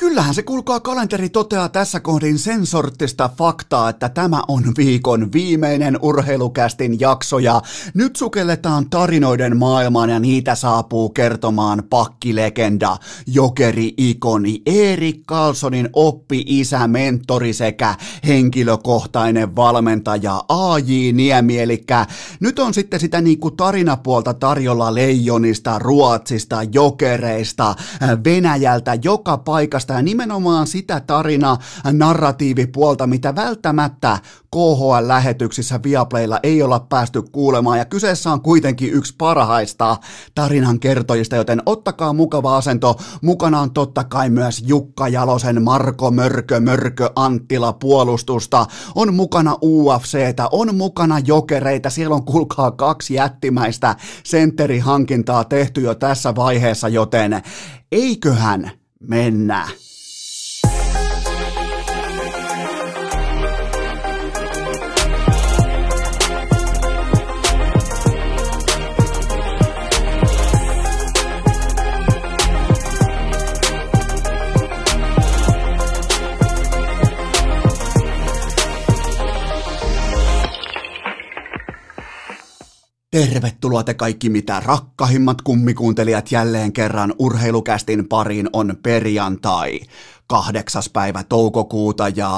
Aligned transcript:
Kyllähän 0.00 0.34
se 0.34 0.42
kulkaa 0.42 0.80
kalenteri 0.80 1.28
toteaa 1.28 1.68
tässä 1.68 2.00
kohdin 2.00 2.38
sen 2.38 2.66
sorttista 2.66 3.30
faktaa, 3.38 3.88
että 3.88 4.08
tämä 4.08 4.42
on 4.48 4.62
viikon 4.76 5.32
viimeinen 5.32 5.98
urheilukästin 6.02 7.00
jakso 7.00 7.38
ja 7.38 7.62
nyt 7.94 8.16
sukelletaan 8.16 8.90
tarinoiden 8.90 9.56
maailmaan 9.56 10.10
ja 10.10 10.18
niitä 10.18 10.54
saapuu 10.54 11.10
kertomaan 11.10 11.82
pakkilegenda, 11.90 12.96
jokeri-ikoni 13.26 14.62
Erik 14.66 15.26
Carlsonin 15.26 15.88
oppi-isä, 15.92 16.88
mentori 16.88 17.52
sekä 17.52 17.94
henkilökohtainen 18.26 19.56
valmentaja 19.56 20.44
A.J. 20.48 21.12
Niemi, 21.12 21.58
eli 21.58 21.84
nyt 22.40 22.58
on 22.58 22.74
sitten 22.74 23.00
sitä 23.00 23.20
niinku 23.20 23.50
tarinapuolta 23.50 24.34
tarjolla 24.34 24.94
Leijonista, 24.94 25.78
Ruotsista, 25.78 26.62
Jokereista, 26.72 27.74
Venäjältä, 28.24 28.98
joka 29.02 29.36
paikasta 29.36 29.89
ja 29.92 30.02
nimenomaan 30.02 30.66
sitä 30.66 31.00
tarina 31.00 31.56
narratiivipuolta, 31.92 33.06
mitä 33.06 33.34
välttämättä 33.34 34.18
KHL-lähetyksissä 34.56 35.80
Viaplaylla 35.82 36.40
ei 36.42 36.62
olla 36.62 36.80
päästy 36.80 37.22
kuulemaan, 37.22 37.78
ja 37.78 37.84
kyseessä 37.84 38.32
on 38.32 38.40
kuitenkin 38.40 38.92
yksi 38.92 39.14
parhaista 39.18 39.96
tarinan 40.34 40.80
kertojista, 40.80 41.36
joten 41.36 41.62
ottakaa 41.66 42.12
mukava 42.12 42.56
asento. 42.56 42.96
Mukana 43.22 43.60
on 43.60 43.70
totta 43.70 44.04
kai 44.04 44.30
myös 44.30 44.62
Jukka 44.66 45.08
Jalosen 45.08 45.62
Marko 45.62 46.10
Mörkö, 46.10 46.60
Mörkö 46.60 47.10
Anttila 47.16 47.72
puolustusta, 47.72 48.66
on 48.94 49.14
mukana 49.14 49.56
UFCtä, 49.62 50.48
on 50.52 50.74
mukana 50.74 51.18
jokereita, 51.18 51.90
siellä 51.90 52.14
on 52.14 52.24
kuulkaa 52.24 52.70
kaksi 52.70 53.14
jättimäistä 53.14 53.96
sentterihankintaa 54.24 55.44
tehty 55.44 55.80
jo 55.80 55.94
tässä 55.94 56.34
vaiheessa, 56.34 56.88
joten 56.88 57.42
eiköhän 57.92 58.79
mennä. 59.00 59.68
Tervetuloa 83.10 83.84
te 83.84 83.94
kaikki 83.94 84.28
mitä 84.28 84.60
rakkahimmat 84.60 85.42
kummikuuntelijat 85.42 86.32
jälleen 86.32 86.72
kerran 86.72 87.14
urheilukästin 87.18 88.08
pariin 88.08 88.48
on 88.52 88.76
perjantai, 88.82 89.80
kahdeksas 90.26 90.88
päivä 90.88 91.22
toukokuuta 91.22 92.08
ja 92.08 92.30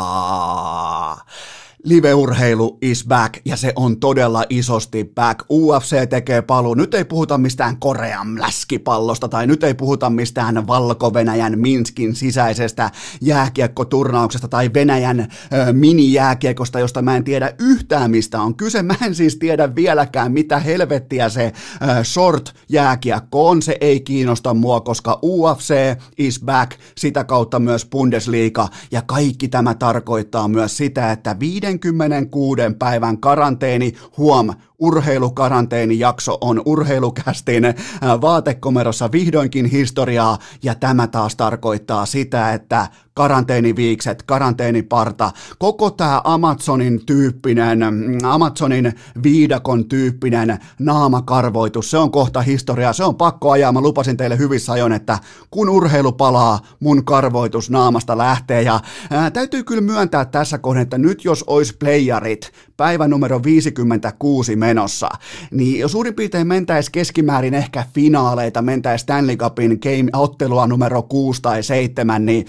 liveurheilu 1.84 2.78
is 2.82 3.04
back 3.06 3.40
ja 3.44 3.56
se 3.56 3.72
on 3.76 4.00
todella 4.00 4.44
isosti 4.50 5.04
back. 5.14 5.44
UFC 5.50 6.08
tekee 6.08 6.42
paluu. 6.42 6.74
Nyt 6.74 6.94
ei 6.94 7.04
puhuta 7.04 7.38
mistään 7.38 7.76
Korean 7.76 8.40
läskipallosta 8.40 9.28
tai 9.28 9.46
nyt 9.46 9.64
ei 9.64 9.74
puhuta 9.74 10.10
mistään 10.10 10.66
Valko-Venäjän 10.66 11.58
Minskin 11.58 12.14
sisäisestä 12.14 12.90
jääkiekkoturnauksesta 13.20 14.48
tai 14.48 14.70
Venäjän 14.74 15.20
ö, 15.20 15.72
mini-jääkiekosta, 15.72 16.80
josta 16.80 17.02
mä 17.02 17.16
en 17.16 17.24
tiedä 17.24 17.54
yhtään 17.58 18.10
mistä 18.10 18.40
on 18.40 18.54
kyse. 18.54 18.82
Mä 18.82 18.94
en 19.02 19.14
siis 19.14 19.36
tiedä 19.36 19.74
vieläkään 19.74 20.32
mitä 20.32 20.58
helvettiä 20.58 21.28
se 21.28 21.52
ö, 21.82 22.04
short 22.04 22.54
jääkiekko 22.68 23.48
on. 23.48 23.62
Se 23.62 23.76
ei 23.80 24.00
kiinnosta 24.00 24.54
mua, 24.54 24.80
koska 24.80 25.18
UFC 25.22 25.74
is 26.18 26.40
back, 26.44 26.72
sitä 26.98 27.24
kautta 27.24 27.58
myös 27.58 27.86
Bundesliga 27.86 28.68
ja 28.90 29.02
kaikki 29.02 29.48
tämä 29.48 29.74
tarkoittaa 29.74 30.48
myös 30.48 30.76
sitä, 30.76 31.12
että 31.12 31.36
viiden 31.40 31.71
26 31.78 32.62
päivän 32.78 33.18
karanteeni, 33.18 33.92
huom, 34.18 34.50
urheilukaranteenijakso 34.82 36.38
on 36.40 36.62
urheilukästin 36.64 37.64
äh, 37.64 37.74
vaatekomerossa 38.20 39.12
vihdoinkin 39.12 39.66
historiaa, 39.66 40.38
ja 40.62 40.74
tämä 40.74 41.06
taas 41.06 41.36
tarkoittaa 41.36 42.06
sitä, 42.06 42.52
että 42.52 42.88
karanteeniviikset, 43.14 44.22
karanteeniparta, 44.22 45.30
koko 45.58 45.90
tämä 45.90 46.20
Amazonin 46.24 47.06
tyyppinen, 47.06 47.78
mm, 47.78 48.18
Amazonin 48.22 48.92
viidakon 49.22 49.88
tyyppinen 49.88 50.58
naamakarvoitus, 50.78 51.90
se 51.90 51.98
on 51.98 52.10
kohta 52.10 52.42
historiaa, 52.42 52.92
se 52.92 53.04
on 53.04 53.14
pakko 53.14 53.50
ajaa, 53.50 53.72
mä 53.72 53.80
lupasin 53.80 54.16
teille 54.16 54.38
hyvissä 54.38 54.72
ajoin, 54.72 54.92
että 54.92 55.18
kun 55.50 55.68
urheilu 55.68 56.12
palaa, 56.12 56.60
mun 56.80 57.04
karvoitus 57.04 57.70
naamasta 57.70 58.18
lähtee, 58.18 58.62
ja 58.62 58.80
ää, 59.10 59.30
täytyy 59.30 59.64
kyllä 59.64 59.80
myöntää 59.80 60.24
tässä 60.24 60.58
kohdassa, 60.58 60.82
että 60.82 60.98
nyt 60.98 61.24
jos 61.24 61.44
olisi 61.46 61.76
playarit, 61.76 62.52
päivä 62.76 63.08
numero 63.08 63.42
56 63.42 64.56
menossa, 64.74 65.08
niin 65.50 65.78
jos 65.78 65.92
suurin 65.92 66.14
piirtein 66.14 66.46
mentäisi 66.46 66.92
keskimäärin 66.92 67.54
ehkä 67.54 67.84
finaaleita, 67.94 68.62
mentäisi 68.62 69.02
Stanley 69.02 69.36
Cupin 69.36 69.78
game, 69.82 70.10
ottelua 70.12 70.66
numero 70.66 71.02
6 71.02 71.42
tai 71.42 71.62
7, 71.62 72.26
niin 72.26 72.46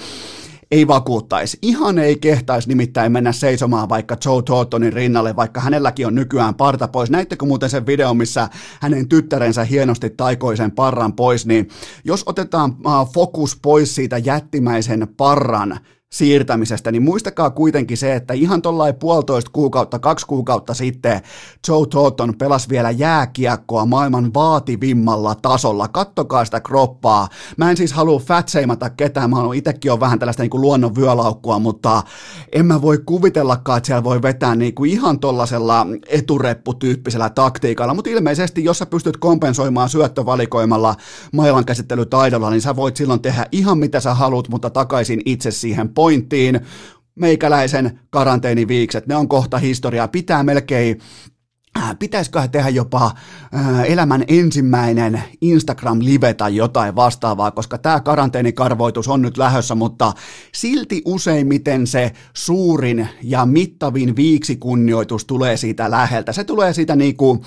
ei 0.71 0.87
vakuuttaisi. 0.87 1.57
Ihan 1.61 1.99
ei 1.99 2.15
kehtaisi 2.15 2.67
nimittäin 2.67 3.11
mennä 3.11 3.31
seisomaan 3.31 3.89
vaikka 3.89 4.17
Joe 4.25 4.41
Thorntonin 4.41 4.93
rinnalle, 4.93 5.35
vaikka 5.35 5.61
hänelläkin 5.61 6.07
on 6.07 6.15
nykyään 6.15 6.55
parta 6.55 6.87
pois. 6.87 7.09
Näittekö 7.09 7.45
muuten 7.45 7.69
sen 7.69 7.85
video, 7.85 8.13
missä 8.13 8.49
hänen 8.79 9.09
tyttärensä 9.09 9.63
hienosti 9.63 10.09
taikoi 10.09 10.57
sen 10.57 10.71
parran 10.71 11.13
pois, 11.13 11.45
niin 11.45 11.67
jos 12.03 12.23
otetaan 12.25 12.75
fokus 13.13 13.57
pois 13.61 13.95
siitä 13.95 14.17
jättimäisen 14.17 15.07
parran 15.17 15.79
siirtämisestä, 16.13 16.91
niin 16.91 17.03
muistakaa 17.03 17.49
kuitenkin 17.49 17.97
se, 17.97 18.15
että 18.15 18.33
ihan 18.33 18.61
tuollain 18.61 18.95
puolitoista 18.95 19.51
kuukautta, 19.53 19.99
kaksi 19.99 20.27
kuukautta 20.27 20.73
sitten 20.73 21.21
Joe 21.67 21.87
Thornton 21.87 22.33
pelasi 22.37 22.69
vielä 22.69 22.91
jääkiekkoa 22.91 23.85
maailman 23.85 24.33
vaativimmalla 24.33 25.35
tasolla. 25.35 25.87
Kattokaa 25.87 26.45
sitä 26.45 26.59
kroppaa. 26.59 27.27
Mä 27.57 27.69
en 27.69 27.77
siis 27.77 27.93
halua 27.93 28.19
fatseimata 28.19 28.89
ketään, 28.89 29.29
mä 29.29 29.41
oon 29.41 29.55
itsekin 29.55 29.91
on 29.91 29.99
vähän 29.99 30.19
tällaista 30.19 30.43
niin 30.43 30.49
kuin 30.49 30.61
luonnon 30.61 30.95
vyölaukkua, 30.95 31.59
mutta 31.59 32.03
en 32.51 32.65
mä 32.65 32.81
voi 32.81 32.97
kuvitellakaan, 33.05 33.77
että 33.77 33.87
siellä 33.87 34.03
voi 34.03 34.21
vetää 34.21 34.55
niin 34.55 34.75
kuin 34.75 34.91
ihan 34.91 35.19
tollasella 35.19 35.87
eturepputyyppisellä 36.07 37.29
taktiikalla, 37.29 37.93
mutta 37.93 38.09
ilmeisesti 38.09 38.63
jos 38.63 38.77
sä 38.77 38.85
pystyt 38.85 39.17
kompensoimaan 39.17 39.89
syöttövalikoimalla 39.89 40.95
käsittelytaidolla, 41.65 42.49
niin 42.49 42.61
sä 42.61 42.75
voit 42.75 42.95
silloin 42.95 43.21
tehdä 43.21 43.45
ihan 43.51 43.77
mitä 43.77 43.99
sä 43.99 44.13
haluat, 44.13 44.49
mutta 44.49 44.69
takaisin 44.69 45.21
itse 45.25 45.51
siihen 45.51 45.89
pointtiin. 46.03 46.59
Meikäläisen 47.15 47.99
karanteeniviikset, 48.09 49.07
ne 49.07 49.15
on 49.15 49.27
kohta 49.27 49.57
historiaa. 49.57 50.07
Pitää 50.07 50.43
melkein 50.43 50.99
pitäisiköhän 51.99 52.49
tehdä 52.49 52.69
jopa 52.69 53.05
äh, 53.05 53.83
elämän 53.83 54.23
ensimmäinen 54.27 55.23
Instagram-live 55.41 56.33
tai 56.33 56.55
jotain 56.55 56.95
vastaavaa, 56.95 57.51
koska 57.51 57.77
tämä 57.77 57.99
karanteenikarvoitus 57.99 59.07
on 59.07 59.21
nyt 59.21 59.37
lähössä, 59.37 59.75
mutta 59.75 60.13
silti 60.53 61.01
useimmiten 61.05 61.87
se 61.87 62.11
suurin 62.33 63.07
ja 63.23 63.45
mittavin 63.45 64.15
viiksikunnioitus 64.15 65.25
tulee 65.25 65.57
siitä 65.57 65.91
läheltä. 65.91 66.31
Se 66.31 66.43
tulee 66.43 66.73
siitä 66.73 66.95
niinku, 66.95 67.45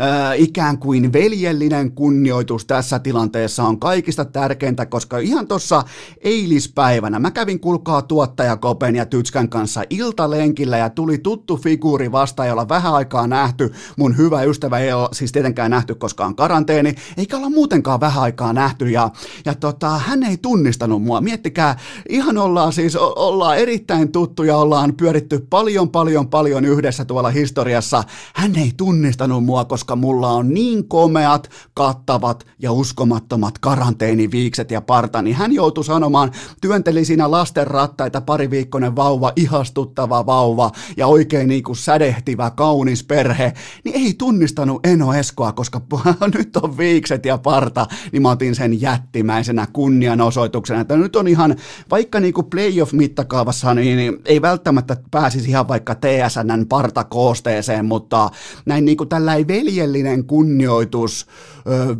äh, 0.00 0.40
ikään 0.40 0.78
kuin 0.78 1.12
veljellinen 1.12 1.92
kunnioitus 1.92 2.66
tässä 2.66 2.98
tilanteessa 2.98 3.64
on 3.64 3.80
kaikista 3.80 4.24
tärkeintä, 4.24 4.86
koska 4.86 5.18
ihan 5.18 5.48
tuossa 5.48 5.84
eilispäivänä 6.20 7.18
mä 7.18 7.30
kävin 7.30 7.60
kulkaa 7.60 8.02
tuottajakopen 8.02 8.96
ja 8.96 9.06
Tytskän 9.06 9.48
kanssa 9.48 9.82
iltalenkillä 9.90 10.78
ja 10.78 10.90
tuli 10.90 11.18
tuttu 11.18 11.56
figuuri 11.56 12.12
vasta, 12.12 12.46
jolla 12.46 12.68
vähän 12.68 12.94
aikaa 12.94 13.26
nähty 13.26 13.67
mun 13.96 14.16
hyvä 14.16 14.42
ystävä 14.42 14.78
ei 14.78 14.92
ole 14.92 15.08
siis 15.12 15.32
tietenkään 15.32 15.70
nähty 15.70 15.94
koskaan 15.94 16.36
karanteeni, 16.36 16.94
eikä 17.16 17.36
olla 17.36 17.50
muutenkaan 17.50 18.00
vähän 18.00 18.22
aikaa 18.22 18.52
nähty, 18.52 18.90
ja, 18.90 19.10
ja 19.44 19.54
tota, 19.54 19.88
hän 19.88 20.22
ei 20.22 20.36
tunnistanut 20.36 21.02
mua. 21.02 21.20
Miettikää, 21.20 21.78
ihan 22.08 22.38
ollaan 22.38 22.72
siis, 22.72 22.96
ollaan 22.96 23.58
erittäin 23.58 24.12
tuttuja, 24.12 24.56
ollaan 24.56 24.94
pyöritty 24.94 25.46
paljon, 25.50 25.90
paljon, 25.90 26.28
paljon 26.28 26.64
yhdessä 26.64 27.04
tuolla 27.04 27.30
historiassa. 27.30 28.04
Hän 28.34 28.56
ei 28.56 28.72
tunnistanut 28.76 29.44
mua, 29.44 29.64
koska 29.64 29.96
mulla 29.96 30.28
on 30.28 30.54
niin 30.54 30.88
komeat, 30.88 31.50
kattavat 31.74 32.46
ja 32.58 32.72
uskomattomat 32.72 33.58
karanteeniviikset 33.58 34.70
ja 34.70 34.80
parta, 34.80 35.22
niin 35.22 35.36
hän 35.36 35.52
joutui 35.52 35.84
sanomaan, 35.84 36.32
työnteli 36.60 37.04
siinä 37.04 37.30
lasten 37.30 37.66
rattaita 37.66 38.20
pari 38.20 38.50
viikkoinen 38.50 38.96
vauva, 38.96 39.32
ihastuttava 39.36 40.26
vauva 40.26 40.70
ja 40.96 41.06
oikein 41.06 41.48
niin 41.48 41.62
kuin 41.62 41.76
sädehtivä, 41.76 42.50
kaunis 42.50 43.04
perhe, 43.04 43.52
niin 43.84 43.96
ei 43.96 44.14
tunnistanut 44.14 44.86
Eno 44.86 45.14
Eskoa, 45.14 45.52
koska 45.52 45.80
nyt 46.38 46.56
on 46.56 46.78
viikset 46.78 47.26
ja 47.26 47.38
parta, 47.38 47.86
niin 48.12 48.22
mä 48.22 48.30
otin 48.30 48.54
sen 48.54 48.80
jättimäisenä 48.80 49.66
kunnianosoituksena, 49.72 50.80
että 50.80 50.96
nyt 50.96 51.16
on 51.16 51.28
ihan, 51.28 51.56
vaikka 51.90 52.20
niin 52.20 52.34
kuin 52.34 52.46
playoff-mittakaavassa, 52.46 53.74
niin 53.74 54.18
ei 54.24 54.42
välttämättä 54.42 54.96
pääsisi 55.10 55.50
ihan 55.50 55.68
vaikka 55.68 55.94
TSNn 55.94 56.66
partakoosteeseen, 56.68 57.84
mutta 57.84 58.30
näin 58.66 58.84
niin 58.84 58.96
kuin 58.96 59.08
tällainen 59.08 59.48
veljellinen 59.48 60.24
kunnioitus 60.24 61.26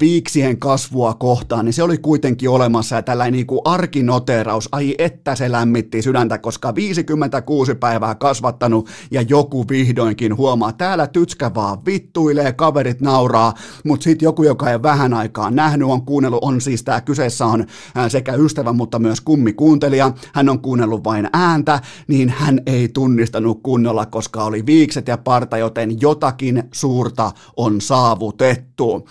viiksien 0.00 0.58
kasvua 0.58 1.14
kohtaan, 1.14 1.64
niin 1.64 1.72
se 1.72 1.82
oli 1.82 1.98
kuitenkin 1.98 2.50
olemassa 2.50 2.96
ja 2.96 3.02
tällainen 3.02 3.32
niin 3.32 3.46
kuin 3.46 3.60
arkinoteraus, 3.64 4.68
ai 4.72 4.94
että 4.98 5.34
se 5.34 5.52
lämmitti 5.52 6.02
sydäntä, 6.02 6.38
koska 6.38 6.74
56 6.74 7.74
päivää 7.74 8.14
kasvattanut 8.14 8.88
ja 9.10 9.22
joku 9.22 9.68
vihdoinkin 9.68 10.36
huomaa, 10.36 10.72
täällä 10.72 11.06
tytskä 11.06 11.50
vaan 11.54 11.84
vittuilee, 11.86 12.52
kaverit 12.52 13.00
nauraa, 13.00 13.54
mutta 13.84 14.04
sitten 14.04 14.26
joku, 14.26 14.42
joka 14.42 14.70
ei 14.70 14.82
vähän 14.82 15.14
aikaa 15.14 15.50
nähnyt, 15.50 15.88
on 15.88 16.02
kuunnellut, 16.02 16.44
on 16.44 16.60
siis 16.60 16.82
tämä 16.82 17.00
kyseessä 17.00 17.46
on 17.46 17.66
sekä 18.08 18.34
ystävä, 18.34 18.72
mutta 18.72 18.98
myös 18.98 19.20
kummikuuntelija, 19.20 20.12
hän 20.32 20.48
on 20.48 20.60
kuunnellut 20.60 21.04
vain 21.04 21.28
ääntä, 21.32 21.80
niin 22.08 22.28
hän 22.28 22.60
ei 22.66 22.88
tunnistanut 22.88 23.62
kunnolla, 23.62 24.06
koska 24.06 24.44
oli 24.44 24.66
viikset 24.66 25.08
ja 25.08 25.18
parta, 25.18 25.58
joten 25.58 26.00
jotakin 26.00 26.62
suurta 26.72 27.32
on 27.56 27.80
saavutettu. 27.80 29.08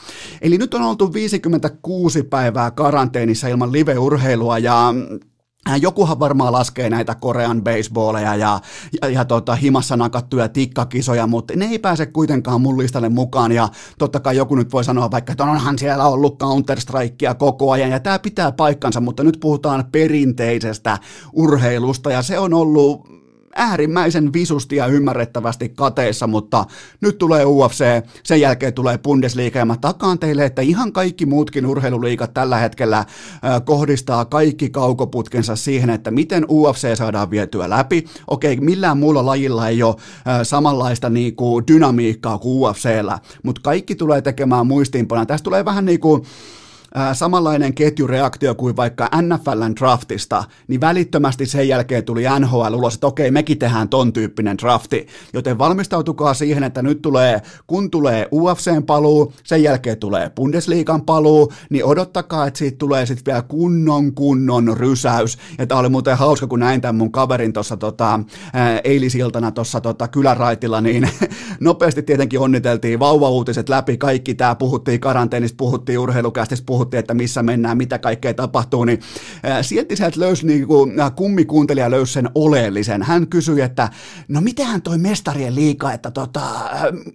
Eli 0.48 0.58
nyt 0.58 0.74
on 0.74 0.82
oltu 0.82 1.14
56 1.14 2.24
päivää 2.24 2.72
karanteenissa 2.72 3.48
ilman 3.48 3.72
live-urheilua 3.72 4.58
ja 4.58 4.94
Äh, 5.70 5.82
jokuhan 5.82 6.20
varmaan 6.20 6.54
laskee 6.54 6.90
näitä 6.90 7.16
Korean 7.16 7.64
baseballeja 7.64 8.36
ja, 8.36 8.60
ja, 9.02 9.10
ja 9.10 9.26
tota, 9.26 9.56
himassa 9.56 9.98
nakattuja 9.98 10.50
tikkakisoja, 10.50 11.28
mutta 11.28 11.54
ne 11.56 11.66
ei 11.66 11.80
pääse 11.80 12.06
kuitenkaan 12.06 12.62
mun 12.62 12.78
listalle 12.78 13.10
mukaan. 13.10 13.52
Ja 13.52 13.70
totta 13.98 14.20
kai 14.20 14.38
joku 14.38 14.56
nyt 14.56 14.74
voi 14.74 14.84
sanoa 14.84 15.12
vaikka, 15.12 15.32
että 15.32 15.44
onhan 15.44 15.80
siellä 15.80 16.08
ollut 16.08 16.44
Counter-Strikea 16.44 17.36
koko 17.38 17.72
ajan 17.72 17.92
ja 17.92 18.00
tämä 18.00 18.20
pitää 18.20 18.52
paikkansa, 18.52 19.02
mutta 19.02 19.24
nyt 19.24 19.38
puhutaan 19.42 19.86
perinteisestä 19.92 20.98
urheilusta 21.34 22.12
ja 22.12 22.22
se 22.22 22.40
on 22.40 22.54
ollut 22.54 23.17
äärimmäisen 23.58 24.34
visusti 24.34 24.76
ja 24.76 24.88
ymmärrettävästi 24.88 25.70
kateessa, 25.70 26.28
mutta 26.28 26.66
nyt 27.02 27.18
tulee 27.18 27.46
UFC, 27.46 27.86
sen 28.24 28.42
jälkeen 28.42 28.74
tulee 28.74 28.98
Bundesliga 28.98 29.60
ja 29.60 29.66
mä 29.66 29.76
takaan 29.82 30.20
teille, 30.20 30.46
että 30.46 30.62
ihan 30.62 30.92
kaikki 30.92 31.26
muutkin 31.26 31.66
urheiluliikat 31.66 32.34
tällä 32.34 32.58
hetkellä 32.58 33.06
kohdistaa 33.66 34.26
kaikki 34.26 34.70
kaukoputkensa 34.70 35.56
siihen, 35.56 35.90
että 35.90 36.12
miten 36.12 36.46
UFC 36.50 36.98
saadaan 36.98 37.32
vietyä 37.32 37.70
läpi. 37.70 38.06
Okei, 38.28 38.58
millään 38.58 38.98
muulla 38.98 39.26
lajilla 39.26 39.68
ei 39.68 39.84
ole 39.84 39.96
samanlaista 40.44 41.10
niin 41.10 41.36
kuin 41.36 41.68
dynamiikkaa 41.68 42.38
kuin 42.38 42.70
UFCllä, 42.70 43.20
mutta 43.44 43.62
kaikki 43.64 43.96
tulee 43.96 44.22
tekemään 44.22 44.68
muistiinpana. 44.68 45.26
Tästä 45.26 45.44
tulee 45.44 45.66
vähän 45.66 45.86
niin 45.86 46.00
kuin 46.00 46.24
samanlainen 47.14 47.74
ketjureaktio 47.74 48.56
kuin 48.56 48.76
vaikka 48.76 49.10
NFLn 49.22 49.76
draftista, 49.80 50.44
niin 50.68 50.82
välittömästi 50.82 51.46
sen 51.46 51.68
jälkeen 51.68 52.04
tuli 52.04 52.24
NHL 52.40 52.74
ulos, 52.74 52.94
että 52.94 53.08
okei, 53.08 53.32
mekin 53.32 53.60
tehdään 53.60 53.90
ton 53.90 54.14
tyyppinen 54.14 54.58
drafti. 54.58 55.08
Joten 55.34 55.58
valmistautukaa 55.58 56.34
siihen, 56.34 56.64
että 56.64 56.82
nyt 56.82 57.02
tulee, 57.02 57.42
kun 57.68 57.92
tulee 57.92 58.28
UFCn 58.32 58.84
paluu, 58.84 59.34
sen 59.44 59.64
jälkeen 59.64 59.98
tulee 59.98 60.30
Bundesliigan 60.30 61.02
paluu, 61.02 61.54
niin 61.70 61.86
odottakaa, 61.86 62.48
että 62.48 62.58
siitä 62.58 62.78
tulee 62.78 63.06
sitten 63.06 63.26
vielä 63.26 63.42
kunnon 63.42 64.14
kunnon 64.14 64.78
rysäys. 64.78 65.38
Ja 65.58 65.68
tämä 65.68 65.80
oli 65.80 65.90
muuten 65.90 66.18
hauska, 66.18 66.48
kun 66.48 66.60
näin 66.60 66.82
tämän 66.82 66.96
mun 66.96 67.12
kaverin 67.12 67.54
tuossa 67.54 67.78
tota, 67.78 68.20
eilisiltana 68.84 69.52
tuossa 69.52 69.82
tota, 69.82 70.08
kyläraitilla, 70.08 70.82
niin 70.82 71.10
nopeasti 71.60 72.04
tietenkin 72.04 72.40
onniteltiin 72.40 73.00
vauvauutiset 73.00 73.70
läpi, 73.70 73.98
kaikki 73.98 74.36
tämä 74.36 74.56
puhuttiin 74.56 75.00
karanteenista, 75.00 75.58
puhuttiin 75.58 76.00
urheilukästistä, 76.00 76.66
puhuttiin 76.66 76.87
puhuttiin, 76.88 77.00
että 77.00 77.14
missä 77.14 77.44
mennään, 77.44 77.78
mitä 77.78 78.00
kaikkea 78.00 78.34
tapahtuu, 78.34 78.86
niin 78.86 79.00
sieltä 79.62 79.96
sieltä 79.96 80.20
löysi 80.20 80.48
niin 80.48 80.68
kuin, 80.68 80.94
kummikuuntelija 81.16 81.92
löysi 81.92 82.14
sen 82.14 82.30
oleellisen. 82.36 83.04
Hän 83.04 83.28
kysyi, 83.28 83.62
että 83.62 83.90
no 84.28 84.42
mitähän 84.42 84.82
toi 84.82 84.98
mestarien 84.98 85.56
liika, 85.56 85.94
että 85.94 86.12
tota, 86.12 86.42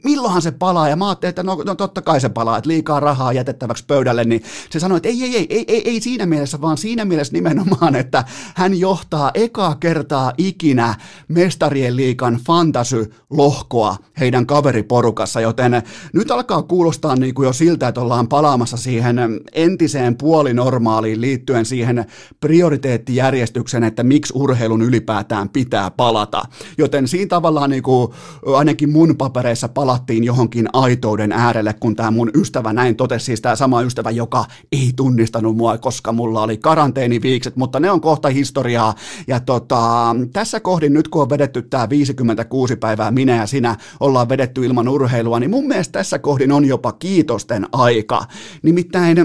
milloinhan 0.04 0.42
se 0.42 0.50
palaa, 0.50 0.88
ja 0.88 0.96
mä 0.96 1.08
ajattelin, 1.08 1.30
että 1.30 1.42
no, 1.42 1.62
no 1.66 1.74
totta 1.74 2.02
kai 2.02 2.20
se 2.20 2.28
palaa, 2.28 2.58
että 2.58 2.68
liikaa 2.68 3.00
rahaa 3.00 3.32
jätettäväksi 3.32 3.84
pöydälle, 3.86 4.24
niin 4.24 4.42
se 4.70 4.80
sanoi, 4.80 4.96
että 4.96 5.08
ei, 5.08 5.22
ei, 5.22 5.36
ei, 5.36 5.46
ei, 5.50 5.64
ei, 5.68 5.88
ei 5.90 6.00
siinä 6.00 6.26
mielessä, 6.26 6.60
vaan 6.60 6.78
siinä 6.78 7.04
mielessä 7.04 7.32
nimenomaan, 7.32 7.96
että 7.96 8.24
hän 8.54 8.78
johtaa 8.78 9.30
ekaa 9.34 9.74
kertaa 9.74 10.32
ikinä 10.38 10.94
mestarien 11.28 11.96
liikan 11.96 12.40
fantasy-lohkoa 12.46 13.96
heidän 14.20 14.46
kaveriporukassa, 14.46 15.40
joten 15.40 15.82
nyt 16.12 16.30
alkaa 16.30 16.62
kuulostaa 16.62 17.16
niin 17.16 17.34
kuin 17.34 17.46
jo 17.46 17.52
siltä, 17.52 17.88
että 17.88 18.00
ollaan 18.00 18.28
palaamassa 18.28 18.76
siihen 18.76 19.16
entiseen 19.52 20.16
puolinormaaliin 20.16 21.20
liittyen 21.20 21.64
siihen 21.64 22.04
prioriteettijärjestykseen, 22.40 23.84
että 23.84 24.02
miksi 24.02 24.32
urheilun 24.36 24.82
ylipäätään 24.82 25.48
pitää 25.48 25.90
palata. 25.90 26.42
Joten 26.78 27.08
siinä 27.08 27.28
tavallaan 27.28 27.70
niin 27.70 27.82
kuin 27.82 28.12
ainakin 28.54 28.90
mun 28.90 29.16
papereissa 29.16 29.68
palattiin 29.68 30.24
johonkin 30.24 30.68
aitouden 30.72 31.32
äärelle, 31.32 31.74
kun 31.80 31.96
tämä 31.96 32.10
mun 32.10 32.30
ystävä 32.34 32.72
näin 32.72 32.96
totesi, 32.96 33.24
siis 33.24 33.40
tämä 33.40 33.56
sama 33.56 33.82
ystävä, 33.82 34.10
joka 34.10 34.44
ei 34.72 34.92
tunnistanut 34.96 35.56
mua, 35.56 35.78
koska 35.78 36.12
mulla 36.12 36.42
oli 36.42 36.56
karanteeniviikset, 36.56 37.56
mutta 37.56 37.80
ne 37.80 37.90
on 37.90 38.00
kohta 38.00 38.28
historiaa. 38.28 38.94
Ja 39.26 39.40
tota, 39.40 40.16
tässä 40.32 40.60
kohdin 40.60 40.92
nyt 40.92 41.08
kun 41.08 41.22
on 41.22 41.30
vedetty 41.30 41.62
tämä 41.62 41.88
56 41.88 42.76
päivää 42.76 43.10
minä 43.10 43.36
ja 43.36 43.46
sinä 43.46 43.76
ollaan 44.00 44.28
vedetty 44.28 44.66
ilman 44.66 44.88
urheilua, 44.88 45.40
niin 45.40 45.50
mun 45.50 45.68
mielestä 45.68 45.92
tässä 45.92 46.18
kohdin 46.18 46.52
on 46.52 46.64
jopa 46.64 46.92
kiitosten 46.92 47.66
aika. 47.72 48.24
Nimittäin 48.62 49.16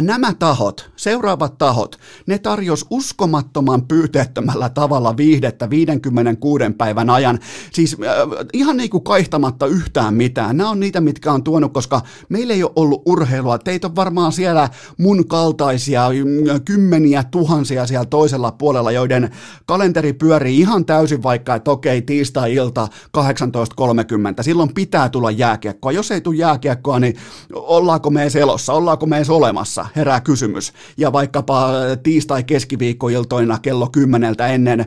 nämä 0.00 0.34
tahot, 0.34 0.90
seuraavat 0.96 1.58
tahot, 1.58 1.98
ne 2.26 2.38
tarjos 2.38 2.86
uskomattoman 2.90 3.82
pyyteettömällä 3.82 4.68
tavalla 4.68 5.16
viihdettä 5.16 5.70
56 5.70 6.64
päivän 6.78 7.10
ajan. 7.10 7.38
Siis 7.72 7.96
äh, 8.04 8.46
ihan 8.52 8.76
niin 8.76 8.90
kuin 8.90 9.04
kaihtamatta 9.04 9.66
yhtään 9.66 10.14
mitään. 10.14 10.56
Nämä 10.56 10.70
on 10.70 10.80
niitä, 10.80 11.00
mitkä 11.00 11.32
on 11.32 11.44
tuonut, 11.44 11.72
koska 11.72 12.00
meillä 12.28 12.54
ei 12.54 12.62
ole 12.62 12.72
ollut 12.76 13.02
urheilua. 13.06 13.58
Teitä 13.58 13.86
on 13.86 13.96
varmaan 13.96 14.32
siellä 14.32 14.68
mun 14.98 15.28
kaltaisia 15.28 16.08
mm, 16.08 16.60
kymmeniä 16.64 17.24
tuhansia 17.24 17.86
siellä 17.86 18.06
toisella 18.06 18.52
puolella, 18.52 18.92
joiden 18.92 19.30
kalenteri 19.66 20.12
pyörii 20.12 20.58
ihan 20.60 20.84
täysin 20.84 21.22
vaikka, 21.22 21.54
että 21.54 21.70
okei, 21.70 22.02
tiistai-ilta 22.02 22.88
18.30. 23.18 24.42
Silloin 24.42 24.74
pitää 24.74 25.08
tulla 25.08 25.30
jääkiekkoa. 25.30 25.92
Jos 25.92 26.10
ei 26.10 26.20
tule 26.20 26.36
jääkiekkoa, 26.36 27.00
niin 27.00 27.16
ollaanko 27.52 28.10
me 28.10 28.26
elossa, 28.40 28.72
ollaanko 28.72 29.06
me 29.06 29.22
olemassa? 29.28 29.71
Kanssa, 29.74 29.92
herää 29.96 30.20
kysymys. 30.20 30.72
Ja 30.96 31.12
vaikkapa 31.12 31.70
tiistai-keskiviikkoiltoina 32.02 33.58
kello 33.62 33.88
10 33.88 34.34
ennen 34.52 34.80
21.45, 34.80 34.86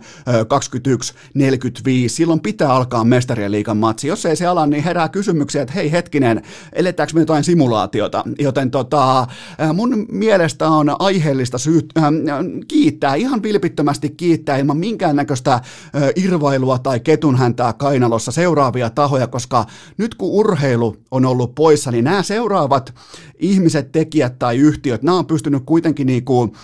silloin 2.07 2.39
pitää 2.39 2.73
alkaa 2.73 3.03
mestarien 3.03 3.51
liikan 3.51 3.77
matsi. 3.77 4.07
Jos 4.07 4.25
ei 4.25 4.35
se 4.35 4.45
ala, 4.45 4.65
niin 4.65 4.83
herää 4.83 5.09
kysymyksiä, 5.09 5.61
että 5.61 5.73
hei 5.73 5.91
hetkinen, 5.91 6.41
eletäänkö 6.73 7.13
me 7.13 7.19
jotain 7.19 7.43
simulaatiota? 7.43 8.23
Joten 8.39 8.71
tota, 8.71 9.27
mun 9.73 10.05
mielestä 10.11 10.69
on 10.69 10.95
aiheellista 10.99 11.57
syyt, 11.57 11.85
äh, 11.97 12.03
kiittää, 12.67 13.15
ihan 13.15 13.43
vilpittömästi 13.43 14.09
kiittää 14.09 14.57
ilman 14.57 14.77
minkäännäköistä 14.77 15.53
äh, 15.53 15.61
irvailua 16.15 16.79
tai 16.79 16.99
ketunhäntää 16.99 17.73
kainalossa 17.73 18.31
seuraavia 18.31 18.89
tahoja, 18.89 19.27
koska 19.27 19.65
nyt 19.97 20.15
kun 20.15 20.29
urheilu 20.29 20.97
on 21.11 21.25
ollut 21.25 21.55
poissa, 21.55 21.91
niin 21.91 22.03
nämä 22.03 22.23
seuraavat 22.23 22.93
ihmiset, 23.39 23.91
tekijät 23.91 24.39
tai 24.39 24.57
yhtiöt, 24.75 25.03
nämä 25.03 25.17
on 25.17 25.25
pystynyt 25.25 25.63
kuitenkin 25.65 26.07
niinku, 26.07 26.55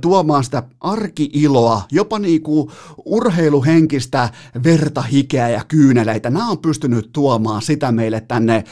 tuomaan 0.00 0.44
sitä 0.44 0.62
arkiiloa, 0.80 1.82
jopa 1.92 2.18
niinku 2.18 2.70
urheiluhenkistä 3.04 4.28
verta, 4.64 5.02
hikeä 5.02 5.48
ja 5.48 5.64
kyyneleitä. 5.68 6.30
Nämä 6.30 6.50
on 6.50 6.58
pystynyt 6.58 7.10
tuomaan 7.12 7.62
sitä 7.62 7.92
meille 7.92 8.20
tänne 8.20 8.64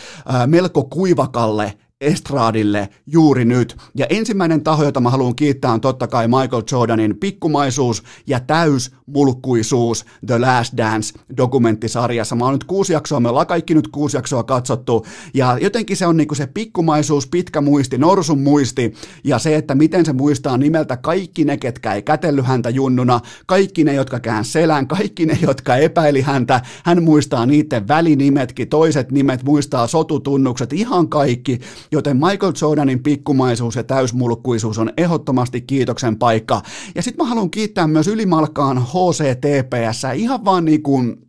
melko 0.47 0.85
kuivakalle 0.85 1.79
estraadille 2.05 2.89
juuri 3.07 3.45
nyt. 3.45 3.77
Ja 3.95 4.07
ensimmäinen 4.11 4.63
taho, 4.63 4.85
jota 4.85 5.01
mä 5.01 5.11
haluan 5.11 5.37
kiittää, 5.37 5.73
on 5.73 5.81
totta 5.81 6.07
kai 6.07 6.29
Michael 6.29 6.63
Jordanin 6.73 7.17
pikkumaisuus 7.17 8.03
ja 8.27 8.41
täysmulkkuisuus 8.41 10.05
The 10.27 10.39
Last 10.39 10.77
Dance 10.77 11.19
dokumenttisarjassa. 11.37 12.37
Mä 12.37 12.45
oon 12.45 12.55
nyt 12.55 12.65
kuusi 12.65 12.93
jaksoa, 12.93 13.21
me 13.21 13.29
ollaan 13.29 13.47
kaikki 13.47 13.75
nyt 13.75 13.89
kuusi 13.89 14.17
jaksoa 14.17 14.43
katsottu, 14.43 15.07
ja 15.35 15.59
jotenkin 15.61 15.97
se 15.97 16.07
on 16.07 16.17
niinku 16.17 16.35
se 16.35 16.47
pikkumaisuus, 16.47 17.27
pitkä 17.27 17.61
muisti, 17.61 17.99
norsun 17.99 18.41
muisti, 18.41 18.95
ja 19.25 19.39
se, 19.39 19.57
että 19.57 19.75
miten 19.75 20.05
se 20.05 20.13
muistaa 20.13 20.57
nimeltä 20.57 20.97
kaikki 20.97 21.45
ne, 21.45 21.57
ketkä 21.57 21.95
ei 21.95 22.03
kätelly 22.03 22.43
häntä 22.43 22.71
junnuna, 22.71 23.21
kaikki 23.47 23.85
ne, 23.85 23.95
jotka 23.95 24.21
kään 24.21 24.45
selän, 24.45 24.87
kaikki 24.87 25.27
ne, 25.27 25.39
jotka 25.43 25.77
epäili 25.77 26.21
häntä, 26.21 26.61
hän 26.85 27.03
muistaa 27.03 27.47
niiden 27.47 27.89
välinimetkin, 27.89 28.69
toiset 28.69 29.13
nimet, 29.13 29.43
muistaa 29.43 29.87
sotutunnukset, 29.87 30.73
ihan 30.73 31.09
kaikki, 31.09 31.61
joten 31.95 32.17
Michael 32.17 32.53
Jordanin 32.61 33.03
pikkumaisuus 33.03 33.77
ja 33.77 33.85
täysmulkkuisuus 33.85 34.79
on 34.79 34.93
ehdottomasti 34.97 35.61
kiitoksen 35.61 36.17
paikka. 36.17 36.63
Ja 36.95 37.03
sitten 37.03 37.25
mä 37.25 37.29
haluan 37.29 37.51
kiittää 37.51 37.87
myös 37.87 38.09
ylimalkaan 38.09 38.79
HCTPS, 38.79 40.03
ihan 40.15 40.45
vaan 40.45 40.65
niin 40.65 40.83
kuin 40.83 41.24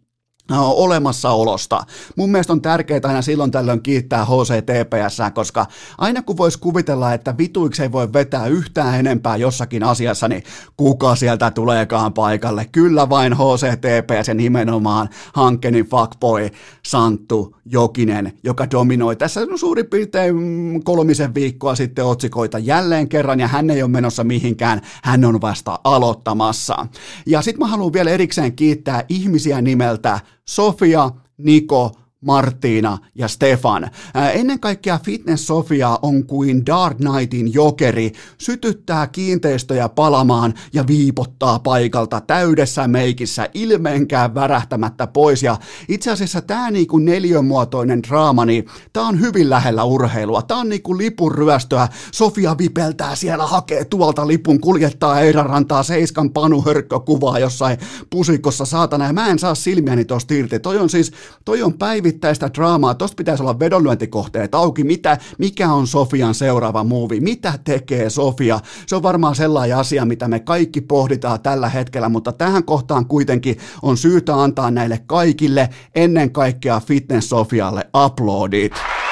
olemassaolosta. 0.52 1.84
Mun 2.16 2.32
mielestä 2.32 2.54
on 2.54 2.62
tärkeää 2.62 3.00
aina 3.04 3.22
silloin 3.22 3.52
tällöin 3.52 3.82
kiittää 3.82 4.25
HCTPS, 4.25 5.18
koska 5.34 5.66
aina 5.98 6.22
kun 6.22 6.38
voisi 6.38 6.60
kuvitella, 6.60 7.14
että 7.14 7.38
vituiksi 7.38 7.82
ei 7.82 7.92
voi 7.92 8.14
vetää 8.14 8.48
yhtään 8.48 9.00
enempää 9.00 9.38
jossakin 9.38 9.84
asiassa, 9.84 10.28
niin 10.28 10.44
kuka 10.78 11.16
sieltä 11.16 11.52
tuleekaan 11.52 12.14
paikalle? 12.14 12.66
Kyllä 12.72 13.10
vain 13.10 13.34
HCTPS 13.34 14.28
ja 14.28 14.34
nimenomaan 14.34 15.10
Hankkeni 15.34 15.84
fuckboy 15.84 16.50
Santtu 16.86 17.56
Jokinen, 17.66 18.34
joka 18.44 18.72
dominoi 18.72 19.16
tässä 19.16 19.42
suurin 19.56 19.86
piirtein 19.86 20.84
kolmisen 20.84 21.34
viikkoa 21.34 21.75
sitten 21.75 22.06
otsikoita 22.06 22.60
jälleen 22.60 23.10
kerran, 23.10 23.40
ja 23.40 23.48
hän 23.48 23.70
ei 23.70 23.84
ole 23.84 23.92
menossa 23.92 24.24
mihinkään, 24.24 24.82
hän 25.04 25.25
on 25.25 25.42
vasta 25.42 25.80
aloittamassa. 25.84 26.88
Ja 27.25 27.42
sitten 27.42 27.60
mä 27.60 27.68
haluan 27.68 27.94
vielä 27.94 28.10
erikseen 28.10 28.56
kiittää 28.56 29.04
ihmisiä 29.10 29.62
nimeltä 29.62 30.20
Sofia, 30.46 31.12
Niko, 31.40 31.92
Martina 32.25 32.98
ja 33.15 33.27
Stefan. 33.27 33.89
Ennen 34.34 34.60
kaikkea 34.60 35.00
Fitness 35.03 35.48
Sofia 35.48 36.00
on 36.01 36.25
kuin 36.25 36.65
Dark 36.65 36.98
Knightin 36.98 37.53
jokeri, 37.53 38.12
sytyttää 38.38 39.08
kiinteistöjä 39.08 39.89
palamaan 39.89 40.53
ja 40.74 40.88
viipottaa 40.88 41.60
paikalta 41.60 42.22
täydessä 42.22 42.88
meikissä 42.88 43.50
ilmeenkään 43.53 44.36
värähtämättä 44.36 45.08
pois. 45.08 45.44
Ja 45.44 45.58
itse 45.88 46.12
asiassa 46.12 46.41
tämä 46.41 46.72
niinku 46.72 46.98
neliömuotoinen 46.98 48.03
draama, 48.03 48.46
niin 48.46 48.65
tämä 48.94 49.08
on 49.08 49.20
hyvin 49.20 49.50
lähellä 49.50 49.84
urheilua. 49.84 50.41
Tämä 50.41 50.60
on 50.60 50.70
niinku 50.70 50.98
lipun 50.98 51.32
ryöstöä. 51.32 51.88
Sofia 52.12 52.58
vipeltää 52.58 53.15
siellä, 53.15 53.48
hakee 53.48 53.86
tuolta 53.86 54.27
lipun, 54.27 54.60
kuljettaa 54.60 55.20
Eiran 55.20 55.46
rantaa 55.46 55.84
seiskan 55.84 56.32
Panu 56.32 56.62
Hörkkö 56.62 57.00
kuvaa 57.00 57.39
jossain 57.39 57.77
pusikossa, 58.10 58.65
saatana. 58.65 59.05
Ja 59.05 59.13
mä 59.13 59.27
en 59.27 59.39
saa 59.39 59.55
silmiäni 59.55 60.05
tosta 60.05 60.34
irti. 60.34 60.60
Toi 60.60 60.77
on 60.77 60.89
siis, 60.89 61.12
toi 61.46 61.62
on 61.62 61.74
päivit 61.74 62.15
päivittäistä 62.16 62.50
draamaa, 62.54 62.94
tosta 62.94 63.16
pitäisi 63.16 63.44
olla 63.44 63.60
vedonlyöntikohteet 63.60 64.56
auki, 64.56 64.84
mitä, 64.84 65.18
mikä 65.38 65.74
on 65.74 65.88
Sofian 65.88 66.34
seuraava 66.34 66.84
muuvi, 66.84 67.20
mitä 67.20 67.54
tekee 67.64 68.10
Sofia, 68.10 68.60
se 68.88 68.96
on 68.96 69.04
varmaan 69.04 69.36
sellainen 69.36 69.78
asia, 69.78 70.06
mitä 70.06 70.28
me 70.28 70.40
kaikki 70.40 70.82
pohditaan 70.82 71.42
tällä 71.42 71.70
hetkellä, 71.70 72.10
mutta 72.10 72.32
tähän 72.32 72.64
kohtaan 72.64 73.06
kuitenkin 73.06 73.58
on 73.82 73.98
syytä 73.98 74.36
antaa 74.36 74.72
näille 74.72 75.00
kaikille, 75.08 75.70
ennen 75.96 76.32
kaikkea 76.32 76.80
Fitness 76.80 77.30
Sofialle 77.30 77.90
uploadit. 78.06 79.05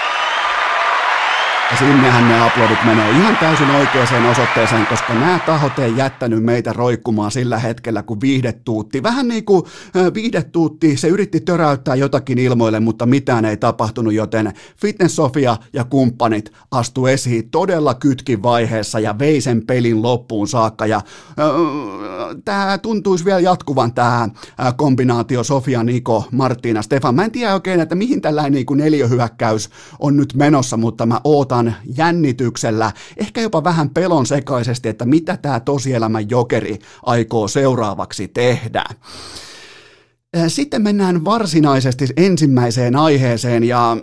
Ja 1.74 1.78
sinnehän 1.78 2.28
ne 2.30 2.42
aplodit 2.42 2.86
menee 2.86 3.12
ihan 3.12 3.38
täysin 3.38 3.70
oikeaan 3.70 4.26
osoitteeseen, 4.32 4.88
koska 4.88 5.14
nämä 5.14 5.40
tahot 5.46 5.80
ei 5.80 5.98
jättänyt 5.98 6.44
meitä 6.44 6.74
roikkumaan 6.74 7.32
sillä 7.32 7.60
hetkellä, 7.60 8.04
kun 8.04 8.22
viihdetuutti. 8.22 9.04
Vähän 9.04 9.28
niin 9.28 9.46
kuin 9.46 9.64
viihdetuutti, 10.14 10.98
se 10.98 11.08
yritti 11.08 11.40
töräyttää 11.40 11.96
jotakin 11.96 12.38
ilmoille, 12.40 12.80
mutta 12.80 13.06
mitään 13.06 13.46
ei 13.46 13.58
tapahtunut, 13.58 14.14
joten 14.14 14.54
Fitness 14.78 15.16
Sofia 15.16 15.58
ja 15.74 15.84
kumppanit 15.84 16.52
astu 16.72 17.06
esiin 17.06 17.50
todella 17.50 17.94
kytkin 17.94 18.44
vaiheessa 18.44 19.00
ja 19.00 19.20
vei 19.20 19.42
sen 19.42 19.66
pelin 19.66 20.02
loppuun 20.02 20.48
saakka. 20.48 20.86
Ja 20.86 21.02
tämä 22.46 22.78
tuntuisi 22.78 23.26
vielä 23.26 23.40
jatkuvan 23.40 23.94
tämä 23.94 24.30
kombinaatio 24.76 25.44
Sofia, 25.44 25.84
Niko, 25.84 26.26
Martina, 26.32 26.82
Stefan. 26.82 27.16
Mä 27.16 27.26
en 27.26 27.32
tiedä 27.32 27.54
oikein, 27.54 27.80
että 27.80 27.96
mihin 27.96 28.22
tällainen 28.22 28.54
niin 28.54 28.78
neljöhyökkäys 28.78 29.70
on 30.00 30.18
nyt 30.18 30.34
menossa, 30.34 30.78
mutta 30.78 31.06
mä 31.06 31.22
ootan 31.24 31.63
odotan 31.64 31.76
jännityksellä, 31.98 32.92
ehkä 33.18 33.42
jopa 33.42 33.64
vähän 33.64 33.90
pelon 33.90 34.26
sekaisesti, 34.26 34.90
että 34.90 35.06
mitä 35.06 35.38
tämä 35.38 35.60
tosielämän 35.60 36.30
jokeri 36.30 36.80
aikoo 37.04 37.48
seuraavaksi 37.48 38.28
tehdä. 38.28 38.84
Sitten 40.48 40.82
mennään 40.82 41.26
varsinaisesti 41.26 42.06
ensimmäiseen 42.18 42.96
aiheeseen 42.96 43.64
ja 43.64 43.98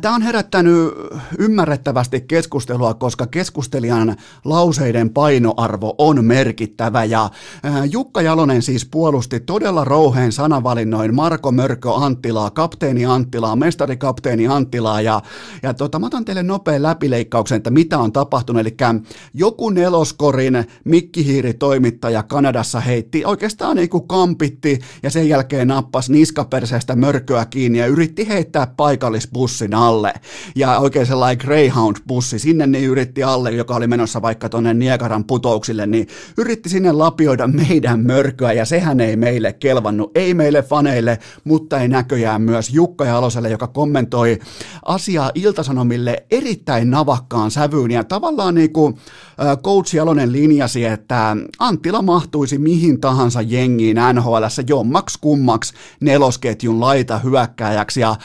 Tämä 0.00 0.14
on 0.14 0.22
herättänyt 0.22 0.94
ymmärrettävästi 1.38 2.20
keskustelua, 2.20 2.94
koska 2.94 3.26
keskustelijan 3.26 4.16
lauseiden 4.44 5.10
painoarvo 5.10 5.94
on 5.98 6.24
merkittävä. 6.24 7.04
Ja 7.04 7.24
äh, 7.64 7.84
Jukka 7.90 8.22
Jalonen 8.22 8.62
siis 8.62 8.86
puolusti 8.86 9.40
todella 9.40 9.84
rouheen 9.84 10.32
sanavalinnoin 10.32 11.14
Marko 11.14 11.52
Mörkö 11.52 11.94
Anttilaa, 11.94 12.50
kapteeni 12.50 13.06
Anttilaa, 13.06 13.56
mestarikapteeni 13.56 14.46
Anttilaa. 14.46 15.00
Ja, 15.00 15.22
ja 15.62 15.74
tota, 15.74 15.98
mä 15.98 16.06
otan 16.06 16.24
teille 16.24 16.42
nopean 16.42 16.82
läpileikkauksen, 16.82 17.56
että 17.56 17.70
mitä 17.70 17.98
on 17.98 18.12
tapahtunut, 18.12 18.60
eli 18.60 18.76
joku 19.34 19.70
neloskorin 19.70 20.64
mikkihiiritoimittaja 20.84 22.22
Kanadassa 22.22 22.80
heitti 22.80 23.24
oikeastaan 23.24 23.76
niin 23.76 23.88
kuin 23.88 24.08
kampitti 24.08 24.78
ja 25.02 25.10
sen 25.10 25.28
jälkeen 25.28 25.68
nappasi 25.68 26.12
niskaperseestä 26.12 26.96
mörköä 26.96 27.44
kiinni 27.44 27.78
ja 27.78 27.86
yritti 27.86 28.28
heittää 28.28 28.66
paikallisbussi 28.76 29.65
bussin 29.66 29.74
alle. 29.74 30.12
Ja 30.54 30.78
oikein 30.78 31.06
sellainen 31.06 31.46
Greyhound-bussi 31.46 32.38
sinne 32.38 32.66
niin 32.66 32.84
yritti 32.84 33.22
alle, 33.22 33.50
joka 33.50 33.74
oli 33.74 33.86
menossa 33.86 34.22
vaikka 34.22 34.48
tuonne 34.48 34.74
Niekaran 34.74 35.24
putouksille, 35.24 35.86
niin 35.86 36.08
yritti 36.38 36.68
sinne 36.68 36.92
lapioida 36.92 37.46
meidän 37.46 38.00
mörköä 38.06 38.52
ja 38.52 38.64
sehän 38.64 39.00
ei 39.00 39.16
meille 39.16 39.52
kelvannut, 39.52 40.10
ei 40.14 40.34
meille 40.34 40.62
faneille, 40.62 41.18
mutta 41.44 41.80
ei 41.80 41.88
näköjään 41.88 42.42
myös 42.42 42.70
Jukka 42.70 43.04
Jaloselle, 43.04 43.50
joka 43.50 43.66
kommentoi 43.66 44.38
asiaa 44.84 45.30
Iltasanomille 45.34 46.26
erittäin 46.30 46.90
navakkaan 46.90 47.50
sävyyn. 47.50 47.90
Ja 47.90 48.04
tavallaan 48.04 48.54
niin 48.54 48.72
kuin 48.72 48.94
Coach 49.62 49.94
Jalonen 49.94 50.32
linjasi, 50.32 50.84
että 50.84 51.36
Anttila 51.58 52.02
mahtuisi 52.02 52.58
mihin 52.58 53.00
tahansa 53.00 53.42
jengiin 53.42 53.96
NHL 54.12 54.44
jommaksi 54.68 55.18
kummaksi 55.20 55.74
nelosketjun 56.00 56.80
laita 56.80 57.18
hyökkääjäksi 57.18 58.00
ja 58.00 58.16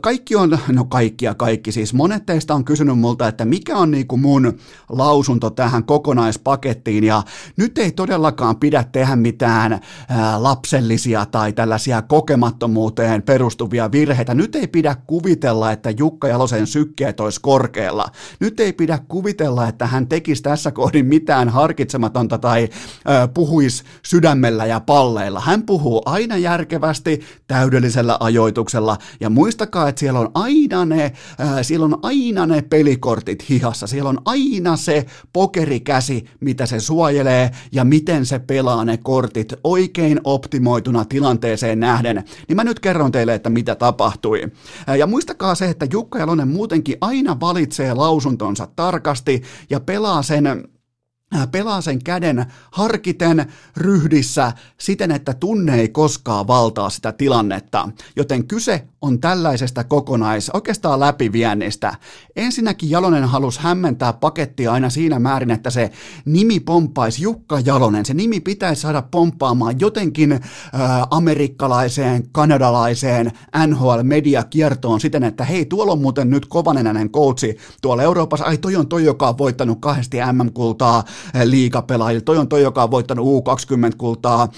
kaikki 0.00 0.35
on, 0.36 0.58
no 0.72 0.84
kaikki 0.84 1.24
ja 1.24 1.34
kaikki 1.34 1.72
siis, 1.72 1.94
monet 1.94 2.26
teistä 2.26 2.54
on 2.54 2.64
kysynyt 2.64 2.98
multa, 2.98 3.28
että 3.28 3.44
mikä 3.44 3.76
on 3.76 3.90
niinku 3.90 4.16
mun 4.16 4.58
lausunto 4.88 5.50
tähän 5.50 5.84
kokonaispakettiin 5.84 7.04
ja 7.04 7.22
nyt 7.56 7.78
ei 7.78 7.92
todellakaan 7.92 8.56
pidä 8.56 8.84
tehdä 8.92 9.16
mitään 9.16 9.80
ää, 10.08 10.42
lapsellisia 10.42 11.26
tai 11.26 11.52
tällaisia 11.52 12.02
kokemattomuuteen 12.02 13.22
perustuvia 13.22 13.92
virheitä. 13.92 14.34
Nyt 14.34 14.56
ei 14.56 14.66
pidä 14.66 14.96
kuvitella, 15.06 15.72
että 15.72 15.90
Jukka 15.90 16.28
Jalosen 16.28 16.66
sykkeet 16.66 17.20
olisi 17.20 17.40
korkealla. 17.40 18.06
Nyt 18.40 18.60
ei 18.60 18.72
pidä 18.72 18.98
kuvitella, 19.08 19.68
että 19.68 19.86
hän 19.86 20.06
tekisi 20.08 20.42
tässä 20.42 20.70
kohdin 20.70 21.06
mitään 21.06 21.48
harkitsematonta 21.48 22.38
tai 22.38 22.68
ää, 23.04 23.28
puhuisi 23.28 23.84
sydämellä 24.02 24.66
ja 24.66 24.80
palleilla. 24.80 25.40
Hän 25.40 25.62
puhuu 25.62 26.02
aina 26.06 26.36
järkevästi, 26.36 27.20
täydellisellä 27.46 28.16
ajoituksella 28.20 28.96
ja 29.20 29.30
muistakaa, 29.30 29.88
että 29.88 30.00
siellä 30.00 30.20
on 30.20 30.25
aina 30.34 30.84
ne, 30.84 31.12
ää, 31.38 31.62
siellä 31.62 31.84
on 31.84 31.98
aina 32.02 32.46
ne 32.46 32.62
pelikortit 32.62 33.48
hihassa, 33.48 33.86
siellä 33.86 34.10
on 34.10 34.18
aina 34.24 34.76
se 34.76 35.06
pokerikäsi, 35.32 36.24
mitä 36.40 36.66
se 36.66 36.80
suojelee 36.80 37.50
ja 37.72 37.84
miten 37.84 38.26
se 38.26 38.38
pelaa 38.38 38.84
ne 38.84 38.96
kortit 38.96 39.54
oikein 39.64 40.20
optimoituna 40.24 41.04
tilanteeseen 41.04 41.80
nähden. 41.80 42.24
Niin 42.48 42.56
mä 42.56 42.64
nyt 42.64 42.80
kerron 42.80 43.12
teille, 43.12 43.34
että 43.34 43.50
mitä 43.50 43.74
tapahtui. 43.74 44.42
Ää, 44.86 44.96
ja 44.96 45.06
muistakaa 45.06 45.54
se, 45.54 45.68
että 45.68 45.86
Jukka 45.92 46.18
Jalonen 46.18 46.48
muutenkin 46.48 46.96
aina 47.00 47.40
valitsee 47.40 47.94
lausuntonsa 47.94 48.68
tarkasti 48.76 49.42
ja 49.70 49.80
pelaa 49.80 50.22
sen 50.22 50.68
Äh, 51.34 51.50
pelaa 51.50 51.80
sen 51.80 52.04
käden 52.04 52.46
harkiten 52.70 53.52
ryhdissä 53.76 54.52
siten, 54.78 55.10
että 55.10 55.34
tunne 55.34 55.74
ei 55.80 55.88
koskaan 55.88 56.46
valtaa 56.46 56.90
sitä 56.90 57.12
tilannetta. 57.12 57.88
Joten 58.16 58.46
kyse 58.46 58.86
on 59.06 59.20
tällaisesta 59.20 59.84
kokonais, 59.84 60.50
oikeastaan 60.50 61.00
läpiviennistä. 61.00 61.94
Ensinnäkin 62.36 62.90
Jalonen 62.90 63.24
halusi 63.24 63.60
hämmentää 63.62 64.12
pakettia 64.12 64.72
aina 64.72 64.90
siinä 64.90 65.18
määrin, 65.18 65.50
että 65.50 65.70
se 65.70 65.90
nimi 66.24 66.60
pomppaisi 66.60 67.22
Jukka 67.22 67.60
Jalonen. 67.64 68.06
Se 68.06 68.14
nimi 68.14 68.40
pitäisi 68.40 68.82
saada 68.82 69.02
pomppaamaan 69.02 69.80
jotenkin 69.80 70.32
äh, 70.32 70.40
amerikkalaiseen, 71.10 72.28
kanadalaiseen 72.32 73.32
NHL-mediakiertoon 73.66 75.00
siten, 75.00 75.24
että 75.24 75.44
hei, 75.44 75.64
tuolla 75.64 75.92
on 75.92 76.00
muuten 76.00 76.30
nyt 76.30 76.46
kovanenäinen 76.46 77.10
coachi 77.10 77.56
tuolla 77.82 78.02
Euroopassa. 78.02 78.44
Ai, 78.44 78.58
toi 78.58 78.76
on 78.76 78.88
toi, 78.88 79.04
joka 79.04 79.28
on 79.28 79.38
voittanut 79.38 79.80
kahdesti 79.80 80.18
MM-kultaa 80.32 81.04
liigapelaajille. 81.44 82.20
Toi 82.20 82.38
on 82.38 82.48
toi, 82.48 82.62
joka 82.62 82.82
on 82.82 82.90
voittanut 82.90 83.26
U20-kultaa. 83.26 84.48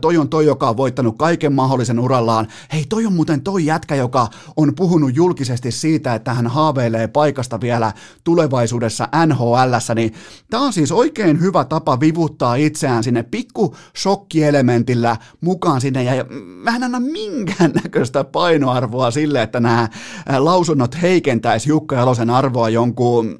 Toi 0.00 0.16
on 0.16 0.28
toi, 0.28 0.46
joka 0.46 0.68
on 0.68 0.76
voittanut 0.76 1.18
kaiken 1.18 1.52
mahdollisen 1.52 1.98
urallaan. 1.98 2.46
Hei, 2.72 2.84
toi 2.88 3.06
on 3.06 3.12
muuten 3.12 3.42
toi 3.42 3.66
jätkä, 3.66 3.94
joka 3.96 4.28
on 4.56 4.74
puhunut 4.74 5.16
julkisesti 5.16 5.70
siitä, 5.70 6.14
että 6.14 6.34
hän 6.34 6.46
haaveilee 6.46 7.08
paikasta 7.08 7.60
vielä 7.60 7.92
tulevaisuudessa 8.24 9.08
nhl 9.26 9.94
niin 9.94 10.14
tämä 10.50 10.62
on 10.62 10.72
siis 10.72 10.92
oikein 10.92 11.40
hyvä 11.40 11.64
tapa 11.64 12.00
vivuttaa 12.00 12.54
itseään 12.54 13.04
sinne 13.04 13.22
pikku 13.22 13.76
shokkielementillä 13.96 15.16
mukaan 15.40 15.80
sinne, 15.80 16.02
ja 16.02 16.24
mä 16.62 16.76
en 16.76 16.84
anna 16.84 17.00
minkäännäköistä 17.00 18.24
painoarvoa 18.24 19.10
sille, 19.10 19.42
että 19.42 19.60
nämä 19.60 19.88
lausunnot 20.38 21.02
heikentäisi 21.02 21.68
Jukka 21.68 21.96
Jalosen 21.96 22.30
arvoa 22.30 22.68
jonkun 22.68 23.36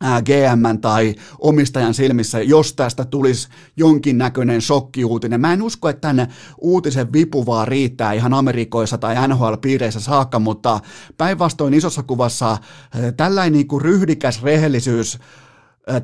GM 0.00 0.78
tai 0.80 1.14
omistajan 1.38 1.94
silmissä, 1.94 2.42
jos 2.42 2.72
tästä 2.72 3.04
tulisi 3.04 3.48
jonkinnäköinen 3.76 4.62
shokkiuutinen. 4.62 5.40
Mä 5.40 5.52
en 5.52 5.62
usko, 5.62 5.88
että 5.88 6.00
tänne 6.00 6.28
uutisen 6.58 7.12
vipu 7.12 7.46
vaan 7.46 7.68
riittää 7.68 8.12
ihan 8.12 8.34
Amerikoissa 8.34 8.98
tai 8.98 9.28
NHL-piireissä 9.28 10.00
saakka, 10.00 10.38
mutta 10.38 10.80
päinvastoin 11.16 11.74
isossa 11.74 12.02
kuvassa 12.02 12.58
tällainen 13.16 13.52
niin 13.52 13.80
ryhdikäs 13.82 14.42
rehellisyys 14.42 15.18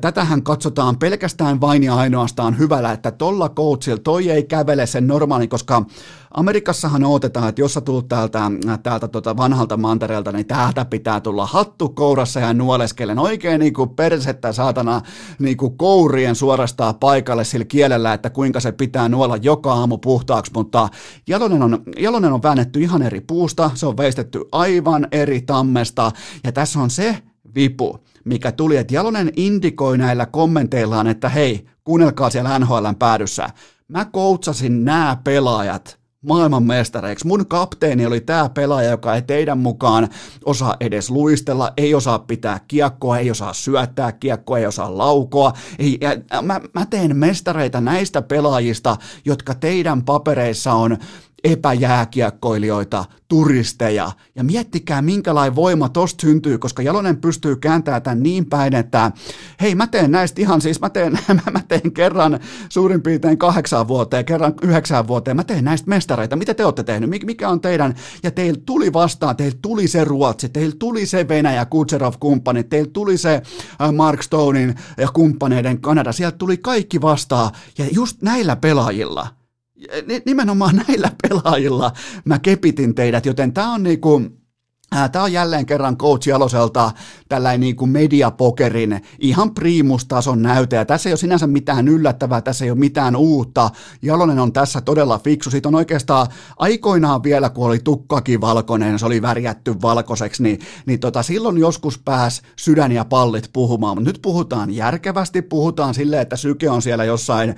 Tätähän 0.01 0.43
katsotaan 0.43 0.99
pelkästään 0.99 1.61
vain 1.61 1.83
ja 1.83 1.95
ainoastaan 1.95 2.57
hyvällä, 2.57 2.91
että 2.91 3.11
tolla 3.11 3.49
coachilla 3.49 3.99
toi 4.03 4.29
ei 4.29 4.43
kävele 4.43 4.85
sen 4.85 5.07
normaali, 5.07 5.47
koska 5.47 5.85
Amerikassahan 6.31 7.03
odotetaan, 7.03 7.49
että 7.49 7.61
jos 7.61 7.73
sä 7.73 7.81
tulet 7.81 8.07
täältä, 8.07 8.51
täältä 8.83 9.07
tota 9.07 9.37
vanhalta 9.37 9.77
mantereelta, 9.77 10.31
niin 10.31 10.45
täältä 10.45 10.85
pitää 10.85 11.19
tulla 11.19 11.45
hattu 11.45 11.89
kourassa 11.89 12.39
ja 12.39 12.53
nuoleskellen 12.53 13.19
oikein 13.19 13.59
niin 13.59 13.73
kuin 13.73 13.89
persettä 13.89 14.51
saatana 14.51 15.01
niin 15.39 15.57
kuin 15.57 15.77
kourien 15.77 16.35
suorastaan 16.35 16.95
paikalle 16.95 17.43
sillä 17.43 17.65
kielellä, 17.65 18.13
että 18.13 18.29
kuinka 18.29 18.59
se 18.59 18.71
pitää 18.71 19.09
nuolla 19.09 19.37
joka 19.37 19.73
aamu 19.73 19.97
puhtaaksi, 19.97 20.51
mutta 20.55 20.89
Jalonen 21.27 21.63
on, 21.63 21.83
Jalonen 21.99 22.33
on 22.33 22.43
väännetty 22.43 22.81
ihan 22.81 23.01
eri 23.01 23.21
puusta, 23.21 23.71
se 23.73 23.85
on 23.85 23.97
veistetty 23.97 24.45
aivan 24.51 25.07
eri 25.11 25.41
tammesta 25.41 26.11
ja 26.43 26.51
tässä 26.51 26.79
on 26.79 26.89
se 26.89 27.17
vipu, 27.55 27.99
mikä 28.27 28.51
tuli, 28.51 28.77
että 28.77 28.95
Jalonen 28.95 29.31
indikoi 29.35 29.97
näillä 29.97 30.25
kommenteillaan, 30.25 31.07
että 31.07 31.29
hei, 31.29 31.65
kuunnelkaa 31.83 32.29
siellä 32.29 32.59
NHLn 32.59 32.95
päädyssä. 32.99 33.49
Mä 33.87 34.05
koutsasin 34.05 34.85
nämä 34.85 35.17
pelaajat 35.23 35.99
maailmanmestareiksi. 36.21 37.27
Mun 37.27 37.45
kapteeni 37.47 38.05
oli 38.05 38.21
tämä 38.21 38.49
pelaaja, 38.49 38.89
joka 38.89 39.15
ei 39.15 39.21
teidän 39.21 39.57
mukaan 39.57 40.07
osaa 40.45 40.75
edes 40.79 41.09
luistella, 41.09 41.73
ei 41.77 41.95
osaa 41.95 42.19
pitää 42.19 42.59
kiekkoa, 42.67 43.17
ei 43.17 43.31
osaa 43.31 43.53
syöttää 43.53 44.11
kiekkoa, 44.11 44.57
ei 44.57 44.65
osaa 44.65 44.97
laukoa. 44.97 45.53
Ei, 45.79 45.97
ja 46.01 46.41
mä, 46.41 46.61
mä 46.73 46.85
teen 46.85 47.17
mestareita 47.17 47.81
näistä 47.81 48.21
pelaajista, 48.21 48.97
jotka 49.25 49.53
teidän 49.53 50.03
papereissa 50.03 50.73
on 50.73 50.97
epäjääkiekkoilijoita, 51.43 53.05
turisteja. 53.27 54.11
Ja 54.35 54.43
miettikää, 54.43 55.01
minkälainen 55.01 55.55
voima 55.55 55.89
tosta 55.89 56.21
syntyy, 56.21 56.57
koska 56.57 56.81
Jalonen 56.81 57.17
pystyy 57.17 57.55
kääntämään 57.55 58.01
tämän 58.01 58.23
niin 58.23 58.45
päin, 58.45 58.75
että 58.75 59.11
hei, 59.61 59.75
mä 59.75 59.87
teen 59.87 60.11
näistä 60.11 60.41
ihan 60.41 60.61
siis, 60.61 60.81
mä 60.81 60.89
teen, 60.89 61.19
mä 61.51 61.61
teen 61.67 61.91
kerran 61.91 62.39
suurin 62.69 63.01
piirtein 63.01 63.37
kahdeksan 63.37 63.87
vuoteen, 63.87 64.25
kerran 64.25 64.53
yhdeksän 64.61 65.07
vuoteen, 65.07 65.37
mä 65.37 65.43
teen 65.43 65.63
näistä 65.63 65.89
mestareita. 65.89 66.35
Mitä 66.35 66.53
te 66.53 66.65
olette 66.65 66.83
tehnyt? 66.83 67.09
Mikä 67.09 67.49
on 67.49 67.61
teidän? 67.61 67.95
Ja 68.23 68.31
teillä 68.31 68.61
tuli 68.65 68.93
vastaan, 68.93 69.35
teillä 69.35 69.57
tuli 69.61 69.87
se 69.87 70.03
Ruotsi, 70.03 70.49
teillä 70.49 70.75
tuli 70.79 71.05
se 71.05 71.27
Venäjä, 71.27 71.65
Kutserov-kumppani, 71.65 72.63
teillä 72.63 72.89
tuli 72.93 73.17
se 73.17 73.41
äh, 73.81 73.93
Mark 73.93 74.23
Stonein 74.23 74.75
ja 74.97 75.07
kumppaneiden 75.13 75.81
Kanada, 75.81 76.11
sieltä 76.11 76.37
tuli 76.37 76.57
kaikki 76.57 77.01
vastaan. 77.01 77.51
Ja 77.77 77.85
just 77.91 78.21
näillä 78.21 78.55
pelaajilla, 78.55 79.36
nimenomaan 80.25 80.75
näillä 80.87 81.11
pelaajilla 81.21 81.91
mä 82.25 82.39
kepitin 82.39 82.95
teidät, 82.95 83.25
joten 83.25 83.53
tämä 83.53 83.73
on 83.73 83.83
niinku, 83.83 84.21
Tämä 85.11 85.23
on 85.23 85.33
jälleen 85.33 85.65
kerran 85.65 85.97
Coach 85.97 86.27
Jaloselta 86.27 86.91
tällainen 87.29 87.59
niin 87.59 87.75
kuin 87.75 87.91
mediapokerin 87.91 89.01
ihan 89.19 89.53
priimustason 89.53 90.41
näyte, 90.41 90.75
ja 90.75 90.85
tässä 90.85 91.09
ei 91.09 91.11
ole 91.11 91.17
sinänsä 91.17 91.47
mitään 91.47 91.87
yllättävää, 91.87 92.41
tässä 92.41 92.65
ei 92.65 92.71
ole 92.71 92.79
mitään 92.79 93.15
uutta. 93.15 93.69
Jalonen 94.01 94.39
on 94.39 94.53
tässä 94.53 94.81
todella 94.81 95.19
fiksu, 95.19 95.49
siitä 95.49 95.69
on 95.69 95.75
oikeastaan 95.75 96.27
aikoinaan 96.57 97.23
vielä, 97.23 97.49
kun 97.49 97.67
oli 97.67 97.79
tukkakin 97.79 98.41
valkoinen, 98.41 98.99
se 98.99 99.05
oli 99.05 99.21
värjätty 99.21 99.81
valkoiseksi, 99.81 100.43
niin, 100.43 100.59
niin 100.85 100.99
tota, 100.99 101.23
silloin 101.23 101.57
joskus 101.57 101.99
pääs 101.99 102.41
sydän 102.55 102.91
ja 102.91 103.05
pallit 103.05 103.49
puhumaan, 103.53 103.97
mutta 103.97 104.09
nyt 104.09 104.21
puhutaan 104.21 104.75
järkevästi, 104.75 105.41
puhutaan 105.41 105.93
silleen, 105.93 106.21
että 106.21 106.35
syke 106.35 106.69
on 106.69 106.81
siellä 106.81 107.03
jossain 107.03 107.55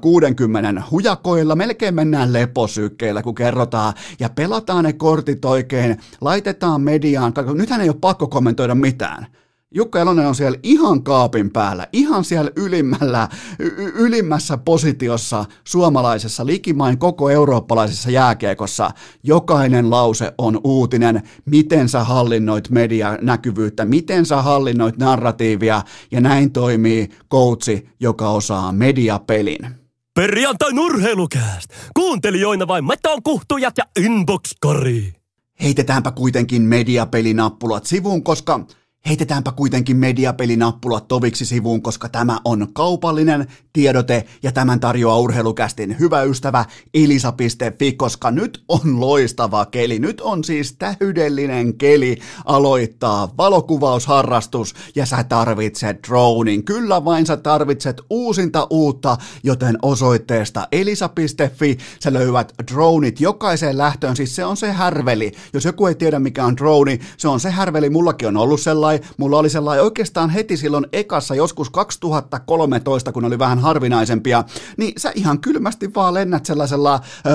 60 0.00 0.82
hujakoilla, 0.90 1.56
melkein 1.56 1.94
mennään 1.94 2.32
leposykkeillä, 2.32 3.22
kun 3.22 3.34
kerrotaan, 3.34 3.94
ja 4.20 4.28
pelataan 4.28 4.84
ne 4.84 4.92
kortit 4.92 5.44
oikein, 5.44 6.00
laitetaan 6.20 6.69
puhutaan 6.70 6.82
mediaan, 6.82 7.32
nythän 7.54 7.80
ei 7.80 7.88
ole 7.88 7.96
pakko 8.00 8.26
kommentoida 8.26 8.74
mitään. 8.74 9.26
Jukka 9.74 10.00
Elonen 10.00 10.26
on 10.26 10.34
siellä 10.34 10.58
ihan 10.62 11.02
kaapin 11.02 11.50
päällä, 11.50 11.86
ihan 11.92 12.24
siellä 12.24 12.50
ylimmällä, 12.56 13.28
y- 13.58 13.92
ylimmässä 13.94 14.58
positiossa 14.58 15.44
suomalaisessa, 15.64 16.46
likimain 16.46 16.98
koko 16.98 17.30
eurooppalaisessa 17.30 18.10
jääkiekossa. 18.10 18.90
Jokainen 19.22 19.90
lause 19.90 20.32
on 20.38 20.60
uutinen, 20.64 21.22
miten 21.44 21.88
sä 21.88 22.04
hallinnoit 22.04 22.70
medianäkyvyyttä, 22.70 23.84
miten 23.84 24.26
sä 24.26 24.42
hallinnoit 24.42 24.96
narratiivia, 24.96 25.82
ja 26.10 26.20
näin 26.20 26.52
toimii 26.52 27.08
koutsi, 27.28 27.88
joka 28.00 28.30
osaa 28.30 28.72
mediapelin. 28.72 29.66
Perjantain 30.14 30.78
urheilukääst! 30.78 31.70
Kuuntelijoina 31.94 32.66
vain 32.66 32.84
Meton 32.84 33.22
kuhtujat 33.22 33.74
ja 33.78 33.84
Inbox-kori. 34.04 35.19
Heitetäänpä 35.62 36.10
kuitenkin 36.10 36.62
mediapelinappulat 36.62 37.86
sivuun, 37.86 38.22
koska 38.22 38.66
Heitetäänpä 39.08 39.52
kuitenkin 39.52 39.96
mediapelinappulat 39.96 41.08
toviksi 41.08 41.44
sivuun, 41.44 41.82
koska 41.82 42.08
tämä 42.08 42.38
on 42.44 42.68
kaupallinen 42.72 43.46
tiedote 43.72 44.24
ja 44.42 44.52
tämän 44.52 44.80
tarjoaa 44.80 45.18
urheilukästin 45.18 45.98
hyvä 45.98 46.22
ystävä 46.22 46.64
elisa.fi, 46.94 47.92
koska 47.92 48.30
nyt 48.30 48.64
on 48.68 49.00
loistava 49.00 49.66
keli. 49.66 49.98
Nyt 49.98 50.20
on 50.20 50.44
siis 50.44 50.76
täydellinen 50.78 51.74
keli 51.74 52.18
aloittaa 52.44 53.34
valokuvausharrastus 53.38 54.74
ja 54.94 55.06
sä 55.06 55.24
tarvitset 55.24 55.98
dronin. 56.08 56.64
Kyllä 56.64 57.04
vain 57.04 57.26
sä 57.26 57.36
tarvitset 57.36 58.00
uusinta 58.10 58.66
uutta, 58.70 59.16
joten 59.42 59.78
osoitteesta 59.82 60.68
elisa.fi 60.72 61.78
sä 62.00 62.12
löydät 62.12 62.52
dronit 62.72 63.20
jokaiseen 63.20 63.78
lähtöön. 63.78 64.16
Siis 64.16 64.36
se 64.36 64.44
on 64.44 64.56
se 64.56 64.72
härveli. 64.72 65.32
Jos 65.52 65.64
joku 65.64 65.86
ei 65.86 65.94
tiedä 65.94 66.18
mikä 66.18 66.44
on 66.44 66.56
drone, 66.56 66.98
se 67.16 67.28
on 67.28 67.40
se 67.40 67.50
härveli. 67.50 67.90
Mullakin 67.90 68.28
on 68.28 68.36
ollut 68.36 68.60
sellainen 68.60 68.89
sellainen, 68.98 69.16
mulla 69.16 69.38
oli 69.38 69.50
sellainen 69.50 69.84
oikeastaan 69.84 70.30
heti 70.30 70.56
silloin 70.56 70.86
ekassa 70.92 71.34
joskus 71.34 71.70
2013, 71.70 73.12
kun 73.12 73.24
oli 73.24 73.38
vähän 73.38 73.58
harvinaisempia, 73.58 74.44
niin 74.76 74.92
sä 74.96 75.12
ihan 75.14 75.40
kylmästi 75.40 75.94
vaan 75.94 76.14
lennät 76.14 76.46
sellaisella 76.46 76.94
ö, 76.94 77.30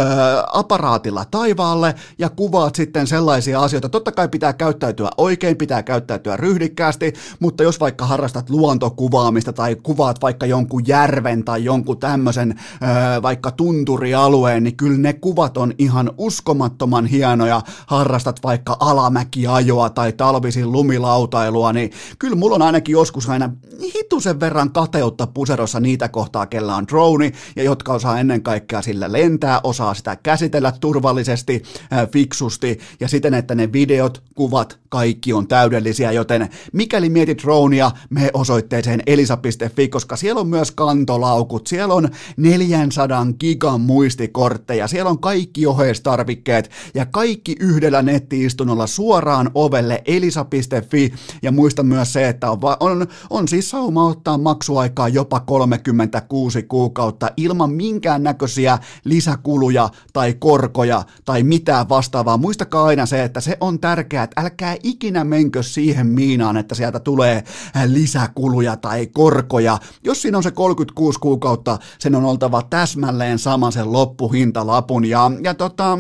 aparaatilla 0.54 1.26
taivaalle 1.32 1.96
ja 2.20 2.30
kuvaat 2.30 2.76
sitten 2.76 3.08
sellaisia 3.08 3.62
asioita. 3.62 3.90
Totta 3.90 4.12
kai 4.12 4.28
pitää 4.28 4.54
käyttäytyä 4.54 5.10
oikein, 5.18 5.58
pitää 5.58 5.84
käyttäytyä 5.84 6.38
ryhdikkäästi, 6.38 7.14
mutta 7.40 7.64
jos 7.64 7.80
vaikka 7.80 8.06
harrastat 8.06 8.50
luontokuvaamista 8.50 9.54
tai 9.54 9.76
kuvaat 9.76 10.22
vaikka 10.22 10.46
jonkun 10.46 10.84
järven 10.88 11.44
tai 11.44 11.64
jonkun 11.64 11.98
tämmöisen 11.98 12.52
ö, 12.52 13.22
vaikka 13.22 13.52
tunturialueen, 13.52 14.64
niin 14.64 14.78
kyllä 14.78 14.98
ne 14.98 15.14
kuvat 15.14 15.58
on 15.58 15.74
ihan 15.78 16.12
uskomattoman 16.18 17.06
hienoja. 17.06 17.62
Harrastat 17.88 18.40
vaikka 18.44 18.78
alamäkiajoa 18.80 19.90
tai 19.90 20.14
talvisin 20.14 20.72
lumilauta 20.72 21.45
kilpailua, 21.46 21.74
niin 21.74 21.92
kyllä 22.20 22.36
mulla 22.36 22.56
on 22.56 22.62
ainakin 22.62 22.94
joskus 22.94 23.30
aina 23.30 23.50
hitusen 23.96 24.40
verran 24.40 24.72
kateutta 24.72 25.28
puserossa 25.28 25.80
niitä 25.80 26.10
kohtaa, 26.10 26.46
kellä 26.46 26.76
on 26.76 26.88
drone 26.88 27.32
ja 27.56 27.64
jotka 27.64 27.94
osaa 27.94 28.20
ennen 28.20 28.44
kaikkea 28.44 28.82
sillä 28.82 29.12
lentää, 29.12 29.60
osaa 29.64 29.94
sitä 29.94 30.16
käsitellä 30.16 30.74
turvallisesti, 30.80 31.64
äh, 31.94 32.08
fiksusti 32.12 32.80
ja 33.00 33.08
siten, 33.08 33.34
että 33.34 33.56
ne 33.56 33.74
videot, 33.74 34.24
kuvat, 34.36 34.80
kaikki 34.90 35.34
on 35.34 35.48
täydellisiä, 35.48 36.12
joten 36.12 36.50
mikäli 36.74 37.10
mietit 37.10 37.44
dronea, 37.44 37.92
me 38.10 38.30
osoitteeseen 38.34 39.02
elisa.fi, 39.08 39.88
koska 39.88 40.16
siellä 40.16 40.42
on 40.42 40.48
myös 40.48 40.72
kantolaukut, 40.72 41.68
siellä 41.68 41.94
on 41.94 42.10
400 42.38 43.28
gigan 43.40 43.82
muistikortteja, 43.82 44.88
siellä 44.88 45.10
on 45.10 45.20
kaikki 45.20 45.66
oheistarvikkeet 45.66 46.70
ja 46.94 47.06
kaikki 47.06 47.56
yhdellä 47.60 48.02
nettiistunnolla 48.02 48.88
suoraan 48.88 49.52
ovelle 49.54 50.02
elisa.fi 50.06 51.14
ja 51.42 51.52
muista 51.52 51.84
myös 51.84 52.14
se, 52.14 52.28
että 52.28 52.52
on, 52.52 52.60
on, 52.80 53.08
on 53.30 53.48
siis 53.48 53.70
sauma 53.70 54.08
ottaa 54.08 54.38
maksuaikaa 54.38 55.10
jopa 55.10 55.40
36 55.40 56.64
kuukautta 56.64 57.30
ilman 57.38 57.72
minkään 57.72 58.24
näköisiä 58.24 58.80
lisäkuluja 59.04 59.90
tai 60.14 60.34
korkoja 60.34 61.04
tai 61.26 61.44
mitään 61.44 61.90
vastaavaa. 61.90 62.38
Muistakaa 62.38 62.86
aina 62.86 63.06
se, 63.06 63.24
että 63.24 63.42
se 63.42 63.58
on 63.60 63.80
tärkeää, 63.80 64.25
että 64.26 64.42
älkää 64.42 64.76
ikinä 64.84 65.24
menkö 65.24 65.64
siihen 65.64 66.08
miinaan, 66.08 66.58
että 66.58 66.76
sieltä 66.76 67.00
tulee 67.00 67.44
lisäkuluja 67.86 68.78
tai 68.78 69.08
korkoja. 69.08 69.78
Jos 70.04 70.22
siinä 70.22 70.38
on 70.38 70.44
se 70.44 70.52
36 70.52 71.20
kuukautta, 71.20 71.80
sen 72.00 72.16
on 72.16 72.26
oltava 72.26 72.62
täsmälleen 72.62 73.40
sama 73.40 73.72
sen 73.72 73.92
loppuhintalapun 73.92 75.06
ja, 75.06 75.32
ja 75.44 75.54
tota, 75.54 75.98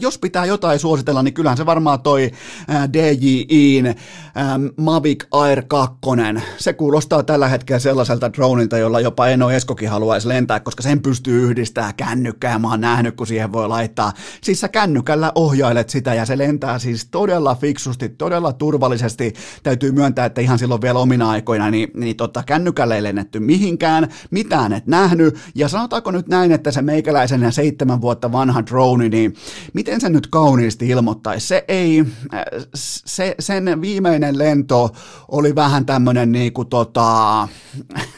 jos 0.00 0.18
pitää 0.18 0.44
jotain 0.44 0.78
suositella, 0.78 1.22
niin 1.22 1.34
kyllähän 1.34 1.56
se 1.56 1.66
varmaan 1.66 2.00
toi 2.00 2.30
äh, 2.70 2.88
DJIin 2.92 3.86
ähm, 3.86 4.66
Mavic 4.76 5.24
Air 5.30 5.62
2. 5.68 5.98
Se 6.58 6.72
kuulostaa 6.72 7.22
tällä 7.22 7.48
hetkellä 7.48 7.78
sellaiselta 7.78 8.32
dronilta, 8.32 8.78
jolla 8.78 9.00
jopa 9.00 9.28
Eno 9.28 9.50
Eskokin 9.50 9.90
haluaisi 9.90 10.28
lentää, 10.28 10.60
koska 10.60 10.82
sen 10.82 11.02
pystyy 11.02 11.42
yhdistämään 11.42 11.94
kännykkää. 11.94 12.58
Mä 12.58 12.70
oon 12.70 12.80
nähnyt, 12.80 13.16
kun 13.16 13.26
siihen 13.26 13.52
voi 13.52 13.68
laittaa. 13.68 14.12
Siis 14.42 14.60
sä 14.60 14.68
kännykällä 14.68 15.32
ohjailet 15.34 15.90
sitä 15.90 16.14
ja 16.14 16.26
se 16.26 16.38
lentää 16.38 16.78
siis 16.78 17.08
todella 17.10 17.54
fiksusti, 17.54 18.08
todella 18.08 18.52
turvallisesti. 18.52 19.34
Täytyy 19.62 19.92
myöntää, 19.92 20.26
että 20.26 20.40
ihan 20.40 20.58
silloin 20.58 20.82
vielä 20.82 20.98
omina 20.98 21.30
aikoina, 21.30 21.70
niin, 21.70 21.90
niin 21.94 22.16
tota, 22.16 22.42
kännykällä 22.42 22.96
ei 22.96 23.02
lennetty 23.02 23.40
mihinkään, 23.40 24.08
mitään 24.30 24.72
et 24.72 24.86
nähnyt. 24.86 25.36
Ja 25.54 25.68
sanotaanko 25.68 26.10
nyt 26.10 26.28
näin, 26.28 26.52
että 26.52 26.70
se 26.70 26.82
meikäläisen 26.82 27.52
seitsemän 27.52 28.00
vuotta 28.00 28.32
vanha 28.32 28.66
drone, 28.66 29.08
niin 29.08 29.34
miten 29.74 30.00
se 30.00 30.08
nyt 30.08 30.26
kauniisti 30.26 30.88
ilmoittaisi? 30.88 31.46
Se 31.46 31.64
ei, 31.68 32.04
se, 32.74 33.34
sen 33.38 33.80
viimeinen 33.80 34.38
lento 34.38 34.90
oli 35.28 35.54
vähän 35.54 35.86
tämmöinen 35.86 36.32
niin 36.32 36.52
kuin 36.52 36.68
tota, 36.68 37.48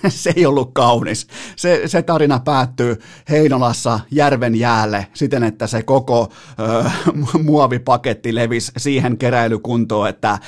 se 0.08 0.32
ei 0.36 0.46
ollut 0.46 0.70
kaunis. 0.72 1.26
Se, 1.56 1.82
se 1.86 2.02
tarina 2.02 2.38
päättyy 2.38 3.00
Heinolassa 3.30 4.00
järven 4.10 4.54
jäälle 4.54 5.06
siten, 5.14 5.42
että 5.42 5.66
se 5.66 5.82
koko 5.82 6.32
ö, 6.60 6.90
muovipaketti 7.42 8.34
levisi 8.34 8.72
siihen 8.76 9.18
keräilykuntoon, 9.18 10.08
että 10.08 10.38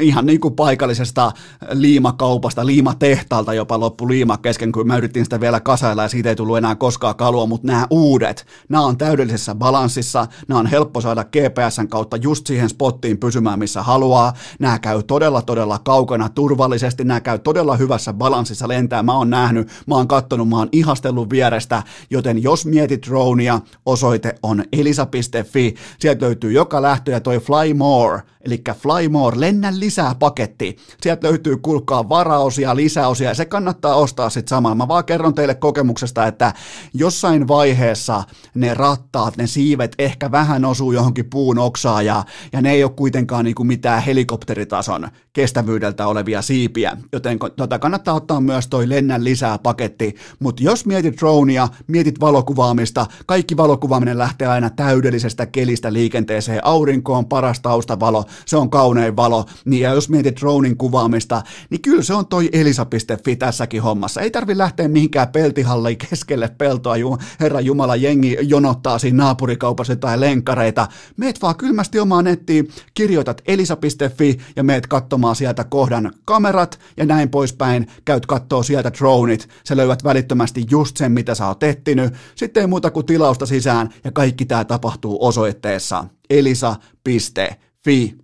ihan 0.00 0.26
niin 0.26 0.40
kuin 0.40 0.54
paikallisesta 0.54 1.32
liimakaupasta, 1.72 2.66
liimatehtaalta 2.66 3.54
jopa 3.54 3.80
loppu 3.80 4.08
liima 4.08 4.38
kesken, 4.38 4.72
kun 4.72 4.86
mä 4.86 4.96
yritin 4.96 5.24
sitä 5.24 5.40
vielä 5.40 5.60
kasailla 5.60 6.02
ja 6.02 6.08
siitä 6.08 6.28
ei 6.28 6.36
tullut 6.36 6.58
enää 6.58 6.74
koskaan 6.74 7.16
kalua, 7.16 7.46
mutta 7.46 7.66
nämä 7.66 7.86
uudet, 7.90 8.46
nämä 8.68 8.84
on 8.84 8.98
täydellisessä 8.98 9.54
balanssissa, 9.54 10.26
nämä 10.48 10.60
on 10.60 10.66
helppo 10.66 11.00
saada 11.00 11.24
GPSn 11.24 11.88
kautta 11.88 12.16
just 12.16 12.46
siihen 12.46 12.68
spottiin 12.68 13.18
pysymään, 13.18 13.58
missä 13.58 13.82
haluaa, 13.82 14.32
nämä 14.58 14.78
käy 14.78 15.02
todella 15.02 15.42
todella 15.42 15.78
kaukana 15.78 16.28
turvallisesti, 16.28 17.04
nämä 17.04 17.20
käy 17.20 17.38
todella 17.38 17.76
hyvässä 17.76 18.12
balanssissa 18.12 18.61
lentää, 18.68 19.02
mä 19.02 19.16
oon 19.16 19.30
nähnyt, 19.30 19.68
mä 19.86 19.94
oon 19.94 20.08
kattonut, 20.08 20.48
mä 20.48 20.58
oon 20.58 20.68
ihastellut 20.72 21.30
vierestä, 21.30 21.82
joten 22.10 22.42
jos 22.42 22.66
mietit 22.66 23.06
dronea, 23.06 23.60
osoite 23.86 24.34
on 24.42 24.64
elisa.fi, 24.72 25.74
sieltä 25.98 26.26
löytyy 26.26 26.52
joka 26.52 26.82
lähtö 26.82 27.10
ja 27.10 27.20
toi 27.20 27.40
Fly 27.40 27.74
More, 27.74 28.22
eli 28.40 28.62
Fly 28.74 29.08
More, 29.08 29.40
lennä 29.40 29.78
lisää 29.78 30.14
paketti, 30.14 30.76
sieltä 31.00 31.28
löytyy 31.28 31.56
kulkaa 31.56 32.08
varaosia, 32.08 32.76
lisäosia, 32.76 33.28
ja 33.28 33.34
se 33.34 33.44
kannattaa 33.44 33.94
ostaa 33.94 34.30
sitten 34.30 34.48
samalla. 34.48 34.74
Mä 34.74 34.88
vaan 34.88 35.04
kerron 35.04 35.34
teille 35.34 35.54
kokemuksesta, 35.54 36.26
että 36.26 36.52
jossain 36.94 37.48
vaiheessa 37.48 38.24
ne 38.54 38.74
rattaat, 38.74 39.36
ne 39.36 39.46
siivet 39.46 39.94
ehkä 39.98 40.30
vähän 40.30 40.64
osuu 40.64 40.92
johonkin 40.92 41.30
puun 41.30 41.58
oksaan 41.58 42.06
ja, 42.06 42.24
ja 42.52 42.60
ne 42.60 42.72
ei 42.72 42.84
ole 42.84 42.92
kuitenkaan 42.96 43.44
niin 43.44 43.54
kuin 43.54 43.66
mitään 43.66 44.02
helikopteritason 44.02 45.08
kestävyydeltä 45.32 46.06
olevia 46.06 46.42
siipiä, 46.42 46.96
joten 47.12 47.38
tota 47.56 47.78
kannattaa 47.78 48.14
ottaa 48.14 48.40
myös 48.40 48.51
toi 48.70 48.88
lennän 48.88 49.24
lisää 49.24 49.58
paketti, 49.58 50.14
mutta 50.38 50.62
jos 50.62 50.86
mietit 50.86 51.18
dronea, 51.18 51.68
mietit 51.86 52.20
valokuvaamista, 52.20 53.06
kaikki 53.26 53.56
valokuvaaminen 53.56 54.18
lähtee 54.18 54.48
aina 54.48 54.70
täydellisestä 54.70 55.46
kelistä 55.46 55.92
liikenteeseen, 55.92 56.66
aurinko 56.66 57.14
on 57.14 57.26
paras 57.26 57.60
taustavalo, 57.60 58.24
se 58.46 58.56
on 58.56 58.70
kaunein 58.70 59.16
valo, 59.16 59.44
niin 59.64 59.82
ja 59.82 59.94
jos 59.94 60.08
mietit 60.08 60.40
dronin 60.40 60.76
kuvaamista, 60.76 61.42
niin 61.70 61.82
kyllä 61.82 62.02
se 62.02 62.14
on 62.14 62.26
toi 62.26 62.48
elisa.fi 62.52 63.36
tässäkin 63.36 63.82
hommassa, 63.82 64.20
ei 64.20 64.30
tarvi 64.30 64.58
lähteä 64.58 64.88
mihinkään 64.88 65.28
peltihalliin 65.28 65.98
keskelle 65.98 66.48
peltoa, 66.58 66.94
herra 67.40 67.60
Jumala, 67.60 67.96
jengi 67.96 68.36
jonottaa 68.40 68.98
siinä 68.98 69.24
naapurikaupassa 69.24 69.96
tai 69.96 70.20
lenkareita, 70.20 70.88
meet 71.16 71.42
vaan 71.42 71.56
kylmästi 71.56 71.98
omaan 71.98 72.24
nettiin, 72.24 72.68
kirjoitat 72.94 73.42
elisa.fi 73.46 74.38
ja 74.56 74.62
meet 74.62 74.86
katsomaan 74.86 75.36
sieltä 75.36 75.64
kohdan 75.64 76.12
kamerat 76.24 76.78
ja 76.96 77.06
näin 77.06 77.30
poispäin, 77.30 77.86
käyt 78.04 78.26
kattoo 78.42 78.62
sieltä 78.62 78.92
droneit, 78.98 79.48
sä 79.64 79.76
löydät 79.76 80.04
välittömästi 80.04 80.64
just 80.70 80.96
sen, 80.96 81.12
mitä 81.12 81.34
sä 81.34 81.46
oot 81.46 81.62
ettinyt, 81.62 82.14
sitten 82.34 82.60
ei 82.60 82.66
muuta 82.66 82.90
kuin 82.90 83.06
tilausta 83.06 83.46
sisään 83.46 83.88
ja 84.04 84.12
kaikki 84.12 84.44
tämä 84.44 84.64
tapahtuu 84.64 85.26
osoitteessa 85.26 86.04
elisa.fi. 86.30 88.16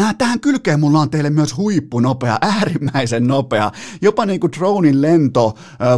Äh, 0.00 0.14
tähän 0.18 0.40
kylkeen 0.40 0.80
mulla 0.80 1.00
on 1.00 1.10
teille 1.10 1.30
myös 1.30 1.56
huippunopea, 1.56 2.38
äärimmäisen 2.56 3.26
nopea, 3.26 3.70
jopa 4.02 4.26
niin 4.26 4.40
kuin 4.40 4.52
dronin 4.52 5.02
lento, 5.02 5.54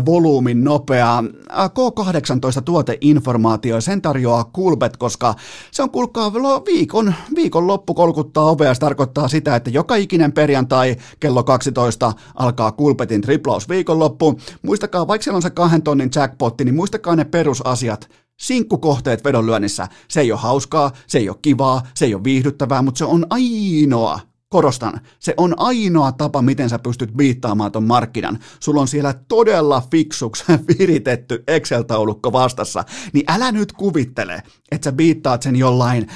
volyymin 0.06 0.64
nopea 0.64 1.18
äh, 1.18 1.70
K18 1.70 2.62
tuoteinformaatio, 2.64 3.80
sen 3.80 4.02
tarjoaa 4.02 4.44
Kulbet, 4.44 4.96
koska 4.96 5.34
se 5.70 5.82
on 5.82 5.90
kuulkaa 5.90 6.34
viikon, 6.66 7.14
viikon 7.34 7.66
loppu 7.66 7.94
kolkuttaa 7.94 8.44
ovea, 8.44 8.74
se 8.74 8.80
tarkoittaa 8.80 9.28
sitä, 9.28 9.56
että 9.56 9.70
joka 9.70 9.94
ikinen 9.94 10.32
perjantai 10.32 10.96
kello 11.20 11.42
12 11.44 12.12
alkaa 12.34 12.72
Kulpetin 12.72 13.20
triplaus 13.20 13.68
viikonloppu. 13.68 14.40
Muistakaa, 14.62 15.06
vaikka 15.06 15.22
siellä 15.22 15.36
on 15.36 15.42
se 15.42 15.50
kahden 15.50 15.82
tonnin 15.82 16.10
jackpotti, 16.14 16.64
niin 16.64 16.74
muistakaa 16.74 17.16
ne 17.16 17.24
perusasiat, 17.24 18.08
Sinkkukohteet 18.40 19.24
vedonlyönnissä, 19.24 19.88
se 20.08 20.20
ei 20.20 20.32
ole 20.32 20.40
hauskaa, 20.40 20.90
se 21.06 21.18
ei 21.18 21.28
ole 21.28 21.36
kivaa, 21.42 21.82
se 21.94 22.04
ei 22.04 22.14
ole 22.14 22.24
viihdyttävää, 22.24 22.82
mutta 22.82 22.98
se 22.98 23.04
on 23.04 23.26
ainoa 23.30 24.20
korostan, 24.54 25.00
se 25.18 25.34
on 25.36 25.54
ainoa 25.56 26.12
tapa, 26.12 26.42
miten 26.42 26.70
sä 26.70 26.78
pystyt 26.78 27.12
biittaamaan 27.16 27.72
ton 27.72 27.84
markkinan. 27.84 28.38
Sulla 28.60 28.80
on 28.80 28.88
siellä 28.88 29.14
todella 29.28 29.82
fiksuksi 29.90 30.44
viritetty 30.68 31.44
Excel-taulukko 31.46 32.32
vastassa, 32.32 32.84
niin 33.12 33.24
älä 33.28 33.52
nyt 33.52 33.72
kuvittele, 33.72 34.42
että 34.70 34.84
sä 34.84 34.92
biittaat 34.92 35.42
sen 35.42 35.56
jollain 35.56 36.06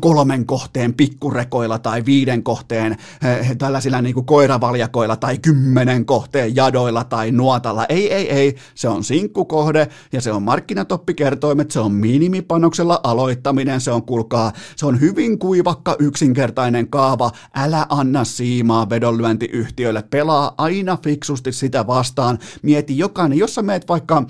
kolmen 0.00 0.46
kohteen 0.46 0.94
pikkurekoilla 0.94 1.78
tai 1.78 2.04
viiden 2.04 2.42
kohteen 2.42 2.92
eh, 2.92 3.56
tällaisilla 3.56 4.02
niin 4.02 4.14
kuin 4.14 4.26
koiravaljakoilla 4.26 5.16
tai 5.16 5.38
kymmenen 5.38 6.04
kohteen 6.04 6.56
jadoilla 6.56 7.04
tai 7.04 7.30
nuotalla. 7.30 7.86
Ei, 7.88 8.12
ei, 8.12 8.30
ei. 8.30 8.56
Se 8.74 8.88
on 8.88 9.04
sinkkukohde 9.04 9.88
ja 10.12 10.20
se 10.20 10.32
on 10.32 10.42
markkinatoppikertoimet, 10.42 11.70
se 11.70 11.80
on 11.80 11.92
minimipanoksella 11.92 13.00
aloittaminen, 13.02 13.80
se 13.80 13.90
on 13.90 14.02
kulkaa, 14.02 14.52
se 14.76 14.86
on 14.86 15.00
hyvin 15.00 15.38
kuivakka 15.38 15.96
yksinkertainen 15.98 16.88
kaava. 16.88 17.30
Älä 17.54 17.77
anna 17.88 18.24
siimaa 18.24 18.90
vedonlyöntiyhtiöille, 18.90 20.02
pelaa 20.02 20.54
aina 20.58 20.98
fiksusti 21.04 21.52
sitä 21.52 21.86
vastaan. 21.86 22.38
Mieti 22.62 22.98
jokainen, 22.98 23.38
jos 23.38 23.54
sä 23.54 23.62
meet 23.62 23.88
vaikka 23.88 24.22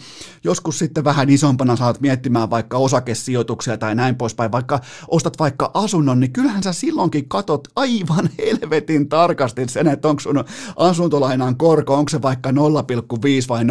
joskus 0.45 0.79
sitten 0.79 1.05
vähän 1.05 1.31
isompana 1.31 1.77
saat 1.77 2.01
miettimään 2.01 2.51
vaikka 2.51 2.79
osakesijoituksia 2.79 3.79
tai 3.79 3.95
näin 3.95 4.17
poispäin, 4.17 4.53
vaikka 4.53 4.81
ostat 5.09 5.39
vaikka 5.39 5.71
asunnon, 5.75 6.21
niin 6.21 6.33
kyllähän 6.33 6.63
sä 6.63 6.73
silloinkin 6.73 7.29
katot 7.29 7.69
aivan 7.77 8.31
helvetin 8.39 9.09
tarkasti 9.09 9.69
sen, 9.69 9.87
että 9.87 10.09
onko 10.09 10.21
sun 10.21 10.45
asuntolainan 10.77 11.57
korko, 11.57 11.95
onko 11.95 12.09
se 12.09 12.23
vaikka 12.23 12.51
0,5 12.51 12.57
vai 13.49 13.65
0,6. 13.65 13.69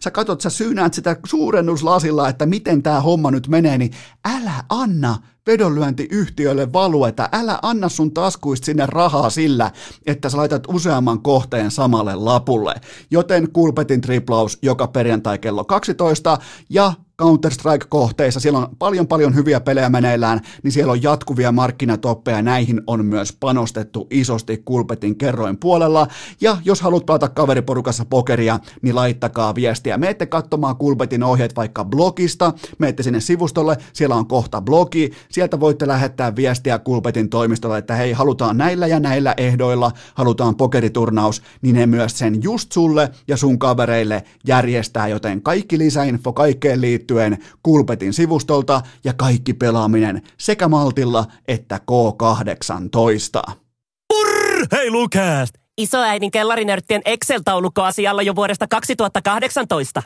Sä 0.00 0.10
katot, 0.10 0.40
sä 0.40 0.50
syynäät 0.50 0.94
sitä 0.94 1.16
suurennuslasilla, 1.26 2.28
että 2.28 2.46
miten 2.46 2.82
tämä 2.82 3.00
homma 3.00 3.30
nyt 3.30 3.48
menee, 3.48 3.78
niin 3.78 3.90
älä 4.24 4.64
anna 4.68 5.16
vedonlyöntiyhtiöille 5.48 6.72
valueta, 6.72 7.28
älä 7.32 7.58
anna 7.62 7.88
sun 7.88 8.14
taskuista 8.14 8.64
sinne 8.64 8.86
rahaa 8.86 9.30
sillä, 9.30 9.70
että 10.06 10.28
sä 10.28 10.36
laitat 10.36 10.62
useamman 10.68 11.22
kohteen 11.22 11.70
samalle 11.70 12.14
lapulle. 12.14 12.74
Joten 13.10 13.52
Kulpetin 13.52 14.00
triplaus 14.00 14.58
joka 14.62 14.86
perjantai 14.86 15.38
kello 15.38 15.64
12 15.64 16.38
ja 16.70 16.92
Counter-Strike-kohteissa, 17.22 18.40
siellä 18.40 18.58
on 18.58 18.76
paljon 18.78 19.06
paljon 19.06 19.34
hyviä 19.34 19.60
pelejä 19.60 19.88
meneillään, 19.88 20.40
niin 20.62 20.72
siellä 20.72 20.92
on 20.92 21.02
jatkuvia 21.02 21.52
markkinatoppeja, 21.52 22.42
näihin 22.42 22.80
on 22.86 23.04
myös 23.04 23.36
panostettu 23.40 24.06
isosti 24.10 24.62
Kulpetin 24.64 25.16
kerroin 25.16 25.56
puolella, 25.56 26.06
ja 26.40 26.56
jos 26.64 26.80
haluat 26.80 27.06
pelata 27.06 27.28
kaveriporukassa 27.28 28.04
pokeria, 28.04 28.60
niin 28.82 28.94
laittakaa 28.94 29.54
viestiä. 29.54 29.98
Meette 29.98 30.26
katsomaan 30.26 30.76
Kulpetin 30.76 31.22
ohjeet 31.22 31.56
vaikka 31.56 31.84
blogista, 31.84 32.52
meette 32.78 33.02
sinne 33.02 33.20
sivustolle, 33.20 33.76
siellä 33.92 34.14
on 34.14 34.26
kohta 34.26 34.60
blogi, 34.60 35.10
sieltä 35.30 35.60
voitte 35.60 35.86
lähettää 35.86 36.36
viestiä 36.36 36.78
Kulpetin 36.78 37.28
toimistolle, 37.28 37.78
että 37.78 37.94
hei, 37.94 38.12
halutaan 38.12 38.56
näillä 38.56 38.86
ja 38.86 39.00
näillä 39.00 39.34
ehdoilla, 39.36 39.92
halutaan 40.14 40.56
pokeriturnaus, 40.56 41.42
niin 41.62 41.76
ne 41.76 41.86
myös 41.86 42.18
sen 42.18 42.42
just 42.42 42.72
sulle 42.72 43.10
ja 43.28 43.36
sun 43.36 43.58
kavereille 43.58 44.24
järjestää, 44.46 45.08
joten 45.08 45.42
kaikki 45.42 45.78
lisäinfo 45.78 46.32
kaikkeen 46.32 46.80
liittyen 46.80 47.07
liittyen 47.08 47.38
Kulpetin 47.62 48.12
sivustolta 48.12 48.82
ja 49.04 49.12
kaikki 49.12 49.54
pelaaminen 49.54 50.22
sekä 50.38 50.68
Maltilla 50.68 51.26
että 51.48 51.80
K18. 51.90 53.52
Hei 54.72 54.90
Lukast! 54.90 55.54
Isoäidin 55.78 56.30
kellarinörttien 56.30 57.02
Excel-taulukko 57.04 57.82
asialla 57.82 58.22
jo 58.22 58.36
vuodesta 58.36 58.66
2018. 58.68 60.02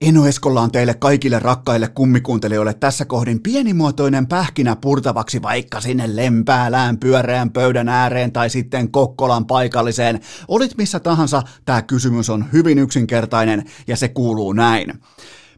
Eno 0.00 0.26
Eskolla 0.26 0.60
on 0.60 0.72
teille 0.72 0.94
kaikille 0.94 1.38
rakkaille 1.38 1.88
kummikuuntelijoille 1.88 2.74
tässä 2.74 3.04
kohdin 3.04 3.42
pienimuotoinen 3.42 4.26
pähkinä 4.26 4.76
purtavaksi 4.76 5.42
vaikka 5.42 5.80
sinne 5.80 6.16
lempäälään 6.16 6.98
pyöreän 6.98 7.50
pöydän 7.50 7.88
ääreen 7.88 8.32
tai 8.32 8.50
sitten 8.50 8.90
Kokkolan 8.90 9.46
paikalliseen. 9.46 10.20
Olit 10.48 10.76
missä 10.76 11.00
tahansa, 11.00 11.42
tämä 11.64 11.82
kysymys 11.82 12.30
on 12.30 12.44
hyvin 12.52 12.78
yksinkertainen 12.78 13.64
ja 13.86 13.96
se 13.96 14.08
kuuluu 14.08 14.52
näin. 14.52 15.00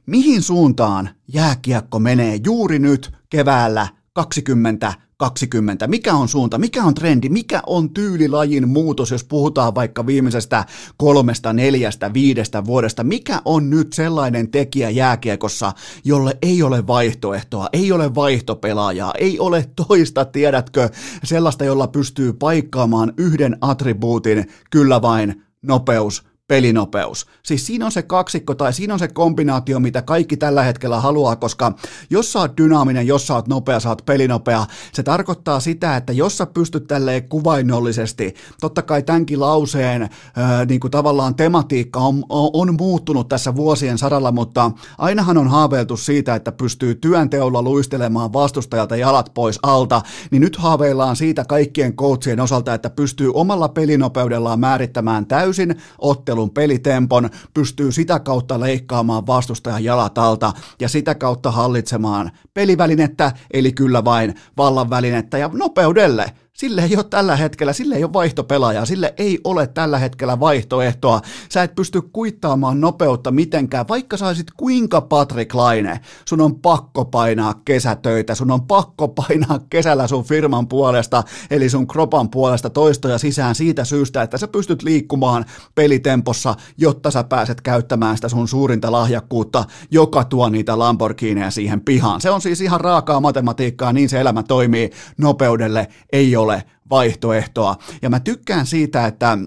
Mihin 0.07 0.43
suuntaan 0.43 1.11
jääkiekko 1.29 1.99
menee 1.99 2.41
juuri 2.45 2.79
nyt 2.79 3.13
keväällä 3.31 3.89
2020. 4.13 5.87
Mikä 5.87 6.15
on 6.15 6.29
suunta, 6.29 6.59
mikä 6.59 6.85
on 6.85 6.95
trendi, 6.95 7.29
mikä 7.29 7.63
on 7.67 7.91
tyylilajin 7.91 8.69
muutos, 8.69 9.11
jos 9.11 9.25
puhutaan 9.25 9.75
vaikka 9.75 10.07
viimeisestä 10.07 10.65
kolmesta, 10.97 11.53
neljästä, 11.53 12.13
viidestä 12.13 12.65
vuodesta. 12.65 13.05
Mikä 13.05 13.43
on 13.45 13.71
nyt 13.71 13.93
sellainen 13.93 14.51
tekijä 14.51 14.91
jääkiekossa, 14.91 15.73
jolle 16.05 16.39
ei 16.43 16.63
ole 16.63 16.87
vaihtoehtoa, 16.87 17.69
ei 17.73 17.93
ole 17.93 18.15
vaihtopelaajaa, 18.15 19.15
ei 19.19 19.39
ole 19.39 19.71
toista, 19.89 20.25
tiedätkö, 20.25 20.89
sellaista, 21.25 21.65
jolla 21.65 21.89
pystyy 21.89 22.33
paikkaamaan 22.33 23.13
yhden 23.17 23.57
attribuutin, 23.61 24.47
kyllä 24.71 25.03
vain 25.03 25.43
nopeus, 25.63 26.30
pelinopeus. 26.51 27.27
Siis 27.43 27.67
siinä 27.67 27.85
on 27.85 27.93
se 27.93 28.03
kaksikko 28.03 28.55
tai 28.55 28.73
siinä 28.73 28.95
on 28.95 28.99
se 28.99 29.09
kombinaatio, 29.09 29.81
mitä 29.81 30.03
kaikki 30.03 30.37
tällä 30.37 30.63
hetkellä 30.63 31.01
haluaa, 31.01 31.37
koska 31.37 31.73
jos 32.11 32.33
sä 32.33 32.39
oot 32.39 32.57
dynaaminen, 32.57 33.07
jos 33.07 33.27
sä 33.27 33.35
oot 33.35 33.49
nopea, 33.49 33.81
sä 33.81 33.89
oot 33.89 34.03
pelinopea, 34.07 34.67
se 34.93 35.03
tarkoittaa 35.03 35.61
sitä, 35.61 35.97
että 35.97 36.13
jos 36.13 36.39
sä 36.39 36.47
pystyt 36.47 36.87
tälleen 36.87 37.29
kuvainnollisesti, 37.29 38.35
totta 38.61 38.83
kai 38.83 39.03
tämänkin 39.03 39.41
lauseen 39.41 40.09
ää, 40.37 40.65
niin 40.65 40.81
kuin 40.81 40.91
tavallaan 40.91 41.35
tematiikka 41.35 42.01
on, 42.01 42.25
on, 42.29 42.51
on 42.53 42.75
muuttunut 42.79 43.29
tässä 43.29 43.55
vuosien 43.55 43.99
saralla, 43.99 44.33
mutta 44.33 44.71
ainahan 44.99 45.39
on 45.39 45.49
haaveiltu 45.49 45.97
siitä, 45.97 46.35
että 46.35 46.53
pystyy 46.53 46.95
työnteolla 46.95 47.63
luistelemaan 47.63 48.33
vastustajalta 48.33 48.97
jalat 48.97 49.31
pois 49.35 49.59
alta, 49.63 50.03
niin 50.31 50.41
nyt 50.41 50.57
haaveillaan 50.57 51.17
siitä 51.17 51.45
kaikkien 51.45 51.97
coachien 51.97 52.41
osalta, 52.41 52.75
että 52.75 52.91
pystyy 52.91 53.31
omalla 53.35 53.69
pelinopeudellaan 53.69 54.61
määrittämään 54.61 55.27
täysin 55.27 55.77
ottelu 55.99 56.40
ottelun 56.41 56.51
pelitempon, 56.51 57.31
pystyy 57.55 57.93
sitä 57.93 58.21
kautta 58.21 58.61
leikkaamaan 58.61 59.27
vastustajan 59.27 59.85
jalat 59.85 60.19
alta 60.19 60.53
ja 60.81 60.89
sitä 60.89 61.15
kautta 61.15 61.51
hallitsemaan 61.51 62.31
pelivälinettä, 62.55 63.33
eli 63.53 63.73
kyllä 63.73 64.05
vain 64.05 64.35
vallan 64.57 64.91
välinettä 64.91 65.39
ja 65.39 65.51
nopeudelle 65.53 66.33
Sille 66.53 66.83
ei 66.83 66.97
ole 66.97 67.05
tällä 67.05 67.37
hetkellä, 67.37 67.73
sille 67.73 67.95
ei 67.95 68.05
ole 68.05 68.13
vaihtopelaajaa, 68.13 68.85
sille 68.85 69.15
ei 69.17 69.39
ole 69.45 69.67
tällä 69.67 69.99
hetkellä 69.99 70.41
vaihtoehtoa. 70.41 71.21
Sä 71.53 71.63
et 71.63 71.75
pysty 71.75 72.03
kuittaamaan 72.03 72.81
nopeutta 72.81 73.31
mitenkään, 73.31 73.89
vaikka 73.89 74.17
saisit 74.17 74.47
kuinka 74.57 75.01
Patrick 75.01 75.55
Laine. 75.55 76.01
Sun 76.29 76.41
on 76.41 76.61
pakko 76.61 77.05
painaa 77.05 77.55
kesätöitä, 77.65 78.35
sun 78.35 78.51
on 78.51 78.67
pakko 78.67 79.09
painaa 79.09 79.59
kesällä 79.71 80.07
sun 80.07 80.25
firman 80.25 80.69
puolesta, 80.69 81.23
eli 81.51 81.69
sun 81.69 81.87
kropan 81.87 82.31
puolesta 82.31 82.71
toistoja 82.71 83.19
sisään 83.19 83.55
siitä 83.55 83.85
syystä, 83.85 84.23
että 84.23 84.39
sä 84.39 84.49
pystyt 84.49 84.83
liikkumaan 84.83 85.45
pelitempossa, 85.75 86.55
jotta 86.79 87.11
sä 87.11 87.25
pääset 87.25 87.61
käyttämään 87.61 88.17
sitä 88.17 88.29
sun 88.29 88.49
suurinta 88.49 88.93
lahjakkuutta, 88.93 89.65
joka 89.91 90.25
tuo 90.25 90.49
niitä 90.49 90.79
Lamborghineja 90.79 91.51
siihen 91.51 91.81
pihaan. 91.81 92.21
Se 92.21 92.31
on 92.31 92.41
siis 92.41 92.61
ihan 92.61 92.81
raakaa 92.81 93.21
matematiikkaa, 93.21 93.93
niin 93.93 94.09
se 94.09 94.21
elämä 94.21 94.43
toimii. 94.43 94.91
Nopeudelle 95.19 95.89
ei 96.13 96.37
ole 96.37 96.40
ole 96.41 96.63
vaihtoehtoa. 96.91 97.77
Ja 98.03 98.11
mä 98.11 98.21
tykkään 98.21 98.67
siitä, 98.67 99.07
että 99.07 99.39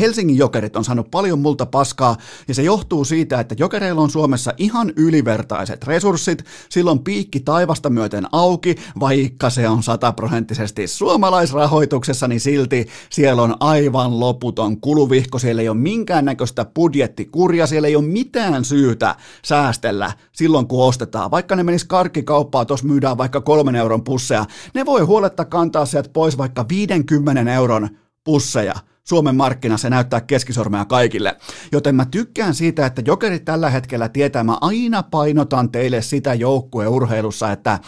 Helsingin 0.00 0.38
jokerit 0.38 0.76
on 0.76 0.84
saanut 0.84 1.10
paljon 1.10 1.38
multa 1.38 1.66
paskaa, 1.66 2.16
ja 2.48 2.54
se 2.54 2.62
johtuu 2.62 3.04
siitä, 3.04 3.40
että 3.40 3.54
jokereilla 3.58 4.00
on 4.00 4.10
Suomessa 4.10 4.52
ihan 4.56 4.92
ylivertaiset 4.96 5.84
resurssit, 5.84 6.44
silloin 6.68 6.98
piikki 6.98 7.40
taivasta 7.40 7.90
myöten 7.90 8.26
auki, 8.32 8.74
vaikka 9.00 9.50
se 9.50 9.68
on 9.68 9.82
sataprosenttisesti 9.82 10.86
suomalaisrahoituksessa, 10.86 12.28
niin 12.28 12.40
silti 12.40 12.88
siellä 13.10 13.42
on 13.42 13.56
aivan 13.60 14.20
loputon 14.20 14.80
kuluvihko, 14.80 15.38
siellä 15.38 15.62
ei 15.62 15.68
ole 15.68 15.76
minkäännäköistä 15.76 16.64
budjettikuria, 16.64 17.66
siellä 17.66 17.88
ei 17.88 17.96
ole 17.96 18.04
mitään 18.04 18.64
syytä 18.64 19.14
säästellä 19.44 20.12
silloin, 20.32 20.66
kun 20.68 20.84
ostetaan. 20.84 21.30
Vaikka 21.30 21.56
ne 21.56 21.62
menis 21.62 21.84
karkkikauppaa, 21.84 22.64
tuossa 22.64 22.86
myydään 22.86 23.18
vaikka 23.18 23.40
kolmen 23.40 23.76
euron 23.76 24.04
pusseja, 24.04 24.44
ne 24.74 24.86
voi 24.86 25.00
huoletta 25.00 25.44
kantaa 25.44 25.86
sieltä 25.86 26.10
pois 26.12 26.38
vaikka 26.38 26.66
50 26.68 27.52
euron 27.52 27.88
pusseja, 28.24 28.74
Suomen 29.08 29.36
markkinassa 29.36 29.90
näyttää 29.90 30.20
keskisormea 30.20 30.84
kaikille. 30.84 31.36
Joten 31.72 31.94
mä 31.94 32.04
tykkään 32.04 32.54
siitä, 32.54 32.86
että 32.86 33.02
jokerit 33.06 33.44
tällä 33.44 33.70
hetkellä 33.70 34.08
tietää, 34.08 34.44
mä 34.44 34.58
aina 34.60 35.02
painotan 35.02 35.70
teille 35.70 36.02
sitä 36.02 36.34
joukkueurheilussa, 36.34 37.52
että 37.52 37.78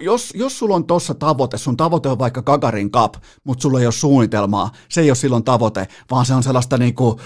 jos, 0.00 0.32
jos 0.36 0.58
sulla 0.58 0.74
on 0.74 0.84
tossa 0.84 1.14
tavoite, 1.14 1.58
sun 1.58 1.76
tavoite 1.76 2.08
on 2.08 2.18
vaikka 2.18 2.42
Gagarin 2.42 2.90
Cup, 2.90 3.14
mutta 3.44 3.62
sulla 3.62 3.80
ei 3.80 3.86
ole 3.86 3.92
suunnitelmaa, 3.92 4.70
se 4.88 5.00
ei 5.00 5.10
ole 5.10 5.16
silloin 5.16 5.44
tavoite, 5.44 5.88
vaan 6.10 6.26
se 6.26 6.34
on 6.34 6.42
sellaista 6.42 6.78
niinku 6.78 7.20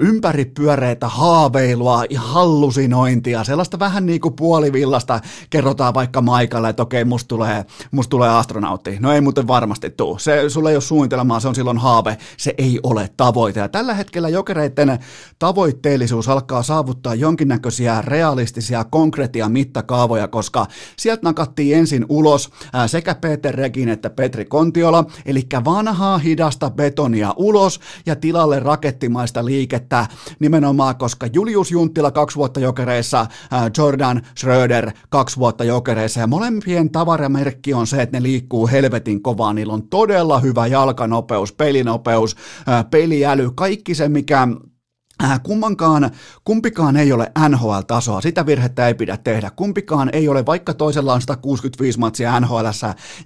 ympäripyöreitä 0.00 1.08
haaveilua 1.08 2.04
ja 2.10 2.20
hallusinointia, 2.20 3.44
sellaista 3.44 3.78
vähän 3.78 4.06
niinku 4.06 4.30
puolivillasta, 4.30 5.20
kerrotaan 5.50 5.94
vaikka 5.94 6.20
Maikalle, 6.20 6.68
että 6.68 6.82
okei, 6.82 7.04
musta 7.04 7.28
tulee, 7.28 7.64
musta 7.90 8.10
tulee 8.10 8.30
astronautti. 8.30 8.96
No 9.00 9.12
ei 9.12 9.20
muuten 9.20 9.46
varmasti 9.46 9.90
tuu. 9.90 10.18
Se, 10.18 10.44
sulla 10.48 10.70
ei 10.70 10.76
ole 10.76 10.82
suunnitelmaa, 10.82 11.40
se 11.40 11.48
on 11.48 11.54
silloin 11.54 11.78
haave. 11.78 12.18
Se 12.36 12.51
ei 12.58 12.80
ole 12.82 13.10
tavoite. 13.16 13.60
Ja 13.60 13.68
tällä 13.68 13.94
hetkellä 13.94 14.28
jokereiden 14.28 14.98
tavoitteellisuus 15.38 16.28
alkaa 16.28 16.62
saavuttaa 16.62 17.14
jonkinnäköisiä 17.14 18.02
realistisia 18.02 18.84
konkretia 18.84 19.48
mittakaavoja, 19.48 20.28
koska 20.28 20.66
sieltä 20.96 21.22
nakattiin 21.22 21.76
ensin 21.76 22.06
ulos 22.08 22.50
sekä 22.86 23.14
Peter 23.14 23.54
Regin 23.54 23.88
että 23.88 24.10
Petri 24.10 24.44
Kontiola, 24.44 25.04
eli 25.26 25.46
vanhaa 25.64 26.18
hidasta 26.18 26.70
betonia 26.70 27.34
ulos 27.36 27.80
ja 28.06 28.16
tilalle 28.16 28.60
rakettimaista 28.60 29.44
liikettä 29.44 30.06
nimenomaan, 30.38 30.96
koska 30.96 31.26
Julius 31.32 31.70
Junttila 31.70 32.10
kaksi 32.10 32.36
vuotta 32.36 32.60
jokereissa, 32.60 33.26
Jordan 33.78 34.22
Schröder 34.38 34.90
kaksi 35.08 35.36
vuotta 35.36 35.64
jokereissa. 35.64 36.20
Ja 36.20 36.26
molempien 36.26 36.90
tavaramerkki 36.90 37.74
on 37.74 37.86
se, 37.86 38.02
että 38.02 38.16
ne 38.16 38.22
liikkuu 38.22 38.68
helvetin 38.68 39.22
kovaa, 39.22 39.52
niillä 39.52 39.72
on 39.72 39.88
todella 39.88 40.38
hyvä 40.38 40.66
jalkanopeus, 40.66 41.52
pelinopeus, 41.52 42.36
peliäly, 42.90 43.50
kaikki 43.54 43.94
se, 43.94 44.08
mikä 44.08 44.48
kummankaan, 45.42 46.10
kumpikaan 46.44 46.96
ei 46.96 47.12
ole 47.12 47.32
NHL-tasoa, 47.48 48.20
sitä 48.20 48.46
virhettä 48.46 48.88
ei 48.88 48.94
pidä 48.94 49.16
tehdä. 49.16 49.50
Kumpikaan 49.50 50.10
ei 50.12 50.28
ole, 50.28 50.46
vaikka 50.46 50.74
toisella 50.74 51.14
on 51.14 51.22
165 51.22 51.98
matsia 51.98 52.40
NHL 52.40 52.66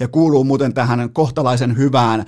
ja 0.00 0.08
kuuluu 0.08 0.44
muuten 0.44 0.74
tähän 0.74 1.10
kohtalaisen 1.12 1.76
hyvään 1.76 2.24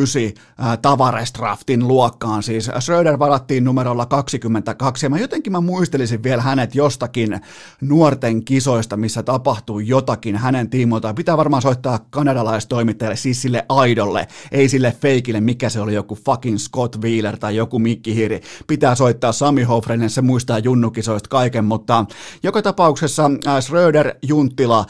09 0.00 0.46
Tavares-draftin 0.82 1.88
luokkaan. 1.88 2.42
Siis 2.42 2.70
Schröder 2.80 3.18
varattiin 3.18 3.64
numerolla 3.64 4.06
22 4.06 5.06
ja 5.06 5.10
mä 5.10 5.18
jotenkin 5.18 5.52
mä 5.52 5.60
muistelisin 5.60 6.22
vielä 6.22 6.42
hänet 6.42 6.74
jostakin 6.74 7.40
nuorten 7.80 8.44
kisoista, 8.44 8.96
missä 8.96 9.22
tapahtuu 9.22 9.80
jotakin 9.80 10.36
hänen 10.36 10.70
tiimoiltaan. 10.70 11.14
Pitää 11.14 11.36
varmaan 11.36 11.62
soittaa 11.62 11.98
kanadalaistoimittajalle, 12.10 13.16
siis 13.16 13.42
sille 13.42 13.66
aidolle, 13.68 14.28
ei 14.52 14.68
sille 14.68 14.96
feikille, 15.00 15.40
mikä 15.40 15.68
se 15.68 15.80
oli 15.80 15.94
joku 15.94 16.14
fucking 16.14 16.58
Scott 16.58 16.96
Wheeler 17.02 17.36
tai 17.36 17.56
joku 17.56 17.78
Mikki 17.78 18.14
Hiri 18.14 18.40
pitää 18.66 18.94
soittaa 18.94 19.32
Sami 19.32 19.62
Hofrenen, 19.62 20.10
se 20.10 20.22
muistaa 20.22 20.58
junnukisoista 20.58 21.28
kaiken, 21.28 21.64
mutta 21.64 22.04
joka 22.42 22.62
tapauksessa 22.62 23.30
äh, 23.46 23.60
Schröder, 23.60 24.14
Junttila, 24.22 24.84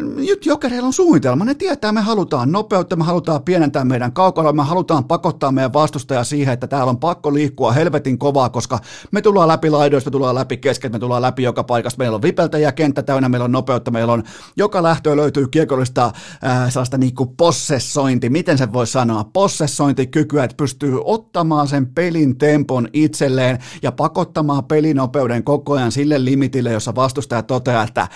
nyt 0.00 0.46
jokereilla 0.46 0.86
on 0.86 0.92
suunnitelma, 0.92 1.44
ne 1.44 1.54
tietää, 1.54 1.92
me 1.92 2.00
halutaan 2.00 2.52
nopeutta, 2.52 2.96
me 2.96 3.04
halutaan 3.04 3.42
pienentää 3.42 3.84
meidän 3.84 4.12
kaukalla, 4.12 4.52
me 4.52 4.62
halutaan 4.62 5.04
pakottaa 5.04 5.52
meidän 5.52 5.72
vastustaja 5.72 6.24
siihen, 6.24 6.54
että 6.54 6.66
täällä 6.66 6.90
on 6.90 6.98
pakko 6.98 7.34
liikkua 7.34 7.72
helvetin 7.72 8.18
kovaa, 8.18 8.48
koska 8.48 8.78
me 9.10 9.22
tullaan 9.22 9.48
läpi 9.48 9.70
laidoista, 9.70 10.10
me 10.10 10.12
tullaan 10.12 10.34
läpi 10.34 10.56
keskeltä, 10.56 10.92
me 10.92 10.98
tullaan 10.98 11.22
läpi 11.22 11.42
joka 11.42 11.64
paikasta, 11.64 11.98
meillä 11.98 12.14
on 12.14 12.22
vipeltäjä 12.22 12.72
kenttä 12.72 13.02
täynnä, 13.02 13.28
meillä 13.28 13.44
on 13.44 13.52
nopeutta, 13.52 13.90
meillä 13.90 14.12
on 14.12 14.22
joka 14.56 14.82
lähtöä 14.82 15.16
löytyy 15.16 15.48
kiekollista 15.48 16.12
äh, 16.44 16.72
sellaista 16.72 16.98
niinku 16.98 17.26
possessointi, 17.26 18.30
miten 18.30 18.58
se 18.58 18.72
voi 18.72 18.86
sanoa, 18.86 19.24
possessointikykyä, 19.24 20.44
että 20.44 20.56
pystyy 20.56 21.00
ottamaan 21.04 21.68
sen 21.68 21.86
pelin 21.86 22.38
tempon 22.38 22.88
itselleen 23.12 23.58
ja 23.82 23.92
pakottamaan 23.92 24.64
pelinopeuden 24.64 25.44
koko 25.44 25.72
ajan 25.72 25.92
sille 25.92 26.24
limitille, 26.24 26.72
jossa 26.72 26.94
vastustaja 26.94 27.42
toteaa, 27.42 27.82
että 27.82 28.08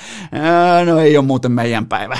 no 0.86 0.98
ei 0.98 1.16
ole 1.16 1.26
muuten 1.26 1.52
meidän 1.52 1.86
päivä. 1.86 2.18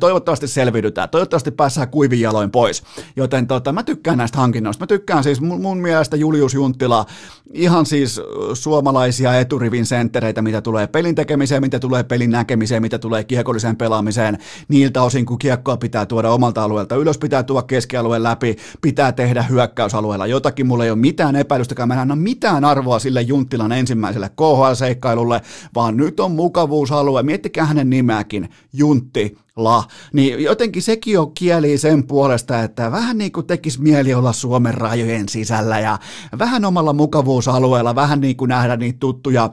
Toivottavasti 0.00 0.48
selviydytään. 0.48 1.08
Toivottavasti 1.08 1.50
päässään 1.50 1.88
kuivin 1.88 2.20
jaloin 2.20 2.50
pois. 2.50 2.82
Joten 3.16 3.46
tota, 3.46 3.72
mä 3.72 3.82
tykkään 3.82 4.18
näistä 4.18 4.38
hankinnoista. 4.38 4.82
Mä 4.82 4.86
tykkään 4.86 5.24
siis 5.24 5.40
mun, 5.40 5.60
mun 5.60 5.78
mielestä 5.78 6.16
Julius 6.16 6.54
Junttila 6.54 7.06
ihan 7.52 7.86
siis 7.86 8.20
suomalaisia 8.54 9.38
eturivin 9.38 9.86
senttereitä, 9.86 10.42
mitä 10.42 10.60
tulee 10.60 10.86
pelin 10.86 11.14
tekemiseen, 11.14 11.62
mitä 11.62 11.78
tulee 11.78 12.02
pelin 12.02 12.30
näkemiseen, 12.30 12.82
mitä 12.82 12.98
tulee 12.98 13.24
kiekolliseen 13.24 13.76
pelaamiseen. 13.76 14.38
Niiltä 14.68 15.02
osin, 15.02 15.26
kun 15.26 15.38
kiekkoa 15.38 15.76
pitää 15.76 16.06
tuoda 16.06 16.30
omalta 16.30 16.62
alueelta 16.62 16.96
ylös, 16.96 17.18
pitää 17.18 17.42
tuoda 17.42 17.62
keskialueen 17.62 18.22
läpi, 18.22 18.56
pitää 18.80 19.12
tehdä 19.12 19.42
hyökkäysalueella. 19.42 20.26
Jotakin 20.26 20.66
mulla 20.66 20.84
ei 20.84 20.90
ole 20.90 20.98
mitään 20.98 21.36
epäilystäkään. 21.36 21.88
Mä 21.88 21.94
anna 22.12 22.22
mitään 22.22 22.64
arvoa 22.64 22.98
sille 22.98 23.22
Junttilan 23.22 23.72
ensimmäiselle 23.72 24.28
KHL-seikkailulle, 24.28 25.40
vaan 25.74 25.96
nyt 25.96 26.20
on 26.20 26.32
mukavuusalue. 26.32 27.22
Miettikää 27.22 27.64
hänen 27.64 27.90
nimeäkin. 27.90 28.48
Juntti 28.72 29.38
la, 29.56 29.84
niin 30.12 30.42
jotenkin 30.42 30.82
sekin 30.82 31.18
on 31.18 31.34
kieli 31.34 31.78
sen 31.78 32.06
puolesta, 32.06 32.62
että 32.62 32.92
vähän 32.92 33.18
niin 33.18 33.32
kuin 33.32 33.46
tekisi 33.46 33.82
mieli 33.82 34.14
olla 34.14 34.32
Suomen 34.32 34.74
rajojen 34.74 35.28
sisällä 35.28 35.80
ja 35.80 35.98
vähän 36.38 36.64
omalla 36.64 36.92
mukavuusalueella, 36.92 37.94
vähän 37.94 38.20
niin 38.20 38.36
kuin 38.36 38.48
nähdä 38.48 38.76
niitä 38.76 38.98
tuttuja, 38.98 39.50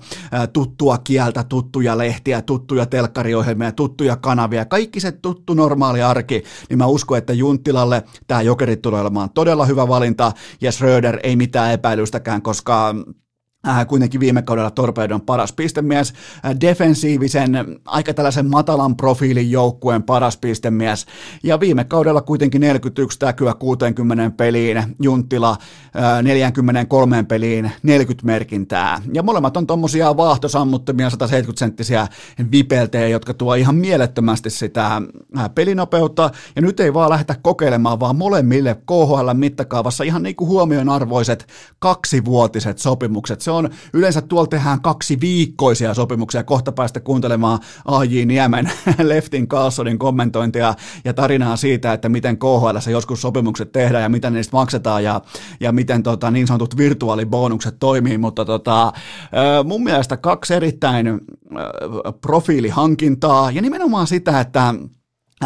tuttua 0.53 0.97
kieltä, 0.97 1.43
tuttuja 1.43 1.97
lehtiä, 1.97 2.41
tuttuja 2.41 2.85
telkkariohjelmia, 2.85 3.71
tuttuja 3.71 4.15
kanavia, 4.15 4.65
kaikki 4.65 4.99
se 4.99 5.11
tuttu 5.11 5.53
normaali 5.53 6.01
arki, 6.01 6.43
niin 6.69 6.77
mä 6.77 6.85
uskon, 6.85 7.17
että 7.17 7.33
Junttilalle 7.33 8.03
tämä 8.27 8.41
jokerit 8.41 8.81
tulee 8.81 9.01
olemaan 9.01 9.29
todella 9.29 9.65
hyvä 9.65 9.87
valinta 9.87 10.31
ja 10.61 10.71
Schröder 10.71 11.19
ei 11.23 11.35
mitään 11.35 11.73
epäilystäkään, 11.73 12.41
koska 12.41 12.95
kuitenkin 13.87 14.19
viime 14.19 14.41
kaudella 14.41 14.71
Torpedon 14.71 15.21
paras 15.21 15.53
pistemies, 15.53 16.13
äh, 16.45 16.55
defensiivisen, 16.61 17.51
aika 17.85 18.13
tällaisen 18.13 18.49
matalan 18.49 18.95
profiilin 18.95 19.51
joukkueen 19.51 20.03
paras 20.03 20.37
pistemies, 20.37 21.05
ja 21.43 21.59
viime 21.59 21.83
kaudella 21.83 22.21
kuitenkin 22.21 22.61
41 22.61 23.19
täkyä 23.19 23.53
60 23.53 24.31
peliin, 24.37 24.83
Junttila 25.01 25.51
äh, 25.95 26.23
43 26.23 27.23
peliin 27.23 27.71
40 27.83 28.25
merkintää, 28.25 29.01
ja 29.13 29.23
molemmat 29.23 29.57
on 29.57 29.67
tuommoisia 29.67 30.17
vaahtosammuttamia 30.17 31.09
170-senttisiä 31.09 32.07
vipeltejä, 32.51 33.07
jotka 33.07 33.33
tuo 33.33 33.55
ihan 33.55 33.75
mielettömästi 33.75 34.49
sitä 34.49 35.01
äh, 35.37 35.49
pelinopeutta, 35.55 36.29
ja 36.55 36.61
nyt 36.61 36.79
ei 36.79 36.93
vaan 36.93 37.09
lähdetä 37.09 37.35
kokeilemaan, 37.41 37.99
vaan 37.99 38.15
molemmille 38.15 38.75
KHL 38.85 39.33
mittakaavassa 39.33 40.03
ihan 40.03 40.23
niin 40.23 40.35
kuin 40.35 40.47
huomionarvoiset 40.47 41.47
kaksivuotiset 41.79 42.77
sopimukset, 42.77 43.48
se 43.49 43.53
on, 43.53 43.69
yleensä 43.93 44.21
tuolla 44.21 44.47
tehdään 44.47 44.81
kaksi 44.81 45.17
viikkoisia 45.21 45.93
sopimuksia, 45.93 46.43
kohta 46.43 46.71
päästä 46.71 46.99
kuuntelemaan 46.99 47.59
A.J. 47.85 48.25
Niemen, 48.25 48.71
Leftin 49.09 49.47
Carlsonin 49.47 49.99
kommentointia 49.99 50.73
ja 51.05 51.13
tarinaa 51.13 51.55
siitä, 51.55 51.93
että 51.93 52.09
miten 52.09 52.37
KHL 52.37 52.91
joskus 52.91 53.21
sopimukset 53.21 53.71
tehdään 53.71 54.03
ja 54.03 54.09
miten 54.09 54.33
niistä 54.33 54.57
maksetaan 54.57 55.03
ja, 55.03 55.21
ja 55.59 55.71
miten 55.71 56.03
tota, 56.03 56.31
niin 56.31 56.47
sanotut 56.47 56.77
virtuaalibonukset 56.77 57.75
toimii, 57.79 58.17
mutta 58.17 58.45
tota, 58.45 58.93
mun 59.63 59.83
mielestä 59.83 60.17
kaksi 60.17 60.53
erittäin 60.53 61.19
profiilihankintaa 62.21 63.51
ja 63.51 63.61
nimenomaan 63.61 64.07
sitä, 64.07 64.39
että 64.39 64.73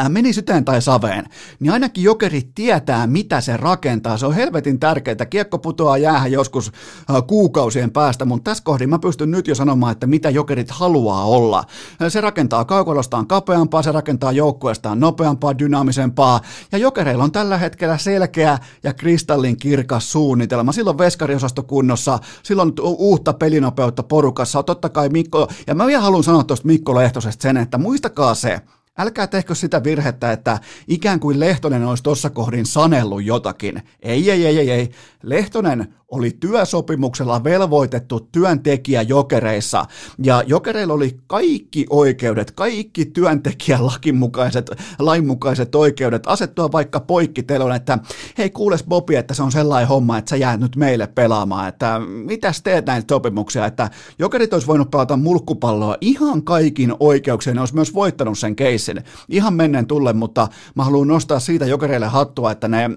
meni 0.10 0.34
syteen 0.34 0.66
tai 0.66 0.82
saveen, 0.82 1.26
niin 1.60 1.74
ainakin 1.74 2.04
jokerit 2.04 2.50
tietää, 2.56 3.08
mitä 3.08 3.42
se 3.42 3.58
rakentaa. 3.58 4.18
Se 4.18 4.26
on 4.26 4.36
helvetin 4.36 4.80
tärkeää. 4.80 5.26
Kiekko 5.30 5.60
putoaa 5.60 5.98
jäähän 5.98 6.32
joskus 6.32 6.72
äh, 7.10 7.24
kuukausien 7.28 7.92
päästä, 7.92 8.26
mutta 8.26 8.52
tässä 8.52 8.64
kohdin 8.64 8.90
mä 8.90 9.00
pystyn 9.00 9.32
nyt 9.32 9.48
jo 9.48 9.56
sanomaan, 9.56 9.92
että 9.92 10.08
mitä 10.08 10.30
jokerit 10.30 10.72
haluaa 10.72 11.26
olla. 11.26 11.64
Äh, 12.02 12.12
se 12.12 12.22
rakentaa 12.22 12.66
kaukolostaan 12.66 13.28
kapeampaa, 13.28 13.84
se 13.84 13.92
rakentaa 13.92 14.32
joukkueestaan 14.32 15.00
nopeampaa, 15.00 15.60
dynaamisempaa, 15.60 16.42
ja 16.72 16.78
jokereilla 16.78 17.24
on 17.24 17.32
tällä 17.32 17.58
hetkellä 17.58 17.98
selkeä 17.98 18.60
ja 18.84 18.94
kristallin 18.94 19.58
kirkas 19.58 20.12
suunnitelma. 20.12 20.72
Silloin 20.72 20.98
veskariosasto 20.98 21.64
kunnossa, 21.64 22.20
silloin 22.44 22.74
uutta 22.82 23.34
pelinopeutta 23.34 24.04
porukassa. 24.04 24.64
Totta 24.64 24.90
kai 24.90 25.10
Mikko, 25.10 25.48
ja 25.68 25.76
mä 25.76 25.88
vielä 25.88 26.02
haluan 26.02 26.24
sanoa 26.24 26.44
tuosta 26.44 26.68
Mikko 26.68 26.96
Lehtosesta 26.96 27.42
sen, 27.42 27.58
että 27.58 27.78
muistakaa 27.78 28.36
se, 28.36 28.62
Älkää 28.98 29.28
tehkö 29.28 29.56
sitä 29.56 29.84
virhettä, 29.84 30.32
että 30.32 30.60
ikään 30.88 31.20
kuin 31.20 31.40
Lehtonen 31.40 31.86
olisi 31.86 32.04
tuossa 32.04 32.30
kohdin 32.30 32.66
sanellut 32.66 33.24
jotakin. 33.24 33.82
Ei, 34.02 34.32
ei, 34.32 34.46
ei, 34.46 34.58
ei, 34.60 34.72
ei. 34.72 34.92
Lehtonen 35.24 35.94
oli 36.14 36.32
työsopimuksella 36.40 37.44
velvoitettu 37.44 38.20
työntekijä 38.20 39.02
jokereissa, 39.02 39.86
ja 40.24 40.44
jokereilla 40.48 40.94
oli 40.94 41.20
kaikki 41.28 41.86
oikeudet, 41.90 42.52
kaikki 42.52 43.06
työntekijän 43.06 43.86
lakimukaiset, 43.86 44.72
lainmukaiset 45.00 45.76
oikeudet 45.76 46.24
asettua 46.28 46.72
vaikka 46.72 47.00
poikkitelon, 47.00 47.76
että 47.76 48.00
hei 48.38 48.50
kuules 48.50 48.84
Bobi, 48.84 49.16
että 49.16 49.34
se 49.34 49.44
on 49.44 49.52
sellainen 49.52 49.88
homma, 49.88 50.18
että 50.18 50.30
sä 50.30 50.36
jäät 50.36 50.60
nyt 50.60 50.76
meille 50.76 51.08
pelaamaan, 51.08 51.68
että 51.68 52.00
mitäs 52.00 52.62
teet 52.62 52.86
näitä 52.86 53.06
sopimuksia, 53.10 53.66
että 53.66 53.90
jokerit 54.20 54.54
olisi 54.54 54.68
voinut 54.68 54.92
pelata 54.92 55.18
mulkkupalloa 55.18 55.98
ihan 56.02 56.44
kaikin 56.44 56.94
oikeuksien, 57.00 57.56
ne 57.56 57.62
olisi 57.62 57.76
myös 57.76 57.94
voittanut 57.94 58.40
sen 58.40 58.56
keissin, 58.56 59.04
ihan 59.30 59.54
menneen 59.54 59.88
tulle, 59.88 60.14
mutta 60.14 60.48
mä 60.76 60.84
haluan 60.84 61.08
nostaa 61.08 61.40
siitä 61.40 61.66
jokereille 61.66 62.08
hattua, 62.08 62.52
että 62.52 62.68
ne 62.68 62.90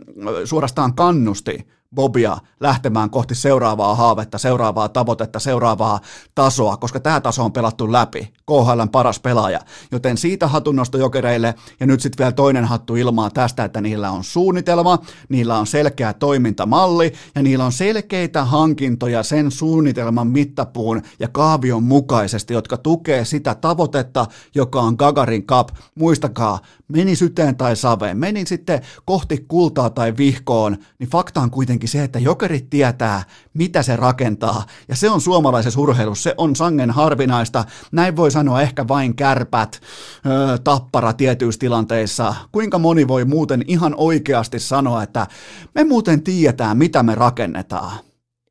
suorastaan 0.44 0.94
kannusti 0.94 1.75
Bobia 1.94 2.36
lähtemään 2.60 3.10
kohti 3.10 3.34
seuraavaa 3.34 3.94
haavetta, 3.94 4.38
seuraavaa 4.38 4.88
tavoitetta, 4.88 5.38
seuraavaa 5.38 6.00
tasoa, 6.34 6.76
koska 6.76 7.00
tämä 7.00 7.20
taso 7.20 7.44
on 7.44 7.52
pelattu 7.52 7.92
läpi. 7.92 8.32
KHLn 8.46 8.88
paras 8.92 9.20
pelaaja. 9.20 9.60
Joten 9.92 10.16
siitä 10.16 10.48
hatunnosto 10.48 10.98
jokereille 10.98 11.54
ja 11.80 11.86
nyt 11.86 12.00
sitten 12.00 12.24
vielä 12.24 12.32
toinen 12.32 12.64
hattu 12.64 12.96
ilmaa 12.96 13.30
tästä, 13.30 13.64
että 13.64 13.80
niillä 13.80 14.10
on 14.10 14.24
suunnitelma, 14.24 14.98
niillä 15.28 15.58
on 15.58 15.66
selkeä 15.66 16.12
toimintamalli 16.12 17.12
ja 17.34 17.42
niillä 17.42 17.64
on 17.64 17.72
selkeitä 17.72 18.44
hankintoja 18.44 19.22
sen 19.22 19.50
suunnitelman 19.50 20.26
mittapuun 20.26 21.02
ja 21.18 21.28
kaavion 21.28 21.82
mukaisesti, 21.82 22.54
jotka 22.54 22.76
tukee 22.76 23.24
sitä 23.24 23.54
tavoitetta, 23.54 24.26
joka 24.54 24.80
on 24.80 24.94
Gagarin 24.98 25.46
Cup. 25.46 25.68
Muistakaa, 25.94 26.58
meni 26.88 27.16
syteen 27.16 27.56
tai 27.56 27.76
saveen, 27.76 28.18
meni 28.18 28.46
sitten 28.46 28.80
kohti 29.04 29.44
kultaa 29.48 29.90
tai 29.90 30.16
vihkoon, 30.16 30.76
niin 30.98 31.10
fakta 31.10 31.40
on 31.40 31.50
kuitenkin 31.50 31.75
se, 31.84 32.04
että 32.04 32.18
jokerit 32.18 32.70
tietää, 32.70 33.22
mitä 33.54 33.82
se 33.82 33.96
rakentaa. 33.96 34.66
Ja 34.88 34.96
se 34.96 35.10
on 35.10 35.20
suomalaisessa 35.20 35.80
urheilussa, 35.80 36.22
se 36.22 36.34
on 36.38 36.56
sangen 36.56 36.90
harvinaista. 36.90 37.64
Näin 37.92 38.16
voi 38.16 38.30
sanoa 38.30 38.62
ehkä 38.62 38.88
vain 38.88 39.16
kärpät, 39.16 39.80
öö, 40.26 40.58
tappara 40.58 41.12
tietyissä 41.12 41.58
tilanteissa. 41.58 42.34
Kuinka 42.52 42.78
moni 42.78 43.08
voi 43.08 43.24
muuten 43.24 43.64
ihan 43.66 43.94
oikeasti 43.96 44.58
sanoa, 44.58 45.02
että 45.02 45.26
me 45.74 45.84
muuten 45.84 46.22
tiedetään, 46.22 46.78
mitä 46.78 47.02
me 47.02 47.14
rakennetaan. 47.14 47.98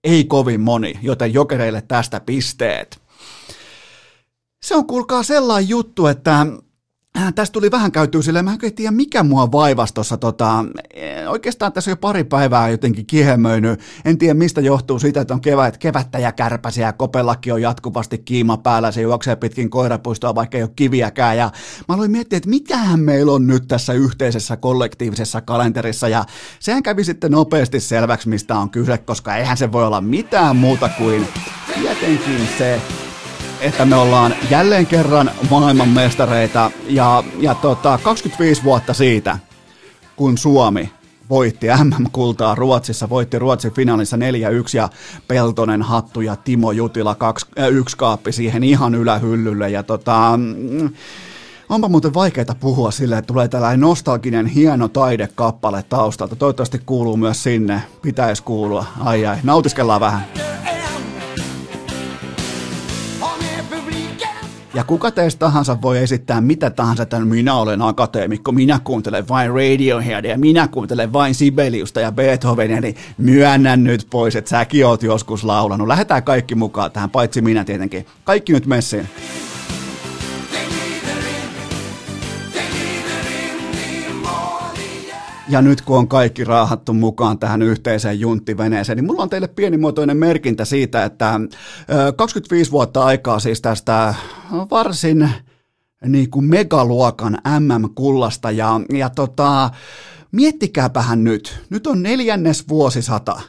Ei 0.03 0.23
kovin 0.23 0.61
moni, 0.61 0.99
joten 1.01 1.33
jokereille 1.33 1.81
tästä 1.81 2.19
pisteet. 2.19 3.01
Se 4.65 4.75
on 4.75 4.88
kuulkaa 4.88 5.23
sellainen 5.23 5.69
juttu, 5.69 6.07
että 6.07 6.45
tästä 7.36 7.54
tuli 7.54 7.71
vähän 7.71 7.91
käytyä 7.91 8.21
silleen, 8.21 8.45
mä 8.45 8.58
en 8.63 8.73
tiedä 8.73 8.91
mikä 8.91 9.23
mua 9.23 9.51
vaivasi 9.51 9.93
tuossa, 9.93 10.17
tota, 10.17 10.65
eh, 10.93 11.30
oikeastaan 11.30 11.73
tässä 11.73 11.91
jo 11.91 11.97
pari 11.97 12.23
päivää 12.23 12.69
jotenkin 12.69 13.06
kihemöinyt, 13.06 13.80
en 14.06 14.17
tiedä 14.17 14.34
mistä 14.34 14.62
johtuu 14.62 14.99
siitä, 14.99 15.21
että 15.21 15.34
on 15.34 15.41
kevät, 15.41 15.78
kevättä 15.78 16.19
ja 16.19 16.32
kärpäsiä, 16.32 16.93
kopelaki 16.93 17.51
on 17.51 17.62
jatkuvasti 17.62 18.17
kiima 18.17 18.58
päällä, 18.58 18.91
se 18.91 19.01
juoksee 19.01 19.36
pitkin 19.36 19.69
koirapuistoa, 19.69 20.36
vaikka 20.36 20.58
ei 20.58 20.63
ole 20.63 20.71
kiviäkään, 20.75 21.38
ja 21.38 21.51
mä 21.89 21.95
aloin 21.95 22.12
miettiä, 22.12 22.38
että 22.38 22.49
mitähän 22.49 22.99
meillä 22.99 23.32
on 23.32 23.47
nyt 23.47 23.67
tässä 23.67 23.93
yhteisessä 23.93 24.58
kollektiivisessa 24.58 25.41
kalenterissa, 25.41 26.08
ja 26.08 26.25
sehän 26.60 26.84
kävi 26.84 27.04
sitten 27.04 27.32
nopeasti 27.32 27.80
selväksi, 27.80 28.30
mistä 28.30 28.58
on 28.58 28.69
kyse, 28.69 28.97
koska 28.97 29.36
eihän 29.36 29.58
se 29.58 29.71
voi 29.71 29.86
olla 29.86 30.01
mitään 30.01 30.56
muuta 30.56 30.89
kuin 30.89 31.28
tietenkin 31.75 32.47
se, 32.58 32.82
että 33.61 33.85
me 33.85 33.95
ollaan 33.95 34.35
jälleen 34.49 34.85
kerran 34.85 35.31
maailmanmestareita 35.49 36.71
ja, 36.87 37.23
ja 37.39 37.55
tota, 37.55 37.99
25 38.03 38.63
vuotta 38.63 38.93
siitä, 38.93 39.37
kun 40.15 40.37
Suomi 40.37 40.91
voitti 41.29 41.67
MM-kultaa 41.83 42.55
Ruotsissa, 42.55 43.09
voitti 43.09 43.39
Ruotsin 43.39 43.71
finaalissa 43.71 44.17
4-1 44.17 44.19
ja 44.73 44.89
Peltonen 45.27 45.81
hattu 45.81 46.21
ja 46.21 46.35
Timo 46.35 46.71
Jutila 46.71 47.15
2, 47.15 47.45
äh, 47.59 47.69
yksi 47.69 47.97
kaappi 47.97 48.31
siihen 48.31 48.63
ihan 48.63 48.95
ylähyllylle 48.95 49.69
ja 49.69 49.83
tota, 49.83 50.33
mm, 50.37 50.89
onpa 51.69 51.89
muuten 51.89 52.13
vaikeaa 52.13 52.55
puhua 52.59 52.91
sille, 52.91 53.17
että 53.17 53.27
tulee 53.27 53.47
tällainen 53.47 53.79
nostalginen 53.79 54.45
hieno 54.45 54.87
taidekappale 54.87 55.83
taustalta. 55.89 56.35
Toivottavasti 56.35 56.81
kuuluu 56.85 57.17
myös 57.17 57.43
sinne. 57.43 57.81
Pitäisi 58.01 58.43
kuulua. 58.43 58.85
Ai 58.99 59.25
ai, 59.25 59.37
nautiskellaan 59.43 60.01
vähän. 60.01 60.25
Ja 64.75 64.83
kuka 64.83 65.11
teistä 65.11 65.39
tahansa 65.39 65.81
voi 65.81 65.97
esittää 65.97 66.41
mitä 66.41 66.69
tahansa, 66.69 67.03
että 67.03 67.19
minä 67.19 67.55
olen 67.55 67.81
akateemikko, 67.81 68.51
minä 68.51 68.79
kuuntelen 68.83 69.27
vain 69.27 69.51
Radioheadia, 69.51 70.38
minä 70.38 70.67
kuuntelen 70.67 71.13
vain 71.13 71.35
Sibeliusta 71.35 71.99
ja 71.99 72.11
Beethovenia, 72.11 72.81
niin 72.81 72.95
myönnän 73.17 73.83
nyt 73.83 74.07
pois, 74.09 74.35
että 74.35 74.49
säkin 74.49 74.85
oot 74.85 75.03
joskus 75.03 75.43
laulanut. 75.43 75.88
Lähdetään 75.88 76.23
kaikki 76.23 76.55
mukaan 76.55 76.91
tähän, 76.91 77.09
paitsi 77.09 77.41
minä 77.41 77.63
tietenkin. 77.63 78.05
Kaikki 78.23 78.53
nyt 78.53 78.65
messiin. 78.65 79.09
Ja 85.49 85.62
nyt 85.62 85.81
kun 85.81 85.97
on 85.97 86.08
kaikki 86.08 86.43
raahattu 86.43 86.93
mukaan 86.93 87.39
tähän 87.39 87.62
yhteiseen 87.62 88.19
junttiveneeseen, 88.19 88.95
niin 88.95 89.05
mulla 89.05 89.23
on 89.23 89.29
teille 89.29 89.47
pienimuotoinen 89.47 90.17
merkintä 90.17 90.65
siitä, 90.65 91.03
että 91.03 91.39
25 92.15 92.71
vuotta 92.71 93.05
aikaa 93.05 93.39
siis 93.39 93.62
tästä 93.62 94.15
varsin 94.71 95.29
niin 96.05 96.29
kuin 96.29 96.45
megaluokan 96.45 97.38
MM-kullasta 97.60 98.51
ja, 98.51 98.81
ja 98.93 99.10
tota, 99.10 99.69
miettikääpähän 100.31 101.23
nyt, 101.23 101.60
nyt 101.69 101.88
on 101.88 102.03
neljännes 102.03 102.69
vuosisata 102.69 103.41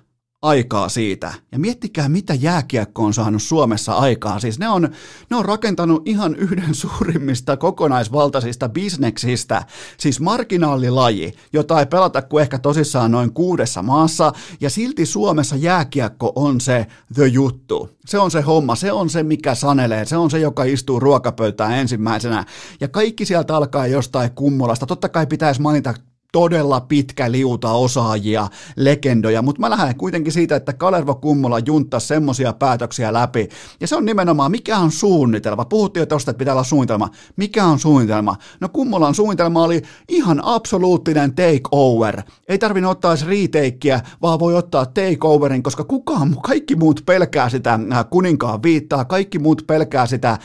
aikaa 0.43 0.89
siitä. 0.89 1.33
Ja 1.53 1.59
miettikää, 1.59 2.09
mitä 2.09 2.35
jääkiekko 2.35 3.05
on 3.05 3.15
saanut 3.15 3.43
Suomessa 3.43 3.95
aikaa. 3.95 4.41
Siis 4.41 4.59
ne 4.59 4.69
on, 4.69 4.89
ne 5.31 5.37
on 5.37 5.45
rakentanut 5.45 6.09
ihan 6.09 6.37
yhden 6.37 6.75
suurimmista 6.85 7.57
kokonaisvaltaisista 7.57 8.69
bisneksistä, 8.69 9.65
siis 9.99 10.21
marginaalilaji, 10.21 11.33
jota 11.53 11.81
ei 11.81 11.87
pelata 11.87 12.23
kuin 12.23 12.43
ehkä 12.43 12.59
tosissaan 12.59 13.11
noin 13.11 13.33
kuudessa 13.33 13.83
maassa, 13.83 14.33
ja 14.61 14.71
silti 14.71 15.07
Suomessa 15.07 15.57
jääkiekko 15.57 16.33
on 16.35 16.61
se 16.61 16.87
the 17.15 17.27
juttu. 17.27 17.91
Se 18.07 18.19
on 18.19 18.31
se 18.31 18.41
homma, 18.41 18.75
se 18.75 18.93
on 18.93 19.11
se, 19.11 19.23
mikä 19.23 19.55
sanelee, 19.55 20.05
se 20.05 20.17
on 20.17 20.31
se, 20.31 20.39
joka 20.39 20.65
istuu 20.65 21.01
ruokapöytään 21.01 21.73
ensimmäisenä, 21.73 22.45
ja 22.81 22.89
kaikki 22.89 23.25
sieltä 23.25 23.57
alkaa 23.57 23.87
jostain 23.87 24.31
kummolasta. 24.31 24.87
Totta 24.87 25.09
kai 25.09 25.27
pitäisi 25.27 25.61
mainita 25.61 25.95
todella 26.37 26.81
pitkä 26.81 27.33
liuta 27.33 27.73
osaajia, 27.73 28.49
legendoja, 28.77 29.43
mutta 29.43 29.61
mä 29.61 29.71
lähden 29.71 29.97
kuitenkin 29.97 30.33
siitä, 30.33 30.57
että 30.57 30.73
Kalervo 30.73 31.15
Kummola 31.15 31.59
juntta 31.59 32.01
semmoisia 32.01 32.53
päätöksiä 32.53 33.13
läpi. 33.13 33.49
Ja 33.81 33.87
se 33.87 33.97
on 33.97 34.05
nimenomaan, 34.05 34.51
mikä 34.51 34.79
on 34.79 34.93
suunnitelma. 34.93 35.65
Puhuttiin 35.65 36.01
jo 36.01 36.07
tosta, 36.07 36.31
että 36.31 36.39
pitää 36.39 36.55
olla 36.55 36.65
suunnitelma. 36.65 37.09
Mikä 37.37 37.65
on 37.65 37.79
suunnitelma? 37.79 38.37
No 38.61 38.69
Kummolan 38.69 39.15
suunnitelma 39.15 39.63
oli 39.63 39.83
ihan 40.09 40.41
absoluuttinen 40.45 41.35
takeover. 41.35 42.23
Ei 42.49 42.59
tarvinnut 42.59 42.91
ottaa 42.91 43.13
edes 43.13 43.27
retakeä, 43.27 44.01
vaan 44.23 44.39
voi 44.39 44.55
ottaa 44.55 44.87
takeoverin, 44.87 45.63
koska 45.63 45.85
kukaan, 45.85 46.37
kaikki 46.43 46.77
muut 46.77 47.03
pelkää 47.07 47.49
sitä 47.49 47.73
äh, 47.93 48.05
kuninkaan 48.11 48.63
viittaa, 48.63 49.05
kaikki 49.05 49.39
muut 49.39 49.63
pelkää 49.67 50.07
sitä 50.07 50.31
äh, 50.31 50.39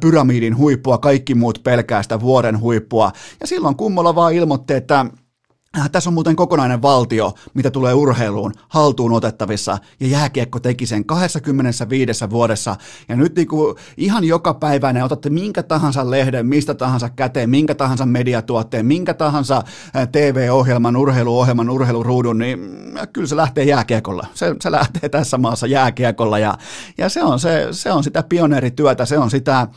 pyramidin 0.00 0.56
huippua, 0.56 0.98
kaikki 0.98 1.34
muut 1.34 1.60
pelkää 1.64 2.02
sitä 2.02 2.20
vuoren 2.20 2.60
huippua. 2.60 3.12
Ja 3.40 3.46
silloin 3.46 3.76
Kummola 3.76 4.14
vaan 4.14 4.34
ilmoitti, 4.34 4.74
että 4.74 5.06
tässä 5.92 6.10
on 6.10 6.14
muuten 6.14 6.36
kokonainen 6.36 6.82
valtio, 6.82 7.34
mitä 7.54 7.70
tulee 7.70 7.94
urheiluun, 7.94 8.52
haltuun 8.68 9.12
otettavissa, 9.12 9.78
ja 10.00 10.06
jääkiekko 10.06 10.60
teki 10.60 10.86
sen 10.86 11.04
25 11.04 12.30
vuodessa, 12.30 12.76
ja 13.08 13.16
nyt 13.16 13.36
niin 13.36 13.48
kuin 13.48 13.76
ihan 13.96 14.24
joka 14.24 14.54
päivä 14.54 14.92
ne 14.92 15.04
otatte 15.04 15.30
minkä 15.30 15.62
tahansa 15.62 16.10
lehden, 16.10 16.46
mistä 16.46 16.74
tahansa 16.74 17.10
käteen, 17.10 17.50
minkä 17.50 17.74
tahansa 17.74 18.06
mediatuotteen, 18.06 18.86
minkä 18.86 19.14
tahansa 19.14 19.56
äh, 19.96 20.08
TV-ohjelman, 20.08 20.96
urheiluohjelman, 20.96 21.70
urheiluruudun, 21.70 22.38
niin 22.38 22.58
mm, 22.58 22.94
kyllä 23.12 23.28
se 23.28 23.36
lähtee 23.36 23.64
jääkiekolla. 23.64 24.26
Se, 24.34 24.54
se 24.60 24.70
lähtee 24.70 25.08
tässä 25.08 25.38
maassa 25.38 25.66
jääkiekolla, 25.66 26.38
ja, 26.38 26.58
ja 26.98 27.08
se, 27.08 27.22
on 27.22 27.40
se, 27.40 27.68
se 27.70 27.92
on 27.92 28.04
sitä 28.04 28.22
pioneerityötä, 28.22 29.04
se 29.04 29.18
on 29.18 29.30
sitä 29.30 29.68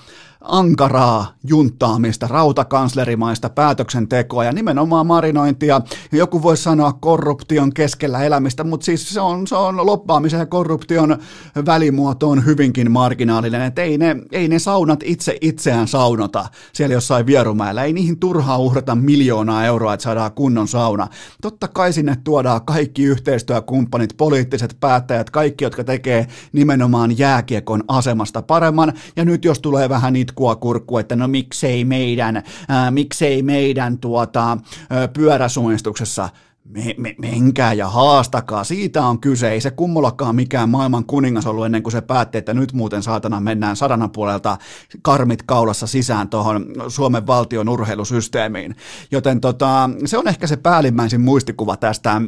ankaraa 0.48 1.34
juntaamista, 1.44 2.28
rautakanslerimaista 2.28 3.50
päätöksentekoa 3.50 4.44
ja 4.44 4.52
nimenomaan 4.52 5.08
marinointia. 5.08 5.82
Joku 6.12 6.42
voi 6.42 6.58
sanoa 6.58 6.94
korruption 6.94 7.74
keskellä 7.74 8.24
elämistä, 8.24 8.64
mutta 8.64 8.86
siis 8.86 9.14
se 9.14 9.22
on, 9.22 9.48
se 9.48 9.56
on 9.56 9.86
loppaamisen 9.86 10.40
ja 10.40 10.46
korruption 10.46 11.18
välimuoto 11.66 12.30
on 12.30 12.46
hyvinkin 12.46 12.92
marginaalinen, 12.92 13.62
että 13.62 13.82
ei 13.82 13.98
ne, 13.98 14.16
ei 14.32 14.48
ne 14.48 14.60
saunat 14.60 15.00
itse 15.04 15.38
itseään 15.42 15.88
saunota 15.88 16.46
siellä 16.74 16.94
jossain 16.94 17.26
vierumäellä, 17.26 17.84
ei 17.84 17.94
niihin 17.94 18.20
turhaa 18.20 18.58
uhrata 18.58 18.96
miljoonaa 18.96 19.66
euroa, 19.66 19.94
että 19.94 20.04
saadaan 20.04 20.32
kunnon 20.32 20.68
sauna. 20.68 21.08
Totta 21.42 21.68
kai 21.68 21.94
sinne 21.94 22.16
tuodaan 22.24 22.66
kaikki 22.66 23.04
yhteistyökumppanit, 23.04 24.18
poliittiset 24.18 24.78
päättäjät, 24.80 25.30
kaikki, 25.30 25.64
jotka 25.64 25.84
tekee 25.84 26.28
nimenomaan 26.54 27.18
jääkiekon 27.18 27.84
asemasta 27.88 28.42
paremman, 28.42 28.94
ja 29.16 29.26
nyt 29.26 29.46
jos 29.46 29.60
tulee 29.60 29.90
vähän 29.90 30.14
niitä 30.14 30.34
itkua 30.36 30.56
kurkku, 30.56 30.98
että 30.98 31.16
no 31.16 31.28
miksei 31.28 31.86
meidän, 31.86 32.44
ää, 32.68 32.92
miksei 32.92 33.44
meidän 33.44 33.98
tuota, 33.98 34.58
ää, 34.90 35.08
pyöräsuunnistuksessa 35.08 36.30
me, 36.70 36.96
me, 36.98 37.16
menkää 37.18 37.74
ja 37.74 37.90
haastakaa, 37.90 38.64
siitä 38.64 39.06
on 39.06 39.20
kyse, 39.20 39.52
ei 39.52 39.62
se 39.62 39.72
kummollakaan 39.72 40.36
mikään 40.36 40.70
maailman 40.70 41.06
kuningas 41.06 41.46
ollut 41.46 41.66
ennen 41.66 41.84
kuin 41.84 41.92
se 41.92 42.02
päätti, 42.02 42.38
että 42.38 42.54
nyt 42.54 42.74
muuten 42.74 43.04
saatana 43.04 43.40
mennään 43.40 43.76
sadanan 43.76 44.12
puolelta 44.12 44.58
karmit 45.02 45.44
kaulassa 45.44 45.88
sisään 45.88 46.30
tuohon 46.30 46.66
Suomen 46.88 47.28
valtion 47.28 47.70
urheilusysteemiin. 47.70 48.76
Joten 49.12 49.42
tota, 49.42 49.90
se 50.06 50.18
on 50.18 50.28
ehkä 50.28 50.48
se 50.48 50.58
päällimmäisin 50.58 51.22
muistikuva 51.22 51.78
tästä 51.78 52.22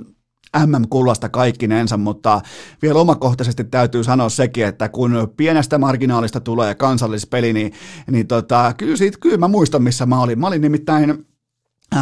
MM-kullasta 0.65 1.29
kaikkinensa, 1.29 1.97
mutta 1.97 2.41
vielä 2.81 2.99
omakohtaisesti 2.99 3.63
täytyy 3.63 4.03
sanoa 4.03 4.29
sekin, 4.29 4.65
että 4.65 4.89
kun 4.89 5.33
pienestä 5.37 5.77
marginaalista 5.77 6.39
tulee 6.39 6.75
kansallispeli, 6.75 7.53
niin, 7.53 7.73
niin 8.11 8.27
tota, 8.27 8.73
kyllä, 8.77 8.97
siitä, 8.97 9.17
kyllä 9.21 9.37
mä 9.37 9.47
muistan, 9.47 9.83
missä 9.83 10.05
mä 10.05 10.21
olin. 10.21 10.39
Mä 10.39 10.47
olin 10.47 10.61
nimittäin 10.61 11.27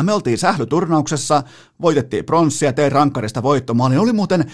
me 0.04 0.14
oltiin 0.14 0.38
sählyturnauksessa, 0.38 1.43
voitettiin 1.82 2.26
pronssia, 2.26 2.74
tein 2.74 2.92
rankkarista 2.92 3.44
voittomaali. 3.44 3.98
Oli 3.98 4.14
muuten, 4.14 4.46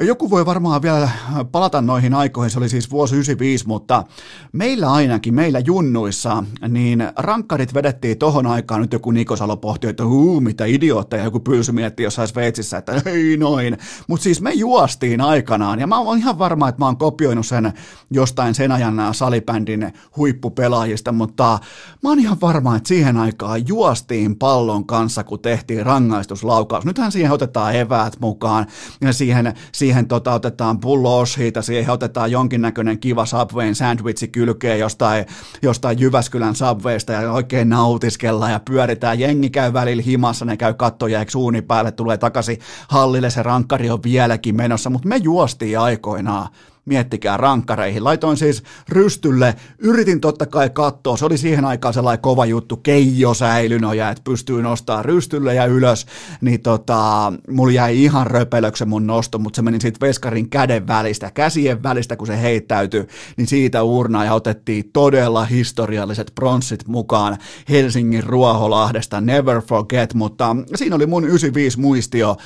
joku 0.00 0.30
voi 0.30 0.46
varmaan 0.46 0.82
vielä 0.82 1.08
palata 1.52 1.80
noihin 1.80 2.14
aikoihin, 2.14 2.50
se 2.50 2.58
oli 2.58 2.68
siis 2.68 2.90
vuosi 2.90 3.14
95, 3.14 3.66
mutta 3.66 4.04
meillä 4.52 4.92
ainakin, 4.92 5.34
meillä 5.34 5.58
junnuissa, 5.58 6.44
niin 6.68 7.08
rankkarit 7.16 7.74
vedettiin 7.74 8.18
tohon 8.18 8.46
aikaan, 8.46 8.80
nyt 8.80 8.92
joku 8.92 9.10
Niko 9.10 9.36
Salo 9.36 9.56
pohti, 9.56 9.86
että 9.86 10.06
huu, 10.06 10.40
mitä 10.40 10.64
idiootteja, 10.64 11.24
joku 11.24 11.40
pyysi 11.40 11.72
miettiä 11.72 12.06
jossain 12.06 12.28
Sveitsissä, 12.28 12.78
että 12.78 13.02
ei 13.06 13.36
noin. 13.36 13.78
Mutta 14.06 14.24
siis 14.24 14.40
me 14.40 14.52
juostiin 14.52 15.20
aikanaan, 15.20 15.80
ja 15.80 15.86
mä 15.86 15.98
oon 15.98 16.18
ihan 16.18 16.38
varma, 16.38 16.68
että 16.68 16.78
mä 16.78 16.86
oon 16.86 16.96
kopioinut 16.96 17.46
sen 17.46 17.72
jostain 18.10 18.54
sen 18.54 18.72
ajan 18.72 19.14
salibändin 19.14 19.92
huippupelaajista, 20.16 21.12
mutta 21.12 21.58
mä 22.02 22.08
oon 22.08 22.18
ihan 22.18 22.40
varma, 22.40 22.76
että 22.76 22.88
siihen 22.88 23.16
aikaan 23.16 23.68
juostiin 23.68 24.36
pallon 24.36 24.86
kanssa, 24.86 25.24
kun 25.24 25.40
tehtiin 25.40 25.86
rangaistuslaukaus 25.86 26.69
laukaus. 26.70 26.84
Nythän 26.84 27.12
siihen 27.12 27.32
otetaan 27.32 27.74
eväät 27.74 28.16
mukaan, 28.20 28.66
ja 29.00 29.12
siihen, 29.12 29.54
siihen 29.72 30.08
tota, 30.08 30.32
otetaan 30.32 30.80
pullo 30.80 31.26
siitä, 31.26 31.62
siihen 31.62 31.90
otetaan 31.90 32.30
jonkinnäköinen 32.30 32.98
kiva 32.98 33.26
Subwayn 33.26 33.74
sandwichi 33.74 34.28
kylkeen 34.28 34.78
jostain, 34.78 35.26
jostain 35.62 36.00
Jyväskylän 36.00 36.56
Subwaysta 36.56 37.12
ja 37.12 37.32
oikein 37.32 37.68
nautiskellaan 37.68 38.52
ja 38.52 38.60
pyöritään. 38.60 39.18
Jengi 39.18 39.50
käy 39.50 39.72
välillä 39.72 40.02
himassa, 40.02 40.44
ne 40.44 40.56
käy 40.56 40.74
kattoja, 40.74 41.24
suuni 41.28 41.62
päälle, 41.62 41.92
tulee 41.92 42.16
takaisin 42.16 42.58
hallille, 42.88 43.30
se 43.30 43.42
rankkari 43.42 43.90
on 43.90 44.02
vieläkin 44.02 44.56
menossa, 44.56 44.90
mutta 44.90 45.08
me 45.08 45.16
juostiin 45.16 45.78
aikoinaan 45.78 46.48
miettikää 46.90 47.36
rankkareihin. 47.36 48.04
Laitoin 48.04 48.36
siis 48.36 48.62
rystylle, 48.88 49.54
yritin 49.78 50.20
totta 50.20 50.46
kai 50.46 50.70
katsoa, 50.70 51.16
se 51.16 51.24
oli 51.24 51.38
siihen 51.38 51.64
aikaan 51.64 51.94
sellainen 51.94 52.22
kova 52.22 52.46
juttu, 52.46 52.76
keijo 52.76 53.34
säilynoja, 53.34 54.10
että 54.10 54.22
pystyy 54.24 54.62
nostaa 54.62 55.02
rystylle 55.02 55.54
ja 55.54 55.66
ylös, 55.66 56.06
niin 56.40 56.60
tota, 56.60 57.32
mulla 57.50 57.72
jäi 57.72 58.02
ihan 58.02 58.26
röpelöksen 58.26 58.88
mun 58.88 59.06
nosto, 59.06 59.38
mutta 59.38 59.56
se 59.56 59.62
meni 59.62 59.80
sitten 59.80 60.08
veskarin 60.08 60.50
käden 60.50 60.86
välistä, 60.86 61.30
käsien 61.30 61.82
välistä, 61.82 62.16
kun 62.16 62.26
se 62.26 62.42
heittäytyi, 62.42 63.06
niin 63.36 63.46
siitä 63.46 63.82
urnaa 63.82 64.24
ja 64.24 64.34
otettiin 64.34 64.90
todella 64.92 65.44
historialliset 65.44 66.32
pronssit 66.34 66.86
mukaan 66.86 67.38
Helsingin 67.68 68.24
Ruoholahdesta, 68.24 69.20
never 69.20 69.62
forget, 69.62 70.14
mutta 70.14 70.56
siinä 70.74 70.96
oli 70.96 71.06
mun 71.06 71.24
95 71.24 71.80
muistio, 71.80 72.36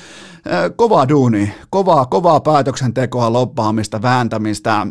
kova 0.75 1.09
duuni, 1.09 1.53
kovaa, 1.69 2.05
kovaa 2.05 2.39
päätöksentekoa, 2.39 3.33
loppaamista, 3.33 4.01
vääntämistä, 4.35 4.87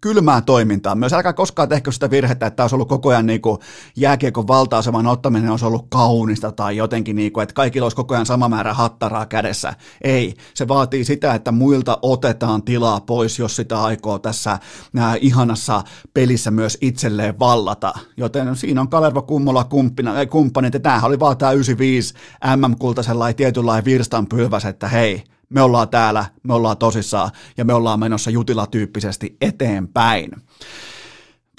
kylmää 0.00 0.40
toimintaa. 0.40 0.94
Myös 0.94 1.12
älkää 1.12 1.32
koskaan 1.32 1.68
tehkö 1.68 1.92
sitä 1.92 2.10
virhettä, 2.10 2.46
että 2.46 2.64
olisi 2.64 2.74
ollut 2.74 2.88
koko 2.88 3.08
ajan 3.08 3.26
niin 3.26 3.40
kuin 3.40 3.58
jääkiekon 3.96 4.48
valta-aseman 4.48 5.06
ottaminen 5.06 5.50
olisi 5.50 5.64
ollut 5.64 5.86
kaunista 5.90 6.52
tai 6.52 6.76
jotenkin, 6.76 7.16
niin 7.16 7.32
kuin, 7.32 7.42
että 7.42 7.54
kaikilla 7.54 7.84
olisi 7.84 7.96
koko 7.96 8.14
ajan 8.14 8.26
sama 8.26 8.48
määrä 8.48 8.74
hattaraa 8.74 9.26
kädessä. 9.26 9.74
Ei, 10.02 10.34
se 10.54 10.68
vaatii 10.68 11.04
sitä, 11.04 11.34
että 11.34 11.52
muilta 11.52 11.98
otetaan 12.02 12.62
tilaa 12.62 13.00
pois, 13.00 13.38
jos 13.38 13.56
sitä 13.56 13.82
aikoo 13.82 14.18
tässä 14.18 14.58
ihanassa 15.20 15.82
pelissä 16.14 16.50
myös 16.50 16.78
itselleen 16.80 17.38
vallata. 17.38 17.92
Joten 18.16 18.56
siinä 18.56 18.80
on 18.80 18.88
Kalervo 18.88 19.22
Kummola 19.22 19.64
kumppina, 19.64 20.20
ei, 20.20 20.26
kumppanit, 20.26 20.74
ja 20.74 20.80
tämähän 20.80 21.08
oli 21.08 21.20
vaan 21.20 21.36
tämä 21.36 21.52
95 21.52 22.14
MM-kulta 22.56 23.02
sellainen 23.02 23.36
tietynlainen 23.36 23.84
virstanpylväs, 23.84 24.64
että 24.64 24.88
hei, 24.88 25.24
me 25.50 25.62
ollaan 25.62 25.88
täällä, 25.88 26.24
me 26.42 26.54
ollaan 26.54 26.78
tosissaan 26.78 27.30
ja 27.56 27.64
me 27.64 27.74
ollaan 27.74 28.00
menossa 28.00 28.30
jutilatyyppisesti 28.30 29.36
eteenpäin. 29.40 30.30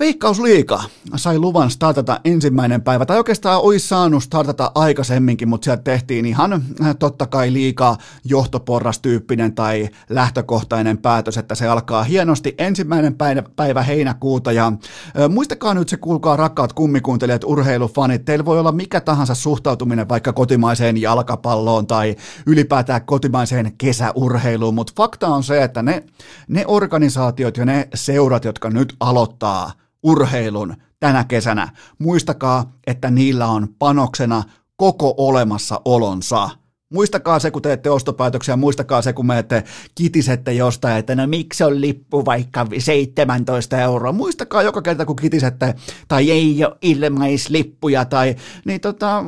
Veikkausliika 0.01 0.83
sai 1.15 1.39
luvan 1.39 1.71
startata 1.71 2.19
ensimmäinen 2.25 2.81
päivä, 2.81 3.05
tai 3.05 3.17
oikeastaan 3.17 3.61
olisi 3.61 3.87
saanut 3.87 4.23
startata 4.23 4.71
aikaisemminkin, 4.75 5.49
mutta 5.49 5.65
sieltä 5.65 5.83
tehtiin 5.83 6.25
ihan 6.25 6.53
äh, 6.53 6.95
totta 6.99 7.25
kai 7.25 7.53
liikaa 7.53 7.97
johtoporrastyyppinen 8.23 9.55
tai 9.55 9.89
lähtökohtainen 10.09 10.97
päätös, 10.97 11.37
että 11.37 11.55
se 11.55 11.67
alkaa 11.67 12.03
hienosti 12.03 12.55
ensimmäinen 12.57 13.15
päivä, 13.55 13.83
heinäkuuta. 13.83 14.51
Ja 14.51 14.67
äh, 14.67 15.29
muistakaa 15.29 15.73
nyt 15.73 15.89
se, 15.89 15.97
kuulkaa 15.97 16.37
rakkaat 16.37 16.73
kummikuuntelijat, 16.73 17.43
urheilufanit, 17.43 18.25
teillä 18.25 18.45
voi 18.45 18.59
olla 18.59 18.71
mikä 18.71 19.01
tahansa 19.01 19.35
suhtautuminen 19.35 20.09
vaikka 20.09 20.33
kotimaiseen 20.33 21.01
jalkapalloon 21.01 21.87
tai 21.87 22.15
ylipäätään 22.45 23.05
kotimaiseen 23.05 23.73
kesäurheiluun, 23.77 24.75
mutta 24.75 24.93
fakta 24.97 25.27
on 25.27 25.43
se, 25.43 25.63
että 25.63 25.81
ne, 25.81 26.03
ne 26.47 26.63
organisaatiot 26.67 27.57
ja 27.57 27.65
ne 27.65 27.87
seurat, 27.93 28.45
jotka 28.45 28.69
nyt 28.69 28.95
aloittaa 28.99 29.71
urheilun 30.03 30.75
tänä 30.99 31.23
kesänä. 31.23 31.69
Muistakaa, 31.99 32.71
että 32.87 33.11
niillä 33.11 33.47
on 33.47 33.67
panoksena 33.79 34.43
koko 34.75 35.13
olemassaolonsa 35.17 36.49
Muistakaa 36.91 37.39
se, 37.39 37.51
kun 37.51 37.61
teette 37.61 37.89
ostopäätöksiä, 37.89 38.55
muistakaa 38.55 39.01
se, 39.01 39.13
kun 39.13 39.25
menette 39.25 39.63
kitisette 39.95 40.53
jostain, 40.53 40.97
että 40.97 41.15
no 41.15 41.27
miksi 41.27 41.63
on 41.63 41.81
lippu 41.81 42.25
vaikka 42.25 42.67
17 42.77 43.81
euroa. 43.81 44.11
Muistakaa 44.11 44.61
joka 44.61 44.81
kerta, 44.81 45.05
kun 45.05 45.15
kitisette, 45.15 45.75
tai 46.07 46.31
ei 46.31 46.65
ole 46.65 46.77
ilmaislippuja, 46.81 48.05
tai, 48.05 48.35
niin 48.65 48.81
tota, 48.81 49.23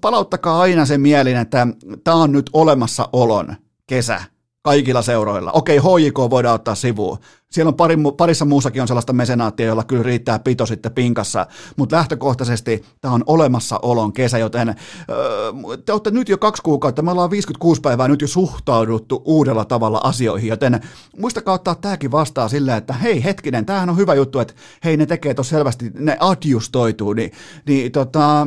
palauttakaa 0.00 0.60
aina 0.60 0.86
se 0.86 0.98
mielin, 0.98 1.36
että 1.36 1.66
tämä 2.04 2.16
on 2.16 2.32
nyt 2.32 2.50
olemassaolon 2.52 3.54
kesä 3.86 4.22
kaikilla 4.66 5.02
seuroilla. 5.02 5.52
Okei, 5.52 5.78
HJK 5.78 6.18
voidaan 6.30 6.54
ottaa 6.54 6.74
sivuun. 6.74 7.18
Siellä 7.50 7.68
on 7.68 7.74
pari, 7.74 7.96
parissa 8.16 8.44
muussakin 8.44 8.82
on 8.82 8.88
sellaista 8.88 9.12
mesenaattia, 9.12 9.66
jolla 9.66 9.84
kyllä 9.84 10.02
riittää 10.02 10.38
pito 10.38 10.66
sitten 10.66 10.92
pinkassa, 10.92 11.46
mutta 11.76 11.96
lähtökohtaisesti 11.96 12.84
tämä 13.00 13.14
on 13.14 13.24
olemassaolon 13.26 14.12
kesä, 14.12 14.38
joten 14.38 14.68
öö, 14.68 15.52
te 15.84 15.92
olette 15.92 16.10
nyt 16.10 16.28
jo 16.28 16.38
kaksi 16.38 16.62
kuukautta, 16.62 17.02
me 17.02 17.10
ollaan 17.10 17.30
56 17.30 17.80
päivää 17.80 18.08
nyt 18.08 18.22
jo 18.22 18.28
suhtauduttu 18.28 19.22
uudella 19.24 19.64
tavalla 19.64 20.00
asioihin, 20.02 20.48
joten 20.48 20.80
muistakaa 21.18 21.54
ottaa 21.54 21.74
tämäkin 21.74 22.10
vastaan 22.10 22.50
silleen, 22.50 22.78
että 22.78 22.92
hei 22.92 23.24
hetkinen, 23.24 23.66
tämähän 23.66 23.90
on 23.90 23.96
hyvä 23.96 24.14
juttu, 24.14 24.38
että 24.38 24.54
hei 24.84 24.96
ne 24.96 25.06
tekee 25.06 25.34
tuossa 25.34 25.56
selvästi, 25.56 25.90
ne 25.94 26.16
adjustoituu, 26.20 27.12
niin, 27.12 27.32
niin 27.66 27.92
tota, 27.92 28.46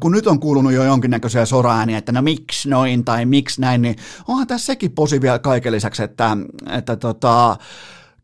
kun 0.00 0.12
nyt 0.12 0.26
on 0.26 0.40
kuulunut 0.40 0.72
jo 0.72 0.84
jonkinnäköisiä 0.84 1.46
soraääniä, 1.46 1.98
että 1.98 2.12
no 2.12 2.22
miksi 2.22 2.68
noin 2.68 3.04
tai 3.04 3.24
miksi 3.24 3.60
näin, 3.60 3.82
niin 3.82 3.96
onhan 4.28 4.46
tässä 4.46 4.66
sekin 4.66 4.92
posi 4.92 5.20
vielä 5.20 5.38
kaiken 5.38 5.72
lisäksi, 5.72 6.02
että, 6.02 6.36
että 6.70 6.96
tota, 6.96 7.56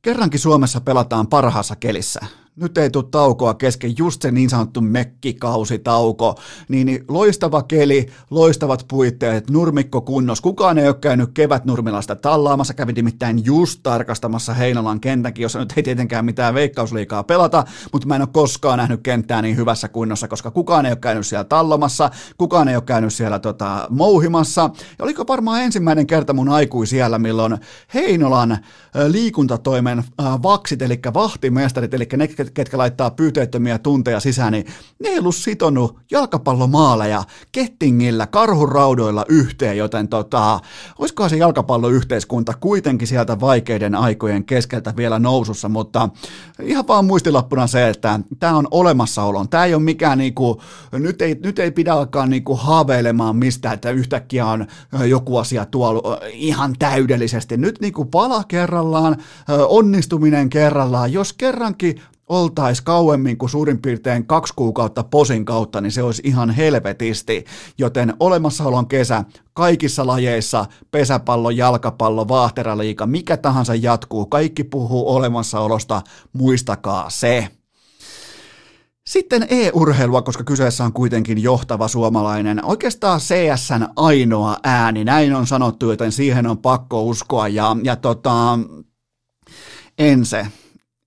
kerrankin 0.02 0.40
Suomessa 0.40 0.80
pelataan 0.80 1.26
parhaassa 1.26 1.76
kelissä 1.76 2.20
nyt 2.56 2.78
ei 2.78 2.90
tule 2.90 3.04
taukoa 3.10 3.54
kesken, 3.54 3.94
just 3.98 4.22
se 4.22 4.30
niin 4.30 4.50
sanottu 4.50 4.80
mekkikausitauko, 4.80 6.34
niin, 6.68 6.86
niin 6.86 7.04
loistava 7.08 7.62
keli, 7.62 8.06
loistavat 8.30 8.84
puitteet, 8.88 9.50
nurmikko 9.50 10.00
kunnos. 10.00 10.40
Kukaan 10.40 10.78
ei 10.78 10.88
ole 10.88 10.94
käynyt 10.94 11.30
kevätnurmilasta 11.34 12.16
tallaamassa, 12.16 12.74
kävi 12.74 12.92
nimittäin 12.92 13.44
just 13.44 13.80
tarkastamassa 13.82 14.54
Heinolan 14.54 15.00
kentänkin, 15.00 15.42
jossa 15.42 15.58
nyt 15.58 15.72
ei 15.76 15.82
tietenkään 15.82 16.24
mitään 16.24 16.54
veikkausliikaa 16.54 17.24
pelata, 17.24 17.64
mutta 17.92 18.08
mä 18.08 18.16
en 18.16 18.22
ole 18.22 18.28
koskaan 18.32 18.78
nähnyt 18.78 19.00
kenttää 19.02 19.42
niin 19.42 19.56
hyvässä 19.56 19.88
kunnossa, 19.88 20.28
koska 20.28 20.50
kukaan 20.50 20.86
ei 20.86 20.92
ole 20.92 20.96
käynyt 20.96 21.26
siellä 21.26 21.44
tallomassa, 21.44 22.10
kukaan 22.36 22.68
ei 22.68 22.76
ole 22.76 22.82
käynyt 22.82 23.14
siellä 23.14 23.38
tota, 23.38 23.86
mouhimassa. 23.90 24.70
Ja 24.98 25.04
oliko 25.04 25.24
varmaan 25.28 25.62
ensimmäinen 25.62 26.06
kerta 26.06 26.32
mun 26.32 26.48
aikui 26.48 26.86
siellä, 26.86 27.18
milloin 27.18 27.58
Heinolan 27.94 28.58
liikuntatoimen 29.08 30.04
vaksit, 30.42 30.82
eli 30.82 31.00
vahtimestarit, 31.14 31.94
eli 31.94 32.08
ne, 32.16 32.28
ketkä 32.54 32.78
laittaa 32.78 33.10
pyyteettömiä 33.10 33.78
tunteja 33.78 34.20
sisään, 34.20 34.52
niin 34.52 34.66
ne 35.02 35.08
ei 35.08 35.18
ollut 35.18 35.34
sitonut 35.34 35.98
jalkapallomaaleja 36.10 37.24
kettingillä, 37.52 38.26
karhuraudoilla 38.26 39.24
yhteen, 39.28 39.76
joten 39.76 40.08
tota, 40.08 40.60
olisikohan 40.98 41.30
se 41.30 41.36
jalkapalloyhteiskunta 41.36 42.54
kuitenkin 42.60 43.08
sieltä 43.08 43.40
vaikeiden 43.40 43.94
aikojen 43.94 44.44
keskeltä 44.44 44.94
vielä 44.96 45.18
nousussa, 45.18 45.68
mutta 45.68 46.08
ihan 46.62 46.88
vaan 46.88 47.04
muistilappuna 47.04 47.66
se, 47.66 47.88
että 47.88 48.20
tämä 48.38 48.56
on 48.56 48.68
olemassaolon. 48.70 49.48
Tämä 49.48 49.64
ei 49.64 49.74
ole 49.74 49.82
mikään 49.82 50.18
niinku, 50.18 50.62
nyt 50.92 51.22
ei, 51.22 51.40
nyt 51.42 51.58
ei 51.58 51.70
pidä 51.70 51.92
alkaa 51.92 52.26
niinku 52.26 52.54
haaveilemaan 52.54 53.36
mistä, 53.36 53.72
että 53.72 53.90
yhtäkkiä 53.90 54.46
on 54.46 54.66
joku 55.06 55.36
asia 55.36 55.66
tuolla 55.66 56.20
ihan 56.32 56.74
täydellisesti. 56.78 57.56
Nyt 57.56 57.80
niinku 57.80 58.04
pala 58.04 58.44
kerrallaan, 58.44 59.16
onnistuminen 59.68 60.50
kerrallaan, 60.50 61.12
jos 61.12 61.32
kerrankin 61.32 62.00
oltaisi 62.28 62.82
kauemmin 62.84 63.38
kuin 63.38 63.50
suurin 63.50 63.82
piirtein 63.82 64.26
kaksi 64.26 64.52
kuukautta 64.56 65.02
posin 65.02 65.44
kautta, 65.44 65.80
niin 65.80 65.92
se 65.92 66.02
olisi 66.02 66.22
ihan 66.24 66.50
helvetisti. 66.50 67.44
Joten 67.78 68.14
olemassaolon 68.20 68.88
kesä 68.88 69.24
kaikissa 69.52 70.06
lajeissa, 70.06 70.66
pesäpallo, 70.90 71.50
jalkapallo, 71.50 72.28
vaahteraliika, 72.28 73.06
mikä 73.06 73.36
tahansa 73.36 73.74
jatkuu, 73.74 74.26
kaikki 74.26 74.64
puhuu 74.64 75.14
olemassaolosta, 75.14 76.02
muistakaa 76.32 77.10
se. 77.10 77.48
Sitten 79.06 79.46
e-urheilua, 79.50 80.22
koska 80.22 80.44
kyseessä 80.44 80.84
on 80.84 80.92
kuitenkin 80.92 81.42
johtava 81.42 81.88
suomalainen, 81.88 82.64
oikeastaan 82.64 83.20
CSN 83.20 83.88
ainoa 83.96 84.56
ääni, 84.64 85.04
näin 85.04 85.34
on 85.34 85.46
sanottu, 85.46 85.90
joten 85.90 86.12
siihen 86.12 86.46
on 86.46 86.58
pakko 86.58 87.02
uskoa. 87.02 87.48
Ja, 87.48 87.76
ja 87.82 87.96
tota, 87.96 88.58
Ense, 89.98 90.46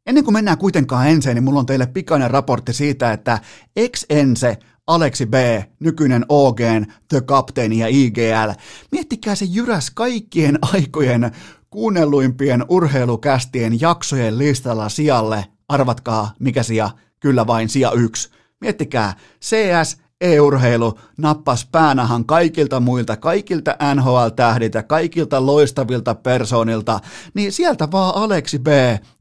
Ennen 0.09 0.23
kuin 0.23 0.33
mennään 0.33 0.57
kuitenkaan 0.57 1.07
enseen, 1.07 1.35
niin 1.35 1.43
mulla 1.43 1.59
on 1.59 1.65
teille 1.65 1.87
pikainen 1.87 2.31
raportti 2.31 2.73
siitä, 2.73 3.13
että 3.13 3.39
ex-ense 3.75 4.57
Aleksi 4.87 5.25
B, 5.25 5.33
nykyinen 5.79 6.25
OG, 6.29 6.59
The 7.07 7.21
Captain 7.21 7.73
ja 7.73 7.87
IGL. 7.87 8.51
Miettikää 8.91 9.35
se 9.35 9.45
jyräs 9.45 9.91
kaikkien 9.91 10.59
aikojen 10.73 11.31
kuunnelluimpien 11.69 12.65
urheilukästien 12.69 13.81
jaksojen 13.81 14.37
listalla 14.37 14.89
sijalle. 14.89 15.45
Arvatkaa, 15.67 16.33
mikä 16.39 16.63
sija? 16.63 16.89
Kyllä 17.19 17.47
vain 17.47 17.69
sija 17.69 17.91
yksi. 17.91 18.29
Miettikää, 18.61 19.13
CS, 19.41 19.97
e-urheilu 20.21 20.99
nappas 21.17 21.67
päänahan 21.71 22.25
kaikilta 22.25 22.79
muilta, 22.79 23.17
kaikilta 23.17 23.75
NHL-tähdiltä, 23.95 24.83
kaikilta 24.83 25.45
loistavilta 25.45 26.15
persoonilta, 26.15 26.99
niin 27.33 27.51
sieltä 27.51 27.91
vaan 27.91 28.15
Aleksi 28.15 28.59
B 28.59 28.67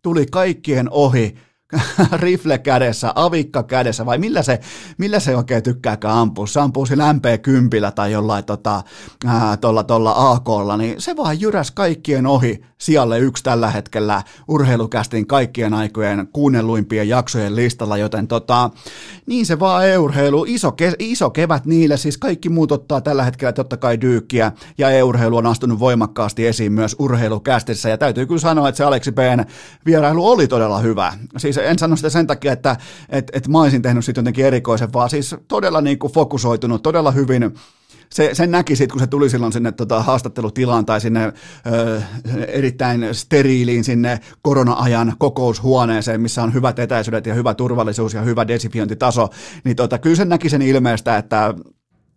tuli 0.03 0.27
kaikkien 0.27 0.91
ohi 0.91 1.48
rifle 2.23 2.59
kädessä, 2.59 3.13
avikka 3.15 3.63
kädessä, 3.63 4.07
vai 4.07 4.19
millä 4.19 4.43
se, 4.43 4.61
millä 4.99 5.21
se 5.21 5.37
oikein 5.37 5.63
tykkääkään 5.63 6.15
ampua? 6.15 6.47
Se 6.47 6.61
ampuu 6.61 6.87
sillä 6.87 7.13
MP10 7.13 7.93
tai 7.95 8.13
jollain 8.13 8.45
tota, 8.45 8.83
ää, 9.27 9.57
tolla, 9.57 9.85
tolla 9.85 10.31
AKlla, 10.31 10.77
niin 10.77 11.01
se 11.01 11.17
vaan 11.17 11.41
jyräs 11.41 11.71
kaikkien 11.71 12.27
ohi 12.27 12.65
sijalle 12.79 13.19
yksi 13.19 13.45
tällä 13.45 13.71
hetkellä 13.71 14.23
urheilukästin 14.49 15.27
kaikkien 15.27 15.75
aikojen 15.75 16.29
kuunnelluimpien 16.33 17.09
jaksojen 17.09 17.57
listalla, 17.57 17.97
joten 17.97 18.29
tota, 18.29 18.71
niin 19.27 19.47
se 19.47 19.61
vaan 19.61 19.89
e-urheilu, 19.89 20.45
iso, 20.49 20.73
ke, 20.73 20.93
iso 20.99 21.31
kevät 21.31 21.67
niille, 21.67 21.97
siis 21.97 22.19
kaikki 22.19 22.49
muut 22.49 22.73
ottaa 22.73 23.01
tällä 23.01 23.25
hetkellä 23.25 23.53
totta 23.53 23.77
kai 23.77 24.01
dyykkiä, 24.01 24.53
ja 24.79 24.91
e-urheilu 24.91 25.37
on 25.37 25.47
astunut 25.47 25.79
voimakkaasti 25.79 26.47
esiin 26.47 26.73
myös 26.73 26.97
urheilukästissä, 26.99 27.89
ja 27.89 27.99
täytyy 27.99 28.27
kyllä 28.27 28.41
sanoa, 28.41 28.69
että 28.69 28.77
se 28.77 28.85
Aleksi 28.85 29.13
B:n 29.13 29.45
vierailu 29.87 30.29
oli 30.29 30.49
todella 30.49 30.79
hyvä. 30.79 31.13
En 31.63 31.79
sano 31.79 31.97
sitä 31.97 32.11
sen 32.11 32.27
takia, 32.27 32.53
että 32.53 32.77
et, 33.09 33.31
et 33.33 33.49
mä 33.49 33.61
olisin 33.61 33.83
tehnyt 33.83 34.05
sitten 34.05 34.23
jotenkin 34.23 34.45
erikoisen, 34.45 34.93
vaan 34.93 35.11
siis 35.11 35.37
todella 35.49 35.81
niin 35.81 35.99
kuin 35.99 36.13
fokusoitunut, 36.13 36.83
todella 36.83 37.11
hyvin 37.11 37.55
se, 38.13 38.31
sen 38.33 38.51
näki 38.51 38.77
sitten, 38.77 38.93
kun 38.93 39.01
se 39.01 39.07
tuli 39.07 39.31
silloin 39.31 39.53
sinne 39.53 39.73
tota, 39.73 40.03
haastattelutilaan 40.03 40.87
tai 40.87 41.01
sinne 41.01 41.33
ö, 41.73 42.03
erittäin 42.49 43.09
steriiliin 43.13 43.85
sinne 43.85 44.21
korona-ajan 44.43 45.13
kokoushuoneeseen, 45.19 46.21
missä 46.21 46.43
on 46.43 46.55
hyvät 46.55 46.79
etäisyydet 46.79 47.27
ja 47.27 47.35
hyvä 47.35 47.55
turvallisuus 47.55 48.15
ja 48.15 48.23
hyvä 48.23 48.49
desifiointitaso, 48.49 49.29
niin 49.65 49.77
tota, 49.77 49.99
kyllä 49.99 50.17
sen 50.17 50.29
näki 50.29 50.49
sen 50.49 50.63
ilmeestä, 50.63 51.19
että 51.19 51.55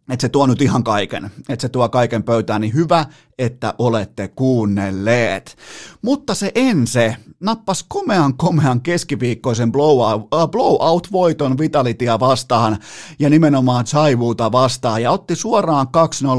että 0.09 0.21
se 0.21 0.29
tuo 0.29 0.47
nyt 0.47 0.61
ihan 0.61 0.83
kaiken, 0.83 1.31
että 1.49 1.61
se 1.61 1.69
tuo 1.69 1.89
kaiken 1.89 2.23
pöytään, 2.23 2.61
niin 2.61 2.73
hyvä, 2.73 3.05
että 3.39 3.73
olette 3.77 4.27
kuunnelleet. 4.27 5.57
Mutta 6.01 6.35
se 6.35 6.51
ense 6.55 7.15
nappas 7.41 7.85
komean 7.87 8.37
komean 8.37 8.81
keskiviikkoisen 8.81 9.71
blowout, 9.71 10.27
blowout-voiton 10.51 11.57
Vitalitia 11.57 12.19
vastaan 12.19 12.77
ja 13.19 13.29
nimenomaan 13.29 13.85
Chaivuuta 13.85 14.51
vastaan 14.51 15.01
ja 15.03 15.11
otti 15.11 15.35
suoraan 15.35 15.87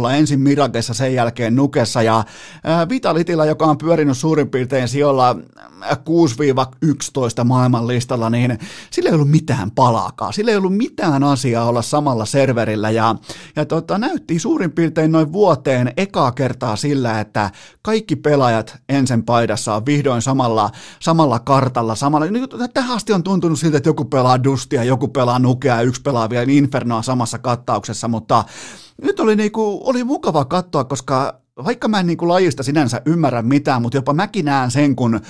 2-0 0.08 0.14
ensin 0.14 0.40
Mirakessa, 0.40 0.94
sen 0.94 1.14
jälkeen 1.14 1.56
Nukessa 1.56 2.02
ja 2.02 2.18
uh, 2.18 2.88
Vitalitilla, 2.88 3.46
joka 3.46 3.66
on 3.66 3.78
pyörinyt 3.78 4.18
suurin 4.18 4.50
piirtein 4.50 4.88
sijoilla 4.88 5.36
6-11 5.82 7.44
maailman 7.44 7.86
listalla, 7.86 8.30
niin 8.30 8.58
sillä 8.90 9.08
ei 9.08 9.14
ollut 9.14 9.30
mitään 9.30 9.70
palaakaan, 9.70 10.32
sillä 10.32 10.50
ei 10.50 10.56
ollut 10.56 10.76
mitään 10.76 11.24
asiaa 11.24 11.64
olla 11.64 11.82
samalla 11.82 12.24
serverillä 12.24 12.90
ja, 12.90 13.14
ja 13.56 13.64
tota, 13.66 13.98
näytti 13.98 14.38
suurin 14.38 14.72
piirtein 14.72 15.12
noin 15.12 15.32
vuoteen 15.32 15.92
ekaa 15.96 16.32
kertaa 16.32 16.76
sillä, 16.76 17.20
että 17.20 17.50
kaikki 17.82 18.16
pelaajat 18.16 18.76
ensin 18.88 19.24
paidassa 19.24 19.74
on 19.74 19.86
vihdoin 19.86 20.22
samalla, 20.22 20.70
samalla 21.00 21.38
kartalla. 21.38 21.94
Samalla, 21.94 22.26
niin, 22.26 22.48
tähän 22.74 22.96
asti 22.96 23.12
on 23.12 23.22
tuntunut 23.22 23.58
siltä, 23.58 23.76
että 23.76 23.88
joku 23.88 24.04
pelaa 24.04 24.44
Dustia, 24.44 24.84
joku 24.84 25.08
pelaa 25.08 25.38
Nukea 25.38 25.80
yksi 25.80 26.02
pelaa 26.02 26.30
vielä 26.30 26.52
Infernoa 26.52 27.02
samassa 27.02 27.38
kattauksessa, 27.38 28.08
mutta 28.08 28.44
nyt 29.02 29.20
oli, 29.20 29.36
niinku, 29.36 29.80
oli 29.84 30.04
mukava 30.04 30.44
katsoa, 30.44 30.84
koska 30.84 31.42
vaikka 31.64 31.88
mä 31.88 32.00
en 32.00 32.06
niin 32.06 32.16
kuin 32.16 32.28
lajista 32.28 32.62
sinänsä 32.62 33.02
ymmärrä 33.06 33.42
mitään, 33.42 33.82
mutta 33.82 33.98
jopa 33.98 34.12
mäkin 34.12 34.44
näen 34.44 34.70
sen, 34.70 34.96
kun 34.96 35.20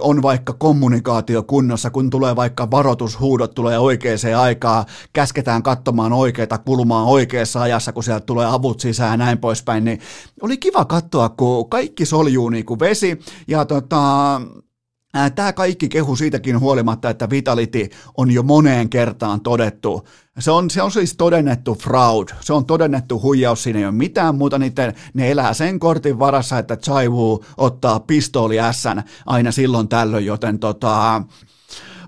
on 0.00 0.22
vaikka 0.22 0.52
kommunikaatio 0.52 1.42
kunnossa, 1.42 1.90
kun 1.90 2.10
tulee 2.10 2.36
vaikka 2.36 2.70
varoitushuudot 2.70 3.54
tulee 3.54 3.78
oikeaan 3.78 4.18
aikaan, 4.38 4.84
käsketään 5.12 5.62
katsomaan 5.62 6.12
oikeita 6.12 6.58
kulmaa 6.58 7.04
oikeassa 7.04 7.62
ajassa, 7.62 7.92
kun 7.92 8.04
sieltä 8.04 8.26
tulee 8.26 8.46
avut 8.46 8.80
sisään 8.80 9.10
ja 9.10 9.16
näin 9.16 9.38
poispäin, 9.38 9.84
niin 9.84 10.00
oli 10.42 10.58
kiva 10.58 10.84
katsoa, 10.84 11.28
kun 11.28 11.70
kaikki 11.70 12.06
soljuu 12.06 12.48
niin 12.48 12.66
kuin 12.66 12.80
vesi 12.80 13.18
ja 13.48 13.64
tota, 13.64 14.40
Tämä 15.34 15.52
kaikki 15.52 15.88
kehu 15.88 16.16
siitäkin 16.16 16.60
huolimatta, 16.60 17.10
että 17.10 17.30
Vitality 17.30 17.88
on 18.16 18.30
jo 18.30 18.42
moneen 18.42 18.90
kertaan 18.90 19.40
todettu. 19.40 20.08
Se 20.38 20.50
on, 20.50 20.70
se 20.70 20.82
on 20.82 20.90
siis 20.90 21.16
todennettu 21.16 21.74
fraud, 21.74 22.28
se 22.40 22.52
on 22.52 22.66
todennettu 22.66 23.22
huijaus, 23.22 23.62
siinä 23.62 23.78
ei 23.78 23.84
ole 23.84 23.92
mitään 23.92 24.34
muuta, 24.34 24.58
niiden, 24.58 24.94
ne 25.14 25.30
elää 25.30 25.54
sen 25.54 25.78
kortin 25.78 26.18
varassa, 26.18 26.58
että 26.58 26.76
Chai 26.76 27.08
Wu 27.08 27.44
ottaa 27.56 28.00
pistooli 28.00 28.60
ässän 28.60 29.02
aina 29.26 29.52
silloin 29.52 29.88
tällöin, 29.88 30.26
joten 30.26 30.58
tota... 30.58 31.22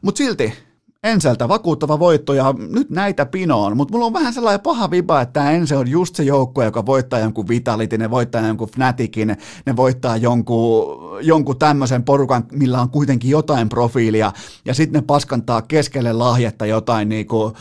Mutta 0.03 0.19
silti 0.19 0.64
Enseltä 1.05 1.49
vakuuttava 1.49 1.99
voitto 1.99 2.35
ja 2.35 2.55
nyt 2.59 2.91
näitä 2.91 3.27
pinoon, 3.27 3.77
mutta 3.77 3.93
mulla 3.93 4.07
on 4.07 4.13
vähän 4.13 4.33
sellainen 4.33 4.61
paha 4.61 4.91
viba, 4.91 5.21
että 5.21 5.51
Ense 5.51 5.77
on 5.77 5.89
just 5.89 6.17
se 6.17 6.23
joukkue, 6.23 6.65
joka 6.65 6.87
voittaa 6.87 7.19
jonkun 7.19 7.49
Vitality, 7.49 7.99
ne 7.99 8.11
voittaa 8.11 8.47
jonkun 8.47 8.69
Fnaticin, 8.69 9.37
ne 9.67 9.77
voittaa 9.77 10.17
jonkun, 10.17 10.85
jonkun 11.21 11.59
tämmöisen 11.59 12.05
porukan, 12.05 12.45
millä 12.53 12.81
on 12.81 12.91
kuitenkin 12.91 13.31
jotain 13.31 13.69
profiilia 13.69 14.33
ja 14.65 14.75
sitten 14.75 15.01
ne 15.01 15.05
paskantaa 15.07 15.63
keskelle 15.63 16.13
lahjetta 16.13 16.67
jotain 16.67 17.09
niinku 17.09 17.45
ö, 17.45 17.53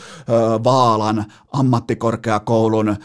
Vaalan 0.64 1.24
ammattikorkeakoulun 1.58 2.96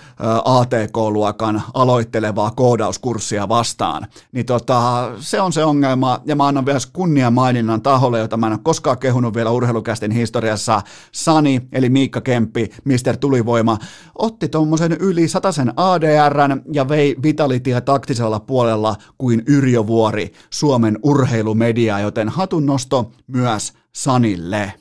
ATK-luokan 0.45 1.61
aloittelevaa 1.73 2.51
koodauskurssia 2.51 3.49
vastaan. 3.49 4.07
Niin 4.31 4.45
tota, 4.45 5.11
se 5.19 5.41
on 5.41 5.53
se 5.53 5.65
ongelma 5.65 6.21
ja 6.25 6.35
mä 6.35 6.47
annan 6.47 6.65
vielä 6.65 6.79
kunnia 6.93 7.31
maininnan 7.31 7.81
taholle, 7.81 8.19
jota 8.19 8.37
mä 8.37 8.47
en 8.47 8.53
ole 8.53 8.59
koskaan 8.63 8.97
kehunut 8.97 9.33
vielä 9.33 9.51
urheilukästin 9.51 10.11
historiassa 10.11 10.81
Sani, 11.11 11.61
eli 11.71 11.89
Miikka 11.89 12.21
Kemppi, 12.21 12.69
Mister 12.85 13.17
Tulivoima, 13.17 13.77
otti 14.15 14.49
tuommoisen 14.49 14.91
yli 14.91 15.27
sen 15.27 15.73
ADRn 15.75 16.61
ja 16.73 16.89
vei 16.89 17.15
Vitalitia 17.23 17.81
taktisella 17.81 18.39
puolella 18.39 18.95
kuin 19.17 19.43
Yrjö 19.47 19.87
Vuori, 19.87 20.31
Suomen 20.49 20.99
urheilumedia, 21.03 21.99
joten 21.99 22.29
hatunnosto 22.29 23.11
myös 23.27 23.73
Sanille. 23.95 24.73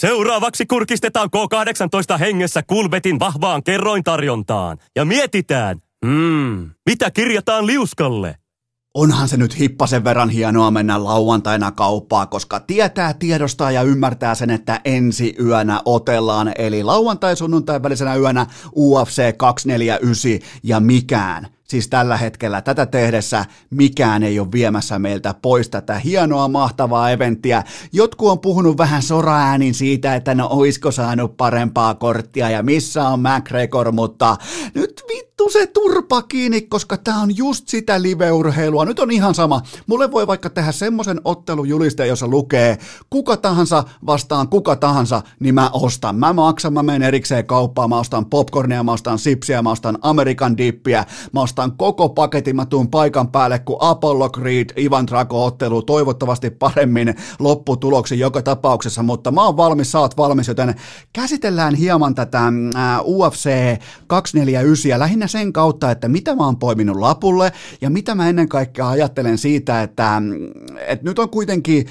Seuraavaksi 0.00 0.66
kurkistetaan 0.66 1.28
K18 1.36 2.18
hengessä 2.18 2.62
Kulbetin 2.62 3.18
vahvaan 3.18 3.62
kerrointarjontaan. 3.62 4.78
Ja 4.96 5.04
mietitään, 5.04 5.78
hmm, 6.06 6.70
mitä 6.86 7.10
kirjataan 7.10 7.66
liuskalle? 7.66 8.36
onhan 8.94 9.28
se 9.28 9.36
nyt 9.36 9.58
hippasen 9.58 10.04
verran 10.04 10.30
hienoa 10.30 10.70
mennä 10.70 11.04
lauantaina 11.04 11.72
kauppaa, 11.72 12.26
koska 12.26 12.60
tietää, 12.60 13.14
tiedostaa 13.14 13.70
ja 13.70 13.82
ymmärtää 13.82 14.34
sen, 14.34 14.50
että 14.50 14.80
ensi 14.84 15.36
yönä 15.40 15.80
otellaan, 15.84 16.52
eli 16.58 16.82
lauantai-sunnuntai 16.82 17.82
välisenä 17.82 18.16
yönä 18.16 18.46
UFC 18.76 19.36
249 19.36 20.48
ja 20.62 20.80
mikään 20.80 21.53
Siis 21.74 21.88
tällä 21.88 22.16
hetkellä 22.16 22.60
tätä 22.60 22.86
tehdessä 22.86 23.44
mikään 23.70 24.22
ei 24.22 24.40
ole 24.40 24.52
viemässä 24.52 24.98
meiltä 24.98 25.34
pois 25.42 25.68
tätä 25.68 25.98
hienoa, 25.98 26.48
mahtavaa 26.48 27.10
eventtiä. 27.10 27.62
Jotkut 27.92 28.30
on 28.30 28.40
puhunut 28.40 28.78
vähän 28.78 29.02
soraäänin 29.02 29.74
siitä, 29.74 30.14
että 30.14 30.34
no 30.34 30.48
oisko 30.50 30.90
saanut 30.90 31.36
parempaa 31.36 31.94
korttia 31.94 32.50
ja 32.50 32.62
missä 32.62 33.08
on 33.08 33.20
McGregor, 33.20 33.92
mutta 33.92 34.36
nyt 34.74 35.02
vittu 35.08 35.33
se 35.50 35.66
turpa 35.66 36.22
kiinni, 36.22 36.60
koska 36.60 36.96
tää 36.96 37.16
on 37.16 37.36
just 37.36 37.68
sitä 37.68 38.02
liveurheilua. 38.02 38.84
Nyt 38.84 38.98
on 38.98 39.10
ihan 39.10 39.34
sama. 39.34 39.62
Mulle 39.86 40.10
voi 40.12 40.26
vaikka 40.26 40.50
tehdä 40.50 40.72
semmoisen 40.72 41.20
ottelujulisteen, 41.24 42.08
jossa 42.08 42.28
lukee 42.28 42.78
kuka 43.10 43.36
tahansa 43.36 43.84
vastaan 44.06 44.48
kuka 44.48 44.76
tahansa, 44.76 45.22
niin 45.40 45.54
mä 45.54 45.70
ostan. 45.72 46.16
Mä 46.16 46.32
maksan, 46.32 46.72
mä 46.72 46.82
menen 46.82 47.02
erikseen 47.02 47.46
kauppaan, 47.46 47.90
mä 47.90 47.98
ostan 47.98 48.26
popcornia, 48.26 48.82
mä 48.82 48.92
ostan 48.92 49.18
sipsiä, 49.18 49.62
mä 49.62 49.70
ostan 49.70 49.98
Amerikan 50.02 50.58
dippiä, 50.58 51.04
mä 51.32 51.40
ostan 51.40 51.72
koko 51.76 52.08
paketin, 52.08 52.56
mä 52.56 52.66
tuun 52.66 52.88
paikan 52.88 53.28
päälle, 53.28 53.58
kun 53.58 53.76
Apollo 53.80 54.30
Creed, 54.30 54.70
Ivan 54.76 55.06
Drago-ottelu, 55.06 55.82
toivottavasti 55.82 56.50
paremmin 56.50 57.14
lopputuloksi 57.38 58.18
joka 58.18 58.42
tapauksessa, 58.42 59.02
mutta 59.02 59.30
mä 59.30 59.44
oon 59.44 59.56
valmis, 59.56 59.92
sä 59.92 60.00
oot 60.00 60.16
valmis, 60.16 60.48
joten 60.48 60.74
käsitellään 61.12 61.74
hieman 61.74 62.14
tätä 62.14 62.42
UFC 63.04 63.50
249 64.06 64.98
lähinnä 64.98 65.26
sen 65.38 65.52
kautta, 65.52 65.90
että 65.90 66.08
mitä 66.08 66.34
mä 66.34 66.44
oon 66.44 66.58
poiminut 66.58 66.96
lapulle 66.96 67.52
ja 67.80 67.90
mitä 67.90 68.14
mä 68.14 68.28
ennen 68.28 68.48
kaikkea 68.48 68.88
ajattelen 68.88 69.38
siitä, 69.38 69.82
että, 69.82 70.22
että 70.86 71.04
nyt 71.04 71.18
on 71.18 71.30
kuitenkin 71.30 71.86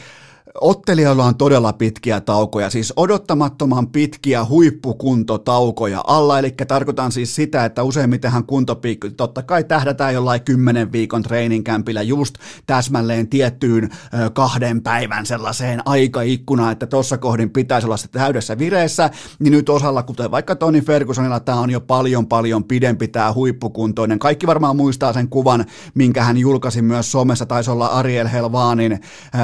Ottelijoilla 0.62 1.26
on 1.26 1.36
todella 1.36 1.74
pitkiä 1.74 2.22
taukoja, 2.22 2.70
siis 2.70 2.94
odottamattoman 2.96 3.88
pitkiä 3.88 4.46
huippukuntotaukoja 4.46 6.04
alla, 6.08 6.40
eli 6.40 6.52
tarkoitan 6.68 7.12
siis 7.12 7.36
sitä, 7.36 7.66
että 7.66 7.84
useimmitenhan 7.84 8.46
kuntopiikki, 8.46 9.10
totta 9.10 9.44
kai 9.44 9.64
tähdätään 9.64 10.14
jollain 10.14 10.42
kymmenen 10.42 10.92
viikon 10.92 11.24
treeninkämpillä 11.24 12.02
just 12.02 12.36
täsmälleen 12.66 13.28
tiettyyn 13.28 13.90
kahden 14.34 14.82
päivän 14.82 15.26
sellaiseen 15.26 15.82
aikaikkunaan, 15.86 16.72
että 16.72 16.88
tuossa 16.88 17.18
kohdin 17.18 17.50
pitäisi 17.50 17.88
olla 17.88 17.98
se 17.98 18.08
täydessä 18.08 18.58
vireessä, 18.58 19.10
niin 19.40 19.52
nyt 19.52 19.70
osalla, 19.70 20.04
kuten 20.04 20.32
vaikka 20.32 20.56
Toni 20.56 20.82
Fergusonilla, 20.82 21.40
tämä 21.40 21.60
on 21.60 21.70
jo 21.70 21.82
paljon 21.82 22.28
paljon 22.28 22.64
pidempi 22.64 23.08
tämä 23.08 23.34
huippukuntoinen. 23.34 24.20
Kaikki 24.20 24.48
varmaan 24.48 24.76
muistaa 24.76 25.14
sen 25.14 25.30
kuvan, 25.30 25.66
minkä 25.94 26.24
hän 26.24 26.38
julkaisi 26.38 26.82
myös 26.82 27.12
somessa, 27.12 27.46
taisi 27.46 27.72
olla 27.72 27.88
Ariel 27.88 28.28
Helvanin 28.28 29.00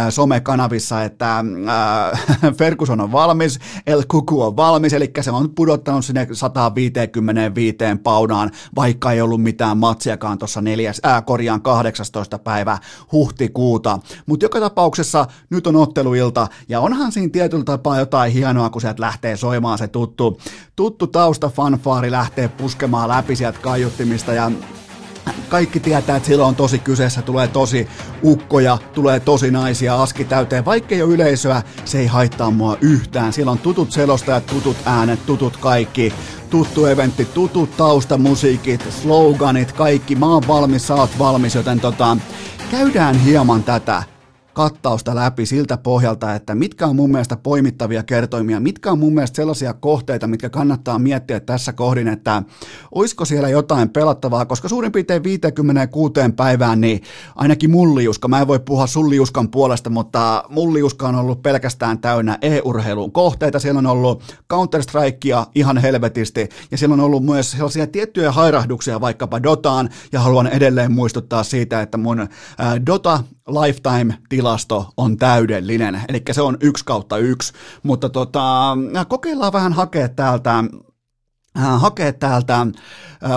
somekanavissa, 0.10 0.99
että 1.04 1.40
äh, 1.40 2.54
Ferguson 2.58 3.02
on 3.02 3.12
valmis, 3.12 3.60
El 3.88 4.04
Kuku 4.08 4.42
on 4.42 4.56
valmis, 4.56 4.94
eli 4.94 5.12
se 5.22 5.32
on 5.32 5.50
pudottanut 5.50 6.06
sinne 6.06 6.28
155 6.32 7.78
paunaan, 8.04 8.52
vaikka 8.76 9.12
ei 9.12 9.22
ollut 9.22 9.44
mitään 9.44 9.78
matsiakaan 9.78 10.38
tuossa 10.38 10.62
neljäs, 10.62 11.02
äh, 11.06 11.26
korjaan 11.26 11.62
18. 11.62 12.40
päivä 12.40 12.78
huhtikuuta. 13.12 14.00
Mutta 14.26 14.46
joka 14.46 14.60
tapauksessa 14.60 15.26
nyt 15.50 15.68
on 15.68 15.76
otteluilta, 15.76 16.48
ja 16.70 16.80
onhan 16.80 17.12
siinä 17.12 17.30
tietyllä 17.32 17.64
tapaa 17.64 18.00
jotain 18.00 18.34
hienoa, 18.34 18.70
kun 18.70 18.82
sieltä 18.82 19.02
lähtee 19.02 19.38
soimaan 19.38 19.78
se 19.78 19.88
tuttu, 19.88 20.40
tuttu 20.76 21.08
tausta 21.08 21.50
fanfaari 21.50 22.12
lähtee 22.12 22.48
puskemaan 22.48 23.10
läpi 23.10 23.36
sieltä 23.36 23.60
kaiuttimista, 23.62 24.34
ja 24.34 24.52
kaikki 25.50 25.80
tietää, 25.80 26.16
että 26.16 26.28
silloin 26.28 26.48
on 26.48 26.56
tosi 26.56 26.80
kyseessä, 26.80 27.22
tulee 27.22 27.48
tosi 27.48 27.88
ukkoja, 28.24 28.78
tulee 28.94 29.20
tosi 29.20 29.52
naisia 29.52 30.02
aski 30.02 30.26
täyteen. 30.26 30.66
Vaikka 30.66 30.96
ei 30.96 31.02
ole 31.02 31.14
yleisöä, 31.14 31.62
se 31.86 32.00
ei 32.00 32.08
haittaa 32.08 32.52
mua 32.52 32.78
yhtään. 32.82 33.34
Siellä 33.34 33.52
on 33.52 33.58
tutut 33.58 33.92
selostajat, 33.92 34.46
tutut 34.46 34.78
äänet, 34.86 35.26
tutut 35.26 35.58
kaikki, 35.58 36.14
tuttu 36.50 36.86
eventti, 36.86 37.26
tutut 37.26 37.78
taustamusiikit, 37.78 38.88
sloganit, 39.02 39.72
kaikki. 39.72 40.16
Mä 40.16 40.26
oon 40.26 40.48
valmis, 40.48 40.88
sä 40.88 40.96
oot 40.96 41.20
valmis, 41.20 41.56
joten 41.56 41.80
tota, 41.80 42.18
käydään 42.72 43.20
hieman 43.20 43.64
tätä 43.64 44.04
kattausta 44.60 45.16
läpi 45.16 45.46
siltä 45.46 45.78
pohjalta, 45.78 46.36
että 46.36 46.56
mitkä 46.56 46.88
on 46.88 46.96
mun 46.96 47.12
mielestä 47.12 47.38
poimittavia 47.38 48.04
kertoimia, 48.04 48.60
mitkä 48.60 48.92
on 48.92 49.00
mun 49.00 49.14
mielestä 49.14 49.36
sellaisia 49.36 49.74
kohteita, 49.74 50.28
mitkä 50.28 50.50
kannattaa 50.50 51.00
miettiä 51.00 51.40
tässä 51.40 51.74
kohdin, 51.74 52.08
että 52.08 52.44
olisiko 52.96 53.26
siellä 53.26 53.50
jotain 53.50 53.90
pelattavaa, 53.90 54.46
koska 54.46 54.70
suurin 54.70 54.92
piirtein 54.92 55.24
56 55.24 56.14
päivään, 56.36 56.82
niin 56.82 57.02
ainakin 57.36 57.72
mulliuska, 57.72 58.28
mä 58.28 58.42
en 58.42 58.48
voi 58.48 58.60
puhua 58.60 58.88
sulliuskan 58.88 59.50
puolesta, 59.52 59.90
mutta 59.90 60.44
mulliuska 60.50 61.08
on 61.08 61.16
ollut 61.16 61.42
pelkästään 61.42 62.00
täynnä 62.00 62.38
e-urheilun 62.42 63.12
kohteita, 63.12 63.60
siellä 63.60 63.80
on 63.80 63.88
ollut 63.88 64.24
Counter-Strikea 64.54 65.46
ihan 65.56 65.78
helvetisti, 65.78 66.50
ja 66.72 66.78
siellä 66.78 66.94
on 66.94 67.00
ollut 67.00 67.26
myös 67.26 67.52
sellaisia 67.52 67.88
tiettyjä 67.88 68.32
hairahduksia 68.32 69.02
vaikkapa 69.02 69.44
Dotaan, 69.44 69.90
ja 70.12 70.20
haluan 70.20 70.48
edelleen 70.48 70.92
muistuttaa 70.92 71.44
siitä, 71.44 71.82
että 71.82 71.98
mun 71.98 72.28
Dota 72.86 73.24
lifetime-tilasto 74.50 74.94
on 74.98 75.18
täydellinen, 75.18 76.02
eli 76.10 76.24
se 76.32 76.42
on 76.42 76.58
yksi 76.62 76.86
kautta 76.86 77.18
yksi, 77.18 77.54
mutta 77.84 78.10
tota, 78.10 78.78
kokeillaan 79.08 79.54
vähän 79.54 79.74
hakea 79.74 80.10
täältä 80.10 80.64
hakea 81.56 82.14
täältä 82.14 82.68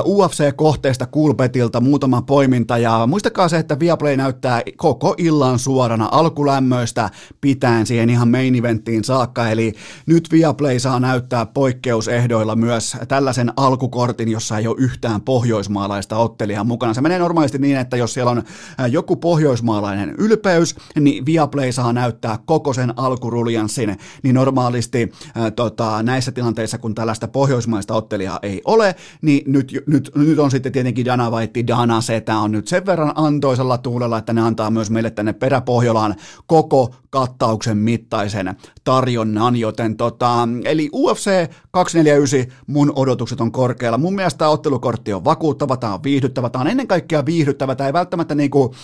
UFC-kohteesta 0.05 1.07
Coolbetilta 1.07 1.81
muutama 1.81 2.23
poiminta 2.23 2.79
ja 2.79 3.07
muistakaa 3.07 3.49
se, 3.49 3.59
että 3.59 3.79
Viaplay 3.79 4.17
näyttää 4.17 4.63
koko 4.77 5.15
illan 5.19 5.59
suorana 5.59 6.09
alkulämmöistä 6.13 7.11
pitäen 7.41 7.87
siihen 7.87 8.11
ihan 8.11 8.29
main 8.29 8.55
eventtiin 8.55 9.05
saakka, 9.05 9.49
eli 9.49 9.73
nyt 10.07 10.29
Viaplay 10.33 10.79
saa 10.79 11.01
näyttää 11.01 11.47
poikkeusehdoilla 11.47 12.57
myös 12.57 12.97
tällaisen 13.09 13.53
alkukortin, 13.57 14.29
jossa 14.29 14.59
ei 14.59 14.67
ole 14.67 14.77
yhtään 14.79 15.21
pohjoismaalaista 15.21 16.17
ottelijaa 16.17 16.65
mukana. 16.65 16.95
Se 16.95 17.01
menee 17.01 17.19
normaalisti 17.19 17.59
niin, 17.59 17.77
että 17.77 17.97
jos 17.97 18.15
siellä 18.15 18.31
on 18.31 18.43
joku 18.89 19.17
pohjoismaalainen 19.17 20.15
ylpeys, 20.19 20.77
niin 21.01 21.27
Viaplay 21.27 21.73
saa 21.73 21.93
näyttää 21.93 22.39
koko 22.45 22.73
sen 22.73 22.99
alkuruljanssin, 22.99 23.99
niin 24.23 24.35
normaalisti 24.35 25.13
äh, 25.37 25.53
tota, 25.57 26.03
näissä 26.03 26.33
tilanteissa, 26.33 26.79
kun 26.79 26.95
tällaista 26.95 27.29
pohjoismaista 27.29 27.95
ottelijaa 28.03 28.39
ei 28.43 28.63
ole, 28.65 28.95
niin 29.23 29.53
nyt 29.53 29.83
nyt, 29.87 30.11
nyt 30.15 30.39
on 30.39 30.51
sitten 30.51 30.73
tietenkin 30.73 31.05
Dana 31.05 31.31
White, 31.31 31.67
Dana 31.67 32.01
Setä 32.01 32.37
on 32.37 32.53
nyt 32.53 32.69
sen 32.69 32.87
verran 32.87 33.13
antoisella 33.15 33.79
tuulella, 33.79 34.19
että 34.19 34.33
ne 34.33 34.41
antaa 34.41 34.71
myös 34.71 34.91
meille 34.91 35.11
tänne 35.11 35.33
peräpohjolaan 35.33 36.15
koko 36.47 36.95
kattauksen 37.11 37.79
mittaisen 37.79 38.57
tarjonnan, 38.85 39.57
joten 39.57 39.97
tota, 39.97 40.49
eli 40.65 40.91
UFC 40.93 41.31
249, 41.71 42.57
mun 42.67 42.93
odotukset 42.97 43.41
on 43.41 43.53
korkealla. 43.53 43.99
Mun 43.99 44.15
mielestä 44.15 44.39
tämä 44.39 44.51
ottelukortti 44.51 45.13
on 45.13 45.25
vakuuttava, 45.25 45.77
tämä 45.77 45.95
on 45.95 46.03
viihdyttävä, 46.03 46.51
tämä 46.51 46.61
on 46.61 46.71
ennen 46.71 46.89
kaikkea 46.89 47.27
viihdyttävä, 47.27 47.75
tämä 47.75 47.87
ei 47.87 47.93
välttämättä 47.93 48.35
niinku, 48.35 48.75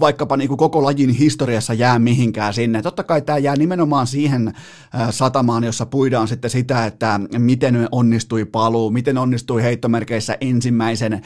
vaikkapa 0.00 0.36
niin 0.36 0.48
kuin 0.48 0.58
koko 0.58 0.82
lajin 0.82 1.10
historiassa 1.10 1.74
jää 1.74 1.98
mihinkään 1.98 2.54
sinne. 2.54 2.82
Totta 2.82 3.04
kai 3.04 3.22
tämä 3.22 3.38
jää 3.38 3.56
nimenomaan 3.56 4.06
siihen 4.06 4.52
satamaan, 5.10 5.64
jossa 5.64 5.86
puidaan 5.86 6.28
sitten 6.28 6.50
sitä, 6.50 6.86
että 6.86 7.20
miten 7.38 7.88
onnistui 7.92 8.44
paluu, 8.44 8.90
miten 8.90 9.18
onnistui 9.18 9.62
heittomerkeissä 9.62 10.36
ensimmäisen 10.40 11.22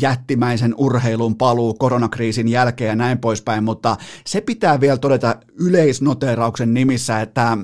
jättimäisen 0.00 0.74
urheilun 0.78 1.36
paluu 1.36 1.74
koronakriisin 1.74 2.48
jälkeen 2.48 2.88
ja 2.88 2.96
näin 2.96 3.18
poispäin, 3.18 3.64
mutta 3.64 3.96
se 4.26 4.40
pitää 4.40 4.80
vielä 4.80 4.98
todeta 4.98 5.36
yleisnoterauksen 5.60 6.74
nimissä, 6.74 7.20
että 7.20 7.58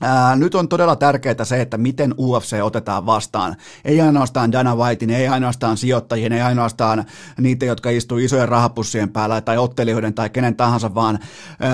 Ää, 0.00 0.36
nyt 0.36 0.54
on 0.54 0.68
todella 0.68 0.96
tärkeää 0.96 1.44
se, 1.44 1.60
että 1.60 1.78
miten 1.78 2.14
UFC 2.18 2.62
otetaan 2.62 3.06
vastaan. 3.06 3.56
Ei 3.84 4.00
ainoastaan 4.00 4.52
Dana 4.52 4.76
Whitein, 4.76 5.10
ei 5.10 5.28
ainoastaan 5.28 5.76
sijoittajien, 5.76 6.32
ei 6.32 6.40
ainoastaan 6.40 7.04
niitä, 7.40 7.66
jotka 7.66 7.90
istuu 7.90 8.18
isojen 8.18 8.48
rahapussien 8.48 9.08
päällä 9.08 9.40
tai 9.40 9.58
ottelijoiden 9.58 10.14
tai 10.14 10.30
kenen 10.30 10.56
tahansa, 10.56 10.94
vaan 10.94 11.18
ää, 11.60 11.70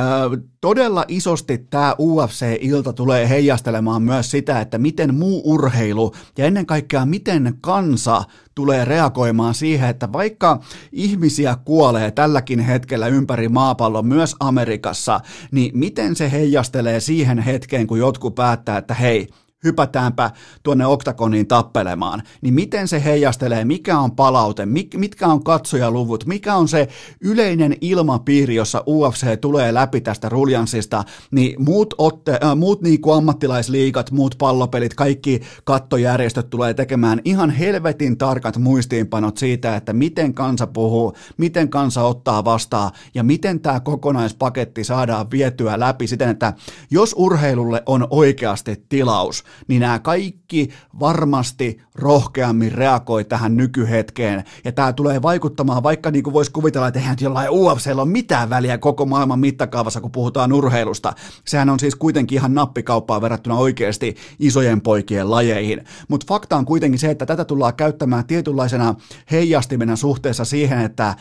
todella 0.61 1.05
isosti 1.09 1.59
tämä 1.59 1.95
UFC-ilta 1.99 2.93
tulee 2.93 3.29
heijastelemaan 3.29 4.03
myös 4.03 4.31
sitä, 4.31 4.61
että 4.61 4.79
miten 4.79 5.15
muu 5.15 5.43
urheilu 5.45 6.15
ja 6.39 6.45
ennen 6.45 6.67
kaikkea 6.67 7.07
miten 7.07 7.55
kansa 7.61 8.25
tulee 8.57 8.85
reagoimaan 8.85 9.55
siihen, 9.55 9.89
että 9.89 10.13
vaikka 10.13 10.61
ihmisiä 10.93 11.57
kuolee 11.65 12.11
tälläkin 12.11 12.61
hetkellä 12.61 13.07
ympäri 13.07 13.49
maapallon, 13.49 14.07
myös 14.07 14.37
Amerikassa, 14.41 15.21
niin 15.51 15.79
miten 15.79 16.17
se 16.17 16.33
heijastelee 16.33 17.01
siihen 17.01 17.39
hetkeen, 17.39 17.87
kun 17.87 17.99
jotkut 17.99 18.35
päättää, 18.35 18.79
että 18.79 18.95
hei, 18.95 19.29
hypätäänpä 19.67 20.31
tuonne 20.63 20.87
oktagoniin 20.87 21.47
tappelemaan, 21.47 22.23
niin 22.41 22.55
miten 22.55 22.89
se 22.89 23.05
heijastelee, 23.05 23.65
mikä 23.65 23.99
on 23.99 24.13
palaute, 24.13 24.67
mitkä 24.97 25.27
on 25.27 25.45
katsojaluvut, 25.45 26.27
mikä 26.27 26.55
on 26.55 26.69
se 26.69 26.89
yleinen 27.21 27.77
ilmapiiri, 27.81 28.55
jossa 28.55 28.85
UFC 28.87 29.41
tulee 29.41 29.75
läpi 29.75 30.01
tästä 30.01 30.29
ruljanssista, 30.29 31.05
niin 31.31 31.65
muut, 31.65 31.95
otte, 31.99 32.39
äh, 32.45 32.57
muut 32.57 32.83
niin 32.83 33.01
kuin 33.01 33.17
ammattilaisliikat, 33.17 34.11
muut 34.11 34.35
pallopelit, 34.39 34.95
kaikki 34.95 35.41
kattojärjestöt 35.65 36.51
tulee 36.51 36.75
tekemään 36.75 37.21
ihan 37.25 37.51
helvetin 37.51 38.19
tarkat 38.19 38.59
muistiinpanot 38.59 39.37
siitä, 39.37 39.77
että 39.77 39.93
miten 39.93 40.35
kansa 40.35 40.67
puhuu, 40.67 41.13
miten 41.37 41.69
kansa 41.69 42.03
ottaa 42.03 42.45
vastaan 42.45 42.91
ja 43.15 43.23
miten 43.23 43.61
tämä 43.61 43.81
kokonaispaketti 43.81 44.85
saadaan 44.85 45.31
vietyä 45.31 45.81
läpi 45.81 46.07
siten, 46.07 46.29
että 46.29 46.53
jos 46.91 47.15
urheilulle 47.19 47.83
on 47.87 48.07
oikeasti 48.11 48.85
tilaus, 48.89 49.45
niin 49.69 49.81
nämä 49.81 49.99
kaikki 49.99 50.69
varmasti 51.01 51.83
rohkeammin 51.95 52.73
reagoi 52.73 53.25
tähän 53.25 53.57
nykyhetkeen. 53.57 54.45
Ja 54.65 54.73
tämä 54.73 54.93
tulee 54.93 55.23
vaikuttamaan, 55.23 55.83
vaikka 55.83 56.11
niin 56.11 56.23
kuin 56.23 56.35
voisi 56.35 56.53
kuvitella, 56.53 56.89
että 56.89 57.01
eihän 57.01 57.17
jollain 57.21 57.51
UFCllä 57.51 58.03
ole 58.03 58.11
mitään 58.11 58.51
väliä 58.51 58.79
koko 58.79 59.07
maailman 59.07 59.41
mittakaavassa, 59.41 60.01
kun 60.01 60.13
puhutaan 60.13 60.53
urheilusta. 60.53 61.13
Sehän 61.45 61.71
on 61.71 61.81
siis 61.81 61.95
kuitenkin 61.95 62.39
ihan 62.39 62.55
nappikauppaa 62.55 63.21
verrattuna 63.21 63.57
oikeasti 63.57 64.17
isojen 64.39 64.81
poikien 64.81 65.31
lajeihin. 65.31 65.85
Mutta 66.09 66.27
fakta 66.29 66.57
on 66.57 66.65
kuitenkin 66.65 66.99
se, 66.99 67.11
että 67.11 67.27
tätä 67.27 67.45
tullaan 67.45 67.75
käyttämään 67.75 68.27
tietynlaisena 68.27 68.95
heijastimena 69.31 69.97
suhteessa 69.97 70.45
siihen, 70.45 70.81
että, 70.81 71.15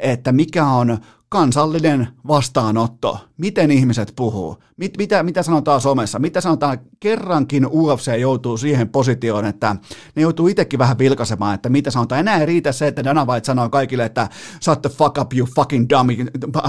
että 0.00 0.32
mikä 0.32 0.66
on 0.66 0.98
kansallinen 1.28 2.08
vastaanotto, 2.28 3.18
miten 3.36 3.70
ihmiset 3.70 4.12
puhuu, 4.16 4.56
mit, 4.76 4.98
mitä, 4.98 5.22
mitä 5.22 5.42
sanotaan 5.42 5.80
somessa, 5.80 6.18
mitä 6.18 6.40
sanotaan, 6.40 6.78
kerrankin 7.00 7.66
UFC 7.66 8.20
joutuu 8.20 8.56
siihen 8.56 8.88
positioon, 8.88 9.44
että 9.44 9.76
ne 10.16 10.22
joutuu 10.22 10.48
itsekin 10.48 10.78
vähän 10.78 10.98
vilkaisemaan, 10.98 11.54
että 11.54 11.68
mitä 11.68 11.90
sanotaan. 11.90 12.20
Enää 12.20 12.40
ei 12.40 12.46
riitä 12.46 12.72
se, 12.72 12.86
että 12.86 13.04
Dana 13.04 13.24
White 13.24 13.44
sanoo 13.44 13.68
kaikille, 13.68 14.04
että 14.04 14.28
shut 14.64 14.82
the 14.82 14.90
fuck 14.90 15.18
up 15.18 15.32
you 15.34 15.48
fucking 15.54 15.86
dummy, 15.90 16.16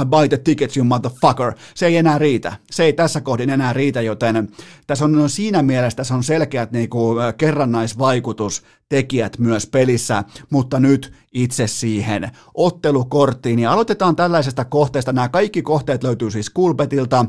buy 0.09 0.30
the 0.30 0.38
tickets 0.38 0.78
you 0.78 0.84
motherfucker. 0.84 1.53
Se 1.76 1.86
ei 1.86 1.97
enää 1.97 2.18
riitä. 2.18 2.53
Se 2.72 2.84
ei 2.84 2.93
tässä 2.93 3.22
kohdin 3.22 3.49
enää 3.49 3.74
riitä, 3.74 4.01
joten 4.01 4.47
tässä 4.88 5.05
on 5.05 5.30
siinä 5.30 5.63
mielessä 5.63 5.97
tässä 5.97 6.16
on 6.16 6.24
selkeät 6.24 6.72
niin 6.72 6.89
kuin, 6.89 7.18
kerrannaisvaikutus 7.38 8.63
tekijät 8.89 9.39
myös 9.39 9.68
pelissä, 9.68 10.24
mutta 10.49 10.80
nyt 10.80 11.13
itse 11.34 11.68
siihen 11.68 12.32
ottelukorttiin. 12.53 13.59
Ja 13.59 13.72
aloitetaan 13.72 14.16
tällaisesta 14.16 14.66
kohteesta. 14.66 15.13
Nämä 15.13 15.30
kaikki 15.30 15.61
kohteet 15.61 16.03
löytyy 16.03 16.32
siis 16.32 16.49
Coolbetilta. 16.56 17.26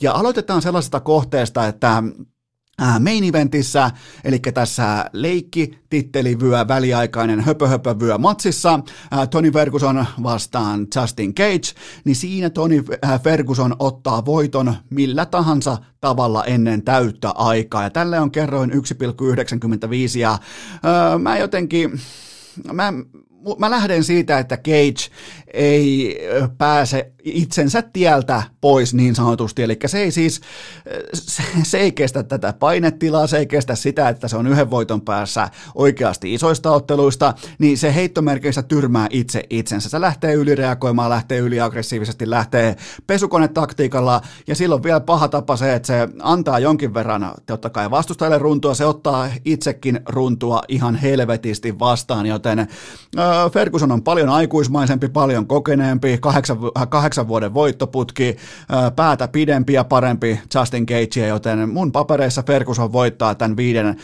Ja 0.00 0.12
aloitetaan 0.12 0.62
sellaisesta 0.62 1.00
kohteesta, 1.00 1.66
että 1.66 2.02
main 3.00 3.24
eventissä, 3.24 3.90
eli 4.24 4.38
tässä 4.38 5.04
leikki, 5.12 5.78
tittelivyö, 5.90 6.68
väliaikainen 6.68 7.40
höpö-höpö-vyö 7.40 8.18
matsissa, 8.18 8.80
Tony 9.30 9.50
Ferguson 9.50 10.06
vastaan 10.22 10.86
Justin 10.96 11.34
Cage, 11.34 11.74
niin 12.04 12.16
siinä 12.16 12.50
Tony 12.50 12.84
Ferguson 13.22 13.76
ottaa 13.78 14.24
voiton 14.24 14.74
millä 14.90 15.26
tahansa 15.26 15.78
tavalla 16.00 16.44
ennen 16.44 16.82
täyttä 16.82 17.30
aikaa, 17.30 17.82
ja 17.82 17.90
tälle 17.90 18.20
on 18.20 18.30
kerroin 18.30 18.70
1,95, 18.70 18.78
ja 20.18 20.38
öö, 20.84 21.18
mä 21.18 21.38
jotenkin, 21.38 22.00
mä, 22.72 22.92
mä 23.58 23.70
lähden 23.70 24.04
siitä, 24.04 24.38
että 24.38 24.56
Cage 24.56 25.10
ei 25.54 26.18
pääse 26.58 27.12
itsensä 27.24 27.82
tieltä 27.82 28.42
pois 28.60 28.94
niin 28.94 29.14
sanotusti, 29.14 29.62
eli 29.62 29.78
se 29.86 29.98
ei 29.98 30.10
siis, 30.10 30.40
se, 31.14 31.42
se 31.62 31.78
ei 31.78 31.92
kestä 31.92 32.22
tätä 32.22 32.52
painetilaa, 32.52 33.26
se 33.26 33.38
ei 33.38 33.46
kestä 33.46 33.74
sitä, 33.74 34.08
että 34.08 34.28
se 34.28 34.36
on 34.36 34.46
yhden 34.46 34.70
voiton 34.70 35.00
päässä 35.00 35.48
oikeasti 35.74 36.34
isoista 36.34 36.70
otteluista, 36.70 37.34
niin 37.58 37.78
se 37.78 37.94
heittomerkeissä 37.94 38.62
tyrmää 38.62 39.06
itse 39.10 39.42
itsensä. 39.50 39.88
Se 39.88 40.00
lähtee 40.00 40.34
ylireagoimaan, 40.34 41.10
lähtee 41.10 41.38
yliaggressiivisesti, 41.38 42.30
lähtee 42.30 42.76
pesukonetaktiikalla, 43.06 44.20
ja 44.46 44.54
silloin 44.54 44.82
vielä 44.82 45.00
paha 45.00 45.28
tapa 45.28 45.56
se, 45.56 45.74
että 45.74 45.86
se 45.86 46.08
antaa 46.22 46.58
jonkin 46.58 46.94
verran, 46.94 47.32
totta 47.46 47.70
kai 47.70 47.90
vastustajalle 47.90 48.38
runtua, 48.38 48.74
se 48.74 48.86
ottaa 48.86 49.28
itsekin 49.44 50.00
runtua 50.08 50.62
ihan 50.68 50.94
helvetisti 50.94 51.78
vastaan, 51.78 52.26
joten 52.26 52.58
äh, 52.58 52.66
Ferguson 53.52 53.92
on 53.92 54.02
paljon 54.02 54.28
aikuismaisempi, 54.28 55.08
paljon 55.08 55.39
kokeneempi, 55.46 56.18
kahdeksan, 56.18 56.58
kahdeksan 56.88 57.00
kahdeksan 57.10 57.28
vuoden 57.28 57.54
voittoputki, 57.54 58.36
päätä 58.96 59.28
pidempi 59.28 59.72
ja 59.72 59.84
parempi 59.84 60.40
Justin 60.54 60.84
Gage, 60.84 61.26
joten 61.28 61.68
mun 61.68 61.92
papereissa 61.92 62.42
Ferguson 62.42 62.92
voittaa 62.92 63.34
tämän 63.34 63.56
viiden 63.56 63.96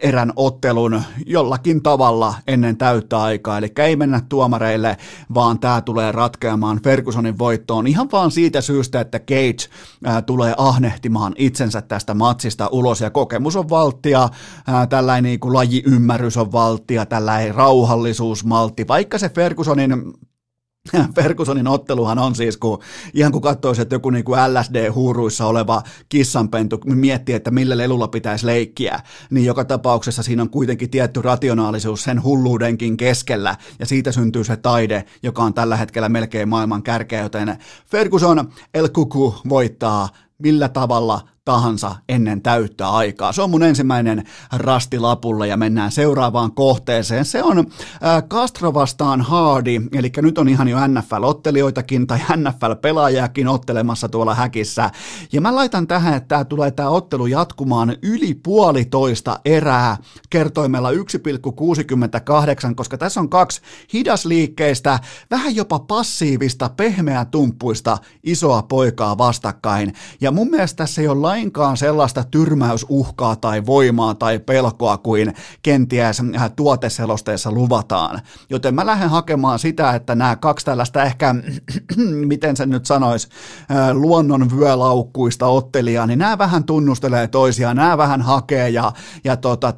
erän 0.00 0.32
ottelun 0.36 1.02
jollakin 1.26 1.82
tavalla 1.82 2.34
ennen 2.46 2.76
täyttä 2.76 3.22
aikaa, 3.22 3.58
eli 3.58 3.72
ei 3.78 3.96
mennä 3.96 4.20
tuomareille, 4.28 4.96
vaan 5.34 5.58
tämä 5.58 5.80
tulee 5.80 6.12
ratkeamaan 6.12 6.80
Fergusonin 6.82 7.38
voittoon 7.38 7.86
ihan 7.86 8.08
vaan 8.12 8.30
siitä 8.30 8.60
syystä, 8.60 9.00
että 9.00 9.18
Cage 9.18 9.68
tulee 10.26 10.54
ahnehtimaan 10.56 11.34
itsensä 11.38 11.82
tästä 11.82 12.14
matsista 12.14 12.68
ulos. 12.72 13.00
Ja 13.00 13.10
kokemus 13.10 13.56
on 13.56 13.68
valttia, 13.68 14.28
tällainen 14.88 15.22
niin 15.22 15.54
lajiymmärrys 15.54 16.36
on 16.36 16.52
valttia, 16.52 17.06
tällainen 17.06 17.54
rauhallisuusmaltti, 17.54 18.88
vaikka 18.88 19.18
se 19.18 19.28
Fergusonin 19.28 20.12
Fergusonin 21.16 21.68
otteluhan 21.68 22.18
on 22.18 22.34
siis, 22.34 22.56
kun 22.56 22.78
ihan 23.14 23.32
kun 23.32 23.42
katsoisi, 23.42 23.82
että 23.82 23.94
joku 23.94 24.10
niin 24.10 24.24
kuin 24.24 24.40
LSD-huuruissa 24.54 25.46
oleva 25.46 25.82
kissanpentu 26.08 26.80
miettii, 26.84 27.34
että 27.34 27.50
millä 27.50 27.78
lelulla 27.78 28.08
pitäisi 28.08 28.46
leikkiä, 28.46 29.00
niin 29.30 29.46
joka 29.46 29.64
tapauksessa 29.64 30.22
siinä 30.22 30.42
on 30.42 30.50
kuitenkin 30.50 30.90
tietty 30.90 31.22
rationaalisuus 31.22 32.02
sen 32.02 32.22
hulluudenkin 32.22 32.96
keskellä, 32.96 33.56
ja 33.78 33.86
siitä 33.86 34.12
syntyy 34.12 34.44
se 34.44 34.56
taide, 34.56 35.04
joka 35.22 35.42
on 35.42 35.54
tällä 35.54 35.76
hetkellä 35.76 36.08
melkein 36.08 36.48
maailman 36.48 36.82
kärkeä, 36.82 37.22
joten 37.22 37.58
Ferguson 37.86 38.52
El 38.74 38.88
Kuku 38.88 39.34
voittaa 39.48 40.08
millä 40.38 40.68
tavalla 40.68 41.20
tahansa 41.44 41.96
ennen 42.08 42.42
täyttä 42.42 42.88
aikaa. 42.88 43.32
Se 43.32 43.42
on 43.42 43.50
mun 43.50 43.62
ensimmäinen 43.62 44.24
rastilapulla 44.52 45.46
ja 45.46 45.56
mennään 45.56 45.92
seuraavaan 45.92 46.52
kohteeseen. 46.52 47.24
Se 47.24 47.42
on 47.42 47.58
äh, 47.58 48.22
Castro 48.28 48.74
vastaan 48.74 49.20
Hardy, 49.20 49.88
eli 49.92 50.12
nyt 50.16 50.38
on 50.38 50.48
ihan 50.48 50.68
jo 50.68 50.78
NFL-ottelijoitakin 50.78 52.06
tai 52.06 52.18
NFL-pelaajakin 52.18 53.48
ottelemassa 53.48 54.08
tuolla 54.08 54.34
häkissä. 54.34 54.90
Ja 55.32 55.40
mä 55.40 55.54
laitan 55.54 55.86
tähän, 55.86 56.14
että 56.14 56.28
tämä 56.28 56.44
tulee 56.44 56.70
tämä 56.70 56.88
ottelu 56.88 57.26
jatkumaan 57.26 57.96
yli 58.02 58.34
puolitoista 58.34 59.40
erää 59.44 59.96
kertoimella 60.30 60.90
1,68, 60.90 60.96
koska 62.74 62.98
tässä 62.98 63.20
on 63.20 63.28
kaksi 63.28 63.60
hidasliikkeistä, 63.92 64.98
vähän 65.30 65.56
jopa 65.56 65.78
passiivista, 65.78 66.68
pehmeä 66.68 67.24
tumppuista 67.24 67.98
isoa 68.22 68.62
poikaa 68.62 69.18
vastakkain. 69.18 69.94
Ja 70.20 70.30
mun 70.30 70.50
mielestä 70.50 70.76
tässä 70.76 71.02
ei 71.02 71.08
ole 71.08 71.31
lainkaan 71.32 71.76
sellaista 71.76 72.24
tyrmäysuhkaa 72.30 73.36
tai 73.36 73.66
voimaa 73.66 74.14
tai 74.14 74.38
pelkoa 74.38 74.98
kuin 74.98 75.34
kenties 75.62 76.20
äh, 76.20 76.50
tuoteselosteessa 76.56 77.52
luvataan. 77.52 78.20
Joten 78.50 78.74
mä 78.74 78.86
lähden 78.86 79.10
hakemaan 79.10 79.58
sitä, 79.58 79.94
että 79.94 80.14
nämä 80.14 80.36
kaksi 80.36 80.66
tällaista 80.66 81.02
ehkä, 81.02 81.34
miten 82.32 82.56
se 82.56 82.66
nyt 82.66 82.86
sanoisi, 82.86 83.28
äh, 83.70 83.90
luonnon 83.92 84.50
vyölaukkuista 84.56 85.46
ottelijaa, 85.46 86.06
niin 86.06 86.18
nämä 86.18 86.38
vähän 86.38 86.64
tunnustelee 86.64 87.28
toisiaan, 87.28 87.76
nämä 87.76 87.98
vähän 87.98 88.22
hakee 88.22 88.68
ja, 88.68 88.92
ja 89.24 89.36
tota, 89.36 89.72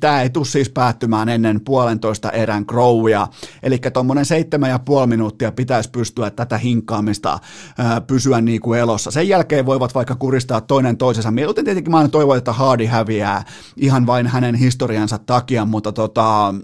tämä 0.00 0.22
ei 0.22 0.30
tule 0.30 0.44
siis 0.44 0.70
päättymään 0.70 1.28
ennen 1.28 1.60
puolentoista 1.60 2.30
erän 2.30 2.66
crowia. 2.66 3.26
Eli 3.62 3.78
tuommoinen 3.92 4.24
seitsemän 4.24 4.70
ja 4.70 4.78
puoli 4.78 5.06
minuuttia 5.06 5.52
pitäisi 5.52 5.90
pystyä 5.90 6.30
tätä 6.30 6.58
hinkaamista 6.58 7.38
ää, 7.78 8.00
pysyä 8.00 8.40
niin 8.40 8.60
kuin 8.60 8.80
elossa. 8.80 9.10
Sen 9.10 9.28
jälkeen 9.28 9.66
voivat 9.66 9.94
vaikka 9.94 10.14
kuristaa 10.14 10.45
toinen 10.66 10.96
toisensa. 10.96 11.30
Mieluiten 11.30 11.64
tietenkin 11.64 11.90
mä 11.90 12.08
toivon, 12.08 12.38
että 12.38 12.52
Hardy 12.52 12.86
häviää 12.86 13.44
ihan 13.76 14.06
vain 14.06 14.26
hänen 14.26 14.54
historiansa 14.54 15.18
takia, 15.18 15.64
mutta 15.64 15.92
tota, 15.92 16.54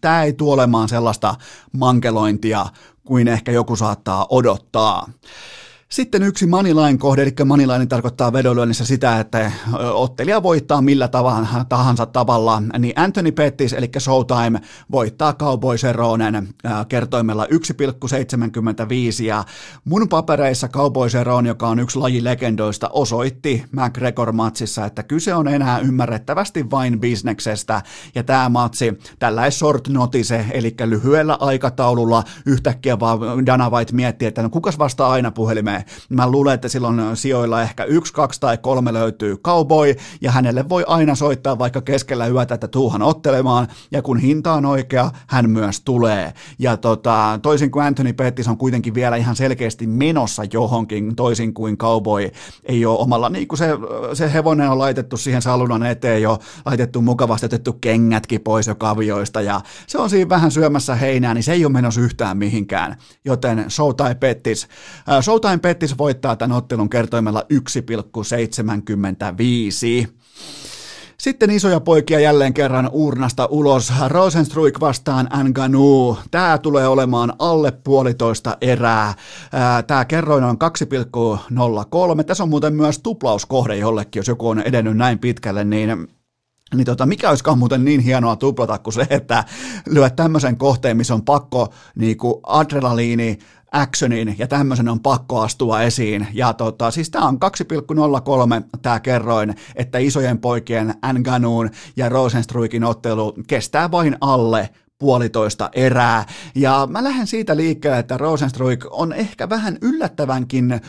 Tämä 0.00 0.22
ei 0.22 0.32
tule 0.32 0.52
olemaan 0.54 0.88
sellaista 0.88 1.34
mankelointia 1.72 2.66
kuin 3.04 3.28
ehkä 3.28 3.52
joku 3.52 3.76
saattaa 3.76 4.26
odottaa. 4.30 5.08
Sitten 5.88 6.22
yksi 6.22 6.46
moneyline 6.46 6.98
kohde, 6.98 7.22
eli 7.22 7.34
moneyline 7.44 7.86
tarkoittaa 7.86 8.32
vedonlyönnissä 8.32 8.84
sitä, 8.84 9.20
että 9.20 9.52
ottelija 9.92 10.42
voittaa 10.42 10.82
millä 10.82 11.08
tahansa 11.68 12.06
tavalla, 12.06 12.62
niin 12.78 12.92
Anthony 12.96 13.32
Pettis, 13.32 13.72
eli 13.72 13.90
Showtime, 13.98 14.60
voittaa 14.90 15.32
Cowboy 15.32 15.78
Seronen 15.78 16.48
kertoimella 16.88 17.44
1,75, 17.44 19.24
ja 19.24 19.44
mun 19.84 20.08
papereissa 20.08 20.68
Cowboy 20.68 21.10
Seron, 21.10 21.46
joka 21.46 21.68
on 21.68 21.78
yksi 21.78 21.98
laji 21.98 22.24
legendoista, 22.24 22.88
osoitti 22.92 23.64
McGregor-matsissa, 23.72 24.86
että 24.86 25.02
kyse 25.02 25.34
on 25.34 25.48
enää 25.48 25.78
ymmärrettävästi 25.78 26.70
vain 26.70 27.00
bisneksestä, 27.00 27.82
ja 28.14 28.22
tämä 28.22 28.48
matsi, 28.48 28.98
tällä 29.18 29.50
short 29.50 29.88
notice, 29.88 30.46
eli 30.50 30.74
lyhyellä 30.84 31.36
aikataululla 31.40 32.24
yhtäkkiä 32.46 33.00
vaan 33.00 33.46
Dana 33.46 33.70
White 33.70 33.92
miettii, 33.94 34.28
että 34.28 34.42
no 34.42 34.50
kukas 34.50 34.78
vastaa 34.78 35.10
aina 35.10 35.30
puhelimeen, 35.30 35.75
Mä 36.08 36.30
luulen, 36.30 36.54
että 36.54 36.68
silloin 36.68 37.16
sijoilla 37.16 37.62
ehkä 37.62 37.84
yksi, 37.84 38.12
kaksi 38.12 38.40
tai 38.40 38.58
kolme 38.58 38.92
löytyy 38.92 39.36
cowboy, 39.36 39.94
ja 40.20 40.30
hänelle 40.30 40.68
voi 40.68 40.84
aina 40.86 41.14
soittaa 41.14 41.58
vaikka 41.58 41.80
keskellä 41.80 42.26
yötä, 42.26 42.54
että 42.54 42.68
tuuhan 42.68 43.02
ottelemaan, 43.02 43.68
ja 43.90 44.02
kun 44.02 44.18
hinta 44.18 44.52
on 44.52 44.66
oikea, 44.66 45.10
hän 45.26 45.50
myös 45.50 45.80
tulee. 45.80 46.32
Ja 46.58 46.76
tota, 46.76 47.38
toisin 47.42 47.70
kuin 47.70 47.84
Anthony 47.84 48.12
Pettis 48.12 48.48
on 48.48 48.58
kuitenkin 48.58 48.94
vielä 48.94 49.16
ihan 49.16 49.36
selkeästi 49.36 49.86
menossa 49.86 50.42
johonkin, 50.52 51.16
toisin 51.16 51.54
kuin 51.54 51.76
cowboy 51.76 52.30
ei 52.64 52.86
ole 52.86 52.98
omalla, 52.98 53.28
niin 53.28 53.48
kuin 53.48 53.58
se, 53.58 53.68
se 54.14 54.32
hevonen 54.32 54.70
on 54.70 54.78
laitettu 54.78 55.16
siihen 55.16 55.42
salunan 55.42 55.86
eteen 55.86 56.22
jo, 56.22 56.38
laitettu 56.64 57.02
mukavasti, 57.02 57.46
otettu 57.46 57.72
kengätkin 57.72 58.40
pois 58.40 58.66
jo 58.66 58.74
kavioista, 58.74 59.40
ja 59.40 59.60
se 59.86 59.98
on 59.98 60.10
siinä 60.10 60.28
vähän 60.28 60.50
syömässä 60.50 60.94
heinää, 60.94 61.34
niin 61.34 61.42
se 61.42 61.52
ei 61.52 61.64
ole 61.64 61.72
menossa 61.72 62.00
yhtään 62.00 62.36
mihinkään. 62.36 62.96
Joten 63.24 63.70
Showtime 63.70 64.14
Pettis, 64.14 64.68
äh, 65.08 65.22
Showtime 65.22 65.58
Pettis 65.66 65.98
voittaa 65.98 66.36
tämän 66.36 66.56
ottelun 66.56 66.90
kertoimella 66.90 67.42
1,75. 67.52 67.56
Sitten 71.18 71.50
isoja 71.50 71.80
poikia 71.80 72.20
jälleen 72.20 72.54
kerran 72.54 72.90
urnasta 72.92 73.46
ulos. 73.46 73.92
Rosenstruik 74.08 74.80
vastaan 74.80 75.28
Nganu. 75.44 76.18
Tämä 76.30 76.58
tulee 76.58 76.88
olemaan 76.88 77.32
alle 77.38 77.70
puolitoista 77.70 78.56
erää. 78.60 79.14
Tämä 79.86 80.04
kerroin 80.04 80.44
on 80.44 80.56
2,03. 82.16 82.24
Tässä 82.24 82.42
on 82.42 82.48
muuten 82.48 82.74
myös 82.74 82.98
tuplauskohde 82.98 83.76
jollekin, 83.76 84.20
jos 84.20 84.28
joku 84.28 84.48
on 84.48 84.60
edennyt 84.60 84.96
näin 84.96 85.18
pitkälle, 85.18 85.64
niin 85.64 86.08
niin 86.74 86.84
tota, 86.84 87.06
mikä 87.06 87.28
olisikaan 87.28 87.58
muuten 87.58 87.84
niin 87.84 88.00
hienoa 88.00 88.36
tuplata 88.36 88.78
kuin 88.78 88.94
se, 88.94 89.06
että 89.10 89.44
lyöt 89.88 90.16
tämmöisen 90.16 90.56
kohteen, 90.56 90.96
missä 90.96 91.14
on 91.14 91.24
pakko 91.24 91.68
niin 91.94 92.16
adrenaliini, 92.46 93.38
actionin 93.76 94.34
ja 94.38 94.46
tämmöisen 94.46 94.88
on 94.88 95.00
pakko 95.00 95.40
astua 95.40 95.82
esiin. 95.82 96.26
Ja 96.32 96.52
tota, 96.52 96.90
siis 96.90 97.10
tämä 97.10 97.28
on 97.28 97.38
2,03 98.64 98.78
tämä 98.82 99.00
kerroin, 99.00 99.54
että 99.74 99.98
isojen 99.98 100.38
poikien 100.38 100.94
Nganuun 101.18 101.70
ja 101.96 102.08
Rosenstruikin 102.08 102.84
ottelu 102.84 103.34
kestää 103.46 103.90
vain 103.90 104.16
alle 104.20 104.70
puolitoista 104.98 105.70
erää. 105.72 106.24
Ja 106.54 106.88
mä 106.90 107.04
lähden 107.04 107.26
siitä 107.26 107.56
liikkeelle, 107.56 107.98
että 107.98 108.18
Rosenstruik 108.18 108.84
on 108.90 109.12
ehkä 109.12 109.48
vähän 109.48 109.78
yllättävänkin 109.82 110.80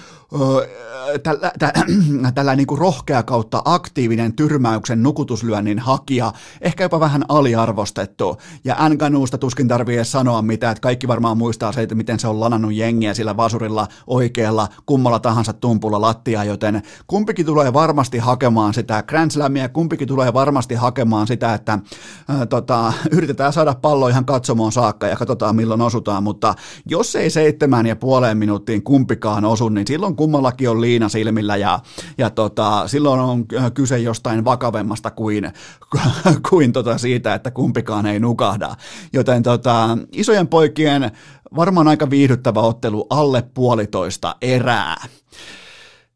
tällä, 1.24 1.52
tä, 1.60 1.74
tällä 2.36 2.56
niin 2.56 2.68
kuin 2.68 2.80
rohkea 2.80 3.24
kautta 3.24 3.62
aktiivinen 3.66 4.34
tyrmäyksen 4.34 5.04
nukutuslyönnin 5.04 5.80
hakija, 5.80 6.34
ehkä 6.62 6.84
jopa 6.84 7.00
vähän 7.00 7.24
aliarvostettu. 7.30 8.38
Ja 8.64 8.76
Nganuusta 8.90 9.38
tuskin 9.38 9.68
tarvii 9.68 9.96
edes 9.96 10.12
sanoa 10.12 10.42
mitään, 10.42 10.72
että 10.72 10.82
kaikki 10.82 11.08
varmaan 11.08 11.38
muistaa 11.38 11.72
se, 11.72 11.82
että 11.82 11.96
miten 11.96 12.20
se 12.20 12.28
on 12.28 12.40
lanannut 12.40 12.74
jengiä 12.74 13.14
sillä 13.14 13.38
vasurilla 13.38 13.88
oikealla 14.08 14.68
kummalla 14.86 15.20
tahansa 15.20 15.54
tumpulla 15.54 16.02
lattia, 16.02 16.44
joten 16.44 16.82
kumpikin 17.08 17.46
tulee 17.46 17.74
varmasti 17.74 18.18
hakemaan 18.18 18.74
sitä 18.74 19.04
Grand 19.04 19.32
Slamia, 19.32 19.70
kumpikin 19.70 20.08
tulee 20.08 20.34
varmasti 20.34 20.76
hakemaan 20.76 21.28
sitä, 21.28 21.54
että 21.54 21.74
äh, 21.74 22.48
tota, 22.50 22.94
yritetään 23.12 23.54
saada 23.54 23.76
pallo 23.98 24.08
ihan 24.08 24.26
katsomoon 24.26 24.72
saakka 24.72 25.08
ja 25.08 25.16
katsotaan 25.16 25.56
milloin 25.56 25.82
osutaan, 25.82 26.24
mutta 26.24 26.56
jos 26.86 27.16
ei 27.16 27.30
seitsemän 27.30 27.86
ja 27.86 27.96
puoleen 27.96 28.38
minuuttiin 28.38 28.84
kumpikaan 28.84 29.46
osu, 29.46 29.70
niin 29.70 29.88
silloin 29.88 30.16
kummallakin 30.16 30.70
on 30.70 30.82
liina 30.82 31.10
silmillä 31.10 31.56
ja, 31.56 31.80
ja 32.18 32.30
tota, 32.30 32.88
silloin 32.88 33.20
on 33.20 33.46
kyse 33.74 34.00
jostain 34.00 34.46
vakavemmasta 34.46 35.12
kuin, 35.12 35.52
kuin 36.50 36.74
tota 36.74 36.98
siitä, 36.98 37.34
että 37.34 37.52
kumpikaan 37.52 38.06
ei 38.06 38.20
nukahda. 38.20 38.76
Joten 39.14 39.44
tota, 39.44 39.98
isojen 40.12 40.48
poikien 40.48 41.12
varmaan 41.56 41.88
aika 41.88 42.10
viihdyttävä 42.10 42.60
ottelu 42.60 43.08
alle 43.10 43.44
puolitoista 43.54 44.36
erää. 44.42 44.96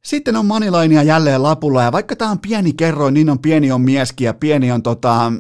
Sitten 0.05 0.36
on 0.36 0.45
Manilainia 0.45 1.03
jälleen 1.03 1.43
lapulla, 1.43 1.84
ja 1.84 1.91
vaikka 1.91 2.15
tämä 2.15 2.32
on 2.32 2.39
pieni 2.39 2.73
kerroin, 2.73 3.13
niin 3.13 3.29
on 3.29 3.39
pieni 3.39 3.71
on 3.71 3.82
mieskin 3.82 4.25
ja 4.25 4.34
pieni 4.34 4.71
on 4.71 4.84
tota, 4.84 5.34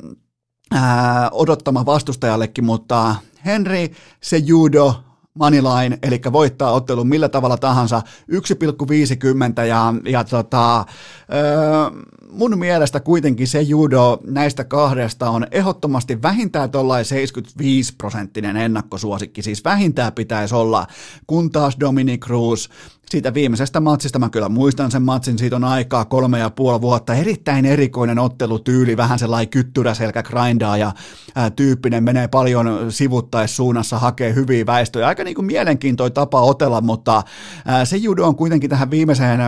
ää, 0.71 1.29
odottama 1.31 1.85
vastustajallekin, 1.85 2.65
mutta 2.65 3.15
Henry 3.45 3.87
se 4.21 4.37
judo 4.37 5.03
Moneyline, 5.33 5.99
eli 6.03 6.21
voittaa 6.31 6.71
ottelun 6.71 7.07
millä 7.07 7.29
tavalla 7.29 7.57
tahansa, 7.57 8.01
1,50 8.31 9.65
ja, 9.67 9.93
ja 10.05 10.23
tota, 10.23 10.85
öö, 11.33 12.01
mun 12.31 12.59
mielestä 12.59 12.99
kuitenkin 12.99 13.47
se 13.47 13.61
judo 13.61 14.19
näistä 14.27 14.63
kahdesta 14.63 15.29
on 15.29 15.47
ehdottomasti 15.51 16.21
vähintään 16.21 16.71
tuollainen 16.71 17.05
75 17.05 17.95
prosenttinen 17.95 18.57
ennakkosuosikki, 18.57 19.41
siis 19.41 19.65
vähintään 19.65 20.13
pitäisi 20.13 20.55
olla, 20.55 20.87
kun 21.27 21.51
taas 21.51 21.77
Dominic 21.79 22.25
Cruz 22.25 22.69
siitä 23.11 23.33
viimeisestä 23.33 23.79
matsista, 23.79 24.19
mä 24.19 24.29
kyllä 24.29 24.49
muistan 24.49 24.91
sen 24.91 25.01
matsin, 25.01 25.37
siitä 25.37 25.55
on 25.55 25.63
aikaa 25.63 26.05
kolme 26.05 26.39
ja 26.39 26.49
puoli 26.49 26.81
vuotta, 26.81 27.13
erittäin 27.13 27.65
erikoinen 27.65 28.19
ottelutyyli, 28.19 28.97
vähän 28.97 29.19
sellainen 29.19 29.49
kyttyräselkä 29.49 30.23
grindaa 30.23 30.77
ja 30.77 30.91
ää, 31.35 31.49
tyyppinen 31.49 32.03
menee 32.03 32.27
paljon 32.27 32.91
sivuttaissuunnassa, 32.91 33.99
hakee 33.99 34.35
hyviä 34.35 34.65
väistöjä, 34.65 35.07
aika 35.07 35.23
niin 35.23 35.35
kuin 35.35 35.45
mielenkiintoinen 35.45 36.13
tapa 36.13 36.41
otella, 36.41 36.81
mutta 36.81 37.23
ää, 37.65 37.85
se 37.85 37.97
judo 37.97 38.25
on 38.25 38.35
kuitenkin 38.35 38.69
tähän 38.69 38.91
viimeiseen, 38.91 39.39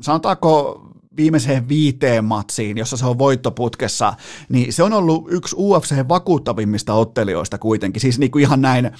sanotaanko 0.00 0.84
viimeiseen 1.18 1.68
viiteen 1.68 2.24
matsiin, 2.24 2.78
jossa 2.78 2.96
se 2.96 3.06
on 3.06 3.18
voittoputkessa, 3.18 4.14
niin 4.48 4.72
se 4.72 4.82
on 4.82 4.92
ollut 4.92 5.26
yksi 5.30 5.56
UFC 5.58 5.94
vakuuttavimmista 6.08 6.94
ottelijoista 6.94 7.58
kuitenkin, 7.58 8.00
siis 8.00 8.18
niin 8.18 8.30
kuin 8.30 8.42
ihan 8.42 8.62
näin 8.62 8.90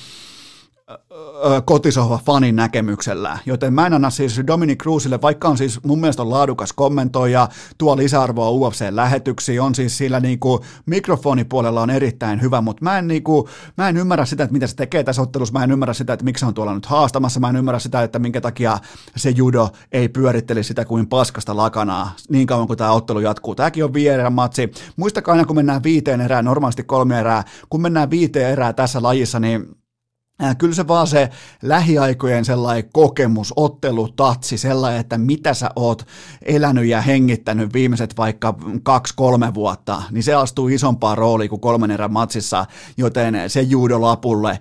kotisohva 1.65 2.21
fanin 2.27 2.57
näkemyksellä. 2.57 3.39
Joten 3.47 3.75
mä 3.75 3.87
en 3.87 3.95
anna 3.95 4.11
siis 4.11 4.41
Dominic 4.47 4.83
Cruzille, 4.83 5.21
vaikka 5.23 5.49
on 5.49 5.59
siis 5.59 5.85
mun 5.85 6.01
mielestä 6.01 6.23
on 6.23 6.31
laadukas 6.31 6.73
kommentoija, 6.73 7.49
tuo 7.79 7.97
lisäarvoa 7.97 8.51
UFC-lähetyksiin, 8.51 9.61
on 9.61 9.75
siis 9.75 9.99
sillä 9.99 10.21
niinku 10.21 10.65
mikrofonipuolella 10.87 11.83
on 11.83 11.91
erittäin 11.91 12.43
hyvä, 12.43 12.61
mutta 12.61 12.85
mä 12.85 12.99
en, 12.99 13.09
niinku, 13.09 13.49
mä 13.77 13.89
en 13.89 13.97
ymmärrä 13.97 14.25
sitä, 14.25 14.45
että 14.45 14.53
mitä 14.53 14.67
se 14.67 14.77
tekee 14.77 15.05
tässä 15.05 15.23
ottelussa, 15.23 15.53
mä 15.53 15.65
en 15.65 15.73
ymmärrä 15.73 15.95
sitä, 15.95 16.13
että 16.13 16.25
miksi 16.25 16.41
se 16.41 16.47
on 16.47 16.55
tuolla 16.55 16.75
nyt 16.75 16.87
haastamassa, 16.87 17.41
mä 17.41 17.49
en 17.49 17.57
ymmärrä 17.57 17.79
sitä, 17.79 18.03
että 18.03 18.19
minkä 18.19 18.41
takia 18.41 18.79
se 19.17 19.31
judo 19.31 19.69
ei 19.93 20.09
pyöritteli 20.09 20.63
sitä 20.63 20.85
kuin 20.85 21.07
paskasta 21.07 21.57
lakanaa 21.57 22.13
niin 22.29 22.47
kauan 22.47 22.67
kuin 22.67 22.77
tämä 22.77 22.93
ottelu 22.93 23.21
jatkuu. 23.21 23.55
Tämäkin 23.55 23.85
on 23.85 23.95
viiden 23.95 24.33
matsi. 24.33 24.73
Muistakaa 24.97 25.33
aina, 25.33 25.45
kun 25.45 25.57
mennään 25.57 25.83
viiteen 25.83 26.21
erään, 26.21 26.45
normaalisti 26.45 26.85
kolme 26.85 27.21
erää, 27.21 27.45
kun 27.71 27.83
mennään 27.83 28.11
viiteen 28.11 28.53
erää 28.53 28.73
tässä 28.73 29.03
lajissa, 29.03 29.41
niin 29.41 29.78
kyllä 30.59 30.75
se 30.75 30.89
vaan 30.89 31.07
se 31.07 31.31
lähiaikojen 31.63 32.45
sellainen 32.45 32.91
kokemus, 32.93 33.53
ottelutatsi, 33.57 34.59
sellainen, 34.59 35.01
että 35.01 35.19
mitä 35.19 35.55
sä 35.55 35.71
oot 35.77 36.07
elänyt 36.43 36.87
ja 36.87 37.01
hengittänyt 37.01 37.73
viimeiset 37.73 38.17
vaikka 38.17 38.55
kaksi-kolme 38.83 39.55
vuotta, 39.55 40.03
niin 40.11 40.23
se 40.23 40.35
astuu 40.35 40.69
isompaa 40.69 41.15
rooliin 41.15 41.51
kuin 41.51 41.61
kolmen 41.61 41.91
erän 41.91 42.13
matsissa, 42.13 42.67
joten 42.97 43.35
se 43.51 43.63
juudolapulle 43.63 44.61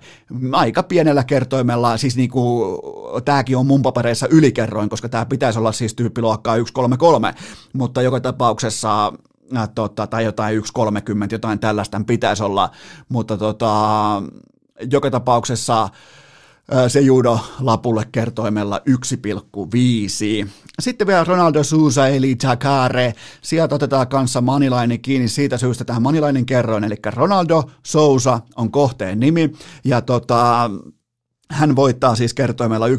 aika 0.52 0.82
pienellä 0.82 1.24
kertoimella, 1.24 1.96
siis 1.96 2.16
niin 2.16 2.30
kuin 2.30 2.78
tämäkin 3.24 3.56
on 3.56 3.66
mun 3.66 3.82
papereissa 3.82 4.26
ylikerroin, 4.30 4.88
koska 4.88 5.08
tämä 5.08 5.26
pitäisi 5.26 5.58
olla 5.58 5.72
siis 5.72 5.94
tyyppiluokkaa 5.94 6.56
133, 6.56 7.34
mutta 7.72 8.02
joka 8.02 8.20
tapauksessa 8.20 9.12
äh, 9.56 9.68
tota, 9.74 10.06
tai 10.06 10.24
jotain 10.24 10.58
1.30, 10.58 10.64
jotain 11.32 11.58
tällaista 11.58 12.00
pitäisi 12.06 12.42
olla, 12.42 12.70
mutta 13.08 13.36
tota, 13.36 14.22
joka 14.90 15.10
tapauksessa 15.10 15.88
se 16.88 17.00
judo 17.00 17.40
lapulle 17.60 18.04
kertoimella 18.12 18.80
1,5. 20.44 20.48
Sitten 20.80 21.06
vielä 21.06 21.24
Ronaldo 21.24 21.64
Sousa 21.64 22.08
eli 22.08 22.36
Takare. 22.36 23.14
Sieltä 23.42 23.74
otetaan 23.74 24.08
kanssa 24.08 24.40
Manilainen 24.40 25.00
kiinni 25.00 25.28
siitä 25.28 25.58
syystä 25.58 25.84
tähän 25.84 26.02
Manilainen 26.02 26.46
kerroin. 26.46 26.84
Eli 26.84 26.96
Ronaldo 27.06 27.70
Sousa 27.86 28.40
on 28.56 28.70
kohteen 28.70 29.20
nimi. 29.20 29.52
Ja 29.84 30.00
tota, 30.00 30.70
hän 31.50 31.76
voittaa 31.76 32.14
siis 32.14 32.34
kertoimella 32.34 32.88
1,82. 32.88 32.94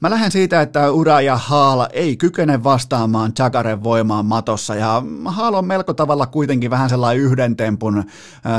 Mä 0.00 0.10
lähden 0.10 0.30
siitä, 0.30 0.60
että 0.60 0.90
Ura 0.90 1.20
ja 1.20 1.36
Haal 1.36 1.86
ei 1.92 2.16
kykene 2.16 2.64
vastaamaan 2.64 3.34
Chagaren 3.34 3.82
voimaan 3.82 4.26
matossa 4.26 4.74
ja 4.74 5.02
Haal 5.24 5.54
on 5.54 5.64
melko 5.64 5.94
tavalla 5.94 6.26
kuitenkin 6.26 6.70
vähän 6.70 6.88
sellainen 6.88 7.24
yhden 7.24 7.56
tempun 7.56 8.04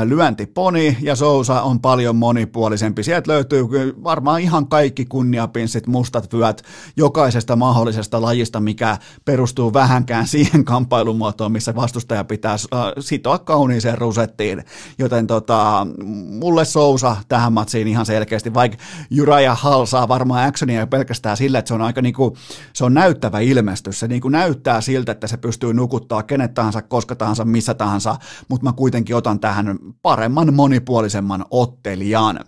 lyöntiponi 0.04 0.96
ja 1.00 1.16
Sousa 1.16 1.62
on 1.62 1.80
paljon 1.80 2.16
monipuolisempi. 2.16 3.02
Sieltä 3.02 3.32
löytyy 3.32 3.64
varmaan 4.04 4.40
ihan 4.40 4.66
kaikki 4.66 5.04
kunniapinssit, 5.04 5.86
mustat 5.86 6.32
vyöt 6.32 6.62
jokaisesta 6.96 7.56
mahdollisesta 7.56 8.22
lajista, 8.22 8.60
mikä 8.60 8.98
perustuu 9.24 9.72
vähänkään 9.72 10.26
siihen 10.26 10.64
kamppailumuotoon, 10.64 11.52
missä 11.52 11.74
vastustaja 11.74 12.24
pitää 12.24 12.56
sitoa 13.00 13.38
kauniiseen 13.38 13.98
rusettiin. 13.98 14.64
Joten 14.98 15.26
tota, 15.26 15.86
mulle 16.28 16.64
Sousa 16.64 17.16
tähän 17.28 17.52
matsiin 17.66 17.88
ihan 17.88 18.06
selkeästi, 18.06 18.54
vaikka 18.54 18.78
Juraja 19.10 19.54
Hall 19.54 19.84
saa 19.84 20.08
varmaan 20.08 20.48
actionia 20.48 20.86
pelkästään 20.86 21.36
sillä, 21.36 21.58
että 21.58 21.68
se 21.68 21.74
on 21.74 21.82
aika 21.82 22.02
niinku, 22.02 22.36
se 22.72 22.84
on 22.84 22.94
näyttävä 22.94 23.40
ilmestys, 23.40 24.00
se 24.00 24.08
niinku 24.08 24.28
näyttää 24.28 24.80
siltä, 24.80 25.12
että 25.12 25.26
se 25.26 25.36
pystyy 25.36 25.74
nukuttaa 25.74 26.22
kenet 26.22 26.54
tahansa, 26.54 26.82
koska 26.82 27.14
tahansa, 27.14 27.44
missä 27.44 27.74
tahansa, 27.74 28.16
mutta 28.48 28.64
mä 28.64 28.72
kuitenkin 28.72 29.16
otan 29.16 29.40
tähän 29.40 29.78
paremman, 30.02 30.54
monipuolisemman 30.54 31.44
ottelijan. 31.50 32.40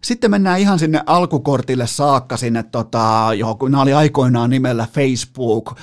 Sitten 0.00 0.30
mennään 0.30 0.60
ihan 0.60 0.78
sinne 0.78 1.02
alkukortille 1.06 1.86
saakka 1.86 2.36
sinne, 2.36 2.62
tota, 2.62 3.28
johon 3.36 3.56
nämä 3.68 3.82
oli 3.82 3.92
aikoinaan 3.92 4.50
nimellä 4.50 4.86
Facebook, 4.92 5.76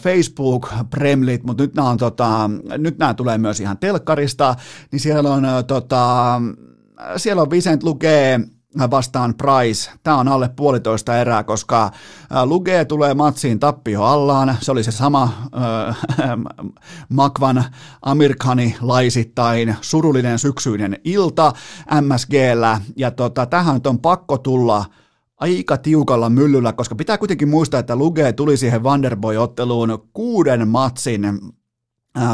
Facebook 0.00 0.68
Premlit, 0.90 1.44
mutta 1.44 1.62
nyt 1.62 1.74
nämä, 1.74 1.88
on, 1.88 1.98
tota, 1.98 2.50
nyt 2.78 2.98
nämä 2.98 3.14
tulee 3.14 3.38
myös 3.38 3.60
ihan 3.60 3.78
telkkarista, 3.78 4.54
niin 4.92 5.00
siellä 5.00 5.30
on 5.30 5.44
äh, 5.44 5.64
tota, 5.64 6.40
siellä 7.16 7.42
on 7.42 7.50
Vicent 7.50 7.82
Lukee 7.82 8.40
vastaan 8.90 9.34
Price. 9.34 9.90
Tämä 10.02 10.16
on 10.16 10.28
alle 10.28 10.50
puolitoista 10.56 11.18
erää, 11.18 11.44
koska 11.44 11.90
Luge 12.44 12.84
tulee 12.84 13.14
matsiin 13.14 13.58
tappio 13.58 14.02
allaan. 14.02 14.56
Se 14.60 14.72
oli 14.72 14.84
se 14.84 14.92
sama 14.92 15.48
äh, 15.56 15.98
Makvan 17.08 17.64
Amerikani 18.02 18.76
laisittain 18.80 19.76
surullinen 19.80 20.38
syksyinen 20.38 20.98
ilta 21.04 21.52
MSGllä. 22.00 22.80
Ja 22.96 23.10
tota, 23.10 23.46
tähän 23.46 23.80
on 23.86 23.98
pakko 23.98 24.38
tulla 24.38 24.84
aika 25.36 25.76
tiukalla 25.76 26.30
myllyllä, 26.30 26.72
koska 26.72 26.94
pitää 26.94 27.18
kuitenkin 27.18 27.48
muistaa, 27.48 27.80
että 27.80 27.96
Luge 27.96 28.32
tuli 28.32 28.56
siihen 28.56 28.82
Vanderboy-otteluun 28.82 30.08
kuuden 30.12 30.68
matsin 30.68 31.22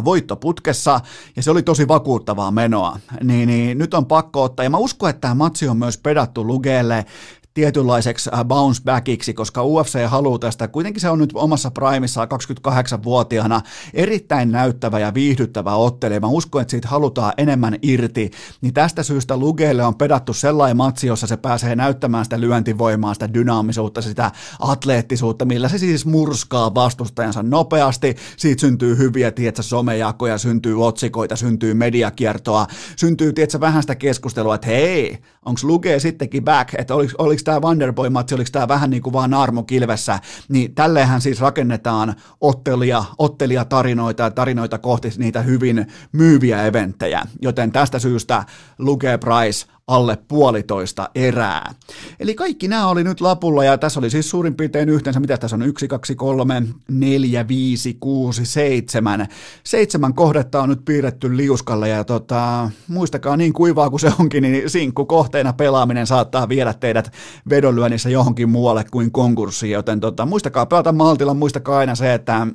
voittoputkessa, 0.05 1.01
ja 1.37 1.43
se 1.43 1.51
oli 1.51 1.63
tosi 1.63 1.89
vakuuttavaa 1.89 2.51
menoa. 2.51 2.99
Niin, 3.23 3.47
niin 3.47 3.79
nyt 3.79 3.95
on 3.95 4.07
pakko 4.07 4.43
ottaa, 4.43 4.65
ja 4.65 4.71
mä 4.71 4.77
uskon, 4.77 5.11
että 5.11 5.21
tämä 5.21 5.35
matsi 5.35 5.69
on 5.69 5.77
myös 5.77 5.99
pedattu 5.99 6.47
Lugelle 6.47 7.07
tietynlaiseksi 7.55 8.31
äh, 8.35 8.45
bounce 8.45 8.83
backiksi, 8.85 9.35
koska 9.35 9.65
UFC 9.65 10.07
haluaa 10.07 10.39
tästä, 10.39 10.69
kuitenkin 10.69 11.01
se 11.01 11.11
on 11.11 11.19
nyt 11.19 11.31
omassa 11.35 11.71
primissaan 11.71 12.29
28-vuotiaana 12.29 13.61
erittäin 13.95 14.53
näyttävä 14.53 14.99
ja 14.99 15.15
viihdyttävä 15.15 15.75
ottelija. 15.75 16.21
Mä 16.21 16.27
uskon, 16.27 16.63
että 16.63 16.71
siitä 16.71 16.89
halutaan 16.89 17.33
enemmän 17.37 17.79
irti, 17.83 18.31
niin 18.61 18.75
tästä 18.75 19.03
syystä 19.03 19.37
Lugelle 19.37 19.85
on 19.85 19.95
pedattu 19.95 20.33
sellainen 20.33 20.77
matsi, 20.77 21.07
jossa 21.07 21.27
se 21.27 21.37
pääsee 21.37 21.77
näyttämään 21.77 22.25
sitä 22.25 22.41
lyöntivoimaa, 22.41 23.15
sitä 23.15 23.35
dynaamisuutta, 23.35 24.03
sitä 24.03 24.31
atleettisuutta, 24.61 25.45
millä 25.45 25.69
se 25.69 25.79
siis 25.79 26.07
murskaa 26.07 26.75
vastustajansa 26.75 27.43
nopeasti, 27.43 28.17
siitä 28.37 28.61
syntyy 28.61 28.99
hyviä, 28.99 29.31
tietsä, 29.31 29.63
somejakoja, 29.63 30.39
syntyy 30.39 30.85
otsikoita, 30.85 31.37
syntyy 31.37 31.75
mediakiertoa, 31.75 32.67
syntyy, 32.97 33.33
tietsä, 33.33 33.61
vähän 33.61 33.83
sitä 33.83 33.95
keskustelua, 33.95 34.55
että 34.55 34.67
hei, 34.67 35.19
onko 35.45 35.61
Luge 35.63 36.01
sittenkin 36.01 36.45
back, 36.45 36.75
että 36.75 36.95
oliko 36.95 37.13
tämä 37.45 37.61
Wonderboy-matsi, 37.61 38.35
oliko 38.35 38.49
tämä 38.53 38.69
vähän 38.69 38.91
niin 38.91 39.03
kuin 39.03 39.13
vaan 39.13 39.31
naarmu 39.31 39.63
kilvessä, 39.63 40.19
niin 40.49 40.75
tälleenhän 40.75 41.21
siis 41.21 41.41
rakennetaan 41.41 42.15
ottelia, 42.41 43.05
ottelia 43.19 43.65
tarinoita 43.65 44.23
ja 44.23 44.31
tarinoita 44.31 44.79
kohti 44.79 45.09
niitä 45.17 45.43
hyvin 45.43 45.87
myyviä 46.13 46.65
eventtejä, 46.65 47.23
joten 47.43 47.73
tästä 47.73 47.99
syystä 47.99 48.45
Luge 48.79 49.19
Price 49.19 49.74
alle 49.87 50.19
puolitoista 50.29 51.11
erää. 51.15 51.75
Eli 52.21 52.35
kaikki 52.35 52.69
nämä 52.69 52.87
oli 52.87 53.05
nyt 53.05 53.21
lapulla 53.21 53.65
ja 53.65 53.79
tässä 53.79 54.01
oli 54.01 54.11
siis 54.11 54.31
suurin 54.31 54.55
piirtein 54.55 54.89
yhteensä, 54.89 55.21
mitä 55.21 55.37
tässä 55.37 55.57
on, 55.57 55.63
1, 55.63 55.89
2, 55.89 56.15
3, 56.15 56.63
4, 56.89 57.49
5, 57.49 57.97
6, 58.01 58.47
7. 58.47 59.27
Seitsemän 59.65 60.15
kohdetta 60.15 60.63
on 60.63 60.69
nyt 60.69 60.85
piirretty 60.85 61.37
liuskalle 61.37 61.89
ja 61.89 62.05
tota, 62.05 62.71
muistakaa 62.89 63.37
niin 63.37 63.53
kuivaa 63.53 63.91
kuin 63.91 64.01
se 64.01 64.13
onkin, 64.21 64.43
niin 64.43 64.71
sinkku 64.71 65.07
kohteena 65.07 65.53
pelaaminen 65.53 66.07
saattaa 66.07 66.49
viedä 66.49 66.75
teidät 66.75 67.13
vedonlyönnissä 67.51 68.11
johonkin 68.11 68.49
muualle 68.49 68.85
kuin 68.91 69.13
konkurssiin, 69.13 69.73
joten 69.73 70.01
tota, 70.01 70.27
muistakaa 70.27 70.67
pelata 70.67 70.93
maltilla, 70.93 71.35
muistakaa 71.35 71.79
aina 71.79 71.95
se, 71.95 72.15
että 72.15 72.47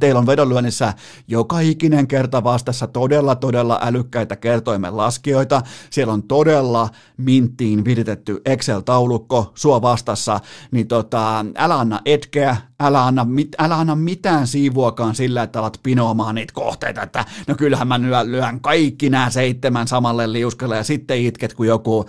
teillä 0.00 0.18
on 0.18 0.26
vedonlyönnissä 0.26 0.94
joka 1.28 1.60
ikinen 1.60 2.08
kerta 2.08 2.44
vastassa 2.44 2.86
todella, 2.86 3.34
todella 3.34 3.80
älykkäitä 3.82 4.36
kertoimen 4.36 4.96
laskijoita. 4.96 5.62
Siellä 5.90 6.12
on 6.12 6.22
todella 6.22 6.88
minttiin 7.16 7.84
viritetty 7.84 8.40
Excel-taulukko 8.44 9.52
sua 9.54 9.82
vastassa, 9.82 10.40
niin 10.70 10.88
tota, 10.88 11.44
älä 11.56 11.78
anna 11.78 12.00
etkeä, 12.04 12.56
älä 12.80 13.04
anna, 13.04 13.24
mit, 13.24 13.48
älä 13.58 13.76
anna 13.76 13.94
mitään 13.94 14.46
siivuakaan 14.46 15.14
sillä, 15.14 15.42
että 15.42 15.58
alat 15.58 15.80
pinoamaan 15.82 16.34
niitä 16.34 16.52
kohteita, 16.52 17.02
että 17.02 17.24
no 17.46 17.54
kyllähän 17.54 17.88
mä 17.88 18.00
lyön, 18.00 18.32
lyön 18.32 18.60
kaikki 18.60 19.10
nämä 19.10 19.30
seitsemän 19.30 19.88
samalle 19.88 20.32
liuskelle 20.32 20.76
ja 20.76 20.84
sitten 20.84 21.18
itket, 21.18 21.54
kun 21.54 21.66
joku 21.66 22.04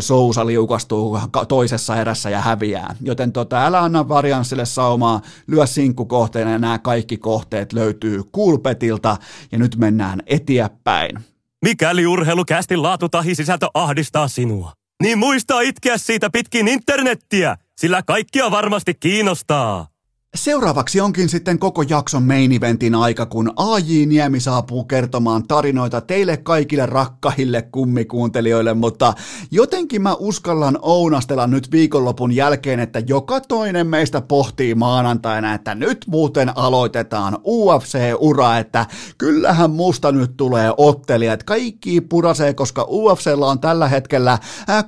sousa 0.00 0.46
liukastuu 0.46 1.18
toisessa 1.48 1.96
erässä 1.96 2.30
ja 2.30 2.40
häviää. 2.40 2.94
Joten 3.00 3.32
tota, 3.32 3.66
älä 3.66 3.80
anna 3.80 4.08
varianssille 4.08 4.64
saumaa, 4.64 5.20
lyö 5.46 5.66
sinkkukohteena 5.66 6.50
ja 6.50 6.58
nämä 6.58 6.78
kaikki 6.78 7.16
kohteet 7.16 7.72
löytyy 7.72 8.22
Kulpetilta 8.32 9.16
ja 9.52 9.58
nyt 9.58 9.76
mennään 9.76 10.22
eteenpäin. 10.26 11.18
Mikäli 11.64 12.06
urheilukästin 12.06 12.82
laatu 12.82 13.08
tahi 13.08 13.34
sisältö 13.34 13.66
ahdistaa 13.74 14.28
sinua, 14.28 14.72
niin 15.02 15.18
muista 15.18 15.60
itkeä 15.60 15.98
siitä 15.98 16.30
pitkin 16.30 16.68
internettiä, 16.68 17.56
sillä 17.80 18.02
kaikkia 18.02 18.50
varmasti 18.50 18.94
kiinnostaa. 18.94 19.91
Seuraavaksi 20.36 21.00
onkin 21.00 21.28
sitten 21.28 21.58
koko 21.58 21.82
jakson 21.82 22.22
main 22.22 22.52
eventin 22.52 22.94
aika, 22.94 23.26
kun 23.26 23.52
AJ 23.56 24.06
Niemi 24.06 24.40
saapuu 24.40 24.84
kertomaan 24.84 25.46
tarinoita 25.48 26.00
teille 26.00 26.36
kaikille 26.36 26.86
rakkahille 26.86 27.62
kummikuuntelijoille, 27.62 28.74
mutta 28.74 29.14
jotenkin 29.50 30.02
mä 30.02 30.14
uskallan 30.14 30.78
ounastella 30.82 31.46
nyt 31.46 31.70
viikonlopun 31.72 32.32
jälkeen, 32.32 32.80
että 32.80 33.02
joka 33.06 33.40
toinen 33.40 33.86
meistä 33.86 34.20
pohtii 34.20 34.74
maanantaina, 34.74 35.54
että 35.54 35.74
nyt 35.74 36.04
muuten 36.06 36.58
aloitetaan 36.58 37.38
UFC-ura, 37.46 38.58
että 38.58 38.86
kyllähän 39.18 39.70
musta 39.70 40.12
nyt 40.12 40.36
tulee 40.36 40.72
ottelija, 40.76 41.32
että 41.32 41.46
kaikki 41.46 42.00
purasee, 42.00 42.54
koska 42.54 42.86
UFCllä 42.88 43.46
on 43.46 43.60
tällä 43.60 43.88
hetkellä 43.88 44.38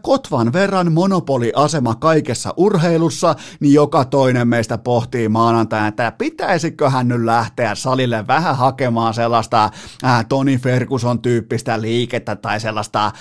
kotvan 0.03 0.53
verran 0.53 0.93
monopoliasema 0.93 1.95
kaikessa 1.95 2.55
urheilussa, 2.57 3.35
niin 3.61 3.75
joka 3.75 4.05
toinen 4.05 4.49
meistä 4.49 4.79
pohtii 4.79 5.34
maanantaina, 5.35 5.87
että 5.87 6.13
pitäisiköhän 6.13 7.09
nyt 7.09 7.25
lähteä 7.25 7.75
salille 7.75 8.27
vähän 8.27 8.57
hakemaan 8.57 9.15
sellaista 9.15 9.71
äh, 10.05 10.27
Toni 10.29 10.59
Ferguson-tyyppistä 10.59 11.81
liikettä 11.81 12.37
tai 12.37 12.61
sellaista 12.61 13.07
äh, 13.07 13.13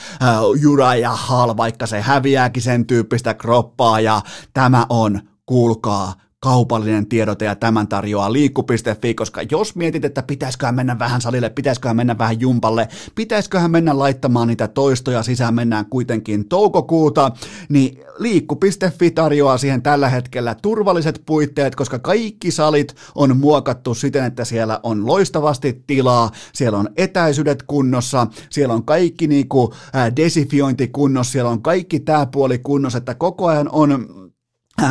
Jura 0.61 0.95
ja 0.95 1.11
Hal, 1.11 1.57
vaikka 1.57 1.87
se 1.87 2.01
häviääkin 2.01 2.63
sen 2.63 2.85
tyyppistä 2.85 3.33
kroppaa 3.33 3.99
ja 3.99 4.21
tämä 4.53 4.85
on, 4.89 5.21
kuulkaa, 5.45 6.13
kaupallinen 6.43 7.05
tiedote 7.05 7.45
ja 7.45 7.55
tämän 7.55 7.87
tarjoaa 7.87 8.33
liikku.fi, 8.33 9.13
koska 9.13 9.41
jos 9.51 9.75
mietit, 9.75 10.05
että 10.05 10.23
pitäisiköhän 10.23 10.75
mennä 10.75 10.99
vähän 10.99 11.21
salille, 11.21 11.49
pitäisiköhän 11.49 11.95
mennä 11.95 12.17
vähän 12.17 12.39
jumpalle, 12.39 12.87
pitäisiköhän 13.15 13.71
mennä 13.71 13.99
laittamaan 13.99 14.47
niitä 14.47 14.67
toistoja 14.67 15.23
sisään, 15.23 15.53
mennään 15.53 15.85
kuitenkin 15.85 16.49
toukokuuta, 16.49 17.31
niin 17.69 17.99
liikku.fi 18.17 19.11
tarjoaa 19.11 19.57
siihen 19.57 19.81
tällä 19.81 20.09
hetkellä 20.09 20.55
turvalliset 20.61 21.21
puitteet, 21.25 21.75
koska 21.75 21.99
kaikki 21.99 22.51
salit 22.51 22.95
on 23.15 23.37
muokattu 23.37 23.93
siten, 23.93 24.25
että 24.25 24.45
siellä 24.45 24.79
on 24.83 25.07
loistavasti 25.07 25.83
tilaa, 25.87 26.31
siellä 26.53 26.77
on 26.77 26.89
etäisyydet 26.97 27.63
kunnossa, 27.63 28.27
siellä 28.49 28.73
on 28.73 28.85
kaikki 28.85 29.27
niinku, 29.27 29.73
desifiointi 30.15 30.87
kunnossa, 30.87 31.31
siellä 31.31 31.51
on 31.51 31.61
kaikki 31.61 31.99
tämä 31.99 32.25
puoli 32.25 32.57
kunnossa, 32.57 32.97
että 32.97 33.15
koko 33.15 33.47
ajan 33.47 33.69
on 33.71 34.22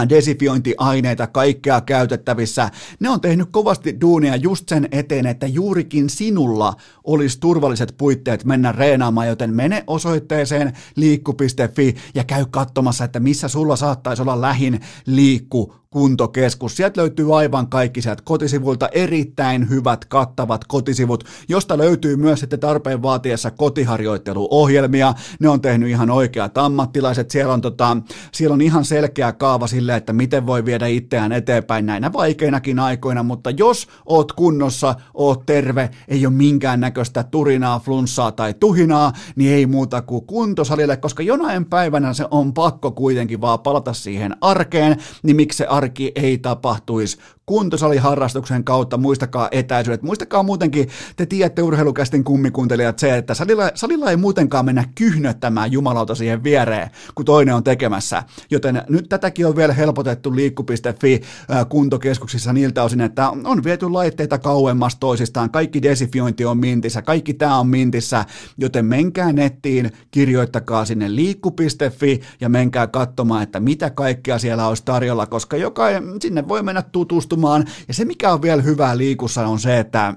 desifiointiaineita, 0.09 1.27
kaikkea 1.27 1.81
käytettävissä. 1.81 2.71
Ne 3.01 3.09
on 3.09 3.21
tehnyt 3.21 3.49
kovasti 3.51 4.01
duunia 4.01 4.37
just 4.37 4.69
sen 4.69 4.89
eteen, 4.93 5.27
että 5.27 5.47
juurikin 5.47 6.11
sinulla 6.11 6.75
olisi 7.05 7.41
turvalliset 7.41 7.95
puitteet 7.99 8.45
mennä 8.45 8.73
reenaamaan, 8.73 9.29
joten 9.29 9.55
mene 9.55 9.85
osoitteeseen 9.87 10.73
liikku.fi 10.97 11.95
ja 12.15 12.25
käy 12.25 12.45
katsomassa, 12.51 13.05
että 13.05 13.21
missä 13.21 13.49
sulla 13.49 13.77
saattaisi 13.77 14.23
olla 14.23 14.41
lähin 14.41 14.81
liikku 15.07 15.82
kuntokeskus. 15.93 16.77
Sieltä 16.77 17.01
löytyy 17.01 17.39
aivan 17.39 17.67
kaikki 17.67 18.03
sieltä 18.03 18.23
kotisivuilta 18.25 18.89
erittäin 18.93 19.69
hyvät 19.71 20.05
kattavat 20.05 20.65
kotisivut, 20.65 21.25
josta 21.49 21.79
löytyy 21.79 22.17
myös 22.17 22.41
sitten 22.41 22.61
tarpeen 22.61 23.03
vaatiessa 23.03 23.51
kotiharjoitteluohjelmia. 23.51 25.15
Ne 25.41 25.49
on 25.49 25.61
tehnyt 25.61 25.89
ihan 25.89 26.11
oikeat 26.11 26.59
ammattilaiset. 26.59 27.31
Siellä 27.31 27.53
on, 27.53 27.61
tota, 27.61 27.97
siellä 28.33 28.55
on 28.55 28.61
ihan 28.61 28.85
selkeä 28.85 29.33
kaava 29.33 29.67
sille, 29.67 29.97
että 29.97 30.13
miten 30.13 30.47
voi 30.47 30.65
viedä 30.65 30.87
itseään 30.87 31.33
eteenpäin 31.33 31.87
näinä 31.87 32.13
vaikeinakin 32.13 32.79
aikoina, 32.79 33.23
mutta 33.23 33.51
jos 33.51 33.89
oot 34.07 34.33
kunnossa, 34.33 34.95
oot 35.15 35.47
terve, 35.47 35.91
ei 36.09 36.27
ole 36.27 36.35
minkään 36.35 36.81
näköistä 36.81 37.23
turinaa, 37.23 37.81
flunssaa 37.81 38.33
tai 38.33 38.55
tuhinaa, 38.55 39.13
niin 39.37 39.53
ei 39.53 39.67
muuta 39.67 40.03
kuin 40.03 40.27
kuntosalille, 40.27 40.97
koska 40.97 41.23
jonain 41.23 41.65
päivänä 41.65 42.13
se 42.13 42.27
on 42.31 42.55
pakko 42.55 42.91
kuitenkin 42.91 43.41
vaan 43.41 43.61
palata 43.61 43.93
siihen 43.93 44.37
arkeen, 44.41 44.97
niin 45.23 45.37
miksi 45.37 45.57
se 45.57 45.67
arki 45.83 46.13
ei 46.15 46.39
tapahtuisi 46.39 47.19
kuntosaliharrastuksen 47.47 48.65
kautta, 48.65 48.97
muistakaa 48.97 49.49
etäisyydet, 49.51 50.03
muistakaa 50.03 50.43
muutenkin, 50.43 50.89
te 51.17 51.27
tiedätte 51.27 51.63
urheilukästin 51.63 52.25
kummikuuntelijat 52.25 52.99
se, 52.99 53.17
että 53.17 53.35
salilla, 53.35 53.71
salilla 53.75 54.11
ei 54.11 54.17
muutenkaan 54.17 54.65
mennä 54.65 54.85
kyhnöttämään 54.95 55.73
jumalauta 55.73 56.15
siihen 56.15 56.45
viereen, 56.45 56.91
kun 57.15 57.25
toinen 57.25 57.55
on 57.55 57.65
tekemässä, 57.65 58.23
joten 58.51 58.83
nyt 58.89 59.09
tätäkin 59.09 59.47
on 59.47 59.57
vielä 59.57 59.73
helpotettu 59.73 60.37
liikku.fi 60.37 61.23
kuntokeskuksissa 61.69 62.53
niiltä 62.53 62.83
osin, 62.83 63.01
että 63.01 63.31
on 63.31 63.65
viety 63.65 63.91
laitteita 63.91 64.39
kauemmas 64.39 64.97
toisistaan, 64.97 65.51
kaikki 65.51 65.83
desifiointi 65.83 66.45
on 66.45 66.59
mintissä, 66.59 67.03
kaikki 67.03 67.35
tämä 67.35 67.59
on 67.59 67.67
mintissä, 67.67 68.25
joten 68.59 68.87
menkää 68.87 69.33
nettiin, 69.33 69.93
kirjoittakaa 70.11 70.85
sinne 70.85 71.15
liikku.fi 71.15 72.21
ja 72.41 72.49
menkää 72.49 72.87
katsomaan, 72.87 73.43
että 73.43 73.61
mitä 73.61 73.91
kaikkea 73.91 74.39
siellä 74.39 74.69
olisi 74.69 74.83
tarjolla, 74.85 75.27
koska 75.27 75.57
jokainen, 75.57 76.05
sinne 76.21 76.49
voi 76.49 76.63
mennä 76.63 76.83
tutustumaan 76.83 77.32
tutustumaan. 77.33 77.65
Ja 77.89 77.95
se, 77.95 78.05
mikä 78.05 78.33
on 78.33 78.43
vielä 78.43 78.63
hyvää 78.63 78.97
liikussa, 78.97 79.47
on 79.47 79.59
se, 79.59 79.79
että 79.79 80.15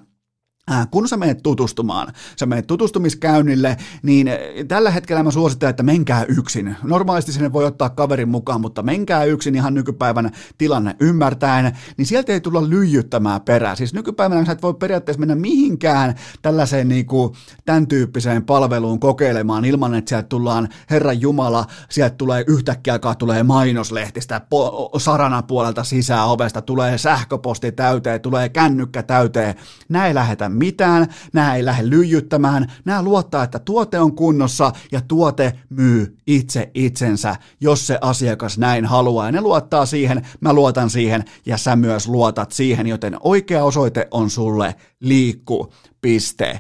kun 0.92 1.08
sä 1.08 1.18
menet 1.18 1.44
tutustumaan, 1.44 2.14
sä 2.40 2.46
menet 2.46 2.68
tutustumiskäynnille, 2.68 3.78
niin 4.04 4.28
äh, 4.28 4.36
tällä 4.68 4.92
hetkellä 4.92 5.24
mä 5.24 5.32
suosittelen, 5.32 5.70
että 5.70 5.84
menkää 5.84 6.26
yksin. 6.28 6.76
Normaalisti 6.84 7.32
sinne 7.32 7.54
voi 7.54 7.66
ottaa 7.66 7.90
kaverin 7.90 8.30
mukaan, 8.30 8.62
mutta 8.62 8.84
menkää 8.84 9.24
yksin 9.24 9.56
ihan 9.56 9.74
nykypäivän 9.74 10.32
tilanne 10.58 10.96
ymmärtäen, 11.00 11.78
niin 11.98 12.06
sieltä 12.06 12.34
ei 12.34 12.42
tulla 12.42 12.70
lyijyttämään 12.70 13.42
perään. 13.42 13.78
Siis 13.78 13.94
nykypäivänä 13.94 14.46
sä 14.46 14.52
et 14.52 14.62
voi 14.62 14.74
periaatteessa 14.74 15.20
mennä 15.20 15.36
mihinkään 15.36 16.16
tällaiseen 16.42 16.88
niin 16.88 17.06
kuin, 17.06 17.34
tämän 17.66 17.88
tyyppiseen 17.88 18.46
palveluun 18.46 19.00
kokeilemaan 19.00 19.66
ilman, 19.66 19.96
että 19.96 20.10
sieltä 20.10 20.28
tullaan, 20.28 20.70
Herran 20.90 21.22
Jumala, 21.22 21.66
sieltä 21.90 22.16
tulee 22.16 22.44
yhtäkkiä 22.48 22.94
alkaa 22.94 23.16
tulee 23.16 23.44
mainoslehtistä, 23.44 24.42
po- 24.56 25.00
sarana 25.00 25.42
puolelta 25.42 25.84
sisään 25.84 26.28
ovesta, 26.28 26.62
tulee 26.62 26.98
sähköposti 26.98 27.72
täyteen, 27.72 28.22
tulee 28.22 28.50
kännykkä 28.50 29.04
täyteen. 29.04 29.56
Näin 29.90 30.16
lähdetään 30.16 30.55
mitään, 30.56 31.08
nämä 31.34 31.56
ei 31.56 31.66
lähde 31.66 31.90
lyijyttämään, 31.90 32.72
nämä 32.86 33.02
luottaa, 33.02 33.44
että 33.44 33.60
tuote 33.60 34.00
on 34.00 34.16
kunnossa 34.16 34.72
ja 34.92 35.02
tuote 35.08 35.54
myy 35.70 36.18
itse 36.28 36.72
itsensä, 36.74 37.36
jos 37.62 37.88
se 37.88 37.98
asiakas 38.02 38.58
näin 38.58 38.86
haluaa. 38.86 39.26
Ja 39.26 39.32
ne 39.32 39.42
luottaa 39.42 39.86
siihen, 39.86 40.28
mä 40.40 40.54
luotan 40.54 40.90
siihen 40.90 41.24
ja 41.46 41.58
sä 41.58 41.76
myös 41.76 42.08
luotat 42.08 42.52
siihen, 42.52 42.88
joten 42.88 43.18
oikea 43.20 43.64
osoite 43.64 44.08
on 44.12 44.30
sulle 44.30 44.76
liikku.fi. 45.00 46.54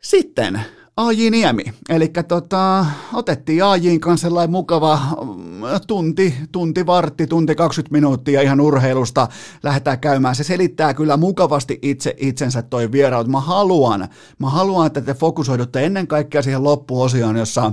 Sitten 0.00 0.60
AJ 0.96 1.30
Niemi. 1.30 1.62
Eli 1.88 2.08
tota, 2.28 2.86
otettiin 3.14 3.64
AJin 3.64 4.00
kanssa 4.00 4.28
sellainen 4.28 4.50
mukava 4.50 5.00
mm, 5.24 5.62
tunti, 5.86 6.34
tunti 6.52 6.86
vartti, 6.86 7.26
tunti 7.26 7.54
20 7.54 7.92
minuuttia 7.92 8.40
ihan 8.40 8.60
urheilusta. 8.60 9.28
Lähdetään 9.62 9.98
käymään. 9.98 10.34
Se 10.34 10.44
selittää 10.44 10.94
kyllä 10.94 11.16
mukavasti 11.16 11.78
itse 11.82 12.14
itsensä 12.18 12.62
toi 12.62 12.92
vieraut. 12.92 13.28
Mä 13.28 13.40
haluan, 13.40 14.08
mä 14.38 14.50
haluan, 14.50 14.86
että 14.86 15.00
te 15.00 15.14
fokusoidutte 15.14 15.86
ennen 15.86 16.06
kaikkea 16.06 16.42
siihen 16.42 16.64
loppuosioon, 16.64 17.36
jossa 17.36 17.72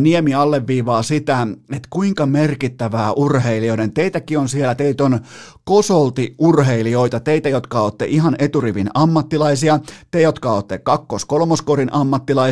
Niemi 0.00 0.34
alleviivaa 0.34 1.02
sitä, 1.02 1.46
että 1.72 1.88
kuinka 1.90 2.26
merkittävää 2.26 3.12
urheilijoiden, 3.12 3.92
teitäkin 3.92 4.38
on 4.38 4.48
siellä, 4.48 4.74
teitä 4.74 5.04
on 5.04 5.20
kosolti 5.64 6.34
urheilijoita, 6.38 7.20
teitä, 7.20 7.48
jotka 7.48 7.80
olette 7.80 8.04
ihan 8.04 8.36
eturivin 8.38 8.90
ammattilaisia, 8.94 9.80
te, 10.10 10.20
jotka 10.20 10.52
olette 10.52 10.78
kakkos-kolmoskorin 10.78 11.88
ammattilaisia 11.92 12.43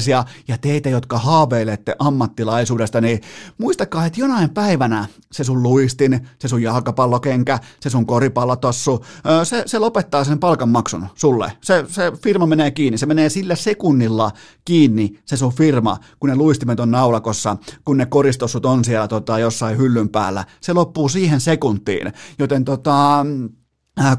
ja 0.48 0.58
teitä, 0.60 0.88
jotka 0.88 1.18
haaveilette 1.18 1.96
ammattilaisuudesta, 1.98 3.00
niin 3.00 3.20
muistakaa, 3.58 4.06
että 4.06 4.20
jonain 4.20 4.50
päivänä 4.50 5.06
se 5.32 5.44
sun 5.44 5.62
luistin, 5.62 6.28
se 6.38 6.48
sun 6.48 6.62
jalkapallokenkä, 6.62 7.58
se 7.80 7.90
sun 7.90 8.06
koripallotossu, 8.06 9.04
se, 9.44 9.62
se 9.66 9.78
lopettaa 9.78 10.24
sen 10.24 10.38
palkanmaksun 10.38 11.06
sulle. 11.14 11.52
Se, 11.60 11.84
se 11.88 12.12
firma 12.22 12.46
menee 12.46 12.70
kiinni, 12.70 12.98
se 12.98 13.06
menee 13.06 13.28
sillä 13.28 13.54
sekunnilla 13.54 14.30
kiinni 14.64 15.20
se 15.24 15.36
sun 15.36 15.52
firma, 15.52 15.96
kun 16.20 16.30
ne 16.30 16.36
luistimet 16.36 16.80
on 16.80 16.90
naulakossa, 16.90 17.56
kun 17.84 17.96
ne 17.96 18.06
koristossut 18.06 18.66
on 18.66 18.84
siellä 18.84 19.08
tota, 19.08 19.38
jossain 19.38 19.78
hyllyn 19.78 20.08
päällä. 20.08 20.44
Se 20.60 20.72
loppuu 20.72 21.08
siihen 21.08 21.40
sekuntiin, 21.40 22.12
joten 22.38 22.64
tota, 22.64 23.26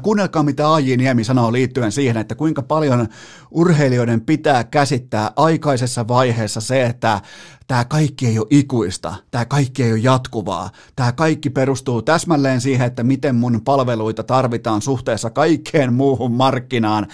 kuunnelkaa, 0.02 0.42
mitä 0.42 0.74
A.J. 0.74 0.96
Niemi 0.96 1.24
sanoo 1.24 1.52
liittyen 1.52 1.92
siihen, 1.92 2.16
että 2.16 2.34
kuinka 2.34 2.62
paljon 2.62 3.08
urheilijoiden 3.50 4.20
pitää 4.20 4.64
käsittää 4.64 5.30
aikaisessa 5.36 6.08
vaiheessa 6.08 6.60
se, 6.60 6.86
että 6.86 7.20
tämä 7.66 7.84
kaikki 7.84 8.26
ei 8.26 8.38
ole 8.38 8.46
ikuista, 8.50 9.14
tämä 9.30 9.44
kaikki 9.44 9.82
ei 9.82 9.92
ole 9.92 10.00
jatkuvaa, 10.00 10.70
tämä 10.96 11.12
kaikki 11.12 11.50
perustuu 11.50 12.02
täsmälleen 12.02 12.60
siihen, 12.60 12.86
että 12.86 13.02
miten 13.02 13.34
mun 13.34 13.60
palveluita 13.64 14.22
tarvitaan 14.22 14.82
suhteessa 14.82 15.30
kaikkeen 15.30 15.92
muuhun 15.92 16.32
markkinaan, 16.32 17.06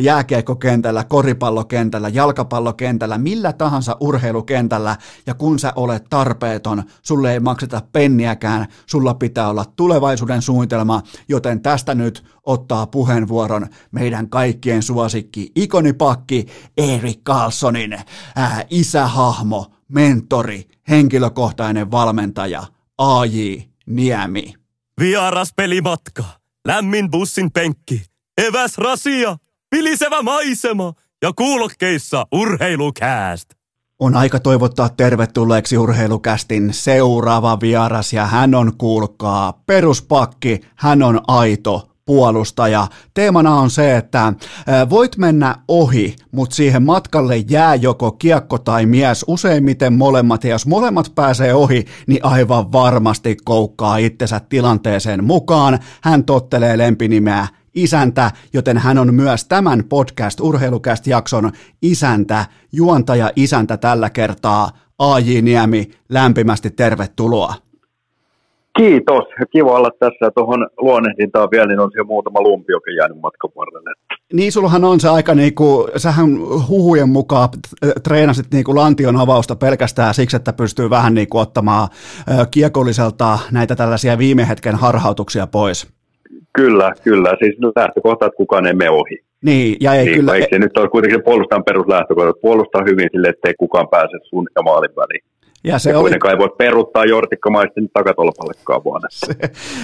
jääkiekokentällä, 0.00 1.04
koripallokentällä, 1.04 2.08
jalkapallokentällä, 2.08 3.18
millä 3.18 3.52
tahansa 3.52 3.96
urheilukentällä, 4.00 4.96
ja 5.26 5.34
kun 5.34 5.58
sä 5.58 5.72
olet 5.76 6.04
tarpeeton, 6.10 6.82
sulle 7.02 7.32
ei 7.32 7.40
makseta 7.40 7.82
penniäkään, 7.92 8.66
sulla 8.86 9.14
pitää 9.14 9.48
olla 9.48 9.64
tulevaisuuden 9.76 10.42
suunnitelma, 10.42 11.02
joten 11.28 11.60
tästä 11.60 11.94
nyt 11.94 12.24
ottaa 12.44 12.86
puheenvuoron 12.86 13.66
meidän 13.92 14.28
kaikkien 14.28 14.82
suosikki, 14.82 15.52
ikonipakki 15.56 16.46
Erik 16.76 17.20
Carlsonin 17.24 17.98
ää, 18.36 18.64
isähahmo, 18.70 19.66
mentori, 19.90 20.68
henkilökohtainen 20.88 21.90
valmentaja, 21.90 22.62
AJ 22.98 23.58
Niemi. 23.86 24.54
Vieras 25.00 25.52
pelimatka, 25.56 26.24
lämmin 26.66 27.10
bussin 27.10 27.52
penkki, 27.52 28.02
eväs 28.38 28.78
rasia, 28.78 29.36
vilisevä 29.76 30.22
maisema 30.22 30.92
ja 31.22 31.32
kuulokkeissa 31.32 32.26
urheilukääst. 32.32 33.50
On 33.98 34.16
aika 34.16 34.40
toivottaa 34.40 34.88
tervetulleeksi 34.88 35.78
urheilukästin 35.78 36.74
seuraava 36.74 37.60
vieras 37.60 38.12
ja 38.12 38.26
hän 38.26 38.54
on, 38.54 38.76
kuulkaa, 38.78 39.52
peruspakki, 39.66 40.60
hän 40.76 41.02
on 41.02 41.20
aito 41.26 41.89
puolustaja. 42.10 42.86
Teemana 43.14 43.54
on 43.54 43.70
se, 43.70 43.96
että 43.96 44.32
voit 44.90 45.16
mennä 45.16 45.56
ohi, 45.68 46.16
mutta 46.32 46.56
siihen 46.56 46.82
matkalle 46.82 47.36
jää 47.36 47.74
joko 47.74 48.12
kiekko 48.12 48.58
tai 48.58 48.86
mies, 48.86 49.24
useimmiten 49.28 49.92
molemmat, 49.92 50.44
ja 50.44 50.50
jos 50.50 50.66
molemmat 50.66 51.12
pääsee 51.14 51.54
ohi, 51.54 51.84
niin 52.06 52.24
aivan 52.24 52.72
varmasti 52.72 53.36
koukkaa 53.44 53.96
itsensä 53.96 54.40
tilanteeseen 54.48 55.24
mukaan. 55.24 55.78
Hän 56.02 56.24
tottelee 56.24 56.78
lempinimeä 56.78 57.46
isäntä, 57.74 58.30
joten 58.52 58.78
hän 58.78 58.98
on 58.98 59.14
myös 59.14 59.44
tämän 59.44 59.84
podcast 59.88 60.40
urheilukäst 60.40 61.06
jakson 61.06 61.52
isäntä, 61.82 62.46
juontaja 62.72 63.30
isäntä 63.36 63.76
tällä 63.76 64.10
kertaa. 64.10 64.70
AJ 64.98 65.40
Niemi, 65.42 65.90
lämpimästi 66.08 66.70
tervetuloa. 66.70 67.54
Kiitos. 68.80 69.24
Kiva 69.50 69.76
olla 69.76 69.90
tässä. 69.98 70.30
Tuohon 70.34 70.68
luonnehdintaan 70.80 71.48
vielä, 71.50 71.66
niin 71.66 71.80
on 71.80 71.90
siellä 71.92 72.06
muutama 72.06 72.40
lumpiokin 72.40 72.96
jäänyt 72.96 73.20
matkan 73.20 73.50
varrelle. 73.56 73.90
Niin, 74.32 74.52
sullahan 74.52 74.84
on 74.84 75.00
se 75.00 75.08
aika 75.08 75.34
niinku, 75.34 75.88
sähän 75.96 76.30
huhujen 76.68 77.08
mukaan 77.08 77.48
treenasit 78.04 78.46
niinku 78.52 78.74
lantion 78.74 79.16
avausta 79.16 79.56
pelkästään 79.56 80.14
siksi, 80.14 80.36
että 80.36 80.52
pystyy 80.52 80.90
vähän 80.90 81.14
niinku 81.14 81.38
ottamaan 81.38 81.88
kiekolliselta 82.50 83.38
näitä 83.52 83.76
tällaisia 83.76 84.18
viime 84.18 84.48
hetken 84.48 84.74
harhautuksia 84.74 85.46
pois. 85.46 85.88
Kyllä, 86.52 86.92
kyllä. 87.02 87.36
Siis 87.38 87.56
lähtökohta, 87.76 88.26
että 88.26 88.36
kukaan 88.36 88.66
ei 88.66 88.74
mene 88.74 88.90
ohi. 88.90 89.18
Niin, 89.44 89.76
ja 89.80 89.94
ei 89.94 90.04
niin, 90.04 90.16
kyllä... 90.16 90.34
Eikö 90.34 90.46
se 90.50 90.58
nyt 90.58 90.78
ole 90.78 90.88
kuitenkin 90.88 91.22
puolustajan 91.24 91.64
peruslähtökohta, 91.64 92.40
puolustaa 92.42 92.82
hyvin 92.88 93.08
sille, 93.12 93.28
ettei 93.28 93.54
kukaan 93.58 93.88
pääse 93.88 94.18
sun 94.22 94.46
ja 94.56 94.62
maalin 94.62 94.96
väliin. 94.96 95.24
Ja 95.64 95.78
se 95.78 95.90
ja 95.90 95.98
oli... 95.98 96.02
kuitenkaan 96.02 96.34
ei 96.34 96.38
voi 96.38 96.48
peruttaa 96.58 97.04
jortikkamaisesti 97.04 97.80
takatolpallekaan 97.92 98.84
vuonna. 98.84 99.08
Se, 99.26 99.34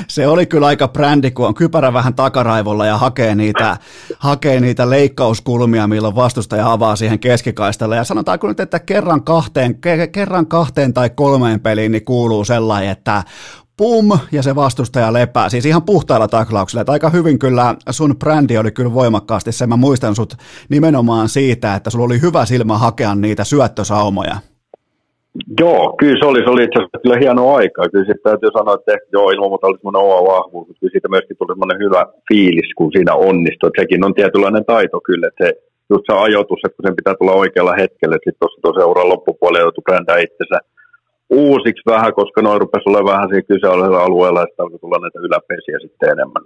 se, 0.08 0.26
oli 0.26 0.46
kyllä 0.46 0.66
aika 0.66 0.88
brändi, 0.88 1.30
kun 1.30 1.46
on 1.46 1.54
kypärä 1.54 1.92
vähän 1.92 2.14
takaraivolla 2.14 2.86
ja 2.86 2.98
hakee 2.98 3.34
niitä, 3.34 3.76
hakee 4.18 4.60
niitä 4.60 4.90
leikkauskulmia, 4.90 5.86
milloin 5.86 6.14
vastustaja 6.14 6.72
avaa 6.72 6.96
siihen 6.96 7.18
keskikaistalle. 7.18 7.96
Ja 7.96 8.04
sanotaanko 8.04 8.48
nyt, 8.48 8.60
että 8.60 8.78
kerran 8.78 9.24
kahteen, 9.24 9.80
ke, 9.80 10.06
kerran 10.06 10.46
kahteen 10.46 10.94
tai 10.94 11.10
kolmeen 11.10 11.60
peliin 11.60 11.92
niin 11.92 12.04
kuuluu 12.04 12.44
sellainen, 12.44 12.90
että 12.90 13.22
pum, 13.76 14.18
ja 14.32 14.42
se 14.42 14.54
vastustaja 14.54 15.12
lepää. 15.12 15.48
Siis 15.48 15.66
ihan 15.66 15.82
puhtailla 15.82 16.28
taklauksilla. 16.28 16.80
Että 16.80 16.92
aika 16.92 17.10
hyvin 17.10 17.38
kyllä 17.38 17.74
sun 17.90 18.16
brändi 18.18 18.58
oli 18.58 18.70
kyllä 18.70 18.94
voimakkaasti 18.94 19.52
se. 19.52 19.66
Mä 19.66 19.76
muistan 19.76 20.14
sut 20.14 20.36
nimenomaan 20.68 21.28
siitä, 21.28 21.74
että 21.74 21.90
sulla 21.90 22.04
oli 22.04 22.20
hyvä 22.20 22.44
silmä 22.46 22.78
hakea 22.78 23.14
niitä 23.14 23.44
syöttösaumoja. 23.44 24.36
Joo, 25.60 25.82
kyllä 26.00 26.18
se 26.20 26.26
oli, 26.30 26.40
se 26.44 26.50
oli 26.50 26.64
itse 26.64 26.78
asiassa 26.78 27.02
kyllä 27.02 27.18
hieno 27.22 27.42
aika. 27.58 27.88
Kyllä 27.92 28.08
sitten 28.08 28.26
täytyy 28.28 28.50
sanoa, 28.58 28.74
että 28.74 28.92
joo, 29.16 29.30
ilman 29.30 29.50
muuta 29.50 29.66
oli 29.66 29.78
semmoinen 29.78 30.06
oma 30.06 30.28
vahvuus, 30.32 30.66
mutta 30.66 30.80
kyllä 30.80 30.94
siitä 30.94 31.08
myöskin 31.14 31.36
tuli 31.36 31.52
semmoinen 31.52 31.82
hyvä 31.84 32.02
fiilis, 32.28 32.70
kun 32.78 32.90
siinä 32.94 33.12
onnistui. 33.28 33.66
Että 33.68 33.82
sekin 33.82 34.06
on 34.06 34.14
tietynlainen 34.14 34.64
taito 34.72 34.98
kyllä, 35.08 35.26
että 35.28 35.40
se, 35.44 35.48
just 35.90 36.04
se 36.06 36.14
ajoitus, 36.26 36.60
että 36.62 36.76
kun 36.76 36.86
sen 36.86 36.98
pitää 37.00 37.14
tulla 37.14 37.40
oikealla 37.42 37.80
hetkellä, 37.82 38.14
että 38.16 38.26
sitten 38.26 38.42
tuossa 38.42 38.60
tuossa 38.62 38.80
seuran 38.80 39.12
loppupuolella 39.12 39.64
joutui 39.64 39.86
brändää 39.86 40.18
itsensä 40.26 40.58
uusiksi 41.30 41.82
vähän, 41.92 42.12
koska 42.20 42.42
noin 42.42 42.60
rupesi 42.60 42.88
olemaan 42.88 43.12
vähän 43.12 43.28
siinä 43.28 43.48
kyseisellä 43.48 44.02
alueella, 44.08 44.42
että 44.42 44.62
alkoi 44.62 44.78
tulla 44.78 44.98
näitä 45.02 45.18
yläpesiä 45.26 45.78
sitten 45.84 46.12
enemmän. 46.14 46.42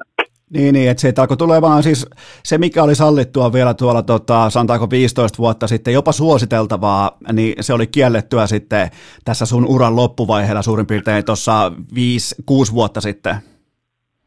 Niin, 0.54 0.72
niin 0.72 0.90
että 0.90 1.00
se 1.00 1.12
alkoi 1.18 1.36
tulemaan 1.36 1.82
siis 1.82 2.06
se, 2.44 2.58
mikä 2.58 2.82
oli 2.82 2.94
sallittua 2.94 3.52
vielä 3.52 3.74
tuolla, 3.74 4.02
tota, 4.02 4.50
sanotaanko 4.50 4.90
15 4.90 5.38
vuotta 5.38 5.66
sitten, 5.66 5.94
jopa 5.94 6.12
suositeltavaa, 6.12 7.18
niin 7.32 7.54
se 7.60 7.72
oli 7.72 7.86
kiellettyä 7.86 8.46
sitten 8.46 8.90
tässä 9.24 9.46
sun 9.46 9.66
uran 9.66 9.96
loppuvaiheella 9.96 10.62
suurin 10.62 10.86
piirtein 10.86 11.24
tuossa 11.24 11.72
5-6 12.70 12.74
vuotta 12.74 13.00
sitten. 13.00 13.34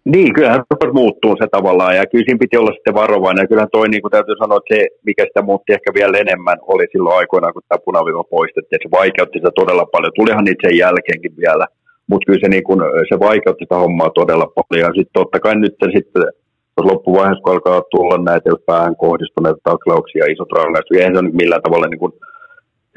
Niin, 0.06 0.34
kyllähän 0.34 0.64
muuttuu 0.94 1.36
se 1.42 1.48
tavallaan, 1.52 1.96
ja 1.96 2.06
kyllä 2.06 2.26
siinä 2.26 2.44
piti 2.44 2.58
olla 2.58 2.76
sitten 2.76 2.94
varovainen, 2.94 3.44
ja 3.44 3.48
kyllähän 3.48 3.70
toi, 3.72 3.90
niin 3.90 4.02
kuin 4.02 4.12
täytyy 4.12 4.36
sanoa, 4.36 4.58
että 4.58 4.76
se, 4.76 4.88
mikä 5.06 5.24
sitä 5.26 5.42
muutti 5.42 5.74
ehkä 5.74 5.92
vielä 5.94 6.18
enemmän, 6.18 6.58
oli 6.62 6.86
silloin 6.92 7.18
aikoinaan, 7.18 7.54
kun 7.54 7.62
tämä 7.68 7.86
punaviiva 7.86 8.24
poistettiin, 8.24 8.76
että 8.78 8.88
se 8.88 8.98
vaikeutti 9.00 9.40
sitä 9.40 9.52
todella 9.56 9.86
paljon, 9.86 10.12
tulihan 10.16 10.44
niitä 10.44 10.68
sen 10.68 10.78
jälkeenkin 10.78 11.34
vielä, 11.38 11.66
mutta 12.14 12.26
kyllä 12.28 12.44
se, 12.44 12.50
niin 12.50 12.64
kun, 12.64 12.80
se 13.10 13.16
vaikeutti 13.28 13.64
sitä 13.66 13.82
hommaa 13.84 14.18
todella 14.20 14.48
paljon. 14.56 14.88
Ja 14.88 14.98
sitten 14.98 15.18
totta 15.20 15.40
kai 15.40 15.56
nyt 15.56 15.78
sitten, 15.98 16.24
jos 16.78 16.86
loppuvaiheessa, 16.92 17.44
kun 17.44 17.54
alkaa 17.54 17.92
tulla 17.92 18.18
näitä 18.30 18.50
päähän 18.70 18.96
kohdistuneita 19.06 19.68
taklauksia, 19.72 20.32
isot 20.34 20.52
rangaistukset, 20.58 21.00
eihän 21.00 21.16
se 21.16 21.20
ole 21.20 21.40
millään 21.42 21.66
tavalla 21.66 21.88
niin 21.88 22.04
kun 22.04 22.14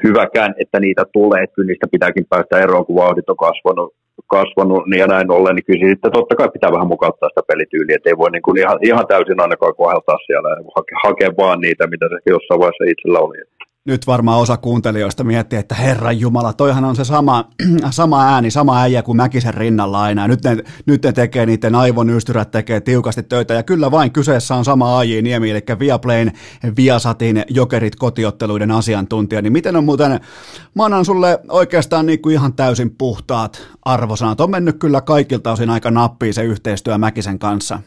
hyväkään, 0.03 0.51
että 0.61 0.77
niitä 0.79 1.03
tulee, 1.17 1.39
että 1.43 1.55
kyllä 1.55 1.67
niistä 1.69 1.93
pitääkin 1.93 2.25
päästä 2.31 2.59
eroon, 2.63 2.85
kun 2.85 3.01
vauhdit 3.01 3.29
on 3.33 3.43
kasvanut, 3.47 3.89
kasvanut 4.35 4.81
niin 4.87 4.99
ja 5.03 5.07
näin 5.07 5.31
ollen, 5.31 5.55
niin 5.55 5.67
kyllä 5.67 5.89
sitten 5.89 6.11
totta 6.17 6.35
kai 6.35 6.49
pitää 6.55 6.75
vähän 6.75 6.91
mukauttaa 6.93 7.29
sitä 7.29 7.49
pelityyliä, 7.51 7.95
että 7.95 8.09
ei 8.09 8.21
voi 8.21 8.31
niin 8.31 8.45
kuin 8.47 8.57
ihan, 8.63 8.77
ihan 8.89 9.07
täysin 9.07 9.43
ainakaan 9.45 9.75
koheltaa 9.81 10.19
siellä 10.25 10.49
ja 10.49 10.59
hakea, 10.77 10.97
hakea 11.07 11.31
vaan 11.41 11.59
niitä, 11.65 11.83
mitä 11.93 12.05
se 12.09 12.17
jossain 12.35 12.59
vaiheessa 12.59 12.91
itsellä 12.91 13.19
oli 13.19 13.37
nyt 13.87 14.07
varmaan 14.07 14.39
osa 14.39 14.57
kuuntelijoista 14.57 15.23
miettii, 15.23 15.59
että 15.59 15.75
Herran 15.75 16.19
Jumala, 16.19 16.53
toihan 16.53 16.85
on 16.85 16.95
se 16.95 17.03
sama, 17.03 17.49
sama 17.89 18.23
ääni, 18.25 18.51
sama 18.51 18.81
äijä 18.81 19.03
kuin 19.03 19.15
Mäkisen 19.15 19.53
rinnalla 19.53 20.01
aina. 20.01 20.27
Nyt 20.27 20.43
ne, 20.43 20.57
nyt 20.85 21.03
ne 21.03 21.11
tekee, 21.11 21.45
niiden 21.45 21.75
aivonystyrät 21.75 22.51
tekee 22.51 22.81
tiukasti 22.81 23.23
töitä. 23.23 23.53
Ja 23.53 23.63
kyllä 23.63 23.91
vain 23.91 24.11
kyseessä 24.11 24.55
on 24.55 24.65
sama 24.65 24.97
AJ 24.97 25.21
Niemi, 25.21 25.51
eli 25.51 25.63
Viaplayn, 25.79 26.31
Viasatin, 26.77 27.43
Jokerit 27.49 27.95
kotiotteluiden 27.95 28.71
asiantuntija. 28.71 29.41
Niin 29.41 29.53
miten 29.53 29.75
on 29.75 29.83
muuten, 29.83 30.19
mä 30.75 30.85
annan 30.85 31.05
sulle 31.05 31.39
oikeastaan 31.49 32.05
niin 32.05 32.21
kuin 32.21 32.33
ihan 32.33 32.53
täysin 32.53 32.95
puhtaat 32.97 33.61
arvosanat. 33.81 34.41
On 34.41 34.51
mennyt 34.51 34.79
kyllä 34.79 35.01
kaikilta 35.01 35.51
osin 35.51 35.69
aika 35.69 35.91
nappiin 35.91 36.33
se 36.33 36.43
yhteistyö 36.43 36.97
Mäkisen 36.97 37.39
kanssa. 37.39 37.79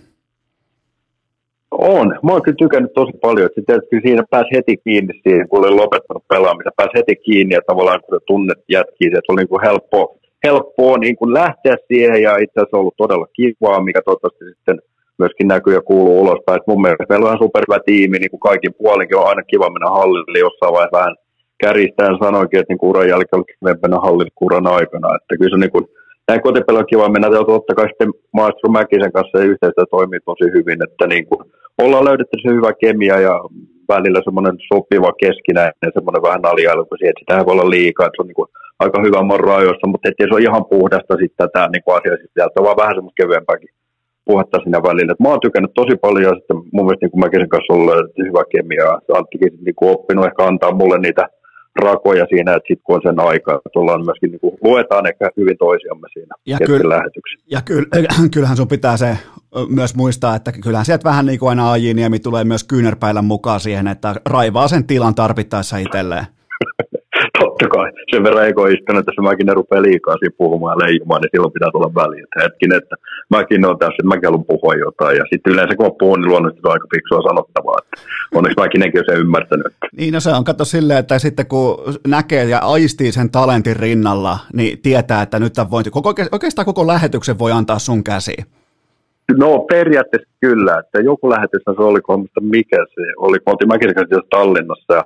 On. 1.70 2.18
Mä 2.22 2.32
oon 2.32 2.42
tykännyt 2.58 2.92
tosi 2.94 3.12
paljon. 3.22 3.46
Että 3.56 3.80
kyllä 3.90 4.02
siinä 4.02 4.22
pääsi 4.30 4.50
heti 4.56 4.76
kiinni 4.76 5.20
siihen, 5.22 5.48
kun 5.48 5.58
oli 5.58 5.70
lopettanut 5.70 6.28
pelaamista. 6.28 6.70
Pääsi 6.76 6.94
heti 6.96 7.16
kiinni 7.16 7.54
ja 7.54 7.60
tavallaan 7.66 8.00
kun 8.00 8.20
tunnet 8.26 8.58
jätkii, 8.68 9.08
että 9.08 9.32
oli 9.32 9.40
niin 9.40 9.48
kuin 9.48 9.62
helppo, 9.62 10.16
helppoa 10.44 10.98
niin 10.98 11.16
kuin 11.16 11.34
lähteä 11.34 11.76
siihen 11.88 12.22
ja 12.22 12.36
itse 12.36 12.60
asiassa 12.60 12.76
ollut 12.76 12.94
todella 12.96 13.26
kivaa, 13.32 13.82
mikä 13.82 14.00
toivottavasti 14.02 14.44
sitten 14.44 14.78
myöskin 15.18 15.48
näkyy 15.48 15.74
ja 15.74 15.82
kuuluu 15.82 16.20
ulospäin. 16.22 16.60
Et 16.60 16.66
mun 16.66 16.82
mielestä 16.82 17.04
meillä 17.08 17.30
on 17.30 17.42
superhyvä 17.44 17.78
tiimi, 17.86 18.18
niin 18.18 18.30
kuin 18.30 18.46
kaikin 18.48 18.74
puolinkin 18.78 19.18
on 19.18 19.28
aina 19.28 19.42
kiva 19.42 19.70
mennä 19.70 19.88
hallille 19.98 20.38
jossain 20.38 20.72
vaiheessa 20.72 20.98
vähän 20.98 21.16
käristään 21.62 22.16
sanoikin, 22.24 22.60
että 22.60 22.72
niin 22.72 22.90
uran 22.90 23.08
jälkeen 23.08 23.44
mennä 23.82 23.98
hallille 24.06 24.32
kuran 24.34 24.66
aikana. 24.66 25.16
Että 25.16 25.36
kyllä 25.38 25.54
se 25.54 25.60
niin 25.60 25.74
kuin, 25.74 25.86
näin 26.30 26.46
kotipeli 26.46 26.78
on 26.78 26.92
kiva 26.92 27.08
mennä, 27.08 27.28
ja 27.28 27.44
totta 27.44 27.74
kai 27.78 27.88
sitten 27.88 28.10
Maestro 28.38 28.68
Mäkisen 28.76 29.12
kanssa 29.16 29.48
yhteistyö 29.50 29.86
toimii 29.90 30.20
tosi 30.30 30.46
hyvin, 30.56 30.80
että 30.86 31.04
niin 31.12 31.26
kuin 31.28 31.40
ollaan 31.84 32.08
löydetty 32.08 32.36
se 32.42 32.48
hyvä 32.56 32.72
kemia 32.84 33.16
ja 33.28 33.34
välillä 33.94 34.20
semmoinen 34.24 34.56
sopiva 34.70 35.12
keskinäinen, 35.24 35.94
semmoinen 35.96 36.26
vähän 36.26 36.44
alijailu, 36.50 36.84
siihen, 36.86 37.12
että 37.12 37.22
sitä 37.22 37.46
voi 37.46 37.54
olla 37.54 37.74
liikaa, 37.76 38.06
että 38.06 38.16
se 38.16 38.22
on 38.22 38.30
niin 38.30 38.40
kuin 38.40 38.50
aika 38.82 38.98
hyvä 39.06 39.20
morro 39.30 39.50
ajoissa, 39.54 39.90
mutta 39.90 40.08
ettei 40.08 40.26
se 40.26 40.34
ole 40.34 40.48
ihan 40.48 40.64
puhdasta 40.74 41.14
sitten 41.22 41.52
tämä 41.54 41.68
niin 41.72 41.84
kuin 41.84 41.96
asia 41.98 42.14
sieltä, 42.34 42.66
vaan 42.66 42.80
vähän 42.82 42.96
semmoista 42.96 43.20
kevyempääkin 43.20 43.72
puhetta 44.28 44.56
siinä 44.62 44.86
välillä. 44.88 45.12
Et 45.12 45.24
mä 45.24 45.32
oon 45.32 45.44
tykännyt 45.46 45.74
tosi 45.80 45.94
paljon 46.04 46.28
ja 46.30 46.38
sitten 46.38 46.58
mun 46.74 46.84
mielestä 46.84 47.04
niin 47.04 47.14
kuin 47.14 47.22
Mäkisen 47.24 47.52
kanssa 47.54 47.74
on 47.76 47.88
löydetty 47.90 48.20
hyvä 48.28 48.42
kemia. 48.54 48.86
Anttikin 49.18 49.52
niin 49.64 49.90
oppinut 49.94 50.28
ehkä 50.28 50.42
antaa 50.50 50.78
mulle 50.80 50.98
niitä 50.98 51.24
rakoja 51.76 52.26
siinä, 52.28 52.54
että 52.54 52.68
sitten 52.68 52.84
kun 52.84 52.94
on 52.96 53.02
sen 53.04 53.20
aika, 53.20 53.54
että 53.66 53.78
ollaan 53.80 54.04
myöskin, 54.04 54.30
niin 54.30 54.40
kuin, 54.40 54.58
luetaan 54.62 55.06
ehkä 55.06 55.30
hyvin 55.36 55.58
toisiamme 55.58 56.08
siinä 56.12 56.34
ja 56.46 56.58
kyllä, 56.66 56.96
lähetyksessä. 56.96 57.46
Ja 57.50 57.60
kyllä, 57.64 57.86
kyllähän 58.34 58.56
sun 58.56 58.68
pitää 58.68 58.96
se 58.96 59.18
myös 59.68 59.96
muistaa, 59.96 60.36
että 60.36 60.52
kyllähän 60.52 60.86
sieltä 60.86 61.04
vähän 61.04 61.26
niin 61.26 61.38
kuin 61.38 61.48
aina 61.48 61.76
Niemi 61.94 62.18
tulee 62.18 62.44
myös 62.44 62.64
kyynärpäillä 62.64 63.22
mukaan 63.22 63.60
siihen, 63.60 63.86
että 63.88 64.14
raivaa 64.26 64.68
sen 64.68 64.86
tilan 64.86 65.14
tarvittaessa 65.14 65.76
itselleen. 65.76 66.26
Totta 67.40 67.68
kai. 67.68 67.88
Sen 68.10 68.24
verran 68.24 68.48
egoistinen, 68.48 69.00
että 69.00 69.12
se 69.14 69.22
mäkin 69.22 69.46
ne 69.46 69.54
rupeaa 69.54 69.82
liikaa 69.82 70.16
siinä 70.18 70.38
puhumaan 70.38 70.74
ja 70.74 70.84
leijumaan, 70.84 71.20
niin 71.20 71.32
silloin 71.32 71.52
pitää 71.56 71.70
tulla 71.72 71.94
väliin. 72.00 72.24
Että 72.24 72.42
hetkin, 72.44 72.74
että 72.74 72.94
mäkin 73.30 73.66
olen 73.66 73.78
tässä, 73.78 73.98
että 74.00 74.12
mäkin 74.12 74.28
haluan 74.28 74.50
puhua 74.52 74.74
jotain. 74.86 75.16
Ja 75.20 75.24
sitten 75.30 75.52
yleensä 75.52 75.76
kun 75.76 76.00
puhun, 76.00 76.18
niin 76.20 76.30
luonnollisesti 76.30 76.66
on 76.66 76.72
aika 76.76 76.92
fiksua 76.94 77.28
sanottavaa. 77.30 77.78
Että 77.82 77.96
onneksi 78.34 78.60
mäkin 78.60 78.82
ole 78.82 79.04
sen 79.06 79.20
ymmärtänyt. 79.20 79.66
Niin, 79.96 80.14
no 80.14 80.20
se 80.20 80.30
on 80.30 80.44
kato 80.44 80.64
silleen, 80.64 80.98
että 80.98 81.18
sitten 81.18 81.46
kun 81.46 81.78
näkee 82.06 82.44
ja 82.44 82.58
aistii 82.58 83.12
sen 83.12 83.30
talentin 83.30 83.76
rinnalla, 83.76 84.38
niin 84.52 84.78
tietää, 84.78 85.22
että 85.22 85.38
nyt 85.38 85.54
voi, 85.70 85.82
koko, 85.90 86.14
oikeastaan 86.32 86.66
koko 86.66 86.86
lähetyksen 86.86 87.38
voi 87.38 87.52
antaa 87.52 87.78
sun 87.78 88.04
käsiin. 88.04 88.44
No 89.38 89.58
periaatteessa 89.58 90.28
kyllä, 90.40 90.78
että 90.78 91.00
joku 91.00 91.30
lähetys 91.30 91.62
se 91.64 91.82
oli, 91.82 92.00
mikä 92.40 92.76
se 92.76 93.02
oli, 93.16 93.38
kun 93.38 93.52
oltiin 93.52 93.68
mäkin 93.68 93.90
Tallinnassa 94.30 94.94
ja 94.94 95.04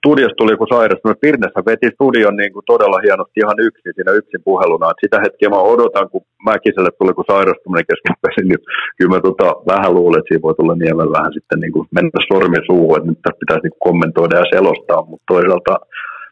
studiosta 0.00 0.38
tuli 0.38 0.54
joku 0.54 0.66
sairas, 0.74 1.00
mutta 1.04 1.22
Pirnessä 1.24 1.60
veti 1.68 1.88
studion 1.94 2.36
niin 2.36 2.52
kuin 2.52 2.68
todella 2.72 2.98
hienosti 3.04 3.40
ihan 3.40 3.58
yksin 3.66 3.92
siinä 3.94 4.18
yksin 4.20 4.42
puheluna. 4.48 4.90
Et 4.90 5.02
sitä 5.04 5.18
hetkeä 5.24 5.48
mä 5.48 5.70
odotan, 5.74 6.10
kun 6.10 6.22
Mäkiselle 6.48 6.92
tuli 6.98 7.12
kun 7.14 7.30
sairastuminen 7.30 7.88
kesken 7.90 8.16
niin 8.48 8.62
kyllä 8.96 9.12
mä 9.14 9.20
tota, 9.28 9.48
vähän 9.72 9.94
luulen, 9.96 10.18
että 10.18 10.28
siinä 10.28 10.46
voi 10.46 10.54
tulla 10.56 10.74
niemen 10.74 11.14
vähän 11.16 11.32
sitten 11.36 11.60
niin 11.60 11.74
kuin 11.74 11.86
mennä 11.96 12.20
sormi 12.30 12.60
suuhun, 12.68 12.96
että 12.98 13.08
nyt 13.10 13.40
pitäisi 13.42 13.64
niin 13.64 13.84
kommentoida 13.86 14.40
ja 14.42 14.52
selostaa, 14.54 15.00
mutta 15.08 15.26
toisaalta 15.32 15.72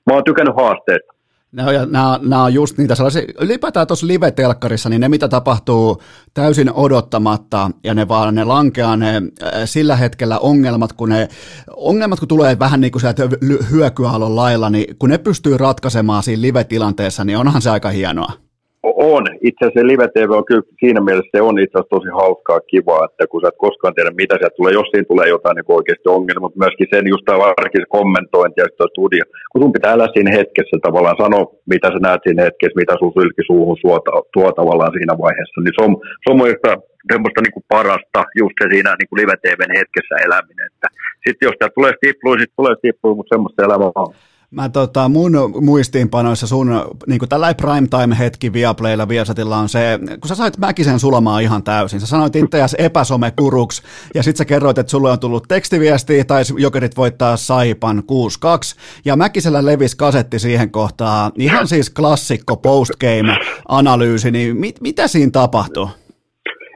mä 0.07 0.13
oon 0.15 0.29
tykännyt 0.29 0.61
haasteesta. 0.63 1.13
No, 1.53 1.71
ja 1.71 1.87
nämä, 1.87 2.19
nämä 2.23 2.45
on 2.45 2.55
just 2.55 2.79
niitä 2.79 2.95
sellaisia, 2.95 3.23
ylipäätään 3.41 3.87
tuossa 3.87 4.07
live-telkkarissa, 4.07 4.89
niin 4.89 5.01
ne 5.01 5.09
mitä 5.09 5.29
tapahtuu 5.29 6.03
täysin 6.35 6.73
odottamatta, 6.73 7.71
ja 7.85 7.95
ne 7.95 8.09
vaan 8.09 8.35
ne 8.35 8.45
lankeaa 8.45 8.97
ne 8.97 9.17
äh, 9.17 9.53
sillä 9.65 9.97
hetkellä 9.97 10.39
ongelmat, 10.39 10.93
kun 10.93 11.09
ne 11.09 11.29
ongelmat 11.77 12.19
kun 12.19 12.29
tulee 12.29 12.59
vähän 12.59 12.81
niin 12.81 12.93
kuin 12.93 13.01
sieltä 13.01 13.29
hyökyaallon 13.71 14.37
lailla, 14.37 14.71
niin 14.71 14.97
kun 14.99 15.11
ne 15.11 15.19
pystyy 15.19 15.57
ratkaisemaan 15.57 16.23
siinä 16.23 16.43
live-tilanteessa, 16.43 17.25
niin 17.25 17.39
onhan 17.39 17.63
se 17.63 17.71
aika 17.71 17.91
hienoa. 17.91 18.50
On. 18.83 19.25
Itse 19.49 19.63
asiassa 19.65 19.91
live 19.93 20.09
TV 20.09 20.31
on 20.41 20.45
kyllä 20.51 20.69
siinä 20.81 21.01
mielessä 21.07 21.35
se 21.35 21.43
on 21.49 21.59
itse 21.59 21.77
asiassa 21.77 21.97
tosi 21.97 22.11
hauskaa, 22.21 22.69
kivaa, 22.73 23.07
että 23.09 23.25
kun 23.31 23.41
sä 23.41 23.49
et 23.49 23.65
koskaan 23.67 23.95
tiedä, 23.95 24.11
mitä 24.23 24.35
sieltä 24.37 24.57
tulee, 24.57 24.73
jos 24.79 24.89
siinä 24.91 25.11
tulee 25.13 25.29
jotain 25.35 25.57
niin 25.57 25.77
oikeasti 25.79 26.09
ongelmia, 26.17 26.45
mutta 26.45 26.63
myöskin 26.65 26.91
sen 26.93 27.05
just 27.13 27.25
tämä 27.25 27.53
arkisen 27.63 27.95
kommentointi 27.97 28.61
ja 28.61 28.67
sitten 28.69 28.93
studio, 28.93 29.25
kun 29.51 29.61
sun 29.63 29.77
pitää 29.77 29.95
elää 29.95 30.15
siinä 30.15 30.31
hetkessä 30.39 30.77
tavallaan 30.87 31.21
sanoa, 31.25 31.45
mitä 31.73 31.89
sä 31.93 31.99
näet 32.07 32.23
siinä 32.25 32.43
hetkessä, 32.47 32.81
mitä 32.83 32.95
sun 33.01 33.17
sylki 33.19 33.43
suuhun 33.51 33.79
suo, 33.83 33.97
tuo 34.35 34.49
tavallaan 34.61 34.95
siinä 34.97 35.15
vaiheessa, 35.25 35.59
niin 35.61 35.75
se 35.77 35.81
on, 35.87 35.93
se 36.23 36.27
on 36.33 36.41
muista 36.43 36.71
semmoista 37.13 37.41
niin 37.43 37.57
kuin 37.57 37.69
parasta 37.75 38.21
just 38.41 38.57
se 38.59 38.67
siinä 38.73 38.91
niin 38.99 39.09
kuin 39.09 39.19
live 39.21 39.37
TVn 39.43 39.73
hetkessä 39.81 40.15
eläminen, 40.27 40.67
että 40.71 40.89
sitten 41.25 41.47
jos 41.49 41.57
tää 41.59 41.71
tulee 41.77 41.93
stipluja, 41.99 42.41
sitten 42.41 42.59
tulee 42.61 42.75
stipluja, 42.79 43.17
mutta 43.19 43.33
semmoista 43.35 43.65
elämää 43.67 43.93
on. 44.05 44.15
Mä 44.51 44.69
tota, 44.69 45.09
mun 45.09 45.33
muistiinpanoissa 45.61 46.47
sun 46.47 46.99
niin 47.07 47.21
tällainen 47.29 47.57
primetime-hetki 47.57 48.53
Viaplaylla 48.53 49.09
Viasatilla 49.09 49.59
on 49.59 49.69
se, 49.69 49.99
kun 50.21 50.29
sä 50.29 50.35
sait 50.35 50.59
Mäkisen 50.59 51.01
sulamaan 51.01 51.43
ihan 51.43 51.63
täysin. 51.63 52.01
Sä 52.01 52.07
sanoit 52.07 52.37
itseäsi 52.37 52.77
epäsomekuruks 52.79 53.83
ja 54.15 54.23
sit 54.23 54.37
sä 54.37 54.45
kerroit, 54.45 54.79
että 54.79 54.91
sulle 54.91 55.11
on 55.11 55.19
tullut 55.19 55.45
tekstiviesti 55.49 56.25
tai 56.25 56.43
Jokerit 56.57 56.97
voittaa 56.97 57.37
Saipan 57.37 57.99
6-2 57.99 58.03
ja 59.05 59.17
Mäkisellä 59.17 59.67
levisi 59.67 59.97
kasetti 59.97 60.39
siihen 60.39 60.71
kohtaan. 60.71 61.33
Ihan 61.37 61.69
siis 61.69 61.91
klassikko 61.91 62.57
postgame-analyysi, 62.57 64.31
niin 64.31 64.57
mit, 64.57 64.81
mitä 64.81 65.09
siinä 65.09 65.31
tapahtui? 65.31 65.89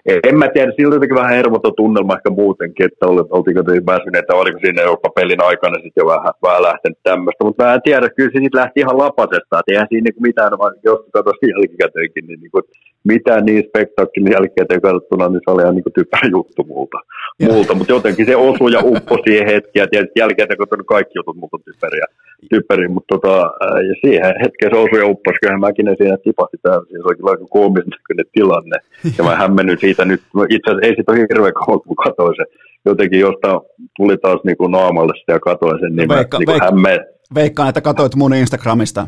En 0.06 0.38
mä 0.38 0.48
tiedä, 0.48 0.72
silloin 0.76 0.96
jotenkin 0.96 1.22
vähän 1.22 1.36
hermoton 1.38 1.74
tunnelma 1.76 2.16
ehkä 2.16 2.30
muutenkin, 2.30 2.86
että 2.86 3.06
oltiinko 3.06 3.62
väsyneitä, 3.92 4.34
oliko 4.34 4.58
siinä 4.58 4.82
jopa 4.82 5.08
pelin 5.10 5.42
aikana 5.42 5.74
sitten 5.74 6.02
jo 6.02 6.06
vähän, 6.06 6.32
vähän 6.42 6.62
lähtenyt 6.62 6.98
tämmöistä, 7.02 7.44
mutta 7.44 7.64
mä 7.64 7.74
en 7.74 7.82
tiedä, 7.84 8.08
kyllä 8.16 8.30
se 8.32 8.38
sitten 8.40 8.60
lähti 8.60 8.80
ihan 8.80 8.98
lapasesta, 8.98 9.58
että 9.58 9.70
eihän 9.72 9.86
siinä 9.90 10.04
niin 10.04 10.26
mitään, 10.28 10.52
jos 10.84 11.00
katsoin 11.12 11.52
jälkikäteenkin, 11.54 12.26
niin, 12.26 12.40
niin 12.40 12.50
mitään 13.04 13.44
niin 13.46 13.64
spektaakkelin 13.68 14.32
jälkikäteen 14.32 14.80
katsottuna, 14.80 15.28
niin 15.28 15.40
se 15.44 15.50
oli 15.50 15.62
ihan 15.62 15.74
niin 15.74 15.94
typerä 15.94 16.28
juttu 16.30 16.64
multa, 16.64 16.98
multa. 17.42 17.74
mutta 17.74 17.92
jotenkin 17.92 18.26
se 18.26 18.36
osui 18.36 18.72
ja 18.72 18.80
uppo 18.84 19.18
siihen 19.24 19.46
hetkiin, 19.46 19.82
ja 19.82 19.88
tietysti 19.88 20.20
jälkikäteen 20.20 20.58
katsoin 20.58 20.92
kaikki 20.94 21.18
jutut 21.18 21.36
multa 21.36 21.58
typeriä, 21.64 22.06
typeriä 22.50 22.88
mutta 22.88 23.10
tota, 23.14 23.36
ja 23.88 23.94
siihen 24.02 24.34
hetkeen 24.42 24.72
se 24.72 24.78
osui 24.84 24.98
ja 24.98 25.06
upposi, 25.06 25.40
kyllähän 25.40 25.60
mäkin 25.60 25.96
siinä 25.98 26.16
tipahti 26.24 26.56
täysin, 26.62 26.96
se 26.96 27.06
oli 27.08 27.16
kyllä 27.16 27.30
aika 27.30 27.46
koomisen 27.50 27.92
tilanne, 28.32 28.78
ja 29.18 29.24
mä 29.24 29.36
hämmennyin 29.36 29.78
siitä 29.78 29.93
nyt, 30.04 30.22
itse 30.48 30.70
asiassa 30.70 30.86
ei 30.86 30.94
siitä 30.94 31.12
ole 31.12 31.20
hirveän 31.20 31.54
kauan, 31.54 31.80
kun 31.80 31.96
katsoin 31.96 32.34
se, 32.36 32.44
jotenkin 32.84 33.20
jostain 33.20 33.60
tuli 33.96 34.16
taas 34.16 34.40
niin 34.44 34.56
kuin 34.56 34.72
naamalle 34.72 35.12
sitä 35.20 35.32
ja 35.32 35.40
katsoin 35.40 35.80
sen, 35.80 35.96
niin 35.96 36.08
veikka, 36.08 36.36
mä 36.36 36.38
niin 36.38 36.46
veikka, 36.46 36.64
hämmen... 36.64 37.00
Veikkaan, 37.34 37.68
että 37.68 37.80
katsoit 37.80 38.14
mun 38.14 38.34
Instagramista 38.34 39.06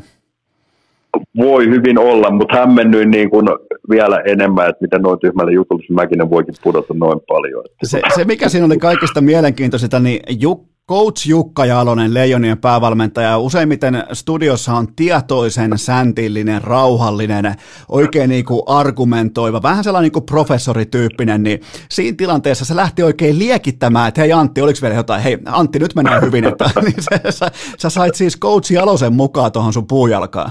voi 1.36 1.66
hyvin 1.66 1.98
olla, 1.98 2.30
mutta 2.30 2.56
hämmennyin 2.58 3.10
niin 3.10 3.30
kuin 3.30 3.46
vielä 3.90 4.20
enemmän, 4.26 4.68
että 4.68 4.80
miten 4.80 5.02
noin 5.02 5.18
tyhmälle 5.18 5.52
jutulle 5.52 5.84
Mäkinen 5.90 6.30
voikin 6.30 6.54
pudota 6.62 6.94
noin 6.94 7.20
paljon. 7.28 7.64
Se, 7.82 8.00
se 8.14 8.24
mikä 8.24 8.48
siinä 8.48 8.66
oli 8.66 8.78
kaikista 8.78 9.20
mielenkiintoisinta, 9.20 10.00
niin 10.00 10.20
Juk, 10.40 10.64
Coach 10.90 11.28
Jukka 11.28 11.64
Jalonen, 11.64 12.14
Leijonien 12.14 12.58
päävalmentaja, 12.58 13.38
useimmiten 13.38 14.04
studiossa 14.12 14.72
on 14.72 14.86
tietoisen, 14.96 15.78
säntillinen, 15.78 16.64
rauhallinen, 16.64 17.54
oikein 17.88 18.30
niin 18.30 18.44
kuin 18.44 18.62
argumentoiva, 18.66 19.62
vähän 19.62 19.84
sellainen 19.84 20.04
niin 20.04 20.12
kuin 20.12 20.26
professorityyppinen, 20.26 21.42
niin 21.42 21.60
siinä 21.90 22.16
tilanteessa 22.18 22.64
se 22.64 22.76
lähti 22.76 23.02
oikein 23.02 23.38
liekittämään, 23.38 24.08
että 24.08 24.20
hei 24.20 24.32
Antti, 24.32 24.60
oliko 24.60 24.78
vielä 24.82 24.94
jotain, 24.94 25.22
hei 25.22 25.38
Antti, 25.46 25.78
nyt 25.78 25.94
menee 25.94 26.20
hyvin, 26.20 26.44
että 26.44 26.64
niin 26.82 27.02
se, 27.02 27.30
sä, 27.30 27.50
sä 27.78 27.90
sait 27.90 28.14
siis 28.14 28.40
Coach 28.40 28.72
Jalosen 28.72 29.12
mukaan 29.12 29.52
tuohon 29.52 29.72
sun 29.72 29.86
puujalkaan. 29.86 30.50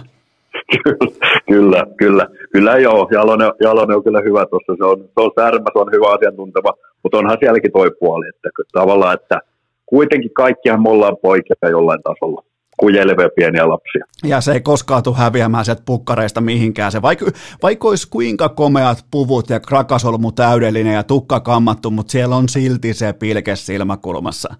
Kyllä, 1.48 1.86
kyllä, 1.98 2.28
kyllä 2.52 2.78
joo, 2.78 3.07
Jalonen, 3.12 3.52
Jalonen 3.62 3.98
on 3.98 4.03
kyllä 4.03 4.22
hyvä 4.26 4.45
tuossa, 4.45 4.76
se 4.78 4.84
on, 4.84 4.98
se 4.99 5.22
on 5.22 5.32
särmä, 5.36 5.66
se 5.74 5.80
on 5.80 5.91
hyvä 5.91 6.14
asiantunteva, 6.14 6.74
mutta 7.03 7.18
onhan 7.18 7.38
sielläkin 7.40 7.72
toi 7.72 7.91
puoli, 7.99 8.26
että 8.30 8.49
tavallaan, 8.74 9.14
että 9.14 9.41
kuitenkin 9.86 10.34
kaikkihan 10.34 10.84
me 10.84 10.90
ollaan 10.90 11.18
poikia 11.22 11.70
jollain 11.70 12.03
tasolla 12.03 12.41
kujelevia 12.78 13.30
pieniä 13.36 13.70
lapsia. 13.70 14.06
Ja 14.24 14.41
se 14.41 14.52
ei 14.52 14.62
koskaan 14.62 15.03
tule 15.03 15.16
häviämään 15.16 15.66
sieltä 15.66 15.82
pukkareista 15.86 16.41
mihinkään. 16.41 16.91
Se 16.91 17.02
vaikka, 17.02 17.26
vaikka 17.64 17.88
olisi 17.88 18.10
kuinka 18.10 18.49
komeat 18.49 19.06
puvut 19.12 19.49
ja 19.49 19.60
krakasolmu 19.60 20.32
täydellinen 20.32 20.94
ja 20.94 21.03
tukka 21.03 21.40
kammattu, 21.40 21.91
mutta 21.91 22.12
siellä 22.12 22.36
on 22.36 22.49
silti 22.49 22.94
se 22.94 23.14
pilke 23.14 23.56
silmäkulmassa. 23.56 24.56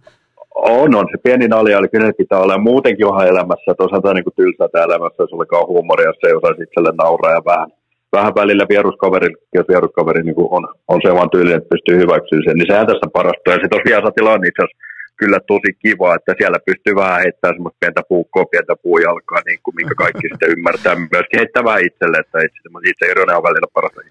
On, 0.56 0.95
on. 0.95 1.07
Se 1.11 1.18
pieni 1.23 1.47
nalja, 1.47 1.77
eli 1.77 1.88
kyllä 1.88 2.11
pitää 2.18 2.39
olla. 2.39 2.57
Muutenkin 2.57 3.06
onhan 3.06 3.27
elämässä, 3.27 3.72
että 3.72 3.84
osataan 3.84 4.15
niin 4.15 4.35
tylsää 4.35 4.84
elämässä, 4.88 5.23
jos 5.23 5.34
olekaan 5.34 5.68
huumoria, 5.68 6.10
jos 6.10 6.23
ei 6.27 6.34
osaisi 6.34 6.64
itselle 6.64 6.91
nauraa 7.03 7.31
ja 7.31 7.41
vähän, 7.45 7.68
vähän 8.15 8.35
välillä 8.35 8.65
vieruskaveri, 8.69 9.30
jos 9.56 9.68
vieruskaveri 9.68 10.23
niin 10.23 10.35
on, 10.38 10.64
on 10.88 10.99
se 11.06 11.14
vaan 11.14 11.30
tyyli, 11.30 11.53
että 11.53 11.73
pystyy 11.73 11.97
hyväksyä 11.97 12.39
sen, 12.45 12.57
niin 12.57 12.69
sehän 12.72 12.88
tässä 12.88 13.07
parasta. 13.14 13.49
Ja 13.52 13.56
sitten 13.56 13.76
tosiaan 13.77 14.03
Satila 14.06 14.34
on 14.34 14.45
itse 14.45 14.61
asiassa 14.61 14.85
kyllä 15.18 15.40
tosi 15.48 15.72
kiva, 15.84 16.16
että 16.16 16.34
siellä 16.38 16.60
pystyy 16.66 16.96
vähän 16.96 17.22
heittämään 17.24 17.56
semmoista 17.56 17.78
pientä 17.80 18.02
puukkoa, 18.10 18.46
pientä 18.46 18.76
puujalkaa, 18.84 19.42
niin 19.46 19.60
kuin 19.64 19.76
minkä 19.76 19.96
kaikki 19.98 20.28
sitten 20.32 20.52
ymmärtää. 20.56 20.96
Myöskin 20.96 21.40
heittää 21.40 21.64
vähän 21.64 21.86
itselle, 21.90 22.18
että 22.18 22.38
itse, 22.40 22.60
itse 22.92 23.06
ironia 23.12 23.38
on 23.38 23.48
välillä 23.50 23.68
parasta, 23.74 24.02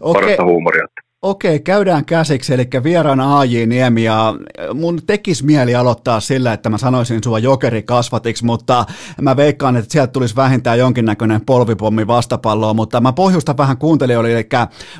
okay. 0.00 0.22
parasta 0.22 0.44
huumoria. 0.44 0.86
Okei, 1.22 1.60
käydään 1.60 2.04
käsiksi, 2.04 2.54
eli 2.54 2.68
vieraana 2.84 3.38
AJ 3.38 3.66
Niemi, 3.66 4.04
ja 4.04 4.34
mun 4.74 5.00
tekis 5.06 5.42
mieli 5.42 5.74
aloittaa 5.74 6.20
sillä, 6.20 6.52
että 6.52 6.70
mä 6.70 6.78
sanoisin 6.78 7.20
sua 7.24 7.38
jokeri 7.38 7.82
kasvatiksi, 7.82 8.44
mutta 8.44 8.84
mä 9.20 9.36
veikkaan, 9.36 9.76
että 9.76 9.92
sieltä 9.92 10.12
tulisi 10.12 10.36
vähintään 10.36 10.78
jonkinnäköinen 10.78 11.40
polvipommi 11.46 12.06
vastapalloa, 12.06 12.74
mutta 12.74 13.00
mä 13.00 13.12
pohjustan 13.12 13.56
vähän 13.56 13.76
kuuntelijoille, 13.78 14.32
eli 14.32 14.48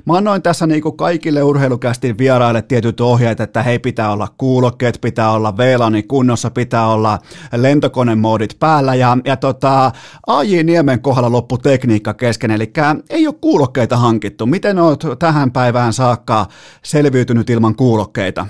mä 0.04 0.16
annoin 0.16 0.42
tässä 0.42 0.66
niinku 0.66 0.92
kaikille 0.92 1.42
urheilukästin 1.42 2.18
vieraille 2.18 2.62
tietyt 2.62 3.00
ohjeet, 3.00 3.40
että 3.40 3.62
hei 3.62 3.78
pitää 3.78 4.12
olla 4.12 4.28
kuulokkeet, 4.38 4.98
pitää 5.00 5.30
olla 5.30 5.56
VLANi 5.56 6.02
kunnossa, 6.02 6.50
pitää 6.50 6.88
olla 6.88 7.18
lentokonemoodit 7.56 8.56
päällä, 8.58 8.94
ja, 8.94 9.18
ja 9.24 9.36
tota, 9.36 9.92
AJ 10.26 10.62
Niemen 10.62 11.02
kohdalla 11.02 11.32
loppu 11.32 11.58
tekniikka 11.58 12.14
kesken, 12.14 12.50
eli 12.50 12.72
ei 13.10 13.26
ole 13.26 13.34
kuulokkeita 13.40 13.96
hankittu. 13.96 14.46
Miten 14.46 14.78
oot 14.78 15.04
tähän 15.18 15.52
päivään 15.52 15.92
saa 15.92 16.09
saakka 16.10 16.46
selviytynyt 16.82 17.50
ilman 17.50 17.76
kuulokkeita? 17.76 18.46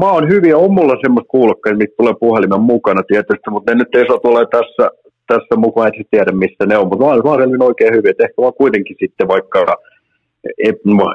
Mä 0.00 0.10
oon 0.12 0.28
hyvin, 0.28 0.56
on 0.56 0.72
mulla 0.74 0.96
semmoista 1.02 1.28
kuulokkeita, 1.28 1.78
mitkä 1.78 1.94
tulee 1.98 2.14
puhelimen 2.20 2.60
mukana 2.60 3.02
tietysti, 3.02 3.50
mutta 3.50 3.70
ne 3.70 3.78
nyt 3.78 3.94
ei 3.94 4.04
saa 4.06 4.18
tulla 4.18 4.44
tässä, 4.58 4.84
tässä 5.26 5.54
mukaan, 5.56 5.88
et 5.88 6.06
tiedä 6.10 6.32
mistä 6.32 6.66
ne 6.66 6.76
on, 6.78 6.88
mutta 6.88 7.04
mä 7.04 7.10
oon, 7.10 7.20
mä 7.24 7.30
oon 7.30 7.62
oikein 7.62 7.94
hyvin, 7.96 8.10
että 8.10 8.24
ehkä 8.24 8.42
mä 8.42 8.52
kuitenkin 8.62 8.96
sitten 9.00 9.28
vaikka 9.28 9.58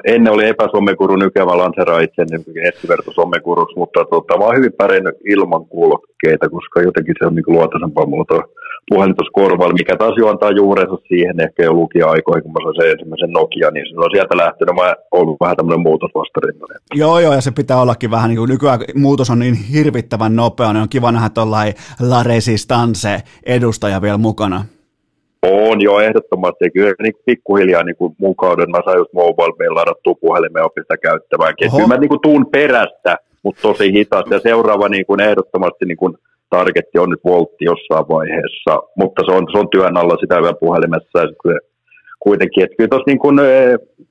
ennen 0.05 0.33
oli 0.33 0.47
epäsommekuru, 0.47 1.15
nykyään 1.15 1.47
mä 1.47 1.57
lanseeraan 1.57 2.03
itse 2.03 2.25
sommekuruksi, 3.15 3.75
mutta 3.77 4.05
tota, 4.05 4.39
oon 4.39 4.57
hyvin 4.57 4.73
pärjännyt 4.73 5.15
ilman 5.25 5.65
kuulokkeita, 5.65 6.49
koska 6.49 6.81
jotenkin 6.81 7.15
se 7.19 7.25
on 7.25 7.35
niin 7.35 7.55
luotaisempaa 7.55 8.05
mulla 8.05 8.25
tuo 8.27 8.43
puhelin 8.89 9.15
tuossa 9.15 9.31
korvalla, 9.31 9.73
mikä 9.73 9.95
taas 9.97 10.17
juontaa 10.17 10.51
juurensa 10.51 10.97
siihen 11.07 11.39
ehkä 11.39 11.63
jo 11.63 11.73
lukija-aikoihin, 11.73 12.43
kun 12.43 12.51
mä 12.51 12.59
sain 12.63 12.75
sen 12.75 12.91
ensimmäisen 12.91 13.31
Nokia, 13.31 13.71
niin 13.71 13.85
se 13.89 13.99
on 13.99 14.11
sieltä 14.11 14.37
lähtenyt, 14.37 14.75
mä 14.75 14.93
oon 15.11 15.37
vähän 15.39 15.57
tämmöinen 15.57 15.81
muutos 15.87 16.11
vastarinnainen. 16.15 16.77
Joo, 16.95 17.19
joo, 17.19 17.33
ja 17.33 17.41
se 17.41 17.51
pitää 17.51 17.81
ollakin 17.81 18.11
vähän 18.11 18.29
niin 18.29 18.37
kuin 18.37 18.49
nykyään 18.49 18.79
muutos 18.95 19.29
on 19.29 19.39
niin 19.39 19.55
hirvittävän 19.73 20.35
nopea, 20.35 20.73
niin 20.73 20.81
on 20.81 20.89
kiva 20.89 21.11
nähdä 21.11 21.29
tuollainen 21.29 21.73
La 22.09 22.23
Resistance 22.23 23.23
edustaja 23.45 24.01
vielä 24.01 24.17
mukana. 24.17 24.65
On 25.41 25.81
jo 25.81 25.99
ehdottomasti. 25.99 26.71
Kyllä 26.73 26.93
niin 27.03 27.13
pikkuhiljaa 27.25 27.83
niin 27.83 27.95
kuin 27.95 28.15
mun 28.17 28.35
kauden 28.35 28.71
mä 28.71 28.79
sain 28.85 28.97
just 28.97 29.13
mobile 29.13 29.69
ladattua 29.69 30.15
puhelimeen 30.21 30.65
opin 30.65 30.83
sitä 30.83 30.97
käyttämään. 30.97 31.53
Kyllä 31.59 31.87
mä 31.87 31.97
niin 31.97 32.09
kuin 32.09 32.21
tuun 32.21 32.45
perästä, 32.51 33.17
mutta 33.43 33.61
tosi 33.61 33.93
hitaasti. 33.93 34.33
Ja 34.33 34.39
seuraava 34.39 34.89
niin 34.89 35.05
kuin 35.05 35.19
ehdottomasti 35.19 35.85
niin 35.85 35.97
kuin 35.97 36.17
targetti 36.49 36.99
on 36.99 37.09
nyt 37.09 37.23
voltti 37.25 37.65
jossain 37.65 38.05
vaiheessa, 38.09 38.73
mutta 38.95 39.21
se 39.25 39.31
on, 39.31 39.47
se 39.51 39.57
on 39.57 39.69
työn 39.69 39.97
alla 39.97 40.17
sitä 40.19 40.35
vielä 40.41 40.53
puhelimessa. 40.59 41.19
Ja 41.19 41.59
kuitenkin, 42.19 42.63
että 42.63 42.75
kyllä 42.77 42.89
tuossa 42.89 43.07
niin 43.07 43.19
kuin, 43.19 43.39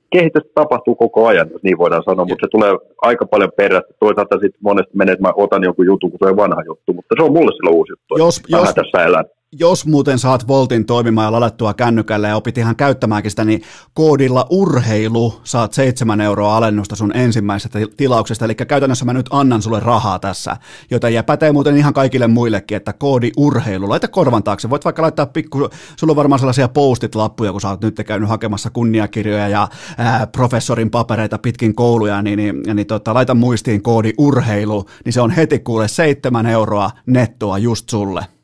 kehitystä 0.09 0.49
tapahtuu 0.55 0.95
koko 0.95 1.27
ajan, 1.27 1.49
jos 1.51 1.63
niin 1.63 1.77
voidaan 1.77 2.03
sanoa, 2.05 2.25
mutta 2.25 2.45
se 2.45 2.51
tulee 2.51 2.73
aika 3.01 3.25
paljon 3.25 3.51
perästä. 3.57 3.93
Toisaalta 3.99 4.35
sitten 4.35 4.59
monesti 4.63 4.97
menee, 4.97 5.13
että 5.13 5.27
mä 5.27 5.33
otan 5.35 5.63
jonkun 5.63 5.85
jutun, 5.85 6.11
kun 6.11 6.19
se 6.23 6.29
on 6.29 6.37
vanha 6.37 6.63
juttu, 6.65 6.93
mutta 6.93 7.15
se 7.17 7.23
on 7.23 7.33
mulle 7.33 7.51
silloin 7.55 7.75
uusi 7.75 7.91
juttu. 7.91 8.17
Jos, 8.17 8.41
jos, 8.49 8.73
tässä 8.73 9.03
elän 9.05 9.25
jos 9.51 9.85
muuten 9.85 10.19
saat 10.19 10.47
Voltin 10.47 10.85
toimimaan 10.85 11.25
ja 11.25 11.31
ladattua 11.31 11.73
kännykälle 11.73 12.27
ja 12.27 12.35
opit 12.35 12.57
ihan 12.57 12.75
käyttämäänkin 12.75 13.31
sitä, 13.31 13.45
niin 13.45 13.61
koodilla 13.93 14.47
urheilu 14.49 15.41
saat 15.43 15.73
7 15.73 16.21
euroa 16.21 16.57
alennusta 16.57 16.95
sun 16.95 17.15
ensimmäisestä 17.15 17.79
tilauksesta, 17.97 18.45
eli 18.45 18.55
käytännössä 18.55 19.05
mä 19.05 19.13
nyt 19.13 19.29
annan 19.29 19.61
sulle 19.61 19.79
rahaa 19.79 20.19
tässä, 20.19 20.57
joten 20.91 21.13
ja 21.13 21.23
pätee 21.23 21.51
muuten 21.51 21.77
ihan 21.77 21.93
kaikille 21.93 22.27
muillekin, 22.27 22.77
että 22.77 22.93
koodi 22.93 23.31
urheilu, 23.37 23.89
laita 23.89 24.07
korvan 24.07 24.43
taakse, 24.43 24.69
voit 24.69 24.85
vaikka 24.85 25.01
laittaa 25.01 25.25
pikku, 25.25 25.69
sulla 25.95 26.11
on 26.11 26.17
varmaan 26.17 26.39
sellaisia 26.39 26.67
postit-lappuja, 26.67 27.51
kun 27.51 27.61
sä 27.61 27.69
oot 27.69 27.81
nyt 27.81 28.01
käynyt 28.07 28.29
hakemassa 28.29 28.69
kunniakirjoja 28.69 29.47
ja 29.47 29.67
ää, 29.97 30.27
professorin 30.27 30.89
papereita 30.89 31.37
pitkin 31.37 31.75
kouluja, 31.75 32.21
niin, 32.21 32.37
niin, 32.37 32.63
niin 32.73 32.87
tota, 32.87 33.13
laita 33.13 33.35
muistiin 33.35 33.83
koodi 33.83 34.13
urheilu, 34.17 34.85
niin 35.05 35.13
se 35.13 35.21
on 35.21 35.31
heti 35.31 35.59
kuule 35.59 35.87
7 35.87 36.45
euroa 36.45 36.91
nettoa 37.05 37.57
just 37.57 37.89
sulle. 37.89 38.36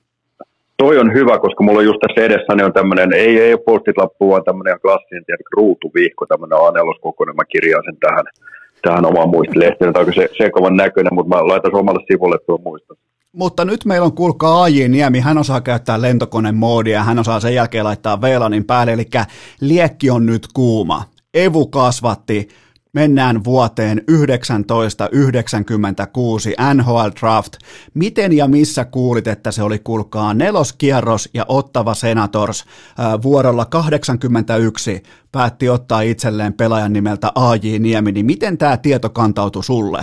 Toi 0.78 0.98
on 0.98 1.14
hyvä, 1.14 1.40
koska 1.40 1.64
mulla 1.64 1.80
on 1.80 1.86
just 1.86 2.00
tässä 2.00 2.22
edessäni 2.22 2.64
on 2.64 2.74
tämmöinen, 2.74 3.14
ei, 3.14 3.40
ei 3.40 3.54
ole 3.54 3.64
postit 3.66 3.98
lappu, 3.98 4.30
vaan 4.30 4.44
tämmöinen 4.44 4.82
klassinen 4.82 5.26
tiedä, 5.26 5.44
ruutuvihko, 5.58 6.26
tämmöinen 6.26 6.58
A4 6.58 7.00
kokoinen, 7.02 7.36
mä 7.36 7.46
kirjaan 7.46 7.84
sen 7.86 7.98
tähän, 8.00 8.26
tähän 8.82 9.06
omaan 9.06 9.30
muistilehteen, 9.30 9.94
tai 9.94 10.14
se 10.14 10.30
sekavan 10.38 10.76
näköinen, 10.76 11.14
mutta 11.14 11.36
mä 11.36 11.48
laitan 11.48 11.76
omalle 11.76 12.04
sivulle 12.12 12.38
tuon 12.46 12.62
muiston. 12.64 12.98
Mutta 13.32 13.66
nyt 13.66 13.86
meillä 13.86 14.06
on 14.06 14.16
kuulkaa 14.16 14.64
AJ 14.64 14.88
Niemi, 14.88 15.20
hän 15.20 15.38
osaa 15.38 15.62
käyttää 15.62 16.02
lentokoneen 16.02 16.56
moodia, 16.56 17.04
hän 17.04 17.20
osaa 17.20 17.40
sen 17.40 17.56
jälkeen 17.56 17.84
laittaa 17.84 18.22
VLANin 18.22 18.66
päälle, 18.66 18.94
eli 18.94 19.06
liekki 19.62 20.10
on 20.10 20.26
nyt 20.26 20.48
kuuma. 20.54 21.04
Evu 21.34 21.68
kasvatti, 21.68 22.48
mennään 22.94 23.44
vuoteen 23.44 24.02
1996 24.08 26.56
NHL 26.74 27.10
Draft. 27.22 27.54
Miten 27.94 28.38
ja 28.38 28.48
missä 28.48 28.86
kuulit, 28.86 29.28
että 29.28 29.52
se 29.52 29.64
oli 29.64 29.80
kuulkaa 29.80 30.34
neloskierros 30.34 31.30
ja 31.34 31.46
Ottava 31.48 31.94
Senators 31.94 32.66
vuorolla 33.24 33.66
81 33.66 35.04
päätti 35.32 35.70
ottaa 35.70 36.02
itselleen 36.02 36.54
pelaajan 36.54 36.94
nimeltä 36.94 37.32
AJ 37.36 37.80
Niemi, 37.80 38.12
niin 38.12 38.26
miten 38.26 38.58
tämä 38.58 38.78
tieto 38.78 39.10
kantautui 39.10 39.64
sulle? 39.64 40.00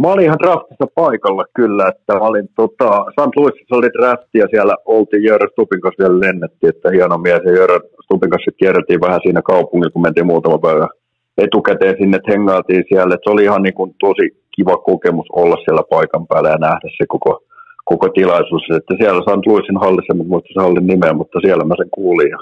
Mä 0.00 0.08
olin 0.08 0.24
ihan 0.24 0.38
draftissa 0.38 0.86
paikalla 0.94 1.44
kyllä, 1.54 1.88
että 1.88 2.14
mä 2.14 2.20
olin 2.20 2.48
tota, 2.56 3.04
St. 3.10 3.36
Louisissa 3.36 3.76
oli 3.76 3.90
drafti 3.98 4.38
ja 4.38 4.46
siellä 4.50 4.76
oltiin 4.84 5.24
Jörä 5.24 5.46
Stupin 5.52 5.80
kanssa 5.80 6.02
vielä 6.02 6.20
lennettiin, 6.20 6.74
että 6.74 6.90
hieno 6.90 7.18
mies 7.18 7.40
ja 7.44 7.56
Jörä 7.56 7.80
Stupin 8.04 8.30
kanssa 8.30 8.50
kierrettiin 8.56 9.00
vähän 9.00 9.20
siinä 9.22 9.42
kaupungilla, 9.42 9.92
kun 9.92 10.02
mentiin 10.02 10.26
muutama 10.26 10.58
päivä 10.58 10.88
etukäteen 11.38 11.96
sinne, 11.98 12.16
että 12.16 12.32
hengaatiin 12.32 12.84
siellä. 12.88 13.14
Että 13.14 13.24
se 13.24 13.30
oli 13.30 13.44
ihan 13.44 13.62
niin 13.62 13.74
kuin 13.74 13.94
tosi 14.00 14.42
kiva 14.56 14.76
kokemus 14.76 15.26
olla 15.32 15.56
siellä 15.64 15.82
paikan 15.90 16.26
päällä 16.26 16.48
ja 16.48 16.56
nähdä 16.56 16.88
se 16.98 17.04
koko, 17.08 17.42
koko 17.84 18.08
tilaisuus. 18.08 18.62
Että 18.76 18.94
siellä 18.98 19.22
St. 19.22 19.46
Louisin 19.46 19.80
hallissa, 19.80 20.14
mutta 20.14 20.30
muista 20.30 20.48
se 20.54 20.60
hallin 20.60 20.86
nimeä, 20.86 21.12
mutta 21.12 21.40
siellä 21.40 21.64
mä 21.64 21.74
sen 21.78 21.90
kuulin. 21.90 22.30
Ja, 22.30 22.38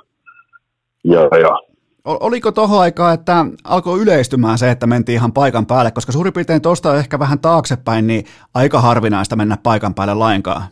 ja, 1.04 1.38
ja 1.38 1.58
Oliko 2.04 2.52
tuohon 2.52 2.80
aikaa, 2.80 3.12
että 3.12 3.46
alkoi 3.64 4.00
yleistymään 4.00 4.58
se, 4.58 4.70
että 4.70 4.86
mentiin 4.86 5.16
ihan 5.16 5.32
paikan 5.32 5.66
päälle, 5.66 5.90
koska 5.90 6.12
suurin 6.12 6.32
piirtein 6.32 6.62
tuosta 6.62 6.96
ehkä 6.96 7.18
vähän 7.18 7.38
taaksepäin, 7.38 8.06
niin 8.06 8.24
aika 8.54 8.80
harvinaista 8.80 9.36
mennä 9.36 9.56
paikan 9.62 9.94
päälle 9.94 10.14
lainkaan. 10.14 10.62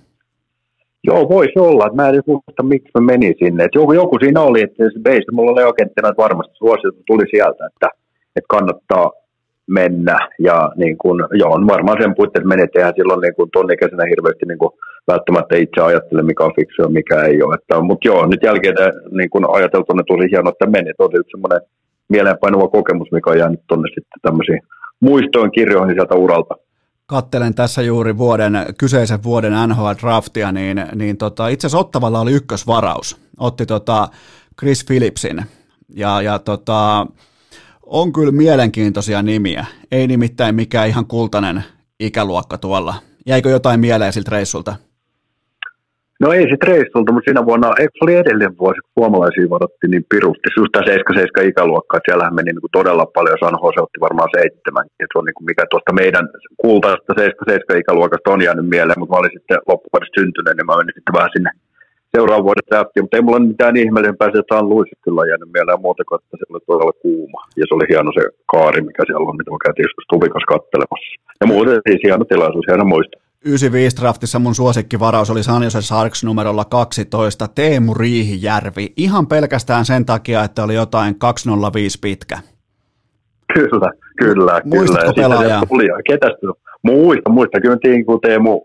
Joo, 1.04 1.28
voisi 1.28 1.58
olla. 1.58 1.86
Että 1.86 1.96
mä 1.96 2.08
en 2.08 2.22
muista, 2.26 2.62
miksi 2.62 2.90
mä 2.94 3.00
menin 3.00 3.34
sinne. 3.38 3.64
Et 3.64 3.74
joku, 3.74 3.92
joku 3.92 4.18
siinä 4.20 4.40
oli, 4.40 4.62
että 4.62 4.84
se 4.84 5.00
beistä, 5.02 5.32
mulla 5.32 5.50
oli 5.50 5.62
agenttina, 5.62 6.08
että 6.08 6.22
varmasti 6.22 6.54
suositus 6.56 7.02
tuli 7.06 7.24
sieltä, 7.30 7.66
että, 7.66 7.88
että 8.36 8.48
kannattaa 8.48 9.10
mennä. 9.66 10.18
Ja 10.38 10.72
niin 10.76 10.98
kun, 10.98 11.28
joo, 11.32 11.50
varmaan 11.50 12.02
sen 12.02 12.14
puitteissa 12.14 12.48
menet, 12.48 12.76
eihän 12.76 12.92
silloin 12.96 13.20
niin 13.20 13.34
kun, 13.34 13.72
ikäisenä 13.72 14.04
hirveästi 14.12 14.46
niin 14.46 14.58
kun, 14.58 14.72
välttämättä 15.06 15.56
itse 15.56 15.80
ajattele, 15.80 16.22
mikä 16.22 16.44
on 16.44 16.56
fiksu 16.56 16.82
ja 16.82 16.88
mikä 16.88 17.22
ei 17.22 17.42
ole. 17.42 17.82
Mutta 17.82 18.08
joo, 18.08 18.26
nyt 18.26 18.42
jälkeen 18.42 18.74
niin 19.10 19.30
kun 19.30 19.56
ajateltuna 19.56 20.02
tosi 20.08 20.30
hienoa, 20.30 20.52
että 20.52 20.66
meni. 20.66 20.90
Tosi 20.98 21.16
yksi 21.16 21.30
semmoinen 21.30 21.60
mieleenpainuva 22.08 22.68
kokemus, 22.68 23.12
mikä 23.12 23.30
on 23.30 23.38
jäänyt 23.38 23.60
tuonne 23.68 23.88
sitten 23.88 24.20
tämmöisiin 24.22 24.60
muistoin 25.00 25.50
kirjoihin 25.50 25.94
sieltä 25.94 26.14
uralta 26.14 26.54
kattelen 27.08 27.54
tässä 27.54 27.82
juuri 27.82 28.18
vuoden, 28.18 28.52
kyseisen 28.78 29.22
vuoden 29.22 29.52
NHL-draftia, 29.52 30.52
niin, 30.52 30.86
niin 30.94 31.16
tota, 31.16 31.48
itse 31.48 31.66
asiassa 31.66 31.78
Ottavalla 31.78 32.20
oli 32.20 32.32
ykkösvaraus. 32.32 33.16
Otti 33.38 33.66
tota 33.66 34.08
Chris 34.58 34.84
Phillipsin. 34.84 35.44
Ja, 35.94 36.22
ja 36.22 36.38
tota, 36.38 37.06
on 37.90 38.12
kyllä 38.12 38.32
mielenkiintoisia 38.32 39.22
nimiä. 39.22 39.66
Ei 39.92 40.06
nimittäin 40.06 40.54
mikään 40.54 40.88
ihan 40.88 41.06
kultainen 41.06 41.64
ikäluokka 42.00 42.58
tuolla. 42.58 42.94
Jäikö 43.26 43.48
jotain 43.48 43.80
mieleen 43.80 44.12
siltä 44.12 44.30
reissulta? 44.30 44.74
No 46.20 46.32
ei 46.32 46.44
sit 46.50 46.64
reissulta, 46.72 47.12
mutta 47.12 47.26
siinä 47.28 47.46
vuonna, 47.50 47.68
eikö 47.80 47.96
oli 48.00 48.14
edellinen 48.22 48.58
vuosi, 48.58 48.80
kun 48.80 48.92
suomalaisia 48.98 49.50
varoitti 49.54 49.86
niin 49.88 50.06
pirusti. 50.12 50.48
Just 50.58 50.72
tämä 50.72 50.86
7 50.86 51.48
ikäluokka, 51.50 51.96
että 51.96 52.08
siellähän 52.08 52.34
meni 52.38 52.50
niin 52.52 52.64
kuin 52.64 52.76
todella 52.78 53.06
paljon, 53.16 53.38
San 53.40 53.60
Jose 53.62 53.80
otti 53.82 54.00
varmaan 54.06 54.30
seitsemän. 54.36 54.86
Se 55.12 55.18
on 55.18 55.24
niin 55.24 55.38
kuin 55.38 55.48
mikä 55.50 55.64
tuosta 55.70 55.92
meidän 56.02 56.26
kultaista 56.64 57.12
7 57.18 57.80
ikäluokasta 57.82 58.32
on 58.34 58.44
jäänyt 58.46 58.68
mieleen, 58.74 58.98
mutta 58.98 59.12
mä 59.12 59.20
olin 59.20 59.36
sitten 59.36 59.58
loppuvuodesta 59.70 60.18
syntynyt, 60.18 60.54
niin 60.56 60.66
mä 60.68 60.78
menin 60.78 60.96
sitten 60.96 61.16
vähän 61.18 61.34
sinne 61.34 61.50
seuraavan 62.14 62.44
vuoden 62.44 62.68
draftiin, 62.70 63.02
mutta 63.04 63.16
ei 63.16 63.22
mulla 63.22 63.48
mitään 63.52 63.76
ihmeellisempää 63.76 64.28
se 64.30 64.42
San 64.52 64.68
Luis 64.68 64.88
kyllä 65.04 65.28
jäänyt 65.30 65.52
mieleen 65.56 65.80
muuta 65.80 66.02
kuin, 66.04 66.18
että 66.18 66.36
se 66.38 66.44
oli 66.50 66.60
todella 66.66 66.94
kuuma. 67.04 67.40
Ja 67.58 67.64
se 67.68 67.74
oli 67.74 67.86
hieno 67.92 68.10
se 68.18 68.24
kaari, 68.52 68.80
mikä 68.88 69.02
siellä 69.06 69.28
on, 69.30 69.36
mitä 69.36 69.50
mä 69.50 69.64
käytiin 69.64 69.88
joskus 69.88 70.06
Tuvikas 70.10 70.46
kattelemassa. 70.52 71.10
Ja 71.40 71.46
muuten 71.52 71.80
siis 71.86 72.00
hieno 72.06 72.24
tilaisuus, 72.24 72.66
hieno 72.70 72.84
muista. 72.84 73.16
95 73.44 73.96
draftissa 74.00 74.38
mun 74.38 74.54
suosikkivaraus 74.54 75.30
oli 75.30 75.42
San 75.42 75.62
Jose 75.62 75.82
Sharks 75.82 76.24
numerolla 76.24 76.64
12, 76.64 77.48
Teemu 77.54 77.94
Riihijärvi, 77.94 78.92
ihan 78.96 79.26
pelkästään 79.26 79.84
sen 79.84 80.04
takia, 80.06 80.44
että 80.44 80.64
oli 80.64 80.74
jotain 80.74 81.18
205 81.18 81.98
pitkä. 82.02 82.38
Kyllä, 83.54 83.90
kyllä. 84.18 84.60
Muistatko 84.64 85.12
kyllä. 85.14 85.28
pelaajaa? 85.28 85.62
Ketäs 86.08 86.32
Muista, 86.82 87.30
muista. 87.30 87.60
Kyllä 87.60 88.04
kun 88.06 88.20
Teemu, 88.20 88.60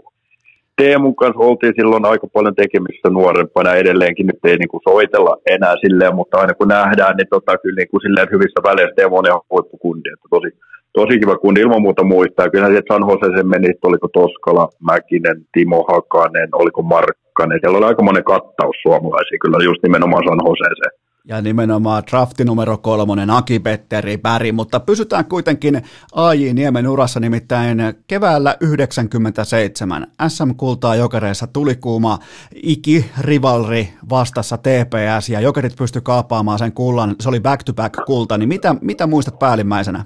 Teemun 0.81 1.15
kanssa 1.15 1.45
oltiin 1.47 1.73
silloin 1.75 2.05
aika 2.05 2.27
paljon 2.27 2.55
tekemistä 2.55 3.09
nuorempana 3.09 3.73
edelleenkin, 3.73 4.27
nyt 4.27 4.45
ei 4.45 4.57
niin 4.57 4.73
kuin 4.73 4.85
soitella 4.89 5.37
enää 5.55 5.75
silleen, 5.85 6.15
mutta 6.15 6.37
aina 6.37 6.53
kun 6.53 6.67
nähdään, 6.67 7.17
niin 7.17 7.27
tota, 7.29 7.57
kyllä 7.57 7.77
niin 7.79 7.91
kuin 7.91 8.01
silleen 8.01 8.27
hyvissä 8.31 8.59
väleissä 8.63 8.95
Teemu 8.95 9.17
on 9.17 9.27
ihan 9.27 9.41
huippukundi, 9.51 10.09
että 10.09 10.27
tosi, 10.35 10.49
tosi 10.93 11.19
kiva 11.19 11.37
kundi 11.37 11.61
ilman 11.61 11.81
muuta 11.81 12.03
muistaa. 12.03 12.49
Kyllä 12.49 12.67
sieltä 12.67 12.93
San 12.93 13.09
Jose 13.09 13.43
meni, 13.43 13.69
oliko 13.83 14.07
Toskala, 14.07 14.69
Mäkinen, 14.89 15.37
Timo 15.53 15.79
Hakanen, 15.91 16.49
oliko 16.61 16.81
Markkanen. 16.81 17.59
Siellä 17.59 17.77
oli 17.77 17.85
aika 17.85 18.03
monen 18.03 18.23
kattaus 18.23 18.75
suomalaisia 18.81 19.41
kyllä 19.41 19.57
just 19.69 19.83
nimenomaan 19.83 20.23
San 20.27 20.45
Joseeseen. 20.47 20.93
Ja 21.27 21.41
nimenomaan 21.41 22.03
drafti 22.11 22.45
numero 22.45 22.77
kolmonen, 22.77 23.29
Aki 23.29 23.59
Petteri 23.59 24.17
Päri, 24.17 24.51
mutta 24.51 24.79
pysytään 24.79 25.25
kuitenkin 25.25 25.81
AJ 26.13 26.53
Niemen 26.53 26.87
urassa 26.87 27.19
nimittäin 27.19 27.77
keväällä 28.07 28.57
97 28.59 30.07
SM-kultaa 30.27 30.95
Jokereissa 30.95 31.47
tuli 31.47 31.75
kuuma 31.75 32.19
iki-rivalri 32.63 33.93
vastassa 34.09 34.57
TPS 34.57 35.29
ja 35.29 35.39
Jokerit 35.39 35.75
pysty 35.75 36.01
kaapaamaan 36.01 36.59
sen 36.59 36.71
kullan, 36.71 37.15
se 37.19 37.29
oli 37.29 37.39
back-to-back 37.39 38.05
kulta, 38.05 38.37
niin 38.37 38.49
mitä, 38.49 38.75
mitä 38.81 39.07
muistat 39.07 39.39
päällimmäisenä? 39.39 40.05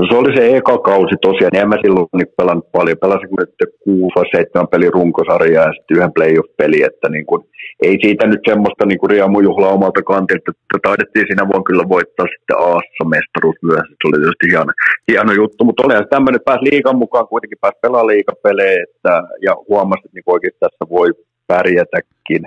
No 0.00 0.06
se 0.06 0.14
oli 0.20 0.32
se 0.36 0.56
eka 0.56 0.78
kausi 0.78 1.16
tosiaan, 1.22 1.52
niin 1.52 1.62
en 1.62 1.68
mä 1.68 1.82
silloin 1.82 2.06
niin 2.18 2.36
pelannut 2.36 2.72
paljon. 2.72 3.02
Pelasin 3.02 3.38
nyt 3.40 3.54
kuusi 3.84 4.30
seitsemän 4.34 4.72
pelin 4.72 4.96
runkosarjaa 4.98 5.66
ja 5.66 5.72
sitten 5.72 5.96
yhden 5.96 6.16
playoff-peli, 6.16 6.80
että 6.90 7.08
niin 7.14 7.26
kuin, 7.26 7.40
ei 7.86 7.96
siitä 8.04 8.24
nyt 8.26 8.42
semmoista 8.50 8.86
niin 8.86 9.00
kuin 9.00 9.10
riemujuhlaa 9.10 9.76
omalta 9.76 10.02
kantilta, 10.02 10.50
että 10.50 10.78
taidettiin 10.86 11.26
siinä 11.28 11.48
vuonna 11.48 11.68
kyllä 11.68 11.84
voittaa 11.94 12.26
sitten 12.32 12.60
Aassa 12.68 13.04
mestaruus 13.14 13.58
myös, 13.70 13.86
se 13.88 14.04
oli 14.08 14.18
tietysti 14.18 14.46
hieno, 14.52 14.72
hieno 15.10 15.32
juttu, 15.40 15.60
mutta 15.64 15.82
olihan 15.84 16.12
tämmöinen, 16.14 16.46
pääsi 16.48 16.64
liikan 16.70 16.98
mukaan, 17.02 17.30
kuitenkin 17.32 17.62
pääsi 17.62 17.78
pelaamaan 17.82 18.12
liikapelejä, 18.12 18.84
että, 18.86 19.14
ja 19.46 19.52
huomasi, 19.68 20.02
että 20.04 20.14
niin 20.14 20.34
oikeasti 20.34 20.60
tässä 20.64 20.84
voi 20.96 21.08
pärjätäkin. 21.50 22.42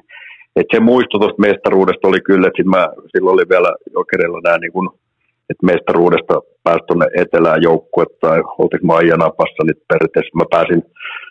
Et 0.60 0.70
se 0.74 0.80
muisto 0.80 1.20
tuosta 1.20 1.46
mestaruudesta 1.48 2.08
oli 2.08 2.22
kyllä, 2.30 2.48
että 2.48 2.76
mä, 2.76 2.84
silloin 3.12 3.36
oli 3.36 3.46
vielä 3.54 3.72
Jokerilla 3.98 4.40
nämä 4.44 4.58
niin 4.58 4.76
kuin 4.76 4.88
että 5.54 5.72
mestaruudesta 5.72 6.36
pääsi 6.66 6.84
tuonne 6.88 7.08
etelään 7.24 7.62
joukkuetta 7.70 8.18
tai 8.22 8.40
oltiin 8.62 8.86
Maija 8.90 9.18
napassa, 9.18 9.62
niin 9.64 9.78
periaatteessa 9.90 10.40
mä 10.40 10.46
pääsin 10.56 10.82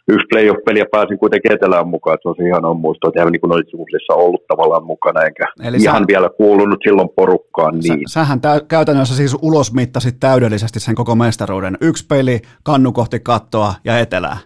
yksi 0.08 0.26
playoff-peli 0.30 0.78
ja 0.78 0.92
pääsin 0.92 1.18
kuitenkin 1.18 1.52
etelään 1.52 1.88
mukaan, 1.88 2.14
että 2.14 2.22
se 2.22 2.28
on 2.28 2.46
ihan 2.46 2.76
muisto, 2.76 3.08
että 3.08 3.20
hän 3.20 3.32
niin 3.32 3.52
olisi 3.52 4.12
ollut 4.24 4.46
tavallaan 4.46 4.84
mukana, 4.84 5.22
enkä 5.22 5.44
Eli 5.68 5.76
ihan 5.76 6.02
sä, 6.02 6.06
vielä 6.12 6.28
kuulunut 6.36 6.80
silloin 6.84 7.08
porukkaan. 7.16 7.74
Niin. 7.78 8.08
Sä, 8.08 8.14
sähän 8.14 8.40
tä, 8.40 8.60
käytännössä 8.68 9.16
siis 9.16 9.36
ulosmittasit 9.42 10.16
täydellisesti 10.20 10.80
sen 10.80 10.94
koko 10.94 11.14
mestaruuden. 11.14 11.78
Yksi 11.80 12.06
peli, 12.06 12.40
kannu 12.62 12.92
kohti 12.92 13.20
kattoa 13.20 13.74
ja 13.84 13.98
etelää. 13.98 14.36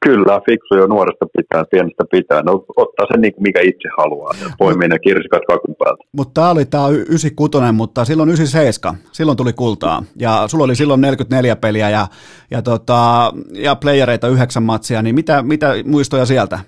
Kyllä, 0.00 0.40
fiksu 0.46 0.74
jo 0.76 0.86
nuoresta 0.86 1.26
pitää, 1.36 1.64
pienestä 1.70 2.04
pitää. 2.10 2.42
No, 2.42 2.64
ottaa 2.76 3.06
sen 3.12 3.20
niin 3.20 3.34
kuin 3.34 3.42
mikä 3.42 3.60
itse 3.60 3.88
haluaa, 3.98 4.32
poimii 4.58 4.88
ne 4.88 4.98
kirsikat 4.98 5.42
kakun 5.48 5.74
päältä. 5.78 6.04
Mutta 6.16 6.40
tämä 6.40 6.50
oli 6.50 6.64
tämä 6.64 6.88
96, 6.88 7.72
mutta 7.72 8.04
silloin 8.04 8.28
97, 8.28 9.00
silloin 9.12 9.38
tuli 9.38 9.52
kultaa. 9.52 10.02
Ja 10.18 10.44
sulla 10.46 10.64
oli 10.64 10.74
silloin 10.74 11.00
44 11.00 11.56
peliä 11.56 11.90
ja, 11.90 12.06
ja, 12.50 12.62
tota, 12.62 13.32
ja 13.52 13.76
playereita 13.76 14.28
yhdeksän 14.28 14.62
matsia, 14.62 15.02
niin 15.02 15.14
mitä, 15.14 15.42
mitä 15.42 15.74
muistoja 15.84 16.26
sieltä? 16.26 16.58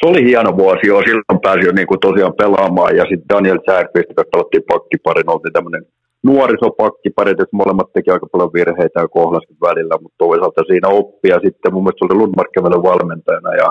Se 0.00 0.08
oli 0.10 0.24
hieno 0.24 0.56
vuosi 0.56 0.86
jo, 0.86 1.02
silloin 1.02 1.40
pääsi 1.42 1.66
jo 1.66 1.72
niin 1.72 1.86
kuin 1.86 2.00
tosiaan 2.00 2.34
pelaamaan 2.38 2.96
ja 2.96 3.02
sitten 3.02 3.28
Daniel 3.28 3.58
Säärkvist, 3.66 4.08
joka 4.08 4.24
pelattiin 4.32 4.62
pakkiparin, 4.68 5.30
oltiin 5.30 5.52
tämmöinen 5.52 5.82
nuorisopakkiparit, 6.22 7.40
että 7.40 7.60
molemmat 7.60 7.92
teki 7.92 8.10
aika 8.10 8.26
paljon 8.32 8.52
virheitä 8.52 9.00
ja 9.00 9.08
kohdasti 9.08 9.54
välillä, 9.68 9.94
mutta 10.02 10.18
toisaalta 10.18 10.62
siinä 10.66 10.88
oppia 10.88 11.36
sitten. 11.44 11.72
Mun 11.72 11.84
mielestä 11.84 12.04
oli 12.04 12.18
Lundmark 12.18 12.52
valmentajana 12.90 13.54
ja 13.62 13.68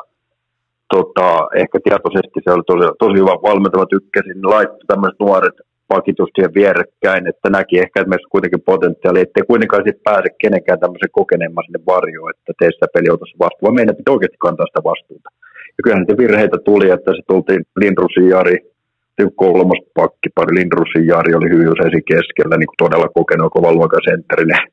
tota, 0.96 1.28
ehkä 1.62 1.78
tietoisesti 1.84 2.40
se 2.44 2.52
oli 2.52 2.66
tosi, 2.68 2.88
tosi 3.00 3.20
hyvä 3.22 3.36
valmentava 3.50 3.86
tykkäsin, 3.86 4.50
laittoi 4.54 4.88
tämmöiset 4.88 5.20
nuoret 5.20 5.58
pakitustien 5.88 6.50
siihen 6.50 6.58
vierekkäin, 6.60 7.24
että 7.32 7.48
näki 7.58 7.76
ehkä, 7.84 8.02
että 8.02 8.34
kuitenkin 8.36 8.68
potentiaali, 8.72 9.20
ettei 9.22 9.44
kuitenkaan 9.52 9.84
sitten 9.86 10.08
pääse 10.10 10.30
kenenkään 10.44 10.80
tämmöisen 10.80 11.16
kokeneemman 11.20 11.64
sinne 11.66 11.82
varjoon, 11.94 12.32
että 12.34 12.54
tee 12.60 12.72
sitä 12.72 12.88
peliä 12.94 13.14
ota 13.14 13.26
vastuun, 13.44 13.66
vaan 13.66 13.80
meidän 13.80 13.96
pitää 14.00 14.16
oikeasti 14.16 14.44
kantaa 14.46 14.70
sitä 14.70 14.82
vastuuta. 14.92 15.30
Ja 15.76 15.82
kyllähän 15.84 16.04
niitä 16.04 16.22
virheitä 16.24 16.58
tuli, 16.70 16.88
että 16.96 17.12
se 17.18 17.22
tultiin 17.28 17.62
Lindrusin 17.82 18.30
Jari, 18.34 18.58
kolmas 19.36 19.82
pakkipari, 19.96 20.56
Lindrusin 20.56 21.08
Jari 21.12 21.34
oli 21.40 21.50
hyvin 21.54 21.74
usein 21.74 22.04
keskellä, 22.12 22.56
niin 22.58 22.72
kuin 22.72 22.82
todella 22.84 23.10
kokenut 23.20 23.54
kova 23.56 23.74
luokan 23.74 24.08
sentterinen. 24.10 24.64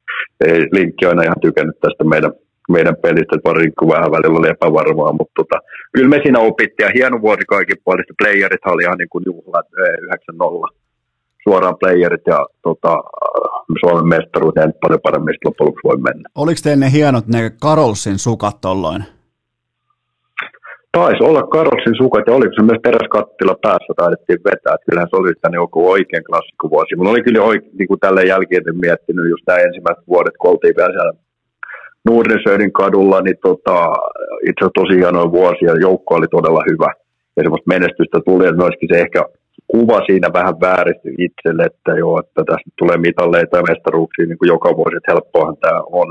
Ei 0.46 0.60
Linkki 0.76 1.06
aina 1.06 1.22
ihan 1.22 1.44
tykännyt 1.46 1.78
tästä 1.80 2.04
meidän, 2.04 2.32
meidän 2.76 2.96
pelistä, 3.02 3.48
varsinkin 3.50 3.92
vähän 3.94 4.14
välillä 4.14 4.38
oli 4.38 4.50
epävarmaa, 4.54 5.18
mutta 5.18 5.36
tota, 5.40 5.56
kyllä 5.94 6.08
me 6.08 6.18
siinä 6.22 6.40
opittiin, 6.50 6.86
ja 6.86 6.94
hieno 6.98 7.16
vuosi 7.26 7.44
kaikin 7.54 7.82
puolista, 7.84 8.20
playerit 8.20 8.66
oli 8.66 8.82
ihan 8.82 8.98
niin 8.98 9.12
kuin 9.12 9.24
juhlat 9.30 9.66
9-0 10.72 10.84
suoraan 11.44 11.78
playerit 11.80 12.26
ja 12.26 12.40
tota, 12.62 12.92
Suomen 13.80 14.06
mestaruus 14.06 14.54
ja 14.56 14.72
paljon 14.80 15.00
paremmin 15.02 15.34
loppujen 15.44 15.66
lopuksi 15.66 15.88
voi 15.88 15.96
mennä. 15.96 16.28
Oliko 16.34 16.60
teille 16.62 16.84
ne 16.84 16.92
hienot 16.92 17.26
ne 17.26 17.50
Karolsin 17.60 18.18
sukat 18.18 18.60
tolloin? 18.60 19.04
Taisi 20.98 21.22
olla 21.28 21.42
Karolsin 21.54 21.96
sukat 22.02 22.26
ja 22.26 22.36
oliko 22.38 22.52
se 22.54 22.62
myös 22.62 22.82
teräskattila 22.82 23.56
päässä 23.62 23.92
taidettiin 23.96 24.44
vetää. 24.50 24.74
Että 24.74 24.86
kyllähän 24.88 25.10
se 25.10 25.16
oli 25.16 25.32
tänne 25.34 25.56
joku 25.64 25.78
oikein 25.96 26.24
klassikkovuosi. 26.28 26.96
Mulla 26.96 27.10
oli 27.14 27.22
kyllä 27.26 27.42
oikein 27.42 27.76
niin 27.78 27.90
kuin 27.90 28.00
tälle 28.00 28.22
jälkeen 28.32 28.82
miettinyt 28.86 29.30
just 29.32 29.44
nämä 29.46 29.64
ensimmäiset 29.66 30.04
vuodet, 30.12 30.36
kun 30.38 30.50
oltiin 30.50 30.76
vielä 30.78 30.94
siellä 30.94 31.12
Nordensöydin 32.08 32.72
kadulla, 32.80 33.18
niin 33.20 33.38
tota, 33.48 33.76
itse 34.48 34.60
asiassa 34.60 34.80
tosi 34.80 34.94
hienoja 35.00 35.36
vuosia. 35.38 35.82
Joukko 35.86 36.10
oli 36.14 36.28
todella 36.36 36.62
hyvä 36.70 36.90
ja 37.36 37.42
semmoista 37.42 37.72
menestystä 37.74 38.18
tuli, 38.26 38.44
että 38.46 38.62
myöskin 38.62 38.88
se 38.92 38.96
ehkä 39.04 39.20
kuva 39.72 39.98
siinä 40.08 40.28
vähän 40.38 40.56
vääristyi 40.60 41.14
itselle, 41.26 41.62
että 41.70 41.92
joo, 42.02 42.14
että 42.22 42.40
tässä 42.50 42.68
tulee 42.78 42.98
mitalleita 43.08 43.56
ja 43.56 43.68
mestaruuksia 43.70 44.26
niin 44.26 44.40
kuin 44.40 44.52
joka 44.54 44.76
vuosi, 44.78 44.96
että 44.96 45.12
helppoahan 45.12 45.56
tämä 45.60 45.80
on. 46.00 46.08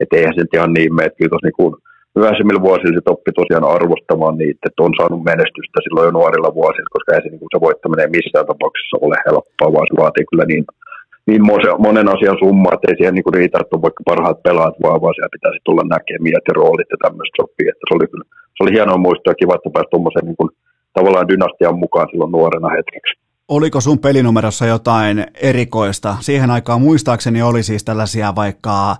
Että 0.00 0.16
eihän 0.16 0.34
se 0.34 0.44
ihan 0.54 0.72
niin 0.72 0.94
mene, 0.94 1.06
että 1.06 1.18
kyllä 1.18 1.32
tuossa 1.32 1.48
niin 1.48 1.89
myöhemmillä 2.18 2.62
vuosilla 2.68 3.00
se 3.04 3.14
oppi 3.14 3.30
tosiaan 3.32 3.72
arvostamaan 3.76 4.36
niitä, 4.42 4.62
että 4.66 4.84
on 4.86 4.94
saanut 4.98 5.22
menestystä 5.30 5.78
silloin 5.80 6.06
jo 6.08 6.12
nuorilla 6.18 6.50
vuosilla, 6.60 6.94
koska 6.94 7.10
ei 7.12 7.22
se, 7.22 7.28
niin 7.28 7.54
se 7.54 7.60
voittaminen 7.66 8.14
missään 8.16 8.50
tapauksessa 8.50 9.02
ole 9.06 9.16
helppoa, 9.26 9.74
vaan 9.74 9.88
se 9.90 9.94
vaatii 10.02 10.26
kyllä 10.30 10.46
niin, 10.52 10.64
niin 11.28 11.42
monen 11.86 12.08
asian 12.14 12.40
summa, 12.42 12.74
että 12.74 12.86
ei 12.88 12.96
siihen 12.96 13.14
niin 13.16 13.26
kuin 13.26 13.38
riitä, 13.40 13.58
että 13.60 13.76
on 13.76 13.86
vaikka 13.86 14.08
parhaat 14.10 14.42
pelaat, 14.46 14.76
vaan, 14.84 15.00
vaan 15.02 15.14
siellä 15.14 15.36
pitäisi 15.36 15.60
tulla 15.64 15.84
näkemiä 15.94 16.38
ja 16.48 16.54
roolit 16.60 16.90
ja 16.94 16.98
tämmöistä 17.04 17.38
sopii, 17.40 17.68
että 17.72 17.84
se 17.86 17.92
oli, 17.96 18.06
kyllä, 18.12 18.26
se 18.54 18.60
oli 18.62 18.72
hienoa 18.76 19.04
muistaa 19.06 19.32
ja 19.32 19.40
kiva, 19.40 19.54
että 19.54 19.74
pääsi 19.74 19.90
tuommoiseen 19.90 20.26
niin 20.26 20.40
kuin 20.40 20.50
tavallaan 20.96 21.28
dynastian 21.30 21.78
mukaan 21.84 22.08
silloin 22.10 22.32
nuorena 22.32 22.68
hetkeksi. 22.76 23.19
Oliko 23.50 23.80
sun 23.80 23.98
pelinumerossa 23.98 24.66
jotain 24.66 25.26
erikoista? 25.34 26.16
Siihen 26.20 26.50
aikaan 26.50 26.80
muistaakseni 26.80 27.42
oli 27.42 27.62
siis 27.62 27.84
tällaisia 27.84 28.34
vaikka 28.34 28.96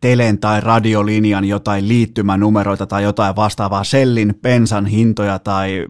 telen 0.00 0.38
tai 0.38 0.60
radiolinjan 0.60 1.44
jotain 1.44 1.88
liittymänumeroita 1.88 2.86
tai 2.86 3.02
jotain 3.02 3.36
vastaavaa, 3.36 3.84
sellin, 3.84 4.34
pensan 4.42 4.86
hintoja 4.86 5.38
tai 5.38 5.86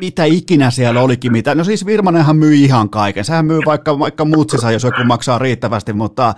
mitä 0.00 0.24
ikinä 0.24 0.70
siellä 0.70 1.00
olikin. 1.00 1.32
Mitä. 1.32 1.54
No 1.54 1.64
siis 1.64 1.86
Virmanenhan 1.86 2.36
myy 2.36 2.54
ihan 2.54 2.90
kaiken. 2.90 3.24
Sehän 3.24 3.46
myy 3.46 3.60
vaikka, 3.66 3.98
vaikka 3.98 4.24
mutsissa, 4.24 4.70
jos 4.70 4.84
joku 4.84 5.04
maksaa 5.04 5.38
riittävästi, 5.38 5.92
mutta 5.92 6.34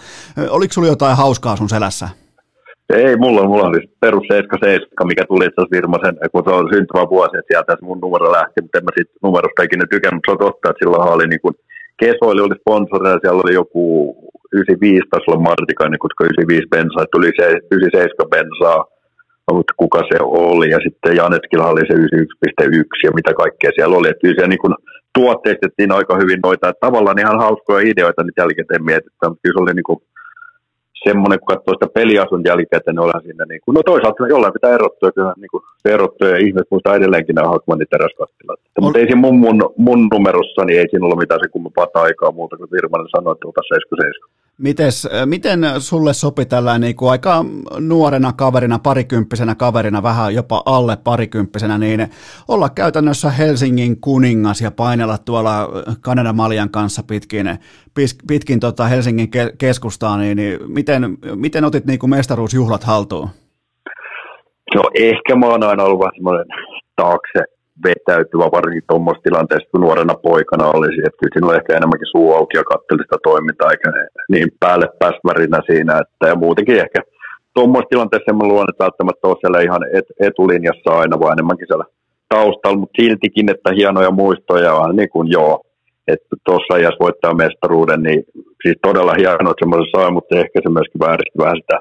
oliko 0.49 0.73
sulla 0.73 0.89
jotain 0.89 1.17
hauskaa 1.17 1.57
sun 1.57 1.69
selässä? 1.69 2.09
Ei, 2.95 3.17
mulla, 3.17 3.43
mulla 3.49 3.71
oli 3.71 3.81
perus 4.01 4.27
77, 4.29 5.07
mikä 5.11 5.25
tuli 5.29 5.45
itse 5.45 5.59
asiassa 5.59 5.77
Virmasen, 5.77 6.15
kun 6.33 6.45
se 6.47 6.51
on 6.59 6.69
syntymä 6.75 7.03
vuosi, 7.15 7.37
että 7.37 7.51
sieltä 7.51 7.73
se 7.73 7.85
mun 7.89 8.01
numero 8.05 8.33
lähti, 8.39 8.59
mutta 8.63 8.79
en 8.79 8.85
mä 8.85 8.93
siitä 8.97 9.13
numerosta 9.27 9.67
ikinä 9.67 9.85
tykännyt, 9.87 10.17
mutta 10.17 10.29
se 10.31 10.37
on 10.37 10.45
totta, 10.47 10.71
että 10.71 10.81
silloin 10.81 11.15
oli 11.15 11.27
niin 11.29 11.45
kuin, 11.45 11.55
Kesoili 12.01 12.41
oli 12.41 12.61
sponsori 12.61 13.09
ja 13.11 13.19
siellä 13.23 13.43
oli 13.45 13.55
joku 13.61 13.85
95 14.53 15.11
taisi 15.11 15.27
olla 15.29 15.47
Martikainen, 15.49 16.05
koska 16.05 16.25
95 16.25 16.73
bensaa, 16.75 17.13
tuli 17.15 17.31
se 17.39 17.45
97 17.73 18.33
bensaa, 18.35 18.81
mutta 19.57 19.73
kuka 19.83 20.01
se 20.11 20.19
oli, 20.51 20.69
ja 20.75 20.81
sitten 20.87 21.17
Janetskilla 21.21 21.73
oli 21.73 21.85
se 21.89 21.95
91.1 21.95 23.07
ja 23.07 23.11
mitä 23.19 23.33
kaikkea 23.43 23.71
siellä 23.75 23.97
oli, 23.97 24.09
että 24.11 24.25
siellä 24.27 24.53
niin 24.53 24.79
tuotteistettiin 25.17 25.93
aika 25.99 26.15
hyvin 26.23 26.41
noita, 26.47 26.69
että 26.69 26.87
tavallaan 26.87 27.23
ihan 27.25 27.39
hauskoja 27.45 27.89
ideoita 27.91 28.23
nyt 28.25 28.39
jälkikäteen 28.41 28.85
mietitään, 28.91 29.31
mutta 29.31 29.43
kyllä 29.43 29.57
se 29.59 29.63
oli 29.63 29.75
niin 29.75 29.91
kuin 29.91 30.01
semmoinen, 31.09 31.39
kun 31.41 31.51
katsoo 31.53 31.75
sitä 31.75 31.95
peliasun 31.99 32.43
jälkikäteen, 32.49 32.95
niin 32.95 33.05
ollaan 33.05 33.23
siinä, 33.27 33.45
niin 33.45 33.61
kuin, 33.65 33.75
no 33.75 33.83
toisaalta 33.83 34.33
jollain 34.35 34.57
pitää 34.59 34.77
erottua, 34.79 35.13
kyllä 35.13 35.35
niin 35.43 35.53
kuin, 35.53 35.63
se 35.83 35.89
erottuu, 35.97 36.29
ja 36.29 36.39
ihmiset 36.47 36.71
muistaa 36.71 36.99
edelleenkin 36.99 37.35
nämä 37.35 37.53
Hakmanin 37.55 37.91
teräskattilat. 37.91 38.61
On... 38.61 38.85
Mutta 38.85 38.99
ei 38.99 39.07
siinä 39.07 39.25
mun, 39.27 39.39
mun, 39.45 39.59
mun 39.87 40.01
numerossa, 40.13 40.65
niin 40.65 40.79
ei 40.81 40.89
siinä 40.89 41.05
ollut 41.07 41.23
mitään 41.23 41.41
se 41.43 41.49
kummempaa 41.55 42.03
aikaa 42.09 42.33
muuta, 42.39 42.57
kuin 42.57 42.73
Virmanen 42.75 43.15
sanoi, 43.15 43.33
että 43.33 43.49
ota 43.49 43.63
77. 43.63 44.48
Mites, 44.59 45.07
äh, 45.07 45.27
miten 45.27 45.61
sulle 45.79 46.15
sopi 46.15 46.47
tällainen 46.47 46.81
niin 46.81 46.97
kuin 46.97 47.11
aika 47.11 47.45
nuorena 47.81 48.33
kaverina, 48.33 48.79
parikymppisenä 48.79 49.55
kaverina, 49.55 50.03
vähän 50.03 50.35
jopa 50.35 50.63
alle 50.67 50.97
parikymppisenä, 51.05 51.79
niin 51.79 52.07
olla 52.49 52.69
käytännössä 52.69 53.31
Helsingin 53.31 54.01
kuningas 54.01 54.61
ja 54.61 54.71
painella 54.71 55.19
tuolla 55.19 55.69
Kanadan 56.01 56.37
Maljan 56.37 56.71
kanssa 56.71 57.03
pitkin, 57.03 57.47
pitkin 58.29 58.61
tota 58.61 58.85
Helsingin 58.85 59.31
keskustaa, 59.59 60.19
niin, 60.19 60.37
niin 60.37 60.73
miten, 60.73 61.19
miten 61.35 61.65
otit 61.65 61.85
niin 61.85 61.99
kuin 61.99 62.11
mestaruusjuhlat 62.11 62.85
haltuun? 62.85 63.29
No 64.75 64.83
ehkä 64.95 65.37
mä 65.37 65.47
oon 65.47 65.65
aina 65.65 65.85
ollut 65.85 66.01
vähän 66.01 66.13
semmoinen 66.15 66.47
taakse 66.97 67.58
vetäytyvä, 67.85 68.57
varsinkin 68.59 68.89
tuommoisessa 68.89 69.27
tilanteessa, 69.29 69.71
kun 69.71 69.81
nuorena 69.81 70.15
poikana 70.29 70.67
olisi, 70.77 71.01
että 71.07 71.19
kyllä 71.19 71.33
siinä 71.33 71.49
oli 71.49 71.57
ehkä 71.61 71.77
enemmänkin 71.77 72.13
suu 72.15 72.29
auki 72.35 72.57
ja 72.57 72.65
katseli 72.73 73.03
sitä 73.03 73.19
toimintaa, 73.23 73.71
eikä 73.71 73.89
niin 74.33 74.49
päälle 74.61 74.89
pääsmärinä 74.99 75.61
siinä, 75.71 75.93
että 76.03 76.25
ja 76.31 76.37
muutenkin 76.45 76.81
ehkä 76.85 77.01
tuommoisessa 77.55 77.93
tilanteessa 77.93 78.31
en 78.31 78.49
luon, 78.53 78.71
että 78.71 78.85
välttämättä 78.85 79.29
ole 79.29 79.37
siellä 79.41 79.61
ihan 79.61 79.83
et, 79.99 80.09
etulinjassa 80.21 80.91
aina, 81.01 81.21
vaan 81.21 81.33
enemmänkin 81.37 81.67
siellä 81.69 81.85
taustalla, 82.35 82.79
mutta 82.79 83.03
siltikin, 83.03 83.51
että 83.51 83.71
hienoja 83.79 84.11
muistoja 84.11 84.75
on 84.75 84.97
niin 84.97 85.13
kuin 85.15 85.29
joo, 85.31 85.55
että 86.13 86.37
tuossa 86.45 86.75
ajassa 86.75 87.05
voittaa 87.05 87.35
mestaruuden, 87.35 88.03
niin 88.03 88.25
siis 88.63 88.77
todella 88.83 89.15
hienoa, 89.19 89.51
että 89.51 89.63
semmoisen 89.63 89.93
saa, 89.97 90.11
mutta 90.11 90.39
ehkä 90.43 90.61
se 90.63 90.71
myöskin 90.71 91.01
vääristi 91.07 91.39
vähän 91.39 91.61
sitä 91.63 91.79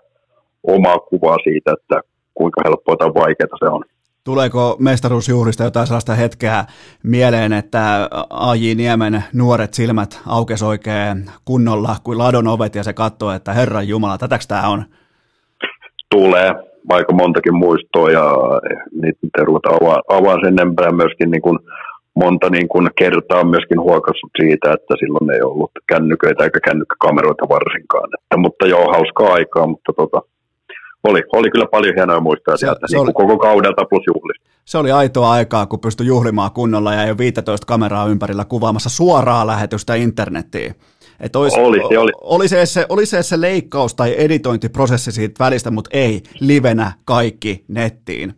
omaa 0.64 1.00
kuvaa 1.00 1.38
siitä, 1.44 1.72
että 1.78 2.02
kuinka 2.34 2.62
helppoa 2.66 2.96
tai 2.96 3.08
vaikeaa 3.08 3.58
se 3.60 3.70
on. 3.76 3.84
Tuleeko 4.28 4.76
mestaruusjuhlista 4.80 5.64
jotain 5.64 5.88
sellaista 5.88 6.16
hetkeä 6.16 6.66
mieleen, 7.04 7.54
että 7.54 8.10
A.J. 8.30 8.74
Niemen 8.76 9.24
nuoret 9.34 9.74
silmät 9.74 10.22
aukes 10.28 10.64
oikein 10.64 11.26
kunnolla 11.46 11.96
kuin 12.04 12.18
ladon 12.18 12.48
ovet 12.48 12.76
ja 12.76 12.84
se 12.84 12.94
katsoo, 12.94 13.32
että 13.32 13.54
Herran 13.54 13.88
Jumala, 13.88 14.18
tätäks 14.18 14.48
tämä 14.48 14.68
on? 14.68 14.84
Tulee 16.10 16.54
aika 16.90 17.14
montakin 17.14 17.56
muistoa 17.56 18.12
ja 18.12 18.36
niitä 19.02 19.20
ei 19.38 19.46
ruveta 19.46 19.70
avaa, 19.70 20.02
avaa 20.10 20.36
sen 20.36 20.60
enempää 20.60 20.92
myöskin 20.92 21.32
niin 21.32 21.42
kuin 21.42 21.60
monta 22.16 22.50
niin 22.50 22.68
kuin 22.68 22.90
kertaa 22.98 23.44
myöskin 23.44 23.82
huokassut 23.82 24.32
siitä, 24.42 24.74
että 24.74 24.94
silloin 25.00 25.32
ei 25.32 25.42
ollut 25.42 25.72
kännyköitä 25.90 26.44
eikä 26.44 26.60
kännykkäkameroita 26.60 27.50
varsinkaan. 27.50 28.10
Että, 28.20 28.38
mutta 28.38 28.68
joo, 28.68 28.92
hauskaa 28.92 29.34
aikaa, 29.34 29.68
mutta 29.68 29.94
tota, 29.94 30.22
oli, 31.08 31.24
oli 31.34 31.52
kyllä 31.52 31.66
paljon 31.66 31.96
hienoja 31.96 32.20
muistoja 32.20 32.58
se, 32.58 32.60
sieltä, 32.60 32.88
se 32.88 32.96
niin 32.96 33.04
oli, 33.04 33.14
koko 33.14 33.38
kaudelta 33.38 33.86
plus 33.90 34.04
juhlista. 34.08 34.50
Se 34.66 34.78
oli 34.78 34.92
aitoa 34.92 35.32
aikaa, 35.32 35.66
kun 35.66 35.80
pystyi 35.80 36.08
juhlimaan 36.08 36.52
kunnolla 36.52 36.94
ja 36.94 37.08
jo 37.08 37.18
15 37.18 37.66
kameraa 37.66 38.08
ympärillä 38.08 38.46
kuvaamassa 38.46 38.90
suoraa 38.90 39.48
lähetystä 39.48 39.96
internettiin. 39.96 40.76
Et 41.20 41.36
olisi, 41.36 41.60
oli, 41.60 41.78
se, 41.90 42.00
oli. 42.00 42.12
Oli, 42.22 42.48
se, 42.48 42.66
se, 42.66 42.86
oli 42.90 43.06
se, 43.06 43.24
se 43.24 43.42
leikkaus 43.42 43.96
tai 43.96 44.16
editointiprosessi 44.18 45.12
siitä 45.12 45.44
välistä, 45.44 45.72
mutta 45.72 45.90
ei 45.94 46.22
livenä 46.40 46.92
kaikki 47.06 47.64
nettiin. 47.68 48.34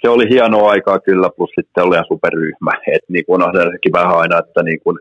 Se 0.00 0.08
oli 0.08 0.28
hienoa 0.30 0.70
aikaa 0.70 1.00
kyllä, 1.00 1.30
plus 1.36 1.50
sitten 1.60 1.84
oli 1.84 1.96
superryhmä. 2.08 2.70
Et 2.92 3.02
niin 3.08 3.24
kuin 3.26 3.42
on 3.42 3.52
sekin 3.72 3.92
vähän 3.92 4.18
aina, 4.18 4.38
että 4.38 4.62
niin 4.62 4.80
kuin 4.80 4.98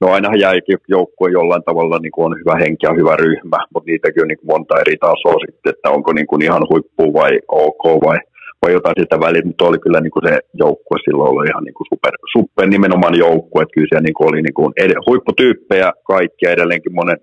no 0.00 0.06
ainahan 0.12 0.40
joukkue 0.88 1.30
jollain 1.30 1.62
tavalla 1.62 1.98
niin 1.98 2.12
kuin 2.12 2.26
on 2.26 2.38
hyvä 2.40 2.54
henki 2.62 2.86
ja 2.86 2.98
hyvä 3.00 3.14
ryhmä, 3.16 3.58
mutta 3.74 3.88
niitäkin 3.90 4.22
on 4.22 4.28
niin 4.28 4.40
kuin 4.40 4.52
monta 4.54 4.80
eri 4.82 4.96
tasoa 4.96 5.36
sitten, 5.44 5.70
että 5.72 5.90
onko 5.90 6.12
niin 6.12 6.26
kuin 6.30 6.42
ihan 6.42 6.62
huippu 6.70 7.04
vai 7.18 7.32
ok 7.48 7.84
vai, 8.06 8.18
vai 8.62 8.72
jotain 8.72 8.98
sitä 9.02 9.16
väliä, 9.20 9.42
mutta 9.44 9.64
oli 9.64 9.78
kyllä 9.78 10.00
niin 10.00 10.16
kuin 10.16 10.26
se 10.28 10.34
joukkue 10.62 10.98
silloin 11.04 11.30
oli 11.30 11.48
ihan 11.50 11.64
niin 11.64 11.78
kuin 11.78 11.90
super, 11.92 12.14
super 12.34 12.66
nimenomaan 12.68 13.18
joukkue, 13.24 13.62
että 13.62 13.74
kyllä 13.74 13.90
siellä 13.90 14.06
niin 14.06 14.18
kuin 14.18 14.28
oli 14.30 14.42
niin 14.42 14.58
kuin 14.58 14.72
ed- 14.82 15.02
huipputyyppejä 15.06 15.88
kaikkia 16.12 16.50
edelleenkin 16.50 16.94
monen 16.94 17.18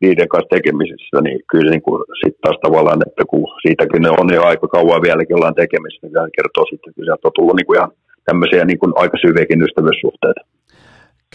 niiden 0.00 0.28
kanssa 0.28 0.54
tekemisissä, 0.56 1.16
niin 1.26 1.38
kyllä 1.52 1.70
niin 1.70 1.86
kuin 1.86 2.00
sitten 2.22 2.42
taas 2.42 2.58
tavallaan, 2.66 3.00
että 3.08 3.22
kun 3.30 3.44
siitäkin 3.62 4.02
ne 4.02 4.10
on 4.20 4.28
jo 4.38 4.42
aika 4.50 4.66
kauan 4.76 5.04
vieläkin 5.06 5.36
ollaan 5.36 5.60
tekemisissä, 5.62 6.02
niin 6.06 6.14
se 6.14 6.36
kertoo 6.36 6.64
sitten, 6.70 6.90
että 6.90 7.04
sieltä 7.04 7.28
on 7.28 7.36
tullut 7.36 7.56
niin 7.56 7.68
kuin 7.68 7.78
ihan 7.78 7.92
tämmöisiä 8.28 8.64
niin 8.64 8.80
kuin 8.82 8.92
aika 9.02 9.16
syviäkin 9.24 9.64
ystävyyssuhteita 9.66 10.40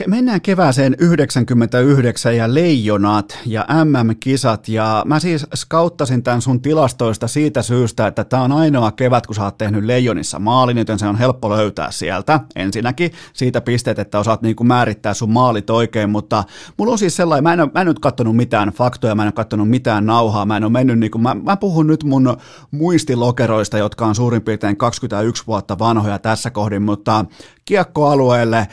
Mennään 0.07 0.41
kevääseen 0.41 0.95
99 0.99 2.37
ja 2.37 2.53
leijonat 2.53 3.39
ja 3.45 3.65
MM-kisat 3.83 4.67
ja 4.67 5.03
mä 5.05 5.19
siis 5.19 5.47
skauttasin 5.55 6.23
tämän 6.23 6.41
sun 6.41 6.61
tilastoista 6.61 7.27
siitä 7.27 7.61
syystä, 7.61 8.07
että 8.07 8.23
tämä 8.23 8.43
on 8.43 8.51
ainoa 8.51 8.91
kevät, 8.91 9.27
kun 9.27 9.35
sä 9.35 9.43
oot 9.43 9.57
tehnyt 9.57 9.83
leijonissa 9.83 10.39
maalin, 10.39 10.77
joten 10.77 10.99
se 10.99 11.07
on 11.07 11.15
helppo 11.15 11.49
löytää 11.49 11.91
sieltä. 11.91 12.39
Ensinnäkin 12.55 13.11
siitä 13.33 13.61
pisteet, 13.61 13.99
että 13.99 14.19
osaat 14.19 14.41
niinku 14.41 14.63
määrittää 14.63 15.13
sun 15.13 15.31
maalit 15.31 15.69
oikein, 15.69 16.09
mutta 16.09 16.43
mulla 16.77 16.91
on 16.91 16.97
siis 16.97 17.15
sellainen, 17.15 17.43
mä 17.43 17.53
en, 17.53 17.61
ole, 17.61 17.71
mä 17.73 17.81
en 17.81 17.87
nyt 17.87 17.99
katsonut 17.99 18.35
mitään 18.35 18.69
faktoja, 18.69 19.15
mä 19.15 19.23
en 19.23 19.27
ole 19.27 19.31
katsonut 19.31 19.69
mitään 19.69 20.05
nauhaa, 20.05 20.45
mä 20.45 20.57
en 20.57 20.63
ole 20.63 20.71
mennyt 20.71 20.99
niinku, 20.99 21.17
mä, 21.17 21.35
mä 21.35 21.57
puhun 21.57 21.87
nyt 21.87 22.03
mun 22.03 22.37
muistilokeroista, 22.71 23.77
jotka 23.77 24.05
on 24.05 24.15
suurin 24.15 24.41
piirtein 24.41 24.77
21 24.77 25.43
vuotta 25.47 25.79
vanhoja 25.79 26.19
tässä 26.19 26.51
kohdin, 26.51 26.81
mutta 26.81 27.25
kiekkoalueelle, 27.65 28.67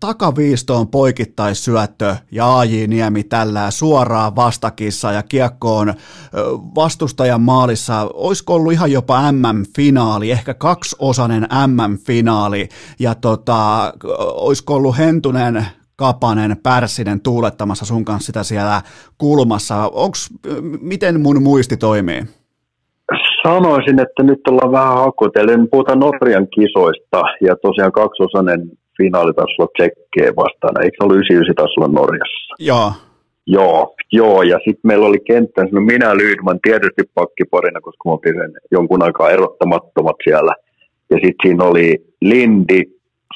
takaviistoon 0.00 0.88
poikittaissyöttö 0.88 2.16
ja 2.32 2.58
AJ 2.58 2.86
Niemi 2.86 3.24
tällä 3.24 3.70
suoraan 3.70 4.36
vastakissa 4.36 5.12
ja 5.12 5.22
kiekkoon 5.22 5.94
vastustajan 6.74 7.40
maalissa. 7.40 8.10
Olisiko 8.14 8.54
ollut 8.54 8.72
ihan 8.72 8.92
jopa 8.92 9.32
MM-finaali, 9.32 10.30
ehkä 10.30 10.54
kaksiosainen 10.54 11.48
MM-finaali 11.66 12.68
ja 12.98 13.14
tota, 13.14 13.92
olisiko 14.34 14.74
ollut 14.74 14.98
Hentunen 14.98 15.66
Kapanen, 15.96 16.56
Pärssinen 16.62 17.20
tuulettamassa 17.20 17.84
sun 17.84 18.04
kanssa 18.04 18.26
sitä 18.26 18.42
siellä 18.42 18.82
kulmassa. 19.18 19.88
Onks, 19.92 20.30
miten 20.80 21.20
mun 21.20 21.42
muisti 21.42 21.76
toimii? 21.76 22.43
Sanoisin, 23.42 24.00
että 24.00 24.22
nyt 24.22 24.48
ollaan 24.48 24.72
vähän 24.72 24.96
hakotellut. 24.96 25.70
Puhutaan 25.70 25.98
Norjan 25.98 26.48
kisoista 26.56 27.22
ja 27.40 27.56
tosiaan 27.56 27.92
kaksosainen 27.92 28.60
finaali 28.96 29.32
taisi 29.34 29.54
olla 29.58 29.70
Tsekkeen 29.78 30.36
vastaan. 30.36 30.82
Eikö 30.82 30.96
se 30.96 31.04
ollut 31.04 31.16
99 31.16 31.54
taisi 31.54 31.74
olla 31.76 32.00
Norjassa? 32.00 32.54
Joo. 32.58 32.92
Joo, 33.46 33.94
joo. 34.12 34.42
ja 34.42 34.56
sitten 34.56 34.86
meillä 34.88 35.06
oli 35.06 35.20
kenttä, 35.26 35.66
no 35.72 35.80
minä 35.80 36.16
Lydman 36.16 36.58
tietysti 36.62 37.02
pakkiparina, 37.14 37.80
koska 37.80 38.02
me 38.04 38.12
oltiin 38.12 38.34
sen 38.34 38.52
jonkun 38.70 39.02
aikaa 39.02 39.30
erottamattomat 39.30 40.16
siellä. 40.24 40.54
Ja 41.10 41.16
sitten 41.16 41.42
siinä 41.42 41.64
oli 41.64 42.04
Lindi, 42.20 42.80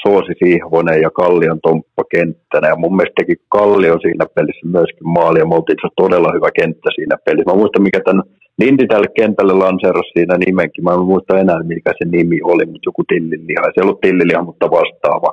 Soosi 0.03 0.33
Sihvonen 0.39 1.03
ja 1.03 1.11
Kallion 1.11 1.61
Tomppa 1.63 2.05
kenttänä. 2.15 2.69
Ja 2.69 2.77
mun 2.77 2.97
mielestä 2.97 3.15
teki 3.17 3.37
Kallio 3.49 3.99
siinä 4.01 4.27
pelissä 4.35 4.67
myöskin 4.67 5.09
maali, 5.09 5.39
ja 5.39 5.47
me 5.47 5.55
oltiin 5.55 5.79
todella 5.97 6.33
hyvä 6.37 6.51
kenttä 6.61 6.89
siinä 6.95 7.17
pelissä. 7.25 7.51
Mä 7.51 7.61
muistan, 7.61 7.83
mikä 7.83 8.01
tämän 8.05 8.23
Lindi 8.59 8.87
tälle 8.87 9.09
kentälle 9.17 9.53
lanseerasi 9.53 10.11
siinä 10.13 10.39
nimenkin. 10.47 10.85
Mä 10.85 10.93
en 10.93 11.01
muista 11.01 11.39
enää, 11.39 11.63
mikä 11.63 11.93
se 11.99 12.05
nimi 12.05 12.39
oli, 12.43 12.67
mutta 12.67 12.89
joku 12.89 13.03
tilliliha. 13.09 13.65
Se 13.65 13.77
ei 13.77 13.83
ollut 13.83 14.01
tilliliha, 14.01 14.43
mutta 14.43 14.71
vastaava. 14.71 15.33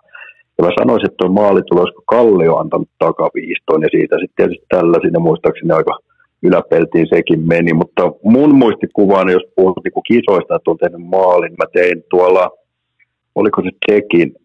Ja 0.57 0.63
mä 0.63 0.71
sanoisin, 0.79 1.07
että 1.07 1.17
tuo 1.17 1.29
maali 1.29 1.61
tulee, 1.63 1.81
olisiko 1.81 2.03
Kallio 2.05 2.55
antanut 2.55 2.89
takaviistoon, 2.99 3.81
ja 3.81 3.89
siitä 3.91 4.15
sitten 4.15 4.35
tietysti 4.35 4.65
tällä 4.69 4.97
siinä 5.01 5.19
muistaakseni 5.19 5.73
aika 5.73 5.97
yläpeltiin 6.43 7.07
sekin 7.15 7.41
meni. 7.47 7.73
Mutta 7.73 8.03
mun 8.23 8.55
muistikuvaan, 8.55 9.29
jos 9.29 9.45
puhut 9.55 9.77
niin 9.83 10.07
kisoista, 10.11 10.55
että 10.55 10.71
on 10.71 10.77
tehnyt 10.77 11.07
maalin, 11.15 11.53
mä 11.59 11.65
tein 11.73 12.03
tuolla, 12.09 12.51
oliko 13.35 13.61
se 13.61 13.69
Tsekin 13.85 14.35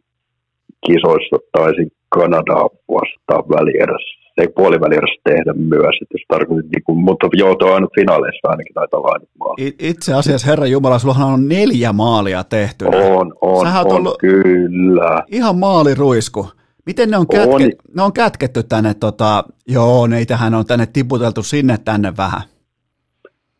kisoissa, 0.87 1.37
taisin 1.53 1.91
Kanadaa 2.09 2.69
vastaan 2.97 3.45
välierässä 3.57 4.21
ei 4.41 4.49
puolivälierässä 4.49 5.21
tehdä 5.25 5.53
myös, 5.53 5.95
että 6.03 6.15
jos 6.15 6.25
tarkoitit, 6.29 6.71
niin 6.71 6.83
kuin, 6.85 6.99
mutta 6.99 7.29
joo, 7.33 7.55
tuo 7.55 7.73
aina 7.73 7.87
finaaleissa 7.95 8.49
ainakin 8.49 8.75
taitaa 8.75 9.01
olla 9.01 9.27
maali. 9.39 9.75
Itse 9.79 10.15
asiassa, 10.15 10.47
Herra 10.47 10.67
Jumala, 10.67 10.99
sulla 10.99 11.25
on 11.25 11.49
neljä 11.49 11.93
maalia 11.93 12.45
tehty. 12.45 12.85
On, 12.85 13.35
on, 13.41 13.67
Sähän 13.67 13.87
on, 13.87 13.93
ollut 13.93 14.19
kyllä. 14.19 15.23
Ihan 15.29 15.57
maaliruisku. 15.57 16.47
Miten 16.87 17.11
ne 17.11 17.17
on, 17.17 17.27
kätke, 17.29 17.65
on. 17.65 17.71
ne 17.97 18.03
on 18.03 18.13
kätketty 18.13 18.63
tänne, 18.63 18.95
tota, 18.95 19.45
joo, 19.69 20.07
neitähän 20.07 20.55
on 20.55 20.67
tänne 20.67 20.87
tiputeltu 20.93 21.43
sinne 21.43 21.77
tänne 21.85 22.13
vähän. 22.17 22.41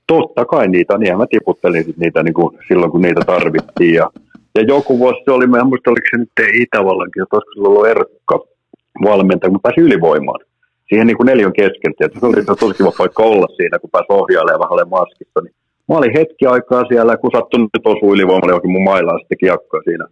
Totta 0.07 0.45
kai 0.45 0.69
niitä 0.69 0.95
on, 0.95 1.19
mä 1.19 1.27
tiputtelin 1.31 1.95
niitä 1.97 2.23
niin 2.23 2.35
kuin 2.35 2.59
silloin, 2.69 2.93
kun 2.93 3.03
niitä 3.03 3.21
tarvittiin. 3.27 3.95
Ja, 3.95 4.11
ja 4.55 4.63
joku 4.63 4.99
vuosi 4.99 5.19
se 5.25 5.31
oli, 5.31 5.47
mä 5.47 5.59
en 5.59 5.67
muista, 5.67 5.91
oliko 5.91 6.07
se 6.11 6.17
nyt 6.17 6.31
Itävallankin, 6.63 7.23
että 7.23 7.37
olisiko 7.37 7.69
ollut 7.69 7.87
Erkka 7.87 8.41
valmentaja, 9.05 9.51
kun 9.51 9.61
pääsi 9.61 9.81
ylivoimaan 9.81 10.41
siihen 10.91 11.07
niin 11.07 11.19
kuin 11.19 11.29
neljän 11.31 11.59
keskeltä. 11.63 12.01
Että 12.05 12.21
se 12.21 12.27
oli 12.27 12.45
tosi 12.45 12.79
kiva 12.79 12.93
paikka 12.99 13.23
olla 13.33 13.49
siinä, 13.57 13.79
kun 13.79 13.95
pääsi 13.95 14.11
ohjailemaan 14.21 14.61
vähän 14.61 14.95
maskissa. 14.99 15.39
Niin 15.41 15.55
mä 15.89 15.99
olin 15.99 16.17
hetki 16.19 16.45
aikaa 16.55 16.83
siellä, 16.91 17.17
kun 17.17 17.35
sattui 17.37 17.61
nyt 17.61 17.87
osui 17.93 18.15
ylivoimalle 18.15 18.53
johonkin 18.53 18.75
mun 18.77 18.91
mailaan 18.91 19.21
sitten 19.21 19.43
kiekkoa 19.45 19.83
siinä 19.89 20.07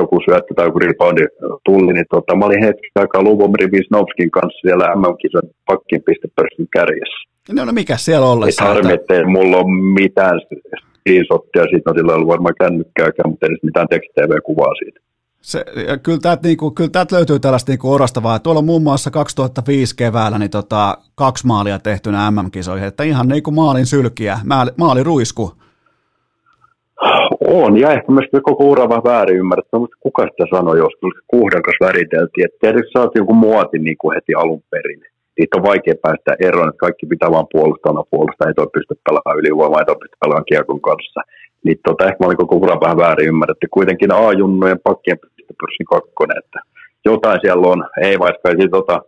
joku 0.00 0.16
syöttö 0.24 0.54
tai 0.54 0.66
joku 0.66 0.78
reboundi 0.78 1.24
tuli, 1.64 1.92
niin 1.92 2.08
tota, 2.10 2.36
mä 2.36 2.46
olin 2.46 2.64
hetki 2.64 2.88
aikaa 2.94 3.22
Luvomiri 3.22 3.66
Wisnowskin 3.72 4.30
kanssa 4.30 4.60
siellä 4.62 4.94
MM-kisan 5.00 5.48
pakkin 5.66 6.02
pistepörssin 6.06 6.68
kärjessä. 6.76 7.20
No, 7.56 7.64
no 7.64 7.72
mikä 7.72 7.96
siellä 7.96 8.26
ollessa? 8.26 8.64
Harmi, 8.64 8.92
ettei 8.92 9.24
mulla 9.24 9.56
ole 9.56 9.74
mitään 10.00 10.36
screenshottia, 10.40 11.64
siitä 11.70 11.90
on 11.90 11.96
sillä 11.96 12.14
ollut 12.14 12.28
varmaan 12.34 12.54
kännykkääkään, 12.60 13.30
mutta 13.30 13.46
edes 13.46 13.62
mitään 13.62 13.88
tekst-tv-kuvaa 13.88 14.74
siitä. 14.74 15.00
Se, 15.42 15.64
kyllä, 16.02 16.18
täältä, 16.22 16.48
niin 16.48 16.56
kuin, 16.56 16.74
kyllä 16.74 16.90
täältä 16.90 17.16
löytyy 17.16 17.40
tällaista 17.40 17.72
niin 17.72 17.78
kuin 17.78 17.94
orastavaa. 17.94 18.38
Tuolla 18.38 18.58
on 18.58 18.64
muun 18.64 18.82
muassa 18.82 19.10
2005 19.10 19.96
keväällä 19.96 20.38
niin 20.38 20.50
tota, 20.50 20.98
kaksi 21.14 21.46
maalia 21.46 21.78
tehtynä 21.78 22.30
MM-kisoihin, 22.30 22.88
että 22.88 23.02
ihan 23.02 23.28
niin 23.28 23.42
kuin 23.42 23.54
maalin 23.54 23.86
sylkiä, 23.86 24.38
maali, 24.76 25.02
ruisku. 25.02 25.52
On, 27.46 27.76
ja 27.76 27.92
ehkä 27.92 28.12
myös 28.12 28.28
koko 28.42 28.64
ura 28.64 28.88
vähän 28.88 29.04
väärin 29.04 29.36
ymmärretty. 29.36 29.78
Mutta 29.78 29.96
kuka 30.00 30.22
sitä 30.22 30.44
sanoi 30.56 30.78
joskus, 30.78 31.12
kuhdankas 31.26 31.74
väriteltiin, 31.80 32.44
että 32.44 32.58
tietysti 32.60 32.98
oot 32.98 33.14
joku 33.14 33.34
muoti 33.34 33.78
niin 33.78 33.96
kuin 33.98 34.14
heti 34.14 34.34
alun 34.34 34.62
perin. 34.70 35.00
Siitä 35.34 35.58
on 35.58 35.68
vaikea 35.70 35.94
päästä 36.02 36.36
eroon, 36.40 36.68
että 36.68 36.84
kaikki 36.86 37.06
pitää 37.06 37.30
vaan 37.30 37.52
puolustaa, 37.52 38.04
puolustaa, 38.10 38.48
ei 38.48 38.54
toi 38.54 38.74
pysty 38.74 38.94
pelaamaan 39.04 39.38
ylivoimaa, 39.38 39.80
ei 39.80 39.86
toi 39.86 40.02
pysty 40.02 40.16
pelaamaan 40.20 40.50
kiekon 40.50 40.80
kanssa. 40.80 41.20
Niin 41.64 41.78
tota, 41.86 42.04
ehkä 42.04 42.16
mä 42.20 42.26
olin 42.26 42.36
koko 42.36 42.56
ura 42.56 42.80
vähän 42.80 42.96
väärin 42.96 43.28
ymmärretty. 43.28 43.66
Kuitenkin 43.70 44.12
A-junnojen 44.12 44.80
pakkien 44.84 45.18
pörssin 45.60 45.86
kakkonen, 45.86 46.38
että 46.38 46.60
jotain 47.04 47.40
siellä 47.42 47.68
on, 47.68 47.84
ei 48.02 48.18
vaikka 48.18 48.48
ei 48.50 48.68
tota, 48.68 49.02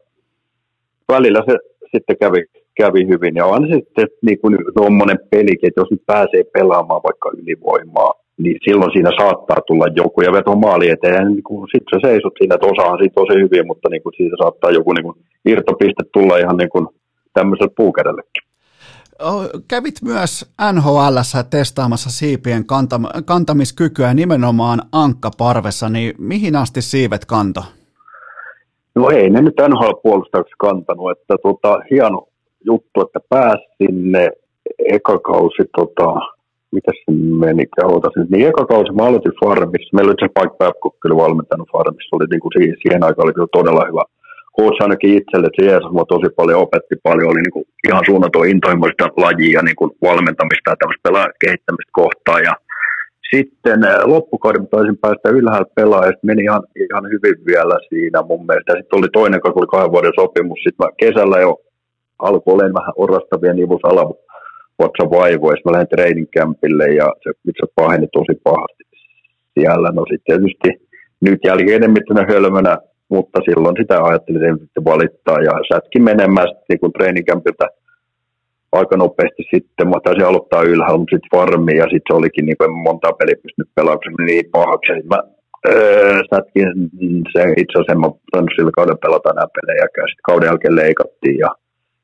välillä 1.09 1.43
se 1.49 1.59
sitten 1.93 2.17
kävi, 2.21 2.45
kävi 2.81 3.09
hyvin. 3.09 3.35
Ja 3.35 3.47
on 3.47 3.69
se 3.69 3.75
sitten 3.75 4.09
niin 4.23 4.39
kuin 4.41 4.59
tuommoinen 4.77 5.19
pelikin, 5.31 5.69
että 5.69 5.81
jos 5.81 5.91
nyt 5.91 6.07
pääsee 6.07 6.45
pelaamaan 6.53 7.03
vaikka 7.03 7.31
ylivoimaa, 7.39 8.13
niin 8.39 8.57
silloin 8.65 8.93
siinä 8.93 9.11
saattaa 9.21 9.57
tulla 9.67 9.87
joku 9.97 10.21
ja 10.21 10.33
veto 10.33 10.57
maali 10.57 10.91
eteen. 10.91 11.29
Niin 11.29 11.43
kuin, 11.43 11.69
sitten 11.73 11.91
sä 12.01 12.09
seisot 12.09 12.33
siinä, 12.39 12.55
että 12.55 12.67
osahan 12.67 12.99
siitä 12.99 13.15
tosi 13.15 13.35
hyvin, 13.43 13.67
mutta 13.67 13.89
niin 13.89 14.03
kuin, 14.03 14.15
siitä 14.17 14.37
saattaa 14.43 14.71
joku 14.71 14.93
niin 14.93 15.05
kuin, 15.05 15.17
irtopiste 15.45 16.05
tulla 16.13 16.39
ihan 16.39 16.57
niin 16.57 16.71
kuin, 16.75 16.87
tämmöiselle 17.33 17.73
puukädellekin. 17.77 18.43
Kävit 19.69 19.95
myös 20.03 20.55
NHL 20.73 21.19
testaamassa 21.51 22.11
siipien 22.11 22.65
kantam- 22.67 23.23
kantamiskykyä 23.25 24.15
nimenomaan 24.15 24.83
ankkaparvessa, 24.93 25.89
niin 25.89 26.15
mihin 26.19 26.57
asti 26.57 26.83
siivet 26.83 27.25
kanto? 27.25 27.61
No 28.95 29.11
ei 29.11 29.31
ne 29.31 29.41
nyt 29.43 29.55
NHL-puolustajaksi 29.69 30.55
kantanut, 30.59 31.11
että 31.11 31.35
tota, 31.43 31.79
hieno 31.91 32.27
juttu, 32.65 33.01
että 33.01 33.21
pääsi 33.29 33.65
sinne 33.79 34.31
eka 34.93 35.19
kausi, 35.19 35.63
tota, 35.77 36.21
mitä 36.73 36.93
se 36.99 37.13
meni, 37.13 37.65
otasin, 37.85 38.27
niin 38.31 38.49
eka 38.49 38.67
kausi 38.67 38.93
mä 38.93 39.03
aloitin 39.03 39.41
Farmissa, 39.45 39.97
meillä 39.97 40.11
oli 40.11 40.21
se 40.21 40.35
Pike 40.41 40.57
Babcock 40.59 41.01
kyllä 41.01 41.17
valmentanut 41.17 41.69
Farmissa, 41.73 42.17
oli 42.17 42.27
niin 42.31 42.41
kuin 42.41 42.53
siihen, 42.57 42.77
siihen 42.83 43.05
aikaan 43.05 43.27
oli 43.27 43.35
kyllä 43.35 43.57
todella 43.59 43.85
hyvä 43.91 44.05
coach 44.57 44.83
ainakin 44.83 45.17
itselle, 45.19 45.49
se 45.57 45.67
Jeesus 45.69 45.93
mua 45.93 46.05
tosi 46.09 46.29
paljon 46.37 46.61
opetti 46.61 46.97
paljon, 47.03 47.31
oli 47.31 47.43
niin 47.43 47.57
kuin 47.57 47.67
ihan 47.89 48.05
suunnaton 48.07 48.49
intohimoista 48.49 49.05
lajia 49.17 49.63
niin 49.63 49.77
kuin 49.81 49.91
valmentamista 50.03 50.71
ja 50.71 50.77
tämmöistä 50.77 51.07
pelaajan 51.07 51.41
kehittämistä 51.45 51.93
kohtaan. 52.01 52.43
Ja 52.49 52.55
sitten 53.35 53.85
eh, 53.85 54.05
loppukauden 54.15 54.69
taisin 54.69 54.99
päästä 54.99 55.29
ylhäällä 55.39 55.75
pelaa 55.75 56.07
ja 56.07 56.13
meni 56.23 56.43
ihan, 56.43 56.63
ihan 56.85 57.05
hyvin 57.13 57.39
vielä 57.47 57.77
siinä 57.89 58.23
mun 58.29 58.47
mielestä. 58.47 58.73
Sitten 58.73 58.99
oli 58.99 59.09
toinen, 59.13 59.41
kun 59.41 59.53
oli 59.57 59.75
kahden 59.75 59.93
vuoden 59.95 60.19
sopimus. 60.21 60.59
Sitten 60.65 60.83
mä 60.87 60.97
kesällä 61.03 61.39
jo 61.47 61.53
alkoi 62.19 62.55
olemaan 62.55 62.81
vähän 62.81 62.99
orastavia 63.05 63.53
nivus 63.53 63.85
vatsa 64.79 65.05
vaivoja. 65.17 65.57
Sitten 65.57 65.71
mä 65.71 65.75
lähdin 65.75 65.93
training 65.95 66.29
campille 66.37 66.87
ja 67.01 67.07
se 67.23 67.31
itse 67.51 67.67
paheni 67.77 68.07
tosi 68.13 68.35
pahasti 68.45 68.85
siellä. 69.55 69.89
No 69.95 70.03
sitten 70.11 70.27
tietysti 70.27 70.71
nyt 71.21 71.41
jälkeen 71.45 71.83
enemmän 71.83 72.29
hölmönä 72.29 72.79
mutta 73.09 73.39
silloin 73.45 73.77
sitä 73.81 74.05
ajattelin, 74.05 74.45
että 74.45 74.65
sitten 74.65 74.85
valittaa 74.85 75.39
ja 75.49 75.53
sätki 75.73 75.99
menemään 76.01 76.49
sitten 76.49 76.79
niin 76.83 76.93
treenikämpiltä 76.93 77.67
aika 78.73 78.97
nopeasti 78.97 79.43
sitten. 79.55 79.89
Mä 79.89 80.05
taisin 80.05 80.27
aloittaa 80.27 80.63
ylhäällä, 80.73 80.99
mutta 80.99 81.15
sitten 81.17 81.33
farmi 81.35 81.75
ja 81.83 81.87
sitten 81.93 82.09
se 82.09 82.19
olikin 82.21 82.47
niin 82.47 82.59
kuin 82.59 82.73
monta 82.87 83.13
peliä 83.19 83.43
pystynyt 83.43 83.75
pelaamaan, 83.75 84.27
niin 84.27 84.45
pahaksi. 84.53 84.93
Sitten 84.93 85.13
mä 85.15 85.21
öö, 85.69 86.21
sätkin 86.31 86.69
se 87.33 87.41
itse 87.63 87.75
asiassa, 87.77 88.03
mä 88.03 88.09
sillä 88.57 88.71
kauden 88.79 89.03
pelata 89.05 89.31
nämä 89.33 89.55
pelejä, 89.57 89.85
ja 89.97 90.07
sitten 90.11 90.29
kauden 90.31 90.49
jälkeen 90.51 90.77
leikattiin 90.83 91.39
ja 91.45 91.51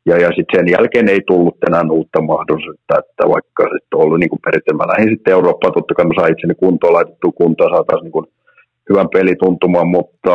ja, 0.06 0.16
ja 0.24 0.28
sitten 0.36 0.56
sen 0.56 0.68
jälkeen 0.76 1.08
ei 1.08 1.20
tullut 1.26 1.56
enää 1.68 1.84
uutta 1.90 2.20
mahdollisuutta, 2.20 2.98
että 3.02 3.22
vaikka 3.34 3.62
sitten 3.62 4.00
ollut 4.02 4.20
niin 4.20 4.32
kuin 4.32 4.44
periaatteessa, 4.44 4.82
mä 4.82 4.92
lähdin 4.92 5.12
sitten 5.14 5.32
Eurooppaan, 5.32 5.72
totta 5.74 5.94
kai 5.94 6.06
mä 6.06 6.14
sain 6.16 6.32
itseni 6.32 6.54
kuntoon 6.54 6.92
laitettua 6.92 7.32
kuntoon, 7.40 7.70
saataisiin 7.70 8.04
niin 8.04 8.16
kuin 8.18 8.26
hyvän 8.90 9.08
pelituntuman, 9.08 9.88
mutta 9.88 10.34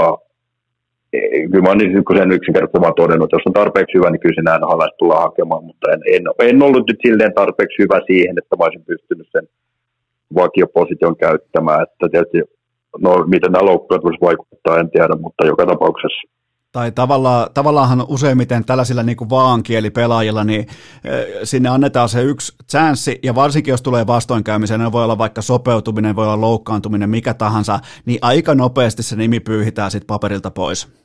kyllä 1.51 1.63
mä 1.63 1.69
oon 1.69 1.77
niin 1.77 2.03
sen 2.17 2.31
yksinkertaisesti 2.37 2.81
vaan 2.85 3.01
todennut, 3.01 3.27
että 3.27 3.35
jos 3.37 3.49
on 3.49 3.59
tarpeeksi 3.61 3.97
hyvä, 3.97 4.09
niin 4.09 4.23
kyllä 4.23 4.39
sinä 4.39 4.57
NHL 4.59 4.81
tullaan 4.99 5.25
hakemaan, 5.27 5.63
mutta 5.63 5.91
en, 5.93 6.01
en, 6.13 6.23
en, 6.49 6.63
ollut 6.63 6.87
nyt 6.87 7.01
silleen 7.05 7.33
tarpeeksi 7.33 7.81
hyvä 7.83 7.99
siihen, 8.07 8.35
että 8.37 8.55
mä 8.55 8.65
olisin 8.65 8.89
pystynyt 8.91 9.27
sen 9.31 9.45
vakioposition 10.35 11.15
käyttämään, 11.25 11.83
että 11.83 12.05
tietysti, 12.11 12.39
no 13.05 13.11
miten 13.33 13.51
nämä 13.51 13.69
loukkuja 13.69 13.99
vaikuttaa, 14.29 14.79
en 14.79 14.91
tiedä, 14.91 15.15
mutta 15.23 15.45
joka 15.45 15.65
tapauksessa 15.65 16.35
tai 16.75 16.91
tavallaan, 16.91 17.47
tavallaanhan 17.53 18.05
useimmiten 18.07 18.65
tällaisilla 18.65 19.03
niin 19.03 19.17
kuin 19.17 19.29
vaankielipelaajilla, 19.29 20.43
niin 20.43 20.67
sinne 21.43 21.69
annetaan 21.69 22.09
se 22.09 22.21
yksi 22.21 22.55
chanssi, 22.71 23.19
ja 23.23 23.35
varsinkin 23.35 23.71
jos 23.71 23.81
tulee 23.81 24.07
vastoinkäymisiä, 24.07 24.77
ne 24.77 24.91
voi 24.91 25.03
olla 25.03 25.17
vaikka 25.17 25.41
sopeutuminen, 25.41 26.15
voi 26.15 26.25
olla 26.25 26.41
loukkaantuminen, 26.41 27.09
mikä 27.09 27.33
tahansa, 27.33 27.79
niin 28.05 28.19
aika 28.21 28.55
nopeasti 28.55 29.03
se 29.03 29.15
nimi 29.15 29.39
pyyhitään 29.39 29.91
sitten 29.91 30.07
paperilta 30.07 30.51
pois. 30.51 31.04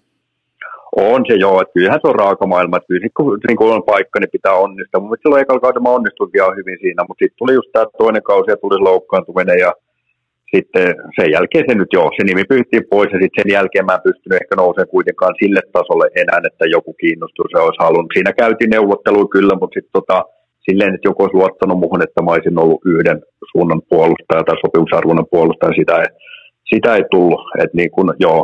On 1.09 1.23
se 1.29 1.35
joo, 1.45 1.57
että 1.61 1.75
kyllähän 1.75 2.01
se 2.03 2.09
on 2.09 2.21
raaka 2.25 2.47
maailma, 2.53 2.77
että 2.77 2.91
kyllä 2.91 3.09
kun, 3.17 3.39
niin 3.49 3.59
kun 3.61 3.75
on 3.77 3.91
paikka, 3.93 4.17
niin 4.21 4.37
pitää 4.37 4.55
onnistua. 4.65 5.01
Mutta 5.01 5.23
silloin 5.23 5.43
ekalla 5.43 5.65
kaudella 5.65 5.89
mä 5.89 5.97
onnistuin 5.99 6.37
ihan 6.39 6.57
hyvin 6.59 6.79
siinä, 6.81 7.01
mutta 7.09 7.23
sitten 7.23 7.41
tuli 7.41 7.55
just 7.59 7.71
tämä 7.73 7.87
toinen 8.03 8.23
kausi 8.31 8.51
ja 8.51 8.57
tuli 8.57 8.79
loukkaantuminen 8.89 9.59
ja 9.67 9.73
sitten 10.55 10.87
sen 11.17 11.29
jälkeen 11.37 11.65
se 11.69 11.75
nyt 11.75 11.93
joo, 11.99 12.09
se 12.17 12.23
nimi 12.25 12.45
pyyhtiin 12.53 12.85
pois 12.91 13.11
ja 13.13 13.19
sitten 13.23 13.39
sen 13.39 13.53
jälkeen 13.57 13.87
mä 13.87 13.99
en 13.99 14.09
pystynyt 14.09 14.41
ehkä 14.41 14.55
nousemaan 14.57 14.95
kuitenkaan 14.95 15.35
sille 15.41 15.63
tasolle 15.77 16.07
enää, 16.23 16.41
että 16.51 16.65
joku 16.77 16.93
kiinnostus 17.03 17.47
se 17.51 17.59
olisi 17.63 17.85
halunnut. 17.87 18.15
Siinä 18.15 18.33
käytiin 18.43 18.75
neuvottelua 18.77 19.33
kyllä, 19.37 19.55
mutta 19.61 19.77
sitten 19.77 19.97
tota, 19.99 20.19
silleen, 20.67 20.95
että 20.95 21.09
joku 21.09 21.23
olisi 21.23 21.39
luottanut 21.41 21.83
muhun, 21.85 22.03
että 22.03 22.23
mä 22.23 22.33
olisin 22.33 22.63
ollut 22.63 22.81
yhden 22.93 23.19
suunnan 23.51 23.83
puolustaja 23.91 24.43
tai 24.45 24.57
sopimusarvoinen 24.65 25.31
puolustaja, 25.35 25.79
sitä 25.81 25.95
ei, 26.03 26.11
sitä 26.73 26.91
ei 26.97 27.05
tullut. 27.11 27.43
Että 27.63 27.77
niin 27.79 27.91
kun, 27.91 28.09
joo, 28.27 28.41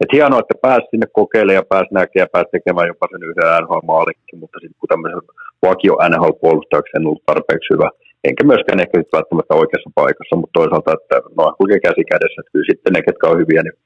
et 0.00 0.12
hienoa, 0.16 0.42
että 0.42 0.62
pääsi 0.66 0.86
sinne 0.90 1.08
kokeilemaan 1.20 1.60
ja 1.60 1.70
pääsi 1.72 1.90
näkemään 1.98 2.24
ja 2.26 2.32
pääsi 2.34 2.50
tekemään 2.56 2.90
jopa 2.92 3.06
sen 3.10 3.28
yhden 3.28 3.50
NHL-maalikin, 3.62 4.38
mutta 4.42 4.58
sitten 4.60 4.80
kun 4.80 4.92
tämmöisen 4.92 5.22
vakio 5.66 5.94
NHL-puolustajaksi 6.10 6.96
en 6.96 7.06
ollut 7.08 7.26
tarpeeksi 7.30 7.72
hyvä, 7.74 7.88
enkä 8.28 8.42
myöskään 8.50 8.82
ehkä 8.84 8.96
välttämättä 9.18 9.54
oikeassa 9.62 9.90
paikassa, 10.00 10.40
mutta 10.40 10.58
toisaalta, 10.60 10.90
että 10.98 11.16
no 11.38 11.42
kulkee 11.58 11.80
käsi 11.86 12.02
kädessä, 12.12 12.38
että 12.40 12.52
kyllä 12.52 12.70
sitten 12.70 12.92
ne, 12.92 13.00
ketkä 13.06 13.26
on 13.30 13.40
hyviä, 13.42 13.62
niin 13.62 13.76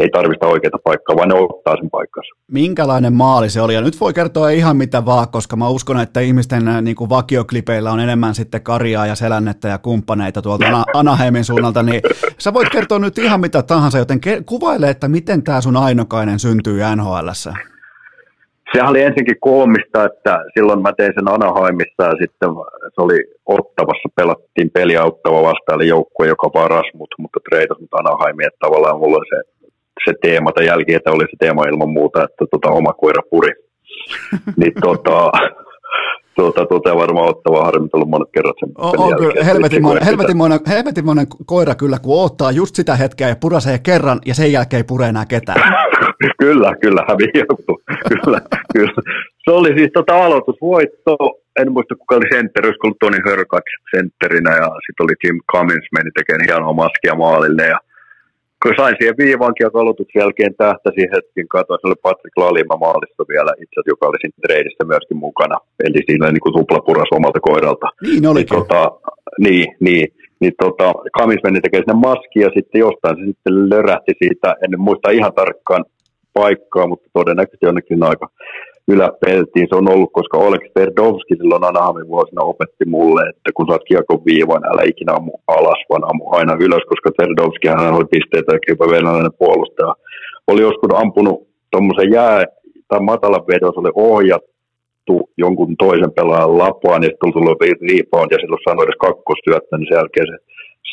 ei 0.00 0.08
tarvista 0.08 0.46
oikeaa 0.46 0.78
paikkaa, 0.84 1.16
vaan 1.16 1.28
ne 1.28 1.34
ottaa 1.34 1.76
sen 1.76 1.90
paikkansa. 1.90 2.34
Minkälainen 2.52 3.12
maali 3.12 3.50
se 3.50 3.60
oli? 3.60 3.74
Ja 3.74 3.80
nyt 3.80 4.00
voi 4.00 4.12
kertoa 4.12 4.50
ihan 4.50 4.76
mitä 4.76 5.04
vaan, 5.04 5.28
koska 5.32 5.56
mä 5.56 5.68
uskon, 5.68 6.00
että 6.00 6.20
ihmisten 6.20 6.68
äh, 6.68 6.82
niin 6.82 6.96
kuin 6.96 7.10
vakioklipeillä 7.10 7.90
on 7.90 8.00
enemmän 8.00 8.34
sitten 8.34 8.62
karjaa 8.62 9.06
ja 9.06 9.14
selännettä 9.14 9.68
ja 9.68 9.78
kumppaneita 9.78 10.42
tuolta 10.42 10.84
Anaheimin 10.94 11.44
suunnalta, 11.44 11.82
niin 11.82 12.00
sä 12.38 12.54
voit 12.54 12.68
kertoa 12.68 12.98
nyt 12.98 13.18
ihan 13.18 13.40
mitä 13.40 13.62
tahansa, 13.62 13.98
joten 13.98 14.20
ke- 14.26 14.42
kuvaile, 14.46 14.90
että 14.90 15.08
miten 15.08 15.42
tämä 15.42 15.60
sun 15.60 15.76
ainokainen 15.76 16.38
syntyy 16.38 16.80
NHLssä. 16.96 17.54
Sehän 18.72 18.90
oli 18.90 19.02
ensinkin 19.02 19.40
koomista, 19.40 20.04
että 20.04 20.44
silloin 20.54 20.82
mä 20.82 20.92
tein 20.92 21.12
sen 21.14 21.28
Anaheimissa 21.28 22.02
ja 22.02 22.14
sitten 22.20 22.48
se 22.94 23.00
oli 23.04 23.18
Ottavassa, 23.46 24.08
pelattiin 24.16 24.70
peliä 24.70 25.04
Ottava 25.04 25.42
vastaan, 25.42 25.80
eli 25.80 25.88
joukkue, 25.88 26.26
joka 26.26 26.50
varas 26.54 26.90
mut, 26.94 27.14
mutta 27.18 27.40
treidasi 27.48 27.80
mut 27.80 27.94
Anaheimiin, 27.94 28.46
että 28.46 28.64
tavallaan 28.66 28.98
mulla 28.98 29.16
oli 29.16 29.28
se, 29.28 29.40
se 30.04 30.12
teema 30.22 30.52
tai 30.52 30.66
jälki, 30.66 30.94
että 30.94 31.10
oli 31.10 31.24
se 31.24 31.36
teema 31.38 31.64
ilman 31.64 31.90
muuta, 31.90 32.24
että 32.24 32.44
tota, 32.50 32.68
oma 32.68 32.92
koira 32.92 33.22
puri. 33.30 33.52
niin 34.60 34.72
tota, 34.80 35.30
tuota, 36.40 36.66
tuota 36.66 36.96
varmaan 36.96 37.28
ottava 37.28 37.64
harmitellut 37.64 38.08
monet 38.08 38.28
kerrat 38.34 38.56
sen 38.60 38.72
on, 38.78 38.98
on 38.98 39.16
kyllä, 39.18 39.44
helvetin, 39.44 39.82
monen, 39.82 40.04
helvetin, 40.04 40.36
monen, 40.36 40.58
helvetin 40.68 41.04
monen 41.04 41.26
koira 41.46 41.74
kyllä, 41.74 41.98
kun 42.02 42.24
ottaa 42.24 42.50
just 42.50 42.74
sitä 42.74 42.96
hetkeä 42.96 43.28
ja 43.28 43.36
purasee 43.40 43.78
kerran 43.78 44.18
ja 44.26 44.34
sen 44.34 44.52
jälkeen 44.52 44.78
ei 44.78 44.84
pure 44.84 45.06
enää 45.06 45.26
ketään. 45.26 45.60
kyllä, 46.42 46.70
kyllä, 46.80 47.02
häviää. 47.08 47.46
kyllä, 48.08 48.40
kyllä. 48.74 49.02
Se 49.44 49.50
oli 49.50 49.72
siis 49.78 49.90
tota 49.94 50.24
aloitusvoitto, 50.24 51.16
en 51.60 51.72
muista 51.72 51.94
kuka 51.94 52.14
oli 52.14 52.28
sentteri, 52.32 52.66
olisiko 52.68 52.86
ollut 52.86 52.98
Toni 52.98 53.18
Hörkat 53.26 53.64
sentterinä 53.96 54.52
ja 54.62 54.68
sitten 54.84 55.04
oli 55.04 55.14
Jim 55.24 55.38
Cummins 55.52 55.86
meni 55.96 56.10
tekemään 56.10 56.46
hienoa 56.46 56.72
maskia 56.72 57.14
maalille 57.14 57.66
ja 57.66 57.78
kun 58.62 58.74
sain 58.80 58.96
siihen 58.98 59.20
viivankin 59.24 59.64
ja 59.64 59.70
aloituksen 59.80 60.20
jälkeen 60.20 60.54
tähtäsin 60.64 61.08
hetken 61.14 61.48
katoin, 61.48 61.78
se 61.80 61.86
oli 61.86 62.02
Patrick 62.02 62.36
Lalima 62.36 62.76
maalista 62.86 63.22
vielä 63.32 63.52
itse 63.64 63.80
joka 63.92 64.06
oli 64.06 64.18
siinä 64.20 64.42
treidissä 64.46 64.84
myöskin 64.92 65.18
mukana. 65.26 65.56
Eli 65.86 66.00
siinä 66.06 66.32
niin 66.32 66.44
kuin 66.44 66.56
tuplapuras 66.58 67.10
omalta 67.18 67.40
koiralta. 67.48 67.86
Niin 68.02 68.26
olikin. 68.26 68.56
Niin, 68.56 68.66
tota, 68.68 68.82
niin, 69.44 69.66
niin, 69.86 70.06
niin 70.40 70.54
tota, 70.62 70.86
Kamis 71.18 71.42
meni 71.44 71.60
tekemään 71.60 71.86
sinne 71.86 72.06
maskia 72.08 72.46
ja 72.46 72.56
sitten 72.56 72.82
jostain 72.86 73.16
se 73.16 73.24
sitten 73.30 73.54
lörähti 73.72 74.12
siitä, 74.22 74.48
en 74.62 74.80
muista 74.80 75.10
ihan 75.18 75.34
tarkkaan 75.40 75.84
paikkaa, 76.32 76.86
mutta 76.86 77.08
todennäköisesti 77.12 77.66
jonnekin 77.66 78.02
aika 78.02 78.26
yläpeltiin 78.94 79.66
se 79.68 79.76
on 79.80 79.92
ollut, 79.92 80.12
koska 80.12 80.38
Oleg 80.38 80.64
Sterdovski 80.70 81.34
silloin 81.36 81.64
Anahamin 81.64 82.08
vuosina 82.14 82.42
opetti 82.52 82.84
mulle, 82.94 83.22
että 83.30 83.50
kun 83.54 83.66
saat 83.68 83.88
kiekon 83.88 84.24
viivan, 84.30 84.62
älä 84.70 84.82
ikinä 84.92 85.12
ammu 85.18 85.32
alas, 85.56 85.80
vaan 85.90 86.04
ammu 86.10 86.24
aina 86.38 86.52
ylös, 86.64 86.84
koska 86.90 87.10
Sterdovski 87.10 87.68
hän 87.68 87.96
oli 87.98 88.12
pisteitä 88.14 88.52
jopa 88.68 88.86
venäläinen 88.94 89.38
puolustaja. 89.38 89.94
Oli 90.50 90.60
joskus 90.68 90.90
ampunut 91.02 91.38
tuommoisen 91.70 92.12
jää 92.12 92.44
tai 92.88 93.00
matalan 93.00 93.46
vedon, 93.50 93.72
oli 93.76 93.92
ohjattu 93.94 95.14
jonkun 95.44 95.76
toisen 95.76 96.12
pelaajan 96.16 96.58
lapaan, 96.58 97.02
ja 97.02 97.08
sitten 97.08 97.32
tuli 97.32 97.76
rebound, 97.88 98.30
ja 98.32 98.38
silloin 98.40 98.64
sanoi 98.64 98.84
edes 98.84 99.00
kakkostyöttä, 99.06 99.76
niin 99.76 99.88
sen 99.88 100.00
jälkeen 100.00 100.26
se 100.30 100.36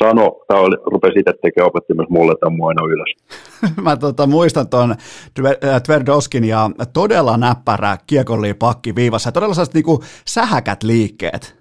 sano, 0.02 0.40
tai 0.48 0.60
oli, 0.60 0.76
rupesi 0.92 1.18
itse 1.18 1.32
tekemään, 1.42 1.68
opetti 1.68 1.94
myös 1.94 2.08
mulle 2.08 2.34
tämän 2.40 2.58
aina 2.68 2.82
ylös. 2.92 3.10
Mä 3.84 3.96
tota, 3.96 4.26
muistan 4.26 4.68
tuon 4.68 4.90
äh, 4.90 5.82
Tverdoskin 5.82 6.44
ja 6.44 6.70
todella 6.92 7.36
näppärä 7.36 7.96
kiekolli 8.06 8.54
pakki 8.54 8.94
viivassa, 8.94 9.32
todella 9.32 9.54
sellaiset 9.54 9.74
niinku 9.74 10.00
sähäkät 10.26 10.82
liikkeet. 10.82 11.58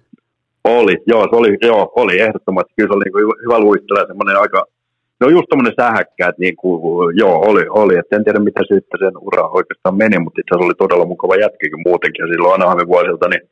Oli, 0.63 0.97
joo, 1.07 1.23
se 1.29 1.35
oli, 1.35 1.57
joo, 1.61 1.91
oli 1.95 2.19
ehdottomasti. 2.19 2.73
Kyllä 2.75 2.89
se 2.89 2.93
oli 2.95 3.03
niinku 3.03 3.19
hyvä 3.45 3.59
luistella, 3.59 4.07
semmoinen 4.07 4.39
aika, 4.39 4.65
no 5.19 5.29
just 5.29 5.47
tämmöinen 5.49 5.79
sähäkkä, 5.81 6.27
että 6.27 6.41
niinku, 6.41 6.69
joo, 7.21 7.35
oli, 7.49 7.65
oli. 7.69 7.95
Et 7.97 8.13
en 8.13 8.23
tiedä, 8.23 8.39
mitä 8.39 8.61
sitten 8.61 8.99
sen 8.99 9.17
ura 9.17 9.43
oikeastaan 9.47 9.97
meni, 9.97 10.19
mutta 10.19 10.39
itse 10.41 10.51
asiassa 10.51 10.65
oli 10.67 10.77
todella 10.77 11.05
mukava 11.05 11.35
jätkikin 11.35 11.83
muutenkin. 11.85 12.23
Ja 12.23 12.31
silloin 12.31 12.53
Anahamin 12.53 12.87
vuosilta, 12.87 13.27
niin 13.29 13.43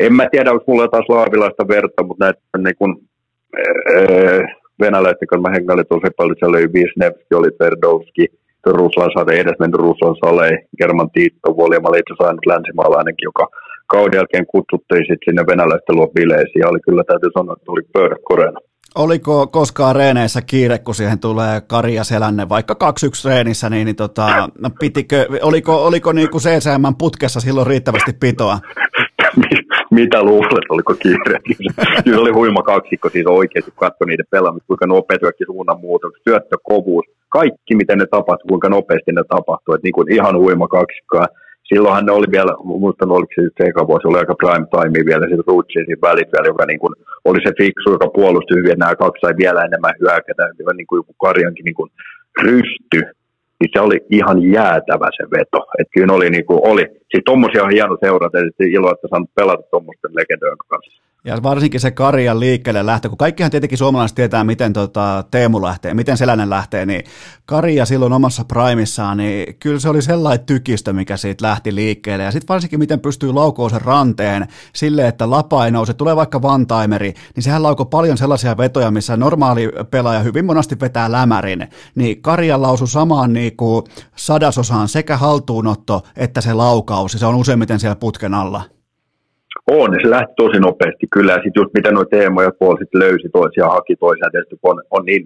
en 0.00 0.12
mä 0.14 0.28
tiedä, 0.30 0.52
onko 0.52 0.64
mulla 0.66 0.84
jotain 0.84 1.06
slaavilaista 1.06 1.68
verta, 1.68 2.02
mutta 2.06 2.24
näitä 2.24 2.40
niin 2.58 2.78
kuin, 2.78 2.92
venäläisten 4.80 5.28
kanssa 5.28 5.48
mä 5.48 5.54
hengailin 5.54 5.92
tosi 5.92 6.10
paljon, 6.16 6.36
siellä 6.38 6.56
oli 6.56 6.72
Wisniewski, 6.74 7.34
oli 7.34 7.50
Tverdovski, 7.50 8.24
Ruslan 8.66 9.10
sade, 9.14 9.32
edes 9.40 9.58
mennyt 9.58 9.80
Ruslan 9.80 10.16
sale, 10.24 10.48
German 10.78 11.10
Tiitto, 11.10 11.48
ja 11.74 11.80
mä 11.80 11.88
olin 11.88 12.02
itse 12.02 12.14
saanut 12.18 12.46
länsimaalainenkin, 12.46 13.30
joka 13.30 13.46
kauden 13.86 14.18
jälkeen 14.18 14.46
kutsuttiin 14.46 15.04
sitten 15.08 15.26
sinne 15.26 15.42
venäläisten 15.50 15.96
luo 15.96 16.08
bileisiin, 16.08 16.60
ja 16.60 16.68
oli 16.68 16.80
kyllä 16.80 17.04
täytyy 17.04 17.30
sanoa, 17.38 17.54
että 17.58 17.72
oli 17.72 17.82
pöydät 17.92 18.22
koreena. 18.24 18.60
Oliko 18.94 19.46
koskaan 19.46 19.96
reeneissä 19.96 20.42
kiire, 20.42 20.78
kun 20.78 20.94
siihen 20.94 21.18
tulee 21.18 21.60
Kari 21.60 21.94
ja 21.94 22.04
Selänne, 22.04 22.48
vaikka 22.48 22.74
2-1 22.74 23.28
reenissä, 23.28 23.70
niin, 23.70 23.84
niin 23.84 23.96
tota, 23.96 24.48
pitikö, 24.80 25.26
oliko, 25.42 25.86
oliko 25.86 26.12
niinku 26.12 26.38
CSM 26.38 26.94
putkessa 26.98 27.40
silloin 27.40 27.66
riittävästi 27.66 28.12
pitoa? 28.20 28.58
mitä 29.98 30.22
luulet, 30.22 30.66
oliko 30.74 30.94
kiire. 30.94 31.38
Kyllä 32.04 32.20
oli 32.24 32.30
huima 32.30 32.62
kaksikko, 32.62 33.08
siis 33.08 33.26
oikeasti 33.26 33.72
katsoi 33.76 34.06
niiden 34.06 34.30
pelaamista, 34.30 34.66
kuinka 34.66 34.86
nopea 34.86 35.18
työkki 35.18 35.44
suunnanmuutokset, 35.46 36.22
syöttökovuus, 36.28 37.06
kaikki 37.28 37.74
miten 37.74 37.98
ne 37.98 38.06
tapahtui, 38.06 38.48
kuinka 38.48 38.68
nopeasti 38.68 39.12
ne 39.12 39.24
tapahtui, 39.28 39.74
että 39.74 39.86
niin 39.86 39.98
kuin 39.98 40.12
ihan 40.12 40.36
huima 40.38 40.68
kaksikko. 40.68 41.24
Silloinhan 41.68 42.06
ne 42.06 42.12
oli 42.12 42.26
vielä, 42.36 42.52
muistan 42.64 43.10
oliko 43.16 43.32
se 43.34 43.42
se 43.42 43.86
vuosi, 43.88 44.08
oli 44.08 44.18
aika 44.18 44.34
prime 44.42 44.66
time 44.72 45.00
vielä, 45.10 45.24
sitten 45.26 45.48
Rutsin 45.52 45.84
siinä 45.86 46.06
välit 46.08 46.30
vielä, 46.32 46.46
joka 46.52 46.64
niin 46.66 46.82
kuin 46.82 46.94
oli 47.24 47.40
se 47.46 47.52
fiksu, 47.60 47.88
joka 47.96 48.08
puolusti 48.18 48.54
hyvin, 48.58 48.78
nämä 48.78 49.00
kaksi 49.02 49.20
sai 49.20 49.34
vielä 49.42 49.60
enemmän 49.68 49.94
hyökätä, 50.00 50.42
niin 50.76 50.86
kuin 50.86 50.98
joku 50.98 51.14
Karjankin 51.24 51.64
niin 51.64 51.78
kuin 51.80 51.90
rysty, 52.42 53.00
niin 53.62 53.74
se 53.74 53.80
oli 53.80 53.98
ihan 54.10 54.38
jäätävä 54.56 55.08
se 55.16 55.24
veto. 55.30 55.60
Että 55.78 55.92
kyllä 55.94 56.12
oli, 56.12 56.30
niin 56.30 56.46
kuin, 56.46 56.60
oli. 56.72 56.84
Siis 57.10 57.24
tuommoisia 57.24 57.64
on 57.64 57.74
hieno 57.76 57.96
seurata, 58.04 58.38
että 58.38 58.64
ilo, 58.76 58.90
että 58.92 59.08
saanut 59.10 59.34
pelata 59.34 59.62
tuommoisten 59.70 60.10
legendojen 60.14 60.56
kanssa. 60.68 61.02
Ja 61.24 61.42
varsinkin 61.42 61.80
se 61.80 61.90
Karjan 61.90 62.40
liikkeelle 62.40 62.86
lähtö, 62.86 63.08
kun 63.08 63.18
kaikkihan 63.18 63.50
tietenkin 63.50 63.78
suomalaiset 63.78 64.14
tietää, 64.14 64.44
miten 64.44 64.72
tota 64.72 65.24
Teemu 65.30 65.62
lähtee, 65.62 65.94
miten 65.94 66.16
Selänen 66.16 66.50
lähtee, 66.50 66.86
niin 66.86 67.04
Karja 67.46 67.86
silloin 67.86 68.12
omassa 68.12 68.44
primissaan, 68.44 69.16
niin 69.16 69.54
kyllä 69.54 69.80
se 69.80 69.88
oli 69.88 70.02
sellainen 70.02 70.46
tykistö, 70.46 70.92
mikä 70.92 71.16
siitä 71.16 71.46
lähti 71.46 71.74
liikkeelle. 71.74 72.24
Ja 72.24 72.30
sitten 72.30 72.48
varsinkin, 72.48 72.78
miten 72.78 73.00
pystyy 73.00 73.32
laukoon 73.32 73.70
sen 73.70 73.80
ranteen 73.80 74.46
sille, 74.72 75.08
että 75.08 75.30
lapa 75.30 75.64
ei 75.64 75.70
nouse, 75.70 75.94
tulee 75.94 76.16
vaikka 76.16 76.42
vantaimeri, 76.42 77.14
niin 77.36 77.42
sehän 77.42 77.62
laukoo 77.62 77.86
paljon 77.86 78.18
sellaisia 78.18 78.56
vetoja, 78.56 78.90
missä 78.90 79.16
normaali 79.16 79.68
pelaaja 79.90 80.20
hyvin 80.20 80.44
monasti 80.44 80.80
vetää 80.80 81.12
lämärin. 81.12 81.68
Niin 81.94 82.22
Karja 82.22 82.62
lausu 82.62 82.86
samaan 82.86 83.32
niin 83.32 83.56
kuin 83.56 83.84
sadasosaan 84.16 84.88
sekä 84.88 85.16
haltuunotto 85.16 86.02
että 86.16 86.40
se 86.40 86.54
laukaus, 86.54 87.12
ja 87.12 87.18
se 87.18 87.26
on 87.26 87.34
useimmiten 87.34 87.80
siellä 87.80 87.96
putken 87.96 88.34
alla. 88.34 88.62
On, 89.70 89.90
se 90.02 90.10
lähti 90.10 90.32
tosi 90.36 90.58
nopeasti 90.60 91.06
kyllä. 91.12 91.32
Ja 91.32 91.42
sitten 91.42 91.60
just 91.60 91.74
miten 91.74 91.94
nuo 91.94 92.04
teemoja 92.04 92.50
puoli 92.58 92.78
sitten 92.78 93.00
löysi 93.00 93.28
toisiaan, 93.32 93.72
haki 93.72 93.96
toisiaan, 93.96 94.32
tietysti 94.32 94.56
on, 94.62 94.82
on 94.90 95.04
niin 95.04 95.22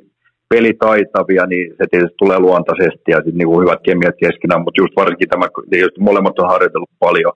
pelitaitavia, 0.48 1.46
niin 1.46 1.74
se 1.78 1.84
tietysti 1.90 2.16
tulee 2.18 2.38
luontaisesti 2.38 3.08
ja 3.14 3.16
sitten 3.16 3.38
niin 3.38 3.62
hyvät 3.64 3.82
kemiat 3.82 4.16
keskenään, 4.24 4.62
mutta 4.62 4.80
just 4.80 4.96
varsinkin 4.96 5.28
tämä, 5.28 5.46
just 5.84 5.98
molemmat 5.98 6.38
on 6.38 6.52
harjoitellut 6.54 6.98
paljon 6.98 7.32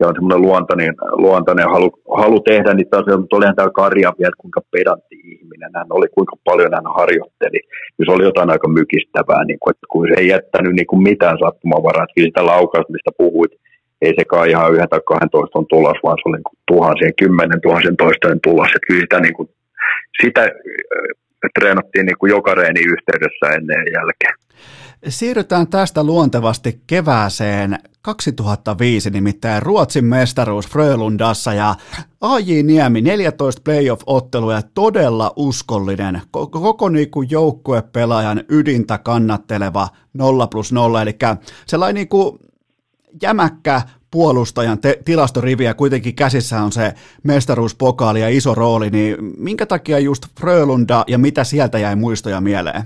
ja 0.00 0.08
on 0.08 0.14
semmoinen 0.16 0.44
luontainen, 0.46 0.94
luontainen 1.24 1.68
halu, 1.74 1.90
halu 2.22 2.40
tehdä 2.40 2.74
niitä 2.74 2.96
asioita, 2.98 3.20
mutta 3.20 3.36
olihan 3.36 3.56
tämä 3.56 3.78
Karja 3.80 4.12
vielä 4.18 4.40
kuinka 4.42 4.60
pedantti 4.72 5.16
ihminen 5.32 5.70
hän 5.76 5.86
oli, 5.90 6.06
kuinka 6.16 6.36
paljon 6.44 6.74
hän 6.74 6.94
harjoitteli. 6.98 7.60
Ja 7.98 8.02
se 8.04 8.12
oli 8.12 8.24
jotain 8.24 8.50
aika 8.50 8.68
mykistävää, 8.68 9.42
niin 9.44 9.58
kuin, 9.60 9.70
että 9.72 9.86
kun 9.90 10.06
se 10.08 10.20
ei 10.20 10.28
jättänyt 10.34 10.74
niin 10.76 10.90
kuin 10.90 11.02
mitään 11.02 11.38
sattumavaraa, 11.44 12.04
että 12.04 12.22
sitä 12.22 12.46
laukausta, 12.46 12.92
mistä 12.92 13.10
puhuit, 13.18 13.52
ei 14.06 14.14
sekaan 14.18 14.50
ihan 14.50 14.72
yhden 14.74 14.88
tai 14.88 15.00
12 15.06 15.58
on 15.58 15.66
tulos, 15.66 15.98
vaan 16.04 16.18
se 16.18 16.28
oli 16.28 16.36
niin 16.36 16.50
kuin 16.50 16.58
tuhansien, 16.66 17.14
kymmenen 17.18 17.60
tuhansien 17.60 17.96
toistojen 17.96 18.40
tulos. 18.40 18.68
Että 18.68 18.86
kyllä 18.86 19.00
sitä, 19.00 19.20
niin 19.20 19.34
kuin, 19.34 19.48
sitä 20.22 20.42
treenattiin 21.58 22.06
niin 22.06 22.18
kuin 22.18 22.30
joka 22.30 22.54
reeni 22.54 22.80
yhteydessä 22.80 23.46
ennen 23.54 23.82
ja 23.86 23.92
jälkeen. 24.00 24.34
Siirrytään 25.08 25.66
tästä 25.66 26.04
luontevasti 26.04 26.80
kevääseen 26.86 27.78
2005, 28.02 29.10
nimittäin 29.10 29.62
Ruotsin 29.62 30.04
mestaruus 30.04 30.68
Frölundassa 30.68 31.54
ja 31.54 31.74
AJ 32.20 32.62
Niemi 32.62 33.00
14 33.00 33.62
playoff-ottelua 33.64 34.52
ja 34.52 34.62
todella 34.74 35.32
uskollinen, 35.36 36.20
koko, 36.30 36.60
koko 36.60 36.88
niinku 36.88 37.22
joukkuepelaajan 37.22 38.44
ydintä 38.48 38.98
kannatteleva 38.98 39.88
0 40.14 40.46
plus 40.46 40.72
0, 40.72 41.02
eli 41.02 41.16
sellainen 41.66 41.94
niinku 41.94 42.38
jämäkkä 43.22 43.80
puolustajan 44.10 44.78
te- 44.78 44.98
tilastoriviä, 45.04 45.74
kuitenkin 45.74 46.14
käsissä 46.14 46.60
on 46.60 46.72
se 46.72 46.92
mestaruuspokaali 47.24 48.20
ja 48.20 48.28
iso 48.28 48.54
rooli, 48.54 48.90
niin 48.90 49.16
minkä 49.38 49.66
takia 49.66 49.98
just 49.98 50.22
Frölunda 50.40 51.04
ja 51.08 51.18
mitä 51.18 51.44
sieltä 51.44 51.78
jäi 51.78 51.96
muistoja 51.96 52.40
mieleen? 52.40 52.82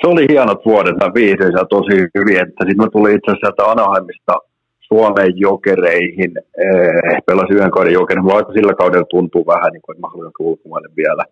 Se 0.00 0.06
oli 0.08 0.26
hienot 0.28 0.64
vuodet, 0.66 0.96
mä 0.96 1.14
viihdyin 1.14 1.52
tosi 1.70 1.96
hyvin, 2.14 2.36
että 2.36 2.64
sitten 2.64 2.76
mä 2.76 2.86
tulin 2.92 3.16
itse 3.16 3.30
asiassa 3.30 3.70
Anaheimista 3.70 4.32
Suomen 4.80 5.32
jokereihin, 5.36 6.32
eh, 6.58 7.22
pelasin 7.26 7.56
yhden 7.56 7.70
kauden 7.70 7.92
jokerin, 7.92 8.24
vaikka 8.24 8.52
sillä 8.52 8.74
kaudella 8.74 9.06
tuntuu 9.10 9.46
vähän, 9.46 9.72
niin 9.72 9.82
kuin, 9.82 9.94
että 9.94 10.00
mä 10.00 10.10
haluan 10.10 10.82
vielä, 10.96 11.24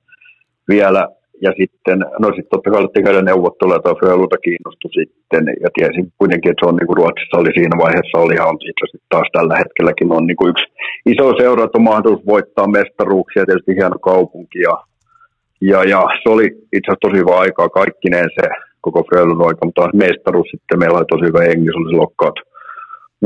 vielä 0.69 1.09
ja 1.44 1.51
sitten, 1.60 1.98
no 2.23 2.27
sitten 2.28 2.52
totta 2.52 2.70
kai 2.70 2.81
alettiin 2.81 3.06
käydä 3.06 3.23
neuvotteluja, 3.23 3.78
että 3.78 3.98
Frölunda 4.01 4.39
kiinnostui 4.47 4.93
sitten, 5.01 5.44
ja 5.64 5.69
tiesin 5.77 6.06
kuitenkin, 6.19 6.51
että 6.51 6.62
se 6.62 6.69
on 6.70 6.77
niin 6.77 6.89
kuin 6.89 6.98
Ruotsissa 7.01 7.40
oli 7.43 7.52
siinä 7.55 7.77
vaiheessa, 7.85 8.23
oli 8.24 8.35
ihan 8.35 8.56
itse 8.70 8.82
asiassa 8.85 9.12
taas 9.14 9.28
tällä 9.32 9.55
hetkelläkin 9.62 10.12
on 10.19 10.27
niin 10.27 10.39
kuin 10.40 10.51
yksi 10.52 10.66
iso 11.12 11.27
seura, 11.40 11.64
että 11.64 11.78
on 11.78 11.90
mahdollisuus 11.90 12.32
voittaa 12.35 12.74
mestaruuksia, 12.78 13.47
tietysti 13.47 13.78
hieno 13.78 13.98
kaupunki, 14.10 14.59
ja, 14.69 14.74
ja, 15.70 15.78
ja 15.93 16.01
se 16.20 16.27
oli 16.35 16.47
itse 16.77 16.89
asiassa 16.89 17.05
tosi 17.06 17.20
hyvä 17.23 17.35
aikaa, 17.44 17.77
kaikkineen 17.81 18.31
se 18.39 18.47
koko 18.86 19.01
Frölunda 19.09 19.44
aika, 19.48 19.66
mutta 19.66 19.98
mestaruus 20.05 20.48
sitten 20.51 20.78
meillä 20.78 20.98
oli 20.98 21.12
tosi 21.12 21.24
hyvä 21.28 21.40
hengi, 21.48 21.70
se 21.73 21.78
oli 21.82 22.02
lokkaat 22.05 22.39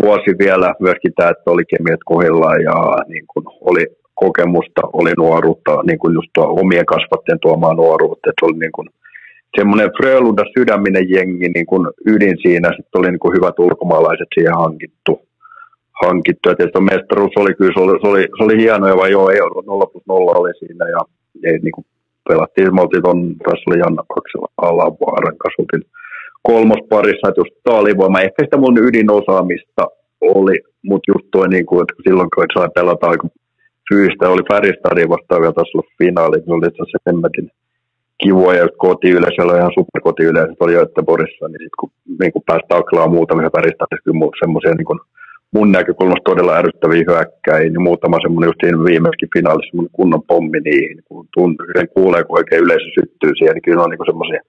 vuosi 0.03 0.31
vielä, 0.45 0.69
myöskin 0.87 1.13
tämä, 1.17 1.31
että 1.31 1.51
oli 1.55 1.65
kemiat 1.73 2.03
kohdillaan 2.11 2.61
ja 2.69 2.77
niin 3.13 3.27
kuin 3.31 3.45
oli 3.71 3.85
kokemusta, 4.25 4.83
oli 4.93 5.13
nuoruutta, 5.17 5.83
niin 5.87 5.99
kuin 5.99 6.15
just 6.15 6.31
tuo 6.35 6.45
omien 6.61 6.87
kasvatteen 6.87 7.39
tuomaa 7.43 7.75
nuoruutta, 7.75 8.31
että 8.31 8.47
oli 8.47 8.59
niin 8.59 8.73
kuin 8.73 8.89
semmoinen 9.59 9.91
Frölunda 9.97 10.45
sydäminen 10.59 11.11
jengi 11.11 11.49
niin 11.49 11.67
kuin 11.67 11.85
ydin 12.07 12.37
siinä, 12.43 12.69
sitten 12.69 12.99
oli 12.99 13.11
niin 13.11 13.25
kuin 13.25 13.37
hyvät 13.37 13.59
ulkomaalaiset 13.59 14.29
siihen 14.35 14.55
hankittu. 14.55 15.13
hankittu. 16.05 16.49
Ja 16.49 16.55
tietysti 16.55 16.81
mestaruus 16.81 17.37
oli 17.37 17.55
kyllä, 17.55 17.73
se 17.75 17.81
oli, 17.81 18.01
se 18.01 18.07
oli, 18.09 18.23
se 18.37 18.45
oli 18.45 18.57
hienoa, 18.63 18.97
vai 18.97 19.11
joo, 19.11 19.31
ei, 19.31 19.39
0 19.67 19.87
plus 19.87 20.07
0 20.07 20.33
oli 20.41 20.53
siinä 20.59 20.85
ja 20.89 21.01
ei 21.45 21.59
niin 21.59 21.73
kuin 21.73 21.87
pelattiin, 22.29 22.75
me 22.75 22.81
oltiin 22.81 23.03
tuon, 23.03 23.79
Janna 23.83 24.03
Kaksela 24.15 24.49
Alavaaran 24.63 25.39
kanssa, 25.39 25.63
oltiin 25.63 25.91
kolmosparissa, 26.43 27.29
että 27.29 27.41
just 27.41 27.55
taalivoima, 27.65 28.21
ehkä 28.21 28.45
sitä 28.45 28.57
mun 28.57 28.79
ydinosaamista 28.79 29.83
oli, 30.21 30.57
mutta 30.83 31.11
just 31.13 31.27
toi 31.33 31.49
niin 31.49 31.67
kuin, 31.67 31.81
että 31.83 31.95
silloin 32.07 32.29
kun 32.35 32.45
sai 32.55 32.69
pelata 32.75 33.07
aika 33.07 33.29
fyysistä 33.89 34.29
oli 34.35 34.49
Färjestadin 34.53 35.13
vastaan 35.15 35.41
vielä 35.41 35.57
taas 35.57 35.75
ollut 35.75 35.97
finaali, 35.99 36.37
se 36.39 36.53
oli 36.53 36.67
itse 36.67 36.83
asiassa 36.83 37.07
hemmetin 37.07 37.51
kivoa 38.23 38.55
ja 38.55 38.67
kotiyleisö 38.87 39.43
oli 39.43 39.59
ihan 39.59 39.79
superkotiyleisö, 39.79 40.53
oli 40.61 40.79
Göteborgissa, 40.79 41.49
niin 41.49 41.63
sitten 41.65 41.81
kun, 41.81 41.91
niin 42.21 42.33
kun 42.33 42.47
pääsi 42.47 42.67
taklaamaan 42.69 43.17
muutamia 43.17 43.55
Färjestadissa, 43.57 44.05
kyllä 44.05 44.37
semmoisia 44.43 44.75
niin 44.75 45.01
mun 45.55 45.73
näkökulmasta 45.73 46.29
todella 46.31 46.59
ärsyttäviä 46.61 47.09
hyökkäjiä, 47.09 47.71
niin 47.71 47.89
muutama 47.89 48.25
semmoinen 48.25 48.49
just 48.49 48.61
siinä 48.63 48.85
viimeiskin 48.91 49.35
finaalissa 49.37 49.71
semmoinen 49.71 49.97
kunnon 49.99 50.23
pommi 50.31 50.61
niihin, 50.61 50.99
kun 51.09 51.27
tunt, 51.35 51.57
kuulee, 51.95 52.25
kun 52.25 52.39
oikein 52.39 52.65
yleisö 52.65 52.89
syttyy 52.99 53.33
siihen, 53.35 53.55
niin 53.55 53.67
kyllä 53.67 53.83
on 53.83 53.91
niin 53.91 54.11
semmoisia 54.11 54.41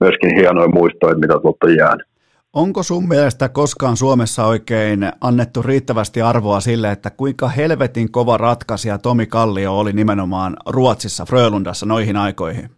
myöskin 0.00 0.36
hienoja 0.38 0.76
muistoja, 0.78 1.22
mitä 1.22 1.34
tuolta 1.42 1.66
on 1.66 1.76
jäänyt. 1.82 2.11
Onko 2.56 2.82
sun 2.82 3.08
mielestä 3.08 3.48
koskaan 3.48 3.96
Suomessa 3.96 4.46
oikein 4.46 5.00
annettu 5.20 5.62
riittävästi 5.62 6.22
arvoa 6.22 6.60
sille, 6.60 6.92
että 6.92 7.10
kuinka 7.10 7.48
helvetin 7.48 8.12
kova 8.12 8.36
ratkaisija 8.36 8.98
Tomi 8.98 9.26
Kallio 9.26 9.78
oli 9.78 9.92
nimenomaan 9.92 10.56
Ruotsissa, 10.68 11.24
Frölundassa 11.24 11.86
noihin 11.86 12.16
aikoihin? 12.16 12.70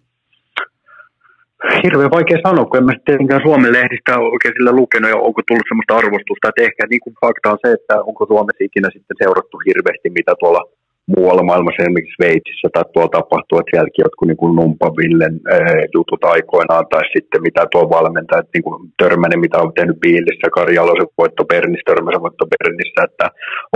Hirveän 1.84 2.10
vaikea 2.10 2.38
sanoa, 2.46 2.64
kun 2.64 2.78
en 2.78 2.84
mä 2.84 2.92
tietenkään 3.06 3.42
Suomen 3.42 3.72
lehdistä 3.72 4.18
oikein 4.18 4.54
sillä 4.56 4.72
lukenut 4.72 5.10
ja 5.10 5.16
onko 5.16 5.40
tullut 5.48 5.68
sellaista 5.68 5.98
arvostusta, 6.02 6.48
että 6.48 6.62
ehkä 6.62 6.82
niin 6.90 7.00
kuin 7.04 7.14
fakta 7.20 7.52
on 7.52 7.58
se, 7.64 7.72
että 7.78 7.94
onko 8.08 8.26
Suomessa 8.26 8.64
ikinä 8.68 8.88
sitten 8.92 9.16
seurattu 9.22 9.56
hirveästi, 9.66 10.10
mitä 10.18 10.32
tuolla 10.40 10.62
muualla 11.12 11.44
maailmassa, 11.48 11.82
esimerkiksi 11.82 12.16
Sveitsissä 12.16 12.68
tai 12.72 12.84
tuolla 12.84 13.16
tapahtuu, 13.18 13.56
että 13.58 13.70
sielläkin 13.72 14.04
jotkut 14.06 14.28
niin 14.28 14.56
Numpavillen 14.60 15.34
äh, 15.54 15.60
jutut 15.96 16.22
aikoinaan, 16.34 16.86
tai 16.90 17.02
sitten 17.14 17.42
mitä 17.46 17.62
tuo 17.72 17.84
valmentajat, 17.96 18.48
niin 18.54 18.64
kuin 18.66 18.76
Törmänen, 19.02 19.40
mitä 19.44 19.58
on 19.64 19.72
tehnyt 19.74 20.00
Biilissä, 20.04 20.54
Kari 20.56 20.74
Jalosen 20.78 21.14
voitto 21.20 21.42
Bernissä, 21.50 21.88
Törmäsen 21.88 22.24
voitto 22.26 22.44
Bernissä, 22.52 23.00
että 23.08 23.26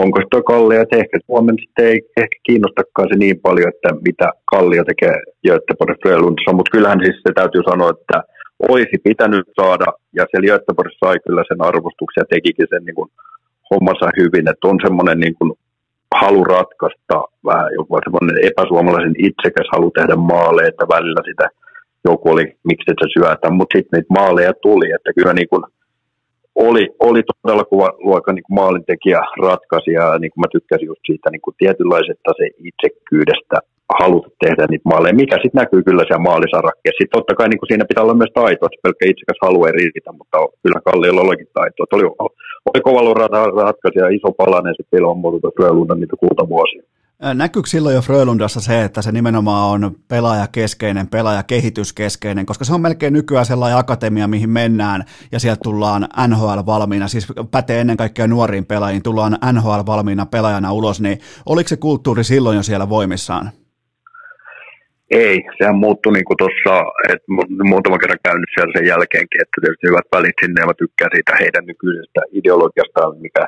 onko 0.03 0.17
se 0.21 0.43
Kallio, 0.51 0.81
että 0.83 0.97
ehkä 1.03 1.17
Suomen 1.27 1.57
sitten 1.63 1.87
ei 1.91 1.99
ehkä 2.23 2.39
kiinnostakaan 2.47 3.09
se 3.11 3.17
niin 3.19 3.39
paljon, 3.47 3.69
että 3.75 3.91
mitä 4.09 4.29
Kallio 4.53 4.83
tekee 4.85 5.15
Göteborgissa 5.47 6.03
Frölundassa, 6.03 6.57
mutta 6.57 6.75
kyllähän 6.75 7.01
siis 7.05 7.19
se 7.27 7.33
täytyy 7.35 7.63
sanoa, 7.71 7.91
että 7.97 8.17
olisi 8.73 8.97
pitänyt 9.09 9.47
saada, 9.61 9.89
ja 10.17 10.23
siellä 10.27 10.47
Göteborgissa 10.51 11.07
sai 11.07 11.17
kyllä 11.27 11.43
sen 11.49 11.61
arvostuksen 11.71 12.23
ja 12.23 12.31
tekikin 12.35 12.71
sen 12.71 12.85
niin 12.85 12.99
kuin 13.01 13.11
hommansa 13.71 14.09
hyvin, 14.21 14.47
että 14.51 14.69
on 14.71 14.79
semmoinen 14.87 15.21
niin 15.25 15.35
kuin 15.39 15.51
halu 16.15 16.45
ratkaista, 16.45 17.15
vähän 17.45 17.69
joku 17.79 17.99
semmoinen 18.05 18.45
epäsuomalaisen 18.51 19.15
itsekäs 19.19 19.69
halu 19.73 19.91
tehdä 19.91 20.17
maaleja, 20.17 20.69
että 20.69 20.87
välillä 20.95 21.23
sitä 21.31 21.49
joku 22.05 22.31
oli, 22.31 22.45
miksi 22.69 22.91
et 22.91 23.01
sä 23.03 23.09
syötä, 23.17 23.51
mutta 23.51 23.77
sitten 23.77 23.95
niitä 23.97 24.15
maaleja 24.19 24.53
tuli, 24.63 24.91
että 24.93 25.11
kyllä 25.17 25.33
niin 25.33 25.49
kuin 25.49 25.63
oli, 26.55 26.85
oli 27.09 27.23
todella 27.23 27.65
kuva 27.65 27.89
luokan 28.09 28.35
niin 28.35 28.55
maalintekijä 28.61 29.21
ratkaisi 29.43 29.91
ja 30.01 30.19
niin 30.19 30.31
kuin 30.33 30.43
mä 30.43 30.49
tykkäsin 30.53 30.87
just 30.87 31.05
siitä 31.07 31.31
niin 31.31 31.45
kuin 31.45 31.55
tietynlaisesta 31.59 32.31
se 32.39 32.47
itsekyydestä 32.69 33.57
haluta 34.01 34.29
tehdä 34.45 34.65
niitä 34.71 34.91
maaleja, 34.91 35.21
mikä 35.23 35.37
sitten 35.37 35.61
näkyy 35.63 35.83
kyllä 35.89 36.05
siellä 36.05 36.29
maalisarakkeessa. 36.31 37.01
Sitten 37.01 37.17
totta 37.19 37.39
kai 37.39 37.49
niin 37.49 37.61
kuin 37.61 37.71
siinä 37.71 37.91
pitää 37.91 38.05
olla 38.05 38.21
myös 38.21 38.35
taito, 38.41 38.63
että 38.67 38.85
pelkkä 38.85 39.05
itsekäs 39.13 39.39
halu 39.45 39.61
ei 39.65 39.75
riitä, 39.81 40.11
mutta 40.19 40.39
kyllä 40.63 40.81
Kalliolla 40.87 41.27
olikin 41.27 41.55
taito. 41.59 41.79
Että 41.83 41.97
oli, 41.97 42.07
oli 42.75 42.81
kova 42.81 43.15
ratkaisija, 43.65 44.09
iso 44.09 44.33
palanen 44.33 44.75
sitten 44.77 45.01
ilman 45.01 45.19
muuta 45.19 45.49
Frölunda 45.57 45.95
niitä 45.95 46.17
kultavuosia. 46.17 46.83
Näkyykö 47.35 47.69
silloin 47.69 47.95
jo 47.95 48.01
Frölundassa 48.01 48.61
se, 48.61 48.85
että 48.85 49.03
se 49.03 49.13
nimenomaan 49.13 49.71
on 49.71 49.97
pelaajakeskeinen, 50.09 51.09
pelaajakehityskeskeinen, 51.09 52.47
koska 52.47 52.65
se 52.65 52.75
on 52.75 52.81
melkein 52.81 53.13
nykyään 53.13 53.47
sellainen 53.47 53.79
akatemia, 53.79 54.29
mihin 54.29 54.51
mennään 54.51 55.05
ja 55.33 55.39
sieltä 55.41 55.61
tullaan 55.63 56.09
NHL 56.29 56.59
valmiina, 56.67 57.09
siis 57.09 57.27
pätee 57.51 57.81
ennen 57.81 57.97
kaikkea 57.97 58.27
nuoriin 58.27 58.67
pelaajiin, 58.67 59.03
tullaan 59.03 59.39
NHL 59.53 59.81
valmiina 59.87 60.27
pelaajana 60.27 60.73
ulos, 60.73 61.01
niin 61.01 61.19
oliko 61.47 61.69
se 61.69 61.77
kulttuuri 61.77 62.25
silloin 62.25 62.57
jo 62.57 62.63
siellä 62.63 62.89
voimissaan? 62.89 63.51
Ei, 65.11 65.37
sehän 65.59 65.83
muuttui 65.85 66.13
niin 66.13 66.29
kuin 66.29 66.41
tuossa, 66.43 66.75
että 67.13 67.27
muutama 67.73 67.99
kerran 67.99 68.27
käynyt 68.29 68.51
siellä 68.55 68.73
sen 68.77 68.91
jälkeenkin, 68.93 69.43
että 69.43 69.61
tietysti 69.61 69.89
hyvät 69.91 70.09
välit 70.15 70.39
sinne 70.41 70.61
ja 70.61 70.71
mä 70.71 70.81
tykkään 70.83 71.13
siitä 71.15 71.33
heidän 71.43 71.65
nykyisestä 71.71 72.21
ideologiastaan, 72.39 73.21
mikä, 73.27 73.45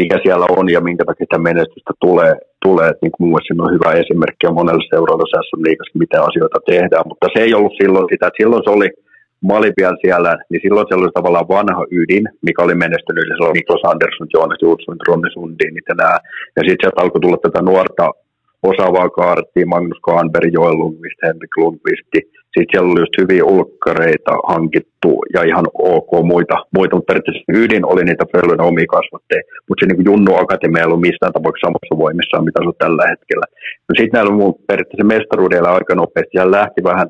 mikä 0.00 0.16
siellä 0.24 0.46
on 0.58 0.66
ja 0.74 0.80
minkä 0.88 1.04
takia 1.04 1.26
sitä 1.26 1.46
menestystä 1.48 1.92
tulee. 2.04 2.34
tulee. 2.66 2.90
Niin 3.02 3.12
kuin 3.12 3.22
mun 3.22 3.32
mielestä 3.32 3.64
on 3.64 3.76
hyvä 3.76 3.90
esimerkki 4.02 4.46
ja 4.46 4.58
monella 4.58 4.84
seuralla 4.92 5.26
on 5.54 5.66
liikassa, 5.68 6.02
miten 6.02 6.26
asioita 6.28 6.58
tehdään, 6.72 7.08
mutta 7.10 7.26
se 7.32 7.38
ei 7.44 7.52
ollut 7.58 7.78
silloin 7.80 8.08
sitä, 8.12 8.26
että 8.26 8.40
silloin 8.42 8.64
se 8.64 8.70
oli, 8.76 8.88
mä 9.46 9.58
olin 9.58 9.78
vielä 9.80 9.96
siellä, 10.04 10.32
niin 10.50 10.62
silloin 10.64 10.86
se 10.88 10.94
oli 10.94 11.10
tavallaan 11.18 11.52
vanha 11.56 11.84
ydin, 12.00 12.24
mikä 12.46 12.60
oli 12.66 12.76
menestynyt, 12.84 13.24
se 13.28 13.44
oli 13.44 13.58
Niklas 13.58 13.84
Andersson, 13.90 14.34
Jonas 14.34 14.62
Jutsson, 14.64 15.06
Ronny 15.08 15.30
Sundin, 15.34 15.74
ja 15.88 15.94
nämä. 16.00 16.16
Ja 16.56 16.62
sitten 16.66 16.82
sieltä 16.82 17.00
alkoi 17.02 17.20
tulla 17.20 17.40
tätä 17.42 17.60
nuorta 17.70 18.06
osaavaa 18.62 19.10
kaartia, 19.10 19.66
Magnus 19.66 20.00
Kahnberg, 20.02 20.52
Joel 20.52 20.78
Lundqvist, 20.78 21.18
Henrik 21.26 21.56
Lundqvist. 21.56 22.06
Sitten 22.14 22.70
siellä 22.70 22.92
oli 22.92 23.00
just 23.00 23.18
hyviä 23.20 23.44
ulkkareita 23.44 24.32
hankittu 24.52 25.10
ja 25.34 25.42
ihan 25.50 25.66
ok 25.94 26.10
muita, 26.32 26.56
muita 26.76 26.96
mutta 26.96 27.08
periaatteessa 27.08 27.52
ydin 27.62 27.84
oli 27.92 28.02
niitä 28.04 28.24
Frölunda 28.30 28.64
omia 28.70 28.94
kasvatteja, 28.96 29.42
mutta 29.66 29.80
se 29.80 29.86
niin 29.86 30.08
Junnu 30.08 30.32
Akatemia 30.42 30.80
ei 30.80 30.86
ollut 30.86 31.06
missään 31.08 31.32
tapauksessa 31.32 31.66
samassa 31.66 31.94
voimissa, 32.04 32.46
mitä 32.48 32.60
se 32.62 32.68
on 32.68 32.82
tällä 32.84 33.04
hetkellä. 33.12 33.46
No 33.88 33.92
sitten 33.98 34.16
näillä 34.16 34.32
mun 34.40 34.54
periaatteessa 34.68 35.12
mestaruudella 35.14 35.70
aika 35.70 35.94
nopeasti 35.94 36.34
ja 36.40 36.50
lähti 36.50 36.80
vähän 36.90 37.08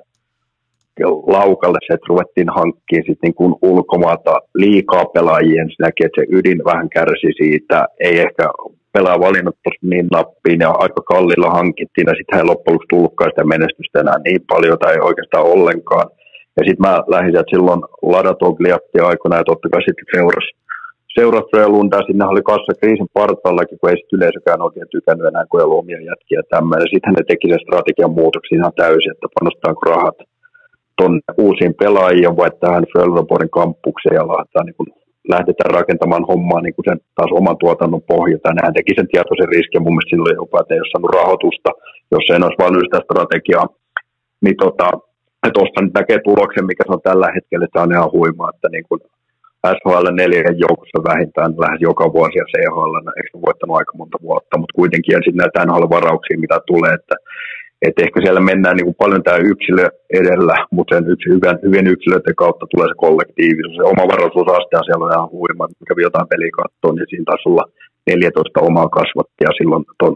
laukalle 1.36 1.78
se, 1.86 1.94
että 1.94 2.10
ruvettiin 2.12 2.48
hankkimaan 2.48 3.06
sitten 3.08 3.26
niin 3.26 3.34
kuin 3.34 3.54
ulkomaata 3.62 4.34
liikaa 4.54 5.04
pelaajien, 5.14 5.68
se 5.68 5.82
näki, 5.82 6.04
että 6.04 6.20
se 6.20 6.26
ydin 6.36 6.60
vähän 6.64 6.88
kärsi 6.88 7.30
siitä, 7.42 7.86
ei 8.00 8.18
ehkä 8.26 8.44
pelaa 8.92 9.24
valinnut 9.26 9.56
niin 9.82 10.08
nappiin 10.16 10.60
ja 10.60 10.70
aika 10.84 11.02
kallilla 11.12 11.50
hankittiin 11.58 12.08
ja 12.10 12.14
sitten 12.18 12.36
hän 12.36 12.50
loppujen 12.50 12.74
lopuksi 12.74 12.90
tullutkaan 12.90 13.30
sitä 13.30 13.44
menestystä 13.54 14.00
enää 14.00 14.18
niin 14.24 14.42
paljon 14.52 14.78
tai 14.78 14.94
oikeastaan 15.08 15.50
ollenkaan. 15.54 16.06
Ja 16.56 16.62
sitten 16.66 16.84
mä 16.86 16.94
lähdin 17.12 17.32
sieltä 17.32 17.52
silloin 17.54 17.80
Ladatogliatti 18.12 18.98
aikana 19.10 19.36
ja 19.36 19.48
totta 19.50 19.68
kai 19.72 19.82
sitten 19.82 20.10
seurasi 20.14 20.50
seurasi 21.18 21.50
Frölundaa, 21.50 22.06
sinne 22.06 22.24
oli 22.26 22.42
kassa 22.50 22.72
kriisin 22.80 23.10
partaallakin, 23.20 23.78
kun 23.78 23.90
ei 23.90 23.96
sitten 23.96 24.16
yleisökään 24.16 24.62
oikein 24.66 24.92
tykännyt 24.94 25.26
enää, 25.26 25.44
kun 25.48 25.60
ei 25.60 25.64
ollut 25.64 25.82
omia 25.82 26.00
jätkiä 26.10 26.42
tämmöinen. 26.54 26.92
Sitten 26.92 27.14
ne 27.14 27.22
teki 27.28 27.46
sen 27.48 27.64
strategian 27.64 28.16
muutoksen 28.20 28.58
ihan 28.58 28.78
täysin, 28.82 29.12
että 29.12 29.34
panostaanko 29.36 29.82
rahat 29.92 30.18
tuonne 30.98 31.20
uusiin 31.46 31.74
pelaajiin 31.80 32.36
vai 32.40 32.50
tähän 32.60 32.84
Frölundaborin 32.90 33.56
kampukseen 33.58 34.18
ja 34.20 34.28
lähdetään, 34.30 34.66
niin 34.66 34.78
lähdetään 35.34 35.74
rakentamaan 35.78 36.28
hommaa 36.30 36.60
niin 36.62 36.74
kuin 36.74 36.86
sen 36.88 37.00
taas 37.16 37.32
oman 37.40 37.58
tuotannon 37.62 38.08
pohjalta. 38.12 38.58
Näin 38.58 38.74
teki 38.74 38.92
sen 38.94 39.08
tietoisen 39.12 39.52
riskin 39.56 39.82
mun 39.82 39.94
mielestä 39.94 40.12
silloin 40.12 40.40
jopa, 40.42 40.60
että 40.60 40.74
ei 40.74 40.82
ole 40.82 40.92
saanut 40.92 41.16
rahoitusta, 41.18 41.70
jos 42.14 42.24
ei 42.28 42.36
olisi 42.46 42.60
vain 42.62 42.86
sitä 42.86 43.00
strategiaa. 43.06 43.66
Niin 44.44 44.56
tota, 44.62 44.86
tuosta 45.56 45.82
nyt 45.82 45.94
näkee 45.98 46.18
tuloksen, 46.28 46.68
mikä 46.70 46.82
se 46.84 46.92
on 46.96 47.06
tällä 47.08 47.28
hetkellä, 47.36 47.64
että 47.64 47.82
on 47.84 47.94
ihan 47.96 48.14
huima, 48.16 48.50
että 48.52 48.68
niin 48.74 48.86
kuin 48.88 49.00
SHL 49.76 50.06
neljän 50.20 50.58
joukossa 50.66 50.98
vähintään 51.10 51.52
lähes 51.64 51.80
joka 51.88 52.04
vuosi 52.16 52.38
ja 52.38 52.46
CHL, 52.50 52.94
eikö 53.18 53.30
ne 53.34 53.46
voittanut 53.46 53.76
aika 53.76 53.92
monta 54.00 54.18
vuotta, 54.26 54.58
mutta 54.58 54.76
kuitenkin 54.80 55.12
ja 55.12 55.20
sitten 55.24 55.42
näitä 55.42 55.64
NHL-varauksia, 55.66 56.42
mitä 56.44 56.58
tulee, 56.70 56.92
että, 57.00 57.14
että 57.86 58.02
ehkä 58.04 58.18
siellä 58.20 58.40
mennään 58.50 58.76
niin 58.76 58.88
kuin 58.88 59.02
paljon 59.02 59.22
tämä 59.22 59.46
yksilö 59.52 59.84
edellä, 60.20 60.56
mutta 60.70 60.94
sen 60.94 61.10
yksi, 61.12 61.28
hyvän, 61.34 61.58
hyvien 61.66 61.86
yksilöiden 61.94 62.40
kautta 62.42 62.66
tulee 62.66 62.88
se 62.88 63.02
kollektiivisuus. 63.04 63.76
Se 63.76 63.90
oma 63.92 64.04
varaisuusaste 64.12 64.76
on 64.76 64.86
siellä 64.86 65.14
ihan 65.14 65.30
huima, 65.36 65.68
kävi 65.88 66.02
jotain 66.08 66.28
peliä 66.32 66.52
katsoa, 66.60 66.92
niin 66.92 67.08
siinä 67.10 67.28
taisi 67.28 67.48
olla 67.48 67.64
14 68.06 68.60
omaa 68.68 68.88
kasvattia 68.98 69.50
silloin 69.58 69.84
ton, 69.98 70.14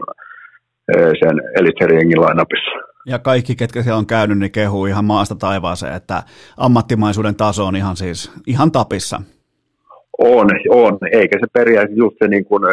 sen 1.21 1.35
Elitserien 1.59 2.21
lainapissa. 2.21 2.71
Ja 3.05 3.19
kaikki, 3.19 3.55
ketkä 3.55 3.81
siellä 3.81 3.97
on 3.97 4.07
käynyt, 4.07 4.39
niin 4.39 4.51
kehuu 4.51 4.85
ihan 4.85 5.05
maasta 5.05 5.35
taivaaseen, 5.35 5.93
että 5.93 6.23
ammattimaisuuden 6.57 7.35
taso 7.35 7.65
on 7.65 7.75
ihan 7.75 7.95
siis 7.95 8.31
ihan 8.47 8.71
tapissa. 8.71 9.21
On, 10.17 10.47
on. 10.69 10.97
Eikä 11.11 11.39
se 11.39 11.47
periaatteessa 11.53 12.03
just 12.03 12.15
se, 12.23 12.27
niin 12.27 12.45
kuin, 12.45 12.63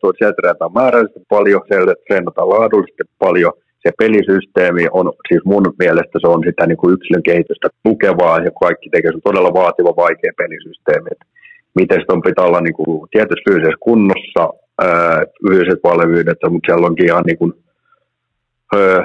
tuo, 0.00 0.12
sieltä 0.18 0.42
määrällisesti 0.74 1.20
paljon, 1.28 1.60
sieltä 1.68 1.94
treenataan 2.06 2.48
laadullisesti 2.48 3.02
paljon. 3.18 3.52
Se 3.82 3.90
pelisysteemi 3.98 4.84
on, 4.92 5.12
siis 5.28 5.42
mun 5.44 5.66
mielestä 5.78 6.16
se 6.20 6.26
on 6.34 6.42
sitä 6.46 6.66
niin 6.66 6.80
kuin 6.80 6.94
yksilön 6.94 7.22
kehitystä 7.22 7.68
tukevaa 7.82 8.38
ja 8.46 8.50
kaikki 8.62 8.88
tekee 8.90 9.12
se 9.12 9.18
todella 9.24 9.52
vaativa, 9.54 10.02
vaikea 10.04 10.32
pelisysteemi. 10.36 11.08
Et 11.12 11.22
miten 11.74 12.04
on 12.08 12.22
pitää 12.22 12.44
olla 12.44 12.60
niin 12.60 12.74
kuin, 12.74 13.08
tietysti 13.10 13.46
fyysisessä 13.48 13.86
kunnossa, 13.88 14.42
fyysiset 15.42 15.80
valmiudet, 15.84 16.38
mutta 16.50 16.66
siellä 16.66 16.86
onkin 16.86 17.06
ihan 17.06 17.24
niin 17.26 17.38
kuin, 17.38 17.52
öö, 18.78 18.98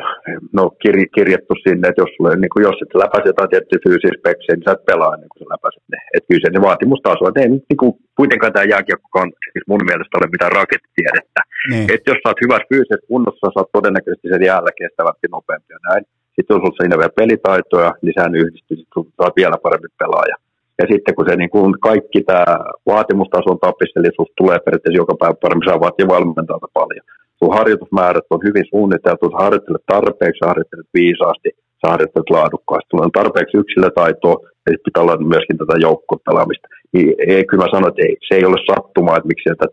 no, 0.58 0.64
kir, 0.82 0.96
kirjattu 1.16 1.54
sinne, 1.66 1.86
että 1.88 2.02
jos, 2.04 2.12
sulle, 2.16 2.32
niin 2.36 2.54
kuin, 2.54 2.64
jos 2.68 2.78
et 2.82 3.02
läpäise 3.04 3.30
jotain 3.32 3.52
tiettyä 3.52 3.84
fyysistä 3.86 4.20
speksiä, 4.20 4.54
niin 4.54 4.66
sä 4.66 4.76
et 4.78 4.88
pelaa 4.92 5.14
ennen 5.16 5.30
kuin 5.32 5.42
sä 5.42 5.54
läpäiset 5.56 5.86
ne. 5.92 6.00
Että 6.16 6.28
kyllä 6.28 6.44
se 6.44 6.50
ne 6.52 6.62
vaatimustaso, 6.68 7.24
että 7.26 7.42
ei 7.42 7.50
niin 7.70 7.80
kuin, 7.82 7.94
kuitenkaan 8.20 8.54
tämä 8.54 8.72
jääkiekko 8.74 9.20
siis 9.54 9.66
mun 9.72 9.88
mielestä 9.90 10.18
ole 10.18 10.34
mitään 10.36 10.58
rakettitiedettä. 10.60 11.42
Niin. 11.72 11.88
Että 11.94 12.08
jos 12.12 12.20
sä 12.22 12.30
oot 12.30 12.44
hyvässä 12.44 12.70
fyysisessä 12.72 13.10
kunnossa, 13.12 13.46
sä 13.48 13.60
oot 13.60 13.76
todennäköisesti 13.78 14.28
sen 14.30 14.48
jäällä 14.50 14.72
kestävästi 14.80 15.28
nopeampi 15.36 15.72
ja 15.76 15.82
näin. 15.88 16.04
Sitten 16.36 16.54
jos 16.54 16.62
sulla 16.62 16.80
siinä 16.80 17.02
vielä 17.02 17.20
pelitaitoja, 17.22 17.92
niin 18.02 18.16
sehän 18.16 18.40
yhdistyy, 18.44 18.78
sitten 18.78 19.04
sä 19.16 19.24
oot 19.24 19.40
vielä 19.42 19.58
parempi 19.66 19.90
pelaaja. 20.02 20.36
Ja 20.80 20.86
sitten 20.92 21.16
kun 21.16 21.26
se 21.30 21.36
niin 21.36 21.54
kuin 21.56 21.72
kaikki 21.90 22.20
tämä 22.30 22.46
vaatimustaso 22.92 23.48
on 23.52 23.60
tapissa, 23.60 24.00
eli 24.00 24.10
susta 24.16 24.40
tulee 24.42 24.60
periaatteessa 24.60 25.02
joka 25.02 25.16
päivä 25.20 25.42
paremmin, 25.42 25.68
sä 25.68 25.86
vaatii 25.86 26.08
valmentajalta 26.16 26.68
paljon 26.80 27.06
sun 27.40 27.58
harjoitusmäärät 27.58 28.28
on 28.30 28.46
hyvin 28.48 28.66
suunniteltu, 28.74 29.26
sä 29.30 29.44
harjoittelet 29.44 29.86
tarpeeksi, 29.94 30.40
sä 30.40 30.52
harjoittelet 30.52 30.90
viisaasti, 31.00 31.50
sä 31.80 31.92
harjoittelet 31.94 32.30
laadukkaasti, 32.38 32.92
on 32.94 33.18
tarpeeksi 33.20 33.58
yksilötaitoa 33.64 34.38
ja 34.66 34.70
sitten 34.72 34.88
pitää 34.88 35.04
olla 35.04 35.18
myöskin 35.34 35.58
tätä 35.58 35.76
joukkopelaamista. 35.88 36.68
Niin 36.94 37.10
ei, 37.34 37.46
kyllä 37.46 37.64
mä 37.64 37.74
sanon, 37.74 37.90
että 37.92 38.04
ei, 38.06 38.16
se 38.28 38.34
ei 38.36 38.46
ole 38.46 38.60
sattumaa, 38.70 39.18
että 39.18 39.32
miksi 39.32 39.44
sieltä 39.44 39.66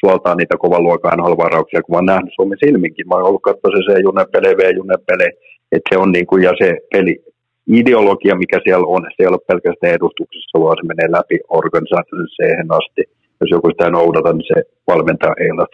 suoltaa 0.00 0.34
niitä 0.34 0.56
kovan 0.64 0.82
luokan 0.86 1.24
halvarauksia, 1.26 1.82
kun 1.82 1.92
mä 1.92 1.98
oon 1.98 2.12
nähnyt 2.12 2.34
Suomen 2.34 2.58
silminkin. 2.64 3.08
Mä 3.08 3.14
oon 3.14 3.28
ollut 3.28 3.46
katsoa 3.48 3.70
se 3.88 4.00
junne 4.06 4.24
pele, 4.32 4.50
V 4.58 4.60
junne 4.78 4.96
pele, 5.08 5.26
että 5.74 5.88
se 5.90 5.96
on 6.02 6.12
niin 6.12 6.26
kuin, 6.26 6.42
ja 6.42 6.52
se 6.62 6.68
peli, 6.92 7.14
ideologia, 7.66 8.34
mikä 8.42 8.58
siellä 8.64 8.86
on, 8.86 9.02
se 9.02 9.22
ei 9.22 9.26
ole 9.32 9.46
pelkästään 9.50 9.94
edustuksessa, 9.94 10.60
vaan 10.60 10.76
se 10.78 10.86
menee 10.90 11.08
läpi 11.18 11.36
organisaation 11.48 12.28
siihen 12.36 12.68
asti 12.80 13.02
jos 13.42 13.50
joku 13.56 13.68
sitä 13.70 13.90
noudata, 13.90 14.32
niin 14.32 14.50
se 14.52 14.58
valmentaja 14.90 15.34
ei 15.40 15.50
ole. 15.50 15.66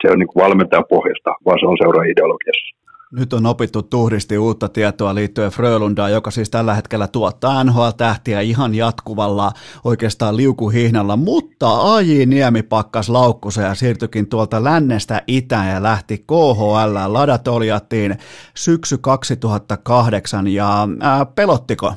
Se 0.00 0.12
on 0.12 0.18
niin 0.18 0.40
valmentajan 0.44 0.90
pohjasta, 0.94 1.30
vaan 1.46 1.58
se 1.60 1.66
on 1.66 1.78
seuraa 1.80 2.12
ideologiassa. 2.12 2.68
Nyt 3.18 3.32
on 3.32 3.46
opittu 3.46 3.82
tuhdisti 3.82 4.38
uutta 4.38 4.68
tietoa 4.68 5.14
liittyen 5.14 5.50
Frölundaan, 5.50 6.12
joka 6.12 6.30
siis 6.30 6.50
tällä 6.50 6.74
hetkellä 6.74 7.08
tuottaa 7.08 7.64
NHL-tähtiä 7.64 8.40
ihan 8.40 8.74
jatkuvalla 8.74 9.50
oikeastaan 9.84 10.36
liukuhihnalla, 10.36 11.16
mutta 11.16 11.94
AJ 11.94 12.26
Niemi 12.26 12.62
pakkas 12.62 13.08
laukkusa 13.08 13.62
ja 13.62 13.74
siirtyikin 13.74 14.28
tuolta 14.28 14.64
lännestä 14.64 15.22
itään 15.26 15.74
ja 15.74 15.82
lähti 15.82 16.18
KHL. 16.18 16.96
Ladat 17.06 17.48
oljattiin 17.48 18.14
syksy 18.54 18.98
2008 19.00 20.48
ja 20.48 20.88
ää, 21.00 21.26
pelottiko? 21.34 21.92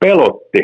Pelotti. 0.00 0.58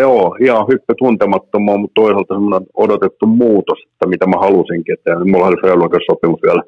Joo, 0.00 0.36
ihan 0.40 0.66
hyppy 0.68 0.94
tuntemattomaan, 0.98 1.80
mutta 1.80 1.94
toisaalta 1.94 2.34
semmoinen 2.34 2.68
odotettu 2.74 3.26
muutos, 3.26 3.78
että 3.92 4.06
mitä 4.06 4.26
mä 4.26 4.36
halusinkin. 4.40 4.94
Että 4.94 5.24
mulla 5.24 5.46
oli 5.46 5.56
Frölundan 5.60 6.00
sopimus 6.10 6.40
vielä, 6.42 6.62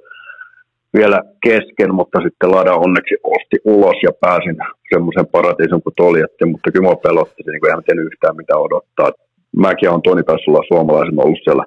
vielä 0.96 1.18
kesken, 1.46 1.94
mutta 1.94 2.18
sitten 2.24 2.50
Lada 2.50 2.74
onneksi 2.74 3.14
osti 3.24 3.56
ulos 3.64 3.98
ja 4.02 4.12
pääsin 4.20 4.56
semmoisen 4.92 5.26
paratiisin 5.26 5.82
kuin 5.82 5.94
Toljetti, 5.96 6.44
mutta 6.44 6.70
kyllä 6.72 6.88
mä 6.88 6.96
pelotti 7.06 7.42
niin 7.46 7.60
kuin 7.60 7.72
en 7.92 7.98
yhtään 7.98 8.36
mitä 8.36 8.56
odottaa. 8.56 9.10
Mäkin 9.56 9.90
on 9.90 10.02
Toni 10.02 10.22
Tassulla 10.22 10.68
suomalaisen 10.68 11.24
ollut 11.24 11.44
siellä 11.44 11.64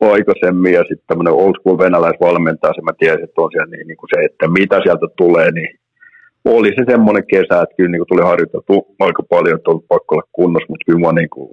aikaisemmin 0.00 0.72
ja 0.72 0.82
sitten 0.88 1.08
tämmöinen 1.08 1.38
old 1.42 1.54
school 1.60 1.78
venäläisvalmentaja, 1.78 2.74
se 2.74 2.82
mä 2.82 2.92
tiesin, 2.98 3.24
että 3.24 3.42
on 3.42 3.50
siellä 3.52 3.70
niin, 3.70 3.86
niin 3.86 3.96
kuin 3.96 4.10
se, 4.14 4.18
että 4.28 4.46
mitä 4.58 4.76
sieltä 4.84 5.06
tulee, 5.16 5.50
niin 5.50 5.70
oli 6.44 6.68
se 6.68 6.82
semmoinen 6.92 7.26
kesä, 7.26 7.62
että 7.62 7.76
kyllä 7.76 7.90
niin 7.90 8.08
tuli 8.08 8.22
harjoiteltu 8.30 8.74
aika 9.00 9.22
paljon, 9.34 9.56
että 9.56 9.70
oli 9.70 9.84
pakko 9.88 10.14
olla 10.14 10.28
kunnossa, 10.32 10.70
mutta 10.70 10.86
kyllä 10.86 11.02
mua 11.02 11.12
niin 11.12 11.32
kuin 11.34 11.48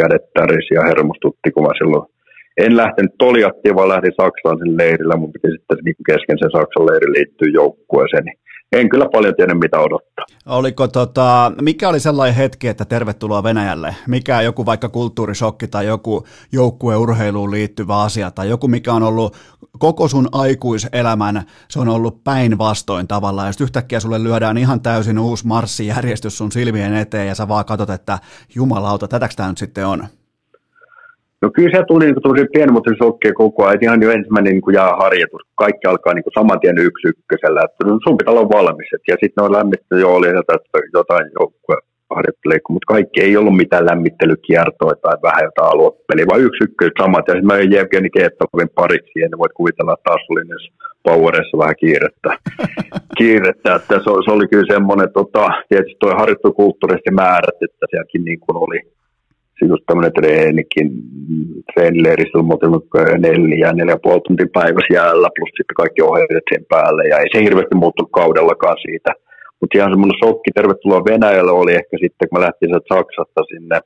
kädet 0.00 0.24
tärisi 0.34 0.74
ja 0.74 0.82
hermostutti, 0.90 1.50
kun 1.50 1.62
mä 1.62 1.78
silloin 1.78 2.06
en 2.56 2.76
lähtenyt 2.76 3.12
Toljattiin, 3.18 3.74
vaan 3.74 3.88
lähdin 3.88 4.12
Saksaan 4.20 4.58
sen 4.58 4.76
leirillä. 4.76 5.16
Mun 5.16 5.32
piti 5.32 5.48
sitten 5.50 5.78
niin 5.84 6.06
kesken 6.06 6.38
sen 6.38 6.50
Saksan 6.50 6.86
leirin 6.86 7.12
liittyä 7.12 7.48
joukkueeseen. 7.54 8.24
En 8.72 8.88
kyllä 8.88 9.06
paljon 9.12 9.34
tiedä, 9.36 9.54
mitä 9.54 9.80
odottaa. 9.80 10.24
Oliko 10.46 10.88
tota, 10.88 11.52
mikä 11.60 11.88
oli 11.88 12.00
sellainen 12.00 12.36
hetki, 12.36 12.68
että 12.68 12.84
tervetuloa 12.84 13.42
Venäjälle? 13.42 13.94
Mikä 14.08 14.40
joku 14.40 14.66
vaikka 14.66 14.88
kulttuurisokki 14.88 15.68
tai 15.68 15.86
joku 15.86 16.26
joukkueurheiluun 16.52 17.50
liittyvä 17.50 18.02
asia 18.02 18.30
tai 18.30 18.48
joku, 18.48 18.68
mikä 18.68 18.92
on 18.92 19.02
ollut 19.02 19.36
koko 19.78 20.08
sun 20.08 20.28
aikuiselämän, 20.32 21.42
se 21.68 21.80
on 21.80 21.88
ollut 21.88 22.24
päinvastoin 22.24 23.08
tavallaan. 23.08 23.48
Ja 23.48 23.64
yhtäkkiä 23.64 24.00
sulle 24.00 24.22
lyödään 24.22 24.58
ihan 24.58 24.80
täysin 24.80 25.18
uusi 25.18 25.46
marssijärjestys 25.46 26.38
sun 26.38 26.52
silmien 26.52 26.94
eteen 26.94 27.28
ja 27.28 27.34
sä 27.34 27.48
vaan 27.48 27.64
katsot, 27.64 27.90
että 27.90 28.18
jumalauta, 28.54 29.08
tätäks 29.08 29.36
tämä 29.36 29.48
nyt 29.48 29.58
sitten 29.58 29.86
on? 29.86 30.06
No 31.42 31.50
kyllä 31.54 31.76
se 31.76 31.84
tuli 31.88 32.04
niin 32.04 32.26
tosi 32.28 32.44
pienimuotoisesti 32.52 33.04
sokkea 33.04 33.32
koko 33.32 33.60
ajan. 33.64 33.82
Ihan 33.82 34.02
jo 34.02 34.10
ensimmäinen 34.10 34.52
niin 34.52 34.66
kuin 34.66 34.76
harjoitus. 35.02 35.42
Kaikki 35.54 35.86
alkaa 35.88 36.14
niin 36.14 36.26
kuin 36.26 36.36
saman 36.38 36.60
tien 36.60 36.78
yksi 36.78 37.08
ykkösellä. 37.12 37.60
Että 37.64 37.80
sun 38.04 38.16
pitää 38.18 38.34
olla 38.34 38.54
valmis. 38.56 38.88
Ja 38.92 39.16
sitten 39.20 39.36
ne 39.36 39.46
on 39.46 39.56
lämmittänyt 39.58 40.02
jo 40.04 40.14
oli 40.14 40.28
että 40.28 40.78
jotain 40.92 41.26
joukkue 41.40 41.76
harjoittelee, 42.14 42.58
mutta 42.74 42.92
kaikki 42.94 43.18
ei 43.22 43.36
ollut 43.36 43.56
mitään 43.56 43.86
lämmittelykiertoa 43.86 44.94
tai 45.02 45.16
vähän 45.22 45.44
jotain 45.48 45.72
aluepeliä, 45.72 46.26
vaan 46.30 46.46
yksi 46.46 46.64
ykkös 46.64 46.92
samat. 47.02 47.24
Ja 47.28 47.34
sitten 47.34 47.46
mä 47.46 47.74
Jevgeni 47.76 48.10
Keettovin 48.10 48.70
pariksi, 48.74 49.20
ja 49.20 49.28
ne 49.28 49.38
voit 49.38 49.58
kuvitella, 49.60 49.92
että 49.94 50.08
taas 50.08 50.24
oli 50.30 50.42
Powerissa 51.02 51.58
vähän 51.58 51.80
kiirettä. 51.82 52.30
kiirettä 53.18 53.74
että 53.74 53.94
se, 53.94 54.10
se, 54.24 54.30
oli 54.36 54.46
kyllä 54.48 54.74
semmoinen, 54.74 55.12
tota, 55.12 55.44
tietysti 55.68 55.96
tuo 56.00 56.10
harjoittelukulttuurisesti 56.20 57.10
määrät, 57.10 57.58
että 57.66 57.86
sielläkin 57.90 58.24
niin 58.24 58.40
kuin 58.40 58.56
oli 58.64 58.80
just 59.62 59.84
tämmöinen 59.86 60.12
treenikin, 60.12 60.88
treenileirissä 61.74 62.38
on 62.38 62.48
neljä, 63.26 63.72
neljä 63.72 63.96
puoli 64.02 64.20
tuntia 64.20 64.56
päivässä 64.58 64.94
jäällä, 64.94 65.28
plus 65.34 65.52
sitten 65.56 65.80
kaikki 65.80 66.02
ohjeet 66.02 66.48
sen 66.52 66.64
päälle, 66.72 67.02
ja 67.10 67.16
ei 67.18 67.28
se 67.32 67.44
hirveästi 67.46 67.74
muuttunut 67.82 68.16
kaudellakaan 68.20 68.78
siitä. 68.86 69.10
Mutta 69.58 69.78
ihan 69.78 69.92
semmoinen 69.92 70.20
shokki, 70.22 70.50
tervetuloa 70.54 71.08
Venäjälle 71.10 71.52
oli 71.52 71.72
ehkä 71.80 71.96
sitten, 72.04 72.28
kun 72.28 72.34
mä 72.36 72.44
lähtin 72.46 72.68
sieltä 72.68 72.90
Saksasta 72.94 73.40
sinne, 73.52 73.78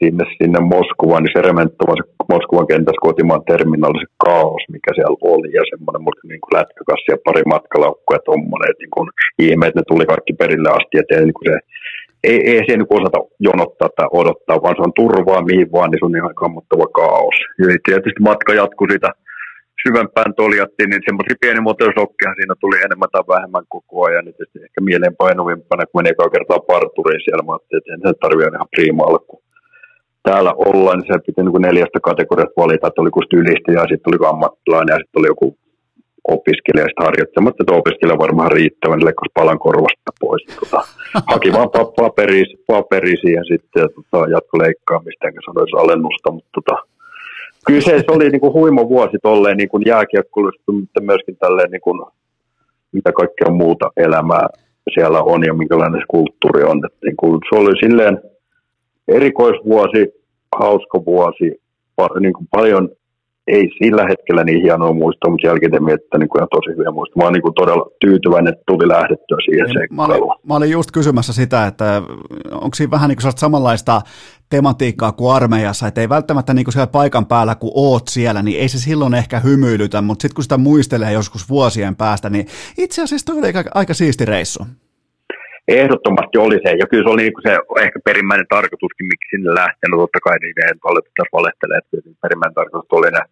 sinne, 0.00 0.24
sinne 0.38 0.60
Moskovaan, 0.74 1.22
niin 1.22 1.34
se 1.34 1.42
Rementovan 1.42 1.98
se 2.00 2.04
Moskovan 2.32 2.70
kentässä 2.72 3.06
kotimaan 3.06 3.44
terminaali, 3.52 3.98
se 4.00 4.10
kaos, 4.26 4.62
mikä 4.74 4.90
siellä 4.94 5.16
oli, 5.32 5.48
ja 5.58 5.62
semmoinen 5.72 6.02
mulla 6.02 6.22
niin 6.30 6.42
kuin 6.42 6.54
lätkäkassi 6.58 7.08
ja 7.12 7.24
pari 7.26 7.44
matkalaukkuja 7.54 8.18
ja 8.18 8.28
tommonen, 8.30 8.70
että 8.70 8.82
niin 8.82 8.96
kuin 8.96 9.08
ihme, 9.46 9.64
että 9.66 9.78
ne 9.80 9.84
tuli 9.88 10.04
kaikki 10.12 10.32
perille 10.40 10.70
asti, 10.78 10.94
että 10.98 11.14
niin 11.14 11.38
kuin 11.38 11.48
se, 11.50 11.56
ei, 12.28 12.38
ei 12.50 12.60
se 12.66 12.76
niin 12.76 12.96
osata 12.98 13.18
jonottaa 13.48 13.90
tai 13.96 14.08
odottaa, 14.20 14.62
vaan 14.62 14.76
se 14.76 14.82
on 14.86 14.98
turvaa 15.02 15.48
mihin 15.50 15.72
vaan, 15.72 15.90
niin 15.90 16.00
se 16.00 16.06
on 16.08 16.16
ihan 16.20 16.34
kammottava 16.42 16.86
kaos. 17.00 17.36
Ja 17.58 17.66
tietysti 17.88 18.20
matka 18.30 18.50
jatkuu 18.60 18.86
siitä 18.90 19.10
syvempään 19.84 20.32
toljattiin, 20.42 20.90
niin 20.90 21.06
semmoisia 21.08 21.42
pienimuotoisia 21.42 22.00
sokkeja 22.00 22.34
siinä 22.38 22.54
tuli 22.60 22.76
enemmän 22.86 23.12
tai 23.12 23.24
vähemmän 23.34 23.66
koko 23.74 23.96
ajan. 24.06 24.24
Nyt 24.24 24.40
ehkä 24.66 24.80
mieleenpainuvimpana, 24.88 25.86
kun 25.86 25.98
meni 25.98 26.12
ekaa 26.12 26.34
kertaa 26.34 26.66
parturiin 26.72 27.24
siellä, 27.24 27.42
mä 27.44 27.52
ajattelin, 27.52 27.80
että 27.80 28.08
sen 28.08 28.22
tarvitse 28.22 28.56
ihan 28.56 28.72
priima 28.74 29.04
alku. 29.10 29.34
Täällä 30.28 30.52
ollaan, 30.68 30.98
niin 30.98 31.08
se 31.10 31.26
piti 31.26 31.42
niin 31.42 31.66
neljästä 31.66 31.98
kategoriasta 32.08 32.60
valita, 32.62 32.86
että 32.88 33.02
oli 33.02 33.10
kun 33.14 33.26
stylistä 33.26 33.70
ja 33.72 33.80
sitten 33.80 34.06
tuli 34.06 34.18
ammattilainen 34.32 34.94
ja 34.94 35.00
sitten 35.00 35.20
oli 35.20 35.32
joku 35.34 35.46
opiskelija 36.28 36.86
sitten 36.86 37.06
harjoittamatta, 37.06 37.62
että 37.62 37.74
opiskelija 37.74 38.18
varmaan 38.18 38.52
riittävän, 38.52 38.98
niin 38.98 39.06
leikkasi 39.06 39.32
palan 39.34 39.58
korvasta 39.58 40.10
pois. 40.20 40.42
Tota, 40.60 40.80
haki 41.32 41.52
vaan 41.52 41.70
paperisi, 41.96 42.64
paperisi 42.66 43.32
ja 43.32 43.44
sitten 43.44 43.88
tota, 43.94 44.30
jatko 44.30 44.58
leikkaamista, 44.58 45.26
enkä 45.28 45.40
sanoisi 45.44 45.76
alennusta, 45.76 46.32
mutta 46.32 46.50
tota, 46.54 46.76
kyllä 47.66 47.80
se, 47.80 48.04
oli 48.08 48.28
niin 48.30 48.40
kuin 48.40 48.52
huima 48.52 48.88
vuosi 48.88 49.16
tolleen 49.22 49.56
niin 49.56 49.68
kuin 49.68 49.82
jääkiekkoilusta, 49.86 50.72
mutta 50.72 51.00
myöskin 51.00 51.36
tälleen 51.36 51.70
niin 51.70 51.80
kuin, 51.80 52.06
mitä 52.92 53.12
kaikkea 53.12 53.50
muuta 53.50 53.90
elämää 53.96 54.46
siellä 54.94 55.22
on 55.22 55.44
ja 55.46 55.54
minkälainen 55.54 56.00
se 56.00 56.04
kulttuuri 56.08 56.62
on. 56.62 56.80
että 56.86 57.06
niin 57.06 57.16
kuin, 57.16 57.40
se 57.48 57.58
oli 57.58 57.78
silleen 57.80 58.20
erikoisvuosi, 59.08 60.14
hauska 60.60 61.04
vuosi, 61.04 61.62
niin 62.20 62.32
kuin 62.32 62.48
paljon 62.50 62.88
ei 63.46 63.68
sillä 63.78 64.06
hetkellä 64.08 64.44
niin 64.44 64.62
hienoa 64.62 64.92
muistaa, 64.92 65.30
mutta 65.30 65.46
jälkeen 65.46 65.74
että 65.74 66.18
niin 66.18 66.28
kuin 66.28 66.46
tosi 66.50 66.70
hyviä 66.70 66.90
muistaa. 66.90 67.16
Mä 67.16 67.24
oon 67.24 67.32
niin 67.32 67.42
kuin 67.42 67.54
todella 67.54 67.90
tyytyväinen, 68.00 68.52
että 68.52 68.62
tuli 68.66 68.88
lähdettyä 68.88 69.36
siihen 69.44 69.66
niin, 69.66 69.94
mä 69.94 70.04
olin, 70.04 70.20
mä 70.46 70.54
olin 70.54 70.70
just 70.70 70.90
kysymässä 70.90 71.32
sitä, 71.32 71.66
että 71.66 72.02
onko 72.50 72.74
siinä 72.74 72.90
vähän 72.90 73.08
niin 73.08 73.18
kuin 73.22 73.32
samanlaista 73.36 74.00
tematiikkaa 74.50 75.12
kuin 75.12 75.34
armeijassa, 75.34 75.86
että 75.86 76.00
ei 76.00 76.08
välttämättä 76.08 76.54
niin 76.54 76.64
kuin 76.64 76.72
siellä 76.72 76.86
paikan 76.86 77.26
päällä, 77.26 77.54
kun 77.54 77.72
oot 77.74 78.08
siellä, 78.08 78.42
niin 78.42 78.60
ei 78.60 78.68
se 78.68 78.78
silloin 78.78 79.14
ehkä 79.14 79.40
hymyilytä, 79.40 80.02
mutta 80.02 80.22
sitten 80.22 80.34
kun 80.34 80.44
sitä 80.44 80.58
muistelee 80.58 81.12
joskus 81.12 81.48
vuosien 81.48 81.96
päästä, 81.96 82.30
niin 82.30 82.46
itse 82.78 83.02
asiassa 83.02 83.26
toi 83.26 83.38
oli 83.38 83.46
aika, 83.46 83.64
aika 83.74 83.94
siisti 83.94 84.24
reissu. 84.24 84.64
Ehdottomasti 85.68 86.36
oli 86.38 86.58
se, 86.64 86.70
ja 86.80 86.86
kyllä 86.90 87.04
se 87.04 87.12
oli 87.14 87.22
niin 87.22 87.46
se 87.46 87.52
ehkä 87.84 87.98
perimmäinen 88.08 88.52
tarkoituskin, 88.56 89.06
miksi 89.12 89.30
sinne 89.30 89.50
lähtee, 89.60 89.88
no 89.88 89.96
totta 89.96 90.20
kai 90.26 90.36
niin 90.38 90.62
ei 90.64 90.72
alettaisi 90.90 91.36
valehtelemaan, 91.38 91.82
että 91.82 92.22
perimmäinen 92.22 92.58
tarkoitus 92.58 92.98
oli 92.98 93.10
ne, 93.16 93.22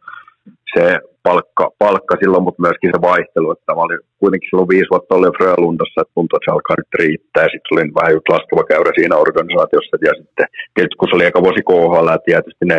se 0.75 0.85
palkka, 1.23 1.65
palkka 1.85 2.15
silloin, 2.21 2.45
mutta 2.47 2.65
myöskin 2.67 2.93
se 2.95 3.01
vaihtelu, 3.11 3.49
että 3.53 3.75
mä 3.75 3.85
olin 3.87 4.03
kuitenkin 4.21 4.49
silloin 4.49 4.73
viisi 4.75 4.93
vuotta 4.93 5.15
oli 5.15 5.37
Frölundassa, 5.39 6.01
että 6.01 6.15
tuntui, 6.17 6.37
että 6.37 6.47
se 6.47 6.55
alkaa 6.55 6.77
nyt 6.79 6.93
riittää, 7.03 7.45
ja 7.45 7.53
sitten 7.53 7.73
oli 7.73 7.99
vähän 7.99 8.15
just 8.17 8.29
laskeva 8.35 8.71
käyrä 8.71 8.93
siinä 8.95 9.23
organisaatiossa, 9.25 10.05
ja 10.09 10.15
sitten 10.21 10.47
tietysti 10.75 10.99
kun 10.99 11.09
se 11.09 11.17
oli 11.17 11.27
aika 11.29 11.45
vuosi 11.47 11.63
KHL, 11.69 12.09
tietysti 12.29 12.65
ne 12.73 12.79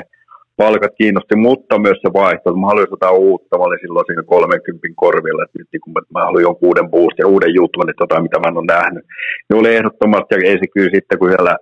palkat 0.57 0.93
kiinnosti, 0.97 1.35
mutta 1.35 1.79
myös 1.79 1.99
se 2.01 2.13
vaihto, 2.13 2.49
että 2.49 2.61
mä 2.61 2.67
haluaisin 2.67 2.97
jotain 2.97 3.21
uutta, 3.27 3.57
mä 3.57 3.63
olin 3.63 3.79
silloin 3.81 4.05
siinä 4.05 4.23
30 4.23 4.87
korvilla, 4.95 5.43
että 5.43 5.59
nyt 5.59 5.67
niin 5.71 5.81
kun 5.81 5.93
mä 6.13 6.25
haluan 6.25 6.47
jonkun 6.47 6.67
uuden 6.69 6.89
boostin, 6.89 7.25
uuden 7.25 7.53
jutun, 7.53 7.89
että 7.89 8.03
jotain, 8.03 8.23
mitä 8.23 8.39
mä 8.39 8.47
en 8.49 8.57
ole 8.57 8.73
nähnyt. 8.77 9.05
Ne 9.49 9.53
oli 9.59 9.75
ehdottomasti, 9.75 10.35
ja 10.35 10.67
kyllä 10.73 10.91
sitten, 10.95 11.19
kun 11.19 11.29
siellä 11.29 11.55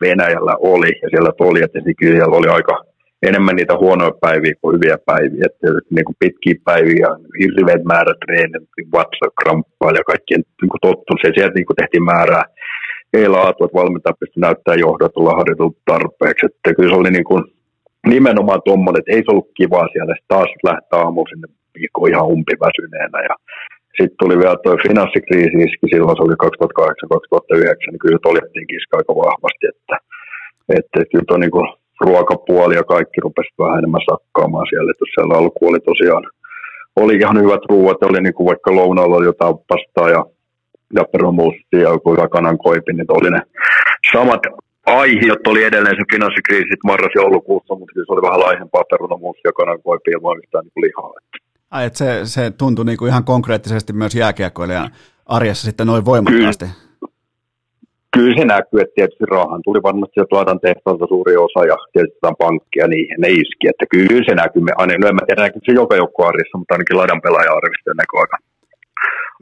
Venäjällä 0.00 0.54
oli, 0.72 0.92
ja 1.02 1.08
siellä 1.10 1.30
oli, 1.40 1.60
että 1.62 1.78
kyllä 1.98 2.16
siellä 2.16 2.36
oli 2.36 2.48
aika 2.48 2.74
enemmän 3.22 3.56
niitä 3.56 3.74
huonoja 3.82 4.20
päiviä 4.20 4.54
kuin 4.60 4.74
hyviä 4.74 4.96
päiviä, 5.06 5.44
että 5.50 5.68
niin 5.96 6.04
kuin 6.04 6.16
pitkiä 6.18 6.54
päiviä, 6.64 7.08
hirveät 7.40 7.84
määrät 7.92 8.20
treenit, 8.24 8.68
WhatsApp-kramppaa 8.94 9.96
ja 9.98 10.04
kaikkien 10.10 10.42
niin 10.62 10.72
kuin 10.72 10.84
tottu, 10.88 11.12
se 11.22 11.28
sieltä 11.34 11.54
niin 11.54 11.66
kuin 11.66 11.76
tehtiin 11.76 12.04
määrää, 12.12 12.44
ei 13.12 13.28
laatu, 13.28 13.64
että 13.64 13.80
valmentaja 13.80 14.20
pystyi 14.20 14.40
näyttämään 14.40 14.84
johdot, 14.86 15.16
olla 15.16 15.38
harjoiteltu 15.40 15.76
tarpeeksi, 15.90 16.46
että 16.46 16.74
kyllä 16.74 16.90
se 16.90 17.00
oli 17.00 17.10
niin 17.10 17.28
kuin, 17.30 17.42
nimenomaan 18.06 18.62
tuommoinen, 18.64 19.00
että 19.00 19.12
ei 19.12 19.22
se 19.22 19.30
ollut 19.30 19.56
kivaa 19.56 19.86
siellä, 19.92 20.14
sitten 20.14 20.34
taas 20.34 20.50
lähtee 20.68 20.98
aamuun 20.98 21.28
sinne 21.28 21.48
ihan 22.10 22.30
umpiväsyneenä 22.34 23.18
ja 23.28 23.34
sitten 23.96 24.20
tuli 24.20 24.38
vielä 24.38 24.56
tuo 24.62 24.76
finanssikriisi 24.88 25.56
iski, 25.66 25.86
silloin 25.92 26.16
se 26.16 26.26
oli 26.26 26.36
2008-2009, 26.44 27.90
niin 27.90 28.04
kyllä 28.04 28.18
toljettiin 28.22 28.66
kiska 28.72 28.96
aika 28.96 29.14
vahvasti, 29.24 29.64
että, 29.72 29.96
että, 30.78 30.98
kyllä 31.10 31.28
tuo 31.28 31.36
niin 31.38 31.70
ruokapuoli 32.00 32.74
ja 32.74 32.84
kaikki 32.84 33.20
rupesi 33.20 33.52
vähän 33.58 33.78
enemmän 33.78 34.08
sakkaamaan 34.10 34.66
siellä, 34.70 34.90
että 34.90 35.04
siellä 35.14 35.34
alku 35.38 35.68
oli 35.68 35.80
tosiaan, 35.80 36.24
oli 36.96 37.14
ihan 37.16 37.38
hyvät 37.42 37.64
ruuat, 37.70 38.02
oli 38.02 38.20
niin 38.22 38.34
kuin 38.34 38.46
vaikka 38.46 38.76
lounaalla 38.76 39.16
oli 39.16 39.30
jotain 39.32 39.54
pastaa 39.68 40.08
ja, 40.16 40.24
ja 40.96 41.04
peromustia 41.12 41.80
ja 41.86 41.94
joku 41.96 42.16
kanan 42.30 42.58
koipi, 42.58 42.92
niin 42.92 43.16
oli 43.18 43.30
ne 43.30 43.40
samat 44.12 44.42
aihiot 44.98 45.46
oli 45.46 45.62
edelleen 45.64 45.96
se 45.96 46.04
finanssikriisi 46.12 46.76
marras 46.84 47.14
joulukuussa, 47.14 47.74
mutta 47.74 47.92
se 47.94 48.12
oli 48.12 48.22
vähän 48.22 48.40
laihempaa 48.40 48.84
perunamuusia 48.90 49.48
ja 49.48 49.52
kanankoipia 49.52 50.16
ilman 50.16 50.38
yhtään 50.38 50.64
niin 50.64 50.84
lihaa. 50.86 51.12
Ai, 51.70 51.86
että 51.86 51.98
se, 51.98 52.20
se 52.24 52.50
tuntui 52.50 52.84
niin 52.84 52.98
kuin 52.98 53.08
ihan 53.08 53.24
konkreettisesti 53.24 53.92
myös 53.92 54.14
jääkiekkoilijan 54.14 54.90
arjessa 55.26 55.64
sitten 55.64 55.86
noin 55.86 56.04
voimakkaasti. 56.04 56.64
Kyllä, 56.64 57.12
kyllä 58.16 58.34
se 58.38 58.44
näkyy, 58.44 58.80
että 58.80 58.94
tietysti 58.94 59.24
rahan 59.34 59.62
tuli 59.64 59.80
varmasti 59.82 60.20
jo 60.20 60.26
tuotan 60.30 60.60
tehtaalta 60.60 61.06
suuri 61.12 61.36
osa 61.46 61.60
ja 61.70 61.76
tietysti 61.92 62.18
pankkia 62.38 62.86
niihin 62.88 63.20
ne 63.20 63.28
iski, 63.28 63.64
että 63.72 63.84
kyllä 63.94 64.24
se 64.28 64.34
näkyy, 64.42 64.62
aina, 64.76 64.92
no 64.98 65.08
en 65.08 65.16
mä 65.18 65.26
tiedä 65.26 65.42
näkyy 65.42 65.60
se 65.64 65.72
joka 65.82 65.94
joukko 66.02 66.20
arjessa, 66.26 66.58
mutta 66.58 66.74
ainakin 66.74 67.00
ladan 67.00 67.24
pelaaja 67.26 67.52
arvista 67.60 67.98
näkyy 68.00 68.18
aika, 68.24 68.36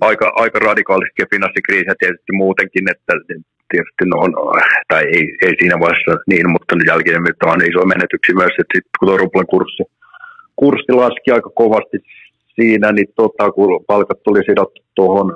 aika, 0.09 0.27
aika 0.43 0.59
radikaalisti 0.69 1.31
finanssikriisiä 1.35 1.95
tietysti 1.99 2.33
muutenkin, 2.43 2.85
että 2.95 3.13
tietysti 3.71 4.05
no 4.07 4.17
on, 4.25 4.33
tai 4.91 5.03
ei, 5.17 5.25
ei 5.45 5.55
siinä 5.59 5.77
vaiheessa 5.85 6.13
niin, 6.31 6.47
mutta 6.55 6.73
nyt 6.77 6.89
jälkeen 6.91 7.23
on 7.53 7.69
iso 7.71 7.81
menetyksiä 7.95 8.41
myös, 8.41 8.55
että 8.61 8.75
sitten 8.75 8.95
kun 8.99 9.09
tuo 9.09 9.17
ruplan 9.23 9.51
kurssi, 9.55 9.83
kurssi 10.61 10.93
laski 11.03 11.29
aika 11.31 11.51
kovasti 11.63 11.99
siinä, 12.57 12.93
niin 12.93 13.09
tota, 13.17 13.45
kun 13.57 13.85
palkat 13.87 14.23
tuli 14.23 14.41
sidottu 14.49 14.81
tuohon 14.95 15.29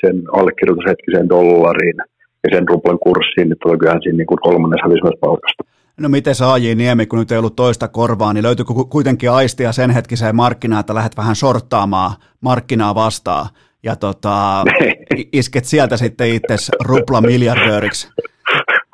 sen 0.00 0.16
allekirjoitushetkisen 0.38 1.28
dollariin 1.28 1.98
ja 2.44 2.48
sen 2.54 2.68
ruplan 2.68 2.98
kurssiin, 2.98 3.48
niin 3.48 3.60
tuli 3.62 3.78
kyllähän 3.78 4.02
siinä 4.02 4.16
niin 4.16 4.30
kuin 4.30 4.44
kolmannes 4.46 4.82
myös 4.86 5.18
palkasta. 5.20 5.62
No 6.00 6.08
miten 6.08 6.34
AJ 6.52 6.74
Niemi, 6.74 7.06
kun 7.06 7.18
nyt 7.18 7.32
ei 7.32 7.38
ollut 7.38 7.56
toista 7.56 7.88
korvaa, 7.88 8.32
niin 8.32 8.42
löytyykö 8.42 8.72
kuitenkin 8.90 9.30
aistia 9.30 9.72
sen 9.72 9.90
hetkiseen 9.90 10.36
markkinaan, 10.36 10.80
että 10.80 10.94
lähdet 10.94 11.16
vähän 11.16 11.36
sorttaamaan 11.36 12.12
markkinaa 12.40 12.94
vastaan? 12.94 13.46
Ja 13.86 13.96
tota, 13.96 14.64
isket 15.40 15.64
sieltä 15.64 15.96
sitten 15.96 16.28
itse 16.28 16.54
rupla 16.84 17.20
miljardööriksi. 17.20 18.08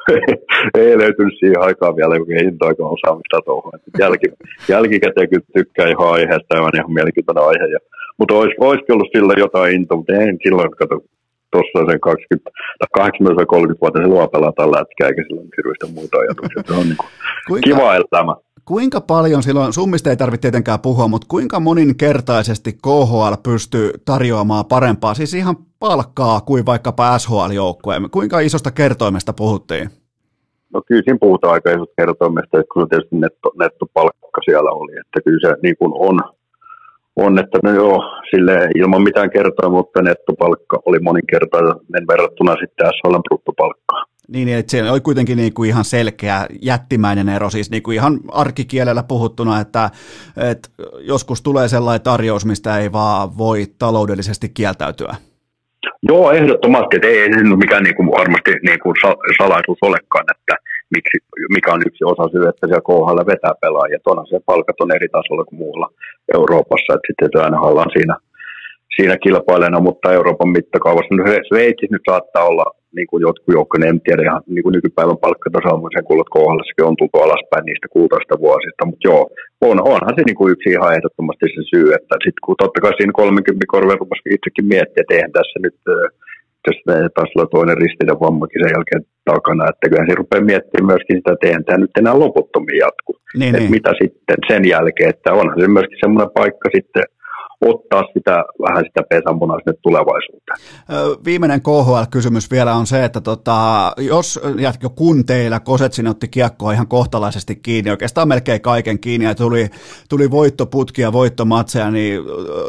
ei 0.79 0.99
löytynyt 0.99 1.39
siihen 1.39 1.61
aikaan 1.61 1.97
vielä, 1.97 2.19
kun 2.19 2.33
ei 2.33 2.45
hinta-aika 2.45 2.83
osaamista 2.87 3.41
tuohon. 3.45 3.73
Jälki, 3.99 4.27
jälkikäteen 4.69 5.31
kyllä 5.31 5.47
tykkää 5.55 5.89
ihan 5.89 6.13
aiheesta, 6.13 6.55
ja 6.57 6.63
on 6.63 6.71
ihan 6.75 6.93
mielenkiintoinen 6.93 7.45
aihe. 7.45 7.67
Ja, 7.73 7.79
mutta 8.19 8.35
olisi, 8.35 8.55
olisikin 8.61 8.95
ollut 8.95 9.13
sillä 9.17 9.35
jotain 9.37 9.75
intoa, 9.75 9.97
mutta 9.97 10.13
en 10.13 10.39
silloin 10.43 10.71
kato 10.71 11.01
tuossa 11.53 11.91
sen 11.91 12.01
20 12.01 12.51
tai 12.79 13.47
30 13.47 13.81
vuotta 13.81 14.01
se 14.01 14.07
luo 14.07 14.29
pelataan 14.29 14.71
lätkää, 14.71 15.09
eikä 15.09 15.23
silloin 15.23 15.49
hirveästi 15.57 15.87
muita 15.99 16.17
ajatuksia. 16.19 16.63
Se 16.67 16.81
on 16.81 16.87
niin 16.89 17.01
kuin 17.49 17.63
kiva 17.63 17.95
elämä 17.95 18.35
kuinka 18.65 19.01
paljon 19.01 19.43
silloin, 19.43 19.73
summista 19.73 20.11
ei 20.11 20.17
tarvitse 20.17 20.41
tietenkään 20.41 20.81
puhua, 20.81 21.09
mutta 21.09 21.27
kuinka 21.31 21.61
moninkertaisesti 21.61 22.73
KHL 22.73 23.35
pystyy 23.43 23.91
tarjoamaan 24.05 24.65
parempaa, 24.67 25.15
siis 25.15 25.35
ihan 25.35 25.57
palkkaa 25.79 26.41
kuin 26.41 26.67
vaikkapa 26.67 27.19
SHL-joukkueen? 27.19 28.11
Kuinka 28.11 28.41
isosta 28.41 28.71
kertoimesta 28.71 29.33
puhuttiin? 29.33 29.91
No 30.75 30.83
kyllä 30.87 31.03
siinä 31.05 31.19
puhutaan 31.21 31.53
aika 31.53 31.71
isosta 31.71 31.95
kertoimesta, 31.97 32.61
että 32.61 32.73
kun 32.73 32.89
tietysti 32.89 33.17
netto, 33.17 33.51
nettopalkka 33.59 34.41
siellä 34.45 34.71
oli, 34.71 34.93
että 35.01 35.21
kyllä 35.25 35.49
se 35.49 35.57
niin 35.63 35.77
kuin 35.79 35.93
on, 35.95 36.21
on, 37.17 37.39
että 37.39 37.59
no 37.63 37.71
joo, 37.71 38.03
sille 38.31 38.69
ilman 38.75 39.03
mitään 39.03 39.31
kertoa, 39.31 39.71
mutta 39.71 40.03
nettopalkka 40.03 40.79
oli 40.87 40.99
moninkertainen 40.99 42.07
verrattuna 42.09 42.57
sitten 42.61 42.87
SHL 42.87 43.19
bruttopalkkaan. 43.29 44.07
Niin, 44.29 44.49
että 44.49 44.71
se 44.71 44.91
oli 44.91 45.01
kuitenkin 45.01 45.37
niin 45.37 45.55
kuin 45.55 45.69
ihan 45.69 45.85
selkeä 45.85 46.47
jättimäinen 46.63 47.29
ero, 47.29 47.51
siis 47.51 47.71
niin 47.71 47.83
kuin 47.83 47.95
ihan 47.95 48.21
arkikielellä 48.33 49.03
puhuttuna, 49.03 49.61
että, 49.61 49.91
että 50.51 50.69
joskus 51.01 51.43
tulee 51.43 51.69
sellainen 51.69 52.05
tarjous, 52.05 52.47
mistä 52.47 52.79
ei 52.79 52.93
vaan 52.93 53.39
voi 53.39 53.67
taloudellisesti 53.79 54.49
kieltäytyä. 54.49 55.15
Joo, 56.03 56.33
ehdottomasti, 56.33 56.97
että 56.97 57.09
ei, 57.09 57.19
ei 57.19 57.33
se 57.33 57.57
mikään 57.57 57.83
niin 57.83 57.97
kuin 57.97 58.11
varmasti 58.11 58.51
niin 58.51 58.81
kuin 58.83 58.95
salaisuus 59.39 59.79
olekaan, 59.83 60.25
että 60.37 60.55
miksi, 60.97 61.17
mikä 61.57 61.69
on 61.75 61.87
yksi 61.89 62.03
osa 62.13 62.25
syy, 62.33 62.45
että 62.49 62.67
siellä 62.67 62.89
KHL 62.89 63.21
vetää 63.33 63.55
pelaajia. 63.63 64.07
Onhan 64.13 64.27
se 64.31 64.39
palkat 64.51 64.81
on 64.81 64.95
eri 64.97 65.09
tasolla 65.17 65.45
kuin 65.45 65.61
muualla 65.63 65.89
Euroopassa, 66.39 66.91
että 66.95 67.09
sitten 67.09 67.45
aina 67.45 67.67
ollaan 67.69 67.91
siinä, 67.97 68.15
siinä 68.97 69.17
kilpailijana, 69.25 69.87
mutta 69.89 70.13
Euroopan 70.19 70.55
mittakaavassa. 70.57 71.15
No 71.15 71.25
Sveitsi 71.49 71.87
nyt 71.91 72.07
saattaa 72.11 72.45
olla 72.51 72.67
niin 72.97 73.09
kuin 73.11 73.21
jotkut 73.27 73.55
joukkojen, 73.57 73.89
en 73.89 74.01
tiedä 74.01 74.23
ihan 74.23 74.43
niin 74.55 74.65
kuin 74.65 74.75
nykypäivän 74.79 75.23
palkkatasaamisen 75.25 76.05
kuulut 76.09 76.35
kohdallassakin 76.37 76.89
on 76.91 76.99
tultu 76.99 77.19
alaspäin 77.19 77.65
niistä 77.67 77.89
kultaista 77.97 78.35
vuosista, 78.45 78.87
mutta 78.89 79.07
joo, 79.09 79.23
on, 79.69 79.77
onhan 79.93 80.15
se 80.17 80.23
niin 80.27 80.39
kuin 80.39 80.53
yksi 80.53 80.69
ihan 80.71 80.95
ehdottomasti 80.97 81.47
se 81.55 81.63
syy, 81.73 81.87
että 81.99 82.15
sitten 82.25 82.45
kun 82.45 82.61
totta 82.63 82.83
kai 82.85 82.93
siinä 82.97 83.13
30 83.13 83.75
korveen 83.75 84.01
rupesi 84.03 84.35
itsekin 84.37 84.67
miettiä, 84.73 85.03
että 85.03 85.15
eihän 85.15 85.37
tässä 85.39 85.57
nyt 85.67 85.79
jos 86.67 86.79
taas 87.15 87.31
olla 87.35 87.47
toinen 87.47 87.83
ristinen 87.85 88.21
vammakin 88.25 88.61
sen 88.63 88.75
jälkeen 88.77 89.03
takana, 89.31 89.71
että 89.71 89.89
kyllä 89.91 90.07
se 90.09 90.15
rupeaa 90.15 90.51
miettimään 90.51 90.91
myöskin 90.93 91.17
sitä, 91.17 91.33
että 91.33 91.47
eihän 91.47 91.65
tämä 91.65 91.79
nyt 91.79 91.99
enää 91.99 92.23
loputtomiin 92.25 92.83
jatku. 92.87 93.13
Niin, 93.39 93.55
että 93.55 93.59
niin. 93.59 93.77
mitä 93.77 93.91
sitten 94.03 94.39
sen 94.51 94.65
jälkeen, 94.75 95.11
että 95.15 95.33
onhan 95.41 95.61
se 95.61 95.69
myöskin 95.69 96.03
semmoinen 96.03 96.37
paikka 96.39 96.69
sitten 96.77 97.05
ottaa 97.69 98.03
sitä, 98.13 98.45
vähän 98.69 98.85
sitä 98.85 99.03
pesanpunaa 99.09 99.59
sinne 99.59 99.79
tulevaisuuteen. 99.83 100.59
Viimeinen 101.25 101.63
KHL-kysymys 101.63 102.51
vielä 102.51 102.75
on 102.75 102.87
se, 102.87 103.05
että 103.05 103.21
tota, 103.21 103.93
jos 103.99 104.41
ja 104.59 104.73
kun 104.95 105.27
teillä 105.27 105.61
Kosetsin 105.61 106.07
otti 106.07 106.29
kiekkoa 106.29 106.73
ihan 106.73 106.89
kohtalaisesti 106.89 107.57
kiinni, 107.57 107.91
oikeastaan 107.91 108.29
melkein 108.29 108.61
kaiken 108.61 108.99
kiinni 108.99 109.27
ja 109.27 109.35
tuli, 109.35 109.69
tuli 110.09 110.31
voittoputkia, 110.31 111.13
voittomatseja, 111.13 111.91
niin 111.91 112.21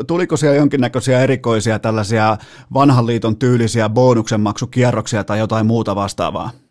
tuliko 0.07 0.37
siellä 0.37 0.57
jonkinnäköisiä 0.57 1.19
erikoisia 1.21 1.79
tällaisia 1.79 2.37
vanhan 2.73 3.07
liiton 3.07 3.35
tyylisiä 3.35 3.89
bonuksen 3.89 4.41
maksukierroksia 4.41 5.23
tai 5.23 5.39
jotain 5.39 5.65
muuta 5.65 5.95
vastaavaa? 5.95 6.62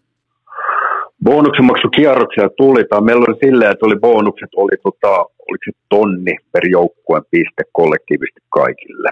Bonuksen 1.25 1.65
maksukierroksia 1.65 2.49
tuli, 2.57 2.85
tai 2.85 3.03
meillä 3.03 3.25
oli 3.29 3.39
silleen, 3.45 3.71
että 3.71 3.87
oli 3.87 3.97
bonukset, 3.97 4.49
oli 4.57 4.77
tota, 4.83 5.13
oliko 5.19 5.65
se 5.65 5.73
tonni 5.89 6.37
per 6.53 6.69
joukkueen 6.69 7.23
piste 7.31 7.63
kollektiivisesti 7.73 8.41
kaikille. 8.49 9.11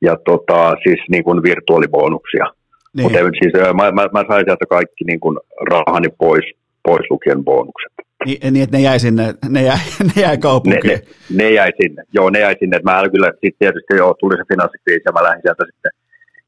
Ja 0.00 0.16
tota, 0.24 0.74
siis 0.82 1.00
niin 1.10 1.24
kuin 1.24 1.42
virtuaalibonuksia. 1.42 2.46
Niin. 2.96 3.02
Mutta 3.02 3.18
siis, 3.18 3.52
mä, 3.80 3.90
mä, 3.90 4.08
mä, 4.12 4.24
sain 4.28 4.44
sieltä 4.46 4.66
kaikki 4.70 5.04
niin 5.04 5.20
kuin 5.20 5.38
rahani 5.70 6.08
pois, 6.18 6.44
pois 6.82 7.10
lukien 7.10 7.44
bonukset. 7.44 7.92
Niin, 8.24 8.52
niin, 8.52 8.62
että 8.62 8.76
ne 8.76 8.82
jäi 8.82 9.00
sinne, 9.00 9.34
ne 9.48 9.62
jäi, 9.62 9.78
ne 10.08 10.22
jäi 10.22 10.38
kaupunkiin. 10.38 10.98
Ne, 10.98 11.00
ne, 11.30 11.44
ne, 11.44 11.50
jäi 11.50 11.70
sinne, 11.82 12.02
joo, 12.12 12.30
ne 12.30 12.40
jäi 12.40 12.56
sinne. 12.58 12.80
Mä 12.84 13.02
kyllä, 13.12 13.26
sitten 13.26 13.58
tietysti 13.58 13.96
joo, 13.96 14.14
tuli 14.20 14.36
se 14.36 14.42
finanssikriisi 14.52 15.02
ja 15.06 15.12
mä 15.12 15.22
lähdin 15.22 15.42
sieltä 15.42 15.64
sitten 15.72 15.92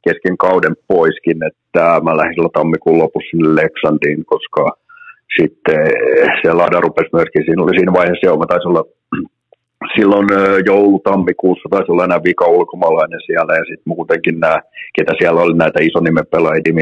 kesken 0.06 0.36
kauden 0.38 0.76
poiskin, 0.88 1.38
että 1.48 2.00
mä 2.04 2.16
lähdin 2.16 2.34
silloin 2.34 2.58
tammikuun 2.58 2.98
lopussa 2.98 3.30
sinne 3.30 3.48
Leksandiin, 3.60 4.24
koska 4.26 4.64
sitten 5.38 5.80
se 6.42 6.52
Lada 6.52 6.80
rupesi 6.80 7.10
myöskin, 7.12 7.44
siinä 7.44 7.62
oli 7.62 7.78
siinä 7.78 7.92
vaiheessa 7.92 8.26
jo, 8.26 8.36
mä 8.36 8.46
taisin 8.46 8.68
olla 8.72 8.84
silloin 9.96 10.28
joulu-tammikuussa 10.66 11.68
taisi 11.70 11.92
olla 11.92 12.04
enää 12.04 12.24
vika 12.24 12.46
ulkomaalainen 12.46 13.20
siellä 13.26 13.52
ja 13.54 13.64
sitten 13.68 13.92
muutenkin 13.94 14.40
nämä, 14.40 14.58
ketä 14.96 15.12
siellä 15.18 15.40
oli 15.40 15.56
näitä 15.56 15.80
isonimen 15.88 16.26
pelaajia, 16.32 16.76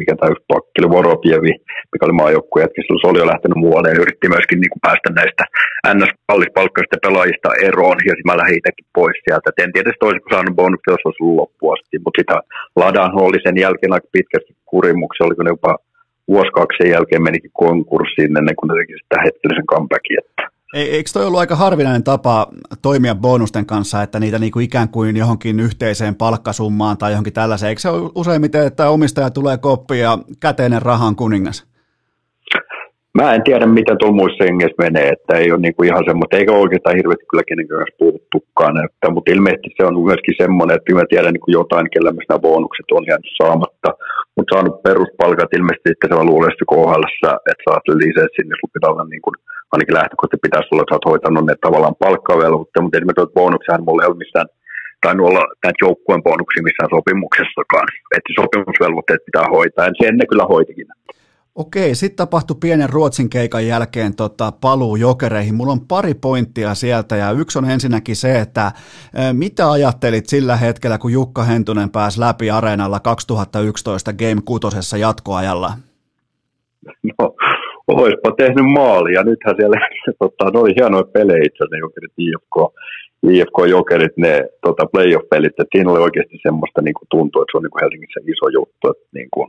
mikä 0.00 0.12
tämä 0.16 0.32
yksi 0.32 0.50
pakki 0.52 0.76
oli, 0.80 0.94
Voropievi, 0.96 1.52
mikä 1.92 2.04
oli 2.06 2.20
maajoukkuja, 2.22 2.66
silloin 2.74 3.02
se 3.02 3.10
oli 3.10 3.22
jo 3.22 3.32
lähtenyt 3.32 3.62
muualle 3.64 3.88
ja 3.90 4.00
yritti 4.02 4.32
myöskin 4.34 4.58
niin 4.60 4.72
kuin 4.72 4.84
päästä 4.86 5.08
näistä 5.18 5.42
NS-kallispalkkaisista 5.96 7.04
pelaajista 7.06 7.48
eroon 7.68 7.98
ja 8.08 8.14
mä 8.28 8.40
lähdin 8.40 8.58
itsekin 8.60 8.86
pois 8.98 9.16
sieltä. 9.24 9.46
Et 9.50 9.58
en 9.64 9.72
tiedä, 9.72 9.90
että 9.90 10.06
olisiko 10.06 10.28
saanut 10.30 10.58
bonuksia, 10.60 10.94
jos 10.94 11.06
olisi 11.06 11.22
ollut 11.22 11.40
loppuun 11.42 11.72
asti, 11.74 11.96
mutta 12.04 12.18
sitä 12.20 12.36
Ladan 12.80 13.12
oli 13.26 13.38
sen 13.46 13.56
jälkeen 13.64 13.96
aika 13.96 14.14
pitkästi 14.16 14.52
kurimuksia, 14.72 15.26
oliko 15.26 15.42
ne 15.42 15.54
jopa 15.56 15.72
vuosi 16.32 16.52
kaksi 16.58 16.78
sen 16.78 16.94
jälkeen 16.96 17.26
menikin 17.28 17.58
konkurssiin 17.64 18.36
ennen 18.38 18.56
kuin 18.56 18.68
ne 18.68 18.74
teki 18.80 18.94
sitä 19.02 19.16
hetkellisen 19.24 19.70
comebackin. 19.72 20.18
Että. 20.22 20.53
Eikö 20.74 21.10
toi 21.12 21.26
ollut 21.26 21.40
aika 21.40 21.56
harvinainen 21.56 22.04
tapa 22.04 22.46
toimia 22.82 23.14
bonusten 23.14 23.66
kanssa, 23.66 24.02
että 24.02 24.20
niitä 24.20 24.38
niinku 24.38 24.58
ikään 24.58 24.88
kuin 24.88 25.16
johonkin 25.16 25.60
yhteiseen 25.60 26.14
palkkasummaan 26.14 26.98
tai 26.98 27.12
johonkin 27.12 27.32
tällaiseen? 27.32 27.68
Eikö 27.68 27.80
se 27.80 27.88
ole 27.88 28.10
useimmiten, 28.14 28.66
että 28.66 28.90
omistaja 28.90 29.30
tulee 29.30 29.58
koppi 29.58 29.98
ja 29.98 30.18
käteinen 30.40 30.82
rahan 30.82 31.16
kuningas? 31.16 31.66
Mä 33.18 33.34
en 33.34 33.42
tiedä, 33.44 33.66
miten 33.66 33.98
tuolla 33.98 34.16
muissa 34.16 34.44
menee, 34.78 35.08
että 35.08 35.36
ei 35.36 35.52
ole 35.52 35.60
niinku 35.60 35.82
ihan 35.82 36.04
semmoista, 36.06 36.36
eikä 36.36 36.52
oikeastaan 36.52 36.96
hirveästi 36.96 37.26
kyllä 37.30 37.48
kenenkään 37.48 37.78
kanssa 37.78 37.98
puhuttukaan, 37.98 38.84
että, 38.84 39.10
mutta 39.10 39.32
ilmeisesti 39.32 39.70
se 39.76 39.86
on 39.86 40.04
myöskin 40.04 40.34
semmoinen, 40.42 40.76
että 40.76 40.94
mä 40.94 41.04
tiedän 41.08 41.32
niin 41.34 41.56
jotain, 41.58 41.86
kellä 41.92 42.10
nämä 42.12 42.38
bonukset 42.38 42.86
on 42.92 43.04
jäänyt 43.08 43.32
saamatta, 43.42 43.90
mutta 44.36 44.52
saanut 44.52 44.82
peruspalkat 44.86 45.50
ilmeisesti, 45.58 45.90
että 45.92 46.08
se 46.08 46.14
on 46.20 46.30
luulesti 46.32 46.64
KHL, 46.70 47.06
että 47.50 47.64
saat 47.66 47.84
lisää 48.02 48.34
sinne, 48.36 48.54
sun 48.56 48.74
pitää 48.74 48.92
olla 48.92 49.06
niin 49.12 49.24
kuin, 49.24 49.36
ainakin 49.72 49.98
lähtökohtaisesti 49.98 50.46
pitäisi 50.46 50.68
olla, 50.70 50.84
että 50.84 50.94
oot 50.94 51.10
hoitanut 51.10 51.46
ne 51.46 51.54
tavallaan 51.66 52.00
palkkavelvoitteet, 52.04 52.82
mutta 52.82 52.98
esimerkiksi 52.98 53.38
bonuksia 53.40 53.84
mulla 53.86 54.02
ei 54.02 54.10
ole 54.10 54.22
missään 54.24 54.48
tainnut 55.04 55.28
olla 55.30 55.44
näitä 55.64 55.82
joukkueen 55.86 56.26
bonuksia 56.28 56.66
missään 56.68 56.94
sopimuksessakaan. 56.96 57.88
Että 58.16 58.30
sopimusvelvoitteet 58.40 59.26
pitää 59.28 59.46
hoitaa, 59.56 59.88
ja 59.88 59.94
sen 60.00 60.14
ne 60.18 60.24
kyllä 60.30 60.46
hoitikin. 60.54 60.88
Okei, 61.54 61.94
sitten 61.94 62.16
tapahtui 62.16 62.56
pienen 62.60 62.90
Ruotsin 62.90 63.30
keikan 63.30 63.66
jälkeen 63.66 64.16
tota, 64.16 64.52
paluu 64.60 64.96
jokereihin. 64.96 65.54
Mulla 65.54 65.72
on 65.72 65.86
pari 65.88 66.14
pointtia 66.14 66.74
sieltä 66.74 67.16
ja 67.16 67.30
yksi 67.32 67.58
on 67.58 67.70
ensinnäkin 67.70 68.16
se, 68.16 68.40
että 68.40 68.72
mitä 69.32 69.70
ajattelit 69.70 70.26
sillä 70.26 70.56
hetkellä, 70.56 70.98
kun 70.98 71.12
Jukka 71.12 71.42
Hentunen 71.42 71.90
pääsi 71.90 72.20
läpi 72.20 72.50
areenalla 72.50 73.00
2011 73.00 74.12
Game 74.12 74.42
6 74.44 75.00
jatkoajalla? 75.00 75.70
No, 77.18 77.34
oispa 77.88 78.30
tehnyt 78.38 78.72
maali 78.72 79.12
ja 79.14 79.22
nythän 79.24 79.54
siellä 79.58 79.76
tota, 80.22 80.50
ne 80.50 80.58
oli 80.60 80.74
hienoja 80.78 81.04
pelejä 81.04 81.42
itse 81.46 81.60
asiassa, 81.64 81.84
jokerit 81.86 82.12
IFK, 82.18 82.56
IFK-jokerit, 83.30 84.16
ne 84.16 84.48
tota, 84.66 84.86
playoff-pelit, 84.92 85.56
että 85.60 85.72
siinä 85.76 85.90
oli 85.92 86.00
oikeasti 86.00 86.38
semmoista 86.42 86.82
niin 86.82 86.94
kuin 86.94 87.08
että 87.42 87.50
se 87.52 87.56
on 87.56 87.62
niin 87.62 87.74
kuin 87.74 87.82
Helsingissä 87.84 88.20
iso 88.32 88.48
juttu, 88.58 88.84
että 88.90 89.08
niin 89.18 89.28
kuin, 89.34 89.48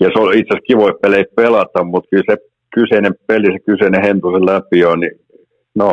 ja 0.00 0.08
se 0.12 0.18
on 0.22 0.34
itse 0.34 0.50
asiassa 0.52 0.68
kivoja 0.70 0.94
pelejä 1.02 1.24
pelata, 1.36 1.84
mutta 1.84 2.08
kyllä 2.10 2.24
se 2.30 2.36
kyseinen 2.74 3.14
peli, 3.26 3.46
se 3.52 3.58
kyseinen 3.66 4.02
hentusen 4.02 4.46
läpi 4.46 4.84
on, 4.84 5.00
niin 5.00 5.16
no, 5.74 5.90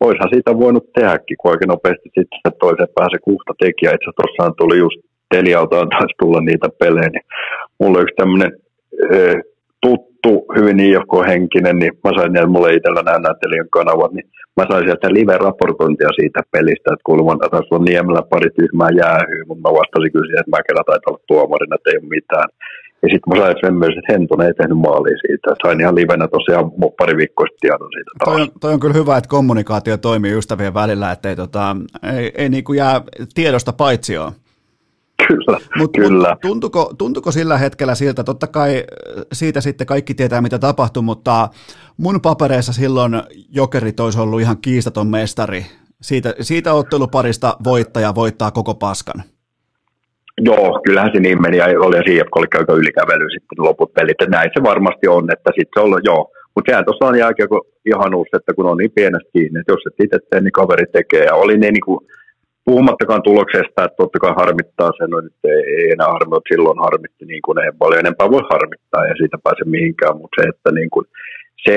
oishan 0.00 0.30
siitä 0.32 0.58
voinut 0.58 0.92
tehdäkin, 0.92 1.36
kun 1.40 1.50
oikein 1.50 1.68
nopeasti 1.68 2.08
sitten 2.16 2.40
se 2.42 2.50
toisen 2.60 2.94
pääse 2.94 3.18
kuhta 3.28 3.52
tekijä. 3.58 3.90
Itse 3.90 4.04
asiassa 4.04 4.20
tuossaan 4.20 4.54
tuli 4.58 4.78
just 4.78 5.00
Telialtaan 5.34 5.88
taisi 5.88 6.14
tulla 6.20 6.40
niitä 6.40 6.68
pelejä, 6.80 7.08
niin 7.12 7.26
mulla 7.80 8.00
yksi 8.00 8.14
tämmöinen 8.16 8.52
tuttu, 9.84 10.32
hyvin 10.56 10.80
IFK-henkinen, 10.80 11.76
niin 11.78 11.92
mä 12.04 12.10
sain 12.16 12.36
että 12.36 12.54
mulle 12.54 12.74
itsellä 12.74 13.02
nämä 13.02 13.18
näyttelijän 13.18 13.74
kanavat, 13.76 14.12
niin 14.12 14.26
mä 14.56 14.64
sain 14.70 14.84
sieltä 14.84 15.14
live-raportointia 15.16 16.18
siitä 16.18 16.40
pelistä, 16.52 16.88
että 16.92 17.06
kuulemma 17.08 17.48
taas 17.50 17.68
on 17.70 17.84
Niemellä 17.84 18.22
pari 18.32 18.50
tyhmää 18.58 18.92
jäähyä, 19.02 19.46
mutta 19.46 19.64
mä 19.64 19.78
vastasin 19.80 20.12
kyllä 20.12 20.26
siihen, 20.26 20.42
että 20.42 20.54
mä 20.54 20.66
kerran 20.66 20.88
taitaa 20.88 21.10
olla 21.10 21.28
tuomarina, 21.30 21.76
että 21.76 21.90
ei 21.90 22.00
ole 22.02 22.14
mitään. 22.16 22.48
Ja 23.06 23.10
sitten 23.14 23.38
mä 23.38 23.44
sain 23.44 23.56
sen 23.60 23.74
myös, 23.74 23.94
että 23.98 24.12
Hentonen 24.12 24.46
ei 24.46 24.54
tehnyt 24.54 24.78
maalia 24.78 25.16
siitä. 25.26 25.54
Sain 25.62 25.80
ihan 25.80 25.94
livenä 25.94 26.28
tosiaan 26.28 26.70
pari 26.98 27.16
viikkoa 27.16 27.46
sitten 27.46 27.58
tiedon 27.60 27.88
siitä 27.94 28.10
taas. 28.18 28.36
Toi 28.36 28.42
on, 28.42 28.48
toi 28.60 28.72
on 28.72 28.80
kyllä 28.80 28.94
hyvä, 28.94 29.16
että 29.16 29.28
kommunikaatio 29.28 29.96
toimii 29.96 30.38
ystävien 30.38 30.74
välillä, 30.74 31.12
ettei 31.12 31.36
tota, 31.36 31.76
ei, 32.16 32.32
ei 32.34 32.48
niinku 32.48 32.72
jää 32.72 33.02
tiedosta 33.34 33.72
paitsioon. 33.72 34.32
Kyllä, 35.28 35.58
mut, 35.76 35.90
kyllä. 35.96 36.28
Mut 36.30 36.40
tuntuko, 36.40 36.94
tuntuko 36.98 37.32
sillä 37.32 37.58
hetkellä 37.58 37.94
siltä, 37.94 38.24
totta 38.24 38.46
kai 38.46 38.84
siitä 39.32 39.60
sitten 39.60 39.86
kaikki 39.86 40.14
tietää 40.14 40.40
mitä 40.40 40.58
tapahtui, 40.58 41.02
mutta 41.02 41.48
mun 41.96 42.20
papereissa 42.20 42.72
silloin 42.72 43.22
Jokerit 43.50 44.00
olisi 44.00 44.20
ollut 44.20 44.40
ihan 44.40 44.58
kiistaton 44.58 45.06
mestari. 45.06 45.66
Siitä, 46.02 46.34
siitä 46.40 46.72
otteluparista 46.72 47.56
voittaja 47.64 48.14
voittaa 48.14 48.50
koko 48.50 48.74
paskan. 48.74 49.22
Joo, 50.40 50.80
kyllähän 50.84 51.10
se 51.14 51.20
niin 51.20 51.42
meni 51.42 51.56
ja 51.56 51.64
oli 51.64 51.96
CFK 51.96 52.36
oli 52.36 52.46
aika 52.58 52.72
ylikävely 52.72 53.30
sitten 53.30 53.64
loput 53.64 53.94
pelit. 53.94 54.20
Ja 54.20 54.26
näin 54.26 54.50
se 54.56 54.62
varmasti 54.62 55.08
on, 55.08 55.32
että 55.32 55.50
sitten 55.58 55.74
se 55.74 55.80
on, 55.80 56.00
joo. 56.04 56.30
Mutta 56.54 56.70
sehän 56.70 56.84
tuossa 56.84 57.06
on 57.06 57.18
jälkeen 57.18 57.48
ihanuus, 57.86 58.28
että 58.36 58.54
kun 58.54 58.66
on 58.66 58.76
niin 58.76 58.92
pienestä 58.94 59.30
kiinni, 59.32 59.60
että 59.60 59.72
jos 59.72 59.86
et 59.86 60.04
itse 60.04 60.18
tee, 60.30 60.40
niin 60.40 60.52
kaveri 60.52 60.86
tekee. 60.92 61.24
Ja 61.24 61.34
oli 61.34 61.58
ne 61.58 61.70
niin 61.70 61.86
kuin, 61.86 62.00
puhumattakaan 62.64 63.22
tuloksesta, 63.22 63.84
että 63.84 63.96
totta 63.96 64.18
kai 64.18 64.32
harmittaa 64.36 64.90
sen, 64.98 65.10
no 65.10 65.20
nyt 65.20 65.40
ei, 65.44 65.62
ei 65.78 65.90
enää 65.94 66.06
harmi, 66.14 66.36
silloin 66.52 66.78
harmitti, 66.78 67.24
niin 67.24 67.42
kuin 67.42 67.58
ei 67.58 67.70
paljon 67.78 68.00
enempää 68.00 68.30
voi 68.30 68.44
harmittaa 68.52 69.06
ja 69.06 69.14
siitä 69.16 69.36
pääse 69.44 69.64
mihinkään, 69.64 70.16
mutta 70.16 70.36
se, 70.36 70.48
että 70.48 70.70
niin 70.78 70.90
kuin, 70.90 71.06
se 71.66 71.76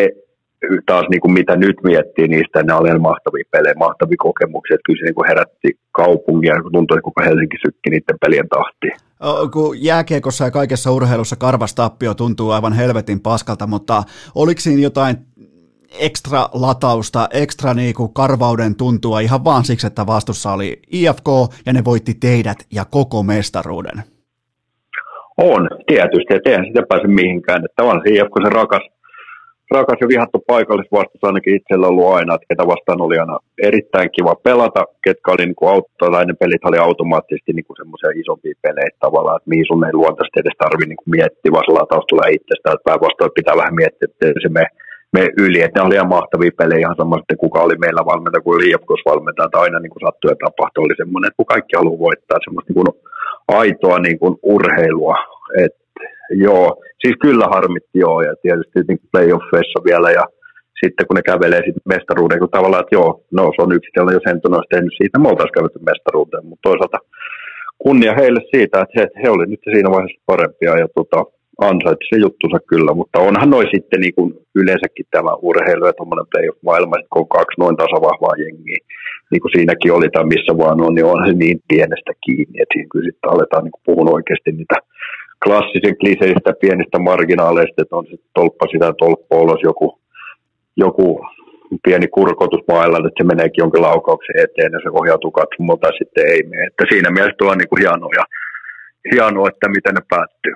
taas 0.85 1.05
niin 1.09 1.21
kuin 1.21 1.33
mitä 1.33 1.55
nyt 1.55 1.77
miettii 1.83 2.27
niistä, 2.27 2.63
ne 2.63 2.73
oli 2.73 2.99
mahtavia 2.99 3.43
pelejä, 3.51 3.73
mahtavia 3.77 4.15
kokemuksia, 4.17 4.75
että 4.75 4.85
kyllä 4.85 4.99
se 4.99 5.05
niin 5.05 5.15
kuin 5.15 5.27
herätti 5.27 5.79
kaupungia, 5.91 6.61
kun 6.61 6.71
tuntui, 6.71 6.95
että 6.95 7.03
koko 7.03 7.21
Helsinki 7.25 7.57
sykki 7.65 7.89
niiden 7.89 8.17
pelien 8.21 8.49
tahtiin. 8.49 8.93
Kun 9.53 9.83
jääkiekossa 9.83 10.45
ja 10.45 10.51
kaikessa 10.51 10.91
urheilussa 10.91 11.35
karvastappio 11.35 12.13
tuntuu 12.13 12.51
aivan 12.51 12.73
helvetin 12.73 13.19
paskalta, 13.19 13.67
mutta 13.67 14.03
oliko 14.35 14.61
siinä 14.61 14.81
jotain 14.81 15.17
ekstra 15.99 16.49
latausta, 16.53 17.27
ekstra 17.33 17.73
niinku 17.73 18.07
karvauden 18.07 18.75
tuntua 18.75 19.19
ihan 19.19 19.43
vaan 19.43 19.63
siksi, 19.63 19.87
että 19.87 20.07
vastussa 20.07 20.51
oli 20.51 20.79
IFK 20.91 21.27
ja 21.65 21.73
ne 21.73 21.85
voitti 21.85 22.13
teidät 22.13 22.57
ja 22.73 22.85
koko 22.85 23.23
mestaruuden? 23.23 24.03
On, 25.37 25.69
tietysti, 25.87 26.33
että 26.35 26.49
eihän 26.49 26.65
sitä 26.65 26.81
pääse 26.89 27.07
mihinkään. 27.07 27.65
Että 27.65 27.83
on 27.83 28.01
se 28.03 28.13
IFK 28.13 28.33
se 28.43 28.49
rakas, 28.49 28.81
rakas 29.75 30.01
ja 30.01 30.07
vihattu 30.13 30.39
paikallisvastus 30.47 31.23
ainakin 31.23 31.55
itsellä 31.55 31.87
ollut 31.87 32.13
aina, 32.17 32.35
että 32.35 32.49
ketä 32.49 32.63
vastaan 32.73 33.01
oli 33.01 33.17
aina 33.19 33.37
erittäin 33.69 34.09
kiva 34.15 34.35
pelata, 34.47 34.81
ketkä 35.05 35.31
oli 35.31 35.45
niin 35.45 36.27
ne 36.27 36.33
pelit 36.41 36.65
oli 36.69 36.77
automaattisesti 36.77 37.51
niin 37.53 37.79
semmoisia 37.81 38.19
isompia 38.21 38.61
pelejä 38.65 38.89
tavallaan, 39.05 39.37
että 39.37 39.51
mihin 39.51 39.67
sun 39.67 39.85
ei 39.85 39.99
luontaisesti 39.99 40.39
edes 40.39 40.57
tarvi 40.63 40.85
niin 40.85 41.09
miettiä, 41.17 41.53
vaan 41.53 41.65
sillä 41.65 41.85
taustalla 41.89 42.35
itsestään, 42.37 42.75
että 42.75 42.87
päinvastoin 42.89 43.37
pitää 43.39 43.61
vähän 43.61 43.79
miettiä, 43.79 44.07
että 44.09 44.41
se 44.43 44.49
me, 44.57 44.63
me 45.15 45.23
yli, 45.43 45.59
että 45.61 45.75
ne 45.77 45.85
oli 45.87 45.95
ihan 45.95 46.15
mahtavia 46.17 46.59
pelejä 46.59 46.83
ihan 46.85 46.99
sama 47.01 47.17
sitten, 47.17 47.43
kuka 47.45 47.59
oli 47.65 47.77
meillä 47.83 48.09
valmentaja 48.11 48.45
kuin 48.45 48.61
Liepkos 48.61 49.03
valmentaja, 49.11 49.47
että 49.47 49.63
aina 49.63 49.79
niin 49.79 49.93
kuin 49.93 50.03
ja 50.31 50.35
tapahtui, 50.45 50.83
oli 50.85 50.99
semmoinen, 51.01 51.27
että 51.27 51.39
kun 51.39 51.53
kaikki 51.53 51.73
haluaa 51.75 52.05
voittaa 52.07 52.43
semmoista 52.43 52.69
niin 52.69 52.79
kuin 52.81 52.91
aitoa 53.61 53.97
niin 53.99 54.19
kuin 54.21 54.33
urheilua, 54.53 55.15
että 55.65 55.79
joo, 56.45 56.65
siis 57.01 57.15
kyllä 57.25 57.45
harmitti 57.55 57.97
joo, 58.05 58.21
ja 58.21 58.33
tietysti 58.41 58.79
niin 58.87 59.09
playoffeissa 59.11 59.79
vielä, 59.89 60.09
ja 60.19 60.23
sitten 60.81 61.07
kun 61.07 61.15
ne 61.15 61.23
kävelee 61.31 61.61
sitten 61.65 61.91
mestaruuden, 61.95 62.39
kun 62.39 62.55
tavallaan, 62.55 62.83
että 62.83 62.95
joo, 62.99 63.09
no 63.37 63.43
se 63.55 63.61
on 63.65 63.75
yksitellen, 63.77 64.17
jos 64.17 64.27
Henton 64.29 64.55
olisi 64.57 64.73
tehnyt 64.73 64.93
siitä, 64.97 65.19
me 65.19 65.29
oltaisiin 65.29 65.57
kävelty 65.57 65.79
mestaruuteen, 65.91 66.45
mutta 66.45 66.67
toisaalta 66.69 66.99
kunnia 67.85 68.13
heille 68.19 68.41
siitä, 68.53 68.81
että 68.81 68.95
he, 68.97 69.03
he 69.21 69.29
olivat 69.29 69.49
nyt 69.49 69.63
siinä 69.73 69.89
vaiheessa 69.95 70.21
parempia 70.31 70.73
ja 70.83 70.87
tota, 70.99 71.19
ansaitsi 71.71 72.09
se 72.09 72.17
juttunsa 72.25 72.59
kyllä, 72.71 72.91
mutta 72.99 73.19
onhan 73.27 73.49
noin 73.49 73.67
sitten 73.75 74.01
niin 74.01 74.15
kuin 74.17 74.29
yleensäkin 74.59 75.05
tämä 75.11 75.31
urheilu 75.49 75.85
ja 75.85 75.97
tuommoinen 75.97 76.31
playoff-maailma, 76.31 76.97
että 76.97 77.11
kun 77.13 77.21
on 77.21 77.35
kaksi 77.37 77.59
noin 77.59 77.77
tasavahvaa 77.81 78.41
jengiä, 78.43 78.79
niin 79.31 79.41
kuin 79.41 79.53
siinäkin 79.55 79.93
oli 79.97 80.09
tai 80.09 80.25
missä 80.33 80.53
vaan 80.61 80.81
on, 80.85 80.93
niin 80.95 81.09
on 81.13 81.21
se 81.27 81.33
niin 81.33 81.59
pienestä 81.69 82.11
kiinni, 82.25 82.57
että 82.61 82.73
siinä 82.73 82.91
kyllä 82.91 83.07
sitten 83.07 83.31
aletaan 83.33 83.63
niin 83.63 83.83
puhua 83.85 84.15
oikeasti 84.17 84.51
niitä 84.51 84.77
klassisen 85.43 85.97
kliseistä 85.97 86.51
pienistä 86.61 86.99
marginaaleista, 86.99 87.81
että 87.81 87.95
on 87.95 88.05
se 88.05 88.17
tolppa 88.33 88.65
sitä 88.71 88.93
tolppa 88.99 89.35
olos 89.35 89.61
joku, 89.63 89.99
joku 90.77 91.25
pieni 91.83 92.07
kurkotus 92.07 92.63
maailman, 92.67 93.07
että 93.07 93.23
se 93.23 93.27
meneekin 93.27 93.61
jonkin 93.63 93.81
laukauksen 93.81 94.39
eteen 94.43 94.71
ja 94.73 94.79
se 94.83 94.89
ohjautuu 94.99 95.31
katsomaan 95.31 95.79
tai 95.79 95.91
sitten 95.97 96.27
ei 96.33 96.43
mene. 96.43 96.63
Että 96.67 96.83
siinä 96.89 97.09
mielessä 97.11 97.45
on 97.45 97.57
niin 97.57 97.69
kuin 97.69 97.81
hienoa, 97.83 98.11
ja, 98.19 98.25
hienoa, 99.13 99.49
että 99.49 99.67
miten 99.75 99.95
ne 99.95 100.01
päättyy. 100.09 100.53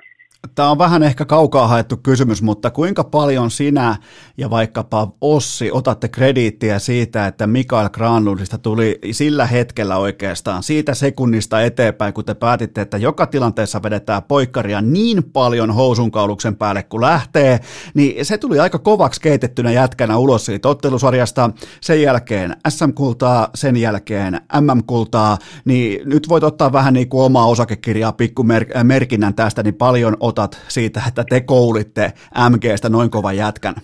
Tämä 0.54 0.70
on 0.70 0.78
vähän 0.78 1.02
ehkä 1.02 1.24
kaukaa 1.24 1.68
haettu 1.68 1.96
kysymys, 1.96 2.42
mutta 2.42 2.70
kuinka 2.70 3.04
paljon 3.04 3.50
sinä 3.50 3.96
ja 4.36 4.50
vaikkapa 4.50 5.12
Ossi 5.20 5.72
otatte 5.72 6.08
krediittiä 6.08 6.78
siitä, 6.78 7.26
että 7.26 7.46
Mikael 7.46 7.88
Granlundista 7.88 8.58
tuli 8.58 8.98
sillä 9.12 9.46
hetkellä 9.46 9.96
oikeastaan 9.96 10.62
siitä 10.62 10.94
sekunnista 10.94 11.62
eteenpäin, 11.62 12.14
kun 12.14 12.24
te 12.24 12.34
päätitte, 12.34 12.80
että 12.80 12.96
joka 12.96 13.26
tilanteessa 13.26 13.82
vedetään 13.82 14.22
poikkaria 14.22 14.80
niin 14.80 15.24
paljon 15.32 15.70
housunkauluksen 15.70 16.56
päälle 16.56 16.82
kun 16.82 17.00
lähtee, 17.00 17.60
niin 17.94 18.26
se 18.26 18.38
tuli 18.38 18.58
aika 18.60 18.78
kovaksi 18.78 19.20
keitettynä 19.20 19.72
jätkänä 19.72 20.16
ulos 20.16 20.46
siitä 20.46 20.68
ottelusarjasta. 20.68 21.50
Sen 21.80 22.02
jälkeen 22.02 22.56
SM-kultaa, 22.68 23.48
sen 23.54 23.76
jälkeen 23.76 24.40
MM-kultaa, 24.60 25.38
niin 25.64 26.08
nyt 26.08 26.28
voit 26.28 26.44
ottaa 26.44 26.72
vähän 26.72 26.94
niin 26.94 27.08
kuin 27.08 27.24
omaa 27.24 27.46
osakekirjaa 27.46 28.12
pikkumerkinnän 28.12 29.34
tästä, 29.34 29.62
niin 29.62 29.74
paljon 29.74 30.16
otat 30.34 30.52
siitä, 30.68 31.00
että 31.08 31.24
te 31.30 31.40
koulitte 31.40 32.12
MGstä 32.50 32.88
noin 32.88 33.10
kovan 33.10 33.36
jätkän? 33.36 33.74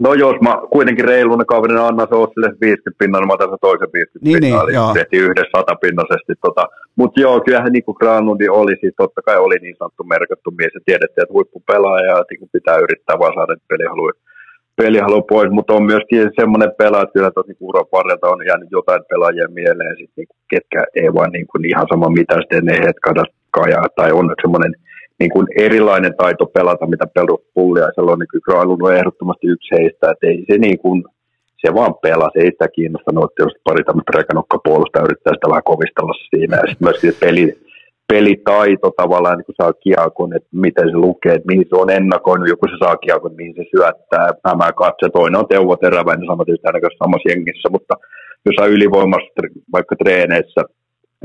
No 0.00 0.14
jos 0.24 0.36
mä 0.46 0.52
kuitenkin 0.76 1.08
reiluna 1.12 1.44
kaverina 1.44 1.86
annan 1.86 2.08
se 2.10 2.16
sille 2.34 2.50
50 2.60 2.98
pinnan, 2.98 3.20
niin 3.20 3.30
mä 3.30 3.36
otan 3.38 3.64
toisen 3.68 3.92
50 3.92 4.18
niin, 4.24 4.40
pinnaa, 4.40 4.64
niin, 4.66 4.78
eli 4.78 4.98
tehtiin 4.98 5.24
yhdessä 5.28 5.54
satapinnaisesti. 5.56 6.32
Tota. 6.46 6.64
Mutta 7.00 7.20
joo, 7.24 7.40
kyllähän 7.40 7.72
niin 7.72 7.86
kuin 7.86 7.98
Granundi 8.00 8.48
oli, 8.48 8.74
siis 8.80 8.94
totta 8.96 9.20
kai 9.26 9.38
oli 9.46 9.58
niin 9.62 9.76
sanottu 9.78 10.02
merkattu 10.04 10.50
mies, 10.50 10.74
ja 10.74 10.80
tiedettiin, 10.84 11.22
että 11.22 11.36
huippupelaaja, 11.36 12.06
ja 12.12 12.24
niin 12.30 12.54
pitää 12.56 12.76
yrittää 12.84 13.18
vaan 13.18 13.34
saada 13.34 13.54
pelihaluja 13.68 14.14
pelihalu 14.76 15.22
pois, 15.22 15.50
mutta 15.50 15.72
on 15.72 15.84
myöskin 15.92 16.30
semmoinen 16.40 16.72
pelaaja, 16.78 17.02
että 17.02 17.12
kyllä 17.12 17.30
tosi 17.30 17.56
uran 17.60 17.92
varrelta 17.92 18.28
on 18.28 18.46
jäänyt 18.46 18.70
jotain 18.70 19.02
pelaajia 19.10 19.48
mieleen, 19.48 19.96
sit, 19.96 20.10
niin, 20.16 20.28
ketkä 20.50 20.84
ei 20.94 21.14
vaan 21.14 21.32
niin 21.32 21.46
kuin, 21.46 21.64
ihan 21.64 21.86
sama 21.92 22.08
mitä 22.08 22.34
sitten 22.34 22.64
ne 22.64 22.74
hetkat 22.86 23.16
kajaa, 23.50 23.86
tai 23.96 24.10
on 24.12 24.34
semmoinen 24.42 24.74
niin 25.20 25.30
kuin 25.30 25.46
erilainen 25.58 26.14
taito 26.16 26.46
pelata, 26.46 26.86
mitä 26.86 27.06
peruspulliaisella 27.14 28.12
on, 28.12 28.18
niin 28.18 28.32
kyllä 28.32 28.44
Granlund 28.44 28.82
on 28.82 28.94
ehdottomasti 28.94 29.46
yksi 29.46 29.74
heistä, 29.74 30.10
että 30.10 30.26
ei 30.26 30.44
se 30.50 30.58
niin 30.58 30.78
kuin, 30.78 31.04
se 31.66 31.74
vaan 31.74 31.94
pelaa, 32.02 32.30
se 32.32 32.40
ei 32.40 32.50
sitä 32.50 32.68
kiinnostanut, 32.68 33.24
että 33.24 33.42
jos 33.42 33.54
pari 33.64 33.84
tämmöistä 33.84 34.12
rekanokkapuolusta 34.16 35.04
yrittää 35.06 35.34
sitä 35.34 35.48
vähän 35.52 35.70
kovistella 35.72 36.14
siinä, 36.30 36.56
ja 36.56 36.66
sitten 36.68 36.86
myöskin 36.86 37.12
se 37.12 37.18
peli, 37.26 37.46
pelitaito 38.12 38.90
tavallaan, 38.96 39.36
niin 39.36 39.46
kun 39.46 39.60
saa 39.62 39.72
kiekon, 39.72 40.36
että 40.36 40.48
miten 40.52 40.88
se 40.90 40.96
lukee, 40.96 41.34
että 41.34 41.50
mihin 41.50 41.66
se 41.68 41.76
on 41.76 41.90
ennakoinut, 41.90 42.48
joku 42.48 42.66
se 42.66 42.76
saa 42.84 42.96
kiekon, 42.96 43.34
mihin 43.36 43.54
se 43.56 43.64
syöttää, 43.74 44.26
nämä 44.44 44.72
katse, 44.82 45.06
toinen 45.12 45.40
on 45.40 45.48
Teuvo 45.48 45.76
Teräväinen, 45.76 46.26
sama 46.26 46.44
tietysti 46.44 46.66
ainakaan 46.66 47.00
samassa 47.02 47.28
jengissä, 47.30 47.68
mutta 47.76 47.94
jos 48.46 48.54
saa 48.58 48.74
ylivoimassa 48.76 49.40
vaikka 49.72 49.96
treeneissä 49.96 50.60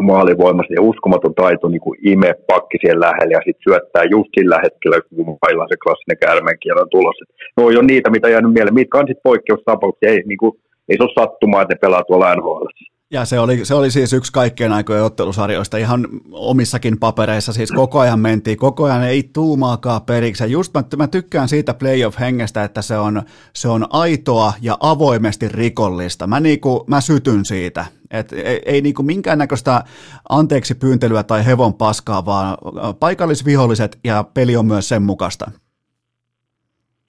maalivoimasta 0.04 0.74
ja 0.74 0.82
uskomaton 0.82 1.36
taito 1.36 1.68
niin 1.70 1.82
kuin 1.82 2.00
ime 2.12 2.34
pakki 2.48 2.78
siihen 2.82 3.00
lähelle 3.00 3.34
ja 3.34 3.46
sitten 3.46 3.66
syöttää 3.68 4.04
just 4.04 4.30
sillä 4.40 4.60
hetkellä, 4.64 4.98
kun 5.02 5.38
pailaa 5.46 5.68
se 5.70 5.78
klassinen 5.84 6.18
käärmeenkielon 6.26 6.90
tulos. 6.90 7.16
No 7.58 7.66
on 7.66 7.88
niitä, 7.88 8.10
mitä 8.10 8.30
jäänyt 8.30 8.54
mieleen. 8.54 8.74
Mitkä 8.74 8.98
on 8.98 9.08
sitten 9.08 9.28
poikkeustapauksia? 9.30 10.10
Ei, 10.10 10.24
niin 10.26 10.38
kuin, 10.38 10.54
ei 10.90 10.98
se 10.98 11.04
ole 11.04 11.18
sattumaa, 11.20 11.62
että 11.62 11.74
ne 11.74 11.80
pelaa 11.82 12.04
tuolla 12.04 12.36
NHL. 12.36 12.66
Ja 13.11 13.26
se 13.26 13.40
oli, 13.40 13.65
se 13.65 13.73
oli 13.73 13.91
siis 13.91 14.14
yksi 14.14 14.34
kaikkien 14.34 14.73
aikojen 14.73 15.03
ottelusarjoista 15.03 15.77
ihan 15.77 16.07
omissakin 16.31 16.99
papereissa, 16.99 17.53
siis 17.53 17.72
koko 17.72 17.99
ajan 17.99 18.19
mentiin, 18.19 18.57
koko 18.57 18.84
ajan 18.84 19.03
ei 19.03 19.30
tuumaakaan 19.34 20.02
periksi. 20.02 20.44
Ja 20.44 20.48
just 20.48 20.73
mä, 20.73 20.84
mä 20.98 21.07
tykkään 21.07 21.48
siitä 21.48 21.73
playoff-hengestä, 21.73 22.64
että 22.64 22.81
se 22.81 22.98
on, 22.98 23.22
se 23.56 23.68
on 23.68 23.86
aitoa 23.90 24.53
ja 24.61 24.77
avoimesti 24.80 25.48
rikollista. 25.48 26.27
Mä, 26.27 26.40
niinku, 26.40 26.84
mä 26.88 27.02
sytyn 27.02 27.45
siitä. 27.45 27.86
Et 28.11 28.34
ei, 28.34 28.61
ei 28.65 28.81
niinku 28.81 29.03
minkäännäköistä 29.03 29.84
anteeksi 30.30 30.76
pyyntelyä 30.76 31.23
tai 31.23 31.45
hevon 31.45 31.73
paskaa, 31.73 32.26
vaan 32.26 32.57
paikallisviholliset 32.99 33.99
ja 34.03 34.26
peli 34.34 34.56
on 34.56 34.65
myös 34.65 34.90
sen 34.90 35.02
mukaista. 35.02 35.52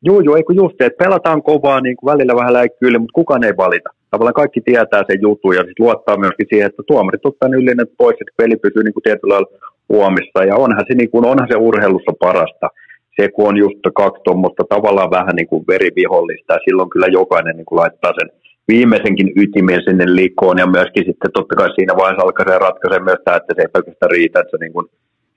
Joo, 0.03 0.21
joo, 0.21 0.37
eikö 0.37 0.53
just, 0.53 0.81
että 0.81 1.05
pelataan 1.05 1.43
kovaa, 1.43 1.81
niin 1.81 1.97
kuin 1.97 2.13
välillä 2.13 2.37
vähän 2.37 2.53
läikkyille, 2.53 2.99
mutta 2.99 3.15
kukaan 3.15 3.45
ei 3.45 3.57
valita 3.57 4.00
tavallaan 4.11 4.41
kaikki 4.41 4.61
tietää 4.61 5.03
sen 5.07 5.21
jutun 5.27 5.55
ja 5.55 5.63
sitten 5.67 5.87
luottaa 5.87 6.23
myöskin 6.25 6.47
siihen, 6.51 6.67
että 6.67 6.83
tuomarit 6.87 7.27
ottaa 7.27 7.49
ne 7.49 7.57
yllinen 7.57 7.87
pois, 7.99 8.17
että 8.21 8.39
peli 8.41 8.57
pysyy 8.57 8.83
niin 8.83 8.97
kuin 8.97 9.07
tietyllä 9.07 9.35
lailla 9.35 9.57
huomissa. 9.89 10.45
Ja 10.51 10.57
onhan 10.65 10.85
se, 10.89 10.95
niin 10.95 11.11
kuin, 11.11 11.27
onhan 11.27 11.49
se 11.51 11.57
urheilussa 11.57 12.13
parasta, 12.27 12.67
se 13.17 13.29
kun 13.29 13.49
on 13.49 13.57
just 13.57 13.85
kaksi 13.95 14.23
tuommoista 14.25 14.65
tavallaan 14.75 15.11
vähän 15.11 15.37
niin 15.37 15.51
kuin 15.53 15.65
verivihollista 15.73 16.55
ja 16.55 16.65
silloin 16.65 16.91
kyllä 16.91 17.07
jokainen 17.21 17.57
niin 17.57 17.69
kuin 17.69 17.81
laittaa 17.83 18.13
sen 18.19 18.31
viimeisenkin 18.69 19.33
ytimen 19.43 19.83
sinne 19.87 20.07
likoon. 20.21 20.59
Ja 20.59 20.67
myöskin 20.67 21.05
sitten 21.09 21.33
totta 21.33 21.55
kai 21.57 21.69
siinä 21.75 21.95
vaiheessa 22.01 22.25
alkaa 22.25 22.47
se 22.49 22.59
ratkaisee 22.59 23.01
myös 23.09 23.21
tämä, 23.25 23.37
että 23.37 23.53
se 23.55 23.63
ei 23.63 23.73
pelkästään 23.75 24.15
riitä, 24.17 24.41
että 24.41 24.51
sä 24.51 24.57
niin 24.61 24.73
kuin 24.77 24.87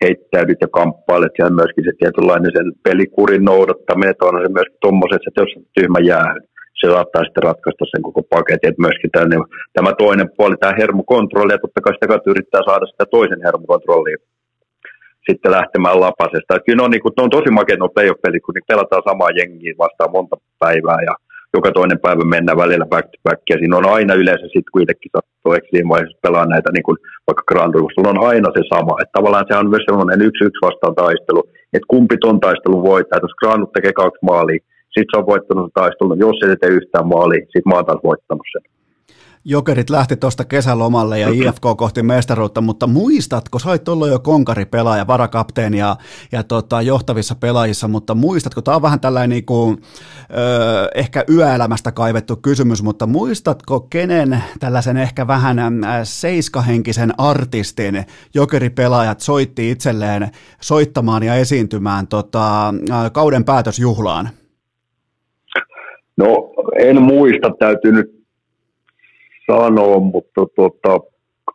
heittäydyt 0.04 0.62
ja 0.62 0.70
kamppailet. 0.80 1.36
Ja 1.40 1.50
myöskin 1.60 1.84
se 1.86 1.92
tietynlainen 2.00 2.52
sen 2.58 2.68
pelikurin 2.88 3.46
noudattaminen, 3.52 4.12
että 4.12 4.26
on 4.26 4.44
se 4.44 4.52
myös 4.58 4.70
tuommoiset, 4.82 5.22
että 5.28 5.42
jos 5.42 5.54
tyhmä 5.78 6.00
jäähy, 6.12 6.40
se 6.84 6.92
saattaa 6.94 7.24
sitten 7.24 7.48
ratkaista 7.50 7.86
sen 7.92 8.02
koko 8.08 8.22
paketin, 8.36 8.70
että 8.70 8.86
myöskin 8.86 9.12
tämä, 9.12 9.26
niin 9.28 9.46
tämä 9.78 9.92
toinen 10.04 10.30
puoli, 10.38 10.56
tämä 10.58 10.80
hermokontrolli, 10.82 11.54
ja 11.54 11.64
totta 11.64 11.82
kai 11.82 11.94
sitä 11.94 12.08
kautta 12.12 12.32
yrittää 12.34 12.62
saada 12.66 12.86
sitä 12.86 13.06
toisen 13.16 13.42
hermokontrollia 13.46 14.18
sitten 15.30 15.56
lähtemään 15.58 16.00
lapasesta. 16.08 16.56
Että 16.56 16.66
kyllä 16.66 16.80
ne 16.80 16.86
on, 16.88 16.92
niin 16.92 17.04
kuin, 17.04 17.14
ne 17.18 17.24
on 17.24 17.36
tosi 17.38 17.52
makeat 17.52 17.80
nuo 17.80 17.96
playoff-pelit, 17.96 18.44
kun 18.44 18.54
niin 18.56 18.72
pelataan 18.72 19.08
samaa 19.10 19.36
jengiä 19.40 19.74
vastaan 19.84 20.12
monta 20.16 20.36
päivää, 20.64 21.00
ja 21.10 21.14
joka 21.56 21.72
toinen 21.72 22.00
päivä 22.06 22.24
mennään 22.36 22.62
välillä 22.64 22.86
back 22.94 23.06
to 23.12 23.18
back, 23.26 23.42
ja 23.50 23.58
siinä 23.58 23.78
on 23.78 23.88
aina 23.98 24.14
yleensä 24.22 24.46
sitten 24.46 24.76
kuitenkin 24.78 25.12
eikö 25.56 25.68
siinä 25.70 25.90
vaiheessa 25.94 26.24
pelaa 26.26 26.46
näitä 26.54 26.70
niin 26.72 26.88
kuin 26.88 26.98
vaikka 27.28 27.44
Grand 27.50 27.74
sulla 27.76 28.14
on 28.16 28.26
aina 28.30 28.50
se 28.56 28.62
sama, 28.74 29.02
että 29.02 29.16
tavallaan 29.18 29.46
se 29.48 29.58
on 29.58 29.70
myös 29.70 29.86
sellainen 29.86 30.26
yksi 30.28 30.46
yksi 30.48 30.66
vastaan 30.68 30.96
taistelu, 30.96 31.42
että 31.76 31.92
kumpi 31.94 32.18
ton 32.18 32.40
taistelun 32.40 32.90
voittaa, 32.92 33.18
että 33.18 33.30
jos 33.30 33.40
Grand 33.42 33.64
tekee 33.74 33.94
kaksi 33.94 34.26
maalia, 34.30 34.66
sitten 34.94 35.12
se 35.12 35.18
on 35.18 35.26
voittanut 35.26 35.74
taistelun. 35.74 36.20
Jos 36.20 36.36
ei 36.42 36.58
tee 36.58 36.70
yhtään 36.70 37.08
maali, 37.08 37.40
sitten 37.40 37.70
mä 37.70 37.76
oon 37.76 37.86
taas 37.86 38.04
voittanut 38.04 38.48
sen. 38.52 38.74
Jokerit 39.46 39.90
lähti 39.90 40.16
tuosta 40.16 40.46
kesälomalle 40.46 41.20
ja 41.20 41.30
IFK 41.30 41.62
kohti 41.78 42.04
mestaruutta, 42.04 42.62
mutta 42.62 42.88
muistatko, 42.88 43.60
sä 43.60 43.70
olit 43.70 43.88
ollut 43.88 44.10
jo 44.10 44.20
konkaripelaaja, 44.20 45.08
varakapteeni 45.08 45.78
ja, 45.78 45.96
ja 46.32 46.44
tota, 46.44 46.82
johtavissa 46.82 47.36
pelaajissa, 47.36 47.88
mutta 47.88 48.16
muistatko, 48.16 48.62
tämä 48.62 48.76
on 48.76 48.82
vähän 48.82 49.00
tällainen 49.00 49.30
niin 49.30 49.46
kuin, 49.46 49.82
ö, 50.38 50.90
ehkä 50.96 51.24
yöelämästä 51.30 51.92
kaivettu 51.92 52.36
kysymys, 52.36 52.84
mutta 52.84 53.08
muistatko 53.08 53.80
kenen 53.80 54.44
tällaisen 54.60 54.98
ehkä 54.98 55.28
vähän 55.28 55.58
seiskahenkisen 56.04 57.14
artistin 57.18 58.06
jokeripelaajat 58.34 59.20
soitti 59.20 59.72
itselleen 59.72 60.32
soittamaan 60.62 61.24
ja 61.24 61.36
esiintymään 61.36 62.08
tota, 62.08 62.74
kauden 63.14 63.44
päätösjuhlaan? 63.44 64.30
No 66.18 66.54
en 66.80 67.02
muista, 67.02 67.52
täytyy 67.60 67.92
nyt 67.92 68.24
sanoa, 69.52 70.00
mutta 70.00 70.42
tota, 70.56 71.00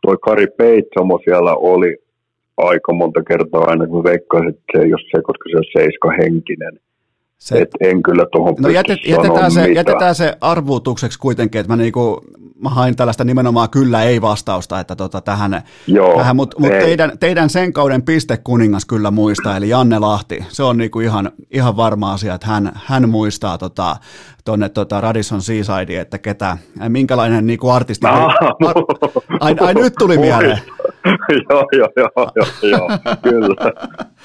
toi 0.03 0.17
Kari 0.23 0.47
Peitsamo 0.47 1.21
siellä 1.25 1.55
oli 1.55 1.97
aika 2.57 2.93
monta 2.93 3.23
kertaa 3.23 3.65
aina, 3.65 3.87
kun 3.87 4.05
veikkaisin, 4.05 4.49
että 4.49 4.63
se 4.73 4.85
ei 4.85 4.93
ole 4.93 5.01
se, 5.01 5.23
koska 5.23 5.49
se 5.51 5.57
on 5.57 5.65
seiska 5.73 6.11
henkinen. 6.23 6.81
Se, 7.39 7.59
Et 7.59 7.71
en 7.81 8.03
kyllä 8.03 8.27
tuohon 8.33 8.55
No 8.59 8.69
jätet, 8.69 8.99
jätetään, 9.07 9.51
se, 9.51 9.73
jätetään 9.73 10.15
se 10.15 10.37
arvuutukseksi 10.41 11.19
kuitenkin, 11.19 11.61
että 11.61 11.73
mä, 11.73 11.83
niinku, 11.83 12.21
mä 12.63 12.69
hain 12.69 12.97
tällaista 12.97 13.25
nimenomaan 13.25 13.71
kyllä 13.71 14.03
ei 14.03 14.21
vastausta, 14.21 14.81
että 14.81 14.97
tota 14.97 15.21
tähän, 15.21 15.63
tähän 16.17 16.37
mutta 16.37 16.61
mut 16.61 16.71
teidän, 16.71 17.19
teidän 17.21 17.51
sen 17.51 17.73
kauden 17.73 18.03
pistekuningas 18.03 18.85
kyllä 18.85 19.11
muistaa, 19.11 19.57
eli 19.57 19.69
Janne 19.69 19.99
Lahti, 19.99 20.45
se 20.49 20.63
on 20.63 20.77
niinku 20.77 21.01
ihan, 21.01 21.31
ihan 21.51 21.77
varma 21.77 22.13
asia, 22.13 22.35
että 22.35 22.47
hän, 22.47 22.73
hän 22.75 23.09
muistaa 23.09 23.59
tota, 23.59 23.97
tuonne 24.45 24.69
tota 24.69 25.01
Radisson 25.01 25.43
Seaside, 25.43 26.01
että 26.01 26.19
ketä, 26.19 26.59
minkälainen 26.89 27.47
niinku 27.47 27.69
artisti, 27.71 28.07
no, 28.07 28.29
ai, 29.41 29.57
ai, 29.61 29.75
nyt 29.75 29.95
tuli 29.99 30.19
mieleen. 30.19 30.61
joo, 31.51 31.65
joo, 31.73 31.89
joo, 31.97 32.11
joo, 32.37 32.47
joo, 32.63 32.89
kyllä. 33.23 33.73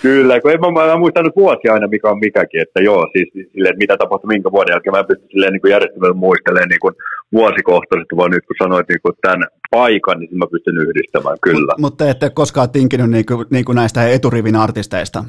Kyllä, 0.01 0.41
kun 0.41 0.51
en 0.51 0.59
mä, 0.59 0.87
mä 0.87 0.97
muistanut 0.97 1.35
vuosia 1.35 1.73
aina, 1.73 1.87
mikä 1.87 2.09
on 2.09 2.19
mikäkin, 2.19 2.61
että 2.61 2.81
joo, 2.81 3.07
siis 3.13 3.47
silleen, 3.51 3.77
mitä 3.77 3.97
tapahtui 3.97 4.27
minkä 4.27 4.51
vuoden 4.51 4.73
jälkeen, 4.73 4.95
mä 4.95 5.03
pystyn 5.03 5.29
silleen 5.31 5.53
niin 5.53 5.71
järjestelmällä 5.71 6.13
muistelemaan 6.13 6.69
niin 6.69 6.79
kuin 6.79 6.95
vuosikohtaisesti, 7.33 8.17
vaan 8.17 8.31
nyt 8.31 8.45
kun 8.47 8.55
sanoit 8.63 8.87
niin 8.87 9.01
kuin 9.01 9.15
tämän 9.21 9.43
paikan, 9.71 10.19
niin 10.19 10.37
mä 10.37 10.45
pystyn 10.51 10.77
yhdistämään, 10.77 11.37
kyllä. 11.41 11.73
Mutta 11.77 12.09
ette 12.09 12.29
koskaan 12.29 12.69
tinkinyt 12.69 13.09
niin 13.09 13.25
kuin, 13.25 13.45
niin 13.49 13.65
kuin 13.65 13.75
näistä 13.75 14.07
eturivin 14.07 14.55
artisteista? 14.55 15.23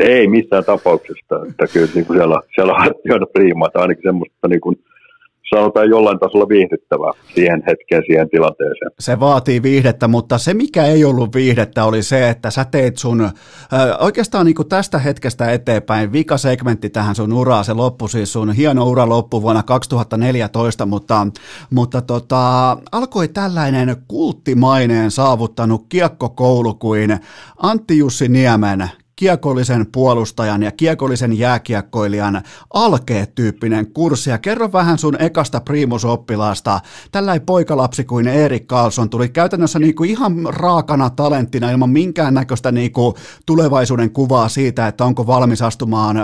Ei 0.00 0.26
missään 0.26 0.64
tapauksesta, 0.64 1.34
että 1.50 1.66
kyllä 1.72 1.88
niin 1.94 2.06
kuin 2.06 2.16
siellä, 2.18 2.40
siellä 2.54 2.72
on 2.72 2.80
aina 2.80 3.26
priimaa, 3.26 3.68
tai 3.68 3.82
ainakin 3.82 4.02
semmoista 4.02 4.48
niin 4.48 4.60
kuin, 4.60 4.76
sanotaan 5.54 5.90
jollain 5.90 6.18
tasolla 6.18 6.48
viihdyttävää 6.48 7.12
siihen 7.34 7.62
hetkeen, 7.66 8.02
siihen 8.06 8.30
tilanteeseen. 8.30 8.90
Se 8.98 9.20
vaatii 9.20 9.62
viihdettä, 9.62 10.08
mutta 10.08 10.38
se 10.38 10.54
mikä 10.54 10.84
ei 10.84 11.04
ollut 11.04 11.34
viihdettä 11.34 11.84
oli 11.84 12.02
se, 12.02 12.28
että 12.28 12.50
sä 12.50 12.64
teit 12.64 12.98
sun, 12.98 13.20
äh, 13.20 13.30
oikeastaan 14.00 14.46
niin 14.46 14.68
tästä 14.68 14.98
hetkestä 14.98 15.52
eteenpäin, 15.52 16.12
vika 16.12 16.38
segmentti 16.38 16.90
tähän 16.90 17.14
sun 17.14 17.32
uraa, 17.32 17.62
se 17.62 17.72
loppui 17.72 18.08
siis 18.08 18.32
sun 18.32 18.52
hieno 18.52 18.88
ura 18.88 19.08
loppu 19.08 19.42
vuonna 19.42 19.62
2014, 19.62 20.86
mutta, 20.86 21.26
mutta 21.70 22.00
tota, 22.00 22.76
alkoi 22.92 23.28
tällainen 23.28 23.96
kulttimaineen 24.08 25.10
saavuttanut 25.10 25.86
kiekkokoulu 25.88 26.74
kuin 26.74 27.18
Antti 27.62 27.98
Jussi 27.98 28.28
Niemen 28.28 28.90
kiekollisen 29.20 29.86
puolustajan 29.92 30.62
ja 30.62 30.72
kiekollisen 30.72 31.38
jääkiekkoilijan 31.38 32.42
alkeet-tyyppinen 32.74 33.92
kurssi. 33.92 34.30
Ja 34.30 34.38
kerro 34.38 34.72
vähän 34.72 34.98
sun 34.98 35.16
ekasta 35.22 35.60
primusoppilaasta. 35.60 36.80
Tällainen 37.12 37.46
poikalapsi 37.46 38.04
kuin 38.04 38.28
Erik 38.28 38.66
Karlsson 38.66 39.10
tuli 39.10 39.28
käytännössä 39.28 39.78
niin 39.78 39.94
kuin 39.94 40.10
ihan 40.10 40.34
raakana 40.48 41.10
talenttina 41.10 41.70
ilman 41.70 41.90
minkäännäköistä 41.90 42.72
niin 42.72 42.92
kuin 42.92 43.14
tulevaisuuden 43.46 44.10
kuvaa 44.10 44.48
siitä, 44.48 44.86
että 44.86 45.04
onko 45.04 45.26
valmis 45.26 45.62
astumaan 45.62 46.16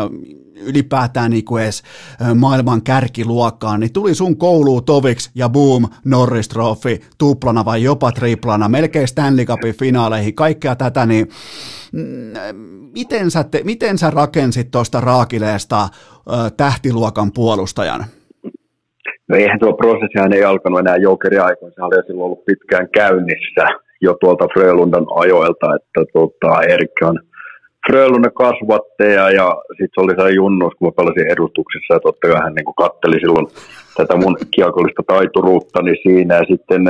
ylipäätään 0.57 1.31
niin 1.31 1.45
kuin 1.45 1.63
edes 1.63 1.83
maailman 2.35 2.83
kärkiluokkaan, 2.83 3.81
niin 3.81 3.93
tuli 3.93 4.15
sun 4.15 4.37
kouluun 4.37 4.85
toviksi 4.85 5.31
ja 5.35 5.49
boom, 5.49 5.89
Norris 6.05 6.49
Trophy, 6.49 7.01
tuplana 7.19 7.65
vai 7.65 7.83
jopa 7.83 8.13
triplana, 8.13 8.69
melkein 8.69 9.09
Stanley 9.09 9.45
Cupin 9.45 9.75
finaaleihin, 9.75 10.35
kaikkea 10.35 10.77
tätä, 10.77 11.07
niin 11.07 11.29
miten 12.95 13.31
sä, 13.31 13.45
te, 13.45 13.61
miten 13.65 13.99
sä 13.99 14.11
rakensit 14.11 14.71
tuosta 14.71 15.01
Raakileesta 15.01 15.89
tähtiluokan 16.57 17.33
puolustajan? 17.35 18.05
No 19.29 19.37
eihän 19.37 19.59
tuo 19.59 19.73
prosessihan 19.73 20.33
ei 20.33 20.45
alkanut 20.45 20.81
enää 20.81 20.97
jokeriaikoina, 20.97 21.75
se 21.75 21.83
oli 21.83 22.07
silloin 22.07 22.25
ollut 22.25 22.45
pitkään 22.45 22.89
käynnissä 22.95 23.65
jo 24.01 24.17
tuolta 24.21 24.47
Frölundan 24.55 25.07
ajoilta, 25.17 25.67
että 25.77 26.13
tota, 26.13 26.63
Erik 26.63 26.93
on– 27.03 27.21
Frölunne 27.87 28.31
kasvatteja 28.35 29.31
ja 29.31 29.49
sitten 29.79 30.05
oli 30.05 30.15
se 30.19 30.35
junnus, 30.35 30.73
kun 30.75 30.89
mä 30.89 30.93
pelasin 30.97 31.33
edustuksessa 31.35 31.95
ja 31.95 32.01
totta 32.01 32.29
kai 32.29 32.43
hän 32.43 32.55
niin 32.55 32.81
katteli 32.83 33.21
silloin 33.21 33.47
tätä 33.97 34.17
mun 34.17 34.37
kiekollista 34.55 35.03
taituruuttani 35.07 35.95
siinä 36.03 36.35
ja 36.35 36.45
sitten 36.51 36.83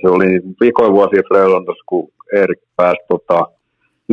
se 0.00 0.08
oli 0.08 0.30
vikoin 0.60 0.92
vuosia 0.92 1.22
Frölundassa, 1.28 1.84
kun 1.86 2.08
Erik 2.32 2.62
pääsi 2.76 3.00
tota, 3.08 3.38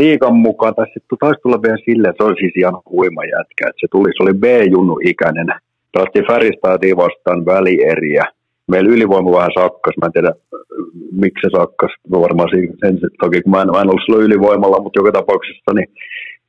liikan 0.02 0.36
mukaan, 0.36 0.76
tai 0.76 0.86
sitten 0.86 1.18
taisi 1.19 1.41
tulla 1.41 1.61
vielä 1.61 1.86
silleen, 1.86 2.10
että 2.10 2.24
se 2.24 2.28
oli 2.30 2.40
siis 2.40 2.56
ihan 2.57 2.78
huima 2.95 3.24
jätkä, 3.24 3.64
että 3.69 3.82
se 3.82 3.88
tuli, 3.91 4.10
se 4.11 4.24
oli 4.24 4.34
B-junnu 4.44 4.95
ikäinen, 5.11 5.48
pelattiin 5.94 6.28
Färistaatiin 6.32 6.98
vastaan 6.98 7.45
välieriä, 7.45 8.24
meillä 8.72 8.94
ylivoima 8.94 9.38
vähän 9.38 9.57
sakkas, 9.60 9.95
mä 10.02 10.06
en 10.06 10.11
tiedä 10.11 10.32
miksi 11.11 11.41
se 11.41 11.49
sakkas, 11.57 11.91
no 12.10 12.22
varmaan 12.22 12.49
sen, 12.53 12.99
toki 13.22 13.41
kun 13.41 13.52
mä 13.52 13.61
en, 13.61 13.72
mä 13.72 13.82
en 13.82 13.90
ollut 13.90 14.06
silloin 14.06 14.26
ylivoimalla, 14.26 14.84
mutta 14.84 14.99
joka 14.99 15.11
tapauksessa 15.11 15.72
niin 15.74 15.90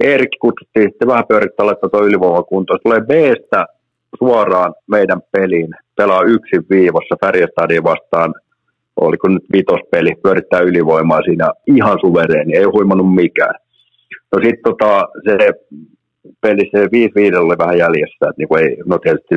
Erik 0.00 0.34
kutsuttiin 0.40 0.88
sitten 0.90 1.08
vähän 1.08 1.28
pyörittää 1.28 1.66
laittaa 1.66 1.90
tuo 1.90 2.06
ylivoimakuntoon. 2.06 2.78
Tulee 2.82 3.00
B-stä 3.00 3.66
suoraan 4.18 4.74
meidän 4.86 5.20
peliin, 5.32 5.70
pelaa 5.96 6.22
yksin 6.22 6.62
viivassa 6.70 7.16
Färjestadin 7.20 7.84
vastaan, 7.84 8.34
oliko 9.00 9.28
nyt 9.28 9.46
vitospeli, 9.52 10.12
pyörittää 10.22 10.60
ylivoimaa 10.60 11.22
siinä 11.22 11.46
ihan 11.66 11.98
suvereeni, 12.00 12.56
ei 12.56 12.64
huimannut 12.64 13.14
mikään. 13.14 13.54
No 14.32 14.36
sitten 14.42 14.64
tota, 14.64 15.08
se 15.24 15.34
peli, 16.40 16.62
se 16.72 16.80
5-5 16.84 17.38
oli 17.38 17.58
vähän 17.58 17.78
jäljessä, 17.78 18.22
että 18.28 18.38
niinku 18.38 18.56
ei, 18.56 18.76
no 18.86 18.98
tietysti 18.98 19.34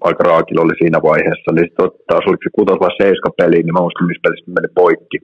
aika 0.00 0.22
raakilla 0.24 0.62
oli 0.62 0.76
siinä 0.78 0.98
vaiheessa, 1.02 1.52
niin 1.52 1.66
sitten 1.66 1.90
taas 2.08 2.24
oliko 2.26 2.42
se 2.44 2.50
kutos 2.58 2.78
vai 2.80 2.92
seiska 3.02 3.30
peli, 3.40 3.58
niin 3.62 3.74
mä 3.74 3.80
muistan, 3.80 4.06
missä 4.06 4.24
pelissä 4.24 4.50
meni 4.56 4.68
poikki 4.74 5.18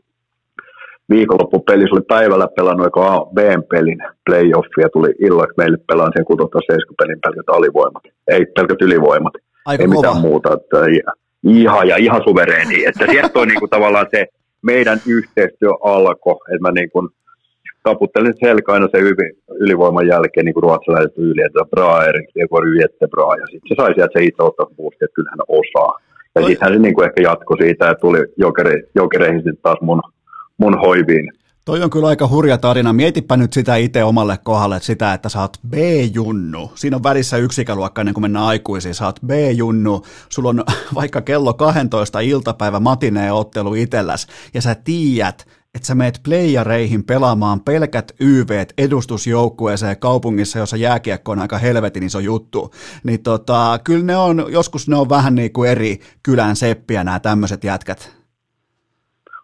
viikonloppupeli, 1.11 1.83
se 1.83 1.95
oli 1.95 2.05
päivällä 2.09 2.49
pelannut 2.57 2.87
joka 2.87 3.15
A, 3.15 3.27
B-pelin 3.37 3.99
playoffia, 4.27 4.89
tuli 4.93 5.11
illaksi 5.27 5.55
meille 5.57 5.79
pelaan 5.89 6.13
sen 6.17 6.25
6 6.25 6.43
pelin 6.99 7.21
pelkät 7.25 7.49
alivoimat, 7.57 8.05
ei 8.29 8.47
pelkät 8.47 8.83
ylivoimat, 8.83 9.35
Aika 9.67 9.83
ei 9.83 9.89
kova. 9.89 9.97
mitään 9.97 10.21
muuta, 10.21 10.49
että 10.55 10.79
ihan 11.45 11.89
ja 11.89 11.97
ihan 11.97 12.23
suvereeni, 12.25 12.85
että 12.85 13.07
sieltä 13.11 13.29
toi 13.29 13.47
niinku 13.47 13.69
tavallaan 13.69 14.07
se 14.11 14.27
meidän 14.63 15.01
yhteistyö 15.07 15.71
alkoi, 15.83 16.37
että 16.55 16.63
mä 16.63 16.71
niinku 16.71 17.11
taputtelin 17.83 18.35
selkä 18.41 18.73
aina 18.73 18.89
se 18.93 18.99
ylivoiman 19.61 20.07
jälkeen 20.07 20.47
niin 20.47 20.63
ruotsalaiset 20.63 21.19
yli, 21.19 21.43
että 21.47 21.71
bra 21.71 22.05
Erik, 22.05 22.29
det 22.35 22.49
går 22.51 22.65
jättebra, 22.81 23.37
ja 23.41 23.47
sitten 23.47 23.69
se 23.69 23.75
sai 23.77 23.95
sieltä 23.95 24.19
se 24.19 24.25
itse 24.25 24.43
ottaa 24.43 24.67
boosti, 24.77 25.05
että 25.05 25.15
kyllähän 25.15 25.39
osaa. 25.49 25.93
Ja 26.35 26.47
sittenhän 26.47 26.75
se 26.75 26.83
niin 26.83 26.95
kuin 26.95 27.07
ehkä 27.09 27.23
jatkoi 27.23 27.59
siitä, 27.59 27.91
että 27.91 28.01
tuli 28.01 28.19
jokere, 28.37 28.83
jokereihin 28.95 29.39
sitten 29.39 29.63
taas 29.63 29.81
mun 29.81 30.03
mun 30.59 30.81
hoiviin. 30.81 31.33
Toi 31.69 31.83
on 31.83 31.91
kyllä 31.91 32.09
aika 32.09 32.29
hurja 32.29 32.59
tarina. 32.59 32.93
Mietipä 32.93 33.37
nyt 33.37 33.53
sitä 33.53 33.77
itse 33.77 34.05
omalle 34.05 34.39
kohdalle, 34.39 34.81
sitä, 34.81 35.15
että 35.15 35.29
sä 35.29 35.41
oot 35.41 35.57
B-junnu. 35.69 36.73
Siinä 36.75 36.97
on 36.97 37.03
välissä 37.03 37.37
yksi 37.37 37.63
ikäluokka 37.63 38.01
ennen 38.01 38.15
kuin 38.15 38.23
mennään 38.23 38.45
aikuisiin. 38.45 38.95
Sä 38.95 39.07
oot 39.07 39.21
B-junnu, 39.27 40.03
sulla 40.29 40.49
on 40.49 40.65
vaikka 40.95 41.21
kello 41.21 41.55
12 41.55 42.21
iltapäivä 42.21 42.81
matineen 42.81 43.35
ottelu 43.35 43.75
itelläs, 43.75 44.27
ja 44.55 44.63
sä 44.63 44.75
tiedät, 44.75 45.47
että 45.75 45.87
sä 45.87 45.95
meet 45.95 46.21
playareihin 46.23 47.05
pelaamaan 47.05 47.61
pelkät 47.61 48.13
YV 48.21 48.65
edustusjoukkueeseen 48.79 49.99
kaupungissa, 49.99 50.59
jossa 50.59 50.77
jääkiekko 50.77 51.33
on 51.33 51.39
aika 51.39 51.59
helvetin 51.59 52.03
iso 52.03 52.19
juttu, 52.21 52.75
niin 53.05 53.23
tota, 53.23 53.81
kyllä 53.85 54.05
ne 54.05 54.17
on, 54.17 54.47
joskus 54.49 54.89
ne 54.89 54.97
on 54.97 55.09
vähän 55.09 55.35
niin 55.35 55.53
kuin 55.53 55.71
eri 55.71 56.01
kylän 56.23 56.57
seppiä 56.57 57.05
nämä 57.05 57.21
tämmöiset 57.21 57.65
jätkät 57.65 58.18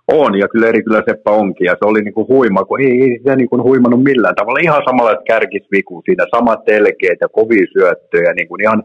on, 0.09 0.39
ja 0.39 0.49
kyllä 0.49 0.69
eri 0.69 0.83
kyllä 0.83 1.03
Seppä 1.09 1.31
onkin, 1.31 1.65
ja 1.65 1.73
se 1.73 1.85
oli 1.89 2.01
niin 2.03 2.15
kuin 2.15 2.29
huima, 2.29 2.65
kun 2.65 2.81
ei, 2.81 3.03
ei 3.03 3.21
se 3.25 3.37
niin 3.37 3.49
kuin 3.49 3.63
huimannut 3.63 4.03
millään 4.03 4.35
tavalla. 4.35 4.59
Ihan 4.63 4.83
samalla 4.85 5.23
kärkisviku 5.27 6.03
siinä, 6.05 6.25
samat 6.37 6.65
telkeet 6.65 7.19
ja 7.21 7.29
kovia 7.29 7.67
syöttöjä, 7.73 8.33
niin 8.33 8.49
kuin 8.49 8.63
ihan, 8.63 8.83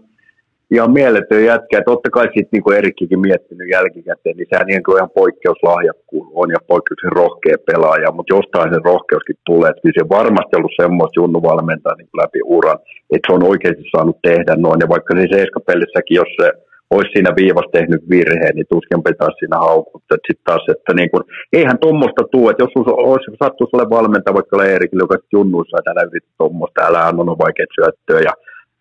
ihan 0.72 0.92
mieletön 0.92 1.44
jätkä. 1.46 1.82
Totta 1.86 2.10
kai 2.10 2.26
sitten 2.26 2.50
niin 2.52 2.64
kuin 2.64 2.78
Erikkikin 2.78 3.20
miettinyt 3.20 3.70
jälkikäteen, 3.72 4.38
niin 4.38 4.48
sehän 4.50 4.68
niin 4.68 4.84
kuin 4.84 4.98
ihan 4.98 5.16
poikkeuslahjakkuus 5.20 6.28
on 6.34 6.50
ja 6.52 6.60
poikkeuksen 6.68 7.12
rohkea 7.12 7.58
pelaaja, 7.72 8.12
mutta 8.12 8.36
jostain 8.36 8.74
sen 8.74 8.86
rohkeuskin 8.92 9.36
tulee, 9.46 9.70
että 9.70 9.82
se 10.00 10.10
varmasti 10.20 10.56
ollut 10.56 10.80
semmoista 10.82 11.20
junnuvalmentaa 11.20 11.96
niin 11.96 12.20
läpi 12.22 12.40
uran, 12.46 12.80
että 13.14 13.26
se 13.28 13.34
on 13.34 13.50
oikeasti 13.52 13.84
saanut 13.96 14.18
tehdä 14.28 14.54
noin, 14.56 14.80
ja 14.84 14.90
vaikka 14.90 15.12
se 15.16 15.26
seiskapellissäkin, 15.36 16.16
jos 16.22 16.32
se 16.42 16.48
olisi 16.96 17.12
siinä 17.14 17.32
viivassa 17.42 17.76
tehnyt 17.78 18.04
virheen, 18.10 18.56
niin 18.56 18.70
tuskin 18.70 19.04
pitäisi 19.08 19.40
siinä 19.40 19.58
haukuttaa. 19.68 20.18
Sitten 20.28 20.48
taas, 20.50 20.66
että 20.74 20.92
niin 20.94 21.10
kun, 21.12 21.24
eihän 21.54 21.80
tuommoista 21.80 22.24
tule, 22.32 22.52
että 22.52 22.64
jos 22.64 22.76
olisi 23.10 23.32
sattuisi 23.44 23.76
ole 23.76 23.90
valmentaja 23.98 24.38
vaikka 24.40 24.66
Eerikille, 24.66 25.04
joka 25.04 25.28
junnuissa, 25.34 25.78
että 25.78 25.92
älä 25.92 26.10
yritä 26.10 26.30
tuommoista, 26.38 26.88
älä 26.88 27.02
anna 27.08 27.42
vaikeat 27.44 27.72
syöttöä 27.78 28.20
ja 28.30 28.34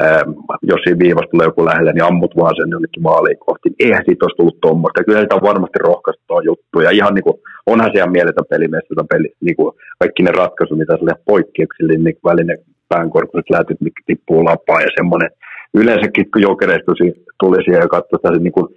Ähm, 0.06 0.30
jos 0.70 0.80
siinä 0.84 1.04
viivasta 1.04 1.30
tulee 1.30 1.46
joku 1.50 1.64
lähelle, 1.64 1.92
niin 1.92 2.08
ammut 2.10 2.36
vaan 2.40 2.56
sen 2.56 2.70
jonnekin 2.74 3.02
maaliin 3.02 3.38
kohti. 3.46 3.68
Eihän 3.84 4.04
siitä 4.06 4.24
olisi 4.24 4.38
tullut 4.38 4.60
tuommoista. 4.60 5.04
Kyllä 5.04 5.20
sitä 5.20 5.38
on 5.38 5.48
varmasti 5.50 5.78
rohkaistua 5.88 6.46
juttu. 6.50 6.76
Ja 6.80 6.90
ihan 6.90 7.14
niin 7.14 7.26
kuin, 7.28 7.38
onhan 7.66 7.90
se 7.90 7.98
ihan 7.98 8.16
mieletön 8.16 8.50
pelimies, 8.50 8.86
peli, 9.12 9.28
niin 9.46 9.56
kuin 9.56 9.70
kaikki 10.00 10.22
ne 10.22 10.32
ratkaisut, 10.42 10.78
mitä 10.78 10.96
sille 10.96 11.14
poikkeuksille, 11.30 11.92
niin 11.92 12.26
välinen 12.30 12.58
päänkorkuiset 12.88 13.50
lätyt, 13.50 13.80
mitkä 13.80 14.02
tippuu 14.06 14.44
lapaan 14.44 14.82
ja 14.86 14.90
semmoinen. 14.98 15.30
Yleensäkin 15.74 16.30
kun 16.30 16.42
jokereista 16.42 16.92
tuli 17.40 17.64
siihen 17.64 17.80
ja 17.80 17.88
katsoi 17.88 18.18
sitä 18.18 18.30
niin 18.30 18.52
kuin 18.52 18.68